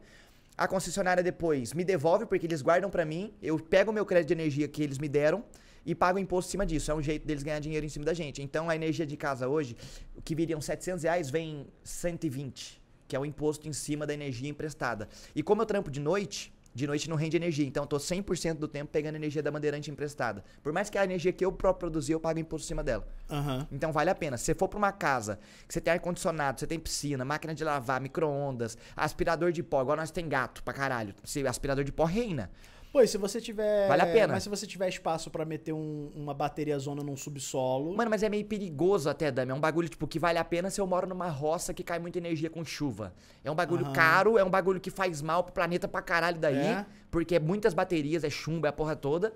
A 0.57 0.67
concessionária 0.67 1.21
depois 1.21 1.71
me 1.73 1.85
devolve, 1.85 2.25
porque 2.25 2.47
eles 2.47 2.63
guardam 2.63 2.89
pra 2.89 3.05
mim. 3.05 3.31
Eu 3.43 3.59
pego 3.59 3.91
o 3.91 3.93
meu 3.93 4.03
crédito 4.03 4.29
de 4.29 4.33
energia 4.33 4.67
que 4.67 4.81
eles 4.81 4.97
me 4.97 5.07
deram 5.07 5.43
e 5.85 5.93
pago 5.93 6.17
imposto 6.17 6.49
em 6.49 6.51
cima 6.51 6.65
disso. 6.65 6.89
É 6.89 6.95
um 6.95 7.01
jeito 7.01 7.27
deles 7.27 7.43
ganhar 7.43 7.59
dinheiro 7.59 7.85
em 7.85 7.89
cima 7.89 8.03
da 8.03 8.13
gente. 8.13 8.41
Então, 8.41 8.67
a 8.67 8.75
energia 8.75 9.05
de 9.05 9.15
casa 9.15 9.47
hoje, 9.47 9.77
que 10.25 10.33
viriam 10.33 10.59
700 10.59 11.03
reais, 11.03 11.29
vem 11.29 11.67
120, 11.83 12.81
que 13.07 13.15
é 13.15 13.19
o 13.19 13.25
imposto 13.25 13.69
em 13.69 13.73
cima 13.73 14.07
da 14.07 14.15
energia 14.15 14.49
emprestada. 14.49 15.07
E 15.35 15.43
como 15.43 15.61
eu 15.61 15.65
trampo 15.67 15.91
de 15.91 15.99
noite, 15.99 16.51
de 16.77 16.85
noite 16.85 17.09
não 17.09 17.15
rende 17.17 17.35
energia. 17.35 17.65
Então, 17.65 17.83
eu 17.83 17.87
tô 17.87 17.97
100% 17.97 18.53
do 18.53 18.67
tempo 18.67 18.91
pegando 18.91 19.15
energia 19.15 19.41
da 19.41 19.49
bandeirante 19.49 19.89
emprestada. 19.89 20.43
Por 20.61 20.71
mais 20.71 20.91
que 20.91 20.97
a 20.97 21.03
energia 21.03 21.33
que 21.33 21.43
eu 21.43 21.51
próprio 21.51 21.79
produzi, 21.79 22.11
eu 22.11 22.19
pago 22.19 22.37
imposto 22.37 22.65
em 22.65 22.67
cima 22.67 22.83
dela. 22.83 23.07
Aham. 23.29 23.67
Então 23.71 23.91
vale 23.91 24.11
a 24.11 24.15
pena. 24.15 24.37
Se 24.37 24.45
você 24.45 24.53
for 24.53 24.67
pra 24.67 24.77
uma 24.77 24.91
casa 24.91 25.39
que 25.67 25.73
você 25.73 25.81
tem 25.81 25.93
ar-condicionado, 25.93 26.59
você 26.59 26.67
tem 26.67 26.79
piscina, 26.79 27.25
máquina 27.25 27.55
de 27.55 27.63
lavar, 27.63 27.99
micro-ondas, 27.99 28.77
aspirador 28.95 29.51
de 29.51 29.63
pó, 29.63 29.81
igual 29.81 29.97
nós 29.97 30.11
tem 30.11 30.29
gato 30.29 30.61
pra 30.61 30.71
caralho. 30.71 31.15
Se 31.23 31.45
aspirador 31.47 31.83
de 31.83 31.91
pó 31.91 32.05
reina. 32.05 32.51
Pô, 32.97 33.03
e 33.03 33.07
se 33.07 33.15
você 33.15 33.39
tiver. 33.39 33.87
Vale 33.87 34.01
a 34.01 34.07
pena. 34.07 34.33
Mas 34.33 34.41
se 34.41 34.49
você 34.49 34.65
tiver 34.65 34.89
espaço 34.89 35.29
pra 35.29 35.45
meter 35.45 35.71
um- 35.71 36.11
uma 36.15 36.33
bateria 36.33 36.79
zona 36.79 37.03
num 37.03 37.15
subsolo. 37.15 37.95
Mano, 37.95 38.09
mas 38.09 38.23
é 38.23 38.29
meio 38.29 38.43
perigoso 38.43 39.07
até, 39.07 39.29
Dami. 39.29 39.51
É 39.51 39.53
um 39.53 39.59
bagulho, 39.59 39.87
tipo, 39.87 40.07
que 40.07 40.17
vale 40.17 40.39
a 40.39 40.43
pena 40.43 40.71
se 40.71 40.81
eu 40.81 40.87
moro 40.87 41.05
numa 41.05 41.29
roça 41.29 41.75
que 41.75 41.83
cai 41.83 41.99
muita 41.99 42.17
energia 42.17 42.49
com 42.49 42.65
chuva. 42.65 43.13
É 43.43 43.51
um 43.51 43.55
bagulho 43.55 43.85
Aham. 43.85 43.93
caro, 43.93 44.37
é 44.39 44.43
um 44.43 44.49
bagulho 44.49 44.79
que 44.79 44.89
faz 44.89 45.21
mal 45.21 45.43
pro 45.43 45.53
planeta 45.53 45.87
pra 45.87 46.01
caralho 46.01 46.39
daí. 46.39 46.57
É? 46.57 46.85
Porque 47.11 47.35
é 47.35 47.39
muitas 47.39 47.75
baterias, 47.75 48.23
é 48.23 48.31
chumbo, 48.31 48.65
é 48.65 48.69
a 48.71 48.73
porra 48.73 48.95
toda. 48.95 49.31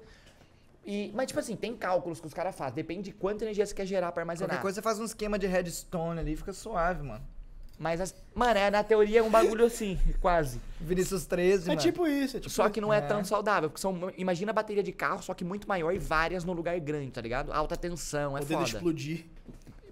E, 0.84 1.12
mas, 1.14 1.28
tipo 1.28 1.40
assim, 1.40 1.56
tem 1.56 1.76
cálculos 1.78 2.20
que 2.20 2.26
os 2.26 2.34
caras 2.34 2.56
fazem. 2.56 2.74
Depende 2.74 3.04
de 3.04 3.12
quanta 3.12 3.44
energia 3.44 3.64
você 3.64 3.76
quer 3.76 3.86
gerar 3.86 4.12
pra 4.12 4.24
armazenar. 4.24 4.50
Qualquer 4.50 4.62
coisa 4.64 4.76
você 4.78 4.82
faz 4.82 5.00
um 5.00 5.06
esquema 5.06 5.38
de 5.38 5.46
redstone 5.46 6.20
ali, 6.20 6.36
fica 6.36 6.52
suave, 6.52 7.04
mano. 7.04 7.24
Mas, 7.82 8.00
as- 8.00 8.14
mano, 8.36 8.60
é, 8.60 8.70
na 8.70 8.84
teoria 8.84 9.22
é 9.22 9.24
um 9.24 9.30
bagulho 9.32 9.66
assim, 9.66 9.98
quase. 10.22 10.62
Vinícius 10.80 11.26
13, 11.26 11.64
é 11.66 11.68
mano. 11.70 11.82
tipo 11.82 12.06
isso, 12.08 12.38
é 12.38 12.40
tipo 12.40 12.52
Só 12.54 12.70
que 12.70 12.80
não 12.80 12.94
é, 12.94 13.00
É. 13.00 13.02
tão 13.02 13.26
saudável, 13.26 13.72
porque 13.72 13.82
são, 13.82 14.14
imagina 14.16 14.52
a 14.52 14.54
bateria 14.54 14.84
de 14.84 14.92
carro, 14.92 15.24
só 15.24 15.34
que 15.34 15.44
muito 15.44 15.68
maior 15.68 15.92
e 15.92 15.98
várias 15.98 16.44
no 16.44 16.54
lugar 16.54 16.80
grande, 16.80 17.10
tá 17.10 17.20
ligado? 17.22 17.52
Alta 17.52 17.76
tensão, 17.76 18.38
é 18.38 18.42
podendo 18.42 18.60
foda. 18.60 18.70
explodir 18.78 19.26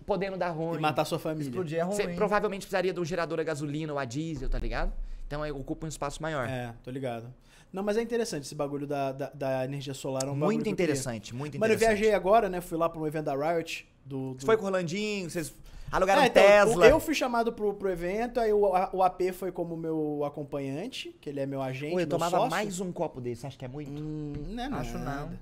Podendo 0.05 0.37
dar 0.37 0.49
ruim. 0.51 0.77
e 0.77 0.79
matar 0.79 1.03
sua 1.03 1.17
família. 1.17 1.49
Explodir 1.49 1.79
é 1.79 1.81
ruim. 1.81 1.95
Você 1.95 2.07
provavelmente 2.09 2.61
precisaria 2.61 2.93
de 2.93 2.99
um 2.99 3.05
gerador 3.05 3.39
a 3.39 3.43
gasolina 3.43 3.91
ou 3.91 3.97
a 3.97 4.05
diesel, 4.05 4.49
tá 4.49 4.59
ligado? 4.59 4.93
Então 5.25 5.41
aí 5.41 5.51
ocupa 5.51 5.87
um 5.87 5.89
espaço 5.89 6.21
maior. 6.21 6.47
É, 6.47 6.73
tô 6.83 6.91
ligado. 6.91 7.25
Não, 7.73 7.81
mas 7.81 7.97
é 7.97 8.01
interessante 8.03 8.43
esse 8.43 8.55
bagulho 8.55 8.85
da, 8.85 9.11
da, 9.11 9.31
da 9.33 9.65
energia 9.65 9.95
solar. 9.95 10.23
É 10.25 10.29
um 10.29 10.35
muito 10.35 10.69
interessante, 10.69 11.33
muito 11.33 11.59
Mano, 11.59 11.71
eu 11.73 11.75
interessante. 11.75 11.97
viajei 11.99 12.15
agora, 12.15 12.49
né? 12.49 12.61
Fui 12.61 12.77
lá 12.77 12.87
pra 12.87 12.99
um 12.99 13.05
evento 13.07 13.25
da 13.25 13.35
Riot. 13.35 13.87
Do, 14.09 14.33
do... 14.33 14.39
Você 14.41 14.45
foi 14.45 14.57
com 14.57 14.63
o 14.63 14.65
Rolandinho, 14.65 15.29
vocês 15.29 15.53
alugaram 15.91 16.23
É, 16.23 16.27
então, 16.27 16.41
Tesla. 16.43 16.87
Eu 16.87 16.99
fui 16.99 17.13
chamado 17.13 17.53
pro, 17.53 17.73
pro 17.75 17.89
evento, 17.89 18.39
aí 18.39 18.51
o, 18.51 18.75
a- 18.75 18.89
o 18.91 19.03
AP 19.03 19.21
foi 19.33 19.51
como 19.51 19.77
meu 19.77 20.23
acompanhante, 20.25 21.15
que 21.21 21.29
ele 21.29 21.39
é 21.39 21.45
meu 21.45 21.61
agente. 21.61 21.93
Pô, 21.93 21.99
eu 21.99 22.07
tomava 22.07 22.37
sócio. 22.37 22.49
mais 22.49 22.79
um 22.79 22.91
copo 22.91 23.21
desse, 23.21 23.45
acha 23.45 23.57
que 23.57 23.65
é 23.65 23.67
muito? 23.67 23.91
Hum, 23.91 24.33
não 24.49 24.63
é 24.63 24.67
Acho 24.79 24.97
nada. 24.97 25.21
não. 25.21 25.27
Não 25.29 25.37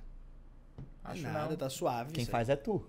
Acho 1.14 1.26
é 1.26 1.31
nada, 1.31 1.56
tá 1.56 1.69
suave. 1.69 2.11
Quem 2.11 2.22
isso 2.23 2.30
aí. 2.30 2.34
faz 2.34 2.49
é 2.49 2.56
tu. 2.57 2.84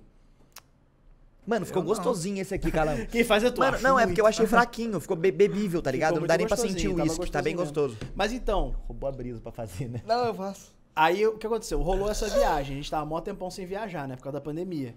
Mano, 1.47 1.65
ficou 1.65 1.81
Eu 1.83 1.87
não. 1.89 1.95
gostosinho 1.95 2.41
esse 2.43 2.55
aqui, 2.55 2.71
Calão. 2.71 2.95
Quem 3.11 3.25
faz 3.25 3.43
é 3.43 3.51
tu. 3.51 3.61
Mano, 3.61 3.75
acho 3.77 3.83
não, 3.85 3.91
é 3.99 4.03
muito. 4.03 4.09
porque 4.09 4.21
eu 4.21 4.27
achei 4.27 4.45
fraquinho, 4.49 5.01
ficou 5.01 5.17
be- 5.17 5.31
bebível, 5.33 5.81
tá 5.81 5.91
ligado? 5.91 6.11
Ficou 6.11 6.21
não 6.23 6.27
dá 6.29 6.37
nem 6.37 6.47
pra 6.47 6.57
sentir 6.57 6.89
o 6.89 6.97
uísque, 6.97 7.31
tá 7.31 7.41
bem 7.41 7.57
gostosinho 7.57 7.89
gostoso. 7.89 8.13
Mas 8.15 8.33
então, 8.33 8.75
Roubou 8.87 9.09
a 9.09 9.13
brisa 9.13 9.41
pra 9.41 9.51
fazer, 9.53 9.89
né? 9.89 10.03
Não, 10.07 10.27
eu 10.27 10.35
faço. 10.35 10.77
Aí 10.95 11.25
o 11.27 11.39
que 11.39 11.47
aconteceu? 11.47 11.81
Rolou 11.81 12.11
essa 12.11 12.29
viagem. 12.29 12.75
A 12.75 12.77
gente 12.77 12.91
tava 12.91 13.07
mó 13.07 13.21
tempão 13.21 13.51
sem 13.51 13.65
viajar, 13.65 14.07
né? 14.09 14.17
Por 14.17 14.25
causa 14.25 14.39
da 14.39 14.45
pandemia. 14.45 14.95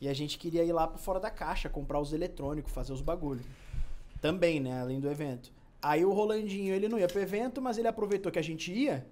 E 0.00 0.08
a 0.08 0.14
gente 0.14 0.38
queria 0.38 0.64
ir 0.64 0.72
lá 0.72 0.86
pra 0.86 0.98
fora 0.98 1.20
da 1.20 1.30
caixa, 1.30 1.68
comprar 1.68 2.00
os 2.00 2.12
eletrônicos, 2.12 2.72
fazer 2.72 2.92
os 2.92 3.00
bagulho. 3.02 3.42
Também, 4.20 4.60
né? 4.60 4.80
Além 4.80 5.00
do 5.00 5.10
evento. 5.10 5.52
Aí 5.82 6.04
o 6.04 6.12
Rolandinho, 6.12 6.74
ele 6.74 6.88
não 6.88 6.98
ia 6.98 7.08
pro 7.08 7.20
evento, 7.20 7.60
mas 7.60 7.78
ele 7.78 7.88
aproveitou 7.88 8.30
que 8.30 8.38
a 8.38 8.42
gente 8.42 8.72
ia. 8.72 9.06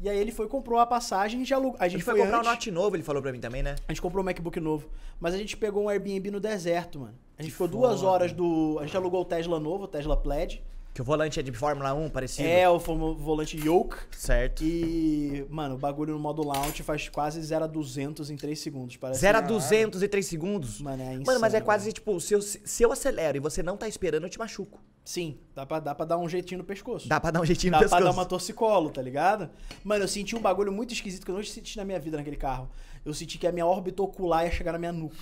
E 0.00 0.08
aí 0.08 0.16
ele 0.18 0.30
foi 0.30 0.46
comprou 0.46 0.78
a 0.78 0.86
passagem 0.86 1.42
e 1.42 1.44
já 1.44 1.56
alugou. 1.56 1.76
A 1.80 1.88
gente 1.88 2.04
foi 2.04 2.14
foi 2.14 2.22
comprar 2.22 2.36
um 2.36 2.40
antes, 2.40 2.50
Note 2.52 2.70
novo, 2.70 2.94
ele 2.96 3.02
falou 3.02 3.20
pra 3.20 3.32
mim 3.32 3.40
também, 3.40 3.62
né? 3.62 3.74
A 3.88 3.92
gente 3.92 4.00
comprou 4.00 4.22
um 4.22 4.24
MacBook 4.24 4.60
novo. 4.60 4.88
Mas 5.18 5.34
a 5.34 5.38
gente 5.38 5.56
pegou 5.56 5.82
um 5.84 5.88
Airbnb 5.88 6.30
no 6.30 6.38
deserto, 6.40 7.00
mano. 7.00 7.14
A 7.36 7.42
gente 7.42 7.50
Que 7.50 7.56
ficou 7.56 7.68
duas 7.68 8.00
foda. 8.00 8.12
horas 8.12 8.32
do. 8.32 8.78
A 8.80 8.84
gente 8.86 8.96
alugou 8.96 9.22
o 9.22 9.24
Tesla 9.24 9.58
novo, 9.58 9.84
o 9.84 9.88
Tesla 9.88 10.16
Plaid. 10.16 10.62
Que 10.98 11.02
o 11.02 11.04
volante 11.04 11.38
é 11.38 11.44
de 11.44 11.52
Fórmula 11.52 11.94
1, 11.94 12.10
parecido. 12.10 12.48
É 12.48 12.68
o 12.68 12.76
volante 12.76 13.56
Yoke. 13.56 13.94
Certo. 14.10 14.64
E, 14.64 15.46
mano, 15.48 15.76
o 15.76 15.78
bagulho 15.78 16.12
no 16.12 16.18
modo 16.18 16.42
launch 16.44 16.82
faz 16.82 17.08
quase 17.08 17.40
0 17.40 17.66
a 17.66 17.68
200 17.68 18.30
em 18.30 18.36
3 18.36 18.58
segundos. 18.58 18.96
Parece 18.96 19.20
0 19.20 19.38
a 19.38 19.42
que- 19.42 19.46
200 19.46 20.02
e 20.02 20.08
3 20.08 20.26
segundos. 20.26 20.80
Mano, 20.80 21.00
é 21.00 21.12
insano, 21.12 21.24
Mano, 21.24 21.38
mas 21.38 21.54
é 21.54 21.60
quase 21.60 21.84
velho. 21.84 21.94
tipo, 21.94 22.20
se 22.20 22.34
eu, 22.34 22.42
se 22.42 22.82
eu 22.82 22.90
acelero 22.90 23.36
e 23.36 23.40
você 23.40 23.62
não 23.62 23.76
tá 23.76 23.86
esperando, 23.86 24.24
eu 24.24 24.28
te 24.28 24.40
machuco. 24.40 24.82
Sim, 25.04 25.38
dá 25.54 25.64
pra, 25.64 25.78
dá 25.78 25.94
pra 25.94 26.04
dar 26.04 26.18
um 26.18 26.28
jeitinho 26.28 26.58
no 26.58 26.64
pescoço. 26.64 27.08
Dá 27.08 27.20
pra 27.20 27.30
dar 27.30 27.42
um 27.42 27.44
jeitinho 27.44 27.70
Dá 27.70 27.76
no 27.78 27.82
pra 27.88 27.96
pescoço. 27.96 28.04
dar 28.16 28.20
uma 28.20 28.26
torcicolo, 28.26 28.90
tá 28.90 29.00
ligado? 29.00 29.48
Mano, 29.84 30.02
eu 30.02 30.08
senti 30.08 30.34
um 30.34 30.40
bagulho 30.40 30.72
muito 30.72 30.92
esquisito 30.92 31.24
que 31.24 31.30
eu 31.30 31.36
não 31.36 31.44
senti 31.44 31.76
na 31.76 31.84
minha 31.84 32.00
vida 32.00 32.16
naquele 32.16 32.34
carro. 32.36 32.68
Eu 33.04 33.14
senti 33.14 33.38
que 33.38 33.46
a 33.46 33.52
minha 33.52 33.64
órbita 33.64 34.02
ocular 34.02 34.46
ia 34.46 34.50
chegar 34.50 34.72
na 34.72 34.78
minha 34.80 34.90
nuca. 34.92 35.14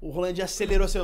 O 0.00 0.08
Roland 0.08 0.40
acelerou 0.42 0.86
assim, 0.86 0.98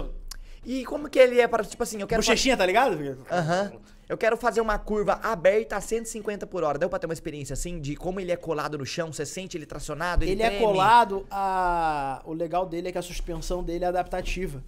E 0.69 0.85
como 0.85 1.09
que 1.09 1.19
ele 1.19 1.41
é 1.41 1.49
para, 1.49 1.65
tipo 1.65 1.83
assim, 1.83 1.99
eu 1.99 2.07
quero... 2.07 2.21
bochechinha, 2.21 2.55
tá 2.55 2.67
ligado? 2.67 2.99
Aham. 3.33 3.73
Eu 4.07 4.19
quero 4.19 4.37
fazer 4.37 4.61
uma 4.61 4.79
curva 4.79 5.19
aberta 5.23 5.77
a 5.77 5.81
150 5.81 6.47
por 6.47 6.63
hora. 6.63 6.79
Deu 6.79 6.91
pra 6.91 6.99
ter 6.99 7.07
uma 7.07 7.15
experiência 7.15 7.55
assim, 7.55 7.81
de 7.81 7.97
como 7.97 8.21
ele 8.21 8.31
é 8.31 8.37
colado 8.37 8.77
no 8.77 8.85
chão, 8.85 9.11
você 9.11 9.25
sente 9.25 9.57
ele 9.57 9.65
tracionado, 9.65 10.25
ele, 10.25 10.33
Ele 10.33 10.43
é 10.43 10.59
colado, 10.59 11.27
a... 11.31 12.21
o 12.27 12.35
legal 12.35 12.67
dele 12.67 12.89
é 12.89 12.93
que 12.93 12.99
a 12.99 13.03
suspensão 13.03 13.65
dele 13.65 13.87
é 13.87 13.89
adaptativa. 13.89 14.63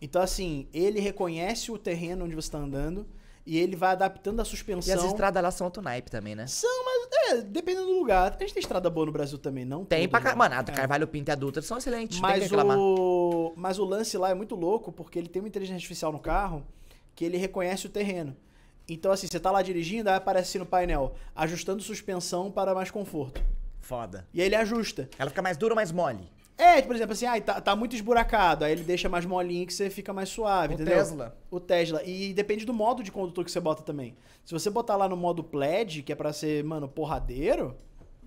Então, 0.00 0.22
assim, 0.22 0.66
ele 0.72 1.00
reconhece 1.00 1.70
o 1.70 1.76
terreno 1.76 2.24
onde 2.24 2.34
você 2.34 2.50
tá 2.50 2.56
andando 2.56 3.06
e 3.44 3.58
ele 3.58 3.74
vai 3.76 3.90
adaptando 3.92 4.40
a 4.40 4.42
E 4.42 4.46
suspensão. 4.46 4.94
as 4.94 5.04
estradas 5.04 5.42
lá 5.42 5.50
são 5.50 5.66
auto-naipe 5.66 6.10
também, 6.10 6.34
né? 6.34 6.46
São, 6.46 6.84
mas 6.84 7.08
é, 7.32 7.42
dependendo 7.42 7.86
do 7.86 7.98
lugar. 7.98 8.34
A 8.36 8.38
gente 8.40 8.54
tem 8.54 8.60
estrada 8.60 8.88
boa 8.88 9.06
no 9.06 9.12
Brasil 9.12 9.38
também, 9.38 9.64
não 9.64 9.84
Tem 9.84 10.08
pra 10.08 10.20
né? 10.20 10.30
cá. 10.30 10.36
Mano, 10.36 10.54
a 10.54 10.62
do 10.62 10.70
É. 10.70 10.74
Carvalho 10.74 11.06
Pinto 11.08 11.30
e 11.30 11.32
a 11.32 11.34
Dutra 11.34 11.60
são 11.62 11.78
excelentes. 11.78 12.20
Mas 12.20 12.50
o, 12.52 13.52
mas 13.56 13.78
o 13.78 13.84
lance 13.84 14.16
lá 14.16 14.30
é 14.30 14.34
muito 14.34 14.54
louco, 14.54 14.92
porque 14.92 15.18
ele 15.18 15.28
tem 15.28 15.42
uma 15.42 15.48
inteligência 15.48 15.76
artificial 15.78 16.12
no 16.12 16.18
carro 16.20 16.64
que 17.14 17.24
ele 17.24 17.36
reconhece 17.36 17.86
o 17.86 17.90
terreno. 17.90 18.36
Então, 18.88 19.12
assim, 19.12 19.26
você 19.26 19.38
tá 19.38 19.50
lá 19.50 19.62
dirigindo, 19.62 20.08
aí 20.10 20.16
aparece 20.16 20.58
no 20.58 20.66
painel, 20.66 21.14
ajustando 21.36 21.82
suspensão 21.82 22.50
para 22.50 22.74
mais 22.74 22.90
conforto. 22.90 23.40
Foda. 23.80 24.26
E 24.32 24.40
aí 24.40 24.46
ele 24.46 24.54
ajusta. 24.56 25.08
Ela 25.18 25.30
fica 25.30 25.42
mais 25.42 25.56
dura 25.56 25.72
ou 25.72 25.76
mais 25.76 25.90
mole? 25.92 26.28
É, 26.62 26.80
por 26.82 26.94
exemplo, 26.94 27.12
assim, 27.12 27.26
ai, 27.26 27.40
tá, 27.40 27.60
tá 27.60 27.74
muito 27.74 27.94
esburacado, 27.96 28.64
aí 28.64 28.72
ele 28.72 28.84
deixa 28.84 29.08
mais 29.08 29.24
molinho 29.26 29.66
que 29.66 29.72
você 29.74 29.90
fica 29.90 30.12
mais 30.12 30.28
suave, 30.28 30.72
O 30.72 30.76
entendeu? 30.76 30.94
Tesla. 30.96 31.36
O 31.50 31.58
Tesla. 31.58 32.02
E 32.04 32.32
depende 32.32 32.64
do 32.64 32.72
modo 32.72 33.02
de 33.02 33.10
condutor 33.10 33.44
que 33.44 33.50
você 33.50 33.58
bota 33.60 33.82
também. 33.82 34.16
Se 34.44 34.52
você 34.52 34.70
botar 34.70 34.96
lá 34.96 35.08
no 35.08 35.16
modo 35.16 35.42
plaid, 35.42 36.02
que 36.02 36.12
é 36.12 36.14
pra 36.14 36.32
ser, 36.32 36.62
mano, 36.62 36.88
porradeiro, 36.88 37.76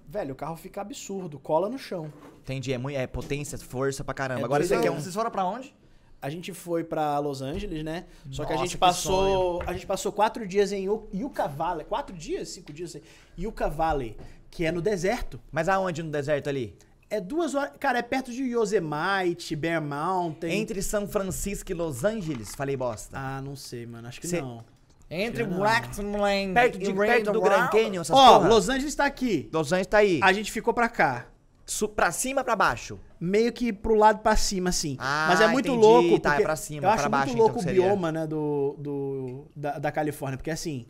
velho, 0.07 0.33
o 0.33 0.35
carro 0.35 0.55
fica 0.57 0.81
absurdo, 0.81 1.39
cola 1.39 1.69
no 1.69 1.77
chão. 1.77 2.11
Entendi, 2.41 2.73
é, 2.73 2.77
muito, 2.77 2.97
é 2.97 3.07
potência, 3.07 3.57
força 3.57 4.03
pra 4.03 4.13
caramba. 4.13 4.41
É 4.41 4.43
Agora 4.43 4.63
você 4.63 4.77
quer 4.77 4.89
né? 4.89 4.91
um... 4.91 4.99
Vocês 5.01 5.15
foram 5.15 5.31
pra 5.31 5.45
onde? 5.45 5.73
A 6.21 6.29
gente 6.29 6.53
foi 6.53 6.83
pra 6.83 7.19
Los 7.19 7.41
Angeles, 7.41 7.83
né? 7.83 8.05
Só 8.31 8.45
que 8.45 8.53
a 8.53 8.57
gente 8.57 8.71
que 8.71 8.77
passou, 8.77 9.61
a 9.65 9.73
gente 9.73 9.85
passou 9.85 10.11
quatro 10.11 10.47
dias 10.47 10.71
em 10.71 10.85
Yu- 10.85 11.07
Yucca 11.13 11.47
Valley, 11.47 11.85
quatro 11.85 12.15
dias, 12.15 12.49
cinco 12.49 12.73
dias, 12.73 12.91
sei. 12.91 13.03
Yucca 13.37 13.69
Valley, 13.69 14.17
que 14.49 14.65
é 14.65 14.71
no 14.71 14.81
deserto. 14.81 15.39
Mas 15.51 15.69
aonde 15.69 16.01
no 16.01 16.09
deserto 16.09 16.49
ali? 16.49 16.75
É 17.09 17.21
duas 17.21 17.53
horas, 17.53 17.71
cara, 17.79 17.99
é 17.99 18.01
perto 18.01 18.31
de 18.31 18.43
Yosemite, 18.43 19.55
Bear 19.55 19.81
Mountain. 19.81 20.49
Entre 20.51 20.81
São 20.81 21.07
Francisco 21.07 21.71
e 21.71 21.75
Los 21.75 22.03
Angeles? 22.03 22.55
Falei 22.55 22.75
bosta. 22.75 23.15
Ah, 23.17 23.41
não 23.41 23.55
sei, 23.55 23.85
mano, 23.85 24.07
acho 24.07 24.19
que 24.19 24.27
Cê- 24.27 24.41
não. 24.41 24.63
Entre. 25.09 25.43
Blackland 25.43 26.53
perto, 26.53 26.79
de, 26.79 26.89
e 26.89 26.93
perto 26.93 27.31
do 27.31 27.39
Grand. 27.41 27.67
Canyon, 27.69 28.01
essas 28.01 28.15
Ó, 28.17 28.37
porra? 28.39 28.49
Los 28.49 28.69
Angeles 28.69 28.95
tá 28.95 29.05
aqui. 29.05 29.47
Los 29.53 29.71
Angeles 29.71 29.87
tá 29.87 29.97
aí. 29.99 30.19
A 30.23 30.33
gente 30.33 30.51
ficou 30.51 30.73
pra 30.73 30.89
cá. 30.89 31.27
Su 31.63 31.87
pra 31.87 32.11
cima 32.11 32.43
pra 32.43 32.55
baixo? 32.55 32.99
Meio 33.19 33.51
que 33.53 33.71
pro 33.71 33.95
lado 33.95 34.19
pra 34.19 34.35
cima, 34.35 34.69
assim. 34.69 34.97
Ah, 34.99 35.27
Mas 35.29 35.41
é 35.41 35.47
muito 35.47 35.67
entendi. 35.69 35.83
louco. 35.85 36.19
Tá, 36.19 36.35
é 36.39 36.41
pra 36.41 36.55
cima, 36.55 36.85
Eu 36.85 36.89
acho 36.89 37.01
pra 37.01 37.09
baixo, 37.09 37.27
muito 37.27 37.35
então, 37.37 37.45
louco 37.45 37.59
que 37.59 37.65
o 37.65 37.67
seria. 37.67 37.81
bioma, 37.83 38.11
né, 38.11 38.27
do, 38.27 38.75
do, 38.79 39.45
da, 39.55 39.77
da 39.79 39.91
Califórnia. 39.91 40.37
Porque 40.37 40.51
assim, 40.51 40.85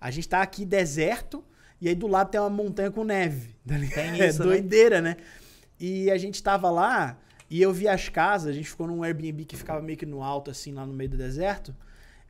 a 0.00 0.10
gente 0.12 0.28
tá 0.28 0.42
aqui 0.42 0.64
deserto 0.64 1.44
e 1.80 1.88
aí 1.88 1.94
do 1.94 2.06
lado 2.06 2.30
tem 2.30 2.40
uma 2.40 2.50
montanha 2.50 2.90
com 2.90 3.02
neve. 3.04 3.54
tá? 3.66 3.74
Tem 3.94 4.20
é 4.20 4.28
isso, 4.28 4.40
né? 4.40 4.46
doideira, 4.46 5.00
né? 5.00 5.16
E 5.78 6.10
a 6.10 6.16
gente 6.16 6.42
tava 6.42 6.70
lá 6.70 7.18
e 7.48 7.62
eu 7.62 7.72
vi 7.72 7.88
as 7.88 8.08
casas, 8.08 8.48
a 8.48 8.52
gente 8.52 8.68
ficou 8.68 8.86
num 8.86 9.02
Airbnb 9.02 9.44
que 9.44 9.56
ficava 9.56 9.80
meio 9.80 9.98
que 9.98 10.06
no 10.06 10.22
alto, 10.22 10.50
assim, 10.50 10.72
lá 10.72 10.84
no 10.84 10.92
meio 10.92 11.10
do 11.10 11.16
deserto. 11.16 11.74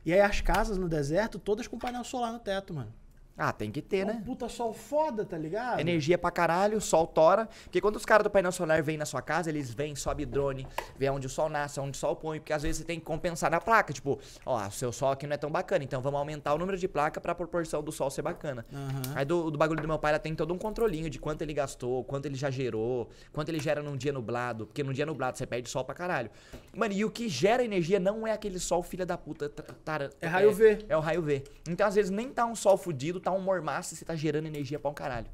E 0.05 0.13
aí 0.13 0.21
as 0.21 0.41
casas 0.41 0.77
no 0.77 0.87
deserto, 0.87 1.39
todas 1.39 1.67
com 1.67 1.77
painel 1.77 2.03
solar 2.03 2.31
no 2.31 2.39
teto, 2.39 2.73
mano. 2.73 2.93
Ah, 3.37 3.51
tem 3.53 3.71
que 3.71 3.81
ter, 3.83 3.97
É 3.99 4.05
né? 4.05 4.13
um 4.19 4.23
puta 4.23 4.49
sol 4.49 4.73
foda, 4.73 5.23
tá 5.23 5.37
ligado? 5.37 5.79
Energia 5.79 6.17
pra 6.17 6.31
caralho, 6.31 6.81
sol 6.81 7.05
tora. 7.05 7.47
Porque 7.65 7.79
quando 7.79 7.95
os 7.97 8.05
caras 8.05 8.23
do 8.23 8.29
painel 8.31 8.51
solar 8.51 8.81
vêm 8.81 8.97
na 8.97 9.05
sua 9.05 9.21
casa, 9.21 9.49
eles 9.49 9.71
vêm, 9.71 9.95
sobe 9.95 10.25
drone, 10.25 10.65
vê 10.97 11.07
onde 11.09 11.27
o 11.27 11.29
sol 11.29 11.47
nasce, 11.47 11.79
onde 11.79 11.95
o 11.95 11.99
sol 11.99 12.15
põe. 12.15 12.39
Porque 12.39 12.51
às 12.51 12.63
vezes 12.63 12.77
você 12.77 12.83
tem 12.83 12.99
que 12.99 13.05
compensar 13.05 13.51
na 13.51 13.61
placa. 13.61 13.93
Tipo, 13.93 14.19
ó, 14.45 14.65
o 14.67 14.71
seu 14.71 14.91
sol 14.91 15.11
aqui 15.11 15.27
não 15.27 15.35
é 15.35 15.37
tão 15.37 15.51
bacana, 15.51 15.83
então 15.83 16.01
vamos 16.01 16.17
aumentar 16.19 16.53
o 16.55 16.57
número 16.57 16.77
de 16.79 16.87
placa 16.87 17.21
pra 17.21 17.35
proporção 17.35 17.83
do 17.83 17.91
sol 17.91 18.09
ser 18.09 18.23
bacana. 18.23 18.65
Aham. 18.73 19.01
Aí 19.15 19.23
do, 19.25 19.51
do 19.51 19.57
bagulho 19.57 19.81
do 19.81 19.87
meu 19.87 19.99
pai, 19.99 20.11
ela 20.13 20.19
tem 20.19 20.33
todo 20.33 20.51
um 20.53 20.57
controlinho 20.57 21.09
de 21.09 21.19
quanto 21.19 21.43
ele 21.43 21.53
gastou, 21.53 22.03
quanto 22.05 22.25
ele 22.25 22.35
já 22.35 22.49
gerou, 22.49 23.07
quanto 23.31 23.49
ele 23.49 23.59
gera 23.59 23.83
num 23.83 23.95
dia 23.95 24.11
nublado. 24.11 24.65
Porque 24.65 24.81
num 24.83 24.91
dia 24.93 25.05
nublado 25.05 25.37
você 25.37 25.45
perde 25.45 25.69
sol 25.69 25.85
pra 25.85 25.93
caralho. 25.93 26.31
Mano, 26.75 26.93
e 26.93 27.05
o 27.05 27.11
que 27.11 27.29
gera 27.29 27.63
energia 27.63 27.99
não 27.99 28.25
é 28.25 28.31
aquele 28.31 28.57
sol 28.59 28.81
filha 28.81 29.05
da 29.05 29.15
puta. 29.17 29.47
tra- 29.47 29.65
tara- 29.85 30.09
É 30.19 30.25
raio 30.27 30.51
V. 30.53 30.85
É 30.89 30.97
o 30.97 30.99
raio 30.99 31.21
V. 31.21 31.43
Então, 31.69 31.85
às 31.85 31.93
vezes, 31.93 32.09
nem 32.09 32.29
tá 32.29 32.43
um 32.45 32.55
sol 32.55 32.75
fudido, 32.77 33.19
tá 33.27 33.31
um 33.33 33.41
mormaço 33.41 33.93
e 33.93 33.97
você 33.97 34.05
tá 34.05 34.15
gerando 34.15 34.45
energia 34.47 34.79
pra 34.79 34.89
um 34.89 34.93
caralho. 34.93 35.27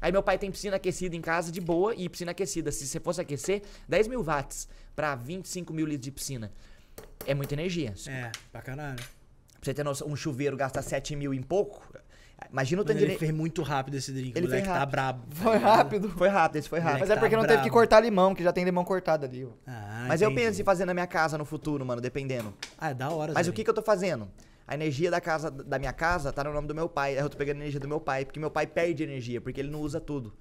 Aí 0.00 0.10
meu 0.10 0.22
pai 0.22 0.36
tem 0.36 0.50
piscina 0.50 0.76
aquecida 0.76 1.14
em 1.14 1.20
casa 1.20 1.52
de 1.52 1.60
boa 1.60 1.94
e 1.94 2.08
piscina 2.08 2.32
aquecida. 2.32 2.72
Se 2.72 2.86
você 2.86 2.98
fosse 2.98 3.20
aquecer, 3.20 3.62
10 3.88 4.08
mil 4.08 4.22
watts 4.22 4.66
pra 4.96 5.14
25 5.14 5.72
mil 5.72 5.86
litros 5.86 6.04
de 6.04 6.10
piscina. 6.10 6.50
É 7.26 7.34
muita 7.34 7.54
energia. 7.54 7.94
É, 8.08 8.32
pra 8.50 8.62
caralho. 8.62 8.96
Pra 8.96 9.06
você 9.62 9.74
ter 9.74 9.84
noção, 9.84 10.08
um 10.08 10.16
chuveiro 10.16 10.56
gasta 10.56 10.82
7 10.82 11.14
mil 11.14 11.32
em 11.32 11.42
pouco. 11.42 11.86
Imagina 12.50 12.80
o 12.80 12.84
tanto 12.84 12.98
de 12.98 13.04
ele 13.04 13.18
fez 13.18 13.30
muito 13.30 13.62
rápido 13.62 13.94
esse 13.98 14.10
drink. 14.10 14.36
Ele 14.36 14.46
o 14.46 14.48
moleque 14.48 14.66
tá 14.66 14.86
brabo. 14.86 15.22
tá 15.28 15.36
Foi 15.36 15.56
rápido. 15.58 16.08
Foi 16.08 16.28
rápido, 16.28 16.56
esse 16.56 16.68
foi 16.68 16.78
rápido. 16.80 17.00
Mas 17.00 17.10
é 17.10 17.14
tá 17.14 17.20
porque 17.20 17.36
não 17.36 17.46
teve 17.46 17.62
que 17.62 17.70
cortar 17.70 18.00
limão, 18.00 18.34
que 18.34 18.42
já 18.42 18.52
tem 18.52 18.64
limão 18.64 18.82
cortado 18.84 19.26
ali. 19.26 19.46
Ah, 19.66 20.06
Mas 20.08 20.22
eu 20.22 20.30
entendi. 20.30 20.46
penso 20.46 20.62
em 20.62 20.64
fazer 20.64 20.86
na 20.86 20.94
minha 20.94 21.06
casa 21.06 21.36
no 21.36 21.44
futuro, 21.44 21.84
mano, 21.84 22.00
dependendo. 22.00 22.52
Ah, 22.78 22.90
é 22.90 22.94
da 22.94 23.10
hora. 23.10 23.34
Mas 23.34 23.46
Zé. 23.46 23.50
o 23.50 23.54
que, 23.54 23.62
que 23.62 23.68
eu 23.70 23.74
tô 23.74 23.82
fazendo? 23.82 24.26
A 24.70 24.74
energia 24.74 25.10
da 25.10 25.20
casa 25.20 25.50
da 25.50 25.80
minha 25.80 25.92
casa 25.92 26.32
tá 26.32 26.44
no 26.44 26.52
nome 26.52 26.68
do 26.68 26.74
meu 26.76 26.88
pai. 26.88 27.16
Aí 27.16 27.24
eu 27.24 27.28
tô 27.28 27.36
pegando 27.36 27.56
a 27.56 27.60
energia 27.62 27.80
do 27.80 27.88
meu 27.88 27.98
pai, 28.00 28.24
porque 28.24 28.38
meu 28.38 28.52
pai 28.52 28.68
perde 28.68 29.02
energia, 29.02 29.40
porque 29.40 29.58
ele 29.60 29.68
não 29.68 29.80
usa 29.80 30.00
tudo. 30.00 30.32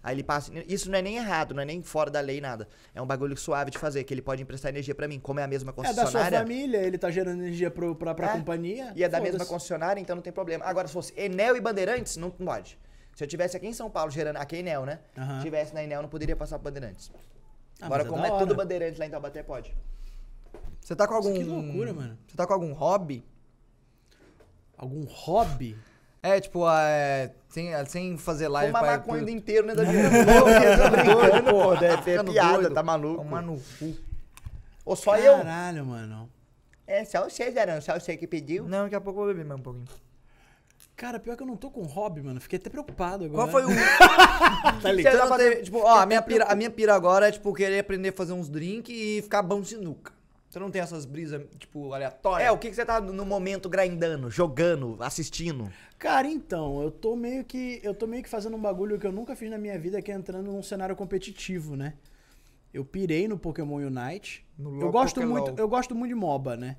Aí 0.00 0.14
ele 0.14 0.22
passa. 0.22 0.52
Isso 0.68 0.88
não 0.88 0.96
é 1.00 1.02
nem 1.02 1.16
errado, 1.16 1.52
não 1.52 1.62
é 1.62 1.64
nem 1.64 1.82
fora 1.82 2.08
da 2.08 2.20
lei 2.20 2.40
nada. 2.40 2.68
É 2.94 3.02
um 3.02 3.06
bagulho 3.06 3.36
suave 3.36 3.72
de 3.72 3.78
fazer, 3.78 4.04
que 4.04 4.14
ele 4.14 4.22
pode 4.22 4.40
emprestar 4.40 4.68
energia 4.70 4.94
pra 4.94 5.08
mim. 5.08 5.18
Como 5.18 5.40
é 5.40 5.42
a 5.42 5.48
mesma 5.48 5.72
É 5.72 5.74
da 5.74 5.82
sua 5.82 5.94
concessionária. 6.04 6.38
família, 6.38 6.76
ele 6.78 6.96
tá 6.96 7.10
gerando 7.10 7.42
energia 7.42 7.72
pro, 7.72 7.92
pra, 7.96 8.14
pra 8.14 8.28
É. 8.28 8.32
companhia. 8.34 8.92
E 8.94 9.02
é 9.02 9.08
da 9.08 9.20
mesma 9.20 9.44
concessionária, 9.44 10.00
então 10.00 10.14
não 10.14 10.22
tem 10.22 10.32
problema. 10.32 10.64
Agora, 10.64 10.86
se 10.86 10.94
fosse 10.94 11.12
Enel 11.16 11.56
e 11.56 11.60
Bandeirantes, 11.60 12.16
não 12.16 12.30
pode. 12.30 12.78
Se 13.16 13.24
eu 13.24 13.28
tivesse 13.28 13.56
aqui 13.56 13.66
em 13.66 13.72
São 13.72 13.90
Paulo 13.90 14.12
gerando. 14.12 14.36
Aqui 14.36 14.54
é 14.54 14.58
Enel, 14.60 14.86
né? 14.86 15.00
Aham. 15.18 15.38
Se 15.38 15.44
tivesse 15.44 15.74
na 15.74 15.82
Enel, 15.82 16.02
não 16.02 16.08
poderia 16.08 16.36
passar 16.36 16.56
pro 16.60 16.70
Bandeirantes. 16.70 17.10
Ah, 17.80 17.86
Agora, 17.86 18.04
mas 18.04 18.12
como 18.12 18.24
é 18.24 18.38
tudo 18.38 18.54
Bandeirantes 18.54 18.96
lá 19.00 19.06
em 19.06 19.10
Taubaté, 19.10 19.42
pode. 19.42 19.76
Você 20.80 20.94
tá 20.94 21.08
com 21.08 21.14
Nossa, 21.14 21.28
algum. 21.28 21.38
que 21.40 21.44
loucura, 21.44 21.92
mano. 21.92 22.16
Você 22.28 22.36
tá 22.36 22.46
com 22.46 22.52
algum 22.52 22.72
hobby? 22.72 23.24
Algum 24.82 25.04
hobby? 25.04 25.76
É, 26.20 26.40
tipo, 26.40 26.68
é, 26.68 27.30
sem, 27.48 27.72
sem 27.86 28.16
fazer 28.18 28.48
live 28.48 28.68
Fumar 28.72 28.82
pra- 28.82 28.92
maconha 28.98 29.22
o 29.22 29.24
pro- 29.26 29.34
inteiro, 29.34 29.66
né, 29.66 29.74
Davi? 29.76 29.92
Tô 30.26 30.90
brincando, 30.90 31.50
pô. 31.50 31.76
Deve 31.76 31.96
ter 32.02 32.10
Ficando 32.12 32.32
piada, 32.32 32.58
doido. 32.58 32.74
tá 32.74 32.82
maluco. 32.82 33.22
Tomar 33.24 33.42
no 33.42 33.60
cu. 33.78 33.96
Ou 34.84 34.96
só 34.96 35.16
eu? 35.16 35.36
Caralho, 35.38 35.86
mano. 35.86 36.28
É, 36.86 37.04
só 37.04 37.28
você, 37.28 37.48
Zerão. 37.52 37.80
Só 37.80 37.98
você 37.98 38.16
que 38.16 38.26
pediu. 38.26 38.64
Não, 38.68 38.84
daqui 38.84 38.94
a 38.96 39.00
pouco 39.00 39.20
eu 39.20 39.24
vou 39.26 39.32
beber 39.34 39.46
mais 39.46 39.60
um 39.60 39.62
pouquinho. 39.62 39.84
Cara, 40.96 41.18
pior 41.20 41.36
que 41.36 41.42
eu 41.42 41.46
não 41.46 41.56
tô 41.56 41.70
com 41.70 41.82
hobby, 41.82 42.20
mano. 42.22 42.40
Fiquei 42.40 42.58
até 42.58 42.68
preocupado 42.68 43.24
agora. 43.24 43.48
Qual 43.48 43.48
foi 43.48 43.64
o. 43.64 43.68
Tá 44.82 44.90
ligado? 44.92 45.62
tipo, 45.62 45.78
ó, 45.78 46.00
a 46.00 46.06
minha, 46.06 46.20
pira, 46.22 46.44
a 46.44 46.54
minha 46.56 46.70
pira 46.70 46.94
agora 46.94 47.28
é, 47.28 47.30
tipo, 47.32 47.52
querer 47.54 47.78
aprender 47.78 48.08
a 48.08 48.12
fazer 48.12 48.32
uns 48.32 48.48
drinks 48.48 48.92
e 48.94 49.22
ficar 49.22 49.42
bom 49.42 49.60
de 49.60 49.68
sinuca. 49.68 50.12
Você 50.52 50.58
não 50.58 50.70
tem 50.70 50.82
essas 50.82 51.06
brisas, 51.06 51.40
tipo, 51.58 51.94
aleatórias? 51.94 52.46
É, 52.46 52.52
o 52.52 52.58
que, 52.58 52.68
que 52.68 52.76
você 52.76 52.84
tá 52.84 53.00
no 53.00 53.24
momento 53.24 53.70
grindando, 53.70 54.30
jogando, 54.30 54.98
assistindo? 55.00 55.72
Cara, 55.98 56.28
então, 56.28 56.82
eu 56.82 56.90
tô 56.90 57.16
meio 57.16 57.42
que. 57.42 57.80
Eu 57.82 57.94
tô 57.94 58.06
meio 58.06 58.22
que 58.22 58.28
fazendo 58.28 58.54
um 58.54 58.60
bagulho 58.60 58.98
que 58.98 59.06
eu 59.06 59.12
nunca 59.12 59.34
fiz 59.34 59.50
na 59.50 59.56
minha 59.56 59.78
vida, 59.78 60.02
que 60.02 60.12
é 60.12 60.14
entrando 60.14 60.52
num 60.52 60.62
cenário 60.62 60.94
competitivo, 60.94 61.74
né? 61.74 61.94
Eu 62.70 62.84
pirei 62.84 63.26
no 63.26 63.38
Pokémon 63.38 63.76
Unite. 63.76 64.46
No 64.58 64.78
eu 64.78 64.90
gosto 64.90 65.22
Pokélol. 65.22 65.42
muito, 65.42 65.58
eu 65.58 65.66
gosto 65.66 65.94
muito 65.94 66.10
de 66.10 66.14
MOBA, 66.14 66.54
né? 66.58 66.76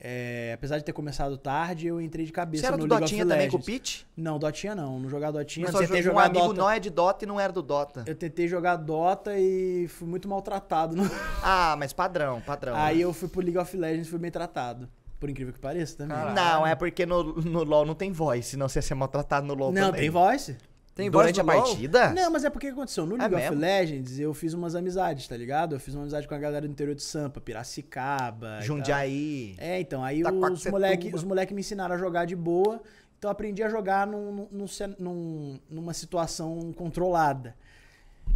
É, 0.00 0.52
apesar 0.54 0.78
de 0.78 0.84
ter 0.84 0.92
começado 0.92 1.36
tarde, 1.36 1.88
eu 1.88 2.00
entrei 2.00 2.24
de 2.24 2.30
cabeça 2.30 2.60
Você 2.62 2.66
era 2.68 2.76
no 2.76 2.84
do 2.86 2.88
League 2.88 3.04
Dotinha 3.04 3.26
também 3.26 3.50
com 3.50 3.56
o. 3.56 3.62
Pete? 3.62 4.06
Não, 4.16 4.38
Dotinha 4.38 4.74
não. 4.74 5.00
Não 5.00 5.08
jogar 5.08 5.32
Dotinha. 5.32 5.66
Mas 5.66 5.74
você 5.74 5.88
teve 5.88 6.08
um 6.08 6.18
amigo 6.18 6.46
Dota. 6.48 6.60
nóia 6.60 6.78
de 6.78 6.88
Dota 6.88 7.24
e 7.24 7.28
não 7.28 7.40
era 7.40 7.52
do 7.52 7.62
Dota. 7.62 8.04
Eu 8.06 8.14
tentei 8.14 8.46
jogar 8.46 8.76
Dota 8.76 9.36
e 9.36 9.88
fui 9.88 10.06
muito 10.06 10.28
maltratado. 10.28 10.94
no- 10.94 11.02
Ah, 11.42 11.74
mas 11.76 11.92
padrão, 11.92 12.40
padrão. 12.40 12.76
Aí 12.76 13.00
eu 13.00 13.12
fui 13.12 13.28
pro 13.28 13.40
League 13.40 13.58
of 13.58 13.76
Legends 13.76 14.06
e 14.06 14.10
fui 14.10 14.18
bem 14.20 14.30
tratado. 14.30 14.88
Por 15.18 15.28
incrível 15.28 15.52
que 15.52 15.58
pareça 15.58 15.96
também. 15.96 16.16
Caralho. 16.16 16.34
Não, 16.36 16.64
é 16.64 16.76
porque 16.76 17.04
no, 17.04 17.34
no 17.42 17.64
LoL 17.64 17.84
não 17.84 17.94
tem 17.96 18.12
voz, 18.12 18.46
senão 18.46 18.68
você 18.68 18.78
ia 18.78 18.82
ser 18.82 18.94
maltratado 18.94 19.44
no 19.48 19.54
LoL 19.54 19.72
não, 19.72 19.86
também. 19.86 20.02
tem 20.02 20.10
voice. 20.10 20.56
Tem 20.98 21.08
voz 21.08 21.32
Durante 21.32 21.40
a 21.40 21.44
LoL? 21.44 21.62
partida? 21.62 22.12
Não, 22.12 22.28
mas 22.28 22.44
é 22.44 22.50
porque 22.50 22.66
aconteceu? 22.66 23.06
No 23.06 23.14
É 23.14 23.18
League 23.20 23.34
of 23.36 23.44
mesmo? 23.44 23.60
Legends, 23.60 24.18
eu 24.18 24.34
fiz 24.34 24.52
umas 24.52 24.74
amizades, 24.74 25.28
tá 25.28 25.36
ligado? 25.36 25.76
Eu 25.76 25.78
fiz 25.78 25.94
uma 25.94 26.02
amizade 26.02 26.26
com 26.26 26.34
a 26.34 26.38
galera 26.38 26.66
do 26.66 26.72
interior 26.72 26.92
de 26.96 27.04
Sampa, 27.04 27.40
Piracicaba. 27.40 28.58
Jundiaí. 28.62 29.54
É, 29.58 29.78
então, 29.80 30.02
aí 30.02 30.24
Taquacetuba. 30.24 30.52
os 30.54 30.66
moleque, 30.66 31.10
os 31.14 31.22
moleque 31.22 31.54
me 31.54 31.60
ensinaram 31.60 31.94
a 31.94 31.98
jogar 31.98 32.24
de 32.24 32.34
boa. 32.34 32.82
Então 33.16 33.28
eu 33.28 33.32
aprendi 33.32 33.62
a 33.62 33.68
jogar 33.68 34.08
num, 34.08 34.48
num- 34.50 34.66
num 34.98 35.60
numa 35.70 35.94
situação 35.94 36.72
controlada. 36.72 37.54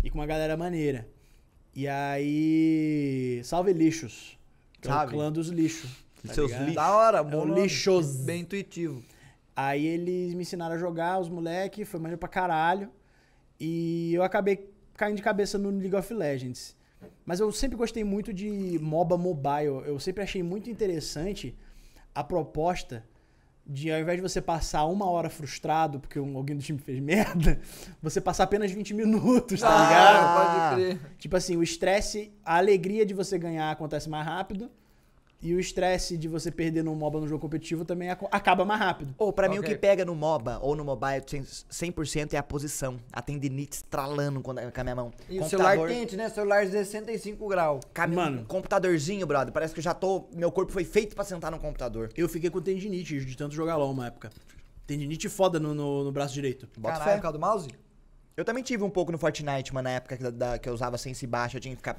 E 0.04 0.08
com 0.08 0.18
uma 0.18 0.26
galera 0.26 0.56
maneira. 0.56 1.08
E 1.74 1.88
aí. 1.88 3.40
Salve 3.44 3.72
lixos. 3.72 4.38
Que 4.80 4.88
é 4.88 4.94
o 4.94 5.08
clã 5.08 5.32
dos 5.32 5.48
lixos. 5.48 5.90
tá 6.26 6.32
Seus 6.34 6.48
ligado? 6.50 6.60
lixos. 6.66 6.76
Da 6.76 6.94
hora, 6.96 7.18
É 7.18 7.22
bom 7.24 7.42
um 7.42 7.46
nome. 7.46 7.62
lixos. 7.62 8.16
Bem 8.24 8.42
intuitivo. 8.42 9.02
Aí 9.54 9.86
eles 9.86 10.34
me 10.34 10.42
ensinaram 10.42 10.74
a 10.74 10.78
jogar, 10.78 11.20
os 11.20 11.28
moleque, 11.28 11.84
foi 11.84 12.00
maneiro 12.00 12.18
pra 12.18 12.28
caralho. 12.28 12.90
E 13.60 14.14
eu 14.14 14.22
acabei 14.22 14.70
caindo 14.96 15.16
de 15.16 15.22
cabeça 15.22 15.58
no 15.58 15.70
League 15.70 15.94
of 15.94 16.12
Legends. 16.12 16.76
Mas 17.24 17.40
eu 17.40 17.50
sempre 17.52 17.76
gostei 17.76 18.04
muito 18.04 18.32
de 18.32 18.78
MOBA 18.80 19.18
mobile. 19.18 19.82
Eu 19.86 19.98
sempre 20.00 20.22
achei 20.22 20.42
muito 20.42 20.70
interessante 20.70 21.56
a 22.14 22.22
proposta 22.24 23.04
de, 23.66 23.92
ao 23.92 24.00
invés 24.00 24.16
de 24.16 24.22
você 24.22 24.40
passar 24.40 24.84
uma 24.86 25.08
hora 25.08 25.30
frustrado 25.30 26.00
porque 26.00 26.18
alguém 26.18 26.56
do 26.56 26.62
time 26.62 26.78
fez 26.78 26.98
merda, 27.00 27.60
você 28.00 28.20
passar 28.20 28.44
apenas 28.44 28.70
20 28.70 28.94
minutos, 28.94 29.60
tá 29.60 29.68
ligado? 29.68 30.24
Ah. 30.24 30.70
pode 30.70 30.82
crer. 30.82 31.16
Tipo 31.18 31.36
assim, 31.36 31.56
o 31.56 31.62
estresse, 31.62 32.32
a 32.44 32.56
alegria 32.56 33.06
de 33.06 33.14
você 33.14 33.38
ganhar 33.38 33.70
acontece 33.70 34.08
mais 34.08 34.26
rápido. 34.26 34.70
E 35.42 35.52
o 35.54 35.58
estresse 35.58 36.16
de 36.16 36.28
você 36.28 36.52
perder 36.52 36.84
no 36.84 36.94
MOBA 36.94 37.18
no 37.18 37.26
jogo 37.26 37.40
competitivo 37.40 37.84
também 37.84 38.08
acaba 38.08 38.64
mais 38.64 38.80
rápido. 38.80 39.12
Ou 39.18 39.32
pra 39.32 39.48
mim 39.48 39.58
o 39.58 39.62
que 39.62 39.74
pega 39.74 40.04
no 40.04 40.14
MOBA 40.14 40.60
ou 40.62 40.76
no 40.76 40.84
mobile 40.84 41.20
100% 41.20 42.34
é 42.34 42.36
a 42.36 42.42
posição. 42.44 42.96
A 43.12 43.20
tendinite 43.20 43.78
estralando 43.78 44.40
com 44.40 44.52
a 44.52 44.82
minha 44.84 44.94
mão. 44.94 45.12
E 45.28 45.40
o 45.40 45.44
celular 45.48 45.76
quente, 45.88 46.16
né? 46.16 46.28
Celular 46.28 46.64
65 46.64 47.48
graus. 47.48 47.80
Cam... 47.92 48.06
Mano. 48.06 48.44
Computadorzinho, 48.46 49.26
brother. 49.26 49.52
Parece 49.52 49.74
que 49.74 49.80
eu 49.80 49.84
já 49.84 49.92
tô. 49.92 50.28
Meu 50.32 50.52
corpo 50.52 50.70
foi 50.70 50.84
feito 50.84 51.16
pra 51.16 51.24
sentar 51.24 51.50
no 51.50 51.58
computador. 51.58 52.10
Eu 52.16 52.28
fiquei 52.28 52.48
com 52.48 52.60
tendinite 52.60 53.24
de 53.24 53.36
tanto 53.36 53.52
jogar 53.52 53.74
LOL 53.76 53.90
uma 53.90 54.06
época. 54.06 54.30
Tendinite 54.86 55.28
foda 55.28 55.58
no, 55.58 55.74
no, 55.74 56.04
no 56.04 56.12
braço 56.12 56.34
direito. 56.34 56.68
Bota 56.78 56.98
Caralho, 56.98 57.10
fé. 57.10 57.16
por 57.16 57.22
causa 57.22 57.38
do 57.38 57.40
mouse? 57.40 57.68
Eu 58.36 58.44
também 58.44 58.62
tive 58.62 58.82
um 58.82 58.90
pouco 58.90 59.12
no 59.12 59.18
Fortnite, 59.18 59.74
mano, 59.74 59.84
na 59.84 59.90
época 59.90 60.16
que, 60.16 60.30
da- 60.30 60.58
que 60.58 60.68
eu 60.68 60.72
usava 60.72 60.96
sense 60.96 61.26
baixo, 61.26 61.56
eu 61.56 61.60
tinha 61.60 61.74
que 61.74 61.80
ficar 61.80 61.98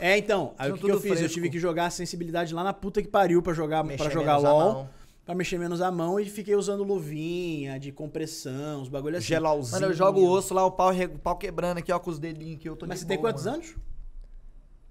É, 0.00 0.16
então, 0.18 0.54
aí 0.58 0.68
São 0.68 0.76
o 0.76 0.78
que, 0.78 0.84
que 0.86 0.90
eu 0.90 1.00
fiz? 1.00 1.10
Eu 1.12 1.16
fresco. 1.18 1.34
tive 1.34 1.50
que 1.50 1.58
jogar 1.58 1.86
a 1.86 1.90
sensibilidade 1.90 2.54
lá 2.54 2.64
na 2.64 2.72
puta 2.72 3.02
que 3.02 3.08
pariu 3.08 3.42
pra 3.42 3.52
jogar, 3.52 3.84
Mexer 3.84 4.02
pra 4.02 4.10
jogar 4.12 4.36
LOL. 4.38 4.88
Pra 5.26 5.34
mexer 5.34 5.58
menos 5.58 5.80
a 5.80 5.90
mão 5.92 6.18
e 6.18 6.24
fiquei 6.28 6.56
usando 6.56 6.82
luvinha 6.82 7.78
de 7.78 7.92
compressão, 7.92 8.82
os 8.82 8.88
bagulho 8.88 9.16
assim. 9.18 9.26
gelauzinho. 9.28 9.80
Mano, 9.80 9.92
eu 9.92 9.96
jogo 9.96 10.20
o 10.20 10.28
osso 10.28 10.52
lá, 10.54 10.64
o 10.64 10.72
pau, 10.72 10.90
o 10.92 11.18
pau 11.18 11.36
quebrando 11.36 11.78
aqui, 11.78 11.92
ó, 11.92 11.98
com 12.00 12.10
os 12.10 12.18
dedinhos 12.18 12.56
aqui. 12.56 12.68
Eu 12.68 12.74
tô 12.74 12.86
Mas 12.86 12.98
de 12.98 13.02
você 13.02 13.08
tem 13.08 13.18
quantos 13.18 13.44
mano. 13.44 13.58
anos? 13.58 13.74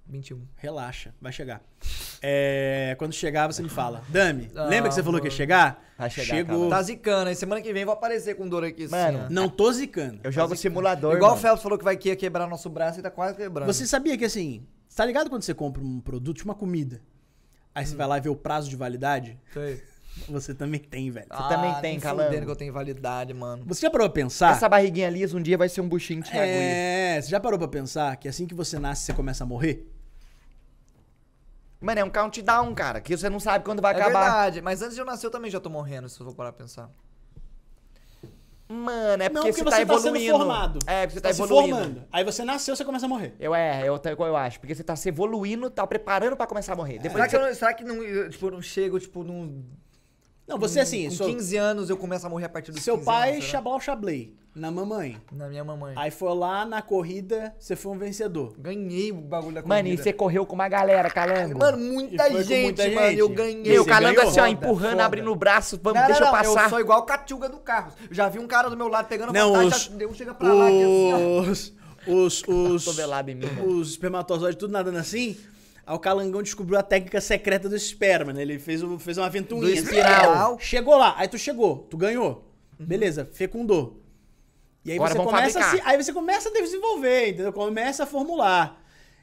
21. 0.08 0.42
Relaxa, 0.58 1.14
vai 1.22 1.32
chegar. 1.32 1.62
É, 2.22 2.96
quando 2.98 3.14
chegar, 3.14 3.46
você 3.48 3.62
me 3.62 3.70
fala. 3.70 4.02
Dami, 4.10 4.50
Ah, 4.56 4.66
lembra 4.66 4.90
que 4.90 4.96
você 4.96 5.04
falou 5.04 5.20
que 5.22 5.28
ia 5.28 5.32
chegar? 5.32 5.84
Vai 5.98 6.10
chegar, 6.10 6.36
Chegou. 6.36 6.56
calma. 6.62 6.70
Tá 6.76 6.82
zicando, 6.82 7.30
aí 7.30 7.36
semana 7.36 7.62
que 7.62 7.72
vem 7.72 7.82
eu 7.84 7.86
vou 7.86 7.94
aparecer 7.94 8.36
com 8.36 8.48
dor 8.48 8.64
aqui. 8.64 8.88
Mano, 8.88 9.26
assim. 9.26 9.34
Não 9.34 9.48
tô 9.48 9.72
zicando. 9.72 10.20
Eu 10.24 10.32
jogo 10.32 10.56
simulador. 10.56 11.16
Igual 11.16 11.32
o 11.32 11.36
mano. 11.36 11.42
Phelps 11.42 11.62
falou 11.62 11.78
que 11.78 11.84
vai 11.84 11.96
que 11.96 12.10
ia 12.10 12.16
quebrar 12.16 12.48
nosso 12.48 12.70
braço 12.70 13.00
e 13.00 13.04
tá 13.04 13.12
quase 13.12 13.36
quebrando. 13.38 13.72
Você 13.72 13.86
sabia 13.86 14.18
que 14.18 14.26
assim, 14.26 14.66
tá 15.00 15.06
ligado 15.06 15.30
quando 15.30 15.44
você 15.44 15.54
compra 15.54 15.82
um 15.82 16.02
produto, 16.02 16.36
tipo 16.38 16.50
uma 16.50 16.56
comida? 16.56 17.02
Aí 17.74 17.86
Hum. 17.86 17.88
você 17.88 17.96
vai 17.96 18.06
lá 18.06 18.20
ver 18.20 18.28
o 18.28 18.36
prazo 18.36 18.70
de 18.70 18.76
validade? 18.76 19.40
Sei. 19.54 19.82
Você 20.28 20.54
também 20.54 20.82
tem, 20.82 21.10
velho. 21.10 21.28
Você 21.32 21.48
também 21.48 21.74
tem, 21.76 21.98
fudendo 21.98 22.46
que 22.46 22.52
eu 22.52 22.56
tenho 22.56 22.74
validade, 22.74 23.34
mano. 23.34 23.64
Você 23.66 23.82
já 23.82 23.90
parou 23.90 24.10
pra 24.10 24.16
pensar? 24.24 24.52
Essa 24.52 24.68
barriguinha 24.68 25.10
lisa 25.10 25.38
um 25.38 25.42
dia 25.42 25.58
vai 25.58 25.70
ser 25.70 25.80
um 25.80 25.88
buchinho 25.88 26.22
de 26.22 26.30
Thiago. 26.30 26.52
É, 26.52 27.22
você 27.22 27.30
já 27.30 27.40
parou 27.40 27.58
pra 27.58 27.70
pensar 27.70 28.18
que 28.18 28.28
assim 28.28 28.46
que 28.46 28.54
você 28.54 28.78
nasce, 28.80 29.04
você 29.06 29.14
começa 29.14 29.46
a 29.46 29.48
morrer? 29.48 29.88
Mano, 31.80 32.00
é 32.02 32.04
um 32.04 32.10
countdown, 32.10 32.74
cara, 32.76 33.00
que 33.00 33.16
você 33.16 33.30
não 33.30 33.40
sabe 33.40 33.64
quando 33.64 33.82
vai 33.82 33.94
É 33.94 33.96
acabar. 33.96 34.20
verdade, 34.20 34.62
mas 34.62 34.82
antes 34.82 34.96
de 34.96 35.00
eu 35.02 35.06
nascer 35.06 35.28
eu 35.28 35.32
também 35.32 35.50
já 35.50 35.60
tô 35.62 35.70
morrendo, 35.70 36.10
se 36.10 36.20
eu 36.20 36.26
for 36.26 36.36
parar 36.36 36.52
pra 36.52 36.66
pensar. 36.66 36.90
Mano, 38.72 39.24
é 39.24 39.30
porque, 39.30 39.34
não, 39.34 39.42
porque 39.42 39.52
você, 39.52 39.64
você 39.64 39.64
tá 39.64 39.76
tá, 39.78 39.82
evoluindo. 39.82 40.20
sendo 40.20 40.38
formado. 40.38 40.80
É, 40.86 41.08
porque 41.08 41.14
você 41.16 41.22
tá, 41.22 41.34
se 41.34 41.42
evoluindo. 41.42 41.76
formando. 41.76 42.04
Aí 42.12 42.24
você 42.24 42.46
nasceu, 42.46 42.76
você 42.76 42.86
começa 42.86 43.08
a 43.08 43.10
morrer. 43.10 43.34
Eu 43.40 43.56
é, 43.56 43.82
eu, 43.82 44.00
eu, 44.04 44.26
eu 44.28 44.38
acho. 44.38 44.60
Porque 44.60 44.76
você 44.76 44.84
tá 44.84 44.96
se 44.96 45.10
evoluindo, 45.10 45.72
tá 45.72 45.88
preparando 45.88 46.38
pra 46.38 46.46
começar 46.46 46.74
a 46.74 46.76
morrer. 46.76 47.00
Depois 47.00 47.14
Será 47.14 47.26
que 47.26 47.30
que, 47.30 47.36
eu 47.36 47.40
você... 47.40 47.48
não, 47.48 47.56
será 47.56 47.74
que 47.74 47.84
não, 47.84 48.04
eu, 48.04 48.30
tipo, 48.30 48.52
não 48.52 48.62
chego, 48.62 49.00
tipo, 49.00 49.24
num... 49.24 49.66
Não, 50.48 50.60
você 50.60 50.80
assim, 50.80 51.06
com 51.06 51.16
seu, 51.16 51.28
15 51.28 51.58
anos 51.58 51.90
eu 51.90 51.98
começo 51.98 52.28
a 52.28 52.30
morrer 52.30 52.46
a 52.46 52.50
partir 52.50 52.72
dos 52.72 52.84
seu 52.84 52.96
15 52.96 53.06
pai 53.06 53.32
anos, 53.32 53.46
será? 53.46 53.58
chablau 53.58 53.80
chablei 53.80 54.39
na 54.56 54.70
mamãe. 54.72 55.18
Na 55.32 55.48
minha 55.48 55.64
mamãe. 55.64 55.94
Aí 55.98 56.12
foi 56.12 56.34
lá 56.36 56.66
na 56.66 56.82
corrida, 56.82 57.54
você 57.60 57.76
foi 57.76 57.92
um 57.94 57.98
vencedor. 57.98 58.54
Ganhei 58.58 59.12
o 59.12 59.16
bagulho 59.16 59.56
da 59.56 59.62
Mano, 59.62 59.80
e 59.82 59.84
corrida. 59.92 60.04
você 60.04 60.14
correu 60.14 60.46
com 60.46 60.56
uma 60.56 60.68
galera, 60.68 61.10
calango. 61.10 61.60
Mano, 61.60 61.78
muita 61.78 62.30
gente, 62.44 62.64
muita 62.64 62.84
mano. 62.90 63.08
gente. 63.08 63.20
Eu 63.20 63.30
ganhei. 63.30 63.62
Meu, 63.72 63.86
calango 63.86 64.16
ganhou? 64.16 64.30
assim, 64.32 64.40
ó, 64.40 64.48
empurrando, 64.48 64.92
foda. 64.92 65.06
abrindo 65.06 65.32
o 65.32 65.36
braço. 65.36 65.80
Vamos, 65.82 66.00
Não, 66.00 66.08
deixa 66.08 66.22
não, 66.22 66.28
eu 66.28 66.34
não, 66.34 66.40
passar. 66.54 66.64
Eu 66.66 66.70
sou 66.70 66.80
igual 66.80 67.00
o 67.00 67.04
Catiuga 67.04 67.48
do 67.48 67.60
carro. 67.60 67.94
Já 68.12 68.28
vi 68.28 68.40
um 68.40 68.48
cara 68.48 68.70
do 68.70 68.76
meu 68.76 68.88
lado 68.88 69.08
pegando 69.08 69.32
Não, 69.32 69.50
vontade, 69.54 69.68
os- 69.68 69.84
já 69.86 69.96
deu, 69.96 70.14
chega 70.14 70.34
pra 70.34 70.52
lá. 70.54 70.68
aqui, 70.68 70.84
assim. 70.84 71.50
Os. 71.52 71.74
Os. 72.08 72.44
Os. 72.48 73.02
Os 73.66 73.90
espermatozoides 73.92 74.58
tudo 74.60 74.72
nadando 74.72 74.98
assim. 74.98 75.38
Aí 75.86 75.96
o 75.96 76.00
Calangão 76.00 76.42
descobriu 76.44 76.78
a 76.78 76.84
técnica 76.84 77.20
secreta 77.22 77.68
do 77.70 77.76
esperma, 77.76 78.32
né? 78.34 78.42
Ele 78.42 78.60
fez, 78.60 78.84
um- 78.84 79.00
fez 79.00 79.18
uma 79.18 79.30
ventoinha. 79.30 79.64
Do 79.66 79.70
espiral. 79.72 80.58
Chegou 80.60 80.96
lá, 80.98 81.16
aí 81.18 81.28
tu 81.28 81.38
chegou, 81.38 81.88
tu 81.90 81.98
ganhou. 81.98 82.46
Beleza, 82.80 83.28
fecundou. 83.34 84.00
E 84.90 84.94
aí 84.94 84.98
Agora 84.98 85.14
você 85.14 85.24
começa 85.24 85.60
a 85.60 85.64
se, 85.70 85.82
aí 85.86 86.04
você 86.04 86.12
começa 86.12 86.50
a 86.50 86.52
desenvolver, 86.52 87.30
entendeu? 87.30 87.54
Começa 87.54 88.04
a 88.04 88.06
formular. 88.08 88.82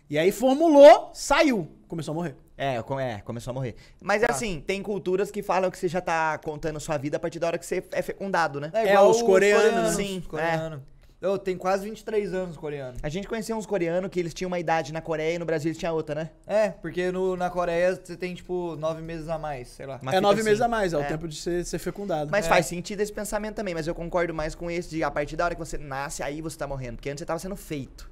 E 0.09 0.17
aí 0.17 0.31
formulou, 0.31 1.11
saiu, 1.13 1.69
começou 1.89 2.13
a 2.13 2.15
morrer. 2.15 2.37
É, 2.57 2.77
é, 2.77 3.21
começou 3.25 3.51
a 3.51 3.55
morrer. 3.55 3.75
Mas 4.01 4.23
é 4.23 4.31
assim, 4.31 4.63
tem 4.65 4.81
culturas 4.81 5.29
que 5.29 5.43
falam 5.43 5.69
que 5.69 5.77
você 5.77 5.89
já 5.89 6.01
tá 6.01 6.39
contando 6.39 6.79
sua 6.79 6.97
vida 6.97 7.17
a 7.17 7.21
partir 7.21 7.41
da 7.41 7.49
hora 7.49 7.59
que 7.59 7.67
você 7.67 7.83
é 7.91 8.01
fecundado, 8.01 8.61
né? 8.61 8.71
É, 8.75 9.01
os 9.01 9.21
coreanos, 9.21 9.97
sim, 9.97 10.19
os 10.19 10.29
coreanos. 10.29 10.83
Eu 11.21 11.39
tenho 11.39 11.57
quase 11.59 11.85
23 11.89 12.35
anos 12.35 12.57
coreano. 12.59 12.99
A 13.03 13.09
gente 13.09 13.27
conhecia 13.27 13.57
uns 13.57 13.65
coreanos 13.65 14.11
que 14.11 14.21
eles 14.21 14.35
tinham 14.35 14.49
uma 14.49 14.59
idade 14.59 14.93
na 14.93 15.01
Coreia 15.01 15.35
e 15.37 15.39
no 15.39 15.47
Brasil 15.47 15.71
eles 15.71 15.79
tinham 15.79 15.95
outra, 15.95 16.15
né? 16.15 16.31
É, 16.47 16.69
porque 16.69 17.11
no, 17.11 17.37
na 17.37 17.49
Coreia 17.49 17.97
você 17.97 18.17
tem, 18.17 18.35
tipo, 18.35 18.77
nove 18.77 19.01
meses 19.01 19.27
a 19.29 19.39
mais, 19.39 19.69
sei 19.69 19.87
lá. 19.87 19.99
É 20.13 20.21
nove 20.21 20.41
assim. 20.41 20.49
meses 20.51 20.61
a 20.61 20.69
mais, 20.69 20.93
é, 20.93 20.99
o 20.99 21.01
É. 21.01 21.05
tempo 21.05 21.27
de 21.27 21.37
ser, 21.37 21.65
ser 21.65 21.79
fecundado. 21.79 22.31
Mas 22.31 22.45
É. 22.45 22.49
faz 22.51 22.67
sentido 22.67 23.01
esse 23.01 23.13
pensamento 23.13 23.55
também, 23.57 23.73
mas 23.75 23.87
eu 23.87 23.95
concordo 23.95 24.35
mais 24.35 24.55
com 24.55 24.71
esse 24.71 24.91
de 24.91 25.03
a 25.03 25.11
partir 25.11 25.37
da 25.37 25.47
hora 25.47 25.55
que 25.55 25.59
você 25.59 25.79
nasce, 25.79 26.23
aí 26.23 26.43
você 26.43 26.57
tá 26.59 26.67
morrendo. 26.67 26.97
Porque 26.97 27.09
antes 27.09 27.21
você 27.21 27.27
tava 27.27 27.39
sendo 27.39 27.57
feito. 27.57 28.11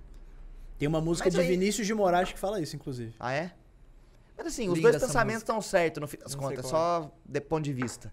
Tem 0.78 0.88
uma 0.88 1.00
música 1.02 1.26
Mas 1.26 1.34
de 1.34 1.40
aí- 1.40 1.46
Vinícius 1.46 1.86
de 1.86 1.92
Moraes 1.92 2.32
que 2.32 2.38
fala 2.38 2.58
isso, 2.58 2.74
inclusive. 2.74 3.14
Ah, 3.20 3.34
é? 3.34 3.52
Mas 4.36 4.46
assim, 4.46 4.68
os 4.70 4.80
dois 4.80 4.96
pensamentos 4.96 5.42
estão 5.42 5.60
certos 5.60 6.00
no 6.00 6.08
fim 6.08 6.16
das 6.18 6.34
Não 6.34 6.40
contas, 6.42 6.66
só 6.66 7.12
de 7.24 7.40
ponto 7.40 7.62
de 7.64 7.72
vista. 7.72 8.10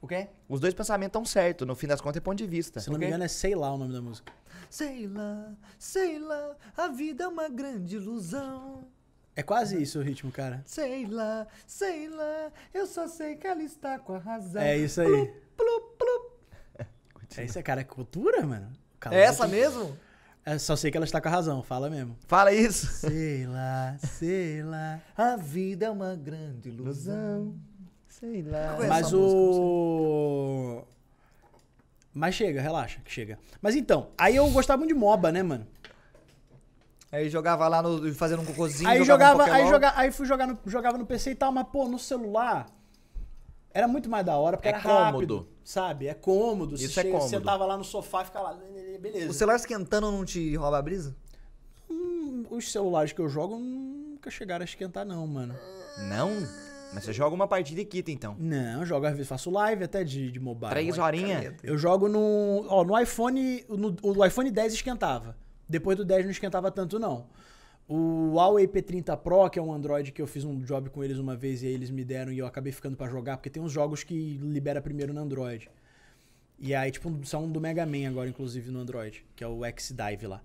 O 0.00 0.06
quê? 0.06 0.28
Os 0.48 0.60
dois 0.60 0.74
pensamentos 0.74 1.08
estão 1.10 1.24
certos, 1.24 1.66
no 1.66 1.74
fim 1.74 1.86
das 1.86 2.00
contas 2.00 2.18
é 2.18 2.20
ponto 2.20 2.36
de 2.38 2.46
vista. 2.46 2.80
Se 2.80 2.90
não 2.90 2.98
me 2.98 3.06
engano, 3.06 3.24
é 3.24 3.28
sei 3.28 3.54
lá 3.54 3.72
o 3.72 3.78
nome 3.78 3.92
da 3.92 4.00
música. 4.02 4.32
Sei 4.70 5.06
lá, 5.06 5.52
sei 5.78 6.18
lá, 6.18 6.56
a 6.76 6.88
vida 6.88 7.24
é 7.24 7.28
uma 7.28 7.48
grande 7.48 7.96
ilusão. 7.96 8.84
É 9.34 9.42
quase 9.42 9.80
isso 9.80 9.98
o 9.98 10.02
ritmo, 10.02 10.30
cara. 10.32 10.62
Sei 10.64 11.06
lá, 11.06 11.46
sei 11.66 12.08
lá, 12.08 12.50
eu 12.72 12.86
só 12.86 13.06
sei 13.06 13.36
que 13.36 13.46
ela 13.46 13.62
está 13.62 13.98
com 13.98 14.14
a 14.14 14.18
razão. 14.18 14.62
É 14.62 14.76
isso 14.78 15.00
aí. 15.00 15.08
Plup, 15.08 15.32
plup, 15.56 15.98
plup. 15.98 16.86
É 17.38 17.44
isso, 17.44 17.62
cara. 17.62 17.80
É 17.82 17.84
cultura, 17.84 18.46
mano. 18.46 18.68
É 18.72 18.76
Calma, 18.98 19.18
essa 19.18 19.44
que- 19.46 19.52
mesmo? 19.54 19.96
É, 20.44 20.58
só 20.58 20.76
sei 20.76 20.90
que 20.92 20.96
ela 20.96 21.04
está 21.04 21.20
com 21.20 21.26
a 21.28 21.30
razão, 21.30 21.60
fala 21.62 21.90
mesmo. 21.90 22.16
Fala 22.28 22.52
isso. 22.52 22.86
Sei 22.86 23.46
lá, 23.46 23.96
sei 23.98 24.62
lá. 24.62 25.00
A 25.16 25.36
vida 25.36 25.86
é 25.86 25.90
uma 25.90 26.14
grande 26.14 26.68
ilusão. 26.68 27.54
Sei 28.18 28.42
lá. 28.42 28.76
Mas 28.88 29.12
o. 29.12 30.82
Mas 32.14 32.34
chega, 32.34 32.62
relaxa, 32.62 32.98
que 33.04 33.12
chega. 33.12 33.38
Mas 33.60 33.76
então, 33.76 34.08
aí 34.16 34.36
eu 34.36 34.48
gostava 34.50 34.78
muito 34.78 34.94
de 34.94 34.98
MOBA, 34.98 35.30
né, 35.30 35.42
mano? 35.42 35.66
Aí 37.12 37.28
jogava 37.28 37.68
lá 37.68 37.82
no, 37.82 38.12
fazendo 38.14 38.40
um 38.42 38.46
cocôzinho. 38.46 38.88
Aí 38.88 39.04
jogava, 39.04 39.44
jogava, 39.44 39.50
um 39.50 39.54
aí, 39.54 39.68
joga, 39.68 39.92
aí 39.96 40.10
fui 40.10 40.26
jogar 40.26 40.46
no, 40.46 40.58
jogava 40.66 40.96
no 40.96 41.04
PC 41.06 41.32
e 41.32 41.34
tal, 41.34 41.52
mas 41.52 41.66
pô, 41.68 41.86
no 41.88 41.98
celular 41.98 42.66
era 43.72 43.86
muito 43.86 44.08
mais 44.08 44.24
da 44.24 44.36
hora, 44.36 44.56
porque 44.56 44.68
É 44.68 44.72
era 44.72 44.78
rápido, 44.78 45.36
cômodo. 45.40 45.48
sabe? 45.62 46.06
É 46.08 46.14
cômodo. 46.14 46.74
Isso 46.76 46.88
você 46.94 47.00
é 47.00 47.04
cômodo. 47.04 47.28
sentava 47.28 47.66
lá 47.66 47.76
no 47.76 47.84
sofá 47.84 48.22
e 48.22 48.24
ficava 48.24 48.50
lá, 48.50 48.58
beleza. 48.98 49.30
O 49.30 49.34
celular 49.34 49.56
esquentando 49.56 50.10
não 50.10 50.24
te 50.24 50.56
rouba 50.56 50.78
a 50.78 50.82
brisa? 50.82 51.14
Hum, 51.90 52.46
os 52.50 52.72
celulares 52.72 53.12
que 53.12 53.20
eu 53.20 53.28
jogo 53.28 53.58
nunca 53.58 54.30
chegaram 54.30 54.62
a 54.62 54.64
esquentar 54.64 55.04
não, 55.04 55.26
mano. 55.26 55.54
Não? 56.08 56.30
Mas 56.92 57.04
você 57.04 57.12
joga 57.12 57.34
uma 57.34 57.46
partida 57.46 57.80
e 57.80 57.84
quita, 57.84 58.10
então. 58.10 58.36
Não, 58.38 58.80
eu 58.80 58.86
jogo 58.86 59.06
às 59.06 59.12
vezes, 59.12 59.28
faço 59.28 59.50
live 59.50 59.84
até 59.84 60.02
de, 60.04 60.30
de 60.30 60.40
mobile. 60.40 60.70
Três 60.70 60.98
horinhas. 60.98 61.54
Eu 61.62 61.76
jogo 61.76 62.08
no. 62.08 62.64
Ó, 62.68 62.84
no 62.84 62.98
iPhone. 62.98 63.64
No, 63.68 63.96
o 64.02 64.24
iPhone 64.24 64.50
10 64.50 64.74
esquentava. 64.74 65.36
Depois 65.68 65.96
do 65.96 66.04
10 66.04 66.24
não 66.24 66.30
esquentava 66.30 66.70
tanto, 66.70 66.98
não. 66.98 67.26
O 67.88 68.32
Huawei 68.34 68.66
P30 68.66 69.16
Pro, 69.16 69.48
que 69.48 69.58
é 69.58 69.62
um 69.62 69.72
Android 69.72 70.10
que 70.10 70.20
eu 70.20 70.26
fiz 70.26 70.44
um 70.44 70.60
job 70.60 70.90
com 70.90 71.04
eles 71.04 71.18
uma 71.18 71.36
vez 71.36 71.62
e 71.62 71.66
aí 71.66 71.72
eles 71.72 71.90
me 71.90 72.04
deram 72.04 72.32
e 72.32 72.38
eu 72.38 72.46
acabei 72.46 72.72
ficando 72.72 72.96
pra 72.96 73.08
jogar, 73.08 73.36
porque 73.36 73.48
tem 73.48 73.62
uns 73.62 73.70
jogos 73.70 74.02
que 74.02 74.38
libera 74.38 74.80
primeiro 74.82 75.12
no 75.12 75.20
Android. 75.20 75.70
E 76.58 76.74
aí, 76.74 76.90
tipo, 76.90 77.24
são 77.24 77.50
do 77.50 77.60
Mega 77.60 77.86
Man 77.86 78.08
agora, 78.08 78.28
inclusive, 78.28 78.70
no 78.70 78.80
Android, 78.80 79.24
que 79.36 79.44
é 79.44 79.46
o 79.46 79.64
X-Dive 79.64 80.26
lá. 80.26 80.42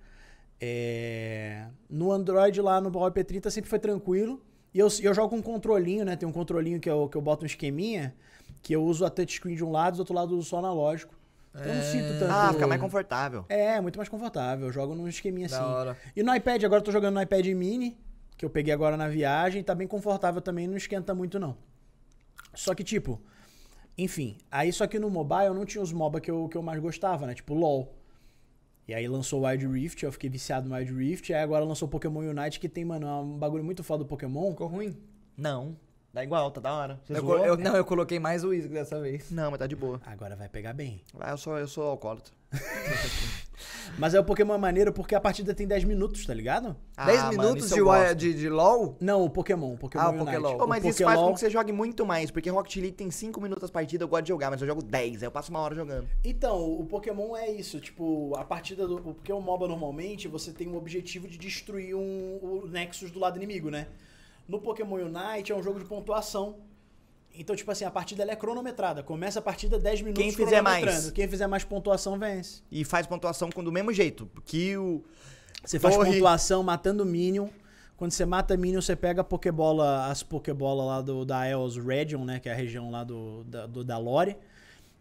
É... 0.60 1.68
No 1.90 2.12
Android 2.12 2.62
lá 2.62 2.80
no 2.80 2.90
Huawei 2.90 3.24
P30 3.24 3.50
sempre 3.50 3.70
foi 3.70 3.80
tranquilo. 3.80 4.40
E 4.74 4.80
eu, 4.80 4.88
eu 5.02 5.14
jogo 5.14 5.30
com 5.30 5.38
um 5.38 5.42
controlinho, 5.42 6.06
né? 6.06 6.16
Tem 6.16 6.28
um 6.28 6.32
controlinho 6.32 6.80
que 6.80 6.90
eu, 6.90 7.10
que 7.10 7.18
eu 7.18 7.22
boto 7.22 7.44
um 7.44 7.46
esqueminha, 7.46 8.16
que 8.62 8.74
eu 8.74 8.84
uso 8.84 9.06
a 9.06 9.10
touchscreen 9.10 9.56
de 9.56 9.64
um 9.64 9.72
lado 9.72 9.96
e 9.96 9.98
do 9.98 10.00
outro 10.00 10.14
lado 10.14 10.34
eu 10.34 10.38
uso 10.38 10.50
só 10.50 10.60
analógico. 10.60 11.14
Então 11.54 11.66
eu 11.68 11.76
não 11.76 11.84
sinto 11.84 12.20
tanto. 12.20 12.32
Ah, 12.32 12.54
fica 12.54 12.68
mais 12.68 12.80
confortável. 12.80 13.46
É, 13.50 13.82
muito 13.82 13.98
mais 13.98 14.08
confortável. 14.08 14.68
Eu 14.68 14.72
jogo 14.72 14.96
num 14.96 15.08
esqueminha 15.08 15.50
Da 15.50 15.58
assim. 15.58 15.66
hora. 15.66 15.98
E 16.16 16.24
no 16.24 16.34
iPad, 16.34 16.64
agora 16.64 16.80
eu 16.80 16.86
tô 16.86 16.92
jogando 16.92 17.16
no 17.16 17.22
iPad 17.22 17.46
mini, 17.48 17.98
que 18.38 18.46
eu 18.46 18.50
peguei 18.50 18.74
agora 18.74 18.96
na 18.96 19.10
viagem, 19.10 19.62
tá 19.62 19.76
bem 19.76 19.88
confortável 19.88 20.42
também, 20.42 20.68
não 20.68 20.78
esquenta 20.78 21.14
muito 21.14 21.38
não. 21.38 21.58
Só 22.54 22.74
que, 22.74 22.84
tipo, 22.84 23.22
enfim, 23.98 24.38
aí 24.50 24.72
só 24.72 24.88
que 24.88 24.98
no 24.98 25.10
mobile 25.10 25.46
eu 25.48 25.54
não 25.54 25.66
tinha 25.66 25.82
os 25.82 25.92
MOBA 25.92 26.22
que 26.22 26.32
eu, 26.32 26.48
que 26.48 26.58
eu 26.58 26.62
mais 26.62 26.80
gostava, 26.80 27.28
né? 27.28 27.34
Tipo, 27.34 27.54
LOL. 27.54 27.94
E 28.92 28.94
aí 28.94 29.08
lançou 29.08 29.40
o 29.40 29.48
Wild 29.48 29.66
Rift, 29.68 30.04
eu 30.04 30.12
fiquei 30.12 30.30
viciado 30.30 30.68
no 30.68 30.76
Wild 30.76 30.92
Rift, 30.94 31.32
aí 31.32 31.42
agora 31.42 31.64
lançou 31.64 31.88
o 31.88 31.90
Pokémon 31.90 32.20
Unite, 32.30 32.60
que 32.60 32.68
tem, 32.68 32.84
mano, 32.84 33.08
um 33.22 33.38
bagulho 33.38 33.64
muito 33.64 33.86
foda 33.86 34.04
do 34.04 34.06
Pokémon. 34.06 34.52
Ficou 34.52 34.68
ruim? 34.68 34.98
Não. 35.38 35.78
Dá 36.14 36.24
igual, 36.24 36.52
tá 36.52 36.60
da 36.60 36.74
hora. 36.74 37.00
Você 37.06 37.14
Eu, 37.18 37.38
eu- 37.40 37.58
não, 37.58 37.76
eu 37.76 37.86
coloquei 37.86 38.20
mais 38.20 38.44
o 38.44 38.50
uísque 38.50 38.74
dessa 38.74 39.00
vez. 39.00 39.32
Não, 39.32 39.50
mas 39.50 39.60
tá 39.60 39.66
de 39.68 39.76
boa. 39.78 40.02
Agora 40.06 40.36
vai 40.36 40.50
pegar 40.50 40.74
bem. 40.74 41.02
Ah, 41.20 41.32
eu 41.32 41.38
sou, 41.38 41.58
eu 41.58 41.68
sou 41.68 41.86
alcoólatra. 41.88 42.34
Mas 43.98 44.14
é 44.14 44.20
o 44.20 44.24
Pokémon 44.24 44.58
maneiro 44.58 44.92
porque 44.92 45.14
a 45.14 45.20
partida 45.22 45.54
tem 45.54 45.68
10 45.68 45.84
minutos, 45.84 46.26
tá 46.26 46.34
ligado? 46.34 46.76
10 47.06 47.20
Ah, 47.20 47.24
mano, 47.26 47.38
minutos 47.44 47.66
isso 47.66 47.76
de, 48.16 48.16
de, 48.16 48.34
de 48.34 48.50
LOL? 48.50 48.98
Não, 49.00 49.24
o 49.24 49.30
Pokémon. 49.30 49.74
o 49.74 49.78
Pokémon 49.78 50.04
Ah, 50.04 50.10
o. 50.10 50.18
Pokélol. 50.18 50.58
Pô, 50.58 50.68
mas 50.68 50.84
o 50.84 50.88
isso 50.90 51.04
faz 51.04 51.20
com 51.20 51.34
que 51.34 51.40
você 51.40 51.50
jogue 51.50 51.72
muito 51.72 52.06
mais, 52.06 52.32
porque 52.32 52.50
Rocket 52.50 52.76
League 52.78 52.94
tem 52.94 53.12
5 53.12 53.40
minutos 53.40 53.64
as 53.66 53.70
partidas, 53.70 54.02
eu 54.02 54.08
gosto 54.08 54.24
de 54.24 54.30
jogar, 54.30 54.50
mas 54.50 54.62
eu 54.62 54.68
jogo 54.68 54.82
10, 54.82 55.22
aí 55.22 55.28
eu 55.28 55.32
passo 55.32 55.52
uma 55.52 55.60
hora 55.60 55.76
jogando. 55.76 56.08
Então, 56.24 56.60
o 56.80 56.86
Pokémon 56.86 57.36
é 57.36 57.52
isso, 57.52 57.80
tipo, 57.80 58.34
a 58.36 58.44
partida 58.44 58.88
do. 58.88 59.00
Porque 59.02 59.32
o 59.32 59.40
MOBA 59.42 59.68
normalmente 59.68 60.28
você 60.28 60.52
tem 60.52 60.68
o 60.68 60.76
objetivo 60.78 61.28
de 61.28 61.38
destruir 61.38 61.94
um, 61.96 62.40
o 62.42 62.68
Nexus 62.68 63.12
do 63.12 63.20
lado 63.20 63.38
inimigo, 63.38 63.70
né? 63.70 63.88
No 64.52 64.60
Pokémon 64.60 64.96
Unite 64.98 65.52
é 65.52 65.56
um 65.56 65.64
jogo 65.64 65.80
de 65.80 65.86
pontuação. 65.86 66.58
Então, 67.34 67.56
tipo 67.56 67.72
assim, 67.72 67.86
a 67.86 67.92
partida 67.92 68.24
é 68.30 68.36
cronometrada. 68.36 69.02
Começa 69.02 69.40
a 69.40 69.42
partida 69.42 69.80
10 69.80 70.02
minutos 70.02 70.22
Quem 70.22 70.32
fizer 70.34 70.62
mais. 70.62 71.10
Quem 71.12 71.28
fizer 71.28 71.48
mais 71.48 71.64
pontuação 71.64 72.20
vence. 72.20 72.62
E 72.70 72.84
faz 72.84 73.08
pontuação 73.08 73.50
com 73.50 73.64
do 73.64 73.72
mesmo 73.72 73.94
jeito, 73.94 74.30
kill... 74.46 75.06
Você 75.64 75.78
faz 75.80 75.96
Torre. 75.96 76.14
pontuação 76.14 76.64
matando 76.64 77.06
Minion. 77.06 77.48
Quando 77.96 78.12
você 78.12 78.26
mata 78.26 78.58
Minion, 78.58 78.82
você 78.82 78.96
pega 78.96 79.22
a 79.22 79.24
Pokébola, 79.24 80.08
as 80.08 80.24
Pokébola 80.24 80.84
lá 80.84 81.02
do, 81.02 81.24
da 81.24 81.48
Eos 81.48 81.78
Region, 81.78 82.26
né? 82.26 82.40
Que 82.40 82.50
é 82.50 82.52
a 82.52 82.56
região 82.56 82.90
lá 82.90 83.04
do, 83.04 83.44
da, 83.44 83.68
do- 83.68 83.84
da 83.84 83.98
Lore. 84.00 84.36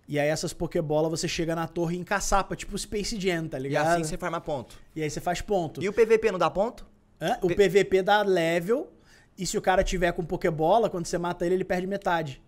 E 0.07 0.19
aí 0.19 0.29
essas 0.29 0.53
Pokébola 0.53 1.09
você 1.09 1.27
chega 1.27 1.55
na 1.57 1.67
torre 1.67 1.97
e 1.97 2.01
encaçapa, 2.01 2.55
tipo 2.55 2.77
Space 2.77 3.19
Jam, 3.19 3.49
tá 3.49 3.59
E 3.59 3.63
ligado? 3.63 3.87
assim 3.87 4.05
você 4.05 4.19
farma 4.19 4.39
ponto. 4.41 4.79
E 4.95 5.03
aí 5.03 5.09
você 5.09 5.19
faz 5.21 5.41
ponto. 5.41 5.83
E 5.83 5.89
o 5.89 5.93
PVP 5.95 6.31
não 6.31 6.39
dá 6.39 6.51
ponto? 6.51 6.87
Hã? 7.21 7.39
O 7.43 7.49
PVP 7.49 8.03
dá 8.03 8.21
level. 8.23 8.93
E 9.41 9.47
se 9.47 9.57
o 9.57 9.63
cara 9.63 9.83
tiver 9.83 10.13
com 10.13 10.25
Pokébola, 10.25 10.91
quando 10.91 11.07
você 11.07 11.17
mata 11.17 11.47
ele, 11.47 11.55
ele 11.57 11.65
perde 11.65 11.87
metade. 11.87 12.43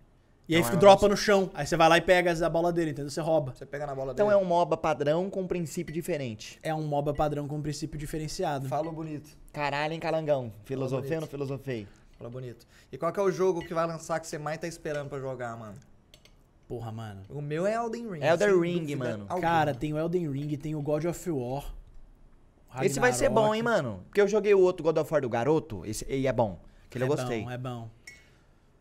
E 0.47 0.55
aí 0.55 0.59
Então 0.61 0.71
fica, 0.71 0.75
é 0.75 0.77
um 0.77 0.79
dropa 0.79 1.07
no 1.07 1.15
chão. 1.17 1.49
Aí 1.53 1.65
você 1.65 1.75
vai 1.77 1.89
lá 1.89 1.97
e 1.97 2.01
pega 2.01 2.45
a 2.45 2.49
bola 2.49 2.71
dele, 2.71 2.91
entendeu? 2.91 3.09
Você 3.09 3.21
rouba. 3.21 3.53
Você 3.55 3.65
pega 3.65 3.87
na 3.87 3.95
bola 3.95 4.11
Então 4.11 4.27
dele. 4.27 4.39
é 4.39 4.41
um 4.41 4.45
MOBA 4.45 4.77
padrão 4.77 5.29
com 5.29 5.47
princípio 5.47 5.93
diferente. 5.93 6.59
É 6.61 6.73
um 6.75 6.83
MOBA 6.83 7.13
padrão 7.13 7.47
com 7.47 7.61
princípio 7.61 7.97
diferenciado. 7.97 8.67
Fala 8.67 8.91
bonito. 8.91 9.29
Caralho, 9.53 9.93
hein, 9.93 9.99
calangão? 9.99 10.51
Filosofei 10.65 11.15
ou 11.15 11.21
não 11.21 11.27
filosofei? 11.27 11.87
Fala 12.17 12.29
bonito. 12.29 12.67
E 12.91 12.97
qual 12.97 13.11
que 13.11 13.19
é 13.19 13.23
o 13.23 13.31
jogo 13.31 13.65
que 13.65 13.73
vai 13.73 13.87
lançar 13.87 14.19
que 14.19 14.27
você 14.27 14.37
mais 14.37 14.57
tá 14.59 14.67
esperando 14.67 15.09
pra 15.09 15.19
jogar, 15.19 15.57
mano? 15.57 15.75
Porra, 16.67 16.91
mano. 16.91 17.21
O 17.29 17.41
meu 17.41 17.65
é 17.65 17.73
Elden 17.75 18.09
Ring. 18.11 18.23
Elden 18.23 18.59
Ring, 18.59 18.95
mano. 18.95 19.25
alguma. 19.29 19.39
Cara, 19.41 19.73
tem 19.73 19.93
o 19.93 19.97
Elden 19.97 20.29
Ring, 20.29 20.55
tem 20.57 20.75
o 20.75 20.81
God 20.81 21.05
of 21.05 21.31
War. 21.31 21.73
Esse 22.81 22.99
vai 22.99 23.13
ser 23.13 23.29
bom, 23.29 23.53
hein, 23.53 23.61
mano? 23.63 24.01
Porque 24.05 24.19
eu 24.19 24.27
joguei 24.27 24.53
o 24.53 24.59
outro 24.59 24.83
God 24.83 24.97
of 24.97 25.11
War 25.11 25.21
do 25.21 25.29
garoto, 25.29 25.85
esse, 25.85 26.05
e 26.09 26.25
é 26.27 26.33
bom. 26.33 26.59
Que 26.93 26.97
ele 26.99 27.05
é 27.05 27.07
eu 27.07 27.15
gostei. 27.15 27.41
Bom, 27.43 27.51
é 27.51 27.57
bom. 27.57 27.89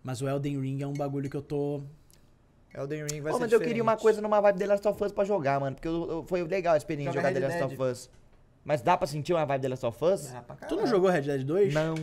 Mas 0.05 0.21
o 0.21 0.29
Elden 0.29 0.61
Ring 0.61 0.83
é 0.83 0.87
um 0.87 0.93
bagulho 0.93 1.29
que 1.31 1.37
eu 1.37 1.43
tô. 1.43 1.81
Elden 2.75 3.07
Ring 3.11 3.21
vai 3.21 3.33
Ô, 3.33 3.37
ser 3.37 3.41
mas 3.43 3.53
eu 3.53 3.59
queria 3.61 3.83
uma 3.83 3.93
diferente. 3.93 4.03
coisa 4.03 4.21
numa 4.23 4.41
vibe 4.41 4.59
The 4.59 4.67
Last 4.67 4.89
of 4.89 5.05
Us 5.05 5.13
pra 5.13 5.25
jogar, 5.25 5.61
mano. 5.61 5.77
Porque 5.77 5.89
eu- 5.89 6.11
eu- 6.11 6.25
foi 6.27 6.43
legal 6.43 6.75
a 6.75 6.77
experiência 6.77 7.13
jogar 7.13 7.33
The 7.33 7.39
Red 7.41 7.47
Last 7.47 7.59
Dead. 7.69 7.73
of 7.81 7.83
Us. 7.91 8.11
Mas 8.65 8.81
dá 8.81 8.97
pra 8.97 9.07
sentir 9.07 9.33
uma 9.33 9.45
vibe 9.45 9.63
The 9.63 9.69
Last 9.69 9.87
of 9.87 10.05
Us? 10.05 10.35
Ah, 10.35 10.43
pra 10.43 10.57
Tu 10.57 10.77
não 10.77 10.87
jogou 10.87 11.11
Red 11.11 11.23
Dead 11.23 11.43
2? 11.45 11.75
Não. 11.75 11.95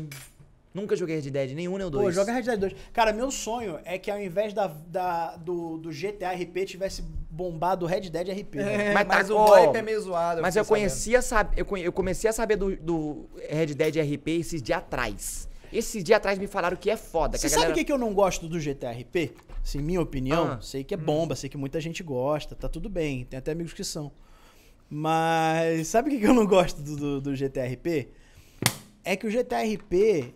Nunca 0.71 0.95
joguei 0.95 1.19
Red 1.19 1.31
Dead, 1.31 1.51
nenhum 1.55 1.77
nem 1.77 1.87
o 1.87 1.89
dois. 1.89 2.05
Pô, 2.05 2.11
joga 2.11 2.31
Red 2.31 2.43
Dead 2.43 2.59
2. 2.59 2.75
Cara, 2.93 3.11
meu 3.11 3.31
sonho 3.31 3.79
é 3.83 3.97
que 3.97 4.11
ao 4.11 4.19
invés 4.21 4.53
da, 4.53 4.67
da- 4.67 5.35
do, 5.37 5.79
do 5.79 5.89
GTA 5.91 6.31
RP 6.31 6.63
tivesse 6.65 7.01
bombado 7.31 7.85
o 7.85 7.87
Red 7.89 8.01
Dead 8.01 8.29
RP. 8.29 8.59
É, 8.59 8.93
Mas 8.93 9.07
mas, 9.07 9.27
tá- 9.27 9.33
o 9.33 9.45
hype 9.49 9.75
é 9.75 9.81
meio 9.81 9.99
zoado. 9.99 10.41
Mas 10.43 10.55
eu 10.55 10.63
conhecia, 10.63 11.23
sabe, 11.23 11.59
eu, 11.59 11.77
eu 11.77 11.91
comecei 11.91 12.29
a 12.29 12.33
saber 12.33 12.55
do, 12.55 12.75
do 12.75 13.25
Red 13.49 13.73
Dead 13.73 13.95
RP 13.97 14.27
esses 14.39 14.61
dias 14.61 14.77
atrás. 14.77 15.48
Esses 15.71 16.03
dias 16.03 16.17
atrás 16.17 16.37
me 16.39 16.47
falaram 16.47 16.75
que 16.75 16.89
é 16.89 16.97
foda. 16.97 17.37
Você 17.37 17.49
sabe 17.49 17.71
o 17.71 17.85
que, 17.85 17.91
eu 17.91 17.97
não 17.97 18.13
gosto 18.13 18.47
do 18.47 18.59
GTA 18.59 18.91
RP? 18.91 19.33
Assim, 19.63 19.79
minha 19.79 20.01
opinião, 20.01 20.53
Ah. 20.53 20.61
sei 20.61 20.83
que 20.83 20.93
é 20.93 20.97
bomba, 20.97 21.35
sei 21.35 21.49
que 21.49 21.57
muita 21.57 21.79
gente 21.79 22.01
gosta, 22.01 22.55
tá 22.55 22.67
tudo 22.67 22.89
bem, 22.89 23.25
tem 23.25 23.37
até 23.37 23.51
amigos 23.51 23.73
que 23.73 23.83
são. 23.83 24.11
Mas 24.89 25.87
sabe 25.87 26.15
o 26.15 26.19
que, 26.19 26.25
eu 26.25 26.33
não 26.33 26.47
gosto 26.47 26.81
do, 26.81 26.95
do, 26.95 27.21
do 27.21 27.31
GTA 27.33 27.65
RP? 27.65 28.09
É 29.03 29.15
que 29.15 29.27
o 29.27 29.31
GTA 29.31 29.61
RP, 29.61 30.33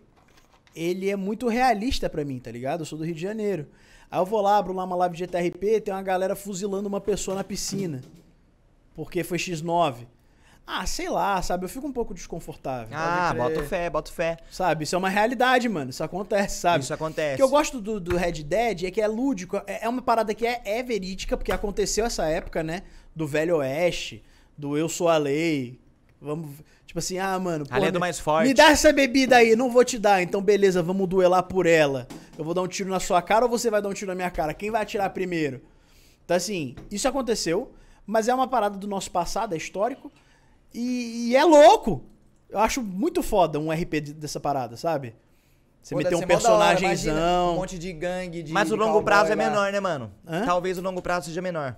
ele 0.76 1.10
é 1.10 1.16
muito 1.16 1.48
realista 1.48 2.10
pra 2.10 2.24
mim, 2.24 2.40
tá 2.40 2.52
ligado? 2.52 2.82
Eu 2.82 2.86
sou 2.86 2.98
do 2.98 3.04
Rio 3.04 3.16
de 3.16 3.22
Janeiro. 3.22 3.68
Aí 4.12 4.20
eu 4.20 4.26
vou 4.26 4.42
lá, 4.42 4.58
abro 4.58 4.74
lá 4.74 4.84
uma 4.84 4.96
live 4.96 5.18
de 5.18 5.26
GTA 5.26 5.40
RP, 5.40 5.82
tem 5.84 5.94
uma 5.94 6.04
galera 6.04 6.36
fuzilando 6.36 6.88
uma 6.88 7.02
pessoa 7.02 7.36
na 7.36 7.44
piscina. 7.44 8.02
Porque 8.94 9.24
foi 9.24 9.40
X9. 9.40 10.06
Ah, 10.66 10.86
sei 10.86 11.10
lá, 11.10 11.42
sabe? 11.42 11.66
Eu 11.66 11.70
fico 11.70 11.86
um 11.86 11.92
pouco 11.92 12.14
desconfortável. 12.14 12.88
Ah, 12.98 13.34
boto 13.36 13.64
fé, 13.64 13.90
boto 13.90 14.14
fé. 14.14 14.38
Sabe? 14.50 14.86
Isso 14.86 14.96
é 14.96 14.98
uma 14.98 15.10
realidade, 15.10 15.68
mano. 15.68 15.90
Isso 15.90 16.04
acontece, 16.04 16.60
sabe? 16.62 16.84
Isso 16.84 16.94
O 16.94 16.96
acontece. 16.96 17.36
que 17.36 17.44
eu 17.44 17.50
gosto 17.50 17.82
do, 17.82 18.00
do 18.00 18.16
Red 18.16 18.44
Dead 18.44 18.84
é 18.86 18.92
que 18.92 19.02
é 19.02 19.08
lúdico. 19.08 19.58
É 19.68 19.86
é 19.86 19.90
uma 19.90 20.02
parada 20.02 20.34
que 20.34 20.46
é, 20.48 20.62
é 20.64 20.82
verídica, 20.82 21.36
porque 21.36 21.52
aconteceu 21.52 22.06
essa 22.06 22.26
época, 22.28 22.64
né? 22.64 22.84
Do 23.14 23.28
Velho 23.28 23.58
Oeste, 23.58 24.24
do 24.58 24.78
Eu 24.78 24.88
Sou 24.88 25.10
a 25.10 25.18
Lei. 25.18 25.78
Vamos. 26.22 26.50
Tipo 26.86 27.00
assim, 27.00 27.18
ah, 27.20 27.38
mano. 27.38 27.66
A 27.70 27.78
lei 27.78 27.92
do 27.92 27.96
me- 27.96 28.00
mais 28.02 28.18
forte. 28.20 28.48
Me 28.48 28.54
dá 28.54 28.70
essa 28.70 28.94
bebida 28.94 29.36
aí, 29.38 29.56
não 29.58 29.70
vou 29.70 29.84
te 29.84 30.00
dar. 30.00 30.22
Então, 30.24 30.42
beleza, 30.42 30.82
vamos 30.82 31.10
duelar 31.10 31.44
por 31.44 31.66
ela. 31.66 32.08
Eu 32.38 32.46
vou 32.46 32.54
dar 32.54 32.62
um 32.62 32.68
tiro 32.68 32.90
na 32.90 33.00
sua 33.02 33.22
cara 33.22 33.44
ou 33.46 33.52
você 33.52 33.70
vai 33.70 33.82
dar 33.82 33.90
um 33.90 33.94
tiro 33.94 34.10
na 34.12 34.16
minha 34.16 34.32
cara? 34.32 34.54
Quem 34.54 34.72
vai 34.72 34.82
atirar 34.84 35.10
primeiro? 35.10 35.60
Então, 36.24 36.38
assim, 36.38 36.76
isso 36.90 37.06
aconteceu, 37.08 37.74
mas 38.08 38.30
é 38.30 38.34
uma 38.34 38.48
parada 38.48 38.78
do 38.78 38.88
nosso 38.88 39.12
passado, 39.12 39.54
é 39.54 39.58
histórico. 39.58 40.10
E, 40.74 41.30
e 41.30 41.36
é 41.36 41.44
louco. 41.44 42.04
Eu 42.50 42.60
acho 42.60 42.82
muito 42.82 43.22
foda 43.24 43.60
um 43.60 43.72
RP 43.72 44.00
de- 44.02 44.14
dessa 44.14 44.40
parada, 44.40 44.78
sabe? 44.78 45.16
Você 45.82 45.96
Pô, 45.96 45.98
meter 46.00 46.16
um 46.16 46.20
hora, 46.20 46.26
imagina, 46.26 46.40
personagemzão. 46.40 47.54
Um 47.54 47.56
monte 47.58 47.78
de 47.78 47.92
gangue, 47.92 48.44
de 48.44 48.52
Mas 48.54 48.72
o 48.72 48.76
longo 48.76 49.04
prazo 49.04 49.32
é 49.32 49.36
lá. 49.36 49.44
menor, 49.50 49.72
né, 49.72 49.80
mano? 49.80 50.12
Hã? 50.26 50.46
Talvez 50.46 50.78
o 50.78 50.82
longo 50.82 51.02
prazo 51.02 51.28
seja 51.28 51.42
menor. 51.42 51.76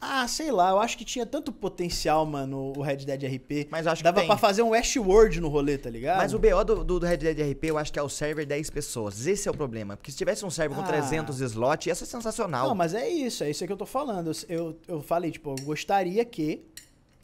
Ah, 0.00 0.28
sei 0.28 0.52
lá, 0.52 0.70
eu 0.70 0.78
acho 0.80 0.98
que 0.98 1.04
tinha 1.04 1.24
tanto 1.24 1.50
potencial, 1.50 2.26
mano, 2.26 2.74
o 2.76 2.82
Red 2.82 2.96
Dead 2.98 3.22
RP. 3.24 3.68
Mas 3.70 3.86
eu 3.86 3.92
acho 3.92 4.00
que 4.00 4.04
Dava 4.04 4.22
pra 4.26 4.36
fazer 4.36 4.60
um 4.62 4.68
Westworld 4.70 5.40
no 5.40 5.48
rolê, 5.48 5.78
tá 5.78 5.88
ligado? 5.88 6.18
Mas 6.18 6.34
o 6.34 6.38
BO 6.38 6.62
do, 6.64 6.84
do, 6.84 7.00
do 7.00 7.06
Red 7.06 7.16
Dead 7.16 7.38
RP, 7.52 7.64
eu 7.64 7.78
acho 7.78 7.90
que 7.92 7.98
é 7.98 8.02
o 8.02 8.08
server 8.08 8.44
10 8.46 8.68
pessoas. 8.70 9.26
Esse 9.26 9.48
é 9.48 9.50
o 9.50 9.54
problema. 9.56 9.96
Porque 9.96 10.10
se 10.12 10.18
tivesse 10.18 10.44
um 10.44 10.50
server 10.50 10.76
com 10.76 10.84
Ah. 10.84 10.86
300 10.88 11.40
slots, 11.40 11.86
ia 11.86 11.94
ser 11.94 12.04
sensacional. 12.06 12.68
Não, 12.68 12.74
mas 12.74 12.92
é 12.92 13.08
isso, 13.08 13.42
é 13.44 13.50
isso 13.50 13.66
que 13.66 13.72
eu 13.72 13.76
tô 13.78 13.86
falando. 13.86 14.30
Eu, 14.48 14.56
eu, 14.58 14.76
eu 14.88 15.00
falei, 15.00 15.30
tipo, 15.30 15.54
eu 15.58 15.64
gostaria 15.64 16.22
que, 16.24 16.66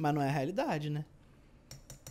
mas 0.00 0.14
não 0.14 0.22
é 0.22 0.28
a 0.28 0.32
realidade, 0.32 0.88
né? 0.90 1.04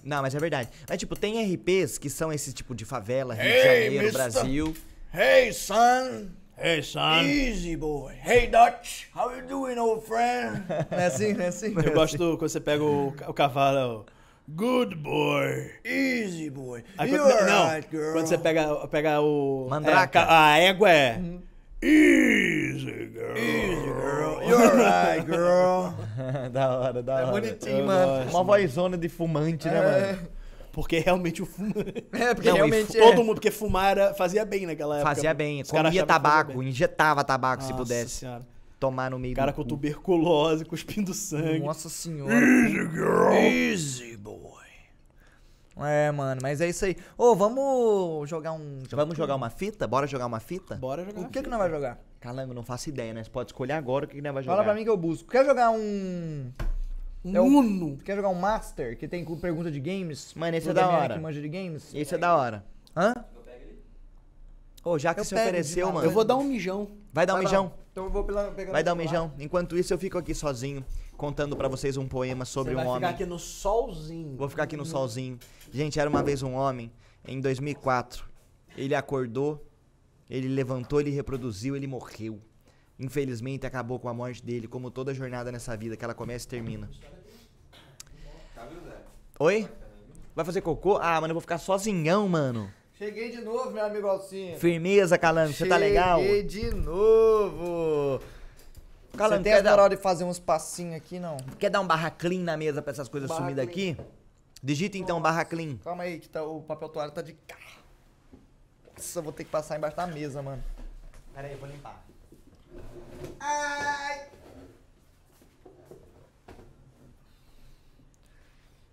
Não, 0.03 0.21
mas 0.21 0.33
é 0.33 0.39
verdade. 0.39 0.69
Mas, 0.87 0.97
tipo, 0.97 1.15
tem 1.15 1.43
RPs 1.53 1.97
que 1.97 2.09
são 2.09 2.31
esse 2.31 2.53
tipo 2.53 2.73
de 2.73 2.85
favela, 2.85 3.33
Rio 3.33 3.43
de 3.51 3.63
Janeiro, 3.63 4.13
Brasil. 4.13 4.75
Hey, 5.13 5.51
son! 5.51 6.27
Hey, 6.57 6.83
son. 6.83 7.23
Easy, 7.23 7.75
boy! 7.75 8.13
Hey, 8.23 8.47
Dutch! 8.47 9.07
How 9.15 9.33
you 9.35 9.45
doing, 9.47 9.77
old 9.77 10.05
friend? 10.05 10.63
não 10.91 10.97
é 10.99 11.05
assim, 11.07 11.33
não 11.33 11.43
é 11.45 11.47
assim? 11.47 11.73
Eu 11.75 11.93
gosto 11.93 12.17
quando 12.37 12.49
você 12.49 12.59
pega 12.59 12.83
o, 12.83 13.07
o 13.27 13.33
cavalo. 13.33 14.05
Good 14.47 14.95
boy. 14.95 15.71
Easy, 15.83 16.49
boy! 16.49 16.83
Aí 16.97 17.09
quando, 17.09 17.27
não, 17.45 17.63
alright, 17.67 17.87
girl? 17.91 18.13
quando 18.13 18.27
você 18.27 18.37
pega, 18.37 18.87
pega 18.87 19.19
o. 19.21 19.67
Mandraka. 19.69 19.99
é, 19.99 20.03
a 20.03 20.07
ca- 20.07 20.45
a 20.53 20.57
égua 20.57 20.89
é. 20.91 21.21
Easy, 21.81 23.09
girl. 23.13 23.37
Easy, 23.37 23.83
girl! 23.83 24.29
You 24.49 24.55
alright, 24.55 25.25
girl! 25.25 25.93
da 26.51 26.79
hora, 26.79 27.03
da 27.03 27.19
É 27.19 27.23
hora. 27.23 27.31
bonitinho, 27.31 27.79
Eu 27.79 27.85
mano. 27.85 28.23
gosto. 28.23 28.35
Uma 28.37 28.43
vozona 28.43 28.97
de 28.97 29.07
fumante, 29.09 29.67
né, 29.67 29.81
mano? 29.81 30.27
Porque 30.71 30.99
realmente 30.99 31.41
o 31.41 31.45
fumo. 31.45 31.73
É, 32.11 32.33
porque 32.33 32.49
Não, 32.49 32.55
realmente 32.55 32.97
é. 32.97 33.01
Todo 33.01 33.23
mundo, 33.23 33.35
porque 33.35 33.51
fumar 33.51 33.91
era, 33.97 34.13
fazia 34.13 34.45
bem 34.45 34.65
naquela 34.65 34.97
época. 34.97 35.13
Fazia 35.15 35.33
bem. 35.33 35.61
Os 35.61 35.69
Comia 35.69 36.05
tabaco, 36.05 36.57
bem. 36.59 36.69
injetava 36.69 37.23
tabaco 37.23 37.63
se 37.63 37.69
Nossa 37.71 37.83
pudesse. 37.83 38.09
Senhora. 38.19 38.45
Tomar 38.79 39.11
no 39.11 39.19
meio 39.19 39.35
cara 39.35 39.51
do 39.51 39.55
com 39.55 39.63
cu. 39.63 39.67
tuberculose, 39.69 40.63
cuspindo 40.65 41.13
sangue. 41.13 41.59
Nossa 41.59 41.89
senhora. 41.89 42.33
Easy, 42.33 42.89
girl! 42.91 43.33
Easy, 43.33 44.17
boy! 44.17 44.58
É, 45.85 46.11
mano, 46.11 46.39
mas 46.43 46.61
é 46.61 46.67
isso 46.69 46.85
aí. 46.85 46.95
Ô, 47.17 47.35
vamos 47.35 48.29
jogar 48.29 48.51
um... 48.53 48.79
Vamos 48.91 49.17
jogar 49.17 49.35
uma 49.35 49.49
fita? 49.49 49.87
Bora 49.87 50.05
jogar 50.07 50.25
uma 50.25 50.39
fita? 50.39 50.75
Bora 50.75 51.05
jogar. 51.05 51.21
O 51.21 51.29
que 51.29 51.41
que 51.41 51.49
nós 51.49 51.59
vai 51.59 51.69
jogar? 51.69 51.99
Calango, 52.19 52.53
não 52.53 52.63
faço 52.63 52.89
ideia, 52.89 53.13
né? 53.13 53.23
Você 53.23 53.29
pode 53.29 53.49
escolher 53.51 53.73
agora 53.73 54.05
o 54.05 54.07
que 54.07 54.15
que 54.15 54.21
nós 54.21 54.33
vai 54.33 54.43
jogar. 54.43 54.55
Fala 54.55 54.65
pra 54.65 54.73
mim 54.75 54.83
que 54.83 54.89
eu 54.89 54.97
busco. 54.97 55.29
Quer 55.29 55.45
jogar 55.45 55.69
um... 55.71 56.51
Um 57.23 57.35
É 57.35 57.41
o- 57.41 57.43
Uno. 57.45 57.97
Quer 57.97 58.15
jogar 58.15 58.29
um 58.29 58.35
Master, 58.35 58.97
que 58.97 59.07
tem 59.07 59.23
com 59.25 59.37
pergunta 59.37 59.69
de 59.71 59.79
games? 59.79 60.33
Mano, 60.35 60.55
esse 60.57 60.69
é 60.69 60.73
da 60.73 60.87
hora. 60.89 61.13
que 61.15 61.19
manja 61.19 61.41
de 61.41 61.49
games? 61.49 61.93
Esse 61.93 62.15
é 62.15 62.17
da 62.17 62.35
hora. 62.35 62.63
Hã? 62.95 63.13
Ô, 64.83 64.97
já 64.97 65.13
que 65.13 65.19
Eu 65.19 65.25
você 65.25 65.35
ofereceu, 65.35 65.91
mano. 65.91 66.05
Eu 66.07 66.11
vou 66.11 66.23
dar 66.23 66.37
um 66.37 66.43
mijão. 66.43 66.87
Vai 67.11 67.25
dar 67.25 67.33
um 67.33 67.37
Vai 67.37 67.43
lá. 67.45 67.49
mijão? 67.51 67.73
Então 67.91 68.05
eu 68.05 68.09
vou 68.09 68.23
pela, 68.23 68.51
pegar 68.51 68.71
Vai 68.71 68.83
dar 68.83 68.93
um 68.93 68.97
celular. 68.97 69.23
mijão. 69.27 69.33
Enquanto 69.45 69.77
isso, 69.77 69.93
eu 69.93 69.97
fico 69.97 70.17
aqui 70.17 70.33
sozinho, 70.33 70.85
contando 71.19 71.57
pra 71.57 71.67
vocês 71.67 71.97
um 71.97 72.07
poema 72.07 72.45
sobre 72.45 72.71
Você 72.71 72.75
vai 72.75 72.85
um 72.85 72.87
ficar 72.87 72.97
homem. 72.97 73.09
aqui 73.09 73.25
no 73.25 73.37
solzinho. 73.37 74.37
Vou 74.37 74.47
ficar 74.47 74.63
aqui 74.63 74.77
no 74.77 74.85
solzinho. 74.85 75.37
Gente, 75.69 75.99
era 75.99 76.09
uma 76.09 76.23
vez 76.23 76.41
um 76.41 76.53
homem, 76.53 76.89
em 77.27 77.41
2004. 77.41 78.23
Ele 78.77 78.95
acordou, 78.95 79.67
ele 80.29 80.47
levantou, 80.47 81.01
ele 81.01 81.09
reproduziu, 81.09 81.75
ele 81.75 81.87
morreu. 81.87 82.39
Infelizmente, 82.97 83.67
acabou 83.67 83.99
com 83.99 84.07
a 84.07 84.13
morte 84.13 84.41
dele, 84.43 84.65
como 84.65 84.89
toda 84.89 85.13
jornada 85.13 85.51
nessa 85.51 85.75
vida, 85.75 85.97
que 85.97 86.05
ela 86.05 86.13
começa 86.13 86.45
e 86.45 86.49
termina. 86.49 86.89
Oi? 89.37 89.67
Vai 90.33 90.45
fazer 90.45 90.61
cocô? 90.61 90.99
Ah, 91.01 91.19
mano, 91.19 91.31
eu 91.31 91.35
vou 91.35 91.41
ficar 91.41 91.57
sozinhão, 91.57 92.29
mano. 92.29 92.71
Cheguei 92.97 93.29
de 93.29 93.41
novo, 93.41 93.71
meu 93.71 93.85
amigo 93.85 94.07
Alcinho. 94.07 94.57
Firmeza, 94.57 95.17
Calango, 95.17 95.51
você 95.53 95.65
tá 95.65 95.75
legal? 95.75 96.21
Cheguei 96.21 96.43
de 96.43 96.73
novo. 96.73 98.21
Calango, 99.17 99.43
Você 99.43 99.49
tem 99.49 99.53
a 99.59 99.63
moral 99.63 99.89
de 99.89 99.97
fazer 99.97 100.23
uns 100.23 100.39
passinhos 100.39 100.95
aqui, 100.95 101.19
não? 101.19 101.37
Quer 101.57 101.69
dar 101.69 101.81
um 101.81 101.87
barra 101.87 102.09
clean 102.09 102.41
na 102.41 102.55
mesa 102.55 102.81
pra 102.81 102.91
essas 102.91 103.09
coisas 103.09 103.27
Barra 103.29 103.41
sumidas 103.41 103.65
clean. 103.69 103.93
aqui? 103.93 104.01
Digita 104.61 104.97
então 104.97 105.21
barra 105.21 105.43
clean. 105.45 105.77
Calma 105.77 106.03
aí, 106.03 106.19
que 106.19 106.29
tá, 106.29 106.43
o 106.43 106.61
papel 106.61 106.89
toalha 106.89 107.11
tá 107.11 107.21
de 107.21 107.33
cá. 107.33 107.57
Nossa, 108.95 109.19
eu 109.19 109.23
vou 109.23 109.31
ter 109.31 109.43
que 109.45 109.49
passar 109.49 109.77
embaixo 109.77 109.95
da 109.95 110.05
mesa, 110.07 110.41
mano. 110.41 110.63
Pera 111.33 111.47
aí, 111.47 111.53
eu 111.53 111.59
vou 111.59 111.69
limpar. 111.69 112.05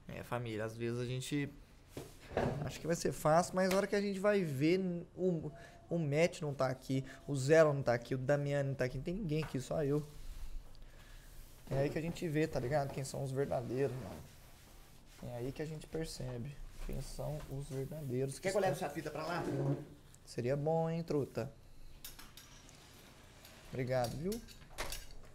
É, 0.09 0.23
família, 0.23 0.65
às 0.65 0.77
vezes 0.77 1.01
a 1.01 1.05
gente. 1.05 1.49
Acho 2.65 2.81
que 2.81 2.87
vai 2.87 2.97
ser 2.97 3.13
fácil, 3.13 3.55
mas 3.55 3.73
a 3.73 3.77
hora 3.77 3.87
que 3.87 3.97
a 3.97 4.01
gente 4.01 4.21
vai 4.21 4.43
ver, 4.43 4.81
o, 5.17 5.51
o 5.89 5.99
Matt 5.99 6.41
não 6.41 6.55
tá 6.55 6.67
aqui, 6.67 7.05
o 7.27 7.37
Zero 7.37 7.73
não 7.73 7.83
tá 7.83 7.95
aqui, 7.95 8.15
o 8.15 8.19
Damiani 8.19 8.71
não 8.71 8.75
tá 8.75 8.85
aqui, 8.85 8.97
não 8.97 9.05
tem 9.05 9.15
ninguém 9.15 9.43
aqui, 9.43 9.61
só 9.61 9.83
eu. 9.85 10.07
É 11.71 11.79
aí 11.79 11.91
que 11.91 11.99
a 11.99 12.03
gente 12.03 12.29
vê, 12.29 12.47
tá 12.47 12.61
ligado? 12.61 12.93
Quem 12.93 13.05
são 13.05 13.23
os 13.23 13.33
verdadeiros, 13.33 13.95
mano. 13.97 15.33
É 15.33 15.37
aí 15.39 15.53
que 15.53 15.63
a 15.63 15.67
gente 15.67 15.87
percebe 15.87 16.55
quem 16.87 17.01
são 17.01 17.39
os 17.51 17.69
verdadeiros. 17.69 18.39
Quer 18.39 18.53
que 18.53 18.57
eu 18.57 18.61
leve 18.61 18.77
essa 18.77 18.89
fita 18.89 19.11
pra 19.11 19.27
lá? 19.27 19.43
Seria 20.25 20.57
bom, 20.57 20.89
hein, 20.89 21.03
truta? 21.03 21.51
Obrigado, 23.71 24.17
viu? 24.17 24.41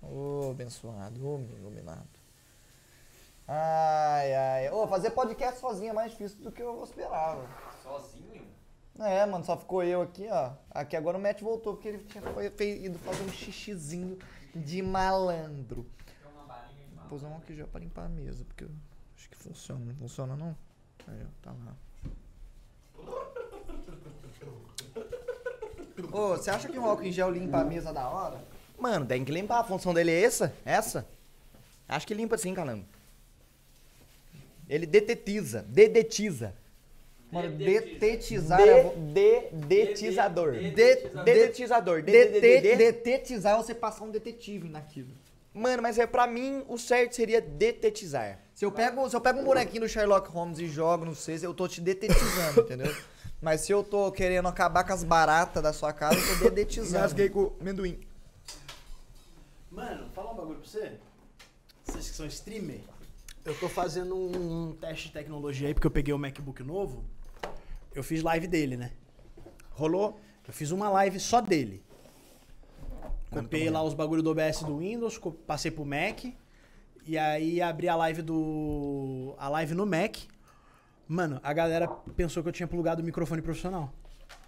Ô, 0.01 0.51
abençoado, 0.51 1.27
ô, 1.27 1.38
meu 1.38 1.57
iluminado. 1.57 2.07
Ai, 3.47 4.33
ai. 4.33 4.69
Ô, 4.71 4.88
fazer 4.88 5.11
podcast 5.11 5.59
sozinho 5.59 5.89
é 5.89 5.93
mais 5.93 6.11
difícil 6.11 6.39
do 6.39 6.51
que 6.51 6.61
eu 6.61 6.81
esperava. 6.83 7.45
Sozinho? 7.83 8.30
É, 8.99 9.25
mano, 9.25 9.43
só 9.43 9.57
ficou 9.57 9.83
eu 9.83 10.01
aqui, 10.01 10.27
ó. 10.29 10.51
Aqui 10.69 10.95
agora 10.95 11.17
o 11.17 11.21
Matt 11.21 11.41
voltou, 11.41 11.73
porque 11.73 11.87
ele 11.87 12.03
tinha 12.03 12.21
foi- 12.21 12.51
ido 12.83 12.99
fazer 12.99 13.23
um 13.23 13.29
xixizinho 13.29 14.17
de 14.53 14.81
malandro. 14.81 15.85
Vou 17.09 17.19
pôr 17.19 17.27
um 17.27 17.37
aqui 17.37 17.55
já 17.55 17.65
pra 17.67 17.79
limpar 17.79 18.05
a 18.05 18.09
mesa, 18.09 18.45
porque 18.45 18.63
eu 18.65 18.69
acho 19.17 19.29
que 19.29 19.35
funciona. 19.37 19.83
Não 19.85 19.95
funciona, 19.95 20.35
não? 20.35 20.55
Aí, 21.07 21.21
ó, 21.23 21.27
tá 21.41 21.51
lá. 21.51 21.75
Ô, 26.11 26.29
você 26.29 26.49
acha 26.49 26.67
que 26.67 26.77
um 26.79 26.85
álcool 26.85 27.03
em 27.03 27.11
gel 27.11 27.29
limpa 27.31 27.59
a 27.59 27.63
mesa 27.63 27.93
da 27.93 28.07
hora? 28.09 28.43
Mano, 28.77 29.05
tem 29.05 29.23
que 29.23 29.31
limpar. 29.31 29.59
A 29.59 29.63
função 29.63 29.93
dele 29.93 30.11
é 30.11 30.23
essa? 30.23 30.53
Essa? 30.65 31.07
Acho 31.87 32.07
que 32.07 32.13
limpa 32.13 32.37
sim, 32.37 32.53
Calango. 32.53 32.85
Ele 34.67 34.85
detetiza. 34.85 35.61
Dedetiza. 35.63 36.55
Mano, 37.31 37.55
Detetizar. 37.57 38.59
é 38.61 38.83
Dedetizador. 39.53 40.51
De- 40.53 40.59
de- 40.71 41.09
Dedetizador. 41.23 42.01
Dete- 42.03 42.41
Dedetizador. 42.41 42.77
Detetizar 42.77 43.53
é 43.53 43.57
você 43.63 43.73
passar 43.73 44.03
um 44.03 44.11
detetive 44.11 44.67
naquilo. 44.67 45.09
Mano, 45.53 45.81
mas 45.83 45.97
é 45.97 46.05
pra 46.07 46.27
mim 46.27 46.63
o 46.67 46.77
certo 46.77 47.15
seria 47.15 47.41
detetizar. 47.41 48.39
Se 48.53 48.65
eu 48.65 48.71
pego, 48.71 49.09
se 49.09 49.15
eu 49.15 49.21
pego 49.21 49.39
um 49.39 49.43
bonequinho 49.43 49.81
do 49.81 49.89
Sherlock 49.89 50.29
Holmes 50.29 50.59
e 50.59 50.67
jogo 50.67 51.05
no 51.05 51.15
C, 51.15 51.39
eu 51.41 51.53
tô 51.53 51.67
te 51.67 51.79
detetizando, 51.81 52.61
entendeu? 52.67 52.93
Mas 53.41 53.61
se 53.61 53.71
eu 53.71 53.83
tô 53.83 54.11
querendo 54.11 54.47
acabar 54.47 54.83
com 54.85 54.93
as 54.93 55.03
baratas 55.03 55.63
da 55.63 55.73
sua 55.73 55.91
casa, 55.91 56.15
eu 56.19 56.39
tô 56.39 56.43
dedetizando. 56.51 57.29
com 57.29 57.53
amendoim. 57.59 57.99
Mano, 59.69 60.09
falar 60.13 60.31
um 60.33 60.35
bagulho 60.35 60.59
pra 60.59 60.69
você. 60.69 60.93
Vocês 61.85 62.09
que 62.09 62.15
são 62.15 62.25
streamer. 62.27 62.81
Eu 63.43 63.55
tô 63.57 63.67
fazendo 63.67 64.15
um 64.15 64.75
teste 64.79 65.07
de 65.07 65.13
tecnologia 65.13 65.67
aí, 65.67 65.73
porque 65.73 65.87
eu 65.87 65.91
peguei 65.91 66.13
o 66.13 66.19
MacBook 66.19 66.61
novo. 66.61 67.03
Eu 67.93 68.03
fiz 68.03 68.21
live 68.23 68.47
dele, 68.47 68.77
né? 68.77 68.91
Rolou? 69.71 70.19
Eu 70.47 70.53
fiz 70.53 70.71
uma 70.71 70.89
live 70.89 71.19
só 71.19 71.41
dele. 71.41 71.83
Copiei 73.29 73.69
lá 73.69 73.81
os 73.83 73.93
bagulho 73.93 74.21
do 74.21 74.29
OBS 74.31 74.61
do 74.63 74.77
Windows, 74.79 75.19
passei 75.47 75.71
pro 75.71 75.85
Mac. 75.85 76.25
E 77.05 77.17
aí 77.17 77.61
abri 77.61 77.87
a 77.87 77.95
live 77.95 78.21
do. 78.21 79.33
a 79.37 79.47
live 79.49 79.73
no 79.73 79.85
Mac. 79.85 80.17
Mano, 81.07 81.39
a 81.43 81.51
galera 81.53 81.87
pensou 82.15 82.43
que 82.43 82.49
eu 82.49 82.53
tinha 82.53 82.67
plugado 82.67 83.01
o 83.01 83.05
microfone 83.05 83.41
profissional. 83.41 83.91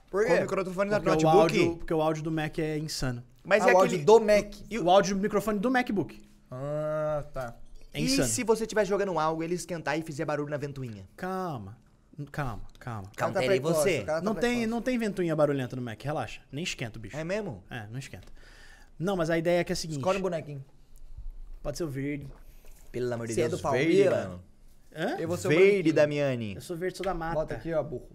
Por 0.09 0.25
Com 0.25 0.31
o 0.31 0.35
quê? 0.35 0.41
microfone 0.41 0.89
do 0.89 0.95
Porque 1.01 1.09
o, 1.09 1.13
notebook? 1.13 1.37
áudio, 1.39 1.77
porque 1.77 1.93
o 1.93 2.01
áudio 2.01 2.23
do 2.23 2.31
Mac 2.31 2.59
é 2.59 2.77
insano. 2.77 3.23
Mas 3.43 3.63
Ah, 3.65 3.71
é 3.71 3.73
o 3.73 3.77
aquele... 3.79 3.95
áudio 4.01 4.05
do 4.05 4.19
Mac. 4.21 4.53
E 4.69 4.79
o 4.79 4.89
áudio 4.89 5.15
do 5.15 5.21
microfone 5.21 5.59
do 5.59 5.71
MacBook. 5.71 6.21
Ah, 6.51 7.23
tá. 7.33 7.55
É 7.93 7.99
E 7.99 8.03
insano. 8.05 8.27
se 8.27 8.43
você 8.43 8.63
estiver 8.63 8.85
jogando 8.85 9.17
algo, 9.19 9.43
ele 9.43 9.55
esquentar 9.55 9.97
e 9.97 10.03
fizer 10.03 10.23
barulho 10.25 10.49
na 10.49 10.57
ventoinha? 10.57 11.07
Calma. 11.17 11.77
Calma, 12.31 12.61
calma. 12.79 13.09
Cara 13.15 13.33
tá 13.33 13.41
você. 13.61 14.03
tá 14.03 14.21
Não 14.21 14.35
tem, 14.35 14.67
não 14.67 14.81
tem 14.81 14.97
ventoinha 14.97 15.35
barulhenta 15.35 15.75
no 15.75 15.81
Mac, 15.81 16.01
relaxa. 16.01 16.41
Nem 16.51 16.63
esquenta 16.63 16.99
o 16.99 17.01
bicho. 17.01 17.17
É 17.17 17.23
mesmo? 17.23 17.63
É, 17.69 17.87
não 17.87 17.97
esquenta. 17.97 18.27
Não, 18.99 19.15
mas 19.15 19.29
a 19.29 19.37
ideia 19.37 19.61
é 19.61 19.63
que 19.63 19.71
é 19.71 19.73
a 19.73 19.75
seguinte. 19.75 19.97
Escolhe 19.97 20.19
um 20.19 20.21
bonequinho. 20.21 20.63
Pode 21.63 21.77
ser 21.77 21.85
o 21.85 21.87
verde. 21.87 22.27
Pelo 22.91 23.11
amor 23.11 23.25
de 23.25 23.33
é 23.33 23.35
Deus, 23.35 23.49
do 23.49 23.57
verde, 23.57 23.63
Palmeiras? 23.63 24.27
mano. 24.27 24.43
Hã? 24.95 25.17
Eu 25.17 25.27
vou 25.27 25.37
ser 25.37 25.47
o 25.47 25.49
Verde, 25.49 25.65
branquinho. 25.65 25.95
Damiani. 25.95 26.55
Eu 26.55 26.61
sou 26.61 26.77
verde, 26.77 26.97
sou 26.97 27.03
da 27.03 27.15
mata. 27.15 27.33
Bota 27.33 27.55
aqui, 27.55 27.73
ó, 27.73 27.81
burro. 27.81 28.07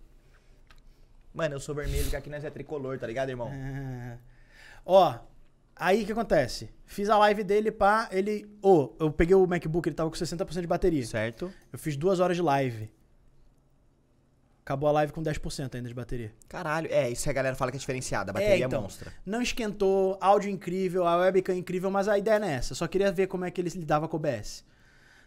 Mano, 1.34 1.56
eu 1.56 1.60
sou 1.60 1.74
vermelho, 1.74 2.08
que 2.08 2.14
aqui 2.14 2.30
nós 2.30 2.44
é 2.44 2.50
tricolor, 2.50 2.98
tá 2.98 3.06
ligado, 3.06 3.30
irmão? 3.30 3.50
Ah. 3.52 4.16
Ó, 4.86 5.18
aí 5.74 6.02
o 6.02 6.06
que 6.06 6.12
acontece? 6.12 6.70
Fiz 6.86 7.08
a 7.10 7.18
live 7.18 7.42
dele, 7.42 7.72
pá, 7.72 8.08
ele... 8.12 8.48
Ô, 8.62 8.94
eu 9.00 9.10
peguei 9.10 9.34
o 9.34 9.46
MacBook, 9.46 9.88
ele 9.88 9.96
tava 9.96 10.08
com 10.08 10.16
60% 10.16 10.60
de 10.60 10.66
bateria. 10.66 11.04
Certo? 11.04 11.52
Eu 11.72 11.78
fiz 11.78 11.96
duas 11.96 12.20
horas 12.20 12.36
de 12.36 12.42
live. 12.42 12.90
Acabou 14.68 14.86
a 14.86 14.92
live 14.92 15.14
com 15.14 15.22
10% 15.22 15.76
ainda 15.76 15.88
de 15.88 15.94
bateria. 15.94 16.30
Caralho, 16.46 16.88
é, 16.92 17.08
isso 17.08 17.30
a 17.30 17.32
galera 17.32 17.56
fala 17.56 17.70
que 17.70 17.78
é 17.78 17.80
diferenciada, 17.80 18.32
a 18.32 18.34
bateria 18.34 18.64
é, 18.64 18.66
então. 18.66 18.82
monstra. 18.82 19.10
Não 19.24 19.40
esquentou, 19.40 20.18
áudio 20.20 20.50
incrível, 20.50 21.06
a 21.06 21.16
webcam 21.16 21.54
incrível, 21.56 21.90
mas 21.90 22.06
a 22.06 22.18
ideia 22.18 22.38
não 22.38 22.46
é 22.46 22.56
essa. 22.56 22.72
Eu 22.72 22.76
só 22.76 22.86
queria 22.86 23.10
ver 23.10 23.28
como 23.28 23.46
é 23.46 23.50
que 23.50 23.62
ele 23.62 23.70
lidava 23.70 24.06
com 24.06 24.18
o 24.18 24.20
OBS. 24.20 24.62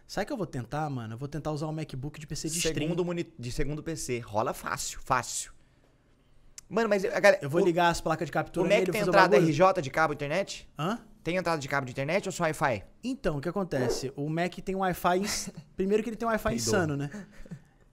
Sabe 0.06 0.22
o 0.22 0.26
que 0.28 0.32
eu 0.32 0.36
vou 0.36 0.46
tentar, 0.46 0.88
mano? 0.88 1.14
Eu 1.14 1.18
vou 1.18 1.26
tentar 1.26 1.50
usar 1.50 1.66
o 1.66 1.72
MacBook 1.72 2.20
de 2.20 2.26
PC 2.28 2.50
de 2.50 2.58
stream. 2.58 2.74
Segundo 2.82 3.04
moni- 3.04 3.34
de 3.36 3.50
segundo 3.50 3.82
PC, 3.82 4.20
rola 4.20 4.54
fácil, 4.54 5.00
fácil. 5.00 5.50
Mano, 6.68 6.88
mas 6.88 7.04
a 7.04 7.18
galera, 7.18 7.42
Eu 7.42 7.50
vou 7.50 7.62
o, 7.62 7.64
ligar 7.64 7.88
as 7.88 8.00
placas 8.00 8.26
de 8.26 8.30
o 8.30 8.34
captura 8.34 8.68
Mac 8.68 8.78
nele, 8.78 8.92
tem 8.92 9.02
o 9.02 9.08
entrada. 9.08 9.38
RJ 9.38 9.82
de 9.82 9.90
cabo 9.90 10.14
internet? 10.14 10.70
Hã? 10.78 11.00
Tem 11.24 11.36
entrada 11.36 11.60
de 11.60 11.66
cabo 11.66 11.84
de 11.84 11.90
internet 11.90 12.28
ou 12.28 12.32
só 12.32 12.44
Wi-Fi? 12.44 12.84
Então, 13.02 13.38
o 13.38 13.40
que 13.40 13.48
acontece? 13.48 14.12
O 14.14 14.28
Mac 14.28 14.54
tem 14.64 14.76
um 14.76 14.80
Wi-Fi. 14.80 15.22
Primeiro 15.74 16.00
que 16.04 16.10
ele 16.10 16.16
tem 16.16 16.28
um 16.28 16.30
Wi-Fi 16.30 16.54
insano, 16.54 16.96
né? 16.96 17.10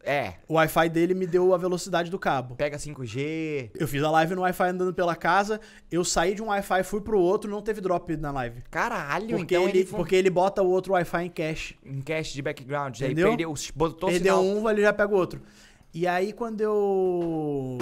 É, 0.02 0.36
O 0.48 0.54
Wi-Fi 0.54 0.88
dele 0.90 1.14
me 1.14 1.28
deu 1.28 1.54
a 1.54 1.58
velocidade 1.58 2.10
do 2.10 2.18
cabo. 2.18 2.56
pega 2.56 2.78
5G. 2.78 3.70
Eu 3.78 3.88
fiz 3.88 4.02
a 4.02 4.10
live 4.10 4.34
no 4.34 4.42
Wi-Fi 4.42 4.64
andando 4.70 4.94
pela 4.94 5.14
casa, 5.16 5.60
eu 5.92 6.06
saí 6.06 6.34
de 6.34 6.42
um 6.42 6.48
Wi-Fi, 6.48 6.84
fui 6.84 7.02
pro 7.02 7.20
outro, 7.20 7.52
não 7.52 7.62
teve 7.62 7.82
drop 7.82 8.16
na 8.16 8.32
live. 8.32 8.62
Caralho, 8.72 9.38
Porque, 9.38 9.56
então 9.56 9.68
ele, 9.68 9.80
ele, 9.80 9.88
porque 9.90 10.16
ele 10.16 10.30
bota 10.30 10.64
o 10.64 10.70
outro 10.70 10.94
Wi-Fi 10.94 11.26
em 11.26 11.30
cache. 11.30 11.76
em 11.86 12.02
cache 12.02 12.34
de 12.34 12.42
background, 12.42 12.96
Entendeu? 12.98 13.28
aí 13.28 13.32
perdeu, 13.38 13.54
botou 13.76 14.10
Perdeu 14.10 14.38
sinal. 14.42 14.58
um, 14.64 14.70
ele 14.70 14.82
já 14.82 14.94
pega 14.94 15.14
o 15.14 15.18
outro. 15.18 15.42
E 15.94 16.08
aí, 16.08 16.32
quando 16.34 16.62
eu. 16.62 17.78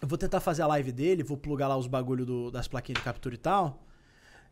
Eu 0.00 0.08
vou 0.08 0.18
tentar 0.18 0.40
fazer 0.40 0.62
a 0.62 0.66
live 0.66 0.92
dele, 0.92 1.22
vou 1.22 1.36
plugar 1.36 1.68
lá 1.68 1.76
os 1.76 1.86
bagulho 1.86 2.26
do- 2.26 2.50
das 2.50 2.66
plaquinhas 2.68 2.98
de 2.98 3.04
captura 3.04 3.34
e 3.34 3.38
tal. 3.38 3.82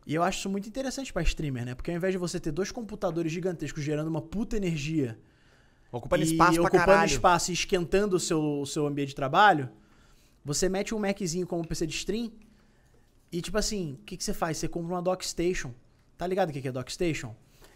E 0.07 0.15
eu 0.15 0.23
acho 0.23 0.39
isso 0.39 0.49
muito 0.49 0.67
interessante 0.67 1.11
pra 1.13 1.21
streamer, 1.21 1.65
né? 1.65 1.75
Porque 1.75 1.91
ao 1.91 1.97
invés 1.97 2.13
de 2.13 2.17
você 2.17 2.39
ter 2.39 2.51
dois 2.51 2.71
computadores 2.71 3.31
gigantescos 3.31 3.83
gerando 3.83 4.07
uma 4.07 4.21
puta 4.21 4.57
energia 4.57 5.17
Ocupando 5.91 6.23
e 6.23 6.25
espaço 6.27 6.53
pra 6.53 6.61
ocupando 6.63 6.85
caralho. 6.85 7.05
espaço 7.11 7.51
e 7.51 7.53
esquentando 7.53 8.15
o 8.15 8.19
seu, 8.19 8.61
o 8.61 8.65
seu 8.65 8.87
ambiente 8.87 9.09
de 9.09 9.15
trabalho, 9.15 9.69
você 10.43 10.69
mete 10.69 10.95
um 10.95 10.99
Maczinho 10.99 11.45
como 11.45 11.67
PC 11.67 11.85
de 11.85 11.93
stream 11.95 12.31
e, 13.31 13.41
tipo 13.41 13.57
assim, 13.57 13.93
o 14.01 14.05
que, 14.05 14.17
que 14.17 14.23
você 14.23 14.33
faz? 14.33 14.57
Você 14.57 14.67
compra 14.67 14.93
uma 14.95 15.01
Dockstation. 15.01 15.71
Tá 16.17 16.25
ligado 16.27 16.49
o 16.49 16.53
que 16.53 16.61
que 16.61 16.67
é 16.67 16.71
Dockstation? 16.71 17.35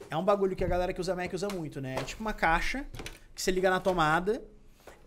É 0.10 0.16
um 0.16 0.24
bagulho 0.24 0.56
que 0.56 0.64
a 0.64 0.68
galera 0.68 0.94
que 0.94 1.02
usa 1.02 1.16
Mac 1.16 1.34
usa 1.34 1.48
muito, 1.50 1.82
né? 1.82 1.96
É 2.00 2.04
tipo 2.04 2.22
uma 2.22 2.34
caixa 2.34 2.86
que 3.34 3.42
você 3.42 3.52
liga 3.52 3.70
na 3.70 3.80
tomada 3.80 4.42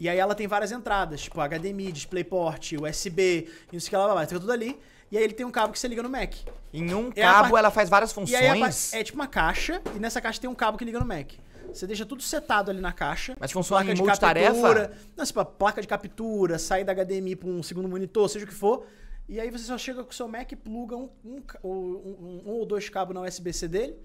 e 0.01 0.09
aí 0.09 0.19
ela 0.19 0.35
tem 0.35 0.47
várias 0.47 0.70
entradas, 0.73 1.23
tipo 1.23 1.41
HDMI, 1.41 1.93
DisplayPort, 1.93 2.73
USB, 2.81 3.49
e 3.70 3.75
não 3.75 3.81
sei 3.81 3.89
o 3.89 3.91
que 3.91 3.97
lá, 3.97 4.07
lá, 4.07 4.15
lá, 4.15 4.27
fica 4.27 4.41
tudo 4.41 4.53
ali. 4.53 4.78
E 5.11 5.17
aí 5.17 5.25
ele 5.25 5.33
tem 5.33 5.47
um 5.47 5.51
cabo 5.51 5.73
que 5.73 5.78
você 5.78 5.89
liga 5.89 6.03
no 6.03 6.09
Mac. 6.11 6.35
Em 6.73 6.93
um 6.93 7.11
É 7.17 7.23
cabo 7.23 7.57
ela 7.57 7.70
faz 7.70 7.89
várias 7.89 8.11
E 8.11 8.15
funções. 8.15 8.91
pa- 8.91 8.97
é 8.99 9.03
tipo 9.05 9.17
uma 9.19 9.27
caixa, 9.27 9.81
e 9.97 9.99
nessa 9.99 10.20
caixa 10.20 10.41
tem 10.41 10.51
um 10.51 10.55
cabo 10.55 10.77
que 10.77 10.85
liga 10.85 11.01
no 11.01 11.07
Mac. 11.07 11.33
Você 11.72 11.86
deixa 11.86 12.05
tudo 12.06 12.22
setado 12.22 12.70
ali 12.70 12.80
na 12.80 12.92
caixa. 12.92 13.36
Mas 13.38 13.52
funciona 13.52 13.84
placa 13.84 13.98
em 13.98 14.02
multitarefa? 14.02 14.52
captura. 14.55 14.92
Não, 15.16 15.24
tipo, 15.24 15.44
placa 15.44 15.80
de 15.82 15.88
captura, 15.88 16.58
saída 16.58 16.92
HDMI 16.94 17.36
pra 17.36 17.48
um 17.48 17.62
segundo 17.62 17.88
monitor, 17.88 18.28
seja 18.28 18.44
o 18.44 18.48
que 18.48 18.55
for. 18.55 18.86
E 19.28 19.38
aí 19.38 19.50
você 19.50 19.64
só 19.64 19.76
chega 19.76 20.02
com 20.02 20.10
o 20.10 20.14
seu 20.14 20.26
Mac, 20.26 20.50
pluga 20.64 20.97
um, 20.97 21.10
um, 21.24 21.42
um- 21.62 21.68
um- 21.68 22.42
ou 22.50 22.64
dois 22.64 22.88
cabos 22.88 23.14
na 23.14 23.20
USB-C 23.22 23.68
dele. 23.68 23.97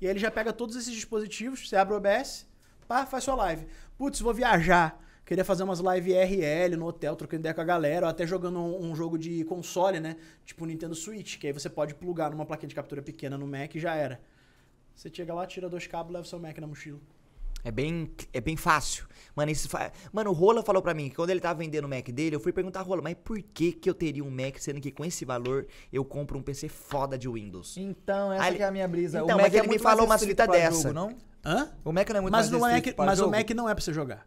E 0.00 0.06
aí 0.06 0.12
ele 0.12 0.18
já 0.18 0.30
pega 0.30 0.52
todos 0.52 0.74
esses 0.76 0.92
dispositivos, 0.92 1.68
você 1.68 1.76
abre 1.76 1.94
o 1.94 1.96
OBS, 1.96 2.46
pá, 2.88 3.06
faz 3.06 3.22
sua 3.24 3.36
live. 3.36 3.66
Putz, 3.96 4.20
vou 4.20 4.34
viajar. 4.34 5.00
Queria 5.24 5.44
fazer 5.44 5.62
umas 5.62 5.80
live 5.80 6.12
RL 6.12 6.76
no 6.76 6.86
hotel, 6.86 7.16
trocando 7.16 7.40
ideia 7.40 7.54
com 7.54 7.60
a 7.60 7.64
galera, 7.64 8.04
ou 8.06 8.10
até 8.10 8.26
jogando 8.26 8.58
um, 8.58 8.90
um 8.90 8.94
jogo 8.96 9.16
de 9.16 9.42
console, 9.44 9.98
né? 10.00 10.16
Tipo 10.44 10.64
o 10.64 10.66
Nintendo 10.66 10.94
Switch, 10.94 11.38
que 11.38 11.46
aí 11.46 11.52
você 11.52 11.70
pode 11.70 11.94
plugar 11.94 12.30
numa 12.30 12.44
plaquinha 12.44 12.68
de 12.68 12.74
captura 12.74 13.00
pequena 13.00 13.38
no 13.38 13.46
Mac 13.46 13.74
e 13.74 13.78
já 13.80 13.94
era. 13.94 14.20
Você 14.94 15.10
chega 15.12 15.34
lá, 15.34 15.46
tira 15.46 15.68
dois 15.68 15.86
cabos, 15.86 16.12
leva 16.12 16.24
o 16.24 16.28
seu 16.28 16.38
Mac 16.38 16.56
na 16.58 16.66
mochila. 16.66 16.98
É 17.66 17.70
bem, 17.70 18.10
é 18.32 18.40
bem 18.42 18.56
fácil. 18.58 19.06
Mano, 19.34 19.50
isso 19.50 19.70
fa... 19.70 19.90
Mano, 20.12 20.30
o 20.30 20.32
Rola 20.34 20.62
falou 20.62 20.82
pra 20.82 20.92
mim 20.92 21.08
que 21.08 21.16
quando 21.16 21.30
ele 21.30 21.40
tava 21.40 21.58
vendendo 21.60 21.86
o 21.86 21.88
Mac 21.88 22.06
dele, 22.10 22.36
eu 22.36 22.40
fui 22.40 22.52
perguntar, 22.52 22.82
Rola, 22.82 23.00
mas 23.00 23.16
por 23.24 23.40
que 23.40 23.72
que 23.72 23.88
eu 23.88 23.94
teria 23.94 24.22
um 24.22 24.30
Mac, 24.30 24.58
sendo 24.58 24.80
que 24.82 24.90
com 24.92 25.02
esse 25.02 25.24
valor 25.24 25.66
eu 25.90 26.04
compro 26.04 26.38
um 26.38 26.42
PC 26.42 26.68
foda 26.68 27.16
de 27.16 27.26
Windows? 27.26 27.76
Então, 27.78 28.30
essa 28.32 28.48
ele- 28.48 28.56
que 28.58 28.62
é 28.62 28.66
a 28.66 28.70
minha 28.70 28.86
brisa. 28.86 29.18
Então, 29.22 29.36
o 29.36 29.40
Mac 29.40 29.46
mas 29.46 29.54
ele 29.54 29.58
é 29.60 29.62
me 29.62 29.68
muito 29.68 29.82
falou 29.82 30.06
fitas 30.18 30.46
pra 30.46 30.54
dessa. 30.54 30.82
Jogo, 30.82 30.92
não? 30.94 31.16
Hã? 31.42 31.72
O 31.82 31.90
Mac 31.92 32.08
não 32.10 32.16
é 32.16 32.20
muito 32.20 32.32
Mas, 32.32 32.50
mais 32.50 32.84
Mac, 32.84 32.94
mas 32.98 33.18
o 33.18 33.22
jogo? 33.24 33.30
Mac 33.36 33.50
não 33.50 33.68
é 33.68 33.74
pra 33.74 33.82
você 33.82 33.92
jogar. 33.94 34.26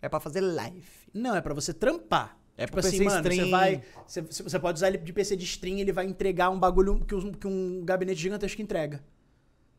É 0.00 0.08
pra 0.08 0.18
fazer 0.18 0.40
live. 0.40 0.88
Não, 1.12 1.36
é 1.36 1.40
pra 1.42 1.52
você 1.52 1.74
trampar. 1.74 2.38
É 2.56 2.64
tipo 2.66 2.78
assim, 2.80 3.04
mano, 3.04 3.22
você 3.22 3.28
stream. 3.28 3.50
vai. 3.50 3.82
Você, 4.06 4.22
você 4.22 4.58
pode 4.58 4.76
usar 4.78 4.88
ele 4.88 4.98
de 4.98 5.12
PC 5.12 5.36
de 5.36 5.44
stream, 5.44 5.78
ele 5.78 5.92
vai 5.92 6.06
entregar 6.06 6.48
um 6.50 6.58
bagulho 6.58 6.98
que 7.04 7.14
um, 7.14 7.32
que 7.32 7.46
um 7.46 7.82
gabinete 7.84 8.20
gigantesco 8.20 8.60
entrega. 8.60 9.02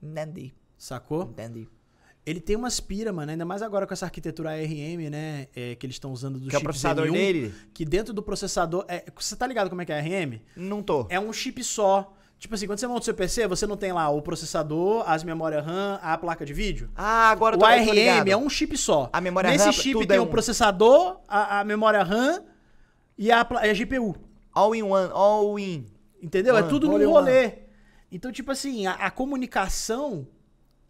Entendi. 0.02 0.54
Sacou? 0.78 1.24
Entendi. 1.24 1.68
Ele 2.26 2.40
tem 2.40 2.56
uma 2.56 2.68
aspira, 2.68 3.12
mano, 3.12 3.32
ainda 3.32 3.44
mais 3.46 3.62
agora 3.64 3.88
com 3.88 3.94
essa 3.94 4.06
arquitetura 4.06 4.52
ARM, 4.52 5.10
né? 5.10 5.48
é, 5.56 5.74
que 5.76 5.86
eles 5.86 5.96
estão 5.96 6.12
usando 6.12 6.40
do 6.40 6.50
Que 6.50 6.56
é 6.56 6.58
o 6.58 6.60
chip 6.60 6.64
processador 6.66 7.08
M1, 7.08 7.12
dele? 7.14 7.54
Que 7.74 7.84
dentro 7.84 8.14
do 8.14 8.22
processador. 8.22 8.86
É, 8.88 9.04
você 9.16 9.36
tá 9.36 9.48
ligado 9.48 9.70
como 9.70 9.82
é 9.82 9.86
que 9.86 9.92
é 9.92 9.98
ARM? 10.00 10.40
Não 10.56 10.84
tô. 10.84 11.08
É 11.10 11.20
um 11.20 11.34
chip 11.34 11.64
só. 11.64 12.14
Tipo 12.38 12.56
assim, 12.56 12.66
quando 12.68 12.80
você 12.80 12.88
monta 12.88 13.02
o 13.02 13.04
seu 13.06 13.14
PC, 13.14 13.48
você 13.48 13.68
não 13.68 13.78
tem 13.78 13.92
lá 13.92 14.10
o 14.10 14.22
processador, 14.22 15.04
as 15.08 15.24
memórias 15.24 15.64
RAM, 15.64 16.00
a 16.02 16.18
placa 16.18 16.44
de 16.44 16.54
vídeo. 16.54 16.90
Ah, 16.96 17.30
agora 17.30 17.56
eu 17.56 17.58
O 17.58 17.62
tô, 17.62 17.68
tô 17.68 17.72
ARM 17.72 17.92
ligado. 17.92 18.28
é 18.28 18.38
um 18.38 18.50
chip 18.50 18.76
só. 18.78 19.10
A 19.14 19.22
memória 19.22 19.50
Nesse 19.52 19.66
RAM, 19.66 19.72
chip 19.72 19.94
tudo 19.94 20.08
tem 20.08 20.18
é 20.18 20.20
o 20.20 20.24
um. 20.24 20.28
processador, 20.28 21.20
a, 21.28 21.60
a 21.60 21.64
memória 21.64 22.02
RAM 22.04 22.44
e 23.18 23.32
a, 23.32 23.42
a 23.42 23.74
GPU. 23.74 24.16
All 24.54 24.76
in 24.76 24.82
one, 24.84 25.10
all 25.14 25.58
in. 25.60 25.86
Entendeu? 26.22 26.56
É 26.58 26.62
One, 26.62 26.70
tudo 26.70 26.92
all 26.92 26.98
num 27.00 27.10
rolê. 27.12 27.54
Então, 28.12 28.32
tipo 28.32 28.52
assim, 28.52 28.86
a, 28.88 28.94
a 28.94 29.10
comunicação, 29.12 30.28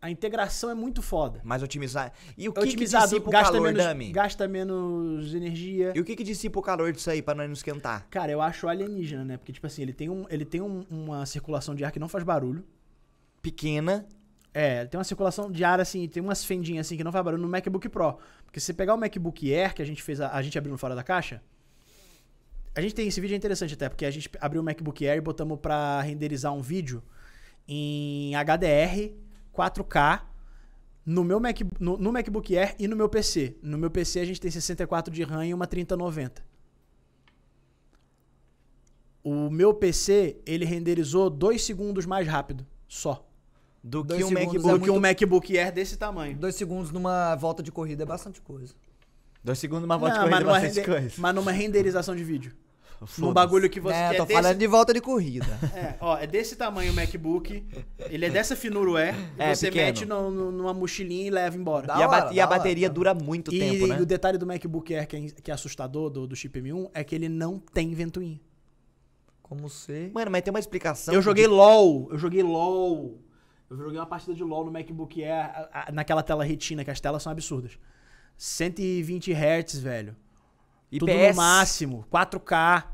a 0.01 0.09
integração 0.09 0.69
é 0.71 0.73
muito 0.73 1.01
foda. 1.01 1.39
Mais 1.43 1.61
otimizar. 1.61 2.11
E 2.37 2.49
o 2.49 2.53
que, 2.53 2.61
que 2.61 2.67
otimizado, 2.69 3.03
dissipa 3.09 3.29
o 3.29 3.31
gasta, 3.31 3.51
calor, 3.53 3.67
menos, 3.67 3.83
Dami? 3.83 4.11
gasta 4.11 4.47
menos 4.47 5.33
energia. 5.35 5.93
E 5.95 5.99
o 5.99 6.03
que, 6.03 6.15
que 6.15 6.23
dissipa 6.23 6.57
o 6.59 6.61
calor 6.61 6.91
disso 6.91 7.09
aí 7.11 7.21
pra 7.21 7.35
não 7.35 7.51
esquentar? 7.53 8.07
Cara, 8.09 8.31
eu 8.31 8.41
acho 8.41 8.67
alienígena, 8.67 9.23
né? 9.23 9.37
Porque, 9.37 9.51
tipo 9.53 9.67
assim, 9.67 9.83
ele 9.83 9.93
tem, 9.93 10.09
um, 10.09 10.25
ele 10.29 10.45
tem 10.45 10.61
um- 10.61 10.83
uma 10.89 11.25
circulação 11.27 11.75
de 11.75 11.85
ar 11.85 11.91
que 11.91 11.99
não 11.99 12.09
faz 12.09 12.23
barulho. 12.23 12.65
Pequena. 13.41 14.05
É, 14.53 14.85
tem 14.85 14.97
uma 14.97 15.03
circulação 15.03 15.49
de 15.49 15.63
ar, 15.63 15.79
assim, 15.79 16.07
tem 16.09 16.21
umas 16.21 16.43
fendinhas 16.43 16.85
assim 16.87 16.97
que 16.97 17.03
não 17.03 17.11
faz 17.11 17.23
barulho 17.23 17.41
no 17.41 17.47
MacBook 17.47 17.87
Pro. 17.87 18.17
Porque 18.43 18.59
se 18.59 18.65
você 18.65 18.73
pegar 18.73 18.93
o 18.93 18.97
MacBook 18.97 19.53
Air, 19.53 19.73
que 19.73 19.81
a 19.81 19.85
gente 19.85 20.03
fez, 20.03 20.19
a, 20.19 20.29
a 20.35 20.41
gente 20.41 20.57
abriu 20.57 20.71
no 20.71 20.77
fora 20.77 20.93
da 20.93 21.03
caixa, 21.03 21.41
a 22.75 22.81
gente 22.81 22.95
tem 22.95 23.07
esse 23.07 23.19
vídeo 23.19 23.33
é 23.33 23.37
interessante 23.37 23.73
até, 23.73 23.89
porque 23.89 24.05
a 24.05 24.11
gente 24.11 24.29
abriu 24.39 24.61
o 24.61 24.63
MacBook 24.63 25.05
Air 25.07 25.17
e 25.17 25.21
botamos 25.21 25.59
pra 25.59 26.01
renderizar 26.01 26.53
um 26.53 26.61
vídeo 26.61 27.03
em 27.67 28.33
HDR, 28.35 29.13
4K, 29.53 30.23
No 31.05 31.23
meu 31.23 31.39
Mac, 31.39 31.59
no, 31.79 31.97
no 31.97 32.11
MacBook 32.11 32.55
Air 32.57 32.75
e 32.79 32.87
no 32.87 32.95
meu 32.95 33.09
PC. 33.09 33.57
No 33.61 33.77
meu 33.77 33.89
PC 33.89 34.19
a 34.19 34.25
gente 34.25 34.39
tem 34.39 34.51
64 34.51 35.13
de 35.13 35.23
RAM 35.23 35.45
e 35.45 35.53
uma 35.53 35.65
3090. 35.67 36.43
O 39.23 39.49
meu 39.49 39.73
PC, 39.73 40.41
ele 40.45 40.65
renderizou 40.65 41.29
2 41.29 41.63
segundos 41.63 42.05
mais 42.05 42.27
rápido, 42.27 42.65
só. 42.87 43.27
Do 43.83 44.03
Dois 44.03 44.19
que 44.19 44.25
um 44.25 44.29
segundos 44.29 44.53
MacBook. 44.63 44.69
é 44.75 44.83
que 44.83 44.89
um 44.89 44.93
muito- 44.93 45.01
MacBook 45.01 45.57
Air 45.57 45.71
desse 45.73 45.97
tamanho. 45.97 46.37
Dois 46.37 46.55
segundos 46.55 46.91
numa 46.91 47.35
volta 47.35 47.63
de 47.63 47.71
corrida 47.71 48.03
é 48.03 48.05
bastante 48.05 48.39
coisa. 48.41 48.75
Dois 49.43 49.57
segundos, 49.59 49.85
uma 49.85 49.97
volta 49.97 50.17
Não, 50.17 50.25
de 50.25 50.29
mas, 50.31 50.43
bastante 50.43 50.75
rende- 50.75 50.87
coisa. 50.87 51.13
mas 51.17 51.35
numa 51.35 51.51
renderização 51.51 52.15
de 52.15 52.23
vídeo. 52.23 52.53
Num 53.17 53.33
bagulho 53.33 53.67
que 53.67 53.79
você 53.79 53.95
é, 53.95 54.09
quer 54.11 54.17
tô 54.17 54.25
desse- 54.25 54.39
falando 54.39 54.57
de 54.59 54.67
volta 54.67 54.93
de 54.93 55.01
corrida. 55.01 55.47
É, 55.75 55.95
ó, 55.99 56.15
é 56.19 56.27
desse 56.27 56.55
tamanho 56.55 56.91
o 56.91 56.95
MacBook. 56.95 57.65
Ele 58.11 58.25
é 58.27 58.29
dessa 58.29 58.55
finura. 58.55 59.15
E 59.39 59.41
É, 59.41 59.55
você 59.55 59.67
pequeno. 59.71 59.85
mete 59.87 60.05
no- 60.05 60.29
no- 60.29 60.51
numa 60.51 60.71
mochilinha 60.75 61.25
e 61.25 61.29
leva 61.31 61.57
embora. 61.57 61.87
Da 61.87 61.97
E 61.97 62.03
a, 62.03 62.07
hora, 62.07 62.17
e 62.31 62.39
a 62.39 62.45
da 62.45 62.51
hora, 62.51 62.57
bateria 62.59 62.87
tá. 62.87 62.93
dura 62.93 63.13
muito 63.15 63.51
e 63.51 63.57
tempo, 63.57 63.87
né? 63.87 63.99
o 63.99 64.05
detalhe 64.05 64.37
do 64.37 64.45
MacBook 64.45 64.93
Air 64.93 65.07
que 65.07 65.15
é, 65.15 65.21
que 65.41 65.49
é 65.49 65.53
assustador 65.55 66.11
do, 66.11 66.27
do 66.27 66.35
chip 66.35 66.61
M1 66.61 66.91
é 66.93 67.03
que 67.03 67.15
ele 67.15 67.27
não 67.27 67.57
tem 67.57 67.91
ventoinha. 67.95 68.39
Como 69.41 69.67
ser. 69.67 70.11
Mano, 70.13 70.29
mas 70.29 70.43
tem 70.43 70.53
uma 70.53 70.59
explicação. 70.59 71.11
eu 71.11 71.21
joguei 71.23 71.45
de- 71.45 71.49
LOL, 71.49 72.07
eu 72.11 72.19
joguei 72.19 72.43
LOL. 72.43 73.19
Eu 73.67 73.77
joguei 73.77 73.97
uma 73.97 74.05
partida 74.05 74.35
de 74.35 74.43
LOL 74.43 74.65
no 74.65 74.71
MacBook 74.71 75.23
Air 75.23 75.33
a- 75.33 75.85
a- 75.87 75.91
naquela 75.91 76.21
tela 76.21 76.43
retina, 76.43 76.83
que 76.85 76.91
as 76.91 76.99
telas 77.01 77.23
são 77.23 77.31
absurdas. 77.31 77.79
120 78.41 79.33
Hz, 79.33 79.77
velho. 79.77 80.15
Tudo 80.89 81.11
IPS. 81.11 81.29
no 81.29 81.35
máximo. 81.35 82.05
4K. 82.11 82.85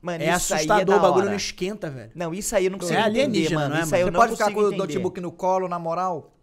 Mano, 0.00 0.22
É 0.22 0.36
isso 0.36 0.54
aí 0.54 0.60
assustador, 0.60 0.94
é 0.94 0.98
o 0.98 1.02
bagulho 1.02 1.26
não 1.26 1.34
esquenta, 1.34 1.90
velho. 1.90 2.12
Não, 2.14 2.32
isso 2.32 2.54
aí 2.54 2.66
eu 2.66 2.70
não 2.70 2.78
consigo 2.78 2.96
É 2.96 3.08
entender, 3.08 3.52
mano. 3.52 3.70
não 3.70 3.76
é, 3.78 3.82
Isso 3.82 3.92
aí 3.96 4.02
eu 4.02 4.06
Você 4.06 4.10
não 4.12 4.20
pode 4.20 4.32
ficar 4.34 4.52
com 4.52 4.60
o 4.60 4.70
notebook 4.70 5.20
no 5.20 5.32
colo, 5.32 5.66
na 5.66 5.80
moral. 5.80 6.36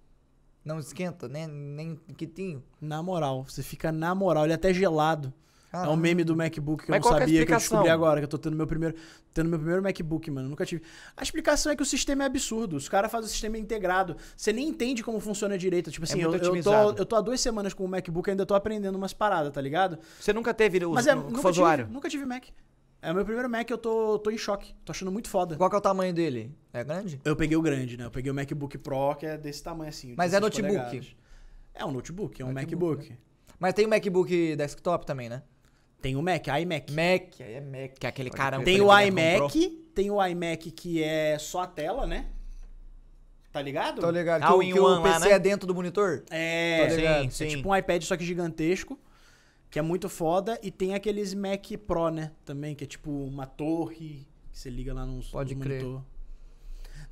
Não 0.65 0.77
esquenta, 0.77 1.29
nem, 1.29 1.47
nem 1.47 1.95
quitinho. 2.17 2.61
Na 2.81 3.01
moral, 3.01 3.45
você 3.45 3.63
fica 3.63 3.93
na 3.93 4.13
moral, 4.13 4.43
ele 4.43 4.51
é 4.51 4.55
até 4.55 4.73
gelado. 4.73 5.33
É 5.73 5.87
um 5.87 5.95
meme 5.95 6.23
do 6.23 6.35
MacBook 6.35 6.83
que 6.83 6.91
eu 6.91 6.93
Mas 6.93 7.01
não 7.01 7.09
qual 7.09 7.15
que 7.15 7.23
é 7.23 7.25
sabia, 7.25 7.45
que 7.45 7.53
eu 7.53 7.57
descobri 7.57 7.89
agora, 7.89 8.19
que 8.19 8.25
eu 8.25 8.29
tô 8.29 8.37
tendo 8.37 8.57
meu 8.57 8.67
primeiro, 8.67 8.93
tendo 9.33 9.49
meu 9.49 9.57
primeiro 9.57 9.81
MacBook, 9.81 10.29
mano. 10.29 10.49
Nunca 10.49 10.65
tive. 10.65 10.83
A 11.15 11.23
explicação 11.23 11.71
é 11.71 11.75
que 11.75 11.81
o 11.81 11.85
sistema 11.85 12.23
é 12.23 12.25
absurdo. 12.25 12.75
Os 12.75 12.89
caras 12.89 13.09
fazem 13.09 13.27
o 13.27 13.29
sistema 13.29 13.57
integrado. 13.57 14.17
Você 14.35 14.51
nem 14.51 14.67
entende 14.67 15.01
como 15.01 15.19
funciona 15.21 15.57
direito. 15.57 15.89
Tipo 15.89 16.03
assim, 16.03 16.19
eu, 16.19 16.29
muito 16.29 16.43
eu, 16.43 16.61
tô, 16.61 16.91
eu 16.91 17.05
tô 17.05 17.15
há 17.15 17.21
duas 17.21 17.39
semanas 17.39 17.73
com 17.73 17.85
o 17.85 17.87
MacBook 17.87 18.27
e 18.27 18.31
ainda 18.31 18.45
tô 18.45 18.53
aprendendo 18.53 18.95
umas 18.95 19.13
paradas, 19.13 19.53
tá 19.53 19.61
ligado? 19.61 19.97
Você 20.19 20.33
nunca 20.33 20.53
teve 20.53 20.83
o 20.85 20.91
Mas 20.91 21.07
é, 21.07 21.15
nunca, 21.15 21.41
foi 21.41 21.51
tive, 21.51 21.61
usuário? 21.61 21.87
nunca 21.89 22.09
tive 22.09 22.25
Mac. 22.25 22.45
É 23.01 23.11
o 23.11 23.15
meu 23.15 23.23
primeiro 23.23 23.49
Mac 23.49 23.69
eu 23.69 23.77
tô, 23.77 24.19
tô 24.19 24.29
em 24.29 24.37
choque. 24.37 24.75
Tô 24.83 24.91
achando 24.91 25.11
muito 25.11 25.29
foda. 25.29 25.55
Qual 25.55 25.69
que 25.69 25.75
é 25.75 25.79
o 25.79 25.81
tamanho 25.81 26.13
dele? 26.13 26.53
É 26.73 26.83
grande? 26.83 27.19
Eu 27.23 27.35
peguei 27.35 27.55
o 27.55 27.61
grande, 27.61 27.95
né? 27.95 28.05
Eu 28.05 28.11
peguei 28.11 28.29
o 28.29 28.35
MacBook 28.35 28.77
Pro, 28.77 29.15
que 29.15 29.25
é 29.25 29.37
desse 29.37 29.63
tamanho 29.63 29.89
assim. 29.89 30.13
Mas 30.17 30.33
é 30.33 30.39
16 30.39 30.41
notebook? 30.41 30.85
polegadas. 30.85 31.15
É 31.73 31.85
um 31.85 31.91
notebook, 31.91 32.41
é 32.41 32.45
um 32.45 32.51
Notebook, 32.51 32.75
MacBook. 32.75 33.17
Mas 33.57 33.73
tem 33.73 33.85
o 33.85 33.89
MacBook 33.89 34.55
desktop 34.55 35.05
também, 35.05 35.29
né? 35.29 35.41
Tem 36.01 36.15
o 36.15 36.21
Mac, 36.21 36.47
iMac. 36.47 36.91
Mac, 36.91 37.41
aí 37.41 37.53
é 37.53 37.61
Mac. 37.61 37.97
Que 37.99 38.05
é 38.05 38.09
aquele 38.09 38.29
crer. 38.29 38.63
Tem 38.63 38.81
o 38.81 38.99
iMac, 38.99 39.69
tem 39.93 40.09
o 40.09 40.25
iMac 40.25 40.71
que 40.71 41.03
é 41.03 41.37
só 41.37 41.61
a 41.61 41.67
tela, 41.67 42.07
né? 42.07 42.27
Tá 43.51 43.61
ligado? 43.61 43.99
Tô 44.01 44.09
ligado. 44.09 44.43
Ah, 44.43 44.47
Que, 44.47 44.53
o 44.53 44.59
que 44.61 44.79
o 44.79 44.87
lá, 44.87 45.01
PC 45.03 45.29
né? 45.29 45.35
é 45.35 45.39
dentro 45.39 45.67
do 45.67 45.75
monitor? 45.75 46.23
É, 46.29 46.87
Tô 46.87 46.95
ligado. 46.95 47.25
é 47.25 47.29
sim. 47.29 47.47
tipo 47.49 47.69
um 47.69 47.75
iPad 47.75 48.01
só 48.03 48.15
que 48.15 48.23
gigantesco, 48.23 48.97
que 49.69 49.77
é 49.77 49.81
muito 49.81 50.07
foda. 50.07 50.57
E 50.63 50.71
tem 50.71 50.95
aqueles 50.95 51.33
Mac 51.33 51.65
Pro, 51.85 52.09
né? 52.09 52.31
Também, 52.45 52.73
que 52.73 52.85
é 52.85 52.87
tipo 52.87 53.11
uma 53.11 53.45
torre 53.45 54.25
que 54.51 54.57
você 54.57 54.69
liga 54.69 54.93
lá 54.93 55.05
nos, 55.05 55.29
Pode 55.29 55.53
crer. 55.55 55.83
monitor. 55.83 56.05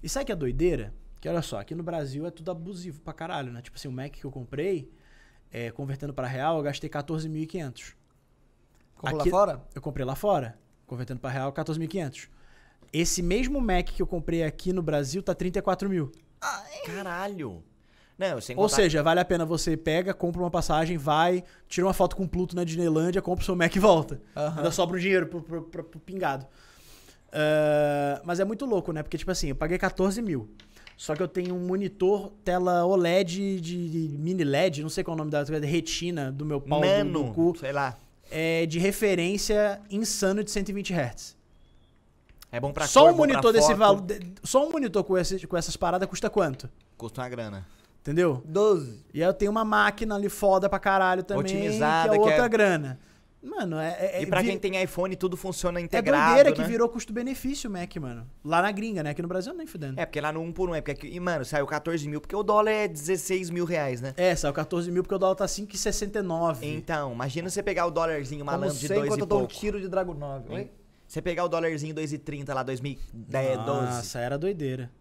E 0.02 0.08
sabe 0.08 0.26
que 0.26 0.32
é 0.32 0.36
doideira? 0.36 0.94
Que 1.20 1.28
olha 1.28 1.42
só, 1.42 1.60
aqui 1.60 1.76
no 1.76 1.84
Brasil 1.84 2.26
é 2.26 2.32
tudo 2.32 2.50
abusivo 2.50 3.02
pra 3.02 3.12
caralho, 3.14 3.52
né? 3.52 3.62
Tipo 3.62 3.78
assim, 3.78 3.90
o 3.90 3.92
Mac 3.92 4.14
que 4.14 4.24
eu 4.24 4.32
comprei, 4.32 4.90
é, 5.52 5.70
convertendo 5.72 6.14
pra 6.14 6.26
real, 6.26 6.56
eu 6.58 6.64
gastei 6.64 6.90
14.500. 6.90 7.99
Comprou 9.00 9.22
Aqui- 9.22 9.30
lá 9.32 9.38
fora? 9.38 9.62
Eu 9.74 9.82
comprei 9.82 10.06
lá 10.06 10.14
fora, 10.16 10.58
convertendo 10.86 11.20
pra 11.20 11.30
real, 11.30 11.52
14.500. 11.54 12.28
Esse 12.92 13.22
mesmo 13.24 13.62
Mac 13.62 13.86
que 13.88 14.02
eu 14.02 14.08
comprei 14.08 14.44
aqui 14.44 14.74
no 14.74 14.82
Brasil 14.82 15.24
tá 15.24 15.34
34 15.34 15.90
mil. 15.90 16.12
Caralho. 16.86 17.64
Não, 18.18 18.42
sem 18.42 18.58
Ou 18.58 18.68
seja, 18.68 19.02
vale 19.02 19.22
a 19.22 19.26
pena 19.26 19.46
você 19.46 19.78
pega, 19.78 20.14
compra 20.14 20.42
uma 20.42 20.52
passagem, 20.52 20.98
vai, 20.98 21.42
tira 21.70 21.88
uma 21.88 21.94
foto 21.94 22.18
com 22.18 22.24
o 22.24 22.28
Pluto 22.28 22.54
na 22.54 22.66
Disneylândia, 22.66 23.22
compra 23.22 23.42
o 23.42 23.46
seu 23.46 23.56
Mac 23.56 23.74
e 23.74 23.80
volta. 23.80 24.22
Aham. 24.36 24.58
Ainda 24.58 24.72
sobra 24.72 24.98
um 24.98 25.00
dinheiro 25.00 25.28
pro, 25.28 25.42
pro- 25.42 25.62
pro- 25.64 25.84
pro 25.86 26.00
pingado. 26.02 26.46
Ah, 27.32 28.22
mas 28.26 28.40
é 28.40 28.46
muito 28.46 28.66
louco, 28.66 28.92
né? 28.92 29.02
Porque, 29.04 29.18
tipo 29.18 29.32
assim, 29.32 29.50
eu 29.50 29.56
paguei 29.56 29.78
14 29.78 30.22
mil. 30.22 30.50
Só 30.98 31.16
que 31.16 31.24
eu 31.24 31.28
tenho 31.30 31.56
um 31.56 31.66
monitor, 31.66 32.30
tela 32.44 32.86
OLED 32.86 33.62
de, 33.62 33.90
de 34.10 34.18
mini 34.18 34.44
LED, 34.44 34.82
não 34.82 34.90
sei 34.90 35.02
qual 35.02 35.14
é 35.14 35.16
o 35.16 35.18
nome 35.20 35.32
da 35.32 35.44
de 35.44 35.66
retina 35.66 36.30
do 36.30 36.46
meu 36.46 36.60
pau 36.60 36.82
do, 36.82 36.86
Nano, 36.86 37.24
do 37.24 37.32
cu. 37.34 37.56
sei 37.58 37.72
lá. 37.72 37.98
É 38.32 38.66
de 38.66 38.78
referência 38.80 39.82
insano 39.90 40.44
de 40.44 40.52
120 40.52 40.94
Hz. 40.94 41.36
É 42.52 42.60
bom 42.60 42.72
pra 42.74 42.88
só 42.88 43.02
cor, 43.02 43.10
um 43.10 43.12
bom 43.12 43.18
pra 43.24 43.28
monitor 43.34 43.54
desse 43.54 43.68
foto. 43.68 43.78
valor. 43.78 44.02
de- 44.02 44.34
Só 44.44 44.68
um 44.68 44.72
monitor 44.72 45.04
com, 45.04 45.18
esse, 45.18 45.46
com 45.48 45.56
essas 45.58 45.76
paradas 45.78 46.08
custa 46.10 46.30
quanto? 46.30 46.70
Custa 46.98 47.22
uma 47.22 47.30
grana. 47.30 47.66
Entendeu? 48.02 48.42
12. 48.46 49.04
E 49.14 49.22
aí 49.22 49.30
eu 49.30 49.34
tenho 49.34 49.52
uma 49.52 49.66
máquina 49.66 50.16
ali 50.16 50.30
foda 50.30 50.68
pra 50.70 50.80
caralho 50.80 51.22
também. 51.24 51.44
Otimizada, 51.44 52.10
que 52.10 52.16
é 52.16 52.20
que 52.20 52.28
é- 52.28 52.32
outra 52.32 52.48
grana. 52.48 53.00
Mano, 53.42 53.78
é. 53.80 54.18
é 54.18 54.22
E 54.22 54.26
pra 54.26 54.42
vi- 54.42 54.48
quem 54.50 54.60
tem 54.60 54.84
iPhone, 54.84 55.16
tudo 55.16 55.38
funciona 55.38 55.80
É 55.80 55.84
integrado, 55.84 56.26
doideira 56.26 56.52
que 56.52 56.62
né? 56.62 56.68
virou 56.68 56.90
custo-benefício 56.90 57.70
o 57.70 57.74
Mac, 57.74 57.96
mano. 57.96 58.30
Lá 58.44 58.62
na 58.62 58.70
gringa, 58.72 59.02
né? 59.02 59.12
Aqui 59.12 59.22
no 59.22 59.30
Brasil 59.30 59.54
nem 59.54 59.66
fudendo. 59.66 59.98
É, 60.00 60.06
porque 60.06 60.20
lá 60.20 60.34
no 60.34 60.42
1 60.42 60.52
por 60.52 60.70
1 60.70 60.76
é 60.76 60.82
porque 60.82 60.92
aqui, 60.92 61.08
e, 61.16 61.20
mano, 61.22 61.46
saiu 61.46 61.66
14 61.66 62.06
mil, 62.10 62.20
porque 62.20 62.36
o 62.36 62.44
dólar 62.44 62.72
é 62.72 62.88
16 62.88 63.50
mil 63.50 63.64
reais, 63.64 64.02
né? 64.02 64.14
É, 64.18 64.36
saiu 64.36 64.52
14 64.54 64.92
mil 64.92 65.04
porque 65.04 65.16
o 65.16 65.18
dólar 65.18 65.36
tá 65.36 65.48
5,69. 65.48 66.66
Então, 66.66 67.14
imagina 67.14 67.50
você 67.50 67.64
pegar 67.64 67.86
o 67.86 67.92
dólarzinho 67.92 68.44
Como 68.44 68.52
malandro 68.52 68.78
de 68.78 68.88
sei 68.88 68.98
2 68.98 69.06
enquanto 69.08 69.20
e 69.20 69.24
eu 69.24 69.26
dou 69.26 69.38
um 69.38 69.42
pouco. 69.42 69.54
tiro 69.54 69.80
de 69.80 69.88
Dragon 69.88 70.14
9. 70.14 70.54
Oi? 70.54 70.72
Você 71.08 71.22
pegar 71.22 71.46
o 71.46 71.48
dólarzinho 71.48 71.96
2,30 71.96 72.54
lá, 72.54 72.62
2010, 72.62 73.58
12. 73.66 73.66
Nossa, 73.86 74.20
era 74.20 74.38
doideira. 74.38 74.92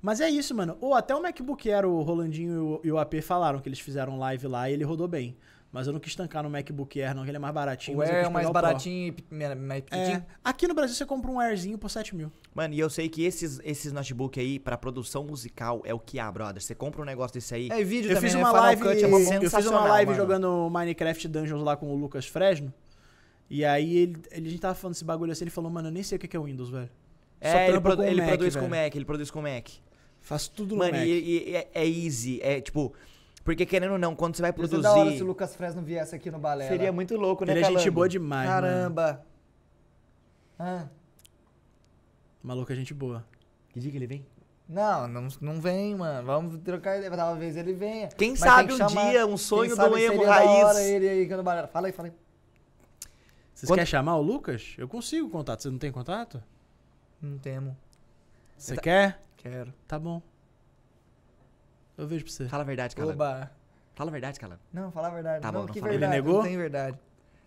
Mas 0.00 0.20
é 0.20 0.28
isso, 0.30 0.54
mano. 0.54 0.76
Ou 0.80 0.94
até 0.94 1.14
o 1.14 1.20
MacBook 1.22 1.70
Air, 1.70 1.84
o 1.86 2.00
Rolandinho 2.02 2.54
e 2.54 2.58
o, 2.58 2.80
e 2.84 2.92
o 2.92 2.98
AP 2.98 3.20
falaram 3.22 3.58
que 3.60 3.68
eles 3.68 3.78
fizeram 3.78 4.18
live 4.18 4.46
lá 4.46 4.70
e 4.70 4.72
ele 4.72 4.84
rodou 4.84 5.06
bem. 5.06 5.36
Mas 5.72 5.86
eu 5.86 5.92
não 5.94 5.98
quis 6.00 6.14
tancar 6.14 6.42
no 6.42 6.50
MacBook 6.50 7.00
Air, 7.00 7.14
não, 7.14 7.22
que 7.24 7.30
ele 7.30 7.38
é 7.38 7.40
mais 7.40 7.54
baratinho. 7.54 7.96
O 7.96 8.02
Air 8.02 8.26
é 8.26 8.28
mais 8.28 8.50
baratinho 8.50 9.14
e 9.30 9.34
mais 9.56 9.80
pequenininho. 9.82 10.18
É, 10.18 10.24
aqui 10.44 10.68
no 10.68 10.74
Brasil 10.74 10.94
você 10.94 11.06
compra 11.06 11.30
um 11.30 11.40
Airzinho 11.40 11.78
por 11.78 11.88
7 11.88 12.14
mil. 12.14 12.30
Mano, 12.54 12.74
e 12.74 12.78
eu 12.78 12.90
sei 12.90 13.08
que 13.08 13.24
esses, 13.24 13.58
esses 13.64 13.90
notebook 13.90 14.38
aí, 14.38 14.58
pra 14.58 14.76
produção 14.76 15.24
musical, 15.24 15.80
é 15.86 15.94
o 15.94 15.98
que 15.98 16.18
há, 16.18 16.30
brother. 16.30 16.62
Você 16.62 16.74
compra 16.74 17.00
um 17.00 17.06
negócio 17.06 17.32
desse 17.32 17.54
aí. 17.54 17.70
É, 17.70 17.82
vídeo 17.82 18.10
Eu 18.10 18.16
também, 18.16 18.30
fiz 18.30 18.34
né? 18.34 18.40
uma 18.40 18.48
Final 18.50 18.62
live, 18.64 18.82
Cut 18.82 19.02
é 19.02 19.06
uma 19.06 19.18
eu 19.18 19.50
fiz 19.50 19.66
uma 19.66 19.84
live 19.86 20.10
mano. 20.10 20.22
jogando 20.22 20.68
Minecraft 20.70 21.28
Dungeons 21.28 21.62
lá 21.62 21.74
com 21.74 21.86
o 21.90 21.96
Lucas 21.96 22.26
Fresno. 22.26 22.70
E 23.48 23.64
aí 23.64 23.96
ele, 23.96 24.16
ele- 24.30 24.46
a 24.48 24.50
gente 24.50 24.60
tava 24.60 24.74
falando 24.74 24.92
desse 24.92 25.04
bagulho 25.06 25.32
assim, 25.32 25.44
ele 25.44 25.50
falou, 25.50 25.70
mano, 25.70 25.88
eu 25.88 25.92
nem 25.92 26.02
sei 26.02 26.16
o 26.16 26.18
que 26.18 26.36
é 26.36 26.38
o 26.38 26.44
Windows, 26.44 26.68
velho. 26.68 26.90
Só 27.40 27.48
É, 27.48 27.68
ele, 27.70 27.80
produ- 27.80 27.96
com 27.96 28.02
o 28.02 28.06
ele 28.06 28.20
Mac, 28.20 28.28
produz 28.28 28.54
com 28.56 28.68
velho. 28.68 28.84
Mac, 28.84 28.94
ele 28.94 29.04
produz 29.06 29.30
com 29.30 29.40
Mac. 29.40 29.68
Faço 30.20 30.50
tudo 30.52 30.72
no 30.74 30.80
Mano, 30.80 30.92
Mac. 30.98 31.06
é, 31.08 31.68
é 31.72 31.86
easy, 31.88 32.40
é 32.42 32.60
tipo... 32.60 32.92
Porque 33.44 33.66
querendo 33.66 33.92
ou 33.92 33.98
não, 33.98 34.14
quando 34.14 34.36
você 34.36 34.42
vai 34.42 34.50
Ia 34.50 34.52
ser 34.54 34.58
produzir... 34.58 34.82
da 34.82 34.92
hora 34.94 35.10
se 35.10 35.22
o 35.22 35.26
Lucas 35.26 35.56
Fresno 35.56 35.82
viesse 35.82 36.14
aqui 36.14 36.30
no 36.30 36.38
balé. 36.38 36.68
Seria 36.68 36.92
muito 36.92 37.16
louco, 37.16 37.44
né, 37.44 37.52
Ele 37.52 37.60
é 37.60 37.64
gente 37.64 37.90
boa 37.90 38.08
demais, 38.08 38.48
mano. 38.48 38.62
Caramba. 38.62 39.26
Ah, 40.58 40.86
Maluco 42.42 42.72
é 42.72 42.76
gente 42.76 42.94
boa. 42.94 43.24
Que 43.70 43.80
dia 43.80 43.90
que 43.90 43.96
ele 43.96 44.06
vem? 44.06 44.26
não, 44.68 45.06
não, 45.08 45.28
não 45.40 45.60
vem, 45.60 45.94
mano. 45.96 46.24
Vamos 46.26 46.58
trocar 46.60 46.96
ideia. 46.98 47.10
Talvez 47.14 47.56
ele 47.56 47.72
venha. 47.74 48.08
Quem 48.08 48.30
Mas 48.30 48.38
sabe 48.40 48.72
um 48.72 48.76
chamar- 48.76 49.10
dia, 49.10 49.24
um 49.26 49.30
quem 49.30 49.36
sonho 49.36 49.74
sabe 49.76 49.90
do 49.90 49.98
emo 49.98 50.12
seria 50.12 50.26
da 50.26 50.34
raiz. 50.34 50.64
hora 50.64 50.82
ele 50.82 51.08
aí 51.08 51.22
aqui 51.24 51.36
no 51.36 51.42
balé. 51.42 51.66
Fala 51.66 51.86
aí, 51.88 51.92
fala 51.92 52.08
aí. 52.08 52.14
Vocês 53.54 53.68
Quando- 53.68 53.78
querem 53.78 53.86
chamar 53.90 54.16
o 54.16 54.22
Lucas? 54.22 54.74
Eu 54.78 54.88
consigo 54.88 55.28
contato. 55.28 55.62
Você 55.62 55.68
não 55.70 55.78
tem 55.78 55.92
contato? 55.92 56.42
Não 57.20 57.38
temo. 57.38 57.76
Você 58.56 58.74
Tá- 58.76 58.80
quer? 58.82 59.22
Quero. 59.36 59.72
Tá 59.86 59.98
bom. 59.98 60.22
Eu 62.02 62.08
vejo 62.08 62.24
pra 62.24 62.32
você. 62.32 62.48
Fala 62.48 62.62
a 62.62 62.66
verdade, 62.66 62.96
Calango. 62.96 63.14
Oba. 63.14 63.50
Fala 63.94 64.10
a 64.10 64.12
verdade, 64.12 64.40
Calango. 64.40 64.60
Não, 64.72 64.90
fala 64.90 65.08
a 65.08 65.10
verdade. 65.10 65.42
Tá 65.42 65.52
não, 65.52 65.60
bom, 65.60 65.66
não 65.66 65.72
que 65.72 65.80
fala. 65.80 65.92
Ele 65.92 65.98
verdade. 66.00 66.22
negou? 66.22 66.38
Não 66.38 66.42
tem 66.42 66.56
verdade. 66.56 66.98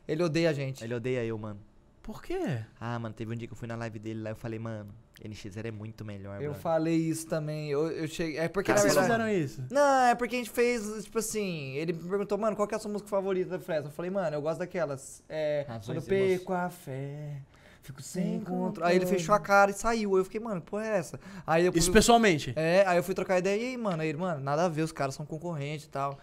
Ele 0.07 0.23
odeia 0.23 0.49
a 0.49 0.53
gente. 0.53 0.83
Ele 0.83 0.93
odeia 0.93 1.23
eu, 1.25 1.37
mano. 1.37 1.59
Por 2.01 2.21
quê? 2.21 2.59
Ah, 2.79 2.99
mano, 2.99 3.15
teve 3.15 3.33
um 3.33 3.35
dia 3.35 3.47
que 3.47 3.53
eu 3.53 3.57
fui 3.57 3.67
na 3.67 3.75
live 3.75 3.97
dele 3.97 4.21
lá 4.21 4.29
eu 4.29 4.35
falei, 4.35 4.59
mano, 4.59 4.93
NX0 5.23 5.65
é 5.65 5.71
muito 5.71 6.05
melhor, 6.05 6.35
Eu 6.35 6.51
brother. 6.51 6.61
falei 6.61 6.95
isso 6.95 7.27
também. 7.27 7.71
Eu, 7.71 7.89
eu 7.89 8.07
cheguei. 8.07 8.37
É 8.37 8.47
porque 8.47 8.53
Por 8.53 8.63
que 8.63 8.71
na 8.73 8.77
vocês 8.77 8.93
verdade. 8.93 9.23
fizeram 9.23 9.43
isso? 9.45 9.63
Não, 9.71 10.05
é 10.05 10.13
porque 10.13 10.35
a 10.35 10.37
gente 10.37 10.51
fez, 10.51 11.03
tipo 11.03 11.17
assim, 11.17 11.71
ele 11.73 11.93
me 11.93 12.07
perguntou, 12.07 12.37
mano, 12.37 12.55
qual 12.55 12.67
que 12.67 12.75
é 12.75 12.77
a 12.77 12.79
sua 12.79 12.91
música 12.91 13.09
favorita 13.09 13.57
do 13.57 13.63
Fresno? 13.63 13.87
Eu 13.87 13.91
falei, 13.91 14.11
mano, 14.11 14.35
eu 14.35 14.41
gosto 14.41 14.59
daquelas. 14.59 15.23
É. 15.27 15.65
Razões 15.67 15.85
Quando 15.85 15.97
eu 15.97 16.03
perco 16.03 16.53
a 16.53 16.69
fé, 16.69 17.41
fico 17.85 18.01
sem 18.01 18.39
controle. 18.39 18.89
Aí 18.89 18.95
ele 18.97 19.05
fechou 19.05 19.33
a 19.35 19.39
cara 19.39 19.71
e 19.71 19.73
saiu. 19.73 20.15
Aí 20.15 20.21
eu 20.21 20.25
fiquei, 20.25 20.39
mano, 20.39 20.61
pô, 20.61 20.79
é 20.79 20.97
essa? 20.97 21.19
Aí 21.45 21.65
eu 21.65 21.71
Isso 21.75 21.91
pessoalmente. 21.91 22.51
É, 22.55 22.83
aí 22.87 22.97
eu 22.97 23.03
fui 23.03 23.13
trocar 23.13 23.37
ideia 23.37 23.61
e 23.61 23.65
aí, 23.69 23.77
mano, 23.77 24.01
aí 24.01 24.09
ele, 24.09 24.17
mano, 24.17 24.41
nada 24.41 24.65
a 24.65 24.69
ver, 24.69 24.81
os 24.81 24.91
caras 24.91 25.15
são 25.15 25.25
concorrentes 25.25 25.85
e 25.85 25.89
tal. 25.89 26.17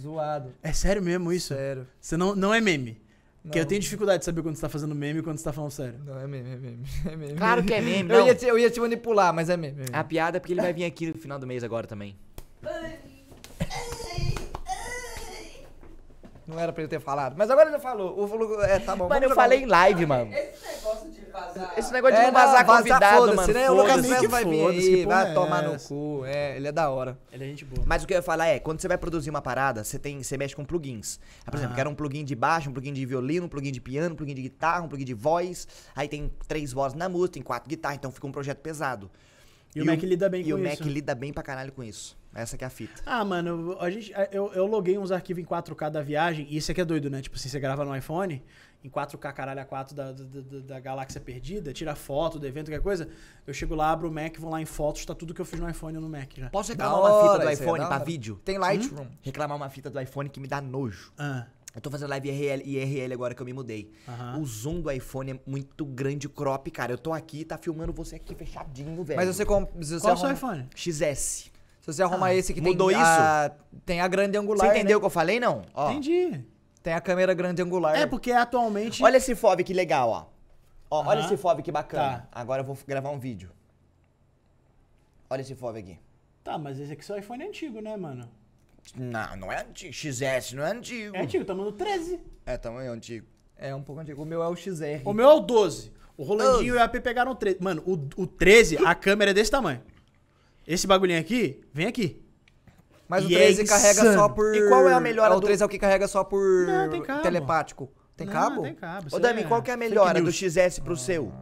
Zoado. 0.00 0.52
É 0.62 0.72
sério 0.72 1.02
mesmo 1.02 1.32
isso? 1.32 1.54
Sério. 1.54 1.86
Você 2.00 2.16
não, 2.16 2.34
não 2.34 2.52
é 2.52 2.60
meme. 2.60 3.00
Porque 3.42 3.60
eu 3.60 3.66
tenho 3.66 3.80
dificuldade 3.80 4.20
de 4.20 4.24
saber 4.24 4.42
quando 4.42 4.56
você 4.56 4.62
tá 4.62 4.68
fazendo 4.68 4.92
meme 4.92 5.20
e 5.20 5.22
quando 5.22 5.38
você 5.38 5.44
tá 5.44 5.52
falando 5.52 5.70
sério. 5.70 6.00
Não, 6.04 6.18
é 6.18 6.26
meme, 6.26 6.50
é 6.50 6.56
meme. 6.56 6.84
É 7.06 7.16
meme. 7.16 7.34
Claro 7.34 7.62
que 7.62 7.72
é 7.74 7.80
meme, 7.80 8.10
Eu 8.10 8.18
não. 8.18 8.26
ia, 8.26 8.34
te, 8.34 8.44
eu 8.44 8.58
ia 8.58 8.68
te 8.68 8.80
manipular, 8.80 9.32
mas 9.32 9.48
é 9.48 9.56
meme. 9.56 9.74
é 9.74 9.84
meme. 9.84 9.90
A 9.92 10.02
piada 10.02 10.38
é 10.38 10.40
porque 10.40 10.52
ele 10.52 10.62
vai 10.62 10.72
vir 10.72 10.84
aqui 10.84 11.06
no 11.06 11.14
final 11.14 11.38
do 11.38 11.46
mês 11.46 11.62
agora 11.62 11.86
também. 11.86 12.16
Não 16.46 16.60
era 16.60 16.72
pra 16.72 16.82
ele 16.82 16.88
ter 16.88 17.00
falado. 17.00 17.34
Mas 17.36 17.50
agora 17.50 17.68
ele 17.70 17.78
falou. 17.80 18.22
O 18.22 18.28
falou, 18.28 18.62
é, 18.62 18.78
tá 18.78 18.94
bom. 18.94 19.08
Mano, 19.08 19.24
eu 19.24 19.34
falei 19.34 19.60
um- 19.60 19.62
em 19.62 19.66
live, 19.66 20.06
mano. 20.06 20.32
Esse 20.32 20.64
negócio 20.76 21.10
de 21.10 21.20
vazar. 21.32 21.74
Esse 21.76 21.92
negócio 21.92 22.16
de 22.16 22.22
É, 22.22 22.26
não 22.26 22.32
vazar 22.32 22.64
vaza- 22.64 22.78
convidado, 22.78 23.16
foda-se, 23.16 23.36
mano. 23.36 23.52
né? 23.52 23.70
O 23.70 23.74
Lucas 23.74 24.02
Neto 24.08 24.20
que 24.20 24.28
vai 24.28 24.44
vir 24.44 24.66
aí, 24.68 25.04
vai 25.04 25.30
é 25.30 25.34
tomar 25.34 25.62
no 25.64 25.80
cu. 25.80 26.22
É, 26.24 26.56
ele 26.56 26.68
é 26.68 26.72
da 26.72 26.88
hora. 26.88 27.18
Ele 27.32 27.44
é 27.44 27.46
gente 27.48 27.64
boa. 27.64 27.82
Mas 27.84 28.04
o 28.04 28.06
que 28.06 28.12
eu 28.14 28.18
ia 28.18 28.22
falar 28.22 28.46
é, 28.46 28.60
quando 28.60 28.80
você 28.80 28.86
vai 28.86 28.96
produzir 28.96 29.28
uma 29.28 29.42
parada, 29.42 29.82
você 29.82 29.98
tem, 29.98 30.22
você 30.22 30.36
mexe 30.38 30.54
com 30.54 30.64
plugins. 30.64 31.18
Aí, 31.40 31.50
por 31.50 31.54
exemplo, 31.56 31.70
Aham. 31.72 31.76
quero 31.76 31.90
um 31.90 31.94
plugin 31.96 32.24
de 32.24 32.36
baixo, 32.36 32.70
um 32.70 32.72
plugin 32.72 32.92
de 32.92 33.04
violino, 33.04 33.46
um 33.46 33.48
plugin 33.48 33.72
de 33.72 33.80
piano, 33.80 34.14
um 34.14 34.16
plugin 34.16 34.34
de 34.36 34.42
guitarra, 34.42 34.82
um 34.84 34.88
plugin 34.88 35.04
de 35.04 35.14
voz. 35.14 35.66
Aí 35.96 36.06
tem 36.06 36.32
três 36.46 36.72
vozes 36.72 36.96
na 36.96 37.08
música, 37.08 37.34
tem 37.34 37.42
quatro 37.42 37.68
guitarras, 37.68 37.98
então 37.98 38.10
fica 38.12 38.24
um 38.26 38.32
projeto 38.32 38.58
pesado. 38.58 39.10
E 39.74 39.82
o 39.82 39.84
Mac 39.84 40.00
lida 40.02 40.28
bem 40.28 40.40
E 40.42 40.44
com 40.44 40.50
o 40.54 40.58
isso. 40.64 40.80
Mac 40.82 40.90
lida 40.90 41.14
bem 41.14 41.32
pra 41.32 41.42
caralho 41.42 41.72
com 41.72 41.82
isso. 41.82 42.16
Essa 42.36 42.56
que 42.58 42.64
é 42.64 42.66
a 42.66 42.70
fita. 42.70 43.02
Ah, 43.06 43.24
mano, 43.24 43.76
a 43.80 43.88
gente, 43.90 44.12
eu, 44.30 44.52
eu 44.52 44.66
loguei 44.66 44.98
uns 44.98 45.10
arquivos 45.10 45.42
em 45.42 45.46
4K 45.46 45.90
da 45.90 46.02
viagem, 46.02 46.46
e 46.50 46.56
isso 46.56 46.70
aqui 46.70 46.80
é 46.80 46.84
doido, 46.84 47.08
né? 47.10 47.22
Tipo 47.22 47.36
assim, 47.36 47.48
você 47.48 47.58
grava 47.58 47.84
no 47.84 47.96
iPhone, 47.96 48.42
em 48.84 48.88
4K 48.90 49.32
caralho 49.32 49.60
a 49.60 49.64
4 49.64 49.94
da, 49.96 50.12
da, 50.12 50.24
da- 50.24 50.60
da 50.60 50.80
galáxia 50.80 51.20
perdida, 51.20 51.72
tira 51.72 51.94
foto 51.96 52.38
do 52.38 52.46
evento, 52.46 52.66
qualquer 52.70 52.82
coisa. 52.82 53.08
Eu 53.46 53.54
chego 53.54 53.74
lá, 53.74 53.90
abro 53.90 54.08
o 54.08 54.12
Mac, 54.12 54.36
vou 54.38 54.50
lá 54.50 54.60
em 54.60 54.66
fotos, 54.66 55.04
tá 55.06 55.14
tudo 55.14 55.32
que 55.34 55.40
eu 55.40 55.44
fiz 55.46 55.58
no 55.58 55.68
iPhone 55.68 55.98
no 55.98 56.08
Mac 56.08 56.30
já. 56.36 56.50
Posso 56.50 56.70
reclamar 56.72 57.00
uma 57.00 57.22
fita 57.22 57.38
do 57.44 57.48
é 57.48 57.52
iPhone 57.54 57.84
pra 57.86 57.94
hora. 57.96 58.04
vídeo? 58.04 58.40
Tem 58.44 58.58
Lightroom. 58.58 59.06
Reclamar 59.22 59.56
uma 59.56 59.68
fita 59.70 59.88
do 59.90 60.00
iPhone 60.00 60.28
que 60.28 60.38
me 60.38 60.46
dá 60.46 60.60
nojo. 60.60 61.12
Ah, 61.18 61.46
Eu 61.74 61.80
tô 61.80 61.90
fazendo 61.90 62.08
live 62.10 62.28
IRL, 62.30 62.62
IRL 62.64 63.12
agora 63.12 63.34
que 63.34 63.42
eu 63.42 63.44
me 63.46 63.52
mudei. 63.52 63.92
Aham. 64.08 64.38
O 64.40 64.46
zoom 64.46 64.80
do 64.80 64.90
iPhone 64.90 65.32
é 65.32 65.40
muito 65.46 65.84
grande, 65.84 66.26
crop, 66.28 66.70
cara. 66.70 66.92
Eu 66.92 66.96
tô 66.98 67.12
aqui, 67.12 67.44
tá 67.44 67.58
filmando 67.58 67.92
você 67.92 68.16
aqui 68.16 68.34
fechadinho, 68.34 69.02
velho. 69.04 69.16
Mas 69.18 69.26
você, 69.28 69.44
se 69.44 69.94
você 69.94 70.00
qual 70.00 70.14
o 70.14 70.16
seu 70.16 70.30
iPhone? 70.32 70.68
XS. 70.74 71.50
Se 71.86 71.92
você 71.92 72.02
arrumar 72.02 72.34
esse 72.34 72.52
que 72.52 72.60
mudou 72.60 72.88
tem 72.88 72.96
isso? 72.96 73.06
A, 73.06 73.52
tem 73.84 74.00
a 74.00 74.08
grande 74.08 74.36
angular, 74.36 74.66
Você 74.66 74.76
entendeu 74.76 74.98
o 74.98 75.00
né? 75.00 75.02
que 75.02 75.06
eu 75.06 75.10
falei, 75.10 75.38
não? 75.38 75.62
Ó, 75.72 75.90
Entendi. 75.92 76.44
Tem 76.82 76.92
a 76.92 77.00
câmera 77.00 77.32
grande 77.32 77.62
angular. 77.62 77.96
É, 77.96 78.06
porque 78.06 78.32
atualmente... 78.32 79.02
Olha 79.04 79.18
esse 79.18 79.36
FOV 79.36 79.62
que 79.62 79.72
legal, 79.72 80.08
ó. 80.10 80.26
Ó, 80.90 81.06
olha 81.06 81.20
esse 81.20 81.36
FOV 81.36 81.62
que 81.62 81.70
bacana. 81.70 82.28
Tá. 82.30 82.40
Agora 82.40 82.62
eu 82.62 82.64
vou 82.64 82.76
gravar 82.86 83.10
um 83.10 83.18
vídeo. 83.20 83.50
Olha 85.30 85.42
esse 85.42 85.54
FOV 85.54 85.78
aqui. 85.78 85.98
Tá, 86.42 86.58
mas 86.58 86.78
esse 86.80 86.92
aqui 86.92 87.04
seu 87.04 87.16
iPhone 87.16 87.44
é 87.44 87.46
antigo, 87.46 87.80
né, 87.80 87.96
mano? 87.96 88.28
Não, 88.94 89.36
não 89.36 89.52
é 89.52 89.60
antigo. 89.60 89.92
XS 89.92 90.54
não 90.54 90.64
é 90.64 90.72
antigo. 90.72 91.14
É 91.14 91.22
antigo, 91.22 91.44
tá 91.44 91.54
mandando 91.54 91.76
13. 91.76 92.20
É, 92.44 92.56
tamanho 92.56 92.92
antigo. 92.92 93.26
É 93.56 93.72
um 93.74 93.82
pouco 93.82 94.00
antigo. 94.00 94.22
O 94.22 94.26
meu 94.26 94.42
é 94.42 94.48
o 94.48 94.56
XR. 94.56 95.02
O 95.04 95.12
meu 95.12 95.28
é 95.28 95.34
o 95.34 95.40
12. 95.40 95.92
O 96.16 96.24
Rolandinho 96.24 96.74
e 96.74 96.78
o 96.78 96.82
AP 96.82 97.00
pegaram 97.00 97.30
o 97.30 97.34
13. 97.34 97.58
Mano, 97.60 97.82
o, 97.86 98.22
o 98.22 98.26
13, 98.26 98.78
a 98.84 98.94
câmera 98.94 99.30
é 99.30 99.34
desse 99.34 99.50
tamanho. 99.50 99.82
Esse 100.66 100.86
bagulhinho 100.86 101.20
aqui, 101.20 101.60
vem 101.72 101.86
aqui. 101.86 102.22
Mas 103.08 103.24
o 103.24 103.28
E 103.30 103.34
é 103.36 103.38
13 103.38 103.64
carrega 103.64 104.00
insano. 104.00 104.14
só 104.14 104.28
por. 104.28 104.54
E 104.54 104.68
qual 104.68 104.88
é 104.88 104.92
a 104.92 105.00
melhora 105.00 105.34
Ah, 105.34 105.36
O 105.36 105.40
do- 105.40 105.46
13 105.46 105.62
é 105.62 105.66
o 105.66 105.68
que 105.68 105.78
carrega 105.78 106.08
só 106.08 106.24
por. 106.24 106.66
Não, 106.66 106.90
tem 106.90 107.02
cabo. 107.02 107.22
telepático. 107.22 107.88
Tem 108.16 108.26
Não, 108.26 108.32
cabo? 108.34 108.62
Tem 108.62 108.74
cabo. 108.74 109.04
Ô, 109.04 109.08
isso 109.08 109.20
Dami, 109.20 109.42
é 109.42 109.44
qual 109.44 109.62
que 109.62 109.70
é 109.70 109.74
a 109.74 109.76
fake 109.76 109.88
melhora 109.90 110.14
do 110.18 110.24
news. 110.24 110.34
XS 110.34 110.80
pro 110.80 110.96
seu? 110.96 111.32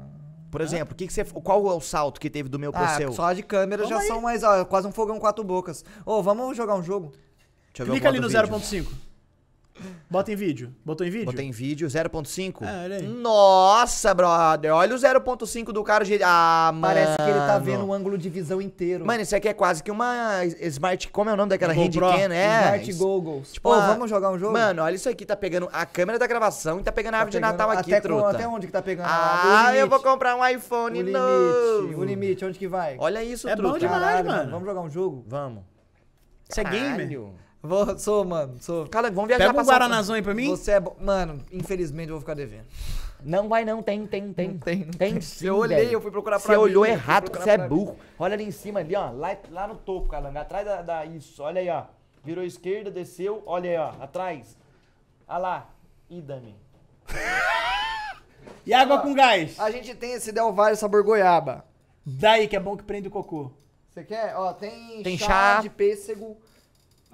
Por 0.50 0.60
exemplo, 0.60 0.92
o 0.92 0.96
que 0.96 1.06
que 1.06 1.12
você, 1.12 1.24
qual 1.24 1.66
é 1.70 1.72
o 1.74 1.80
salto 1.80 2.20
que 2.20 2.28
teve 2.28 2.48
do 2.48 2.58
meu 2.58 2.70
pro 2.72 2.82
Ah, 2.82 2.96
seu? 2.96 3.12
só 3.12 3.32
de 3.32 3.42
câmera 3.42 3.82
já 3.84 3.88
Vamos 3.90 4.02
aí. 4.02 4.08
são 4.08 4.20
mais. 4.20 4.42
Ó, 4.44 4.64
quase 4.66 4.86
um 4.86 4.92
fogão 4.92 5.18
quatro 5.18 5.42
bocas. 5.42 5.84
Ô, 6.04 6.22
vamos 6.22 6.56
jogar 6.56 6.74
um 6.74 6.82
jogo? 6.82 7.12
Deixa 7.72 7.82
eu 7.82 7.86
ver 7.86 7.90
o 7.90 7.94
Clica 7.94 8.08
ali 8.08 8.18
no 8.20 8.28
modo 8.30 8.32
vídeo. 8.60 8.84
0.5. 8.84 8.92
Bota 10.08 10.30
em 10.30 10.36
vídeo. 10.36 10.72
Botou 10.84 11.04
em 11.04 11.10
vídeo? 11.10 11.26
Botei 11.26 11.44
em 11.46 11.50
vídeo 11.50 11.88
0.5. 11.88 12.62
É, 12.64 12.84
olha 12.84 12.96
aí. 12.98 13.02
Nossa, 13.06 14.14
brother. 14.14 14.72
Olha 14.72 14.94
o 14.94 14.98
0.5 14.98 15.72
do 15.72 15.82
cara. 15.82 16.04
gente. 16.04 16.22
Ah, 16.24 16.70
mano. 16.72 16.94
Parece 16.94 17.16
que 17.16 17.22
ele 17.22 17.40
tá 17.40 17.58
vendo 17.58 17.84
um 17.84 17.92
ângulo 17.92 18.16
de 18.16 18.28
visão 18.30 18.62
inteiro. 18.62 19.04
Mano, 19.04 19.22
isso 19.22 19.34
aqui 19.34 19.48
é 19.48 19.52
quase 19.52 19.82
que 19.82 19.90
uma 19.90 20.44
Smart... 20.44 21.08
Como 21.08 21.28
é 21.28 21.32
o 21.32 21.36
nome 21.36 21.50
daquela 21.50 21.72
handcam? 21.72 22.08
É. 22.32 22.62
Smart 22.66 22.90
isso- 22.90 22.98
Goggles. 23.04 23.52
Tipo, 23.54 23.68
Ô, 23.68 23.72
a- 23.72 23.86
vamos 23.88 24.08
jogar 24.08 24.30
um 24.30 24.38
jogo? 24.38 24.52
Mano, 24.52 24.82
olha 24.82 24.94
isso 24.94 25.08
aqui. 25.08 25.26
Tá 25.26 25.34
pegando 25.34 25.68
a 25.72 25.84
câmera 25.84 26.18
da 26.20 26.26
gravação 26.28 26.78
e 26.78 26.82
tá 26.84 26.92
pegando 26.92 27.14
a 27.14 27.18
Tá 27.18 27.20
árvore 27.24 27.32
de 27.32 27.38
pegando- 27.38 27.58
Natal 27.58 27.70
aqui, 27.70 27.92
até, 27.94 28.00
com- 28.00 28.08
truta. 28.08 28.28
até 28.30 28.46
onde 28.48 28.66
que 28.68 28.72
tá 28.72 28.82
pegando? 28.82 29.06
Ah, 29.10 29.70
O 29.72 29.74
eu 29.74 29.88
vou 29.88 30.00
comprar 30.00 30.36
um 30.36 30.46
iPhone 30.46 30.98
O 31.00 31.02
limite. 31.02 31.18
novo. 31.18 32.00
O 32.00 32.04
limite, 32.04 32.44
onde 32.44 32.58
que 32.58 32.68
vai? 32.68 32.94
Olha 32.98 33.24
isso, 33.24 33.48
É 33.48 33.56
truta. 33.56 33.72
bom 33.72 33.78
demais, 33.78 34.00
Caralho, 34.02 34.26
mano. 34.28 34.50
Vamos 34.52 34.68
jogar 34.68 34.80
um 34.82 34.90
jogo? 34.90 35.24
Vamos. 35.26 35.64
Você 36.48 36.60
é 36.60 36.64
gamer? 36.64 37.20
Vou, 37.66 37.98
sou, 37.98 38.24
mano, 38.26 38.56
sou. 38.60 38.86
Cara, 38.88 39.10
vamos 39.10 39.28
viajar 39.28 39.44
Pega 39.44 39.54
pra 39.54 39.62
um 39.62 39.66
Guaranazão 39.66 40.14
aí 40.14 40.20
pra 40.22 40.34
mim. 40.34 40.48
Você 40.50 40.72
é 40.72 40.80
bom. 40.80 40.94
Mano, 41.00 41.40
infelizmente 41.50 42.08
eu 42.10 42.14
vou 42.16 42.20
ficar 42.20 42.34
devendo. 42.34 42.66
Não 43.22 43.48
vai 43.48 43.64
não, 43.64 43.82
tem, 43.82 44.06
tem, 44.06 44.34
tem. 44.34 44.48
Não 44.48 44.58
tem, 44.58 44.76
não 44.84 44.92
Tem 44.92 45.12
tem. 45.14 45.20
sim, 45.22 45.46
Eu 45.46 45.56
olhei, 45.56 45.78
velho. 45.78 45.92
eu 45.92 46.00
fui 46.02 46.10
procurar 46.10 46.38
pra 46.38 46.44
Você 46.46 46.52
mim, 46.52 46.62
olhou 46.62 46.84
errado, 46.84 47.30
você 47.34 47.50
é 47.50 47.56
burro. 47.56 47.96
Olha 48.18 48.34
ali 48.34 48.44
em 48.44 48.50
cima 48.50 48.80
ali, 48.80 48.94
ó. 48.94 49.10
Lá, 49.10 49.34
lá 49.50 49.66
no 49.66 49.76
topo, 49.76 50.10
calanga. 50.10 50.42
Atrás 50.42 50.66
da, 50.66 50.82
da- 50.82 51.06
Isso, 51.06 51.42
olha 51.42 51.58
aí, 51.60 51.70
ó. 51.70 51.84
Virou 52.22 52.44
esquerda, 52.44 52.90
desceu. 52.90 53.42
Olha 53.46 53.70
aí, 53.70 53.76
ó. 53.78 53.92
Atrás. 54.02 54.58
Olha 55.26 55.38
lá. 55.38 55.70
Ih, 56.10 56.20
Dami. 56.20 56.54
E 58.66 58.72
água 58.72 59.00
com 59.00 59.14
gás? 59.14 59.58
A 59.60 59.70
gente 59.70 59.94
tem 59.94 60.12
esse 60.14 60.32
Del 60.32 60.52
Valle 60.52 60.76
sabor 60.76 61.02
goiaba. 61.02 61.64
Daí 62.04 62.46
que 62.48 62.56
é 62.56 62.60
bom 62.60 62.76
que 62.76 62.82
prende 62.82 63.08
o 63.08 63.10
cocô. 63.10 63.50
Você 63.90 64.02
quer? 64.04 64.34
Ó, 64.36 64.52
tem, 64.52 65.02
Tem 65.02 65.16
chá, 65.18 65.26
chá. 65.56 65.60
de 65.62 65.68
pêssego, 65.70 66.36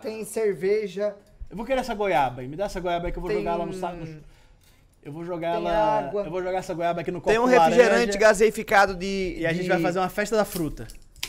tem 0.01 0.25
cerveja, 0.25 1.15
Eu 1.51 1.57
vou 1.57 1.67
querer 1.67 1.81
essa 1.81 1.95
goiaba 1.95 2.43
aí. 2.43 2.49
Me 2.49 2.57
dá 2.57 2.65
essa 2.65 2.81
goiaba 2.81 3.07
aí 3.07 3.13
que 3.13 3.19
eu 3.19 3.23
vou 3.23 3.31
tem... 3.31 3.39
jogar 3.39 3.53
ela 3.53 3.67
no 3.67 3.73
saco. 3.73 3.99
Eu 5.03 5.13
vou 5.13 5.25
jogar 5.25 5.57
Tem 5.57 5.67
ela. 5.67 5.99
água. 5.99 6.23
Eu 6.25 6.31
vou 6.31 6.43
jogar 6.43 6.59
essa 6.59 6.75
goiaba 6.75 7.01
aqui 7.01 7.11
no 7.11 7.21
copo 7.21 7.31
Tem 7.31 7.39
um 7.39 7.47
refrigerante 7.47 7.95
laranja, 7.95 8.19
gaseificado 8.19 8.95
de. 8.95 9.37
E 9.39 9.47
a 9.47 9.53
gente 9.53 9.63
de- 9.63 9.69
vai 9.69 9.81
fazer 9.81 9.99
uma 9.99 10.09
festa 10.11 10.37
da 10.37 10.45
fruta. 10.45 10.87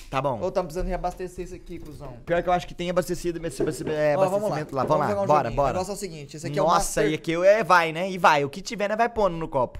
Tá 0.09 0.21
bom. 0.21 0.39
Ou 0.41 0.51
tá 0.51 0.61
precisando 0.61 0.87
reabastecer 0.87 1.45
isso 1.45 1.55
aqui, 1.55 1.79
cuzão. 1.79 2.17
Pior 2.25 2.43
que 2.43 2.49
eu 2.49 2.51
acho 2.51 2.67
que 2.67 2.73
tem 2.73 2.89
abastecido, 2.89 3.37
esse 3.47 3.61
abastecimento, 3.61 3.97
é, 3.97 4.17
Ó, 4.17 4.25
vamos 4.25 4.31
lá. 4.49 4.57
abastecimento 4.57 4.75
lá. 4.75 4.83
Vamos, 4.83 5.07
lá, 5.07 5.21
um 5.23 5.25
bora, 5.25 5.43
joguinho. 5.43 5.55
bora. 5.55 5.69
O 5.69 5.73
negócio 5.73 5.91
é 5.91 5.95
o 5.95 5.97
seguinte, 5.97 6.35
esse 6.35 6.45
aqui 6.47 6.59
é 6.59 6.61
o 6.61 6.65
Nossa, 6.65 6.75
Master... 7.01 7.11
e 7.11 7.13
aqui 7.13 7.33
é, 7.33 7.63
vai, 7.63 7.93
né? 7.93 8.11
E 8.11 8.17
vai. 8.17 8.43
O 8.43 8.49
que 8.49 8.61
tiver, 8.61 8.89
né? 8.89 8.95
Vai 8.97 9.07
pondo 9.07 9.37
no 9.37 9.47
copo. 9.47 9.79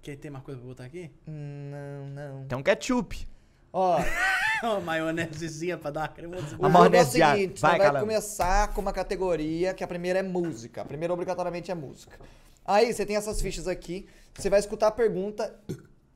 Quer 0.00 0.16
ter 0.16 0.30
mais 0.30 0.44
coisa 0.44 0.60
pra 0.60 0.68
botar 0.68 0.84
aqui? 0.84 1.10
Não, 1.26 2.06
não. 2.14 2.42
Então 2.42 2.62
ketchup. 2.62 3.26
Ó, 3.72 3.98
Uma 4.62 4.80
maionesezinha 4.80 5.76
pra 5.76 5.90
dar 5.90 6.00
uma 6.02 6.08
cremosa. 6.08 6.42
A 6.42 6.46
o 6.46 6.50
jogo 6.50 6.64
é 6.64 6.68
o 6.68 6.70
maionese 6.70 7.10
seguinte, 7.12 7.60
vai, 7.60 7.70
vai, 7.72 7.78
vai 7.78 7.86
Calando. 7.88 8.06
começar 8.06 8.68
com 8.72 8.80
uma 8.80 8.92
categoria 8.92 9.74
que 9.74 9.82
a 9.82 9.88
primeira 9.88 10.20
é 10.20 10.22
música. 10.22 10.82
A 10.82 10.84
primeira 10.84 11.12
obrigatoriamente 11.12 11.70
é 11.70 11.74
música. 11.74 12.16
Aí 12.64 12.92
você 12.92 13.04
tem 13.04 13.16
essas 13.16 13.40
fichas 13.42 13.66
aqui, 13.66 14.06
você 14.34 14.48
vai 14.48 14.60
escutar 14.60 14.86
a 14.86 14.90
pergunta 14.92 15.52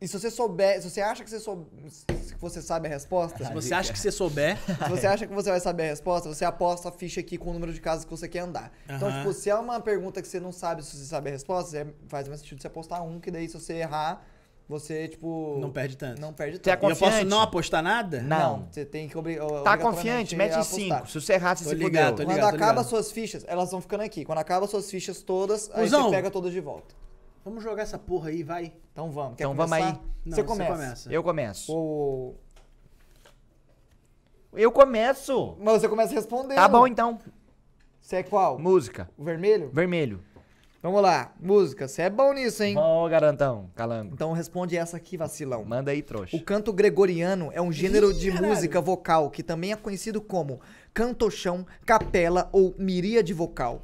e 0.01 0.07
se 0.07 0.17
você 0.17 0.31
souber, 0.31 0.81
se 0.81 0.89
você 0.89 1.01
acha 1.01 1.25
que 1.25 1.31
você, 1.31 1.41
sou, 1.41 1.69
que 2.07 2.39
você 2.41 2.63
sabe 2.63 2.87
a 2.87 2.91
resposta, 2.91 3.45
Se 3.45 3.53
você 3.53 3.75
acha 3.75 3.93
que 3.93 3.99
você 3.99 4.13
souber, 4.13 4.57
se 4.85 4.89
você 4.91 5.07
acha 5.09 5.27
que 5.27 5.35
você 5.35 5.51
vai 5.51 5.59
saber 5.59 5.83
a 5.85 5.87
resposta, 5.87 6.29
você 6.29 6.45
aposta 6.45 6.89
a 6.89 6.93
ficha 6.93 7.19
aqui 7.19 7.37
com 7.37 7.51
o 7.51 7.53
número 7.53 7.73
de 7.73 7.81
casas 7.81 8.05
que 8.05 8.11
você 8.13 8.29
quer 8.29 8.41
andar. 8.41 8.71
Então, 8.85 9.09
Aham. 9.09 9.19
tipo, 9.23 9.33
se 9.33 9.51
é 9.51 9.57
uma 9.57 9.81
pergunta 9.81 10.23
que 10.23 10.29
você 10.29 10.39
não 10.39 10.53
sabe 10.53 10.85
se 10.85 10.97
você 10.97 11.05
sabe 11.07 11.31
a 11.31 11.33
resposta, 11.33 11.71
você- 11.71 11.87
faz 12.07 12.29
mais 12.29 12.41
sentido 12.41 12.61
você 12.61 12.69
apostar 12.69 13.03
um, 13.03 13.19
que 13.19 13.31
daí 13.31 13.49
se 13.49 13.55
você 13.59 13.73
errar, 13.73 14.23
você, 14.69 15.07
tipo... 15.09 15.59
não 15.61 15.71
perde 15.71 15.97
tanto. 15.97 16.21
Não 16.21 16.33
perde 16.33 16.57
Você 16.57 16.71
é 16.71 16.77
tanto. 16.77 16.85
Eu 16.85 16.97
posso 16.97 17.05
confiante? 17.05 17.25
não 17.27 17.41
apostar 17.41 17.83
nada? 17.83 18.21
Não. 18.21 18.67
você 18.71 18.85
tem 18.85 19.09
que 19.09 19.17
obri 19.17 19.39
Tá 19.63 19.79
confiante? 19.79 20.35
Mete 20.35 20.55
apostar. 20.55 21.07
5. 21.07 21.09
Se 21.09 21.21
você 21.21 21.33
errar, 21.35 21.57
você 21.57 21.65
Tô 21.65 21.71
se 21.71 21.77
ligado, 21.77 22.17
tô 22.17 22.25
Quando 22.25 22.35
ligado, 22.35 22.55
acaba 22.55 22.73
ligado. 22.73 22.89
suas 22.89 23.13
fichas, 23.13 23.45
elas 23.47 23.71
vão 23.71 23.81
ficando 23.81 24.03
aqui. 24.03 24.25
Quando 24.25 24.39
acaba 24.39 24.67
suas 24.67 24.91
fichas 24.91 25.23
todas, 25.23 25.71
aí 25.73 25.83
Cusão. 25.85 26.05
você 26.05 26.17
pega 26.17 26.31
todas 26.31 26.53
de 26.53 26.61
volta. 26.61 26.95
Vamos 27.45 27.63
jogar 27.63 27.85
essa 27.85 27.97
porra 27.97 28.31
aí, 28.31 28.43
vai. 28.43 28.73
Então 28.93 29.13
vamos. 29.13 29.37
Quer 29.37 29.45
Então 29.45 29.55
vamos 29.55 29.71
começar? 29.71 29.89
aí. 29.93 30.01
Não, 30.25 30.35
Você 30.37 30.43
começa. 30.43 31.13
Eu 31.13 31.23
começo. 31.23 31.73
O... 31.73 32.35
Eu 34.53 34.73
começo. 34.73 35.57
Mas 35.61 35.81
você 35.81 35.89
começa 35.89 36.13
respondendo. 36.13 36.57
Tá 36.57 36.67
bom, 36.67 36.89
então. 36.89 37.21
Você 38.01 38.17
é 38.17 38.23
qual? 38.25 38.59
Música. 38.59 39.09
O 39.17 39.23
vermelho? 39.23 39.71
Vermelho. 39.73 40.25
Vamos 40.87 41.03
lá. 41.03 41.35
Música. 41.41 41.89
Você 41.89 42.03
é 42.03 42.09
bom 42.09 42.33
nisso, 42.33 42.63
hein? 42.63 42.77
Ó, 42.79 43.09
garantão. 43.09 43.69
Calango. 43.75 44.15
Então 44.15 44.31
responde 44.33 44.77
essa 44.77 44.97
aqui, 44.97 45.17
vacilão. 45.17 45.65
Manda 45.65 45.91
aí, 45.91 46.01
trouxa. 46.01 46.37
O 46.37 46.41
canto 46.41 46.73
gregoriano 46.73 47.51
é 47.53 47.61
um 47.61 47.73
gênero 47.73 48.13
Ih, 48.13 48.15
de 48.15 48.31
caralho. 48.31 48.47
música 48.47 48.81
vocal 48.81 49.29
que 49.29 49.43
também 49.43 49.73
é 49.73 49.77
conhecido 49.77 50.21
como 50.21 50.61
cantochão, 50.95 51.67
capela 51.85 52.49
ou 52.53 52.73
miríade 52.79 53.33
vocal. 53.33 53.83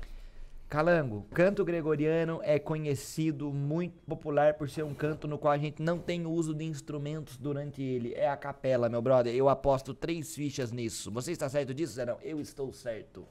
Calango, 0.69 1.27
canto 1.35 1.65
gregoriano 1.65 2.41
é 2.45 2.61
conhecido, 2.61 3.53
muito 3.53 3.99
popular 4.07 4.55
por 4.55 4.71
ser 4.71 4.85
um 4.85 4.95
canto 4.95 5.27
no 5.27 5.37
qual 5.37 5.53
a 5.53 5.59
gente 5.59 5.83
não 5.83 5.99
tem 5.99 6.25
uso 6.25 6.55
de 6.55 6.65
instrumentos 6.65 7.37
durante 7.37 7.83
ele. 7.83 8.15
É 8.15 8.29
a 8.29 8.37
capela, 8.37 8.89
meu 8.89 9.03
brother. 9.03 9.35
Eu 9.35 9.49
aposto 9.49 9.93
três 9.93 10.37
fichas 10.37 10.71
nisso. 10.71 11.11
Você 11.11 11.33
está 11.33 11.49
certo 11.49 11.75
disso, 11.75 11.95
Zé? 11.95 12.07
Não, 12.07 12.19
eu 12.23 12.41
estou 12.41 12.73
certo. 12.73 13.27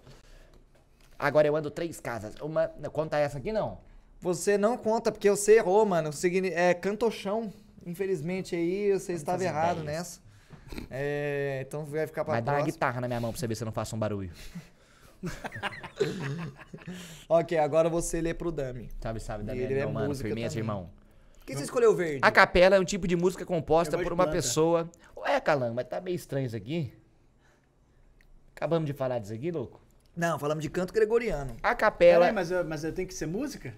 Agora 1.24 1.48
eu 1.48 1.56
ando 1.56 1.70
três 1.70 2.00
casas. 2.00 2.34
Uma. 2.42 2.68
Conta 2.92 3.18
essa 3.18 3.38
aqui 3.38 3.52
não. 3.54 3.78
Você 4.20 4.58
não 4.58 4.76
conta 4.78 5.12
porque 5.12 5.30
você 5.30 5.58
errou, 5.58 5.86
mano. 5.86 6.12
Signi- 6.12 6.50
É 6.54 6.74
cantochão. 6.74 7.54
Infelizmente 7.86 8.56
aí 8.56 8.92
você 8.92 9.14
estava 9.14 9.44
Essas 9.44 9.56
errado 9.56 9.82
ideias. 9.82 9.98
nessa. 9.98 10.22
É, 10.90 11.64
então 11.68 11.84
vai 11.86 12.08
ficar 12.08 12.24
pra 12.24 12.34
Vai 12.36 12.42
dar 12.42 12.54
uma 12.58 12.66
guitarra 12.66 13.02
na 13.02 13.08
minha 13.08 13.20
mão 13.20 13.32
pra 13.32 13.40
você 13.40 13.46
ver 13.48 13.56
se 13.56 13.64
eu 13.64 13.66
não 13.66 13.72
faço 13.74 13.96
um 13.96 14.00
barulho. 14.00 14.32
Ok, 17.30 17.58
agora 17.58 17.90
você 17.90 18.20
lê 18.22 18.34
pro 18.34 18.52
Dami. 18.52 18.90
Sabe, 19.00 19.20
sabe, 19.20 19.44
da 19.44 19.54
minha 19.54 19.66
ele 19.66 19.76
é 19.76 19.78
irmão, 19.80 19.94
mano. 19.94 20.08
música 20.08 20.28
Firmeza, 20.28 20.50
também. 20.56 20.60
irmão. 20.64 20.90
Por 21.40 21.46
que 21.46 21.56
você 21.56 21.64
escolheu 21.64 21.96
verde? 21.96 22.20
A 22.22 22.32
capela 22.32 22.76
é 22.76 22.80
um 22.80 22.84
tipo 22.86 23.08
de 23.08 23.16
música 23.16 23.46
composta 23.46 23.98
por 23.98 24.12
uma 24.14 24.24
planta. 24.24 24.32
pessoa. 24.32 24.90
Ué, 25.18 25.40
Calango, 25.40 25.76
mas 25.76 25.88
tá 25.88 26.00
meio 26.02 26.16
estranho 26.16 26.46
isso 26.46 26.56
aqui. 26.56 26.94
Acabamos 28.56 28.86
de 28.88 28.94
falar 28.94 29.20
disso 29.20 29.34
aqui, 29.34 29.52
louco? 29.52 29.80
Não, 30.16 30.38
falamos 30.38 30.62
de 30.64 30.70
canto 30.70 30.94
gregoriano. 30.94 31.56
A 31.64 31.74
capela 31.74 32.20
Peraí, 32.22 32.34
mas, 32.36 32.52
eu- 32.52 32.66
mas 32.66 32.84
eu 32.84 32.92
tenho 32.92 33.08
que 33.08 33.14
ser 33.14 33.26
música? 33.28 33.74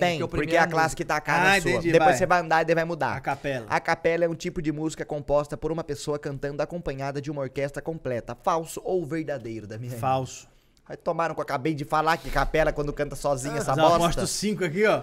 tem, 0.00 0.20
o 0.20 0.26
porque 0.26 0.46
primeiro 0.46 0.64
a 0.64 0.66
é 0.66 0.70
classe 0.70 0.96
que 0.96 1.04
tá 1.04 1.16
a 1.16 1.20
cara 1.20 1.50
Ah, 1.52 1.56
é 1.58 1.60
sua. 1.60 1.70
entendi, 1.70 1.92
Depois 1.92 2.10
vai. 2.10 2.18
você 2.18 2.26
vai 2.26 2.40
andar 2.40 2.62
e 2.62 2.64
daí 2.64 2.74
vai 2.74 2.84
mudar. 2.84 3.16
A 3.16 3.20
capela. 3.20 3.66
A 3.68 3.78
capela 3.78 4.24
é 4.24 4.28
um 4.28 4.34
tipo 4.34 4.60
de 4.60 4.72
música 4.72 5.04
composta 5.04 5.56
por 5.56 5.70
uma 5.70 5.84
pessoa 5.84 6.18
cantando 6.18 6.60
acompanhada 6.60 7.20
de 7.20 7.30
uma 7.30 7.42
orquestra 7.42 7.80
completa. 7.80 8.36
Falso 8.42 8.80
ou 8.84 9.06
verdadeiro, 9.06 9.64
da 9.66 9.78
minha 9.78 9.92
Falso. 9.96 10.48
Vai 10.88 10.96
tomar 10.96 11.28
no 11.28 11.34
que 11.36 11.40
eu 11.40 11.42
acabei 11.42 11.72
de 11.74 11.84
falar 11.84 12.16
que 12.16 12.30
capela 12.30 12.72
quando 12.72 12.92
canta 12.92 13.14
sozinha 13.14 13.58
essa 13.58 13.76
Mas 13.76 13.78
eu 13.78 13.84
bosta. 13.84 14.04
aposto 14.22 14.26
5 14.26 14.64
aqui, 14.64 14.84
ó. 14.86 15.02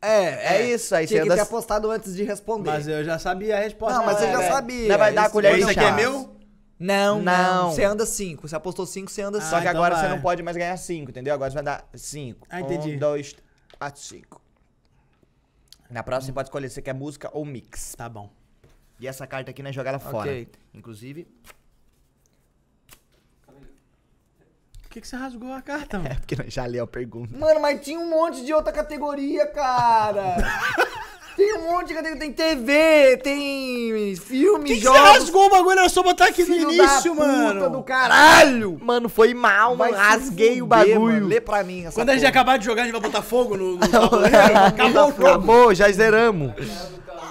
É, 0.00 0.56
É 0.56 0.66
isso, 0.70 0.94
aí 0.94 1.06
Tinha 1.06 1.20
você 1.20 1.26
que 1.26 1.32
anda- 1.32 1.36
ter 1.36 1.48
apostado 1.48 1.90
antes 1.90 2.14
de 2.14 2.22
responder. 2.24 2.70
Mas 2.70 2.86
eu 2.88 3.02
já 3.04 3.18
sabia 3.18 3.56
a 3.56 3.60
resposta. 3.60 3.98
Não, 3.98 4.06
mas 4.06 4.18
você 4.18 4.26
já 4.32 4.42
É, 4.42 4.48
sabia. 4.50 4.88
Não 4.88 4.98
vai 4.98 5.12
dar 5.12 5.24
a 5.26 5.30
colher 5.30 5.52
Esse 5.52 5.64
de 5.64 5.70
aqui 5.72 5.80
chá. 5.80 5.88
é 5.88 5.92
meu? 5.92 6.34
Não, 6.78 7.22
não. 7.22 7.70
Você 7.70 7.84
anda 7.84 8.04
5. 8.04 8.48
Você 8.48 8.56
apostou 8.56 8.84
5, 8.86 9.10
você 9.10 9.22
anda 9.22 9.38
Ah, 9.38 9.40
5. 9.40 9.50
Só 9.50 9.56
que 9.60 9.68
então 9.68 9.70
agora 9.82 9.96
você 9.96 10.08
não 10.08 10.20
pode 10.20 10.42
mais 10.42 10.56
ganhar 10.56 10.76
5, 10.76 11.10
entendeu? 11.10 11.32
Agora 11.34 11.50
você 11.50 11.54
vai 11.54 11.64
dar 11.64 11.88
5. 11.94 12.46
Ah, 12.50 12.60
entendi. 12.60 12.96
Um, 12.96 12.98
dois, 12.98 13.34
quatro, 13.78 14.00
cinco. 14.00 14.40
Na 15.90 16.02
próxima 16.02 16.26
você 16.28 16.32
pode 16.32 16.48
escolher 16.48 16.68
se 16.68 16.74
você 16.76 16.82
quer 16.82 16.94
música 16.94 17.30
ou 17.32 17.44
mix. 17.44 17.94
Tá 17.96 18.08
bom. 18.08 18.30
E 18.98 19.06
essa 19.06 19.26
carta 19.26 19.50
aqui, 19.50 19.62
né, 19.62 19.72
joga 19.72 19.90
ela 19.90 19.98
fora. 19.98 20.30
Ok. 20.30 20.48
Inclusive, 20.72 21.26
Por 24.82 24.88
que, 24.90 25.00
que 25.00 25.08
você 25.08 25.16
rasgou 25.16 25.52
a 25.52 25.60
carta, 25.60 25.98
mano? 25.98 26.10
é 26.14 26.14
porque 26.14 26.36
nós 26.36 26.52
já 26.52 26.64
leu 26.66 26.84
a 26.84 26.86
pergunta. 26.86 27.36
Mano, 27.36 27.60
mas 27.60 27.84
tinha 27.84 27.98
um 27.98 28.08
monte 28.08 28.44
de 28.44 28.52
outra 28.52 28.72
categoria, 28.72 29.46
cara. 29.48 30.36
tem 31.36 31.58
um 31.58 31.70
monte 31.72 31.88
de 31.88 31.94
categoria. 31.94 32.20
Tem 32.20 32.32
TV, 32.32 33.16
tem 33.22 34.16
filme, 34.16 34.64
que, 34.64 34.74
que 34.74 34.80
você 34.80 34.84
jogos. 34.86 35.00
rasgou 35.18 35.46
o 35.46 35.50
bagulho? 35.50 35.78
Era 35.78 35.88
só 35.88 36.02
botar 36.02 36.26
aqui 36.26 36.42
no 36.42 36.46
filho 36.46 36.70
início, 36.72 37.14
da 37.14 37.24
puta 37.24 37.26
mano. 37.54 37.70
do 37.70 37.82
caralho. 37.82 38.78
Mano, 38.80 39.08
foi 39.08 39.34
mal, 39.34 39.76
Vai 39.76 39.90
mano. 39.90 40.02
Rasguei 40.02 40.62
o 40.62 40.66
bagulho. 40.66 41.00
mano. 41.00 41.26
Lê 41.26 41.40
pra 41.40 41.64
mim 41.64 41.84
essa 41.86 41.92
Quando 42.00 42.10
a 42.10 42.12
gente 42.12 42.22
porra. 42.22 42.30
acabar 42.30 42.58
de 42.58 42.64
jogar, 42.64 42.82
a 42.82 42.84
gente 42.86 42.92
vai 42.92 43.00
botar 43.02 43.22
fogo 43.22 43.56
no, 43.56 43.76
no. 43.76 43.80
Acabou 44.66 45.08
o 45.08 45.10
jogo. 45.10 45.26
Acabou, 45.26 45.74
já 45.74 45.90
zeramos. 45.90 46.52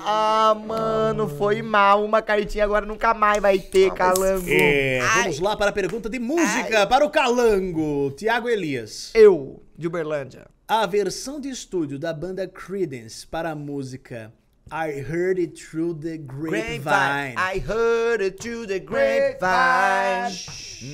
Ah, 0.06 0.56
mano, 0.68 1.30
foi 1.30 1.62
mal. 1.62 2.04
Uma 2.04 2.22
cartinha 2.22 2.66
agora 2.66 2.86
nunca 2.86 3.14
mais 3.14 3.42
vai 3.42 3.58
ter, 3.58 3.92
calango. 3.94 4.46
É, 4.50 5.00
vamos 5.16 5.40
lá 5.40 5.56
para 5.56 5.70
a 5.70 5.74
pergunta 5.74 6.10
de 6.10 6.20
música 6.20 6.86
para 6.88 7.06
o 7.06 7.10
Calango, 7.10 8.12
Tiago 8.18 8.50
Elias. 8.50 9.12
Eu, 9.14 9.64
de 9.78 9.88
Uberlândia. 9.88 10.46
A 10.66 10.86
versão 10.86 11.42
de 11.42 11.50
estúdio 11.50 12.00
da 12.00 12.14
banda 12.14 12.48
Creedence 12.48 13.28
para 13.28 13.52
a 13.52 13.56
música 13.56 14.32
I 14.72 14.92
Heard 15.02 15.38
It 15.38 15.62
Through 15.62 15.96
the 15.96 16.18
Grapevine. 16.18 16.80
Grapevine. 16.80 17.36
I 17.38 17.60
heard 17.60 18.24
it 18.24 18.42
through 18.42 18.68
the 18.68 18.80
grapevine. 18.80 20.34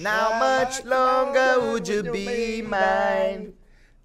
Now 0.01 0.39
much 0.39 0.83
longer 0.83 1.59
would 1.67 1.87
you 1.87 2.01
be 2.01 2.63
mine? 2.63 3.53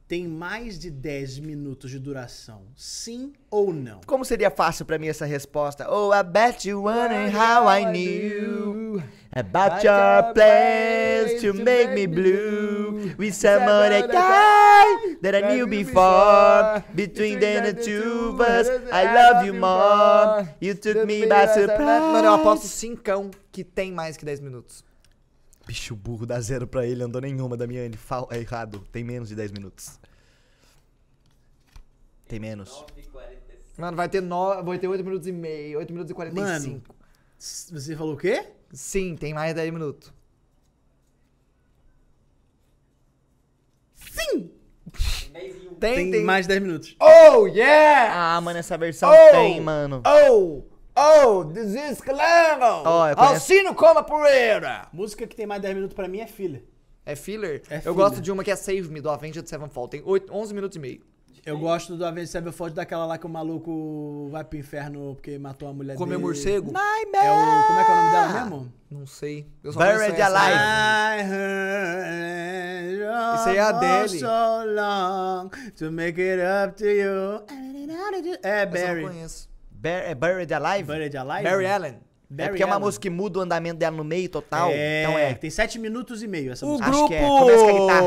Tem 0.07 0.29
mais 0.29 0.79
de 0.79 0.91
10 0.91 1.39
minutos 1.39 1.91
de 1.91 1.99
duração, 1.99 2.67
sim 2.77 3.33
ou 3.51 3.73
não? 3.73 4.03
Como 4.07 4.23
seria 4.23 4.51
fácil 4.51 4.85
pra 4.85 4.99
mim 4.99 5.09
essa 5.09 5.25
resposta? 5.25 5.91
Oh, 5.91 6.13
I 6.13 6.23
bet 6.23 6.69
you 6.69 6.83
wondering 6.83 7.35
how 7.35 7.67
I 7.67 7.87
knew 7.87 9.03
about 9.35 9.83
your 9.83 10.33
plans 10.33 11.43
to 11.43 11.53
make 11.53 11.93
me 11.93 12.07
blue 12.07 13.15
with 13.19 13.35
some 13.35 13.63
other 13.63 14.07
guy 14.07 14.85
that 15.21 15.35
I 15.35 15.55
knew 15.55 15.67
before. 15.67 16.85
Between 16.95 17.41
then 17.41 17.65
the 17.65 17.75
two 17.75 18.31
of 18.35 18.41
us, 18.41 18.69
I 18.93 19.05
love 19.05 19.45
you 19.45 19.55
more. 19.55 20.49
You 20.61 20.75
took 20.75 21.05
me 21.05 21.27
by 21.27 21.47
surprise. 21.47 22.01
Mano, 22.13 22.29
eu 22.29 22.35
aposto 22.35 22.67
cincão 22.67 23.31
que 23.51 23.65
tem 23.65 23.93
mais 23.93 24.17
que 24.17 24.25
10 24.25 24.41
minutos. 24.41 24.85
Bicho 25.67 25.97
burro, 25.97 26.27
dá 26.27 26.41
zero 26.41 26.67
pra 26.67 26.87
ele, 26.87 27.03
andou 27.03 27.21
nenhuma 27.21 27.57
da 27.57 27.67
minha. 27.67 27.81
Ele 27.81 27.97
fal... 27.97 28.29
é 28.31 28.39
errado, 28.39 28.87
tem 28.93 29.03
menos 29.03 29.31
de 29.31 29.35
10 29.35 29.51
minutos. 29.53 29.99
Tem 32.29 32.39
menos. 32.39 32.71
9 32.71 32.85
e 32.99 33.03
45. 33.07 33.81
Mano, 33.81 33.97
vai 33.97 34.09
ter, 34.09 34.21
no... 34.21 34.63
vai 34.63 34.79
ter 34.79 34.87
8 34.87 35.03
minutos 35.03 35.27
e 35.27 35.33
meio, 35.33 35.79
8 35.79 35.93
minutos 35.93 36.11
e 36.11 36.15
45. 36.15 36.71
Mano. 36.71 36.83
Você 37.39 37.97
falou 37.97 38.15
o 38.15 38.17
quê? 38.17 38.47
Sim, 38.75 39.17
tem 39.17 39.33
mais 39.33 39.51
de 39.51 39.55
10 39.55 39.73
minutos. 39.73 40.13
Sim! 43.95 44.51
Tem 45.33 45.33
10 45.33 45.57
1. 45.67 45.75
Tem, 45.77 46.11
Tem, 46.11 46.25
mais 46.25 46.45
de 46.47 46.49
10 46.49 46.63
minutos. 46.63 46.97
Oh, 47.01 47.47
yeah! 47.47 48.37
Ah, 48.37 48.41
mano, 48.41 48.59
essa 48.59 48.77
versão 48.77 49.11
Oh! 49.11 49.31
tem, 49.33 49.61
mano. 49.61 50.03
Oh! 50.07 50.63
Oh, 50.97 51.45
this 51.45 51.71
is 51.75 52.01
eu 52.01 53.17
conheço- 53.17 53.17
Alcino 53.19 53.75
Coma 53.75 54.03
Poeira! 54.05 54.89
Música 54.93 55.27
que 55.27 55.35
tem 55.35 55.47
mais 55.47 55.61
de 55.61 55.67
10 55.67 55.75
minutos 55.77 55.95
pra 55.95 56.07
mim 56.07 56.21
é 56.21 56.27
Filha. 56.27 56.63
É 57.07 57.15
filler? 57.17 57.63
É 57.69 57.77
eu 57.79 57.81
filler. 57.83 57.95
gosto 57.97 58.21
de 58.21 58.31
uma 58.33 58.43
que 58.45 58.51
é 58.51 58.57
Save 58.57 58.89
Me, 58.89 59.01
do 59.01 59.11
Avenged 59.11 59.47
Sevenfold. 59.49 59.91
Tem 59.91 60.03
8, 60.05 60.33
11 60.33 60.55
minutos 60.55 60.77
e 60.77 60.81
meio. 60.81 61.03
Eu 61.47 61.59
gosto 61.59 61.97
do 61.97 62.07
Avenged 62.07 62.31
Sevenfold 62.31 62.75
daquela 62.75 63.05
lá 63.05 63.19
que 63.19 63.27
o 63.27 63.29
maluco 63.29 64.29
vai 64.31 64.43
pro 64.45 64.59
inferno 64.59 65.15
porque 65.15 65.39
matou 65.39 65.69
a 65.69 65.73
mulher 65.75 65.97
Comeu 65.97 66.17
dele. 66.19 66.27
morcego? 66.27 66.73
É 66.75 67.31
o... 67.31 67.67
Como 67.67 67.79
é 67.81 67.85
que 67.85 67.91
é 67.91 67.93
o 67.93 67.97
nome 67.97 68.11
dela 68.13 68.41
mesmo? 68.41 68.73
Não 68.91 69.07
sei. 69.07 69.47
Eu 69.63 69.73
só 69.73 69.79
Buried 69.79 69.99
conheço 69.99 70.23
essa. 70.23 70.39
Alive. 70.39 71.31
Isso 73.35 73.49
aí 73.49 73.57
é 73.57 73.61
a 73.61 73.69
Adele. 73.69 74.19
so 74.21 74.27
long 74.75 75.51
to 75.77 75.91
make 75.93 76.21
it 76.21 76.41
up 76.43 76.77
to 76.77 76.87
you. 76.87 77.43
É 78.43 78.63
Essa 78.63 78.65
eu 78.65 78.67
Barry. 78.87 79.03
não 79.03 79.09
conheço. 79.11 79.49
Bar 79.71 79.89
é 79.91 80.15
Buried 80.15 80.55
Alive? 80.55 80.85
Buried 80.85 81.17
Alive? 81.17 81.43
Barry 81.45 81.67
Allen. 81.67 81.99
É 82.35 82.37
Barry 82.37 82.51
porque 82.51 82.63
é 82.63 82.67
uma 82.67 82.75
Allen. 82.77 82.85
música 82.87 83.03
que 83.03 83.11
muda 83.11 83.39
o 83.39 83.43
andamento 83.43 83.79
dela 83.79 83.97
no 83.97 84.05
meio 84.05 84.29
total. 84.29 84.71
É, 84.73 85.03
Então 85.03 85.19
é. 85.19 85.35
tem 85.35 85.51
7 85.51 85.79
minutos 85.79 86.23
e 86.23 86.27
meio 86.29 86.53
essa 86.53 86.67
O 86.67 86.71
música. 86.71 86.91
Acho 86.91 87.07
que 87.09 87.15
é. 87.15 87.21
grupo- 87.21 87.39
Começa 87.41 87.65
com 87.65 87.69
a 87.69 87.73
guitarra. 87.73 88.03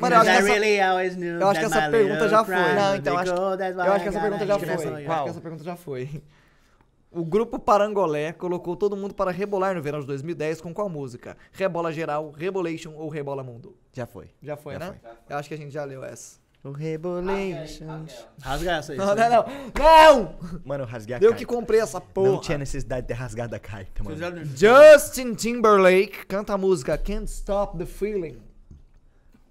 Mano, 0.00 0.14
eu 0.14 0.20
acho 0.20 0.30
que 0.30 0.36
essa- 0.36 0.46
really 0.52 0.80
always 0.80 1.16
knew 1.16 1.40
eu 1.40 1.48
acho 1.48 1.60
que 1.60 1.66
that 1.68 1.78
essa 1.78 1.86
my 1.86 1.90
pergunta 1.90 2.28
já 2.28 2.44
foi. 2.44 2.54
Não, 2.54 2.96
então 2.96 3.18
acho- 3.18 3.32
Eu 3.32 3.92
acho 3.92 4.02
que 4.02 4.08
essa 4.08 4.20
pergunta 4.20 4.46
já 4.46 4.58
foi. 4.58 4.74
Eu 5.04 5.12
acho 5.12 5.24
que 5.24 5.30
essa 5.30 5.40
pergunta 5.40 5.64
já 5.64 5.76
foi. 5.76 6.22
O 7.12 7.24
grupo 7.24 7.58
Parangolé 7.58 8.32
colocou 8.32 8.76
todo 8.76 8.96
mundo 8.96 9.14
para 9.14 9.32
rebolar 9.32 9.74
no 9.74 9.82
verão 9.82 9.98
de 10.00 10.06
2010 10.06 10.60
com 10.60 10.72
qual 10.72 10.88
música? 10.88 11.36
Rebola 11.50 11.92
Geral, 11.92 12.30
Rebolation 12.30 12.92
ou 12.94 13.08
Rebola 13.08 13.42
Mundo? 13.42 13.76
Já 13.92 14.06
foi. 14.06 14.30
Já 14.40 14.56
foi, 14.56 14.74
Já 14.74 14.78
né? 14.78 14.94
Eu 15.28 15.36
acho 15.36 15.48
que 15.48 15.54
a 15.54 15.58
gente 15.58 15.72
já 15.72 15.82
leu 15.84 16.04
essa. 16.04 16.38
O 16.62 16.72
Rebolation. 16.72 18.04
Rasga 18.42 18.72
essa 18.72 18.92
aí. 18.92 18.98
Não, 18.98 19.06
não, 19.06 19.16
não. 19.16 19.44
Não! 19.78 20.60
Mano, 20.62 20.84
eu 20.84 20.86
rasguei 20.86 21.16
a 21.16 21.18
Eu 21.18 21.34
que 21.34 21.46
comprei 21.46 21.80
essa 21.80 22.00
porra. 22.00 22.32
Não 22.32 22.40
tinha 22.40 22.58
necessidade 22.58 23.02
de 23.02 23.08
ter 23.08 23.14
rasgado 23.14 23.56
a 23.56 23.58
carta, 23.58 24.04
mano. 24.04 24.16
Justin 24.54 25.34
Timberlake 25.34 26.26
canta 26.26 26.52
a 26.52 26.58
música 26.58 26.98
Can't 26.98 27.30
Stop 27.30 27.78
the 27.78 27.86
Feeling. 27.86 28.38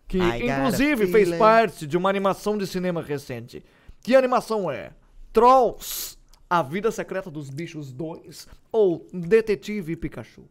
Que 0.07 0.19
I 0.19 0.49
inclusive 0.49 1.07
fez 1.07 1.35
parte 1.35 1.87
de 1.87 1.97
uma 1.97 2.09
animação 2.09 2.57
de 2.57 2.67
cinema 2.67 3.01
recente. 3.01 3.63
Que 4.01 4.15
animação 4.15 4.69
é? 4.69 4.91
Trolls, 5.33 6.15
A 6.47 6.61
Vida 6.61 6.91
Secreta 6.91 7.29
dos 7.31 7.49
Bichos 7.49 7.91
2 7.91 8.47
ou 8.71 9.07
Detetive 9.11 9.95
Pikachu? 9.95 10.43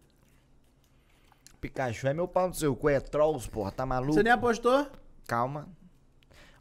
Pikachu 1.61 2.07
é 2.07 2.15
meu 2.15 2.29
pau 2.29 2.49
no 2.49 2.55
seu 2.55 2.75
cu, 2.77 2.89
é 2.89 3.01
trolls, 3.01 3.49
porra, 3.49 3.73
tá 3.73 3.85
maluco? 3.85 4.13
Você 4.13 4.23
nem 4.23 4.33
apostou? 4.33 4.87
Calma. 5.27 5.69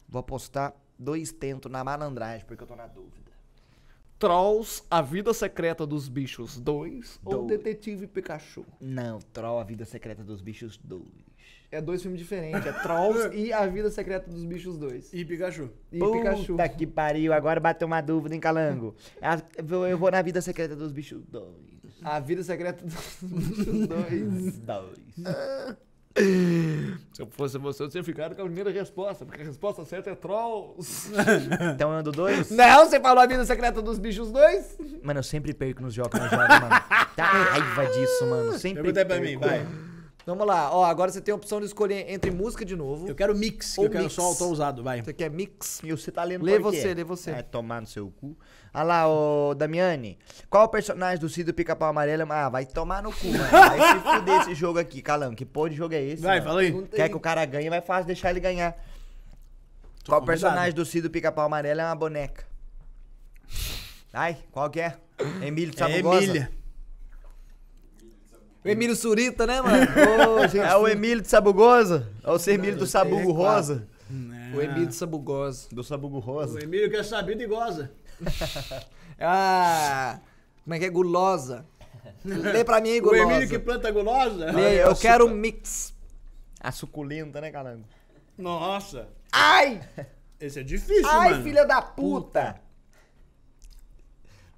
Vou 0.08 0.20
apostar 0.20 0.74
dois 0.98 1.30
tentos 1.32 1.70
na 1.70 1.84
malandragem, 1.84 2.44
porque 2.46 2.62
eu 2.62 2.66
tô 2.66 2.74
na 2.76 2.86
dúvida. 2.86 3.28
Trolls, 4.18 4.82
A 4.90 5.00
Vida 5.00 5.32
Secreta 5.32 5.86
dos 5.86 6.08
Bichos 6.08 6.58
2 6.58 7.20
ou 7.24 7.46
Dois. 7.46 7.46
Detetive 7.48 8.06
Pikachu? 8.08 8.64
Não, 8.80 9.20
Troll, 9.32 9.60
a 9.60 9.64
vida 9.64 9.84
secreta 9.84 10.24
dos 10.24 10.40
bichos 10.40 10.76
2. 10.82 11.02
É 11.70 11.80
dois 11.82 12.00
filmes 12.02 12.18
diferentes, 12.18 12.64
é 12.66 12.72
Trolls 12.82 13.28
e 13.36 13.52
A 13.52 13.64
Vida 13.66 13.90
Secreta 13.90 14.28
dos 14.30 14.44
Bichos 14.44 14.76
2. 14.78 15.12
E 15.12 15.24
Pikachu. 15.24 15.70
E 15.92 16.00
Pikachu. 16.00 16.52
Puta 16.54 16.68
que 16.68 16.86
pariu, 16.86 17.32
agora 17.32 17.60
bateu 17.60 17.86
uma 17.86 18.00
dúvida, 18.00 18.34
hein, 18.34 18.40
Calango? 18.40 18.96
A- 19.22 19.40
eu 19.56 19.64
vou- 19.64 19.86
Eu 19.86 19.98
vou 19.98 20.10
na 20.10 20.20
vida 20.22 20.40
secreta 20.40 20.74
dos 20.74 20.90
bichos 20.90 21.22
2. 21.26 21.54
A 22.02 22.18
Vida 22.20 22.42
Secreta 22.42 22.84
dos 22.84 23.18
Bichos 23.22 23.86
2. 23.86 24.58
2. 24.58 24.98
Se 26.16 27.22
eu 27.22 27.26
fosse 27.30 27.58
você, 27.58 27.82
eu 27.82 27.88
tinha 27.88 28.02
ficado 28.02 28.34
com 28.34 28.42
a 28.42 28.44
primeira 28.44 28.70
resposta, 28.70 29.24
porque 29.24 29.42
a 29.42 29.44
resposta 29.44 29.84
certa 29.84 30.10
é 30.10 30.14
Trolls. 30.14 31.10
Então 31.74 31.92
eu 31.92 31.98
ando 31.98 32.10
2? 32.12 32.50
Não, 32.50 32.86
você 32.86 32.98
falou 33.00 33.22
a 33.22 33.26
vida 33.26 33.44
secreta 33.44 33.80
dos 33.80 33.98
bichos 33.98 34.30
2? 34.32 34.78
Mano, 35.02 35.20
eu 35.20 35.24
sempre 35.24 35.52
perco 35.54 35.82
nos 35.82 35.94
jogos 35.94 36.18
mano. 36.18 36.30
Tá 37.16 37.24
raiva 37.24 37.86
disso, 37.86 38.26
mano. 38.26 38.58
Sempre 38.58 38.82
Pergunta 38.82 39.00
aí 39.00 39.04
pra 39.06 39.16
perco. 39.16 39.30
mim, 39.30 39.38
vai. 39.38 39.87
Vamos 40.28 40.46
lá, 40.46 40.70
ó, 40.76 40.84
agora 40.84 41.10
você 41.10 41.22
tem 41.22 41.32
a 41.32 41.34
opção 41.34 41.58
de 41.58 41.64
escolher 41.64 42.04
entre 42.10 42.30
música 42.30 42.62
de 42.62 42.76
novo. 42.76 43.08
Eu 43.08 43.14
quero 43.14 43.34
mix, 43.34 43.76
que 43.76 43.80
eu 43.80 43.88
quero 43.88 44.04
mix. 44.04 44.12
só 44.12 44.24
auto 44.24 44.44
usado, 44.44 44.82
vai. 44.82 45.02
Você 45.02 45.14
quer 45.14 45.30
mix? 45.30 45.80
E 45.82 45.90
você 45.90 46.12
tá 46.12 46.22
lendo 46.22 46.44
Lê 46.44 46.60
por 46.60 46.70
quê? 46.70 46.80
você, 46.82 46.92
lê 46.92 47.02
você. 47.02 47.30
É, 47.30 47.40
tomar 47.40 47.80
no 47.80 47.86
seu 47.86 48.10
cu. 48.10 48.36
Ah 48.70 48.82
lá, 48.82 49.08
ô 49.08 49.54
Damiani. 49.54 50.18
Qual 50.50 50.66
o 50.66 50.68
personagem 50.68 51.18
do 51.18 51.30
Cid 51.30 51.44
do 51.44 51.54
Pica-Pau 51.54 51.88
Amarelo? 51.88 52.30
Ah, 52.30 52.50
vai 52.50 52.66
tomar 52.66 53.02
no 53.02 53.10
cu, 53.10 53.26
mano. 53.26 53.50
Vai 53.50 53.80
se 53.80 54.00
fuder 54.00 54.40
esse 54.42 54.54
jogo 54.54 54.78
aqui, 54.78 55.00
Calango. 55.00 55.34
Que 55.34 55.46
porra 55.46 55.70
de 55.70 55.76
jogo 55.76 55.94
é 55.94 56.02
esse? 56.02 56.22
Vai, 56.22 56.40
mano? 56.40 56.50
fala 56.50 56.60
aí. 56.60 56.86
Quer 56.88 57.08
que 57.08 57.16
o 57.16 57.20
cara 57.20 57.46
ganhe, 57.46 57.70
vai 57.70 57.80
fácil 57.80 58.06
deixar 58.06 58.28
ele 58.28 58.40
ganhar. 58.40 58.72
Qual 60.04 60.20
convidado. 60.20 60.26
personagem 60.26 60.74
do 60.74 60.84
Cid 60.84 61.04
do 61.04 61.10
Pica-Pau 61.10 61.46
Amarelo 61.46 61.80
é 61.80 61.84
uma 61.86 61.96
boneca? 61.96 62.44
Ai, 64.12 64.36
qual 64.52 64.68
que 64.68 64.80
é? 64.80 64.94
Emílio 65.40 65.74
de 65.74 65.82
É 65.82 65.86
Sabugosa? 65.88 66.24
Emília. 66.24 66.57
O 68.64 68.68
Emílio 68.68 68.94
Surita, 68.96 69.46
né, 69.46 69.60
mano? 69.62 69.86
Ô, 70.36 70.42
gente, 70.48 70.58
É 70.58 70.76
o 70.76 70.86
Emílio 70.88 71.22
de 71.22 71.28
Sabugosa? 71.28 72.08
É 72.24 72.30
o 72.30 72.50
Emílio 72.50 72.76
do 72.78 72.86
Sabugo 72.86 73.32
Rosa? 73.32 73.86
o 74.54 74.60
Emílio 74.60 74.92
Sabugosa. 74.92 75.68
Do 75.72 75.84
Sabugo 75.84 76.16
O 76.16 76.20
Rosa. 76.20 76.62
Emílio 76.62 76.90
quer 76.90 77.04
saber 77.04 77.40
e 77.40 77.46
goza. 77.46 77.90
Ah, 79.20 80.20
como 80.62 80.74
é 80.74 80.78
que 80.78 80.84
é? 80.84 80.90
Gulosa. 80.90 81.66
Lê 82.24 82.62
pra 82.62 82.80
mim 82.80 82.90
aí, 82.90 83.00
O 83.00 83.02
gulosa. 83.02 83.22
Emílio 83.24 83.48
que 83.48 83.58
planta 83.58 83.90
gulosa? 83.90 84.52
Lê 84.52 84.76
É 84.76 84.84
eu 84.84 84.92
o 84.92 84.96
quero 84.96 85.26
um 85.26 85.30
mix. 85.34 85.92
A 86.60 86.70
suculenta, 86.70 87.40
né, 87.40 87.50
calango? 87.50 87.84
Nossa. 88.36 89.08
Ai! 89.32 89.80
Esse 90.40 90.60
é 90.60 90.62
difícil, 90.62 91.08
Ai, 91.08 91.30
mano. 91.30 91.42
filha 91.42 91.64
da 91.66 91.82
puta! 91.82 92.60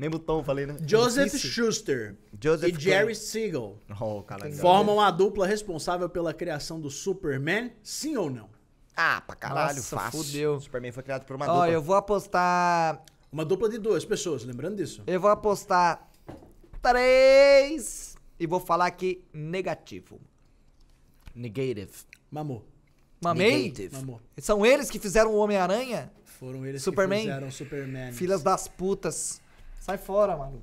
Mesmo 0.01 0.19
tom, 0.19 0.43
falei, 0.43 0.65
né? 0.65 0.77
Joseph 0.87 1.27
Difícil. 1.27 1.51
Schuster 1.51 2.17
Joseph 2.43 2.75
e 2.75 2.81
Jerry 2.81 3.15
Siegel 3.15 3.79
Oh, 4.01 4.23
calango. 4.23 4.57
formam 4.57 4.99
a 4.99 5.11
dupla 5.11 5.47
responsável 5.47 6.09
pela 6.09 6.33
criação 6.33 6.81
do 6.81 6.89
Superman, 6.89 7.71
sim 7.83 8.17
ou 8.17 8.31
não? 8.31 8.49
Ah, 8.97 9.21
pra 9.27 9.37
caralho, 9.37 9.77
Nossa, 9.77 9.97
fácil. 9.97 10.25
fudeu. 10.25 10.59
Superman 10.59 10.91
foi 10.91 11.03
criado 11.03 11.27
por 11.27 11.37
uma 11.37 11.45
Ó, 11.45 11.53
dupla. 11.53 11.69
eu 11.69 11.83
vou 11.83 11.95
apostar. 11.97 13.05
Uma 13.31 13.45
dupla 13.45 13.69
de 13.69 13.77
duas 13.77 14.03
pessoas, 14.03 14.43
lembrando 14.43 14.77
disso. 14.77 15.03
Eu 15.07 15.21
vou 15.21 15.29
apostar 15.31 16.11
três. 16.81 18.17
E 18.39 18.47
vou 18.47 18.59
falar 18.59 18.87
aqui 18.87 19.23
negativo. 19.35 20.19
Negative. 21.35 21.91
Mamou. 22.31 22.65
Mamei? 23.23 23.65
Negative. 23.65 23.97
Mamou. 23.97 24.19
São 24.39 24.65
eles 24.65 24.91
que 24.91 24.99
fizeram 24.99 25.31
o 25.33 25.37
Homem-Aranha? 25.37 26.11
Foram 26.25 26.65
eles 26.65 26.83
Superman? 26.83 27.19
que 27.21 27.27
fizeram 27.29 27.51
Superman. 27.51 28.13
Filhas 28.15 28.43
das 28.43 28.67
putas. 28.67 29.43
Sai 29.81 29.97
fora, 29.97 30.37
mano. 30.37 30.63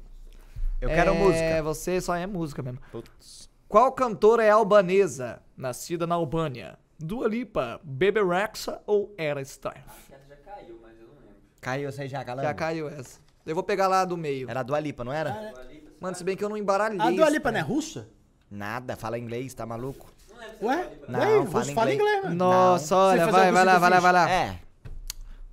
Eu 0.80 0.90
quero 0.90 1.12
é, 1.12 1.18
música. 1.18 1.64
você 1.64 2.00
só 2.00 2.16
é 2.16 2.28
música 2.28 2.62
mesmo. 2.62 2.80
Putz. 2.92 3.50
Qual 3.68 3.92
cantora 3.92 4.44
é 4.44 4.50
albanesa, 4.52 5.42
nascida 5.58 6.06
na 6.06 6.16
Albânia? 6.16 6.78
Dua 7.00 7.28
Lipa, 7.28 7.82
Bebe 7.84 8.24
Rexha 8.24 8.80
ou 8.86 9.14
Era 9.18 9.44
Style? 9.44 9.84
Que 10.08 10.14
essa 10.14 10.28
já 10.30 10.36
caiu, 10.38 10.80
mas 10.82 10.92
eu 11.00 11.08
não 11.08 11.16
lembro. 11.16 11.36
Caiu 11.60 11.90
essa 11.90 12.04
aí 12.04 12.08
já, 12.08 12.24
calango? 12.24 12.48
Já 12.48 12.54
caiu 12.54 12.88
essa. 12.88 13.20
Eu 13.46 13.56
vou 13.56 13.64
pegar 13.64 13.88
lá 13.88 14.06
do 14.06 14.16
meio. 14.16 14.50
Era 14.50 14.60
a 14.60 14.64
Dua 14.64 14.80
Lipa, 14.80 15.04
não 15.04 15.12
era? 15.12 15.32
Dua 15.32 15.64
Lipa, 15.64 15.90
você 15.90 15.98
Mano, 16.00 16.16
se 16.16 16.24
bem 16.24 16.38
que 16.38 16.44
eu 16.44 16.50
não 16.50 16.58
embaralhei. 16.58 17.00
A 17.02 17.10
Dua 17.10 17.30
Lipa 17.30 17.52
não 17.52 17.60
é 17.60 17.64
russa? 17.64 18.08
Nada, 18.50 18.96
fala 18.96 19.18
inglês, 19.18 19.54
tá 19.54 19.66
maluco? 19.66 20.14
Não 20.30 20.38
lembro 20.40 20.58
se 20.60 20.66
Ué? 20.66 20.80
é 20.80 20.90
Lipa. 20.90 21.06
Não, 21.12 21.20
Ué, 21.20 21.26
fala 21.26 21.44
russo 21.44 21.74
fala 21.74 21.94
inglês. 21.94 22.00
inglês, 22.00 22.24
mano. 22.24 22.36
Nossa, 22.36 22.96
Não. 22.96 23.02
olha, 23.02 23.32
vai, 23.32 23.52
vai 23.52 23.66
lá, 23.66 23.80
vai 23.80 23.90
lá, 23.90 24.00
vai 24.00 24.14
lá. 24.14 24.30
É. 24.30 24.60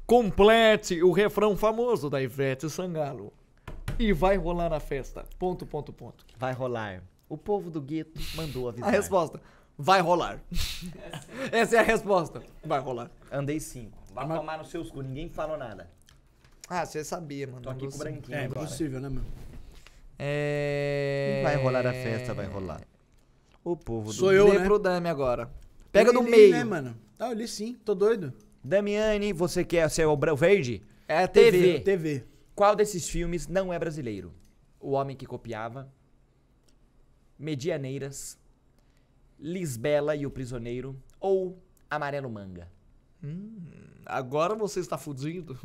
Complete 0.06 1.02
o 1.02 1.12
refrão 1.12 1.56
famoso 1.56 2.10
da 2.10 2.20
Ivete 2.20 2.68
Sangalo. 2.68 3.32
E 3.98 4.12
vai 4.12 4.36
rolar 4.36 4.68
na 4.68 4.80
festa. 4.80 5.24
Ponto, 5.38 5.64
ponto, 5.66 5.92
ponto. 5.92 6.24
Vai 6.36 6.52
rolar. 6.52 7.02
O 7.28 7.36
povo 7.38 7.70
do 7.70 7.80
gueto 7.80 8.20
mandou 8.34 8.66
A 8.66 8.70
avisar. 8.70 8.90
resposta. 8.90 9.40
Vai 9.76 10.00
rolar. 10.00 10.40
Essa 11.50 11.76
é 11.76 11.78
a 11.80 11.82
resposta. 11.82 12.42
Vai 12.64 12.78
rolar. 12.80 13.10
Andei 13.32 13.58
cinco. 13.58 13.98
Vai 14.14 14.26
tomar 14.28 14.58
no 14.58 14.64
seus 14.64 14.90
cu, 14.90 15.02
ninguém 15.02 15.28
falou 15.28 15.56
nada. 15.56 15.90
Ah, 16.68 16.86
você 16.86 17.02
sabia, 17.04 17.46
mano. 17.46 17.60
Tô 17.62 17.70
aqui 17.70 17.88
com 17.88 17.94
o 17.94 17.98
branquinho 17.98 18.36
É 18.36 18.44
agora. 18.44 18.60
impossível, 18.60 19.00
né, 19.00 19.08
mano? 19.08 19.26
É... 20.18 21.40
Vai 21.42 21.56
rolar 21.56 21.86
a 21.86 21.92
festa, 21.92 22.32
vai 22.34 22.46
rolar. 22.46 22.80
O 23.64 23.76
povo 23.76 24.06
do 24.08 24.12
Sou 24.12 24.32
eu, 24.32 24.48
Lê 24.48 24.58
né? 24.58 24.64
pro 24.64 24.78
Dami 24.78 25.08
agora. 25.08 25.50
Pega 25.90 26.10
Eu 26.10 26.14
do 26.14 26.22
li, 26.22 26.30
meio. 26.30 26.52
né, 26.52 26.64
mano? 26.64 26.96
Ah, 27.18 27.30
eu 27.30 27.34
li 27.34 27.48
sim, 27.48 27.74
tô 27.84 27.94
doido. 27.94 28.32
Damiane, 28.62 29.32
você 29.32 29.64
quer 29.64 29.88
ser 29.90 30.06
o 30.06 30.16
verde? 30.36 30.82
É 31.08 31.26
TV. 31.26 31.50
TV. 31.50 31.80
TV. 31.80 32.24
Qual 32.54 32.76
desses 32.76 33.08
filmes 33.08 33.48
não 33.48 33.72
é 33.72 33.78
brasileiro? 33.78 34.32
O 34.78 34.92
Homem 34.92 35.16
que 35.16 35.26
Copiava, 35.26 35.92
Medianeiras, 37.38 38.38
Lisbela 39.38 40.14
e 40.14 40.24
o 40.24 40.30
Prisioneiro 40.30 41.00
ou 41.18 41.62
Amarelo 41.90 42.30
Manga? 42.30 42.70
Agora 44.04 44.54
você 44.54 44.80
está 44.80 44.98
fudido. 44.98 45.58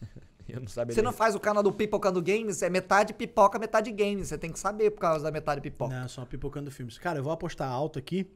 Eu 0.48 0.60
não 0.60 0.68
sabia. 0.68 0.94
Você 0.94 1.02
não 1.02 1.12
faz 1.12 1.34
o 1.34 1.40
canal 1.40 1.62
do 1.62 1.72
Pipocando 1.72 2.22
Games? 2.22 2.62
É 2.62 2.70
metade 2.70 3.12
pipoca, 3.12 3.58
metade 3.58 3.90
games. 3.90 4.28
Você 4.28 4.38
tem 4.38 4.52
que 4.52 4.58
saber 4.60 4.92
por 4.92 5.00
causa 5.00 5.24
da 5.24 5.32
metade 5.32 5.60
pipoca. 5.60 5.98
Não, 5.98 6.08
só 6.08 6.24
pipocando 6.24 6.70
filmes. 6.70 6.98
Cara, 6.98 7.18
eu 7.18 7.24
vou 7.24 7.32
apostar 7.32 7.68
alto 7.68 7.98
aqui. 7.98 8.30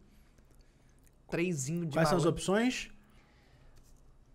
Trezinho 1.29 1.87
de 1.87 1.93
Quais 1.93 2.09
são 2.09 2.19
as 2.19 2.25
opções? 2.25 2.91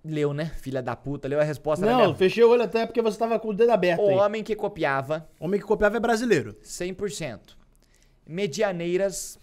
Leu, 0.07 0.33
né? 0.33 0.51
Filha 0.61 0.83
da 0.83 0.95
puta, 0.95 1.27
leu 1.27 1.39
a 1.39 1.43
resposta 1.43 1.83
Não, 1.83 1.95
minha... 2.05 2.15
fechei 2.15 2.43
o 2.43 2.49
olho 2.49 2.61
até 2.61 2.85
porque 2.85 3.01
você 3.01 3.17
tava 3.17 3.39
com 3.39 3.47
o 3.47 3.53
dedo 3.53 3.71
aberto 3.71 4.01
O 4.03 4.09
aí. 4.09 4.15
Homem 4.15 4.43
que 4.43 4.55
Copiava, 4.55 5.27
Homem 5.39 5.59
que 5.59 5.65
copiava 5.65 5.97
é 5.97 5.99
brasileiro. 5.99 6.55
100%. 6.63 7.39
Medianeiras, 8.27 9.39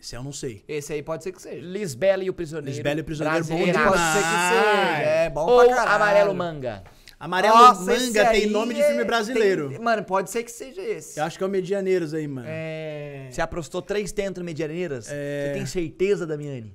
Esse 0.00 0.16
eu 0.16 0.22
não 0.24 0.32
sei. 0.32 0.64
Esse 0.66 0.92
aí 0.92 1.02
pode 1.02 1.22
ser 1.22 1.30
que 1.32 1.40
seja. 1.40 1.60
Lisbela 1.64 2.24
e 2.24 2.30
o 2.30 2.34
Prisioneiro. 2.34 2.70
Lisbela 2.74 2.98
e 2.98 3.02
o 3.02 3.04
Prisioneiro, 3.04 3.44
bom 3.44 3.54
brasileiraço. 3.54 3.88
Pode 3.88 4.02
ser 4.02 4.18
que 4.18 4.48
seja. 4.48 5.02
É 5.04 5.30
bom 5.30 5.46
Ou 5.46 5.64
pra 5.66 5.74
caralho. 5.76 5.94
Amarelo 6.02 6.34
Manga. 6.34 6.82
Amarelo 7.20 7.54
Nossa, 7.56 7.94
esse 7.94 8.06
Manga 8.06 8.30
tem 8.30 8.42
aí 8.42 8.46
nome 8.50 8.74
de 8.74 8.80
é- 8.80 8.88
filme 8.88 9.04
brasileiro. 9.04 9.68
tem- 9.68 9.78
Mano, 9.78 10.02
pode 10.02 10.28
ser 10.30 10.42
que 10.42 10.50
seja 10.50 10.82
esse. 10.82 11.20
Eu 11.20 11.24
acho 11.24 11.38
que 11.38 11.44
é 11.44 11.46
o 11.46 11.50
Medianeiros 11.50 12.12
aí, 12.14 12.26
mano. 12.26 12.46
É... 12.50 13.28
Você 13.30 13.40
apostou 13.40 13.80
três 13.80 14.10
tentos 14.10 14.40
no 14.40 14.44
Medianeiras? 14.44 15.06
É. 15.08 15.46
Você 15.46 15.52
tem 15.54 15.66
certeza, 15.66 16.26
Damiane? 16.26 16.74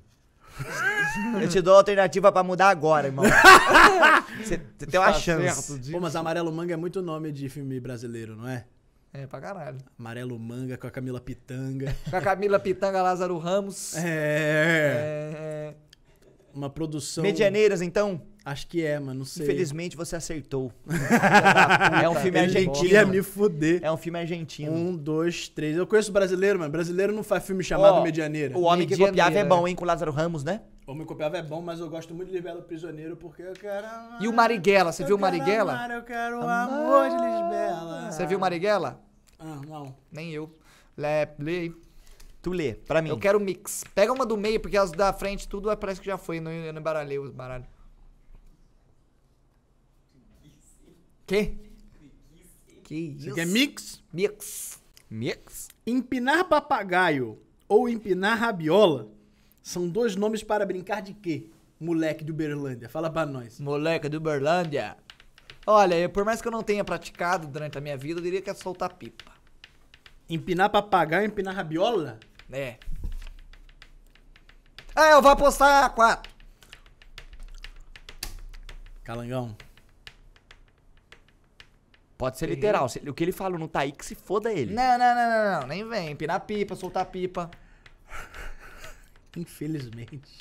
Eu 1.40 1.48
te 1.48 1.60
dou 1.60 1.74
a 1.74 1.78
alternativa 1.78 2.30
pra 2.30 2.42
mudar 2.42 2.68
agora, 2.68 3.06
irmão. 3.08 3.24
Você 4.42 4.58
tem 4.58 5.00
uma 5.00 5.12
Tá 5.12 5.18
chance. 5.18 5.90
Pô, 5.90 6.00
mas 6.00 6.14
Amarelo 6.16 6.52
Manga 6.52 6.74
é 6.74 6.76
muito 6.76 7.02
nome 7.02 7.32
de 7.32 7.48
filme 7.48 7.78
brasileiro, 7.80 8.36
não 8.36 8.48
é? 8.48 8.64
É 9.12 9.26
pra 9.26 9.40
caralho. 9.40 9.78
Amarelo 9.98 10.38
Manga 10.38 10.76
com 10.76 10.86
a 10.86 10.90
Camila 10.90 11.20
Pitanga. 11.20 11.96
Com 12.10 12.16
a 12.16 12.20
Camila 12.20 12.58
Pitanga, 12.60 13.02
Lázaro 13.02 13.38
Ramos. 13.38 13.96
É. 13.96 15.74
É... 15.74 15.74
Uma 16.54 16.68
produção. 16.68 17.22
Medianeiras, 17.22 17.80
então? 17.80 18.20
Acho 18.48 18.66
que 18.66 18.82
é, 18.82 18.98
mano. 18.98 19.18
Não 19.18 19.24
sei. 19.26 19.44
Infelizmente 19.44 19.94
você 19.94 20.16
acertou. 20.16 20.72
é 22.02 22.08
um 22.08 22.14
filme 22.14 22.38
Ele 22.38 22.46
argentino. 22.46 22.72
queria 22.72 23.04
me 23.04 23.22
fuder. 23.22 23.80
É 23.82 23.92
um 23.92 23.96
filme 23.98 24.18
argentino. 24.18 24.72
Um, 24.72 24.96
dois, 24.96 25.50
três. 25.50 25.76
Eu 25.76 25.86
conheço 25.86 26.10
brasileiro, 26.10 26.58
mano. 26.58 26.72
Brasileiro 26.72 27.12
não 27.12 27.22
faz 27.22 27.44
filme 27.44 27.62
chamado 27.62 27.96
Ó, 27.96 28.02
Medianeira. 28.02 28.56
O 28.56 28.62
Homem 28.62 28.86
que 28.86 28.94
Medianeira. 28.94 29.10
Copiava 29.10 29.38
é 29.38 29.44
bom, 29.44 29.68
hein? 29.68 29.74
Com 29.74 29.84
o 29.84 29.86
Lázaro 29.86 30.10
Ramos, 30.10 30.42
né? 30.44 30.62
Homem 30.86 31.06
Copiava 31.06 31.36
é 31.36 31.42
bom, 31.42 31.60
mas 31.60 31.78
eu 31.78 31.90
gosto 31.90 32.14
muito 32.14 32.28
de 32.28 32.36
Lisbela 32.36 32.62
Prisioneiro 32.62 33.18
porque 33.18 33.42
eu 33.42 33.52
quero. 33.52 33.86
amar, 33.86 34.22
E 34.22 34.28
o 34.28 34.32
Marighella, 34.32 34.92
você 34.92 35.02
eu 35.02 35.08
viu 35.08 35.16
o 35.16 35.20
Marighella? 35.20 35.72
amar, 35.74 35.90
eu 35.90 36.02
quero 36.02 36.38
o 36.40 36.48
amor 36.48 37.10
de 37.10 37.16
Lisbela. 37.16 38.10
Você 38.10 38.24
viu 38.26 38.38
Marighella? 38.38 38.98
Ah, 39.38 39.60
não. 39.68 39.94
Nem 40.10 40.32
eu. 40.32 40.50
Lê 40.96 41.28
aí. 41.46 41.74
Tu 42.40 42.50
lê, 42.50 42.72
pra 42.72 43.02
mim. 43.02 43.10
Eu 43.10 43.18
quero 43.18 43.38
mix. 43.38 43.84
Pega 43.94 44.10
uma 44.10 44.24
do 44.24 44.38
meio, 44.38 44.58
porque 44.58 44.78
as 44.78 44.90
da 44.90 45.12
frente 45.12 45.46
tudo 45.46 45.76
parece 45.76 46.00
que 46.00 46.06
já 46.06 46.16
foi. 46.16 46.40
Não, 46.40 46.50
eu 46.50 46.72
não 46.72 46.80
embaralhei 46.80 47.18
os 47.18 47.30
baralhos. 47.30 47.66
Que? 51.28 51.54
Que 52.84 52.94
isso? 52.94 53.24
Você 53.28 53.34
quer 53.34 53.46
mix? 53.46 54.02
Mix. 54.12 54.80
Mix? 55.10 55.68
Empinar 55.86 56.44
papagaio 56.48 57.38
ou 57.68 57.88
empinar 57.88 58.38
rabiola 58.38 59.08
são 59.62 59.88
dois 59.88 60.16
nomes 60.16 60.42
para 60.42 60.64
brincar 60.66 61.02
de 61.02 61.12
quê? 61.14 61.50
Moleque 61.78 62.24
de 62.24 62.32
Uberlândia. 62.32 62.88
Fala 62.88 63.08
pra 63.10 63.24
nós. 63.26 63.60
Moleque 63.60 64.08
do 64.08 64.18
Berlândia. 64.18 64.96
Olha, 65.66 65.94
eu- 65.98 66.08
por 66.10 66.24
mais 66.24 66.40
que 66.40 66.48
eu 66.48 66.52
não 66.52 66.62
tenha 66.62 66.82
praticado 66.82 67.46
durante 67.46 67.76
a 67.76 67.80
minha 67.80 67.96
vida, 67.96 68.18
eu 68.18 68.24
diria 68.24 68.40
que 68.42 68.48
é 68.50 68.54
soltar 68.54 68.94
pipa. 68.94 69.30
Empinar 70.28 70.70
papagaio 70.70 71.22
ou 71.24 71.28
empinar 71.28 71.54
rabiola? 71.54 72.18
É. 72.50 72.78
Ah, 74.96 75.10
eu 75.10 75.22
vou 75.22 75.30
apostar 75.30 75.94
quatro. 75.94 76.32
Calangão. 79.04 79.54
Pode 82.18 82.36
ser 82.36 82.48
literal. 82.48 82.88
Se- 82.88 82.98
O 83.08 83.14
que 83.14 83.22
ele 83.24 83.30
falou 83.32 83.58
não 83.58 83.68
tá 83.68 83.80
aí, 83.80 83.92
que 83.92 84.04
se 84.04 84.14
foda 84.16 84.52
ele. 84.52 84.74
Não, 84.74 84.98
não, 84.98 85.14
não, 85.14 85.30
não, 85.30 85.60
não. 85.60 85.66
Nem 85.68 85.88
vem. 85.88 86.10
Empinar 86.10 86.40
pipa, 86.40 86.74
soltar 86.74 87.06
pipa. 87.06 87.48
Infelizmente. 89.36 90.36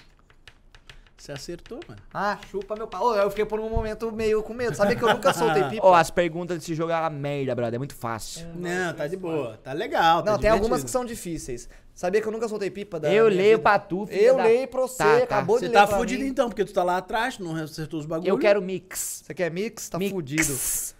Você 1.18 1.32
acertou, 1.32 1.80
mano. 1.88 2.00
Ah, 2.14 2.38
chupa 2.50 2.76
meu 2.76 2.88
pau. 2.88 3.08
Ô, 3.08 3.16
Eu 3.16 3.30
fiquei 3.30 3.46
por 3.46 3.60
um 3.60 3.70
momento 3.70 4.12
meio 4.12 4.42
com 4.42 4.54
medo. 4.54 4.76
Sabia 4.76 4.96
que 4.96 5.04
eu 5.04 5.10
nunca 5.14 5.34
soltei 5.34 5.64
pipa? 5.70 5.86
Ó, 5.86 5.94
as 5.94 6.10
perguntas 6.10 6.58
desse 6.58 6.74
jogo 6.74 6.92
é 6.92 6.96
uma 7.00 7.10
merda, 7.10 7.54
brother. 7.54 7.76
É 7.76 7.78
muito 7.78 7.96
fácil. 7.96 8.48
Não, 8.56 8.94
tá 8.94 9.08
de 9.08 9.18
boa. 9.18 9.58
Tá 9.64 9.74
legal. 9.74 10.24
tá 10.24 10.32
Não, 10.32 10.40
tem 10.40 10.50
algumas 10.50 10.84
que 10.84 10.90
são 10.90 11.04
difíceis. 11.04 11.68
Sabia 11.94 12.22
que 12.22 12.28
eu 12.28 12.32
nunca 12.32 12.48
soltei 12.48 12.70
pipa 12.70 13.00
da 13.00 13.12
Eu 13.12 13.26
minha 13.26 13.38
leio 13.38 13.58
vida? 13.58 13.64
pra 13.64 13.80
tu, 13.80 14.06
filha 14.06 14.20
Eu 14.22 14.38
da- 14.38 14.44
leio 14.44 14.68
pra 14.68 14.82
você, 14.82 14.98
Tá, 15.00 15.18
tá. 15.18 15.24
acabou 15.24 15.56
de 15.58 15.66
Você 15.66 15.68
ler 15.68 15.74
tá 15.74 15.88
pra 15.88 15.98
fudido 15.98 16.24
mim. 16.24 16.30
então, 16.30 16.48
porque 16.48 16.64
tu 16.64 16.72
tá 16.74 16.84
lá 16.84 16.98
atrás, 16.98 17.40
não 17.40 17.56
acertou 17.56 18.00
os 18.00 18.06
bagulhos. 18.06 18.30
Eu 18.30 18.38
quero 18.38 18.62
mix. 18.62 19.24
Você 19.26 19.34
quer 19.34 19.52
mix? 19.52 19.90
Tá 19.90 19.98
Mix. 20.00 20.12
fudido. 20.12 20.44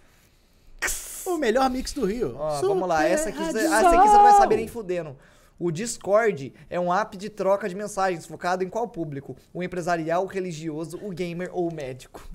O 1.34 1.38
melhor 1.38 1.68
mix 1.70 1.92
do 1.92 2.04
Rio. 2.04 2.34
Ó, 2.38 2.60
vamos 2.60 2.88
lá, 2.88 3.04
essa 3.06 3.28
aqui, 3.28 3.38
Super 3.38 3.52
cê- 3.52 3.66
essa 3.66 3.88
aqui 3.88 4.08
você 4.08 4.16
não 4.16 4.22
vai 4.22 4.32
saber 4.34 4.56
nem 4.56 4.68
fudendo. 4.68 5.16
O 5.58 5.70
Discord 5.72 6.54
é 6.70 6.78
um 6.78 6.92
app 6.94 7.16
de 7.16 7.28
troca 7.28 7.68
de 7.68 7.74
mensagens 7.74 8.24
focado 8.26 8.62
em 8.62 8.68
qual 8.68 8.86
público? 8.88 9.36
O 9.52 9.62
empresarial, 9.62 10.22
o 10.24 10.26
religioso, 10.26 10.98
o 11.02 11.10
gamer 11.10 11.50
ou 11.52 11.68
o 11.68 11.74
médico? 11.74 12.28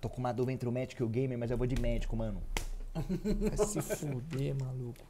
Tô 0.00 0.08
com 0.08 0.18
uma 0.18 0.32
dúvida 0.32 0.52
entre 0.52 0.68
o 0.68 0.72
médico 0.72 1.02
e 1.02 1.04
o 1.04 1.08
gamer, 1.08 1.38
mas 1.38 1.50
eu 1.50 1.56
vou 1.58 1.66
de 1.66 1.80
médico, 1.80 2.16
mano. 2.16 2.42
Vai 2.94 3.66
se 3.66 3.80
fuder, 3.80 4.54
maluco. 4.58 5.06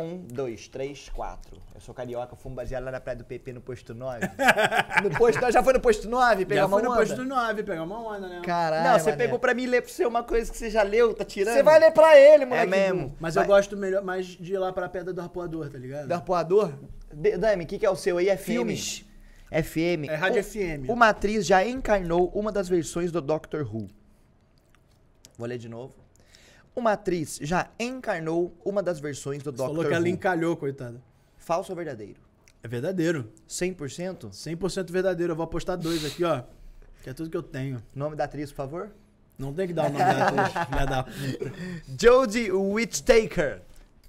Um, 0.00 0.18
dois, 0.18 0.68
três, 0.68 1.08
quatro. 1.08 1.60
Eu 1.74 1.80
sou 1.80 1.92
carioca, 1.92 2.36
fumo 2.36 2.54
baseado 2.54 2.84
lá 2.84 2.92
na 2.92 3.00
praia 3.00 3.18
do 3.18 3.24
PP 3.24 3.52
no 3.52 3.60
posto 3.60 3.92
9. 3.94 4.20
No 5.02 5.10
posto, 5.10 5.50
já 5.50 5.60
foi 5.60 5.72
no 5.72 5.80
posto 5.80 6.08
9 6.08 6.46
pegar 6.46 6.60
Já 6.60 6.66
uma 6.66 6.76
foi 6.78 6.82
no 6.84 6.90
onda? 6.92 7.00
posto 7.00 7.24
9, 7.24 7.62
pegar 7.64 7.82
uma 7.82 7.98
onda, 8.16 8.28
né? 8.28 8.40
Caralho, 8.44 8.84
Não, 8.92 8.98
você 8.98 9.10
mané. 9.10 9.24
pegou 9.24 9.38
pra 9.40 9.54
mim 9.54 9.66
ler 9.66 9.82
pra 9.82 9.90
você 9.90 10.06
uma 10.06 10.22
coisa 10.22 10.52
que 10.52 10.56
você 10.56 10.70
já 10.70 10.84
leu, 10.84 11.12
tá 11.14 11.24
tirando? 11.24 11.54
Você 11.56 11.64
vai 11.64 11.80
ler 11.80 11.90
pra 11.90 12.16
ele, 12.16 12.44
moleque. 12.46 12.72
É 12.72 12.92
mesmo. 12.92 13.16
Mas 13.18 13.34
Vai- 13.34 13.42
eu 13.42 13.48
gosto 13.48 13.76
melhor, 13.76 14.02
mais 14.04 14.24
de 14.26 14.52
ir 14.52 14.58
lá 14.58 14.72
pra 14.72 14.88
pedra 14.88 15.12
do 15.12 15.20
arpoador, 15.20 15.68
tá 15.68 15.78
ligado? 15.78 16.06
Do 16.06 16.14
arpoador? 16.14 16.72
Dami, 17.12 17.64
o 17.64 17.66
que, 17.66 17.76
que 17.80 17.86
é 17.86 17.90
o 17.90 17.96
seu 17.96 18.18
aí? 18.18 18.28
É 18.28 18.36
Filmes. 18.36 19.04
FM. 19.50 20.08
É 20.08 20.14
rádio 20.14 20.40
O- 20.40 20.44
FM. 20.44 20.88
Uma 20.90 21.08
atriz 21.08 21.44
já 21.44 21.66
encarnou 21.66 22.28
uma 22.34 22.52
das 22.52 22.68
versões 22.68 23.10
do 23.10 23.20
Doctor 23.20 23.62
Who. 23.62 23.88
Vou 25.36 25.48
ler 25.48 25.58
de 25.58 25.68
novo. 25.68 25.92
Uma 26.78 26.92
atriz 26.92 27.38
já 27.42 27.68
encarnou 27.78 28.56
uma 28.64 28.80
das 28.82 29.00
versões 29.00 29.42
do 29.42 29.50
Doctor 29.50 29.66
falou 29.74 29.84
que 29.88 29.92
ela 29.94 30.04
Who. 30.04 30.08
encalhou, 30.08 30.56
coitada. 30.56 31.02
Falso 31.36 31.72
ou 31.72 31.76
verdadeiro? 31.76 32.20
É 32.62 32.68
verdadeiro. 32.68 33.32
100%? 33.48 34.30
100% 34.30 34.90
verdadeiro. 34.92 35.32
Eu 35.32 35.36
vou 35.36 35.42
apostar 35.44 35.76
dois 35.76 36.04
aqui, 36.04 36.22
ó. 36.22 36.42
Que 37.02 37.10
é 37.10 37.12
tudo 37.12 37.30
que 37.30 37.36
eu 37.36 37.42
tenho. 37.42 37.82
Nome 37.94 38.14
da 38.14 38.24
atriz, 38.24 38.50
por 38.50 38.56
favor? 38.56 38.90
Não 39.36 39.52
tem 39.52 39.66
que 39.66 39.72
dar 39.72 39.86
o 39.88 39.92
nome 39.92 40.04
da 40.04 40.28
atriz, 40.28 40.52
filha 40.68 40.86
da 40.86 41.02
puta. 41.02 41.52
Jodie 42.00 42.50
Whittaker. 42.52 43.62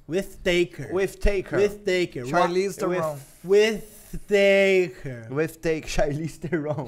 With 0.08 0.38
Taker. 0.44 0.94
Whittaker. 0.94 1.58
With 1.58 1.78
Taker. 1.86 2.26
Charlize 2.26 2.78
With- 2.86 3.00
Theron. 3.00 3.20
With 3.44 3.84
Taker. 4.28 5.28
Whittaker. 5.32 5.88
Charlize 5.88 6.38
Theron. 6.40 6.88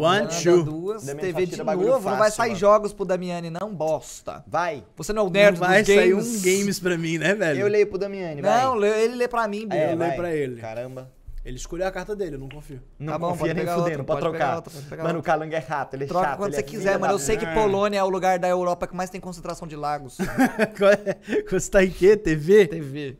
One, 0.00 0.28
two. 0.42 0.62
duas, 0.62 1.04
Damiani 1.04 1.32
TV 1.32 1.46
de 1.46 1.56
novo, 1.62 1.82
não 1.90 2.00
vai 2.00 2.16
fácil, 2.18 2.36
sair 2.36 2.48
mano. 2.50 2.60
jogos 2.60 2.92
pro 2.92 3.04
Damiani, 3.04 3.50
não, 3.50 3.74
bosta. 3.74 4.42
Vai. 4.46 4.84
Você 4.96 5.12
não 5.12 5.22
é 5.22 5.24
o 5.24 5.26
Não 5.26 5.32
nerd 5.32 5.58
vai 5.58 5.82
dos 5.82 5.94
sair 5.94 6.10
games. 6.10 6.26
um 6.26 6.42
games 6.42 6.80
pra 6.80 6.96
mim, 6.98 7.18
né, 7.18 7.34
velho? 7.34 7.60
Eu 7.60 7.68
leio 7.68 7.86
pro 7.86 7.98
Damiani, 7.98 8.40
vai. 8.42 8.62
Não, 8.62 8.84
ele 8.84 9.14
lê 9.16 9.28
pra 9.28 9.46
mim, 9.48 9.66
Bia. 9.68 9.78
É, 9.78 9.92
eu 9.92 9.96
leio 9.98 10.16
pra 10.16 10.34
ele. 10.34 10.60
Caramba. 10.60 11.10
Ele 11.44 11.56
escolheu 11.56 11.88
a 11.88 11.90
carta 11.90 12.14
dele, 12.14 12.36
eu 12.36 12.38
não 12.38 12.48
confio. 12.48 12.80
Não 12.96 13.14
Tá 13.14 13.18
bom, 13.18 13.30
confia 13.30 13.52
nem 13.52 13.66
fudendo, 13.66 14.04
pode, 14.04 14.20
pode 14.20 14.20
trocar. 14.20 14.56
outra, 14.56 14.72
pode 14.72 14.88
Mano, 15.02 15.02
o 15.02 15.16
outra. 15.16 15.22
Calango 15.22 15.52
é 15.54 15.58
rato, 15.58 15.96
ele 15.96 16.04
é 16.04 16.06
Troca 16.06 16.24
chato. 16.28 16.38
quando 16.38 16.52
você 16.54 16.60
é 16.60 16.62
quiser, 16.62 16.98
mano. 17.00 17.12
Eu 17.14 17.18
sei 17.18 17.36
que 17.36 17.46
Polônia 17.46 17.98
é 17.98 18.02
o 18.04 18.08
lugar 18.08 18.38
da 18.38 18.48
Europa 18.48 18.86
que 18.86 18.94
mais 18.94 19.10
tem 19.10 19.20
concentração 19.20 19.66
de 19.66 19.74
lagos. 19.74 20.18
Você 21.50 21.68
tá 21.70 21.82
em 21.84 21.90
quê? 21.90 22.16
TV? 22.16 22.68
TV. 22.68 23.16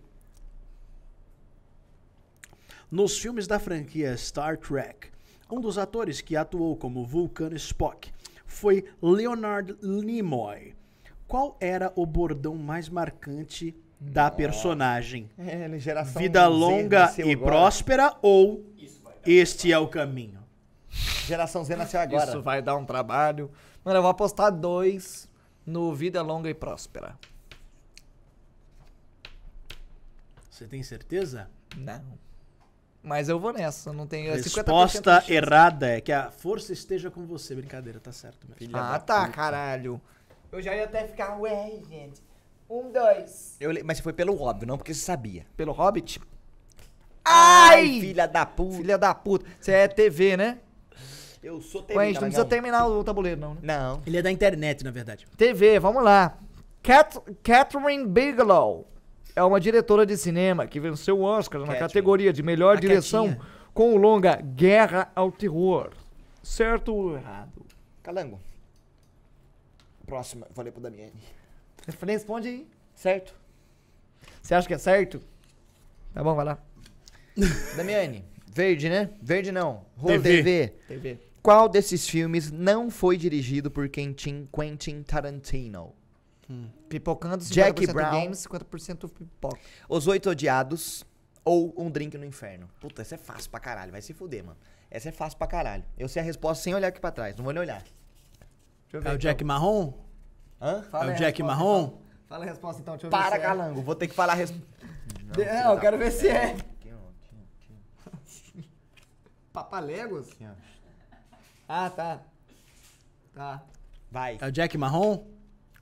Nos 2.91 3.19
filmes 3.19 3.47
da 3.47 3.59
franquia 3.59 4.17
Star 4.17 4.57
Trek, 4.57 5.09
um 5.53 5.61
dos 5.61 5.77
atores 5.77 6.23
que 6.23 6.35
atuou 6.35 6.75
como 6.75 7.05
Vulcan 7.05 7.51
Spock 7.55 8.11
foi 8.47 8.85
Leonard 9.03 9.77
Nimoy. 9.83 10.75
Qual 11.29 11.57
era 11.61 11.93
o 11.95 12.07
bordão 12.07 12.57
mais 12.57 12.89
marcante 12.89 13.77
da 14.01 14.31
personagem? 14.31 15.31
É, 15.39 15.65
é 15.65 15.79
geração 15.79 16.21
Vida 16.21 16.47
longa 16.47 17.13
e 17.19 17.33
agora. 17.33 17.39
próspera 17.39 18.17
ou 18.23 18.65
este 19.25 19.71
é 19.71 19.79
o 19.79 19.87
caminho? 19.89 20.41
Geração 21.27 21.63
Z 21.65 21.77
nasceu 21.77 22.01
agora. 22.01 22.31
Isso 22.31 22.43
vai 22.43 22.61
dar 22.63 22.77
um 22.77 22.85
trabalho. 22.85 23.51
Mano, 23.85 23.99
eu 23.99 24.03
vou 24.03 24.11
apostar 24.11 24.51
dois 24.51 25.29
no 25.65 25.95
Vida 25.95 26.23
Longa 26.23 26.49
e 26.51 26.55
Próspera. 26.55 27.17
Você 30.51 30.67
tem 30.67 30.83
certeza? 30.83 31.49
Não. 31.77 32.03
Mas 33.03 33.29
eu 33.29 33.39
vou 33.39 33.53
nessa, 33.53 33.91
eu 33.91 33.95
não 33.95 34.07
tenho... 34.07 34.33
50% 34.33 34.37
de 34.37 34.49
Resposta 34.55 35.25
errada 35.29 35.89
é 35.89 36.01
que 36.01 36.13
a 36.13 36.31
força 36.31 36.73
esteja 36.73 37.11
com 37.11 37.27
você. 37.27 37.55
Brincadeira, 37.55 37.99
tá 37.99 38.13
certo. 38.13 38.47
Mesmo. 38.47 38.57
Filha 38.57 38.79
Ah, 38.81 38.99
tá, 38.99 39.23
puta. 39.23 39.33
caralho. 39.33 40.01
Eu 40.53 40.63
já 40.63 40.75
ia 40.77 40.85
até 40.85 41.07
ficar, 41.07 41.37
ué, 41.41 41.81
gente. 41.89 42.23
Um, 42.71 42.93
dois. 42.93 43.57
Eu 43.61 43.73
Mas 43.85 43.99
foi 44.01 44.13
pelo 44.13 44.41
óbvio, 44.41 44.69
não 44.69 44.79
porque 44.79 44.95
você 44.95 45.01
sabia. 45.01 45.45
Pelo 45.57 45.73
Hobbit? 45.73 46.21
Ai, 47.25 48.01
filha 48.01 48.27
da 48.27 48.47
puta. 48.47 48.77
Filha 48.77 48.99
da 48.99 49.15
puta. 49.15 49.47
Você 49.61 49.73
é 49.73 49.89
TV, 49.89 50.37
né? 50.37 50.59
Eu 51.43 51.61
sou 51.61 51.81
Ué, 51.81 51.85
a 51.85 51.89
TV, 51.89 52.05
gente 52.07 52.15
não 52.15 52.29
precisa 52.29 52.45
terminar 52.45 52.87
o 52.87 53.03
tabuleiro, 53.03 53.41
não, 53.41 53.55
né? 53.55 53.61
Não. 53.63 54.03
Ele 54.07 54.17
é 54.17 54.23
da 54.23 54.31
internet, 54.31 54.85
na 54.85 54.91
verdade. 54.93 55.27
TV, 55.37 55.79
vamos 55.81 56.05
lá. 56.05 56.39
Cat 56.83 57.19
Catherine 57.43 58.07
Bigelow 58.07 58.87
é 59.35 59.43
uma 59.43 59.61
diretora 59.61 60.05
de 60.05 60.17
cinema 60.17 60.67
que 60.67 60.79
venceu 60.81 61.19
o 61.19 61.23
Oscar 61.23 61.61
na 61.61 61.67
Catherine. 61.67 61.89
categoria 61.89 62.33
de 62.33 62.43
melhor 62.43 62.77
A 62.77 62.81
direção 62.81 63.29
Catinha. 63.29 63.47
com 63.73 63.95
o 63.95 63.97
longa 63.97 64.37
Guerra 64.37 65.11
ao 65.15 65.31
Terror. 65.33 65.91
Certo 66.43 66.95
ou 66.95 67.17
errado? 67.17 67.65
Calango. 68.03 68.41
Próxima, 70.07 70.47
vou 70.55 70.65
ler 70.65 70.73
pro 70.73 70.81
Damiani. 70.81 71.13
Responde 71.87 72.49
aí. 72.49 72.69
Certo? 72.95 73.35
Você 74.43 74.55
acha 74.55 74.67
que 74.69 74.75
é 74.75 74.79
certo? 74.79 75.21
Tá 76.13 76.23
bom, 76.23 76.35
vai 76.35 76.45
lá. 76.45 76.59
Damiani, 77.77 78.25
verde, 78.47 78.89
né? 78.89 79.11
Verde 79.23 79.51
não. 79.51 79.85
Rua 79.97 80.13
TV. 80.21 80.43
TV. 80.43 80.69
TV. 80.89 81.19
Qual 81.43 81.69
desses 81.69 82.09
filmes 82.09 82.51
não 82.53 82.91
foi 82.91 83.17
dirigido 83.17 83.71
por 83.71 83.89
Quentin, 83.89 84.49
Quentin 84.55 85.03
Tarantino? 85.03 85.93
Pipocando 86.89 87.43
50% 87.45 87.51
Jack 87.53 87.87
Brown. 87.93 88.11
games, 88.11 88.39
50% 88.47 89.09
pipoca. 89.11 89.59
Os 89.89 90.07
Oito 90.07 90.29
Odiados 90.31 91.05
ou 91.45 91.73
Um 91.79 91.91
Drink 91.91 92.17
no 92.19 92.25
Inferno? 92.27 92.69
Puta, 92.81 93.01
essa 93.03 93.15
é 93.15 93.19
fácil 93.19 93.51
pra 93.51 93.59
caralho. 93.61 93.91
Vai 93.93 94.03
se 94.03 94.13
fuder, 94.13 94.45
mano. 94.45 94.59
Essa 94.91 95.09
é 95.09 95.13
fácil 95.13 95.39
pra 95.39 95.47
caralho. 95.47 95.85
Eu 95.97 96.09
sei 96.09 96.21
a 96.21 96.25
resposta 96.25 96.63
sem 96.65 96.75
olhar 96.75 96.89
aqui 96.89 97.01
pra 97.01 97.11
trás. 97.11 97.35
Não 97.37 97.45
vou 97.45 97.53
nem 97.55 97.63
olhar. 97.63 97.83
Deixa 97.83 97.95
eu 98.95 99.01
É 99.01 99.05
ver, 99.05 99.15
o 99.15 99.19
Jack 99.19 99.43
Marrom? 99.43 99.95
Hã? 100.61 100.83
Fala 100.83 101.13
é 101.13 101.15
o 101.15 101.19
Jack 101.19 101.41
resposta, 101.43 101.45
Marrom? 101.65 101.83
então. 101.87 102.03
Fala 102.29 102.45
a 102.45 102.49
resposta 102.49 102.83
então, 102.83 102.95
deixa 102.95 103.07
eu 103.07 103.11
ver 103.11 103.17
Para, 103.17 103.37
se 103.41 103.79
é. 103.79 103.83
Vou 103.83 103.95
ter 103.95 104.09
que 104.09 104.15
falar 104.15 104.33
a 104.35 104.37
resposta. 104.37 104.67
De- 105.33 105.45
Não, 105.47 105.73
eu 105.75 105.81
quero 105.81 105.97
ver 105.99 106.11
se 106.11 106.29
é. 106.29 106.57
Papaléguas? 109.53 110.29
Ah, 111.69 111.91
tá. 111.91 112.21
Tá. 113.35 113.63
Vai. 114.11 114.39
É 114.41 114.47
o 114.47 114.53
Jack 114.53 114.77
Marrom? 114.77 115.25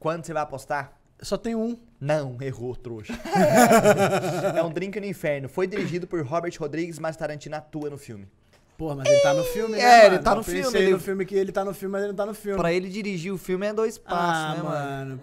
Quando 0.00 0.24
você 0.26 0.32
vai 0.32 0.42
apostar? 0.42 0.98
Só 1.22 1.36
tem 1.36 1.54
um. 1.54 1.78
Não, 2.00 2.36
errou, 2.40 2.74
trouxa. 2.74 3.12
é 4.56 4.62
um 4.62 4.70
Drink 4.70 4.98
no 4.98 5.06
Inferno. 5.06 5.48
Foi 5.48 5.66
dirigido 5.66 6.06
por 6.06 6.24
Robert 6.24 6.52
Rodrigues, 6.58 6.98
mas 6.98 7.16
Tarantino 7.16 7.54
atua 7.56 7.90
no 7.90 7.98
filme. 7.98 8.26
Porra, 8.78 8.96
mas 8.96 9.06
ele 9.08 9.20
tá 9.20 9.34
no 9.34 9.44
filme, 9.44 9.76
né, 9.76 9.82
É, 9.82 10.00
ele 10.06 10.10
mano? 10.12 10.22
tá 10.24 10.30
Eu 10.30 10.36
no 10.36 10.42
pensei 10.44 10.62
filme, 10.62 10.78
ele- 10.78 10.92
no 10.92 10.98
filme 10.98 11.26
que 11.26 11.34
ele 11.34 11.52
tá 11.52 11.62
no 11.64 11.74
filme, 11.74 11.92
mas 11.92 12.00
ele 12.02 12.08
não 12.12 12.16
tá 12.16 12.24
no 12.24 12.32
filme. 12.34 12.58
Pra 12.58 12.72
ele 12.72 12.88
dirigir 12.88 13.30
o 13.32 13.36
filme 13.36 13.66
é 13.66 13.72
dois 13.74 13.98
passos, 13.98 14.42
ah, 14.42 14.54
né, 14.56 14.62
mano? 14.62 14.70
mano. 15.16 15.22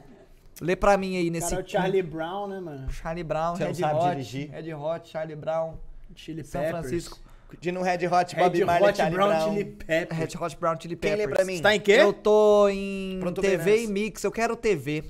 Lê 0.61 0.75
pra 0.75 0.95
mim 0.97 1.17
aí 1.17 1.29
nesse. 1.31 1.49
cara 1.49 1.61
é 1.61 1.65
o 1.65 1.67
Charlie 1.67 2.01
Brown, 2.03 2.47
né, 2.47 2.59
mano? 2.59 2.91
Charlie 2.91 3.23
Brown, 3.23 3.55
Você 3.55 3.63
não 3.63 3.71
Red 3.71 3.75
sabe 3.79 3.95
Hot. 3.99 4.09
dirigir? 4.11 4.51
Red 4.51 4.73
Hot, 4.75 5.09
Charlie 5.09 5.35
Brown, 5.35 5.73
Chili 6.15 6.43
São 6.43 6.61
Peppers. 6.61 6.79
Francisco. 6.81 7.19
De 7.61 7.71
no 7.71 7.81
Red 7.81 8.05
Hot, 8.07 8.35
Bob 8.35 8.57
Red 8.57 8.65
Marley, 8.65 8.89
Hot 8.89 8.97
Charlie 8.97 9.15
Brown, 9.15 9.29
Brown. 9.29 9.49
Chili 9.53 9.65
Peppers. 9.65 10.19
Red 10.19 10.29
Hot 10.39 10.57
Brown 10.57 10.75
Chili 10.79 10.95
Quem 10.95 11.11
Peppers. 11.11 11.29
lê 11.29 11.35
pra 11.35 11.45
mim? 11.45 11.55
Você 11.55 11.61
tá 11.61 11.75
em 11.75 11.79
quê? 11.79 11.93
Eu 11.93 12.11
tô 12.13 12.67
em 12.67 13.19
Pronto, 13.21 13.41
TV 13.41 13.83
e 13.83 13.87
mix. 13.87 14.23
Eu 14.23 14.31
quero 14.31 14.55
TV. 14.55 15.03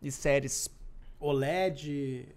E 0.00 0.10
séries. 0.12 0.68
OLED. 1.18 2.28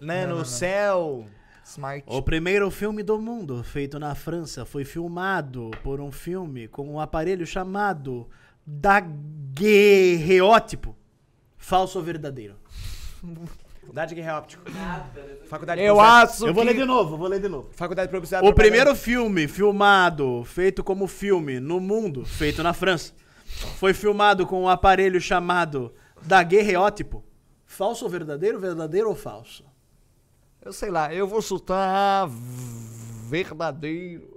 Né, 0.00 0.26
no 0.26 0.44
céu. 0.44 1.24
Smart. 1.64 2.04
O 2.06 2.20
primeiro 2.22 2.70
filme 2.70 3.02
do 3.02 3.18
mundo 3.20 3.62
feito 3.64 3.98
na 3.98 4.14
França 4.14 4.64
foi 4.64 4.84
filmado 4.84 5.70
por 5.82 6.00
um 6.00 6.12
filme 6.12 6.68
com 6.68 6.88
um 6.88 7.00
aparelho 7.00 7.44
chamado 7.46 8.28
daguerreótipo. 8.64 10.96
Falso 11.56 11.98
ou 11.98 12.04
verdadeiro? 12.04 12.54
Faculdade 13.86 14.08
de 14.08 14.14
Guerra 14.20 14.38
Óptico. 14.38 14.62
Faculdade 15.48 15.80
Eu 15.80 15.94
Publicidade- 15.94 16.32
acho 16.32 16.46
Eu 16.46 16.54
vou 16.54 16.64
que... 16.64 16.70
ler 16.70 16.76
de 16.76 16.84
novo, 16.84 17.16
vou 17.16 17.28
ler 17.28 17.40
de 17.40 17.48
novo. 17.48 17.68
Faculdade 17.72 18.08
de 18.08 18.12
Publicidade. 18.12 18.42
O 18.44 18.48
Propaganda. 18.52 18.70
primeiro 18.70 18.96
filme 18.96 19.46
filmado, 19.48 20.42
feito 20.44 20.82
como 20.82 21.06
filme 21.06 21.60
no 21.60 21.78
mundo, 21.80 22.24
feito 22.24 22.62
na 22.62 22.72
França, 22.72 23.12
foi 23.78 23.94
filmado 23.94 24.46
com 24.46 24.62
um 24.62 24.68
aparelho 24.68 25.20
chamado 25.20 25.94
daguerreótipo. 26.22 27.24
Falso 27.64 28.04
ou 28.04 28.10
verdadeiro? 28.10 28.58
Verdadeiro 28.58 29.08
ou 29.08 29.14
falso? 29.14 29.64
Eu 30.60 30.72
sei 30.72 30.90
lá, 30.90 31.14
eu 31.14 31.26
vou 31.28 31.40
chutar 31.40 32.28
verdadeiro. 33.28 34.35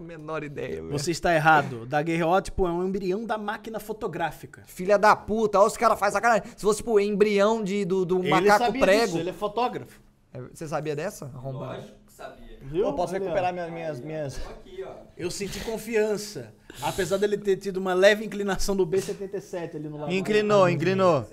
A 0.00 0.02
menor 0.02 0.42
ideia, 0.42 0.76
velho. 0.76 0.90
Você 0.90 1.10
está 1.10 1.34
errado. 1.34 1.84
Daguerreótipo 1.84 2.66
é 2.66 2.72
um 2.72 2.86
embrião 2.88 3.26
da 3.26 3.36
máquina 3.36 3.78
fotográfica. 3.78 4.62
Filha 4.66 4.98
da 4.98 5.14
puta, 5.14 5.58
olha 5.58 5.66
os 5.66 5.76
caras 5.76 5.98
fazem 5.98 6.14
sacanagem. 6.14 6.44
Se 6.56 6.62
fosse, 6.62 6.78
tipo, 6.78 6.98
embrião 6.98 7.62
de, 7.62 7.84
do, 7.84 8.06
do 8.06 8.22
macaco 8.24 8.72
prego. 8.72 9.18
ele 9.18 9.28
é 9.28 9.32
fotógrafo. 9.34 10.00
É, 10.32 10.40
Você 10.40 10.66
sabia 10.66 10.96
dessa? 10.96 11.26
Arrombado. 11.26 11.74
Lógico 11.74 11.98
que 12.06 12.12
sabia. 12.14 12.58
Viu? 12.62 12.86
Eu 12.86 12.94
posso 12.94 13.12
recuperar 13.12 13.52
minhas, 13.52 13.70
minhas, 13.70 14.00
minhas... 14.00 14.36
Aqui, 14.48 14.82
ó. 14.82 14.92
Eu 15.18 15.30
senti 15.30 15.60
confiança. 15.60 16.54
Apesar 16.80 17.18
dele 17.18 17.36
ter 17.36 17.58
tido 17.58 17.76
uma 17.76 17.92
leve 17.92 18.24
inclinação 18.24 18.74
do 18.74 18.86
B77 18.86 19.76
ali 19.76 19.88
no 19.90 19.98
lado. 19.98 20.12
Inclinou, 20.14 20.66
inclinou. 20.66 21.26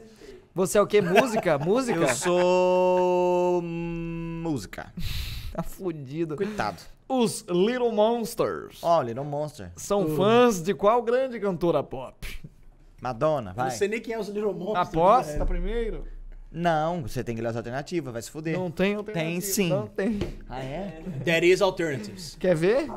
Você 0.53 0.77
é 0.77 0.81
o 0.81 0.87
quê? 0.87 0.99
Música? 0.99 1.57
Música? 1.57 1.99
Eu 1.99 2.09
sou... 2.09 3.61
hum, 3.63 4.41
música. 4.43 4.91
Tá 5.53 5.63
fudido. 5.63 6.35
Coitado. 6.35 6.96
Os 7.09 7.41
Little 7.47 7.91
Monsters 7.91 8.79
Ó, 8.83 9.01
Little 9.01 9.23
Monster. 9.23 9.71
são 9.77 10.09
fãs 10.15 10.61
de 10.61 10.73
qual 10.73 11.01
grande 11.01 11.39
cantora 11.39 11.81
pop? 11.81 12.27
Madonna, 13.01 13.53
vai. 13.53 13.69
Não 13.69 13.75
sei 13.77 13.87
nem 13.87 14.01
quem 14.01 14.13
é 14.13 14.19
os 14.19 14.27
Little 14.27 14.53
Monsters. 14.53 14.87
Aposta 14.89 15.31
velho. 15.33 15.45
primeiro. 15.45 16.07
Não, 16.51 17.01
você 17.03 17.23
tem 17.23 17.35
que 17.35 17.41
ler 17.41 17.49
as 17.49 17.55
alternativas, 17.55 18.11
vai 18.11 18.21
se 18.21 18.31
fuder. 18.31 18.57
Não 18.57 18.71
tem 18.71 18.95
alternativa. 18.95 19.31
Tem 19.31 19.41
sim. 19.41 19.69
Não 19.69 19.87
tem. 19.87 20.19
Ah, 20.49 20.63
é? 20.63 21.03
There 21.23 21.47
is 21.49 21.61
alternatives. 21.61 22.35
Quer 22.39 22.55
ver? 22.55 22.89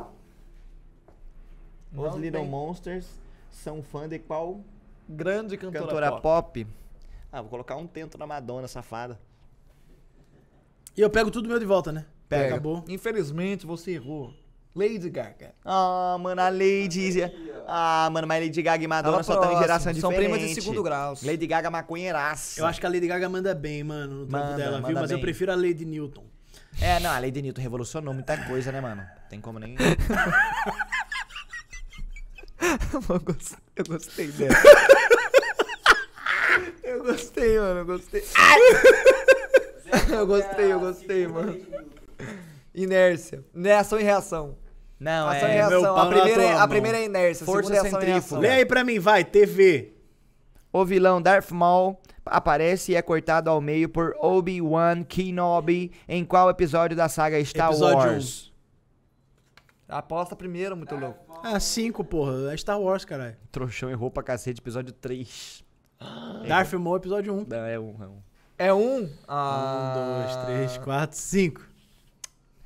Os 1.93 1.95
Não 1.95 2.17
Little 2.19 2.41
tem. 2.41 2.49
Monsters 2.49 3.07
são 3.49 3.81
fã 3.83 4.07
de 4.07 4.17
qual 4.19 4.61
Grande 5.07 5.57
cantora, 5.57 5.83
cantora 5.85 6.11
pop. 6.13 6.63
pop? 6.63 6.67
Ah, 7.31 7.41
vou 7.41 7.49
colocar 7.49 7.75
um 7.75 7.85
tento 7.87 8.17
na 8.17 8.25
Madonna, 8.25 8.67
safada. 8.67 9.19
E 10.95 11.01
eu 11.01 11.09
pego 11.09 11.29
tudo 11.31 11.47
meu 11.49 11.59
de 11.59 11.65
volta, 11.65 11.91
né? 11.91 12.05
Pega. 12.31 12.55
Acabou. 12.55 12.83
Infelizmente, 12.87 13.65
você 13.65 13.91
errou. 13.91 14.33
Lady 14.73 15.09
Gaga. 15.09 15.53
Ah, 15.65 16.15
mano, 16.17 16.41
a 16.41 16.47
Lady. 16.47 17.21
Ah, 17.67 18.07
mano, 18.09 18.25
mas 18.25 18.41
Lady 18.41 18.61
Gaga 18.61 18.81
e 18.81 18.87
Madonna 18.87 19.17
Tava 19.17 19.23
só 19.23 19.33
estão 19.33 19.51
em 19.53 19.57
geração 19.59 19.93
São 19.93 20.09
diferente. 20.09 20.31
primas 20.31 20.39
de 20.39 20.61
segundo 20.61 20.81
grau. 20.81 21.13
Lady 21.23 21.45
Gaga 21.45 21.69
maconheiraça. 21.69 22.61
Eu 22.61 22.65
acho 22.65 22.79
que 22.79 22.85
a 22.85 22.89
Lady 22.89 23.05
Gaga 23.05 23.27
manda 23.27 23.53
bem, 23.53 23.83
mano, 23.83 24.19
no 24.21 24.25
trampo 24.27 24.45
Manda, 24.45 24.55
dela, 24.57 24.77
viu? 24.77 24.81
manda 24.87 25.01
Mas 25.01 25.11
eu 25.11 25.17
bem. 25.17 25.25
prefiro 25.25 25.51
a 25.51 25.55
Lady 25.55 25.83
Newton. 25.83 26.23
É, 26.79 27.01
não, 27.01 27.09
a 27.11 27.19
Lady 27.19 27.41
Newton 27.41 27.59
revolucionou 27.61 28.13
muita 28.13 28.37
coisa, 28.45 28.71
né, 28.71 28.79
mano? 28.79 29.05
Tem 29.29 29.41
como 29.41 29.59
nem. 29.59 29.75
eu 33.09 33.19
gostei, 33.19 33.57
eu 33.75 33.83
gostei 33.85 34.27
dela. 34.27 34.55
eu 36.81 37.03
gostei, 37.03 37.59
mano. 37.59 37.79
Eu 37.81 37.85
gostei. 37.85 38.23
eu 40.09 40.25
gostei, 40.27 40.71
eu 40.71 40.79
gostei, 40.79 41.27
mano. 41.27 41.59
Inércia. 42.73 43.43
Né, 43.53 43.73
ação 43.75 43.99
e 43.99 44.03
reação. 44.03 44.57
Não, 44.99 45.27
Ação 45.27 45.47
e 45.49 45.51
é. 45.51 45.67
meu 45.67 45.81
reação. 45.81 45.95
pau 45.95 45.97
A 45.97 46.05
na 46.05 46.11
primeira, 46.11 46.33
tua 46.41 46.43
é, 46.51 46.57
a 46.57 46.67
primeira 46.67 46.97
é 46.99 47.05
inércia. 47.05 47.43
a 47.43 47.45
Força 47.45 47.69
segunda 47.73 47.75
é 47.75 47.87
ação 47.87 47.99
e 47.99 48.05
centrífuga. 48.05 48.41
Lê 48.41 48.49
aí 48.49 48.65
pra 48.65 48.83
mim, 48.83 48.99
vai, 48.99 49.23
TV. 49.25 49.93
O 50.71 50.85
vilão 50.85 51.21
Darth 51.21 51.49
Maul 51.51 51.99
aparece 52.25 52.91
e 52.91 52.95
é 52.95 53.01
cortado 53.01 53.49
ao 53.49 53.59
meio 53.59 53.89
por 53.89 54.15
Obi-Wan 54.21 55.03
Kenobi 55.03 55.91
em 56.07 56.23
qual 56.23 56.49
episódio 56.49 56.95
da 56.95 57.09
saga 57.09 57.43
Star 57.43 57.69
Episódio 57.71 57.97
Wars? 57.97 58.53
Aposta 59.89 60.35
primeiro, 60.35 60.77
muito 60.77 60.95
louco. 60.95 61.19
Ah, 61.43 61.59
cinco, 61.59 62.03
porra. 62.03 62.53
É 62.53 62.57
Star 62.57 62.79
Wars, 62.79 63.03
caralho. 63.03 63.35
Trouxão 63.51 63.89
errou 63.89 64.09
pra 64.11 64.23
cacete, 64.23 64.61
episódio 64.61 64.93
3. 64.93 65.63
Darth 66.47 66.71
Maul, 66.73 66.97
episódio 66.97 67.33
1. 67.33 67.45
Não, 67.49 67.57
é 67.65 67.79
um, 67.79 67.95
é 67.99 68.05
um. 68.07 68.17
É 68.57 68.73
um? 68.73 68.99
Um, 69.03 69.09
Ah, 69.27 69.93
dois, 70.23 70.45
três, 70.45 70.77
quatro, 70.77 71.17
cinco. 71.17 71.61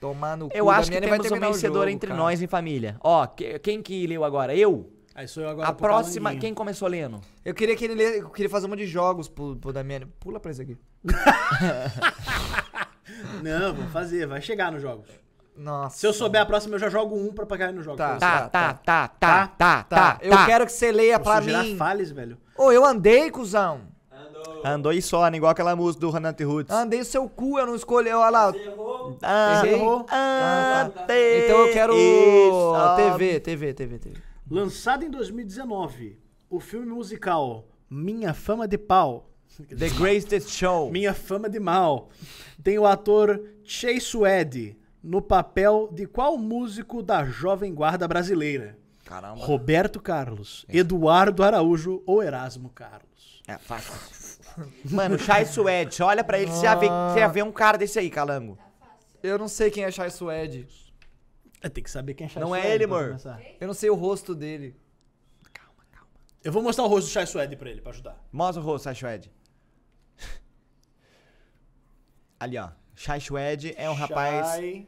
Tomar 0.06 0.38
no 0.38 0.50
cu. 0.50 0.58
Eu 0.58 0.70
acho 0.70 0.92
que 0.92 1.00
temos 1.02 1.32
um 1.32 1.40
vencedor 1.40 1.80
jogo, 1.80 1.90
entre 1.90 2.08
cara. 2.10 2.20
nós 2.20 2.42
em 2.42 2.48
família. 2.48 2.98
Ó, 3.02 3.26
que- 3.26 3.58
quem 3.60 3.82
que 3.82 4.06
leu 4.06 4.24
agora? 4.24 4.56
Eu? 4.56 4.92
Aí 5.16 5.28
sou 5.28 5.42
eu 5.44 5.50
agora 5.50 5.68
A 5.70 5.74
próxima, 5.74 6.30
Calanguinho. 6.30 6.42
quem 6.42 6.54
começou 6.54 6.88
lendo? 6.88 7.22
Eu 7.44 7.54
queria 7.56 7.76
que 7.76 7.86
ele 7.86 7.96
lê, 7.96 8.20
eu 8.20 8.30
queria 8.30 8.50
fazer 8.50 8.66
um 8.66 8.70
monte 8.70 8.80
de 8.80 8.88
jogos 8.88 9.28
pro, 9.30 9.56
pro 9.56 9.72
Damiani. 9.74 10.06
Pula 10.20 10.40
pra 10.40 10.52
esse 10.52 10.62
aqui. 10.62 10.78
Não, 13.42 13.74
vamos 13.74 13.92
fazer, 13.92 14.26
vai 14.28 14.42
chegar 14.42 14.72
nos 14.72 14.82
jogos. 14.82 15.08
Nossa. 15.56 15.98
Se 15.98 16.06
eu 16.06 16.12
souber 16.14 16.42
a 16.42 16.46
próxima, 16.46 16.76
eu 16.76 16.80
já 16.80 16.90
jogo 16.90 17.16
um 17.16 17.32
pra 17.34 17.46
pagar 17.46 17.72
nos 17.72 17.86
jogos. 17.86 17.98
Tá. 17.98 18.18
Tá, 18.18 18.50
tá, 18.50 18.74
tá, 18.74 19.08
tá, 19.08 19.48
tá, 19.48 19.50
Tá, 19.84 19.84
tá. 19.84 20.20
eu 20.22 20.46
quero 20.46 20.66
que 20.66 20.72
você 20.72 20.92
leia 20.92 21.20
pra 21.20 21.42
Pra 21.42 21.64
mim. 21.64 21.78
Fales, 21.78 22.12
velho. 22.12 22.38
Ô, 22.58 22.72
eu 22.72 22.84
andei, 22.84 23.32
cuzão. 23.32 23.82
Andou. 24.64 24.92
E 24.94 25.02
só, 25.02 25.28
igual 25.30 25.52
aquela 25.52 25.76
música 25.76 26.02
do 26.02 26.10
Renato 26.10 26.44
Roots. 26.48 26.74
Andei 26.76 27.00
o 27.02 27.06
seu 27.06 27.28
cu, 27.30 27.60
eu 27.60 27.66
não 27.68 27.76
escolhi. 27.76 28.10
Olha 28.10 28.30
lá. 28.30 28.56
Errou. 28.56 29.18
Ah, 29.22 29.62
Errei? 29.64 29.74
errou. 29.80 30.06
Ah, 30.10 30.92
Ah, 30.98 31.04
Então 31.04 31.58
eu 31.68 31.74
quero 31.74 31.94
isso. 31.94 32.96
TV, 32.96 33.40
TV, 33.40 33.74
TV, 33.74 34.00
TV. 34.00 34.18
Lançado 34.50 35.04
em 35.04 35.10
2019, 35.10 36.20
o 36.50 36.60
filme 36.60 36.86
musical 36.88 37.66
Minha 37.90 38.34
Fama 38.34 38.68
de 38.68 38.78
Pau. 38.78 39.30
The 39.70 39.90
Greatest 39.90 40.50
Show. 40.50 40.92
Minha 40.92 41.14
Fama 41.14 41.50
de 41.50 41.60
Mal. 41.60 42.10
Tem 42.64 42.78
o 42.78 42.86
ator 42.86 43.42
Chase 43.64 44.02
Suede 44.02 44.78
no 45.02 45.22
papel 45.22 45.90
de 45.94 46.06
qual 46.06 46.38
músico 46.38 47.02
da 47.04 47.24
Jovem 47.26 47.74
Guarda 47.74 48.08
Brasileira? 48.08 48.78
Caramba. 49.06 49.46
Roberto 49.46 50.02
Carlos, 50.02 50.66
Eduardo 50.68 51.44
Araújo 51.44 52.02
ou 52.08 52.24
Erasmo 52.24 52.70
Carlos? 52.70 53.42
É 53.48 53.56
fácil. 53.58 53.94
Mano, 54.90 55.18
Chai 55.20 55.46
Suede, 55.46 56.02
olha 56.04 56.24
pra 56.24 56.40
ele, 56.40 56.52
você 56.52 56.62
já 56.64 56.76
vê, 56.76 56.88
você 56.88 57.20
já 57.20 57.28
vê 57.28 57.44
um 57.44 57.52
cara 57.52 57.78
desse 57.78 58.00
aí, 58.00 58.10
calango. 58.10 58.58
Eu 59.22 59.38
não 59.38 59.48
sei 59.48 59.70
quem 59.72 59.84
é 59.84 59.92
Chai 59.92 60.10
Suede. 60.10 60.68
É, 61.62 61.70
tem 61.70 61.84
que 61.84 61.90
saber 61.90 62.14
quem 62.14 62.26
é 62.26 62.30
Chai 62.30 62.42
Não 62.44 62.56
é 62.56 62.62
Suede 62.62 62.76
ele, 62.76 62.88
pra 62.88 62.96
amor. 62.98 63.08
começar. 63.10 63.42
Eu 63.60 63.68
não 63.68 63.74
sei 63.74 63.90
o 63.90 63.96
rosto 63.96 64.34
dele. 64.36 64.76
Eu 66.44 66.52
vou 66.52 66.62
mostrar 66.62 66.84
o 66.86 66.88
rosto 66.88 67.08
do 67.08 67.12
Chai 67.12 67.26
Suede 67.26 67.56
pra 67.56 67.70
ele, 67.70 67.82
pra 67.82 67.92
ajudar. 67.92 68.24
Mostra 68.32 68.62
o 68.62 68.66
rosto, 68.66 68.84
Chai 68.86 68.96
Suede. 68.96 69.32
Ali, 72.40 72.58
ó. 72.58 72.70
Chai 72.96 73.20
Suede 73.20 73.74
é 73.78 73.90
um 73.90 73.94
rapaz 73.94 74.48
Chai 74.48 74.88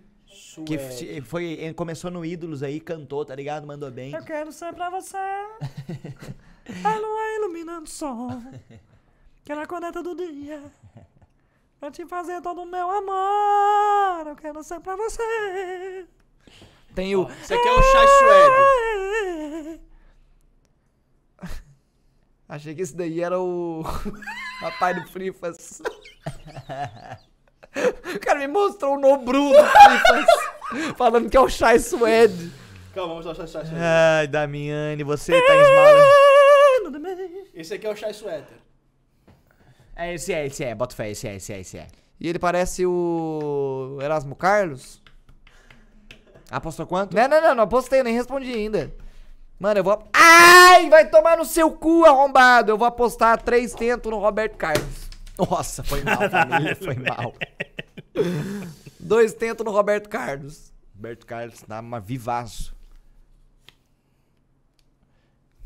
que 0.65 0.77
Suede. 0.77 1.05
f- 1.17 1.21
foi, 1.21 1.43
ele 1.53 1.73
começou 1.73 2.11
no 2.11 2.23
Ídolos 2.23 2.61
aí, 2.63 2.79
cantou, 2.79 3.25
tá 3.25 3.33
ligado? 3.35 3.65
Mandou 3.65 3.89
bem. 3.91 4.13
Eu 4.13 4.23
quero 4.23 4.51
ser 4.51 4.73
pra 4.73 4.89
você. 4.89 5.17
A 6.83 6.95
lua 6.97 7.35
iluminando 7.37 7.85
o 7.85 7.89
sol. 7.89 8.29
Quero 9.47 9.61
acordar 9.61 9.93
todo 9.93 10.13
dia. 10.13 10.61
Pra 11.79 11.89
te 11.89 12.05
fazer 12.05 12.41
todo 12.41 12.63
o 12.63 12.65
meu 12.65 12.89
amor. 12.89 14.27
Eu 14.27 14.35
quero 14.35 14.61
ser 14.61 14.81
pra 14.81 14.97
você. 14.97 16.05
Tem 16.93 17.15
o. 17.15 17.29
Esse 17.29 17.53
aqui 17.53 17.67
é 17.67 17.71
o 17.71 17.81
Chai 17.83 18.07
Suede. 18.07 19.81
Achei 22.49 22.75
que 22.75 22.81
esse 22.81 22.93
daí 22.93 23.21
era 23.21 23.39
o. 23.39 23.83
Rapaz 24.59 25.01
do 25.01 25.07
Frifas. 25.07 25.81
O 28.15 28.19
cara 28.19 28.39
me 28.39 28.47
mostrou 28.47 28.95
o 28.95 28.99
Nobru 28.99 29.49
do 29.49 29.63
Frifas. 29.63 30.97
falando 30.97 31.29
que 31.29 31.37
é 31.37 31.39
o 31.39 31.47
Chai 31.47 31.77
Suede. 31.79 32.51
Calma, 32.93 33.21
vamos 33.21 33.27
o 33.27 33.35
Chai 33.35 33.47
Suede. 33.47 33.71
Ai, 33.79 34.27
Damiani, 34.27 35.03
você 35.03 35.31
tá 35.31 35.55
esmala. 35.55 36.03
Esse 37.53 37.75
aqui 37.75 37.85
é 37.85 37.91
o 37.91 37.95
Chai 37.95 38.13
Suéter. 38.13 38.66
É, 39.97 40.13
esse 40.13 40.31
é, 40.31 40.45
esse 40.45 40.63
é, 40.63 40.75
bota 40.75 40.95
fé, 40.95 41.09
esse 41.09 41.27
é, 41.27 41.35
esse 41.35 41.51
é, 41.51 41.59
esse 41.59 41.77
é. 41.79 41.87
E 42.19 42.29
ele 42.29 42.37
parece 42.37 42.85
o. 42.85 43.97
Erasmo 43.99 44.35
Carlos? 44.35 45.01
Apostou 46.51 46.85
quanto? 46.85 47.15
Não, 47.15 47.27
não, 47.27 47.41
não, 47.41 47.55
não 47.55 47.63
apostei, 47.63 48.03
nem 48.03 48.13
respondi 48.13 48.53
ainda. 48.53 48.93
Mano, 49.59 49.79
eu 49.79 49.83
vou. 49.83 50.07
Ai, 50.13 50.87
vai 50.87 51.09
tomar 51.09 51.35
no 51.35 51.45
seu 51.45 51.71
cu, 51.71 52.05
arrombado. 52.05 52.71
Eu 52.71 52.77
vou 52.77 52.87
apostar 52.87 53.41
três 53.41 53.73
tentos 53.73 54.11
no 54.11 54.19
Roberto 54.19 54.55
Carlos. 54.55 55.09
Nossa, 55.35 55.83
foi 55.83 56.03
mal, 56.03 56.29
família, 56.29 56.75
foi 56.75 56.95
mal. 57.01 57.33
Dois 58.99 59.33
tentos 59.33 59.65
no 59.65 59.71
Roberto 59.71 60.09
Carlos. 60.09 60.71
Roberto 60.95 61.25
Carlos 61.25 61.63
dá 61.67 61.79
uma 61.79 61.99
vivaço. 61.99 62.76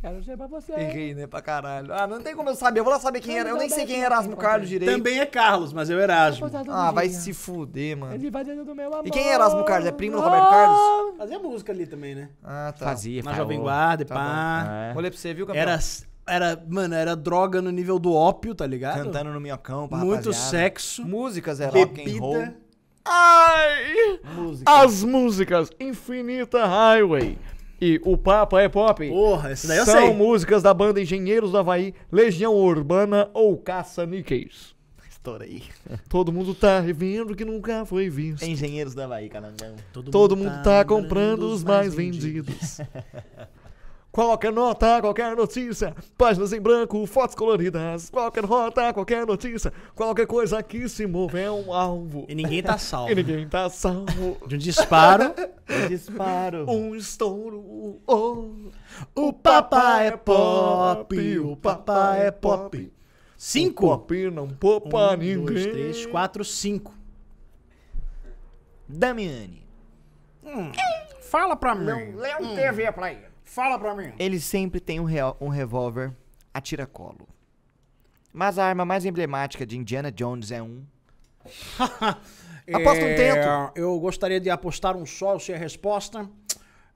Quero 0.02 0.24
ser 0.24 0.36
pra 0.36 0.48
você. 0.48 0.74
Errei, 0.74 1.14
né, 1.14 1.28
pra 1.28 1.42
caralho. 1.44 1.94
Ah, 1.94 2.08
não 2.08 2.20
tem 2.22 2.36
como 2.36 2.50
eu 2.50 2.56
saber. 2.56 2.80
Eu 2.80 2.84
vou 2.84 2.92
lá 2.92 3.00
saber 3.00 3.20
quem 3.22 3.38
era. 3.38 3.50
Eu 3.50 3.56
nem 3.56 3.70
sei 3.70 3.86
quem 3.86 4.02
é 4.02 4.06
Erasmo 4.06 4.36
Carlos 4.36 4.68
direito. 4.68 4.92
Também 4.92 5.20
é 5.20 5.26
Carlos, 5.28 5.72
mas 5.72 5.92
é 5.92 5.96
o 5.96 6.00
Erasmo. 6.00 6.50
Ah, 6.70 6.90
vai 6.92 7.08
se 7.10 7.32
fuder, 7.34 7.96
mano. 7.98 8.14
Ele 8.16 8.32
vai 8.32 8.44
dentro 8.44 8.66
do 8.66 8.74
meu 8.74 8.92
amor. 8.92 9.06
E 9.06 9.12
quem 9.12 9.30
é 9.30 9.34
Erasmo 9.36 9.64
Carlos? 9.64 9.88
É 9.88 9.92
primo 9.92 10.18
do 10.18 10.24
Roberto 10.24 10.50
Carlos? 10.50 11.18
Fazia 11.20 11.38
música 11.38 11.72
ali 11.72 11.86
também, 11.86 12.16
né? 12.16 12.30
Ah, 12.44 12.74
tá. 12.78 12.86
Fazia, 12.86 13.22
Na 13.22 13.34
Jovem 13.34 13.60
Guarda, 13.60 14.04
tá 14.04 14.16
pá. 14.16 14.66
é. 14.92 14.98
Olhei 14.98 15.12
pra 15.12 15.20
você, 15.20 15.36
viu, 15.36 15.46
campeão? 15.46 15.62
Era, 15.62 15.80
era, 16.26 16.64
mano, 16.68 16.96
era 16.96 17.16
droga 17.16 17.62
no 17.62 17.70
nível 17.70 18.00
do 18.00 18.12
ópio, 18.12 18.56
tá 18.56 18.66
ligado? 18.66 19.04
Cantando 19.04 19.32
no 19.32 19.40
minhocão 19.40 19.88
pra 19.88 20.00
Muito 20.00 20.30
rapaziada. 20.32 20.50
sexo, 20.50 21.06
Músicas, 21.06 21.62
era. 21.62 21.72
Rock 21.78 22.02
and 22.02 22.20
roll. 22.20 22.48
Ai! 23.06 24.20
Música. 24.36 24.72
As 24.72 25.04
músicas 25.04 25.70
Infinita 25.80 26.66
Highway 26.66 27.38
e 27.82 28.00
O 28.06 28.16
Papa 28.16 28.62
é 28.62 28.70
Pop 28.70 29.10
Porra, 29.10 29.52
esse 29.52 29.68
daí 29.68 29.80
eu 29.80 29.86
são 29.86 30.08
sei. 30.08 30.14
músicas 30.14 30.62
da 30.62 30.74
banda 30.74 31.02
Engenheiros 31.02 31.52
do 31.52 31.58
Havaí, 31.58 31.94
Legião 32.12 32.54
Urbana 32.54 33.30
ou 33.34 33.58
Caça-Níqueis. 33.58 34.76
Estoura 35.10 35.46
aí. 35.46 35.64
Todo 36.08 36.32
mundo 36.32 36.54
tá 36.56 36.80
revendo 36.80 37.36
que 37.36 37.44
nunca 37.46 37.86
foi 37.86 38.10
visto. 38.10 38.44
Engenheiros 38.44 38.94
da 38.94 39.06
Havaí, 39.06 39.30
calangão. 39.30 39.76
Todo 40.12 40.38
mundo 40.38 40.64
tá 40.64 40.86
comprando 40.86 41.44
os 41.44 41.64
mais 41.64 41.94
vendidos. 41.94 42.80
Qualquer 44.12 44.52
nota, 44.52 45.00
qualquer 45.00 45.38
notícia, 45.38 45.96
páginas 46.18 46.52
em 46.52 46.60
branco, 46.60 47.06
fotos 47.06 47.34
coloridas. 47.34 48.10
Qualquer 48.10 48.46
nota, 48.46 48.94
qualquer 48.94 49.26
notícia, 49.26 49.72
qualquer 49.96 50.28
coisa 50.28 50.62
que 50.62 50.90
se 50.90 51.08
move 51.08 51.40
é 51.40 51.50
um 51.50 51.72
alvo. 51.74 52.26
E 52.28 52.36
ninguém 52.36 52.62
tá 52.62 52.78
salvo. 52.78 53.10
E 53.10 53.16
ninguém 53.16 53.48
tá 53.48 53.70
salvo. 53.70 54.38
De 54.46 54.56
um 54.56 54.58
disparo, 54.58 55.34
Disparo. 55.88 56.70
Um 56.70 56.94
estouro. 56.94 58.02
Oh. 58.06 58.50
o 59.16 59.32
papai 59.32 60.08
é 60.08 60.18
pop, 60.18 61.40
o 61.40 61.56
papai 61.56 62.28
é 62.28 62.32
pop. 62.32 62.78
O 62.78 62.92
Cinco. 63.38 63.88
pop 63.88 64.30
não 64.30 64.50
poupa 64.50 65.14
Um, 65.14 65.18
ninguém. 65.18 65.46
dois, 65.46 65.66
três, 65.68 66.06
quatro, 66.06 66.44
cinco. 66.44 66.94
Damiani. 68.90 69.64
Fala 71.22 71.56
pra 71.56 71.74
mim. 71.74 72.12
Lê 72.14 72.36
um 72.42 72.54
TV 72.56 72.92
pra 72.92 73.12
ele. 73.14 73.31
Fala 73.52 73.78
pra 73.78 73.94
mim. 73.94 74.14
Ele 74.18 74.40
sempre 74.40 74.80
tem 74.80 74.98
um, 75.02 75.04
real- 75.04 75.36
um 75.42 75.50
revólver 75.50 76.16
a 76.54 76.62
tiracolo. 76.62 77.28
Mas 78.32 78.58
a 78.58 78.64
arma 78.66 78.86
mais 78.86 79.04
emblemática 79.04 79.66
de 79.66 79.78
Indiana 79.78 80.10
Jones 80.10 80.52
é 80.52 80.62
um. 80.64 80.86
Aposta 82.74 83.04
um 83.04 83.16
tento. 83.16 83.38
É, 83.40 83.72
Eu 83.76 84.00
gostaria 84.00 84.40
de 84.40 84.50
apostar 84.50 84.96
um 84.96 85.06
só, 85.06 85.34
eu 85.34 85.40
sei 85.40 85.56
a 85.56 85.58
resposta. 85.58 86.30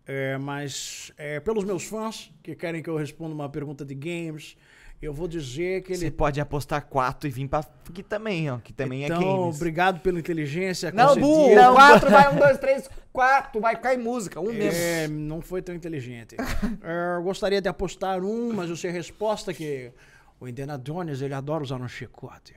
É, 0.08 0.38
mas 0.38 1.11
é, 1.17 1.42
pelos 1.42 1.66
meus 1.66 1.84
fãs 1.84 2.32
que 2.42 2.56
querem 2.56 2.82
que 2.82 2.90
eu 2.90 2.95
responda 2.95 3.34
uma 3.35 3.50
pergunta 3.50 3.84
de 3.84 3.93
games, 3.93 4.56
eu 5.01 5.14
vou 5.14 5.27
dizer 5.27 5.83
que 5.83 5.95
Você 5.95 6.06
ele. 6.06 6.15
pode 6.15 6.40
apostar 6.41 6.85
quatro 6.85 7.27
e 7.27 7.32
vir 7.32 7.48
pra 7.48 7.59
aqui 7.90 8.01
também, 8.01 8.49
ó. 8.49 8.57
Que 8.57 8.74
também 8.74 9.03
então, 9.03 9.17
é 9.17 9.24
games. 9.24 9.56
obrigado 9.56 9.99
pela 9.99 10.19
inteligência. 10.19 10.91
Não, 10.91 11.15
burro. 11.15 11.53
Não, 11.53 11.75
quatro 11.75 12.09
vai 12.09 12.33
um, 12.33 12.38
dois, 12.38 12.57
três, 12.57 12.90
quatro. 13.14 13.61
Vai 13.61 13.75
cair 13.80 13.99
música. 13.99 14.40
Um 14.40 14.51
mesmo. 14.51 14.80
É, 14.80 15.07
não 15.07 15.41
foi 15.41 15.61
tão 15.61 15.75
inteligente. 15.75 16.35
É, 16.83 17.17
eu 17.17 17.24
gostaria 17.24 17.61
de 17.61 17.69
apostar 17.69 18.24
um, 18.24 18.53
mas 18.53 18.69
eu 18.69 18.75
sei 18.75 18.90
a 18.90 18.93
resposta 18.93 19.53
que 19.53 19.91
o 20.40 20.48
Indiana 20.48 20.77
Jones 20.77 21.22
ele 21.22 21.33
adora 21.33 21.64
usar 21.64 21.75
um 21.75 21.88
chicote. 21.88 22.56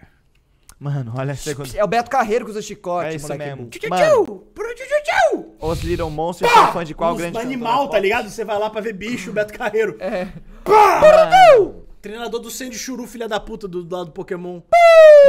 Mano, 0.78 1.12
olha 1.16 1.32
a 1.32 1.36
segunda. 1.36 1.76
É 1.76 1.82
o 1.82 1.88
Beto 1.88 2.08
Carreiro 2.08 2.44
que 2.44 2.52
usa 2.52 2.62
chicote, 2.62 3.08
É 3.08 3.14
isso 3.16 3.26
moleque 3.26 3.44
mesmo. 3.44 3.68
Mano, 3.90 4.44
os 5.60 5.80
Little 5.82 6.08
Monsters 6.08 6.52
são 6.52 6.72
fã 6.72 6.84
de 6.84 6.94
qual 6.94 7.14
Uns 7.14 7.18
grande 7.18 7.36
animal, 7.38 7.88
tá 7.88 7.98
ligado? 7.98 8.30
Você 8.30 8.44
vai 8.44 8.56
lá 8.58 8.70
pra 8.70 8.80
ver 8.80 8.92
bicho, 8.92 9.32
Beto 9.32 9.52
Carreiro. 9.52 9.96
É. 9.98 10.28
Treinador 12.00 12.40
do 12.40 12.50
Sandy 12.50 12.78
Churu, 12.78 13.06
filha 13.06 13.26
da 13.28 13.40
puta 13.40 13.66
do, 13.66 13.82
do 13.82 13.96
lado 13.96 14.06
do 14.06 14.12
Pokémon. 14.12 14.60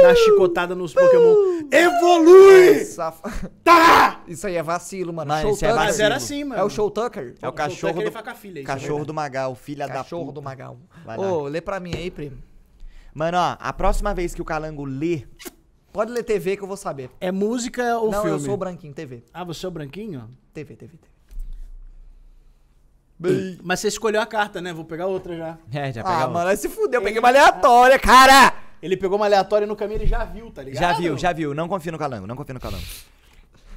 Dá 0.02 0.14
chicotada 0.14 0.74
nos 0.74 0.94
Pokémon. 0.94 1.34
Evolui! 1.70 2.84
Safa- 2.84 3.50
Tá! 3.64 4.22
Isso 4.28 4.46
aí 4.46 4.54
é 4.54 4.62
vacilo, 4.62 5.12
mano. 5.12 5.28
Mano, 5.28 5.42
Show 5.42 5.50
isso 5.52 5.64
é 5.64 5.68
Tucker. 5.68 5.80
Mas 5.84 5.86
vacilo. 5.92 6.06
era 6.06 6.16
assim, 6.16 6.44
mano. 6.44 6.60
É 6.60 6.64
o 6.64 6.70
Show 6.70 6.90
Tucker? 6.90 7.34
É 7.42 7.48
o 7.48 7.52
cachorro 7.52 7.98
Ele 8.00 8.04
do, 8.10 8.12
vai 8.12 8.22
com 8.22 8.30
a 8.30 8.34
filha, 8.34 8.60
isso 8.60 8.66
cachorro 8.66 9.02
é 9.02 9.04
do 9.04 9.14
Magal, 9.14 9.54
filha 9.56 9.88
Cachorro 9.88 10.26
da 10.26 10.30
do 10.32 10.34
puta. 10.34 10.44
Magal. 10.44 10.78
Vai 11.04 11.16
lá. 11.18 11.32
Ô, 11.32 11.42
lê 11.48 11.60
pra 11.60 11.80
mim 11.80 11.92
aí, 11.94 12.10
primo. 12.10 12.38
Mano, 13.12 13.38
ó, 13.38 13.56
a 13.58 13.72
próxima 13.72 14.14
vez 14.14 14.32
que 14.34 14.40
o 14.42 14.44
Calango 14.44 14.84
lê, 14.84 15.24
Pode 15.92 16.12
ler 16.12 16.22
TV 16.22 16.56
que 16.56 16.62
eu 16.62 16.68
vou 16.68 16.76
saber. 16.76 17.10
É 17.20 17.32
música 17.32 17.98
ou 17.98 18.12
Não, 18.12 18.22
filme? 18.22 18.36
eu 18.36 18.40
sou 18.40 18.54
o 18.54 18.56
branquinho, 18.56 18.94
TV. 18.94 19.24
Ah, 19.34 19.42
você 19.42 19.66
é 19.66 19.68
o 19.68 19.72
branquinho? 19.72 20.28
TV, 20.54 20.76
TV, 20.76 20.96
TV. 20.96 21.10
Mas 23.62 23.80
você 23.80 23.88
escolheu 23.88 24.20
a 24.20 24.26
carta, 24.26 24.60
né? 24.60 24.72
Vou 24.72 24.84
pegar 24.84 25.06
outra 25.06 25.36
já. 25.36 25.58
é, 25.72 25.92
já 25.92 26.00
Ah, 26.02 26.18
pegou. 26.20 26.30
mano, 26.34 26.48
aí 26.48 26.56
se 26.56 26.68
fudeu. 26.68 27.00
Eu 27.00 27.04
peguei 27.04 27.18
uma 27.18 27.28
aleatória, 27.28 27.98
cara! 27.98 28.54
Ele 28.82 28.96
pegou 28.96 29.16
uma 29.18 29.26
aleatória 29.26 29.66
no 29.66 29.76
caminho, 29.76 29.98
ele 29.98 30.06
já 30.06 30.24
viu, 30.24 30.50
tá 30.50 30.62
ligado? 30.62 30.80
Já 30.80 30.92
viu, 30.94 31.18
já 31.18 31.32
viu. 31.32 31.52
Não 31.52 31.68
confia 31.68 31.92
no 31.92 31.98
Calango, 31.98 32.26
não 32.26 32.34
confia 32.34 32.54
no 32.54 32.60
Calango. 32.60 32.82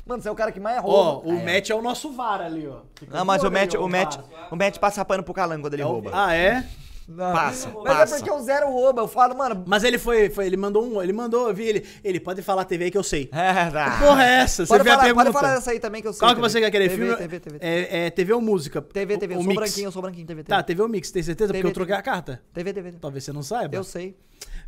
Mano, 0.06 0.22
você 0.22 0.28
é 0.30 0.32
o 0.32 0.36
cara 0.36 0.52
que 0.52 0.60
mais 0.60 0.78
Ó, 0.80 0.82
rouba. 0.82 1.28
o 1.30 1.46
Matt 1.46 1.70
é 1.70 1.76
o 1.76 1.82
nosso 1.82 2.12
VAR 2.14 2.42
ali, 2.42 2.68
ó. 2.68 2.80
Fica 2.96 3.18
Não, 3.18 3.26
mas 3.26 3.44
o 3.44 3.52
Matt, 3.52 3.74
o 3.76 3.88
Matt, 3.88 4.18
o 4.52 4.56
Matt 4.56 4.78
passa 4.78 5.04
pano 5.06 5.24
pro 5.24 5.34
Calango 5.34 5.62
quando 5.64 5.74
ele 5.74 5.82
É 5.82 5.86
o- 5.86 5.90
rouba. 5.90 6.12
Ah, 6.14 6.34
é? 6.34 6.66
Não. 7.08 7.34
Passa, 7.34 7.70
Mas 7.84 7.84
passa. 7.84 8.16
é 8.16 8.18
porque 8.20 8.32
o 8.32 8.42
Zero 8.42 8.70
rouba. 8.72 9.02
Eu 9.02 9.08
falo, 9.08 9.36
mano, 9.38 9.64
Mas 9.68 9.84
ele 9.84 9.98
foi, 9.98 10.30
foi, 10.30 10.46
ele 10.46 10.56
mandou 10.58 10.84
um, 10.86 11.02
ele 11.02 11.12
mandou, 11.14 11.48
eu 11.50 11.54
vi 11.54 11.64
ele, 11.66 11.86
ele 12.04 12.20
pode 12.20 12.42
falar 12.42 12.64
TV 12.66 12.86
aí 12.86 12.92
que 12.92 12.98
eu 12.98 13.04
sei. 13.04 13.30
É, 13.32 13.66
Que 13.66 13.72
tá. 13.74 14.00
porra 14.00 14.24
é 14.24 14.32
essa? 14.42 14.66
Você 14.66 14.70
pode 14.74 14.84
vê 14.84 14.90
a 14.90 14.94
falar, 14.94 15.04
pergunta. 15.06 15.26
pode 15.32 15.38
falar 15.46 15.54
essa 15.58 15.72
aí 15.72 15.80
também 15.80 16.02
que 16.02 16.08
eu 16.08 16.14
sei. 16.14 16.20
Qual 16.20 16.30
que 16.30 16.36
TV. 16.42 16.50
você 16.50 16.60
quer 16.62 16.72
querer? 16.72 16.90
TV, 16.90 16.96
Filme? 17.06 17.16
TV, 17.18 17.40
TV. 17.40 17.58
É, 17.62 18.06
é 18.06 18.10
TV 18.10 18.34
ou 18.34 18.42
música? 18.42 18.82
TV, 18.82 19.18
TV. 19.18 19.34
O, 19.34 19.38
Eu 19.38 19.42
sou 19.42 19.48
mix. 19.50 19.60
branquinho, 19.62 19.88
eu 19.88 19.92
sou 19.92 20.02
branquinho, 20.02 20.28
TV, 20.28 20.44
TV. 20.44 20.56
Tá, 20.58 20.64
TV 20.64 20.82
ou 20.82 20.88
mix, 20.88 21.12
tem 21.12 21.22
certeza? 21.24 21.52
TV, 21.52 21.60
Porque 21.62 21.72
eu 21.72 21.74
troquei 21.74 21.96
a 21.96 22.02
carta. 22.02 22.42
TV, 22.54 22.74
TV. 22.74 22.90
TV. 22.90 23.00
Talvez 23.02 23.24
você 23.24 23.32
não 23.34 23.44
saiba. 23.44 23.76
Eu 23.76 23.84
sei. 23.84 24.16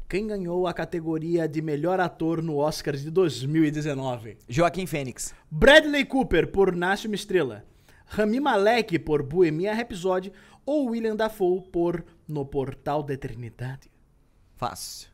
Quem 0.08 0.28
ganhou 0.28 0.68
a 0.68 0.74
categoria 0.74 1.48
de 1.48 1.62
melhor 1.62 2.00
ator 2.00 2.42
no 2.42 2.58
Oscar 2.58 2.96
de 2.96 3.10
2019? 3.10 4.38
Joaquim 4.48 4.86
Fênix. 4.86 5.34
Bradley 5.50 6.06
Cooper 6.06 6.52
por 6.52 6.76
Nasce 6.76 7.08
uma 7.08 7.16
Estrela, 7.16 7.64
Rami 8.06 8.40
Malek 8.40 9.00
por 9.00 9.24
Bohemia 9.24 9.74
Rhapsody 9.74 10.32
ou 10.66 10.90
William 10.92 11.16
Dafoe 11.16 11.62
por 11.72 12.04
No 12.28 12.46
Portal 12.46 13.04
da 13.04 13.14
Eternidade? 13.14 13.90
Fácil. 14.56 15.10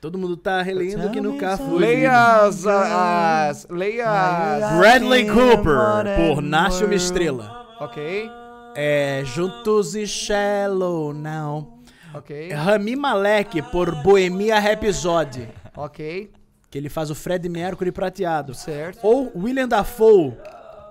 Todo 0.00 0.16
mundo 0.18 0.36
tá 0.36 0.62
relendo 0.62 1.10
que 1.10 1.20
nunca 1.20 1.56
foi. 1.58 1.78
Leia 1.78 2.42
as. 2.42 2.66
as 2.66 3.66
leia 3.68 4.08
as. 4.08 4.78
Bradley 4.78 5.26
Cooper 5.26 5.76
por 6.16 6.42
Nasce 6.42 6.84
uma 6.84 6.94
Estrela. 6.94 7.66
Ok. 7.78 8.30
É 8.74 9.22
Juntos 9.24 9.94
e 9.94 10.06
Shallow 10.06 11.12
Now. 11.12 11.80
Ok. 12.14 12.50
Rami 12.52 12.96
Malek 12.96 13.62
por 13.70 13.94
Bohemia 14.02 14.58
Rhapsody, 14.58 15.48
Ok. 15.76 16.30
que 16.70 16.78
ele 16.78 16.88
faz 16.88 17.10
o 17.10 17.14
Fred 17.14 17.48
Mercury 17.48 17.92
prateado. 17.92 18.54
Certo. 18.54 19.00
Ou 19.06 19.30
William 19.36 19.68
Dafoe 19.68 20.34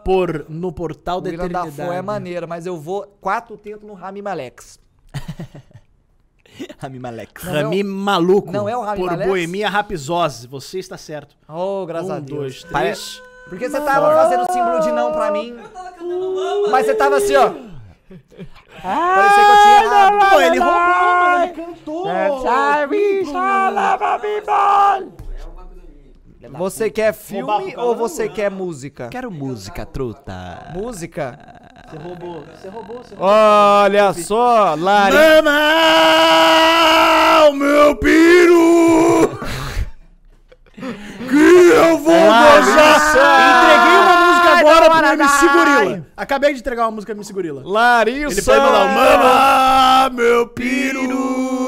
por 0.03 0.45
No 0.49 0.71
Portal 0.71 1.17
O 1.17 1.21
da 1.21 1.29
William 1.29 1.45
Eternidade. 1.45 1.77
Dafoe 1.77 1.95
é 1.95 2.01
maneiro, 2.01 2.47
mas 2.47 2.65
eu 2.65 2.77
vou 2.77 3.05
quatro 3.21 3.57
tentos 3.57 3.87
no 3.87 3.93
Rami 3.93 4.21
Malex. 4.21 4.79
Rami 6.77 6.99
Malek. 6.99 7.45
Não 7.45 7.55
é 7.55 7.61
Rami 7.63 7.83
Maluco 7.83 8.51
não 8.51 8.67
é 8.67 8.75
o 8.75 8.81
Rami 8.81 8.99
por 8.99 9.11
Malek? 9.11 9.29
Bohemia 9.29 9.69
Rhapsody. 9.69 10.47
Você 10.47 10.79
está 10.79 10.97
certo. 10.97 11.35
Oh, 11.47 11.85
graças 11.85 12.09
a 12.09 12.15
um, 12.15 12.21
Deus. 12.21 12.39
dois, 12.39 12.63
três. 12.63 13.21
Porque 13.47 13.69
você 13.69 13.79
tava 13.81 14.13
fazendo 14.13 14.51
símbolo 14.51 14.79
de 14.81 14.91
não 14.91 15.11
pra 15.11 15.31
mim. 15.31 15.55
Mas 16.69 16.85
você 16.85 16.93
tava 16.95 17.17
assim, 17.17 17.35
ó. 17.35 17.49
Parecia 18.81 19.45
que 19.45 19.51
eu 19.51 19.61
tinha 19.61 19.83
errado. 19.83 20.29
Pô, 20.29 20.39
ele 20.41 20.59
roubou, 20.59 20.79
mano. 20.79 21.43
Ele 21.43 21.53
cantou. 21.53 22.07
Você 26.47 26.89
quer 26.89 27.13
filme 27.13 27.75
ou 27.75 27.93
você 27.93 28.29
quer 28.29 28.49
música? 28.49 29.09
Quero 29.09 29.29
música, 29.29 29.85
truta. 29.85 30.71
Música? 30.73 31.37
Você 31.89 31.97
roubou. 31.97 32.45
Você 32.45 32.69
roubou. 32.69 32.97
Você 33.03 33.13
roubou. 33.15 33.27
Olha 33.29 34.13
só, 34.13 34.73
Lari. 34.75 35.17
Mama, 35.43 35.59
o 37.49 37.53
meu 37.53 37.93
peru. 37.97 39.37
que 41.27 41.69
eu 41.73 41.97
vou 41.97 42.13
gozar. 42.13 43.59
Entreguei 43.59 43.97
uma 43.99 44.15
música 44.25 44.49
agora 44.59 44.89
pro 44.89 45.07
MC 45.13 45.47
Gorila. 45.49 46.05
Acabei 46.15 46.53
de 46.53 46.59
entregar 46.61 46.85
uma 46.85 46.91
música 46.91 47.13
pro 47.13 47.19
MC 47.21 47.33
Gorila. 47.33 47.63
Larissa. 47.65 48.31
Ele 48.33 48.41
pode 48.41 48.61
mandar, 48.61 48.87
mama, 48.95 50.09
meu 50.15 50.47
peru. 50.47 51.58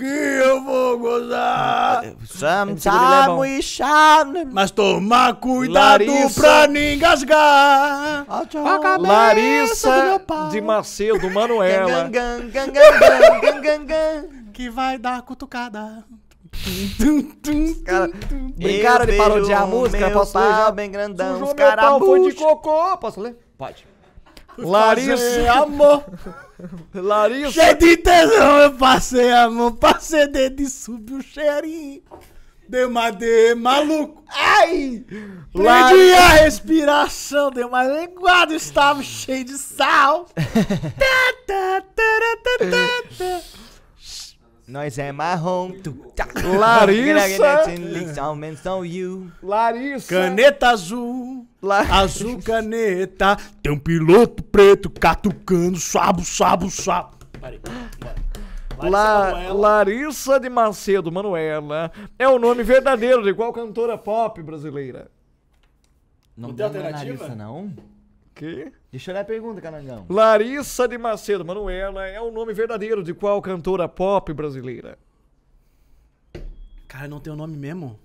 Que 0.00 0.06
eu 0.06 0.64
vou 0.64 0.98
gozar. 0.98 2.02
Sometimes 2.24 3.38
we 3.38 3.60
shine. 3.60 4.46
Mas 4.50 4.70
toma 4.70 5.34
cuidado 5.34 6.06
Larissa. 6.06 6.40
pra 6.40 6.66
não 6.66 6.80
engasgar. 6.80 8.26
Larissa 8.98 10.22
de 10.50 10.62
Macedo, 10.62 11.30
Manuela. 11.30 12.10
Que 14.54 14.70
vai 14.70 14.96
dar 14.96 15.20
cutucada. 15.20 16.02
Cara, 17.84 18.10
brincaram 18.56 19.04
de 19.04 19.16
parodiar 19.18 19.62
a 19.64 19.66
música? 19.66 20.10
Posso 20.10 20.38
ler 20.38 20.48
já? 20.48 20.70
bem 20.70 20.90
grandão, 20.90 21.32
Sujou 21.34 21.48
os 21.48 21.74
pau, 21.74 21.98
foi 22.00 22.20
de 22.20 22.32
cocô. 22.32 22.96
Posso 22.96 23.20
ler? 23.20 23.36
Pode. 23.58 23.86
Fazer 24.56 24.66
Larissa. 24.66 25.52
amor. 25.52 26.04
Larissa. 26.94 27.52
Cheio 27.52 27.78
de 27.78 27.96
tesão, 27.96 28.58
eu 28.58 28.72
passei 28.72 29.32
a 29.32 29.48
mão, 29.48 29.74
passei 29.74 30.26
dedo 30.26 30.60
e 30.62 30.68
subiu 30.68 31.18
o 31.18 31.22
cheirinho. 31.22 32.02
Deu 32.68 32.88
uma 32.88 33.10
de 33.10 33.54
maluco. 33.56 34.22
Ai! 34.28 35.04
Perdi 35.52 36.12
a 36.12 36.28
respiração, 36.42 37.50
deu 37.50 37.66
uma 37.66 37.82
linguada, 37.82 38.54
estava 38.54 39.02
cheio 39.02 39.44
de 39.44 39.58
sal. 39.58 40.26
Tá, 40.36 41.32
tá, 41.46 41.82
tá, 41.96 42.36
tá, 42.44 43.02
tá. 43.18 43.40
Nós 44.68 44.98
é 44.98 45.10
marrom. 45.10 45.72
Tu, 45.82 45.90
tá. 46.14 46.28
Larissa. 46.56 47.64
Larissa. 49.42 50.08
Caneta 50.08 50.68
azul, 50.68 51.44
La- 51.62 51.80
azul 52.00 52.42
caneta. 52.42 53.36
Tem 53.62 53.70
um 53.72 53.78
piloto 53.78 54.42
preto 54.42 54.88
catucando, 54.90 55.78
suabo, 55.78 56.22
suabo, 56.24 56.70
suabo. 56.70 57.16
Parei. 57.40 57.60
La- 58.82 59.30
Manoela. 59.32 59.52
Larissa 59.52 60.40
de 60.40 60.48
Macedo 60.48 61.12
Manuela 61.12 61.92
é 62.18 62.26
o 62.26 62.38
nome 62.38 62.62
verdadeiro 62.62 63.22
de 63.22 63.34
qual 63.34 63.52
cantora 63.52 63.98
pop 63.98 64.42
brasileira? 64.42 65.10
Não 66.34 66.48
Não 66.48 66.54
tem 66.56 66.62
na 66.64 66.66
alternativa? 66.78 67.24
Larissa, 67.24 67.34
não? 67.36 67.74
Que? 68.34 68.72
Deixa 68.90 69.10
eu 69.10 69.14
ler 69.14 69.20
a 69.20 69.24
pergunta, 69.24 69.60
Canangão. 69.60 70.06
Larissa 70.08 70.88
de 70.88 70.96
Macedo 70.96 71.44
Manuela 71.44 72.06
é 72.06 72.18
o 72.22 72.30
nome 72.32 72.54
verdadeiro 72.54 73.02
de 73.02 73.12
qual 73.12 73.42
cantora 73.42 73.86
pop 73.86 74.32
brasileira? 74.32 74.98
Cara, 76.88 77.06
não 77.06 77.20
tem 77.20 77.30
o 77.30 77.36
nome 77.36 77.56
mesmo? 77.56 77.98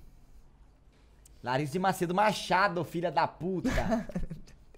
Larissa 1.46 1.74
de 1.74 1.80
Macedo 1.80 2.14
Machado, 2.16 2.84
filha 2.84 3.12
da 3.12 3.28
puta. 3.28 3.70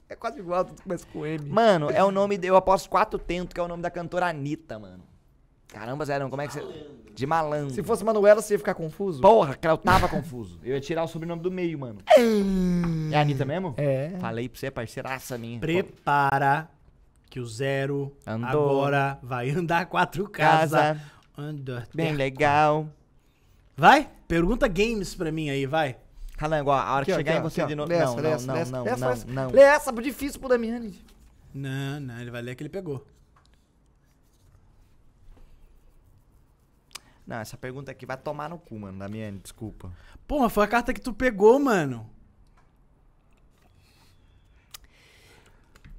É 0.09 0.15
quase 0.15 0.39
igual, 0.39 0.63
tudo 0.63 0.81
começa 0.81 1.05
com 1.11 1.25
M. 1.25 1.49
mano, 1.49 1.89
é 1.91 2.01
o 2.01 2.11
nome. 2.11 2.37
de- 2.37 2.47
Eu 2.47 2.55
aposto 2.55 2.89
quatro 2.89 3.19
tentos 3.19 3.53
que 3.53 3.59
é 3.59 3.63
o 3.63 3.67
nome 3.67 3.83
da 3.83 3.89
cantora 3.89 4.27
Anitta, 4.27 4.79
mano. 4.79 5.03
Caramba, 5.67 6.05
Zerão, 6.05 6.29
como 6.29 6.41
é 6.41 6.47
que 6.47 6.53
você. 6.53 6.87
De 7.13 7.25
malandro. 7.27 7.73
Se 7.75 7.83
fosse 7.83 8.05
Manuela, 8.05 8.41
você 8.41 8.53
ia 8.53 8.57
ficar 8.57 8.73
confuso? 8.73 9.19
Porra, 9.21 9.53
cara, 9.55 9.73
eu 9.73 9.77
tava 9.77 10.07
confuso. 10.07 10.61
Eu 10.63 10.75
ia 10.75 10.79
tirar 10.79 11.03
o 11.03 11.09
sobrenome 11.09 11.41
do 11.41 11.51
meio, 11.51 11.77
mano. 11.77 11.99
É 13.11 13.17
a 13.17 13.21
Anitta 13.21 13.43
mesmo? 13.43 13.73
É. 13.75 14.11
Falei 14.17 14.47
pra 14.47 14.57
você, 14.57 14.71
parceiraça 14.71 15.37
minha. 15.37 15.59
Prepara 15.59 16.69
que 17.29 17.41
o 17.41 17.45
Zero 17.45 18.15
Andou. 18.25 18.47
agora 18.79 19.19
vai 19.21 19.49
andar 19.49 19.87
quatro 19.87 20.29
casas. 20.29 20.79
Casa. 20.79 21.01
Bem 21.93 22.13
legal. 22.13 22.87
Vai? 23.75 24.09
Pergunta 24.25 24.69
games 24.69 25.13
pra 25.13 25.33
mim 25.33 25.49
aí, 25.49 25.65
vai. 25.65 25.97
Calango, 26.37 26.69
ó, 26.69 26.75
a 26.75 26.93
hora 26.93 27.05
que 27.05 27.13
chegar 27.13 27.31
aqui, 27.31 27.39
em 27.39 27.43
você 27.49 27.61
aqui, 27.61 27.69
de 27.69 27.75
novo. 27.75 27.91
Não, 27.91 27.97
essa, 27.97 28.15
não, 28.15 28.21
lê 28.21 28.29
essa, 28.29 28.45
não, 28.45 28.55
não, 28.55 28.97
não, 28.97 29.11
essa. 29.11 29.27
não. 29.27 29.49
Lê 29.49 29.61
essa, 29.61 29.91
difícil 29.91 30.39
pro 30.39 30.47
Damiani. 30.47 30.95
Não, 31.51 31.99
não, 31.99 32.19
ele 32.19 32.29
vai 32.29 32.43
ler 32.43 32.55
que 32.55 32.61
ele 32.61 32.69
pegou. 32.69 33.03
Não, 37.25 37.37
essa 37.37 37.57
pergunta 37.57 37.91
aqui 37.91 38.05
vai 38.05 38.15
tomar 38.15 38.49
no 38.49 38.59
cu, 38.59 38.77
mano, 38.77 38.99
Damiane, 38.99 39.39
desculpa. 39.39 39.91
Pô, 40.27 40.39
mas 40.39 40.53
foi 40.53 40.63
a 40.63 40.67
carta 40.67 40.93
que 40.93 41.01
tu 41.01 41.11
pegou, 41.11 41.59
mano. 41.59 42.07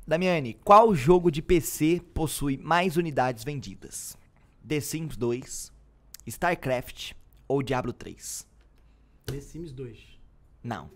Damiane, 0.06 0.54
qual 0.64 0.94
jogo 0.94 1.32
de 1.32 1.42
PC 1.42 2.00
possui 2.14 2.56
mais 2.56 2.96
unidades 2.96 3.42
vendidas? 3.42 4.16
The 4.66 4.80
Sims 4.80 5.16
2, 5.16 5.72
StarCraft 6.28 7.12
ou 7.48 7.60
Diablo 7.60 7.92
3? 7.92 8.46
The 9.26 9.40
Sims 9.40 9.72
2. 9.72 10.17
Não. 10.62 10.90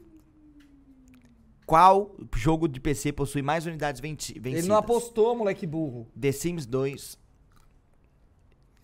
Qual 1.66 2.15
jogo 2.36 2.68
de 2.68 2.81
PC 2.81 3.12
possui 3.12 3.41
mais 3.42 3.65
unidades 3.66 4.00
vencidas? 4.00 4.52
Ele 4.52 4.66
não 4.66 4.76
apostou, 4.76 5.34
moleque 5.36 5.66
burro. 5.66 6.10
The 6.20 6.32
Sims 6.32 6.66
2. 6.66 7.18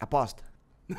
Aposta. 0.01 0.43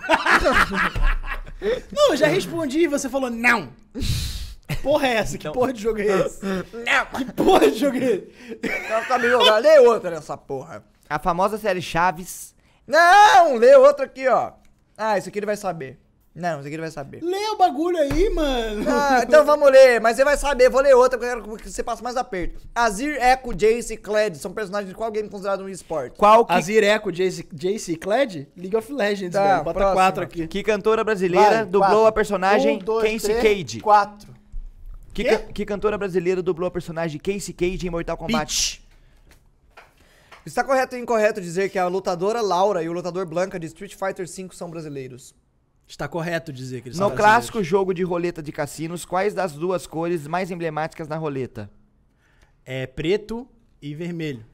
Não, 1.91 2.09
eu 2.11 2.17
já 2.17 2.27
respondi 2.27 2.79
e 2.81 2.87
você 2.87 3.09
falou 3.09 3.29
não. 3.29 3.73
Porra 4.83 5.07
é 5.07 5.13
essa? 5.15 5.37
Que 5.37 5.47
Então- 5.47 5.51
porra 5.53 5.73
de 5.73 5.81
jogo 5.81 5.99
é 5.99 6.05
esse? 6.05 6.45
Não. 6.45 7.05
Que 7.17 7.25
porra 7.33 7.71
de 7.71 7.77
jogo 7.79 7.97
é 7.97 8.03
esse? 8.05 8.59
Ela 8.87 9.03
tá 9.05 9.17
meio 9.17 9.31
jogando. 9.31 9.63
Lê 9.63 9.79
outra 9.79 10.11
nessa 10.11 10.37
porra. 10.37 10.85
A 11.09 11.17
famosa 11.19 11.57
série 11.57 11.81
Chaves. 11.81 12.55
Não, 12.85 13.55
lê 13.57 13.75
outra 13.75 14.05
aqui, 14.05 14.27
ó. 14.27 14.53
Ah, 14.95 15.17
isso 15.17 15.27
aqui 15.27 15.39
ele 15.39 15.45
vai 15.47 15.57
saber. 15.57 15.99
Não, 16.35 16.59
isso 16.59 16.67
aqui 16.67 16.75
ele 16.75 16.81
vai 16.83 16.91
saber. 16.91 17.21
Lê 17.23 17.49
o 17.49 17.57
bagulho 17.57 17.97
aí, 17.97 18.29
mano. 18.29 18.85
Ah, 18.89 19.21
então 19.23 19.43
vamos 19.43 19.69
ler, 19.71 19.99
mas 19.99 20.15
você 20.15 20.23
vai 20.23 20.37
saber. 20.37 20.69
Vou 20.69 20.79
ler 20.81 20.93
outra, 20.95 21.17
porque 21.17 21.31
eu 21.33 21.41
quero 21.43 21.57
que 21.57 21.69
você 21.71 21.83
passe 21.83 22.01
mais 22.03 22.15
aperto. 22.15 22.61
Azir, 22.73 23.17
Echo, 23.21 23.53
Jace 23.53 23.95
e 23.95 23.97
Kled 23.97 24.37
são 24.37 24.53
personagens 24.53 24.89
de 24.89 24.95
qual 24.95 25.11
game 25.11 25.27
considerado 25.27 25.63
um 25.63 25.69
esporte? 25.69 26.15
Qual 26.17 26.45
que, 26.45 26.53
Azir 26.53 26.83
Echo, 26.83 27.11
JC, 27.11 27.45
JC 27.51 27.95
Kled? 27.97 28.47
League 28.55 28.75
of 28.77 28.93
Legends, 28.93 29.33
Tá, 29.33 29.43
velho. 29.53 29.63
Bota 29.65 29.79
próxima. 29.79 29.93
quatro 29.95 30.23
aqui. 30.23 30.47
que 30.47 30.63
cantora 30.63 31.03
brasileira 31.03 31.49
Vai, 31.49 31.65
dublou 31.65 31.81
quatro. 31.89 32.05
a 32.07 32.11
personagem 32.11 32.75
Um, 32.77 32.79
dois, 32.79 33.03
Casey 33.11 33.35
três, 33.41 33.63
Cage? 33.63 33.79
Quatro. 33.81 34.33
Que, 35.13 35.23
ca- 35.25 35.39
que 35.39 35.65
cantora 35.65 35.97
brasileira 35.97 36.41
dublou 36.41 36.67
a 36.67 36.71
personagem 36.71 37.19
Casey 37.19 37.53
Cage 37.53 37.85
em 37.85 37.89
Mortal 37.89 38.15
Kombat? 38.15 38.79
Peach. 38.79 38.89
Está 40.45 40.63
correto 40.63 40.95
ou 40.95 41.01
incorreto 41.01 41.41
dizer 41.41 41.69
que 41.69 41.77
a 41.77 41.87
lutadora 41.87 42.39
Laura 42.41 42.81
e 42.81 42.87
o 42.87 42.93
lutador 42.93 43.25
Blanca 43.25 43.59
de 43.59 43.65
Street 43.67 43.93
Fighter 43.95 44.25
V 44.25 44.49
são 44.53 44.69
brasileiros? 44.69 45.35
Está 45.89 46.07
correto 46.07 46.53
dizer 46.53 46.81
que 46.81 46.89
eles 46.89 46.99
No 46.99 47.07
são 47.07 47.17
clássico 47.17 47.63
jogo 47.63 47.95
de 47.95 48.03
roleta 48.03 48.43
de 48.43 48.51
cassinos, 48.51 49.05
quais 49.05 49.33
das 49.33 49.53
duas 49.53 49.87
cores 49.87 50.27
mais 50.27 50.51
emblemáticas 50.51 51.07
na 51.07 51.17
roleta? 51.17 51.67
É 52.63 52.85
preto 52.85 53.47
e 53.81 53.95
vermelho. 53.95 54.45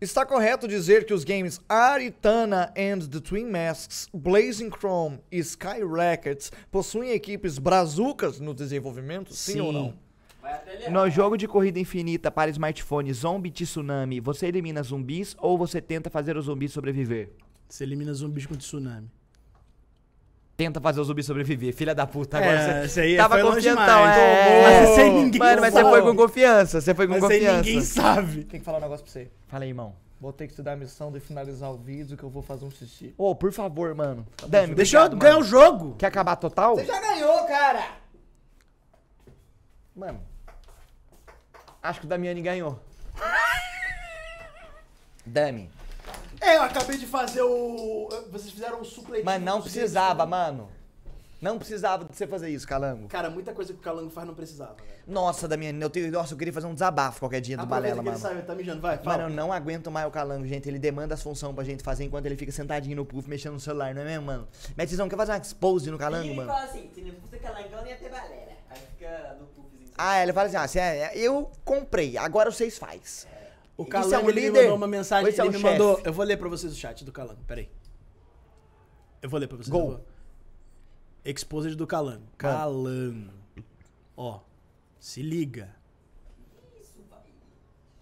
Está 0.00 0.26
correto 0.26 0.66
dizer 0.66 1.06
que 1.06 1.14
os 1.14 1.22
games 1.22 1.60
Aritana 1.68 2.72
and 2.76 3.08
the 3.08 3.20
Twin 3.20 3.48
Masks, 3.48 4.08
Blazing 4.12 4.68
Chrome 4.68 5.20
e 5.30 5.38
Sky 5.38 5.84
Rackets 5.88 6.50
possuem 6.72 7.12
equipes 7.12 7.56
brazucas 7.56 8.40
no 8.40 8.52
desenvolvimento? 8.52 9.32
Sim, 9.32 9.60
ou 9.60 9.72
não? 9.72 9.94
No 10.90 11.08
jogo 11.08 11.36
de 11.36 11.46
corrida 11.46 11.78
infinita 11.78 12.32
para 12.32 12.50
smartphone 12.50 13.12
Zombie 13.12 13.52
Tsunami, 13.52 14.18
você 14.18 14.46
elimina 14.46 14.82
zumbis 14.82 15.36
ou 15.38 15.56
você 15.56 15.80
tenta 15.80 16.10
fazer 16.10 16.36
os 16.36 16.46
zumbis 16.46 16.72
sobreviver? 16.72 17.30
Você 17.68 17.84
elimina 17.84 18.12
zumbis 18.12 18.44
com 18.44 18.54
tsunami. 18.56 19.08
Tenta 20.56 20.80
fazer 20.80 21.00
os 21.00 21.08
zumbis 21.08 21.26
sobreviver, 21.26 21.74
filha 21.74 21.94
da 21.94 22.06
puta. 22.06 22.38
É, 22.38 22.48
Agora 22.48 22.80
aí 22.80 22.88
você 22.88 23.16
tava 23.16 23.34
foi 23.34 23.42
longe 23.42 23.68
confiantão, 23.68 24.08
é. 24.08 24.62
Mas 24.62 24.88
sem 24.94 25.12
ninguém 25.12 25.38
Mano, 25.38 25.60
mas 25.60 25.74
você 25.74 25.80
sabe. 25.82 25.90
foi 25.90 26.02
com 26.02 26.16
confiança, 26.16 26.80
você 26.80 26.94
foi 26.94 27.06
com 27.06 27.12
Mas 27.12 27.24
aí 27.24 27.30
confiança. 27.40 27.56
ninguém 27.62 27.80
sabe. 27.82 28.44
Tem 28.44 28.60
que 28.60 28.64
falar 28.64 28.78
um 28.78 28.80
negócio 28.80 29.04
pra 29.04 29.12
você. 29.12 29.30
Fala 29.48 29.64
aí, 29.64 29.70
irmão. 29.70 29.94
Vou 30.18 30.32
ter 30.32 30.48
que 30.48 30.54
te 30.54 30.62
dar 30.62 30.72
a 30.72 30.76
missão 30.76 31.12
de 31.12 31.20
finalizar 31.20 31.70
o 31.70 31.76
vídeo 31.76 32.16
que 32.16 32.22
eu 32.22 32.30
vou 32.30 32.42
fazer 32.42 32.64
um 32.64 32.70
xixi. 32.70 33.14
Ô, 33.18 33.34
por 33.34 33.52
favor, 33.52 33.94
mano. 33.94 34.26
Dami, 34.48 34.74
Deixa 34.74 34.96
eu 34.98 35.10
ganhar 35.10 35.38
o 35.38 35.42
jogo. 35.42 35.94
Quer 35.98 36.06
acabar 36.06 36.36
total? 36.36 36.78
já 36.82 37.00
ganhou, 37.00 37.44
cara! 37.44 37.84
Mano. 39.94 40.20
Acho 41.82 42.00
que 42.00 42.06
o 42.06 42.08
Damiani 42.08 42.40
ganhou. 42.40 42.80
Dami. 45.26 45.68
É, 46.40 46.56
eu 46.56 46.62
acabei 46.62 46.96
de 46.98 47.06
fazer 47.06 47.42
o... 47.42 48.08
Vocês 48.30 48.50
fizeram 48.50 48.80
o 48.80 48.84
supletinho. 48.84 49.24
Mas 49.24 49.42
não 49.42 49.60
precisava, 49.62 50.14
dedos. 50.24 50.30
mano. 50.30 50.68
Não 51.40 51.58
precisava 51.58 52.04
de 52.04 52.16
você 52.16 52.26
fazer 52.26 52.48
isso, 52.48 52.66
Calango. 52.66 53.08
Cara, 53.08 53.28
muita 53.28 53.52
coisa 53.52 53.72
que 53.72 53.78
o 53.78 53.82
Calango 53.82 54.08
faz 54.08 54.26
não 54.26 54.34
precisava, 54.34 54.74
velho. 54.74 54.88
Nossa, 55.06 55.46
Damiani, 55.46 55.80
eu, 55.80 55.90
tenho, 55.90 56.10
nossa, 56.10 56.32
eu 56.32 56.38
queria 56.38 56.52
fazer 56.52 56.66
um 56.66 56.72
desabafo 56.72 57.20
qualquer 57.20 57.40
dia 57.42 57.56
do 57.58 57.62
Aproveita 57.62 57.94
Balela, 57.96 58.00
ele 58.00 58.10
mano. 58.10 58.34
saiu, 58.34 58.42
tá 58.46 58.54
mijando, 58.54 58.80
vai, 58.80 58.96
Mano, 58.96 59.04
fala. 59.04 59.22
eu 59.24 59.28
não 59.30 59.52
aguento 59.52 59.90
mais 59.90 60.06
o 60.08 60.10
Calango, 60.10 60.46
gente. 60.46 60.66
Ele 60.66 60.78
demanda 60.78 61.12
as 61.14 61.22
funções 61.22 61.54
pra 61.54 61.62
gente 61.62 61.82
fazer 61.82 62.04
enquanto 62.04 62.24
ele 62.26 62.36
fica 62.36 62.50
sentadinho 62.50 62.96
no 62.96 63.04
puff 63.04 63.28
mexendo 63.28 63.52
no 63.52 63.60
celular, 63.60 63.94
não 63.94 64.00
é 64.02 64.04
mesmo, 64.06 64.24
mano? 64.24 64.48
Metizão, 64.76 65.08
quer 65.10 65.16
fazer 65.16 65.32
uma 65.32 65.38
expose 65.38 65.90
no 65.90 65.98
Calango, 65.98 66.24
E 66.24 66.28
ele 66.28 66.36
mano? 66.36 66.48
fala 66.50 66.64
assim, 66.64 66.90
se 66.94 67.02
não 67.02 67.14
fosse 67.20 67.36
calangão, 67.36 67.86
ia 67.86 67.96
ter 67.96 68.08
balera. 68.08 68.52
Aí 68.70 68.78
fica 68.96 69.36
no 69.38 69.46
puffzinho. 69.46 69.90
Ah, 69.96 70.22
ele 70.22 70.32
fala 70.32 70.46
assim, 70.48 70.56
ah, 70.56 70.66
cê 70.68 70.78
é- 70.80 71.12
eu 71.18 71.50
comprei, 71.66 72.16
agora 72.16 72.50
vocês 72.50 72.78
faz. 72.78 73.26
O 73.76 73.84
Calango, 73.84 74.14
é 74.14 74.18
um 74.18 74.30
ele 74.30 74.40
me 74.40 74.46
líder? 74.46 74.62
mandou 74.62 74.76
uma 74.76 74.86
mensagem, 74.86 75.30
é 75.30 75.32
ele 75.32 75.42
um 75.42 75.46
me 75.46 75.52
chefe? 75.52 75.64
mandou... 75.64 76.00
Eu 76.04 76.12
vou 76.12 76.24
ler 76.24 76.36
pra 76.38 76.48
vocês 76.48 76.72
o 76.72 76.76
chat 76.76 77.04
do 77.04 77.12
Calango, 77.12 77.42
peraí. 77.46 77.68
Eu 79.20 79.28
vou 79.28 79.38
ler 79.38 79.46
pra 79.46 79.56
vocês. 79.56 79.68
Gol. 79.68 80.00
Exposed 81.24 81.74
do 81.76 81.86
Calango. 81.86 82.26
Calango. 82.38 83.32
Ó, 84.16 84.40
se 84.98 85.20
liga. 85.22 85.74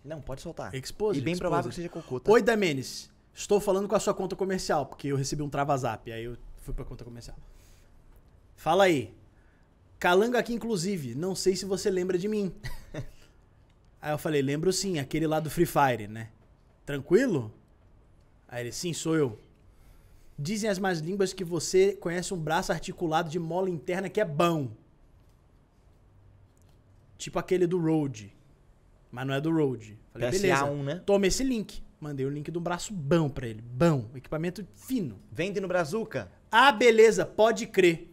Não, 0.05 0.21
pode 0.21 0.43
soltar. 0.43 0.75
Exposed, 0.75 1.21
e 1.21 1.25
bem 1.25 1.37
provável 1.37 1.71
que 1.71 1.81
exposed. 1.81 1.91
seja 1.95 2.07
cocô, 2.07 2.21
tá? 2.21 2.31
Oi, 2.31 2.43
Damenes. 2.43 3.11
Estou 3.33 3.59
falando 3.59 3.89
com 3.89 3.95
a 3.95 4.01
sua 4.01 4.13
conta 4.15 4.37
comercial, 4.37 4.87
porque 4.87 5.09
eu 5.09 5.17
recebi 5.17 5.43
um 5.43 5.49
travazap, 5.49 6.13
aí 6.13 6.25
eu 6.25 6.37
fui 6.59 6.75
pra 6.75 6.85
conta 6.85 7.05
comercial. 7.05 7.37
Fala 8.55 8.85
aí. 8.85 9.15
Calango 9.99 10.37
aqui, 10.37 10.53
inclusive. 10.53 11.15
Não 11.15 11.35
sei 11.35 11.57
se 11.57 11.65
você 11.65 11.91
lembra 11.91 12.19
de 12.19 12.29
mim. 12.29 12.55
aí 14.05 14.13
eu 14.13 14.19
falei, 14.19 14.43
lembro 14.43 14.71
sim, 14.71 14.99
aquele 14.99 15.27
lá 15.27 15.41
do 15.41 15.49
Free 15.49 15.65
Fire, 15.65 16.07
né? 16.07 16.29
Tranquilo? 16.85 17.51
Aí 18.47 18.63
ele, 18.63 18.71
sim, 18.71 18.93
sou 18.93 19.17
eu. 19.17 19.39
Dizem 20.39 20.69
as 20.69 20.79
más 20.79 20.99
línguas 20.99 21.33
que 21.33 21.43
você 21.43 21.95
conhece 21.95 22.35
um 22.35 22.39
braço 22.39 22.71
articulado 22.71 23.31
de 23.31 23.39
mola 23.39 23.71
interna 23.71 24.11
que 24.11 24.21
é 24.21 24.25
bom. 24.25 24.71
Tipo 27.17 27.39
aquele 27.39 27.67
do 27.67 27.81
Road. 27.81 28.31
Mas 29.11 29.27
não 29.27 29.33
é 29.33 29.41
do 29.41 29.51
Road. 29.51 29.99
Falei, 30.13 30.29
PSA 30.29 30.43
beleza. 30.43 30.65
1, 30.67 30.83
né? 30.83 31.03
Toma 31.07 31.27
esse 31.27 31.43
link. 31.43 31.83
Mandei 31.99 32.27
o 32.27 32.31
link 32.31 32.51
de 32.51 32.59
um 32.59 32.63
braço 32.63 32.93
bom 32.93 33.31
pra 33.31 33.47
ele. 33.47 33.63
Bom. 33.63 34.11
Equipamento 34.15 34.67
fino. 34.75 35.19
Vende 35.33 35.61
no 35.61 35.69
Brazuca. 35.69 36.31
Ah, 36.53 36.71
beleza. 36.71 37.25
Pode 37.25 37.67
crer. 37.67 38.13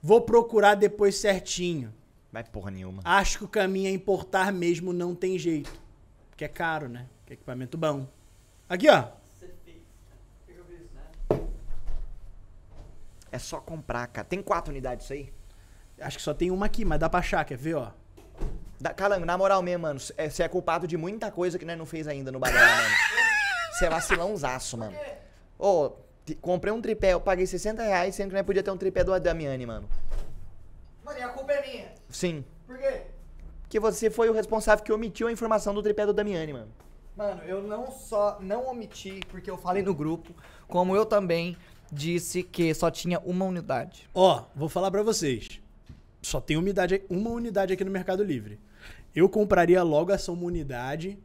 Vou 0.00 0.22
procurar 0.22 0.74
depois 0.74 1.16
certinho. 1.16 1.92
Vai 2.32 2.44
porra 2.44 2.70
nenhuma. 2.70 3.02
Acho 3.04 3.38
que 3.38 3.44
o 3.44 3.48
caminho 3.48 3.88
é 3.88 3.90
importar 3.90 4.52
mesmo, 4.52 4.92
não 4.92 5.14
tem 5.14 5.38
jeito. 5.38 5.72
Porque 6.30 6.44
é 6.44 6.48
caro, 6.48 6.88
né? 6.88 7.06
Que 7.26 7.32
é 7.32 7.34
equipamento 7.34 7.76
bom. 7.76 8.06
Aqui, 8.68 8.88
ó. 8.88 9.08
É 13.32 13.38
só 13.38 13.60
comprar, 13.60 14.06
cara. 14.08 14.26
Tem 14.26 14.42
quatro 14.42 14.70
unidades 14.72 15.04
isso 15.04 15.12
aí? 15.12 15.32
Acho 16.00 16.16
que 16.16 16.22
só 16.22 16.34
tem 16.34 16.50
uma 16.50 16.66
aqui, 16.66 16.84
mas 16.84 16.98
dá 16.98 17.08
pra 17.08 17.20
achar, 17.20 17.44
quer 17.44 17.56
ver, 17.56 17.74
ó? 17.74 17.90
Da, 18.80 18.92
Calango, 18.94 19.26
na 19.26 19.36
moral 19.36 19.62
mesmo, 19.62 19.82
mano. 19.82 20.00
Você 20.00 20.42
é 20.42 20.48
culpado 20.48 20.86
de 20.86 20.96
muita 20.96 21.30
coisa 21.30 21.58
que 21.58 21.64
nós 21.64 21.76
não 21.78 21.86
fez 21.86 22.08
ainda 22.08 22.32
no 22.32 22.38
Balela, 22.40 22.66
mano. 22.66 22.94
Você 23.72 23.86
é 23.86 23.90
vacilãozaço, 23.90 24.78
mano. 24.78 24.96
Ô, 25.58 25.92
ti- 26.24 26.34
comprei 26.36 26.72
um 26.72 26.80
tripé, 26.80 27.12
eu 27.12 27.20
paguei 27.20 27.46
60 27.46 27.82
reais, 27.82 28.14
sendo 28.14 28.28
que 28.30 28.34
nós 28.36 28.46
podia 28.46 28.62
ter 28.62 28.70
um 28.70 28.76
tripé 28.76 29.04
do 29.04 29.18
Damiani, 29.20 29.66
mano. 29.66 29.88
Mano, 31.04 31.18
e 31.18 31.22
a 31.22 31.28
culpa 31.28 31.52
é 31.52 31.60
minha. 31.70 31.89
Sim. 32.10 32.44
Por 32.66 32.78
quê? 32.78 33.02
Porque 33.62 33.78
você 33.78 34.10
foi 34.10 34.28
o 34.28 34.32
responsável 34.32 34.84
que 34.84 34.92
omitiu 34.92 35.28
a 35.28 35.32
informação 35.32 35.72
do 35.72 35.82
tripé 35.82 36.04
do 36.04 36.12
Damiani, 36.12 36.52
mano. 36.52 36.72
Mano, 37.16 37.42
eu 37.44 37.62
não 37.62 37.90
só 37.90 38.38
não 38.40 38.68
omiti 38.68 39.20
porque 39.28 39.50
eu 39.50 39.56
falei 39.56 39.82
no 39.82 39.94
grupo, 39.94 40.34
como 40.66 40.96
eu 40.96 41.04
também 41.04 41.56
disse 41.92 42.42
que 42.42 42.72
só 42.74 42.90
tinha 42.90 43.18
uma 43.20 43.44
unidade. 43.44 44.08
Ó, 44.14 44.44
vou 44.54 44.68
falar 44.68 44.90
pra 44.90 45.02
vocês. 45.02 45.60
Só 46.22 46.40
tem 46.40 46.56
unidade, 46.56 47.02
uma 47.08 47.30
unidade 47.30 47.72
aqui 47.72 47.84
no 47.84 47.90
Mercado 47.90 48.22
Livre. 48.22 48.58
Eu 49.14 49.28
compraria 49.28 49.82
logo 49.82 50.12
essa 50.12 50.30
uma 50.30 50.44
unidade 50.44 51.18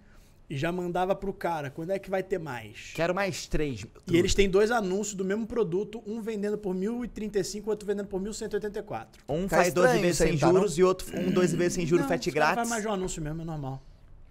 e 0.49 0.55
já 0.57 0.71
mandava 0.71 1.15
pro 1.15 1.33
cara. 1.33 1.69
Quando 1.69 1.91
é 1.91 1.99
que 1.99 2.09
vai 2.09 2.21
ter 2.23 2.37
mais? 2.37 2.91
Quero 2.93 3.13
mais 3.15 3.47
três. 3.47 3.85
E 4.07 4.17
eles 4.17 4.33
têm 4.35 4.49
dois 4.49 4.71
anúncios 4.71 5.15
do 5.15 5.25
mesmo 5.25 5.45
produto, 5.47 6.03
um 6.05 6.21
vendendo 6.21 6.57
por 6.57 6.75
1.035 6.75 7.63
e 7.65 7.69
outro 7.69 7.87
vendendo 7.87 8.07
por 8.07 8.21
1.184. 8.21 9.07
Um 9.27 9.47
Tá 9.47 9.57
faz 9.57 9.73
12 9.73 9.87
estranho 9.87 10.01
vezes 10.01 10.17
sem 10.17 10.37
tá, 10.37 10.47
juros 10.47 10.77
e 10.77 10.83
outro 10.83 11.19
um 11.19 11.31
12 11.31 11.55
vezes 11.55 11.73
sem 11.73 11.85
juros 11.85 12.03
Não, 12.03 12.07
frete 12.07 12.29
grátis. 12.31 12.55
Faz 12.55 12.69
mais 12.69 12.85
um 12.85 12.91
anúncio 12.91 13.21
mesmo, 13.21 13.41
é 13.41 13.45
normal. 13.45 13.81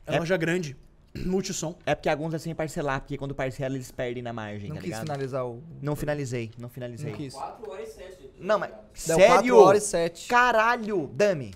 É, 0.06 0.16
É? 0.16 0.18
loja 0.18 0.36
grande. 0.36 0.76
Multissom. 1.26 1.76
É 1.86 1.94
porque 1.94 2.08
alguns 2.08 2.34
é 2.34 2.38
sem 2.38 2.54
parcelar, 2.54 3.00
porque 3.00 3.16
quando 3.16 3.34
parcela 3.34 3.74
eles 3.76 3.90
perdem 3.92 4.22
na 4.22 4.32
margem, 4.32 4.68
Não 4.68 4.76
tá 4.76 4.80
quis 4.82 4.90
ligado? 4.90 5.02
finalizar 5.06 5.46
o. 5.46 5.62
Não 5.80 5.94
finalizei, 5.94 6.50
não 6.58 6.68
finalizei. 6.68 7.10
Não 7.12 7.16
quis. 7.18 7.34
4 7.34 7.70
horas 7.70 7.88
e 7.88 7.92
7. 7.92 8.30
Não, 8.40 8.58
mas. 8.58 8.70
Deu 9.06 9.16
sério? 9.16 9.54
4 9.54 9.56
horas 9.56 9.82
e 9.84 9.86
7. 9.86 10.28
Caralho, 10.28 11.08
Dami. 11.14 11.52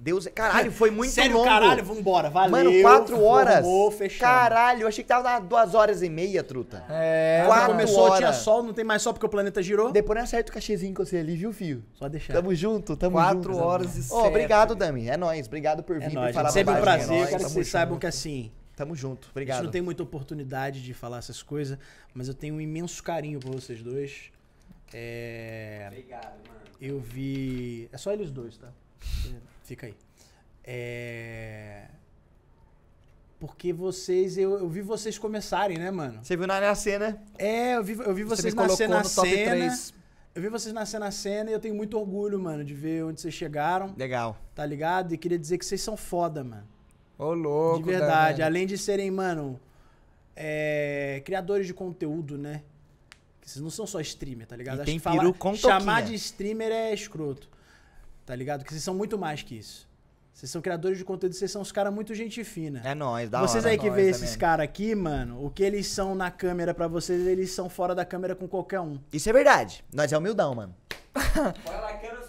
Deus. 0.00 0.28
Caralho, 0.28 0.70
foi 0.70 0.92
muito 0.92 1.10
Sério, 1.10 1.32
longo. 1.34 1.44
caralho, 1.44 1.84
vambora. 1.84 2.30
Valeu. 2.30 2.50
Mano, 2.52 2.82
quatro 2.82 3.20
horas. 3.22 3.64
Formou. 3.64 3.92
Caralho, 4.20 4.82
eu 4.82 4.88
achei 4.88 5.02
que 5.02 5.08
tava 5.08 5.24
na 5.24 5.40
duas 5.40 5.74
horas 5.74 6.02
e 6.02 6.08
meia, 6.08 6.44
truta. 6.44 6.84
É, 6.88 7.42
quatro 7.46 7.72
começou, 7.72 8.02
horas. 8.04 8.18
tinha 8.18 8.32
sol, 8.32 8.62
não 8.62 8.72
tem 8.72 8.84
mais 8.84 9.02
sol 9.02 9.12
porque 9.12 9.26
o 9.26 9.28
planeta 9.28 9.60
girou. 9.60 9.90
Depois 9.90 10.16
não 10.16 10.22
acerta 10.22 10.52
o 10.52 10.54
cachezinho 10.54 10.94
com 10.94 11.04
você 11.04 11.16
ali, 11.16 11.36
viu, 11.36 11.52
filho? 11.52 11.82
Só 11.94 12.08
deixar. 12.08 12.32
Tamo 12.34 12.54
junto, 12.54 12.96
tamo 12.96 13.16
4 13.16 13.42
junto. 13.52 13.58
horas 13.64 13.96
e 13.96 14.04
7. 14.04 14.14
Ô, 14.14 14.26
obrigado, 14.28 14.76
Dami. 14.76 15.08
É 15.08 15.16
nóis. 15.16 15.46
Obrigado 15.48 15.82
por 15.82 15.98
vir 15.98 16.06
É 16.06 16.10
nóis, 16.10 16.34
falar 16.34 16.50
gente. 16.50 16.54
Sempre 16.54 16.74
um 16.74 16.76
é 16.76 16.80
prazer. 16.80 17.08
Nóis. 17.08 17.30
quero 17.30 17.44
que 17.44 17.50
vocês 17.50 17.66
junto. 17.66 17.72
saibam 17.72 17.98
que 17.98 18.06
assim, 18.06 18.52
Tamo 18.76 18.94
junto, 18.94 19.18
a 19.18 19.24
gente 19.24 19.30
obrigado. 19.32 19.64
não 19.64 19.70
tem 19.72 19.82
muita 19.82 20.04
oportunidade 20.04 20.80
de 20.80 20.94
falar 20.94 21.18
essas 21.18 21.42
coisas, 21.42 21.76
mas 22.14 22.28
eu 22.28 22.34
tenho 22.34 22.54
um 22.54 22.60
imenso 22.60 23.02
carinho 23.02 23.40
por 23.40 23.50
vocês 23.52 23.82
dois. 23.82 24.30
É... 24.94 25.86
Obrigado, 25.88 26.22
mano. 26.46 26.60
Eu 26.80 27.00
vi. 27.00 27.88
É 27.92 27.98
só 27.98 28.12
eles 28.12 28.30
dois, 28.30 28.56
tá? 28.56 28.68
Fica 29.68 29.86
aí. 29.86 29.94
É. 30.64 31.88
Porque 33.38 33.72
vocês. 33.72 34.36
Eu, 34.36 34.58
eu 34.58 34.68
vi 34.68 34.80
vocês 34.80 35.18
começarem, 35.18 35.78
né, 35.78 35.90
mano? 35.90 36.20
Você 36.22 36.36
viu 36.36 36.46
na 36.46 36.74
cena? 36.74 37.22
É, 37.38 37.76
eu 37.76 37.84
vi, 37.84 37.92
eu 37.92 38.14
vi 38.14 38.24
Você 38.24 38.42
vocês 38.42 38.54
colocou 38.54 38.72
nascer 38.72 38.88
na 38.88 39.02
no 39.02 39.10
top 39.10 39.28
cena. 39.28 39.50
3. 39.50 39.94
Eu 40.34 40.42
vi 40.42 40.48
vocês 40.48 40.72
nascer 40.74 40.98
na 40.98 41.10
cena 41.10 41.50
e 41.50 41.52
eu 41.52 41.60
tenho 41.60 41.74
muito 41.74 41.98
orgulho, 41.98 42.38
mano, 42.38 42.64
de 42.64 42.72
ver 42.72 43.04
onde 43.04 43.20
vocês 43.20 43.34
chegaram, 43.34 43.94
Legal. 43.96 44.36
tá 44.54 44.64
ligado? 44.64 45.12
E 45.12 45.18
queria 45.18 45.38
dizer 45.38 45.58
que 45.58 45.66
vocês 45.66 45.80
são 45.82 45.96
foda, 45.96 46.42
mano. 46.44 46.66
Ô, 47.18 47.34
louco. 47.34 47.78
de 47.78 47.84
verdade. 47.90 48.42
Além 48.42 48.66
de 48.66 48.78
serem, 48.78 49.10
mano, 49.10 49.58
é, 50.36 51.20
criadores 51.24 51.66
de 51.66 51.74
conteúdo, 51.74 52.38
né? 52.38 52.62
Que 53.40 53.50
vocês 53.50 53.62
não 53.62 53.70
são 53.70 53.86
só 53.86 54.00
streamer, 54.00 54.46
tá 54.46 54.56
ligado? 54.56 54.78
E 54.78 54.80
Acho 54.82 54.86
tem 54.86 54.98
que 54.98 55.02
falar- 55.02 55.54
Chamar 55.56 56.02
de 56.02 56.14
streamer 56.14 56.70
é 56.72 56.94
escroto. 56.94 57.48
Tá 58.28 58.36
ligado? 58.36 58.62
Que 58.62 58.70
vocês 58.70 58.82
são 58.82 58.94
muito 58.94 59.16
mais 59.16 59.42
que 59.42 59.56
isso. 59.56 59.88
Vocês 60.34 60.50
são 60.50 60.60
criadores 60.60 60.98
de 60.98 61.04
conteúdo, 61.04 61.34
vocês 61.34 61.50
são 61.50 61.62
uns 61.62 61.72
caras 61.72 61.90
muito 61.90 62.14
gente 62.14 62.44
fina. 62.44 62.82
É 62.84 62.94
nóis, 62.94 63.30
da 63.30 63.40
vocês 63.40 63.64
hora. 63.64 63.72
aí 63.72 63.78
que 63.78 63.86
nós 63.86 63.96
vê 63.96 64.10
esses 64.10 64.36
caras 64.36 64.64
aqui, 64.64 64.94
mano, 64.94 65.42
o 65.42 65.48
que 65.48 65.62
eles 65.62 65.86
são 65.86 66.14
na 66.14 66.30
câmera 66.30 66.74
pra 66.74 66.86
vocês, 66.86 67.26
eles 67.26 67.50
são 67.50 67.70
fora 67.70 67.94
da 67.94 68.04
câmera 68.04 68.36
com 68.36 68.46
qualquer 68.46 68.80
um. 68.80 68.98
Isso 69.10 69.30
é 69.30 69.32
verdade. 69.32 69.82
Nós 69.90 70.12
é 70.12 70.18
humildão, 70.18 70.54
mano. 70.54 70.74
Fora 71.14 71.80
da 71.80 71.94
câmera, 71.94 72.22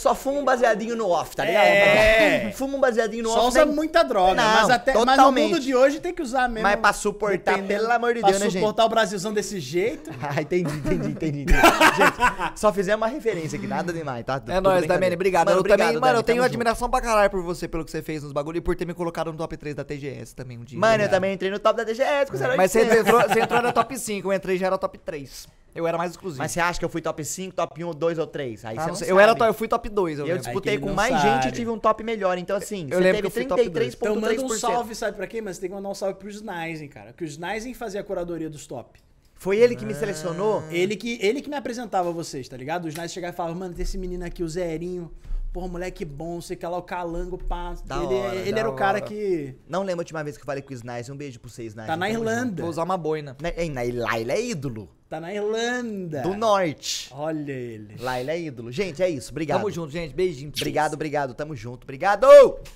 só. 0.00 0.10
Só 0.10 0.14
fuma 0.16 0.40
um 0.40 0.44
baseadinho 0.44 0.96
no 0.96 1.08
off, 1.08 1.36
tá 1.36 1.44
ligado? 1.44 1.64
É. 1.66 2.50
Fuma 2.56 2.76
um 2.76 2.80
baseadinho 2.80 3.22
no 3.22 3.28
Só 3.30 3.38
off. 3.40 3.48
usa 3.48 3.64
né? 3.64 3.72
muita 3.72 4.02
droga, 4.02 4.34
Não, 4.34 4.42
mas, 4.54 4.70
até, 4.70 4.92
mas 4.92 5.00
no 5.02 5.06
totalmente. 5.10 5.44
mundo 5.52 5.60
de 5.60 5.74
hoje 5.74 6.00
tem 6.00 6.12
que 6.12 6.20
usar 6.20 6.48
mesmo. 6.48 6.62
Mas 6.68 6.80
pra 6.80 6.92
suportar, 6.92 7.54
dependendo- 7.54 7.80
pelo 7.82 7.92
amor 7.92 8.14
de 8.14 8.20
pra 8.20 8.30
Deus, 8.30 8.40
né, 8.42 8.50
gente? 8.50 8.60
suportar 8.60 8.84
o 8.86 8.88
Brasilzão 8.88 9.32
desse 9.32 9.60
jeito. 9.60 10.10
Ah, 10.20 10.40
entendi, 10.42 10.72
entendi, 10.74 11.08
entendi. 11.10 11.42
entendi. 11.42 11.52
Gente, 11.96 12.58
só 12.58 12.72
fizemos 12.72 13.00
uma 13.00 13.06
referência 13.12 13.56
aqui, 13.56 13.66
nada 13.66 13.92
demais, 13.92 14.24
tá? 14.24 14.40
É 14.48 14.60
nóis. 14.60 14.86
Damene. 14.86 15.14
Obrigado. 15.14 15.46
Mano, 15.46 15.56
eu 15.56 15.60
obrigado, 15.60 15.78
também, 15.86 16.00
mano, 16.00 16.18
eu 16.18 16.22
tenho 16.22 16.36
tamo 16.36 16.42
junto. 16.44 16.54
admiração 16.54 16.88
pra 16.90 17.00
caralho 17.00 17.30
por 17.30 17.42
você, 17.42 17.66
pelo 17.68 17.84
que 17.84 17.90
você 17.90 18.02
fez 18.02 18.22
nos 18.22 18.32
bagulho 18.32 18.58
e 18.58 18.60
por 18.60 18.74
ter 18.76 18.84
me 18.86 18.94
colocado 18.94 19.30
no 19.32 19.38
top 19.38 19.56
3 19.56 19.74
da 19.74 19.84
TGS 19.84 20.34
também 20.34 20.58
um 20.58 20.64
dia. 20.64 20.78
Mano, 20.78 21.02
eu 21.04 21.08
também 21.08 21.34
entrei 21.34 21.50
no 21.50 21.58
top 21.58 21.76
da 21.76 21.84
DGS 21.84 22.30
com 22.30 22.36
o 22.36 22.56
Mas 22.56 22.70
você 22.72 22.82
entrou, 23.00 23.20
você 23.22 23.40
entrou 23.40 23.62
na 23.62 23.72
top 23.72 23.98
5, 23.98 24.28
eu 24.28 24.32
entrei 24.32 24.56
já 24.58 24.66
era 24.66 24.78
top 24.78 24.98
3. 24.98 25.46
Eu 25.74 25.86
era 25.86 25.96
mais 25.96 26.10
exclusivo. 26.12 26.42
Mas 26.42 26.50
você 26.52 26.60
acha 26.60 26.78
que 26.78 26.84
eu 26.84 26.88
fui 26.88 27.00
top 27.00 27.24
5, 27.24 27.54
top 27.54 27.84
1, 27.84 27.90
2 27.92 28.18
ou 28.18 28.26
3? 28.26 28.64
Aí 28.64 28.76
Ah, 28.76 28.80
você 28.80 28.80
não 28.80 28.88
não 28.88 28.94
sei. 28.96 29.08
sabe. 29.08 29.16
eu, 29.18 29.20
era, 29.20 29.46
eu 29.46 29.54
fui 29.54 29.68
top 29.68 29.88
2, 29.90 30.18
eu, 30.18 30.26
eu 30.26 30.38
disputei 30.38 30.78
com 30.78 30.92
mais 30.92 31.12
sabe. 31.12 31.42
gente 31.42 31.48
e 31.48 31.56
tive 31.56 31.70
um 31.70 31.78
top 31.78 32.02
melhor. 32.02 32.38
Então, 32.38 32.56
assim, 32.56 32.88
Eu 32.90 32.98
você 32.98 33.00
lembro 33.00 33.30
que 33.30 33.30
teve 33.30 33.46
eu 33.46 33.56
fui 33.56 33.64
top 33.64 33.68
dois. 33.68 33.94
Então 33.94 34.14
manda 34.14 34.42
um 34.42 34.46
33,3%. 34.46 34.58
salve, 34.58 34.94
sabe 34.94 35.16
pra 35.16 35.26
quem? 35.26 35.40
Mas 35.40 35.56
você 35.56 35.62
tem 35.62 35.70
que 35.70 35.76
mandar 35.76 35.88
um 35.88 35.94
salve 35.94 36.18
pro 36.18 36.28
Snizen, 36.28 36.88
cara. 36.88 37.12
Que 37.12 37.24
o 37.24 37.26
Snizen 37.26 37.74
fazia 37.74 38.00
a 38.00 38.04
curadoria 38.04 38.48
dos 38.48 38.66
top. 38.66 38.98
Foi 39.34 39.56
ele 39.56 39.74
que 39.74 39.86
me 39.86 39.94
selecionou? 39.94 40.62
Ele 40.70 40.94
que, 40.96 41.18
ele 41.22 41.40
que 41.40 41.48
me 41.48 41.56
apresentava 41.56 42.12
vocês, 42.12 42.46
tá 42.46 42.56
ligado? 42.56 42.84
O 42.84 42.88
Snizen 42.88 43.08
chegava 43.08 43.32
e 43.32 43.36
falava, 43.36 43.54
mano, 43.58 43.74
tem 43.74 43.82
esse 43.82 43.96
menino 43.96 44.24
aqui, 44.24 44.42
o 44.42 44.48
Zerinho. 44.48 45.10
Porra, 45.52 45.66
moleque 45.66 46.04
bom, 46.04 46.40
sei 46.40 46.56
que 46.56 46.64
lá, 46.64 46.78
o 46.78 46.82
calango, 46.82 47.36
pá. 47.36 47.74
Da 47.84 47.96
ele 47.96 48.14
hora, 48.14 48.34
ele 48.36 48.52
da 48.52 48.58
era 48.60 48.70
o 48.70 48.74
cara 48.74 48.98
hora. 48.98 49.06
que 49.06 49.56
Não 49.68 49.82
lembro 49.82 50.00
a 50.00 50.02
última 50.02 50.22
vez 50.22 50.36
que 50.36 50.42
eu 50.42 50.46
falei 50.46 50.62
com 50.62 50.70
o 50.70 50.74
Snice. 50.76 51.10
Um 51.10 51.16
beijo 51.16 51.40
pro 51.40 51.50
você, 51.50 51.64
Snice. 51.64 51.88
tá 51.88 51.96
na 51.96 52.08
Irlanda. 52.08 52.62
Vou 52.62 52.70
usar 52.70 52.84
uma 52.84 52.96
boina. 52.96 53.36
hein, 53.56 53.70
na- 53.70 53.80
Lá 54.04 54.18
ele 54.20 54.30
é 54.30 54.40
ídolo. 54.40 54.88
Tá 55.08 55.18
na 55.18 55.34
Irlanda. 55.34 56.22
Do 56.22 56.34
norte. 56.36 57.10
Olha 57.12 57.50
ele. 57.50 57.96
Lá 57.98 58.20
ele 58.20 58.30
é 58.30 58.40
ídolo. 58.42 58.70
Gente, 58.70 59.02
é 59.02 59.10
isso. 59.10 59.32
Obrigado. 59.32 59.58
Tamo 59.58 59.70
junto, 59.72 59.90
gente. 59.90 60.14
Beijinho. 60.14 60.52
Obrigado, 60.56 60.94
obrigado. 60.94 61.34
Tamo 61.34 61.56
junto. 61.56 61.82
Obrigado! 61.82 62.28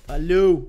Valeu. 0.05 0.67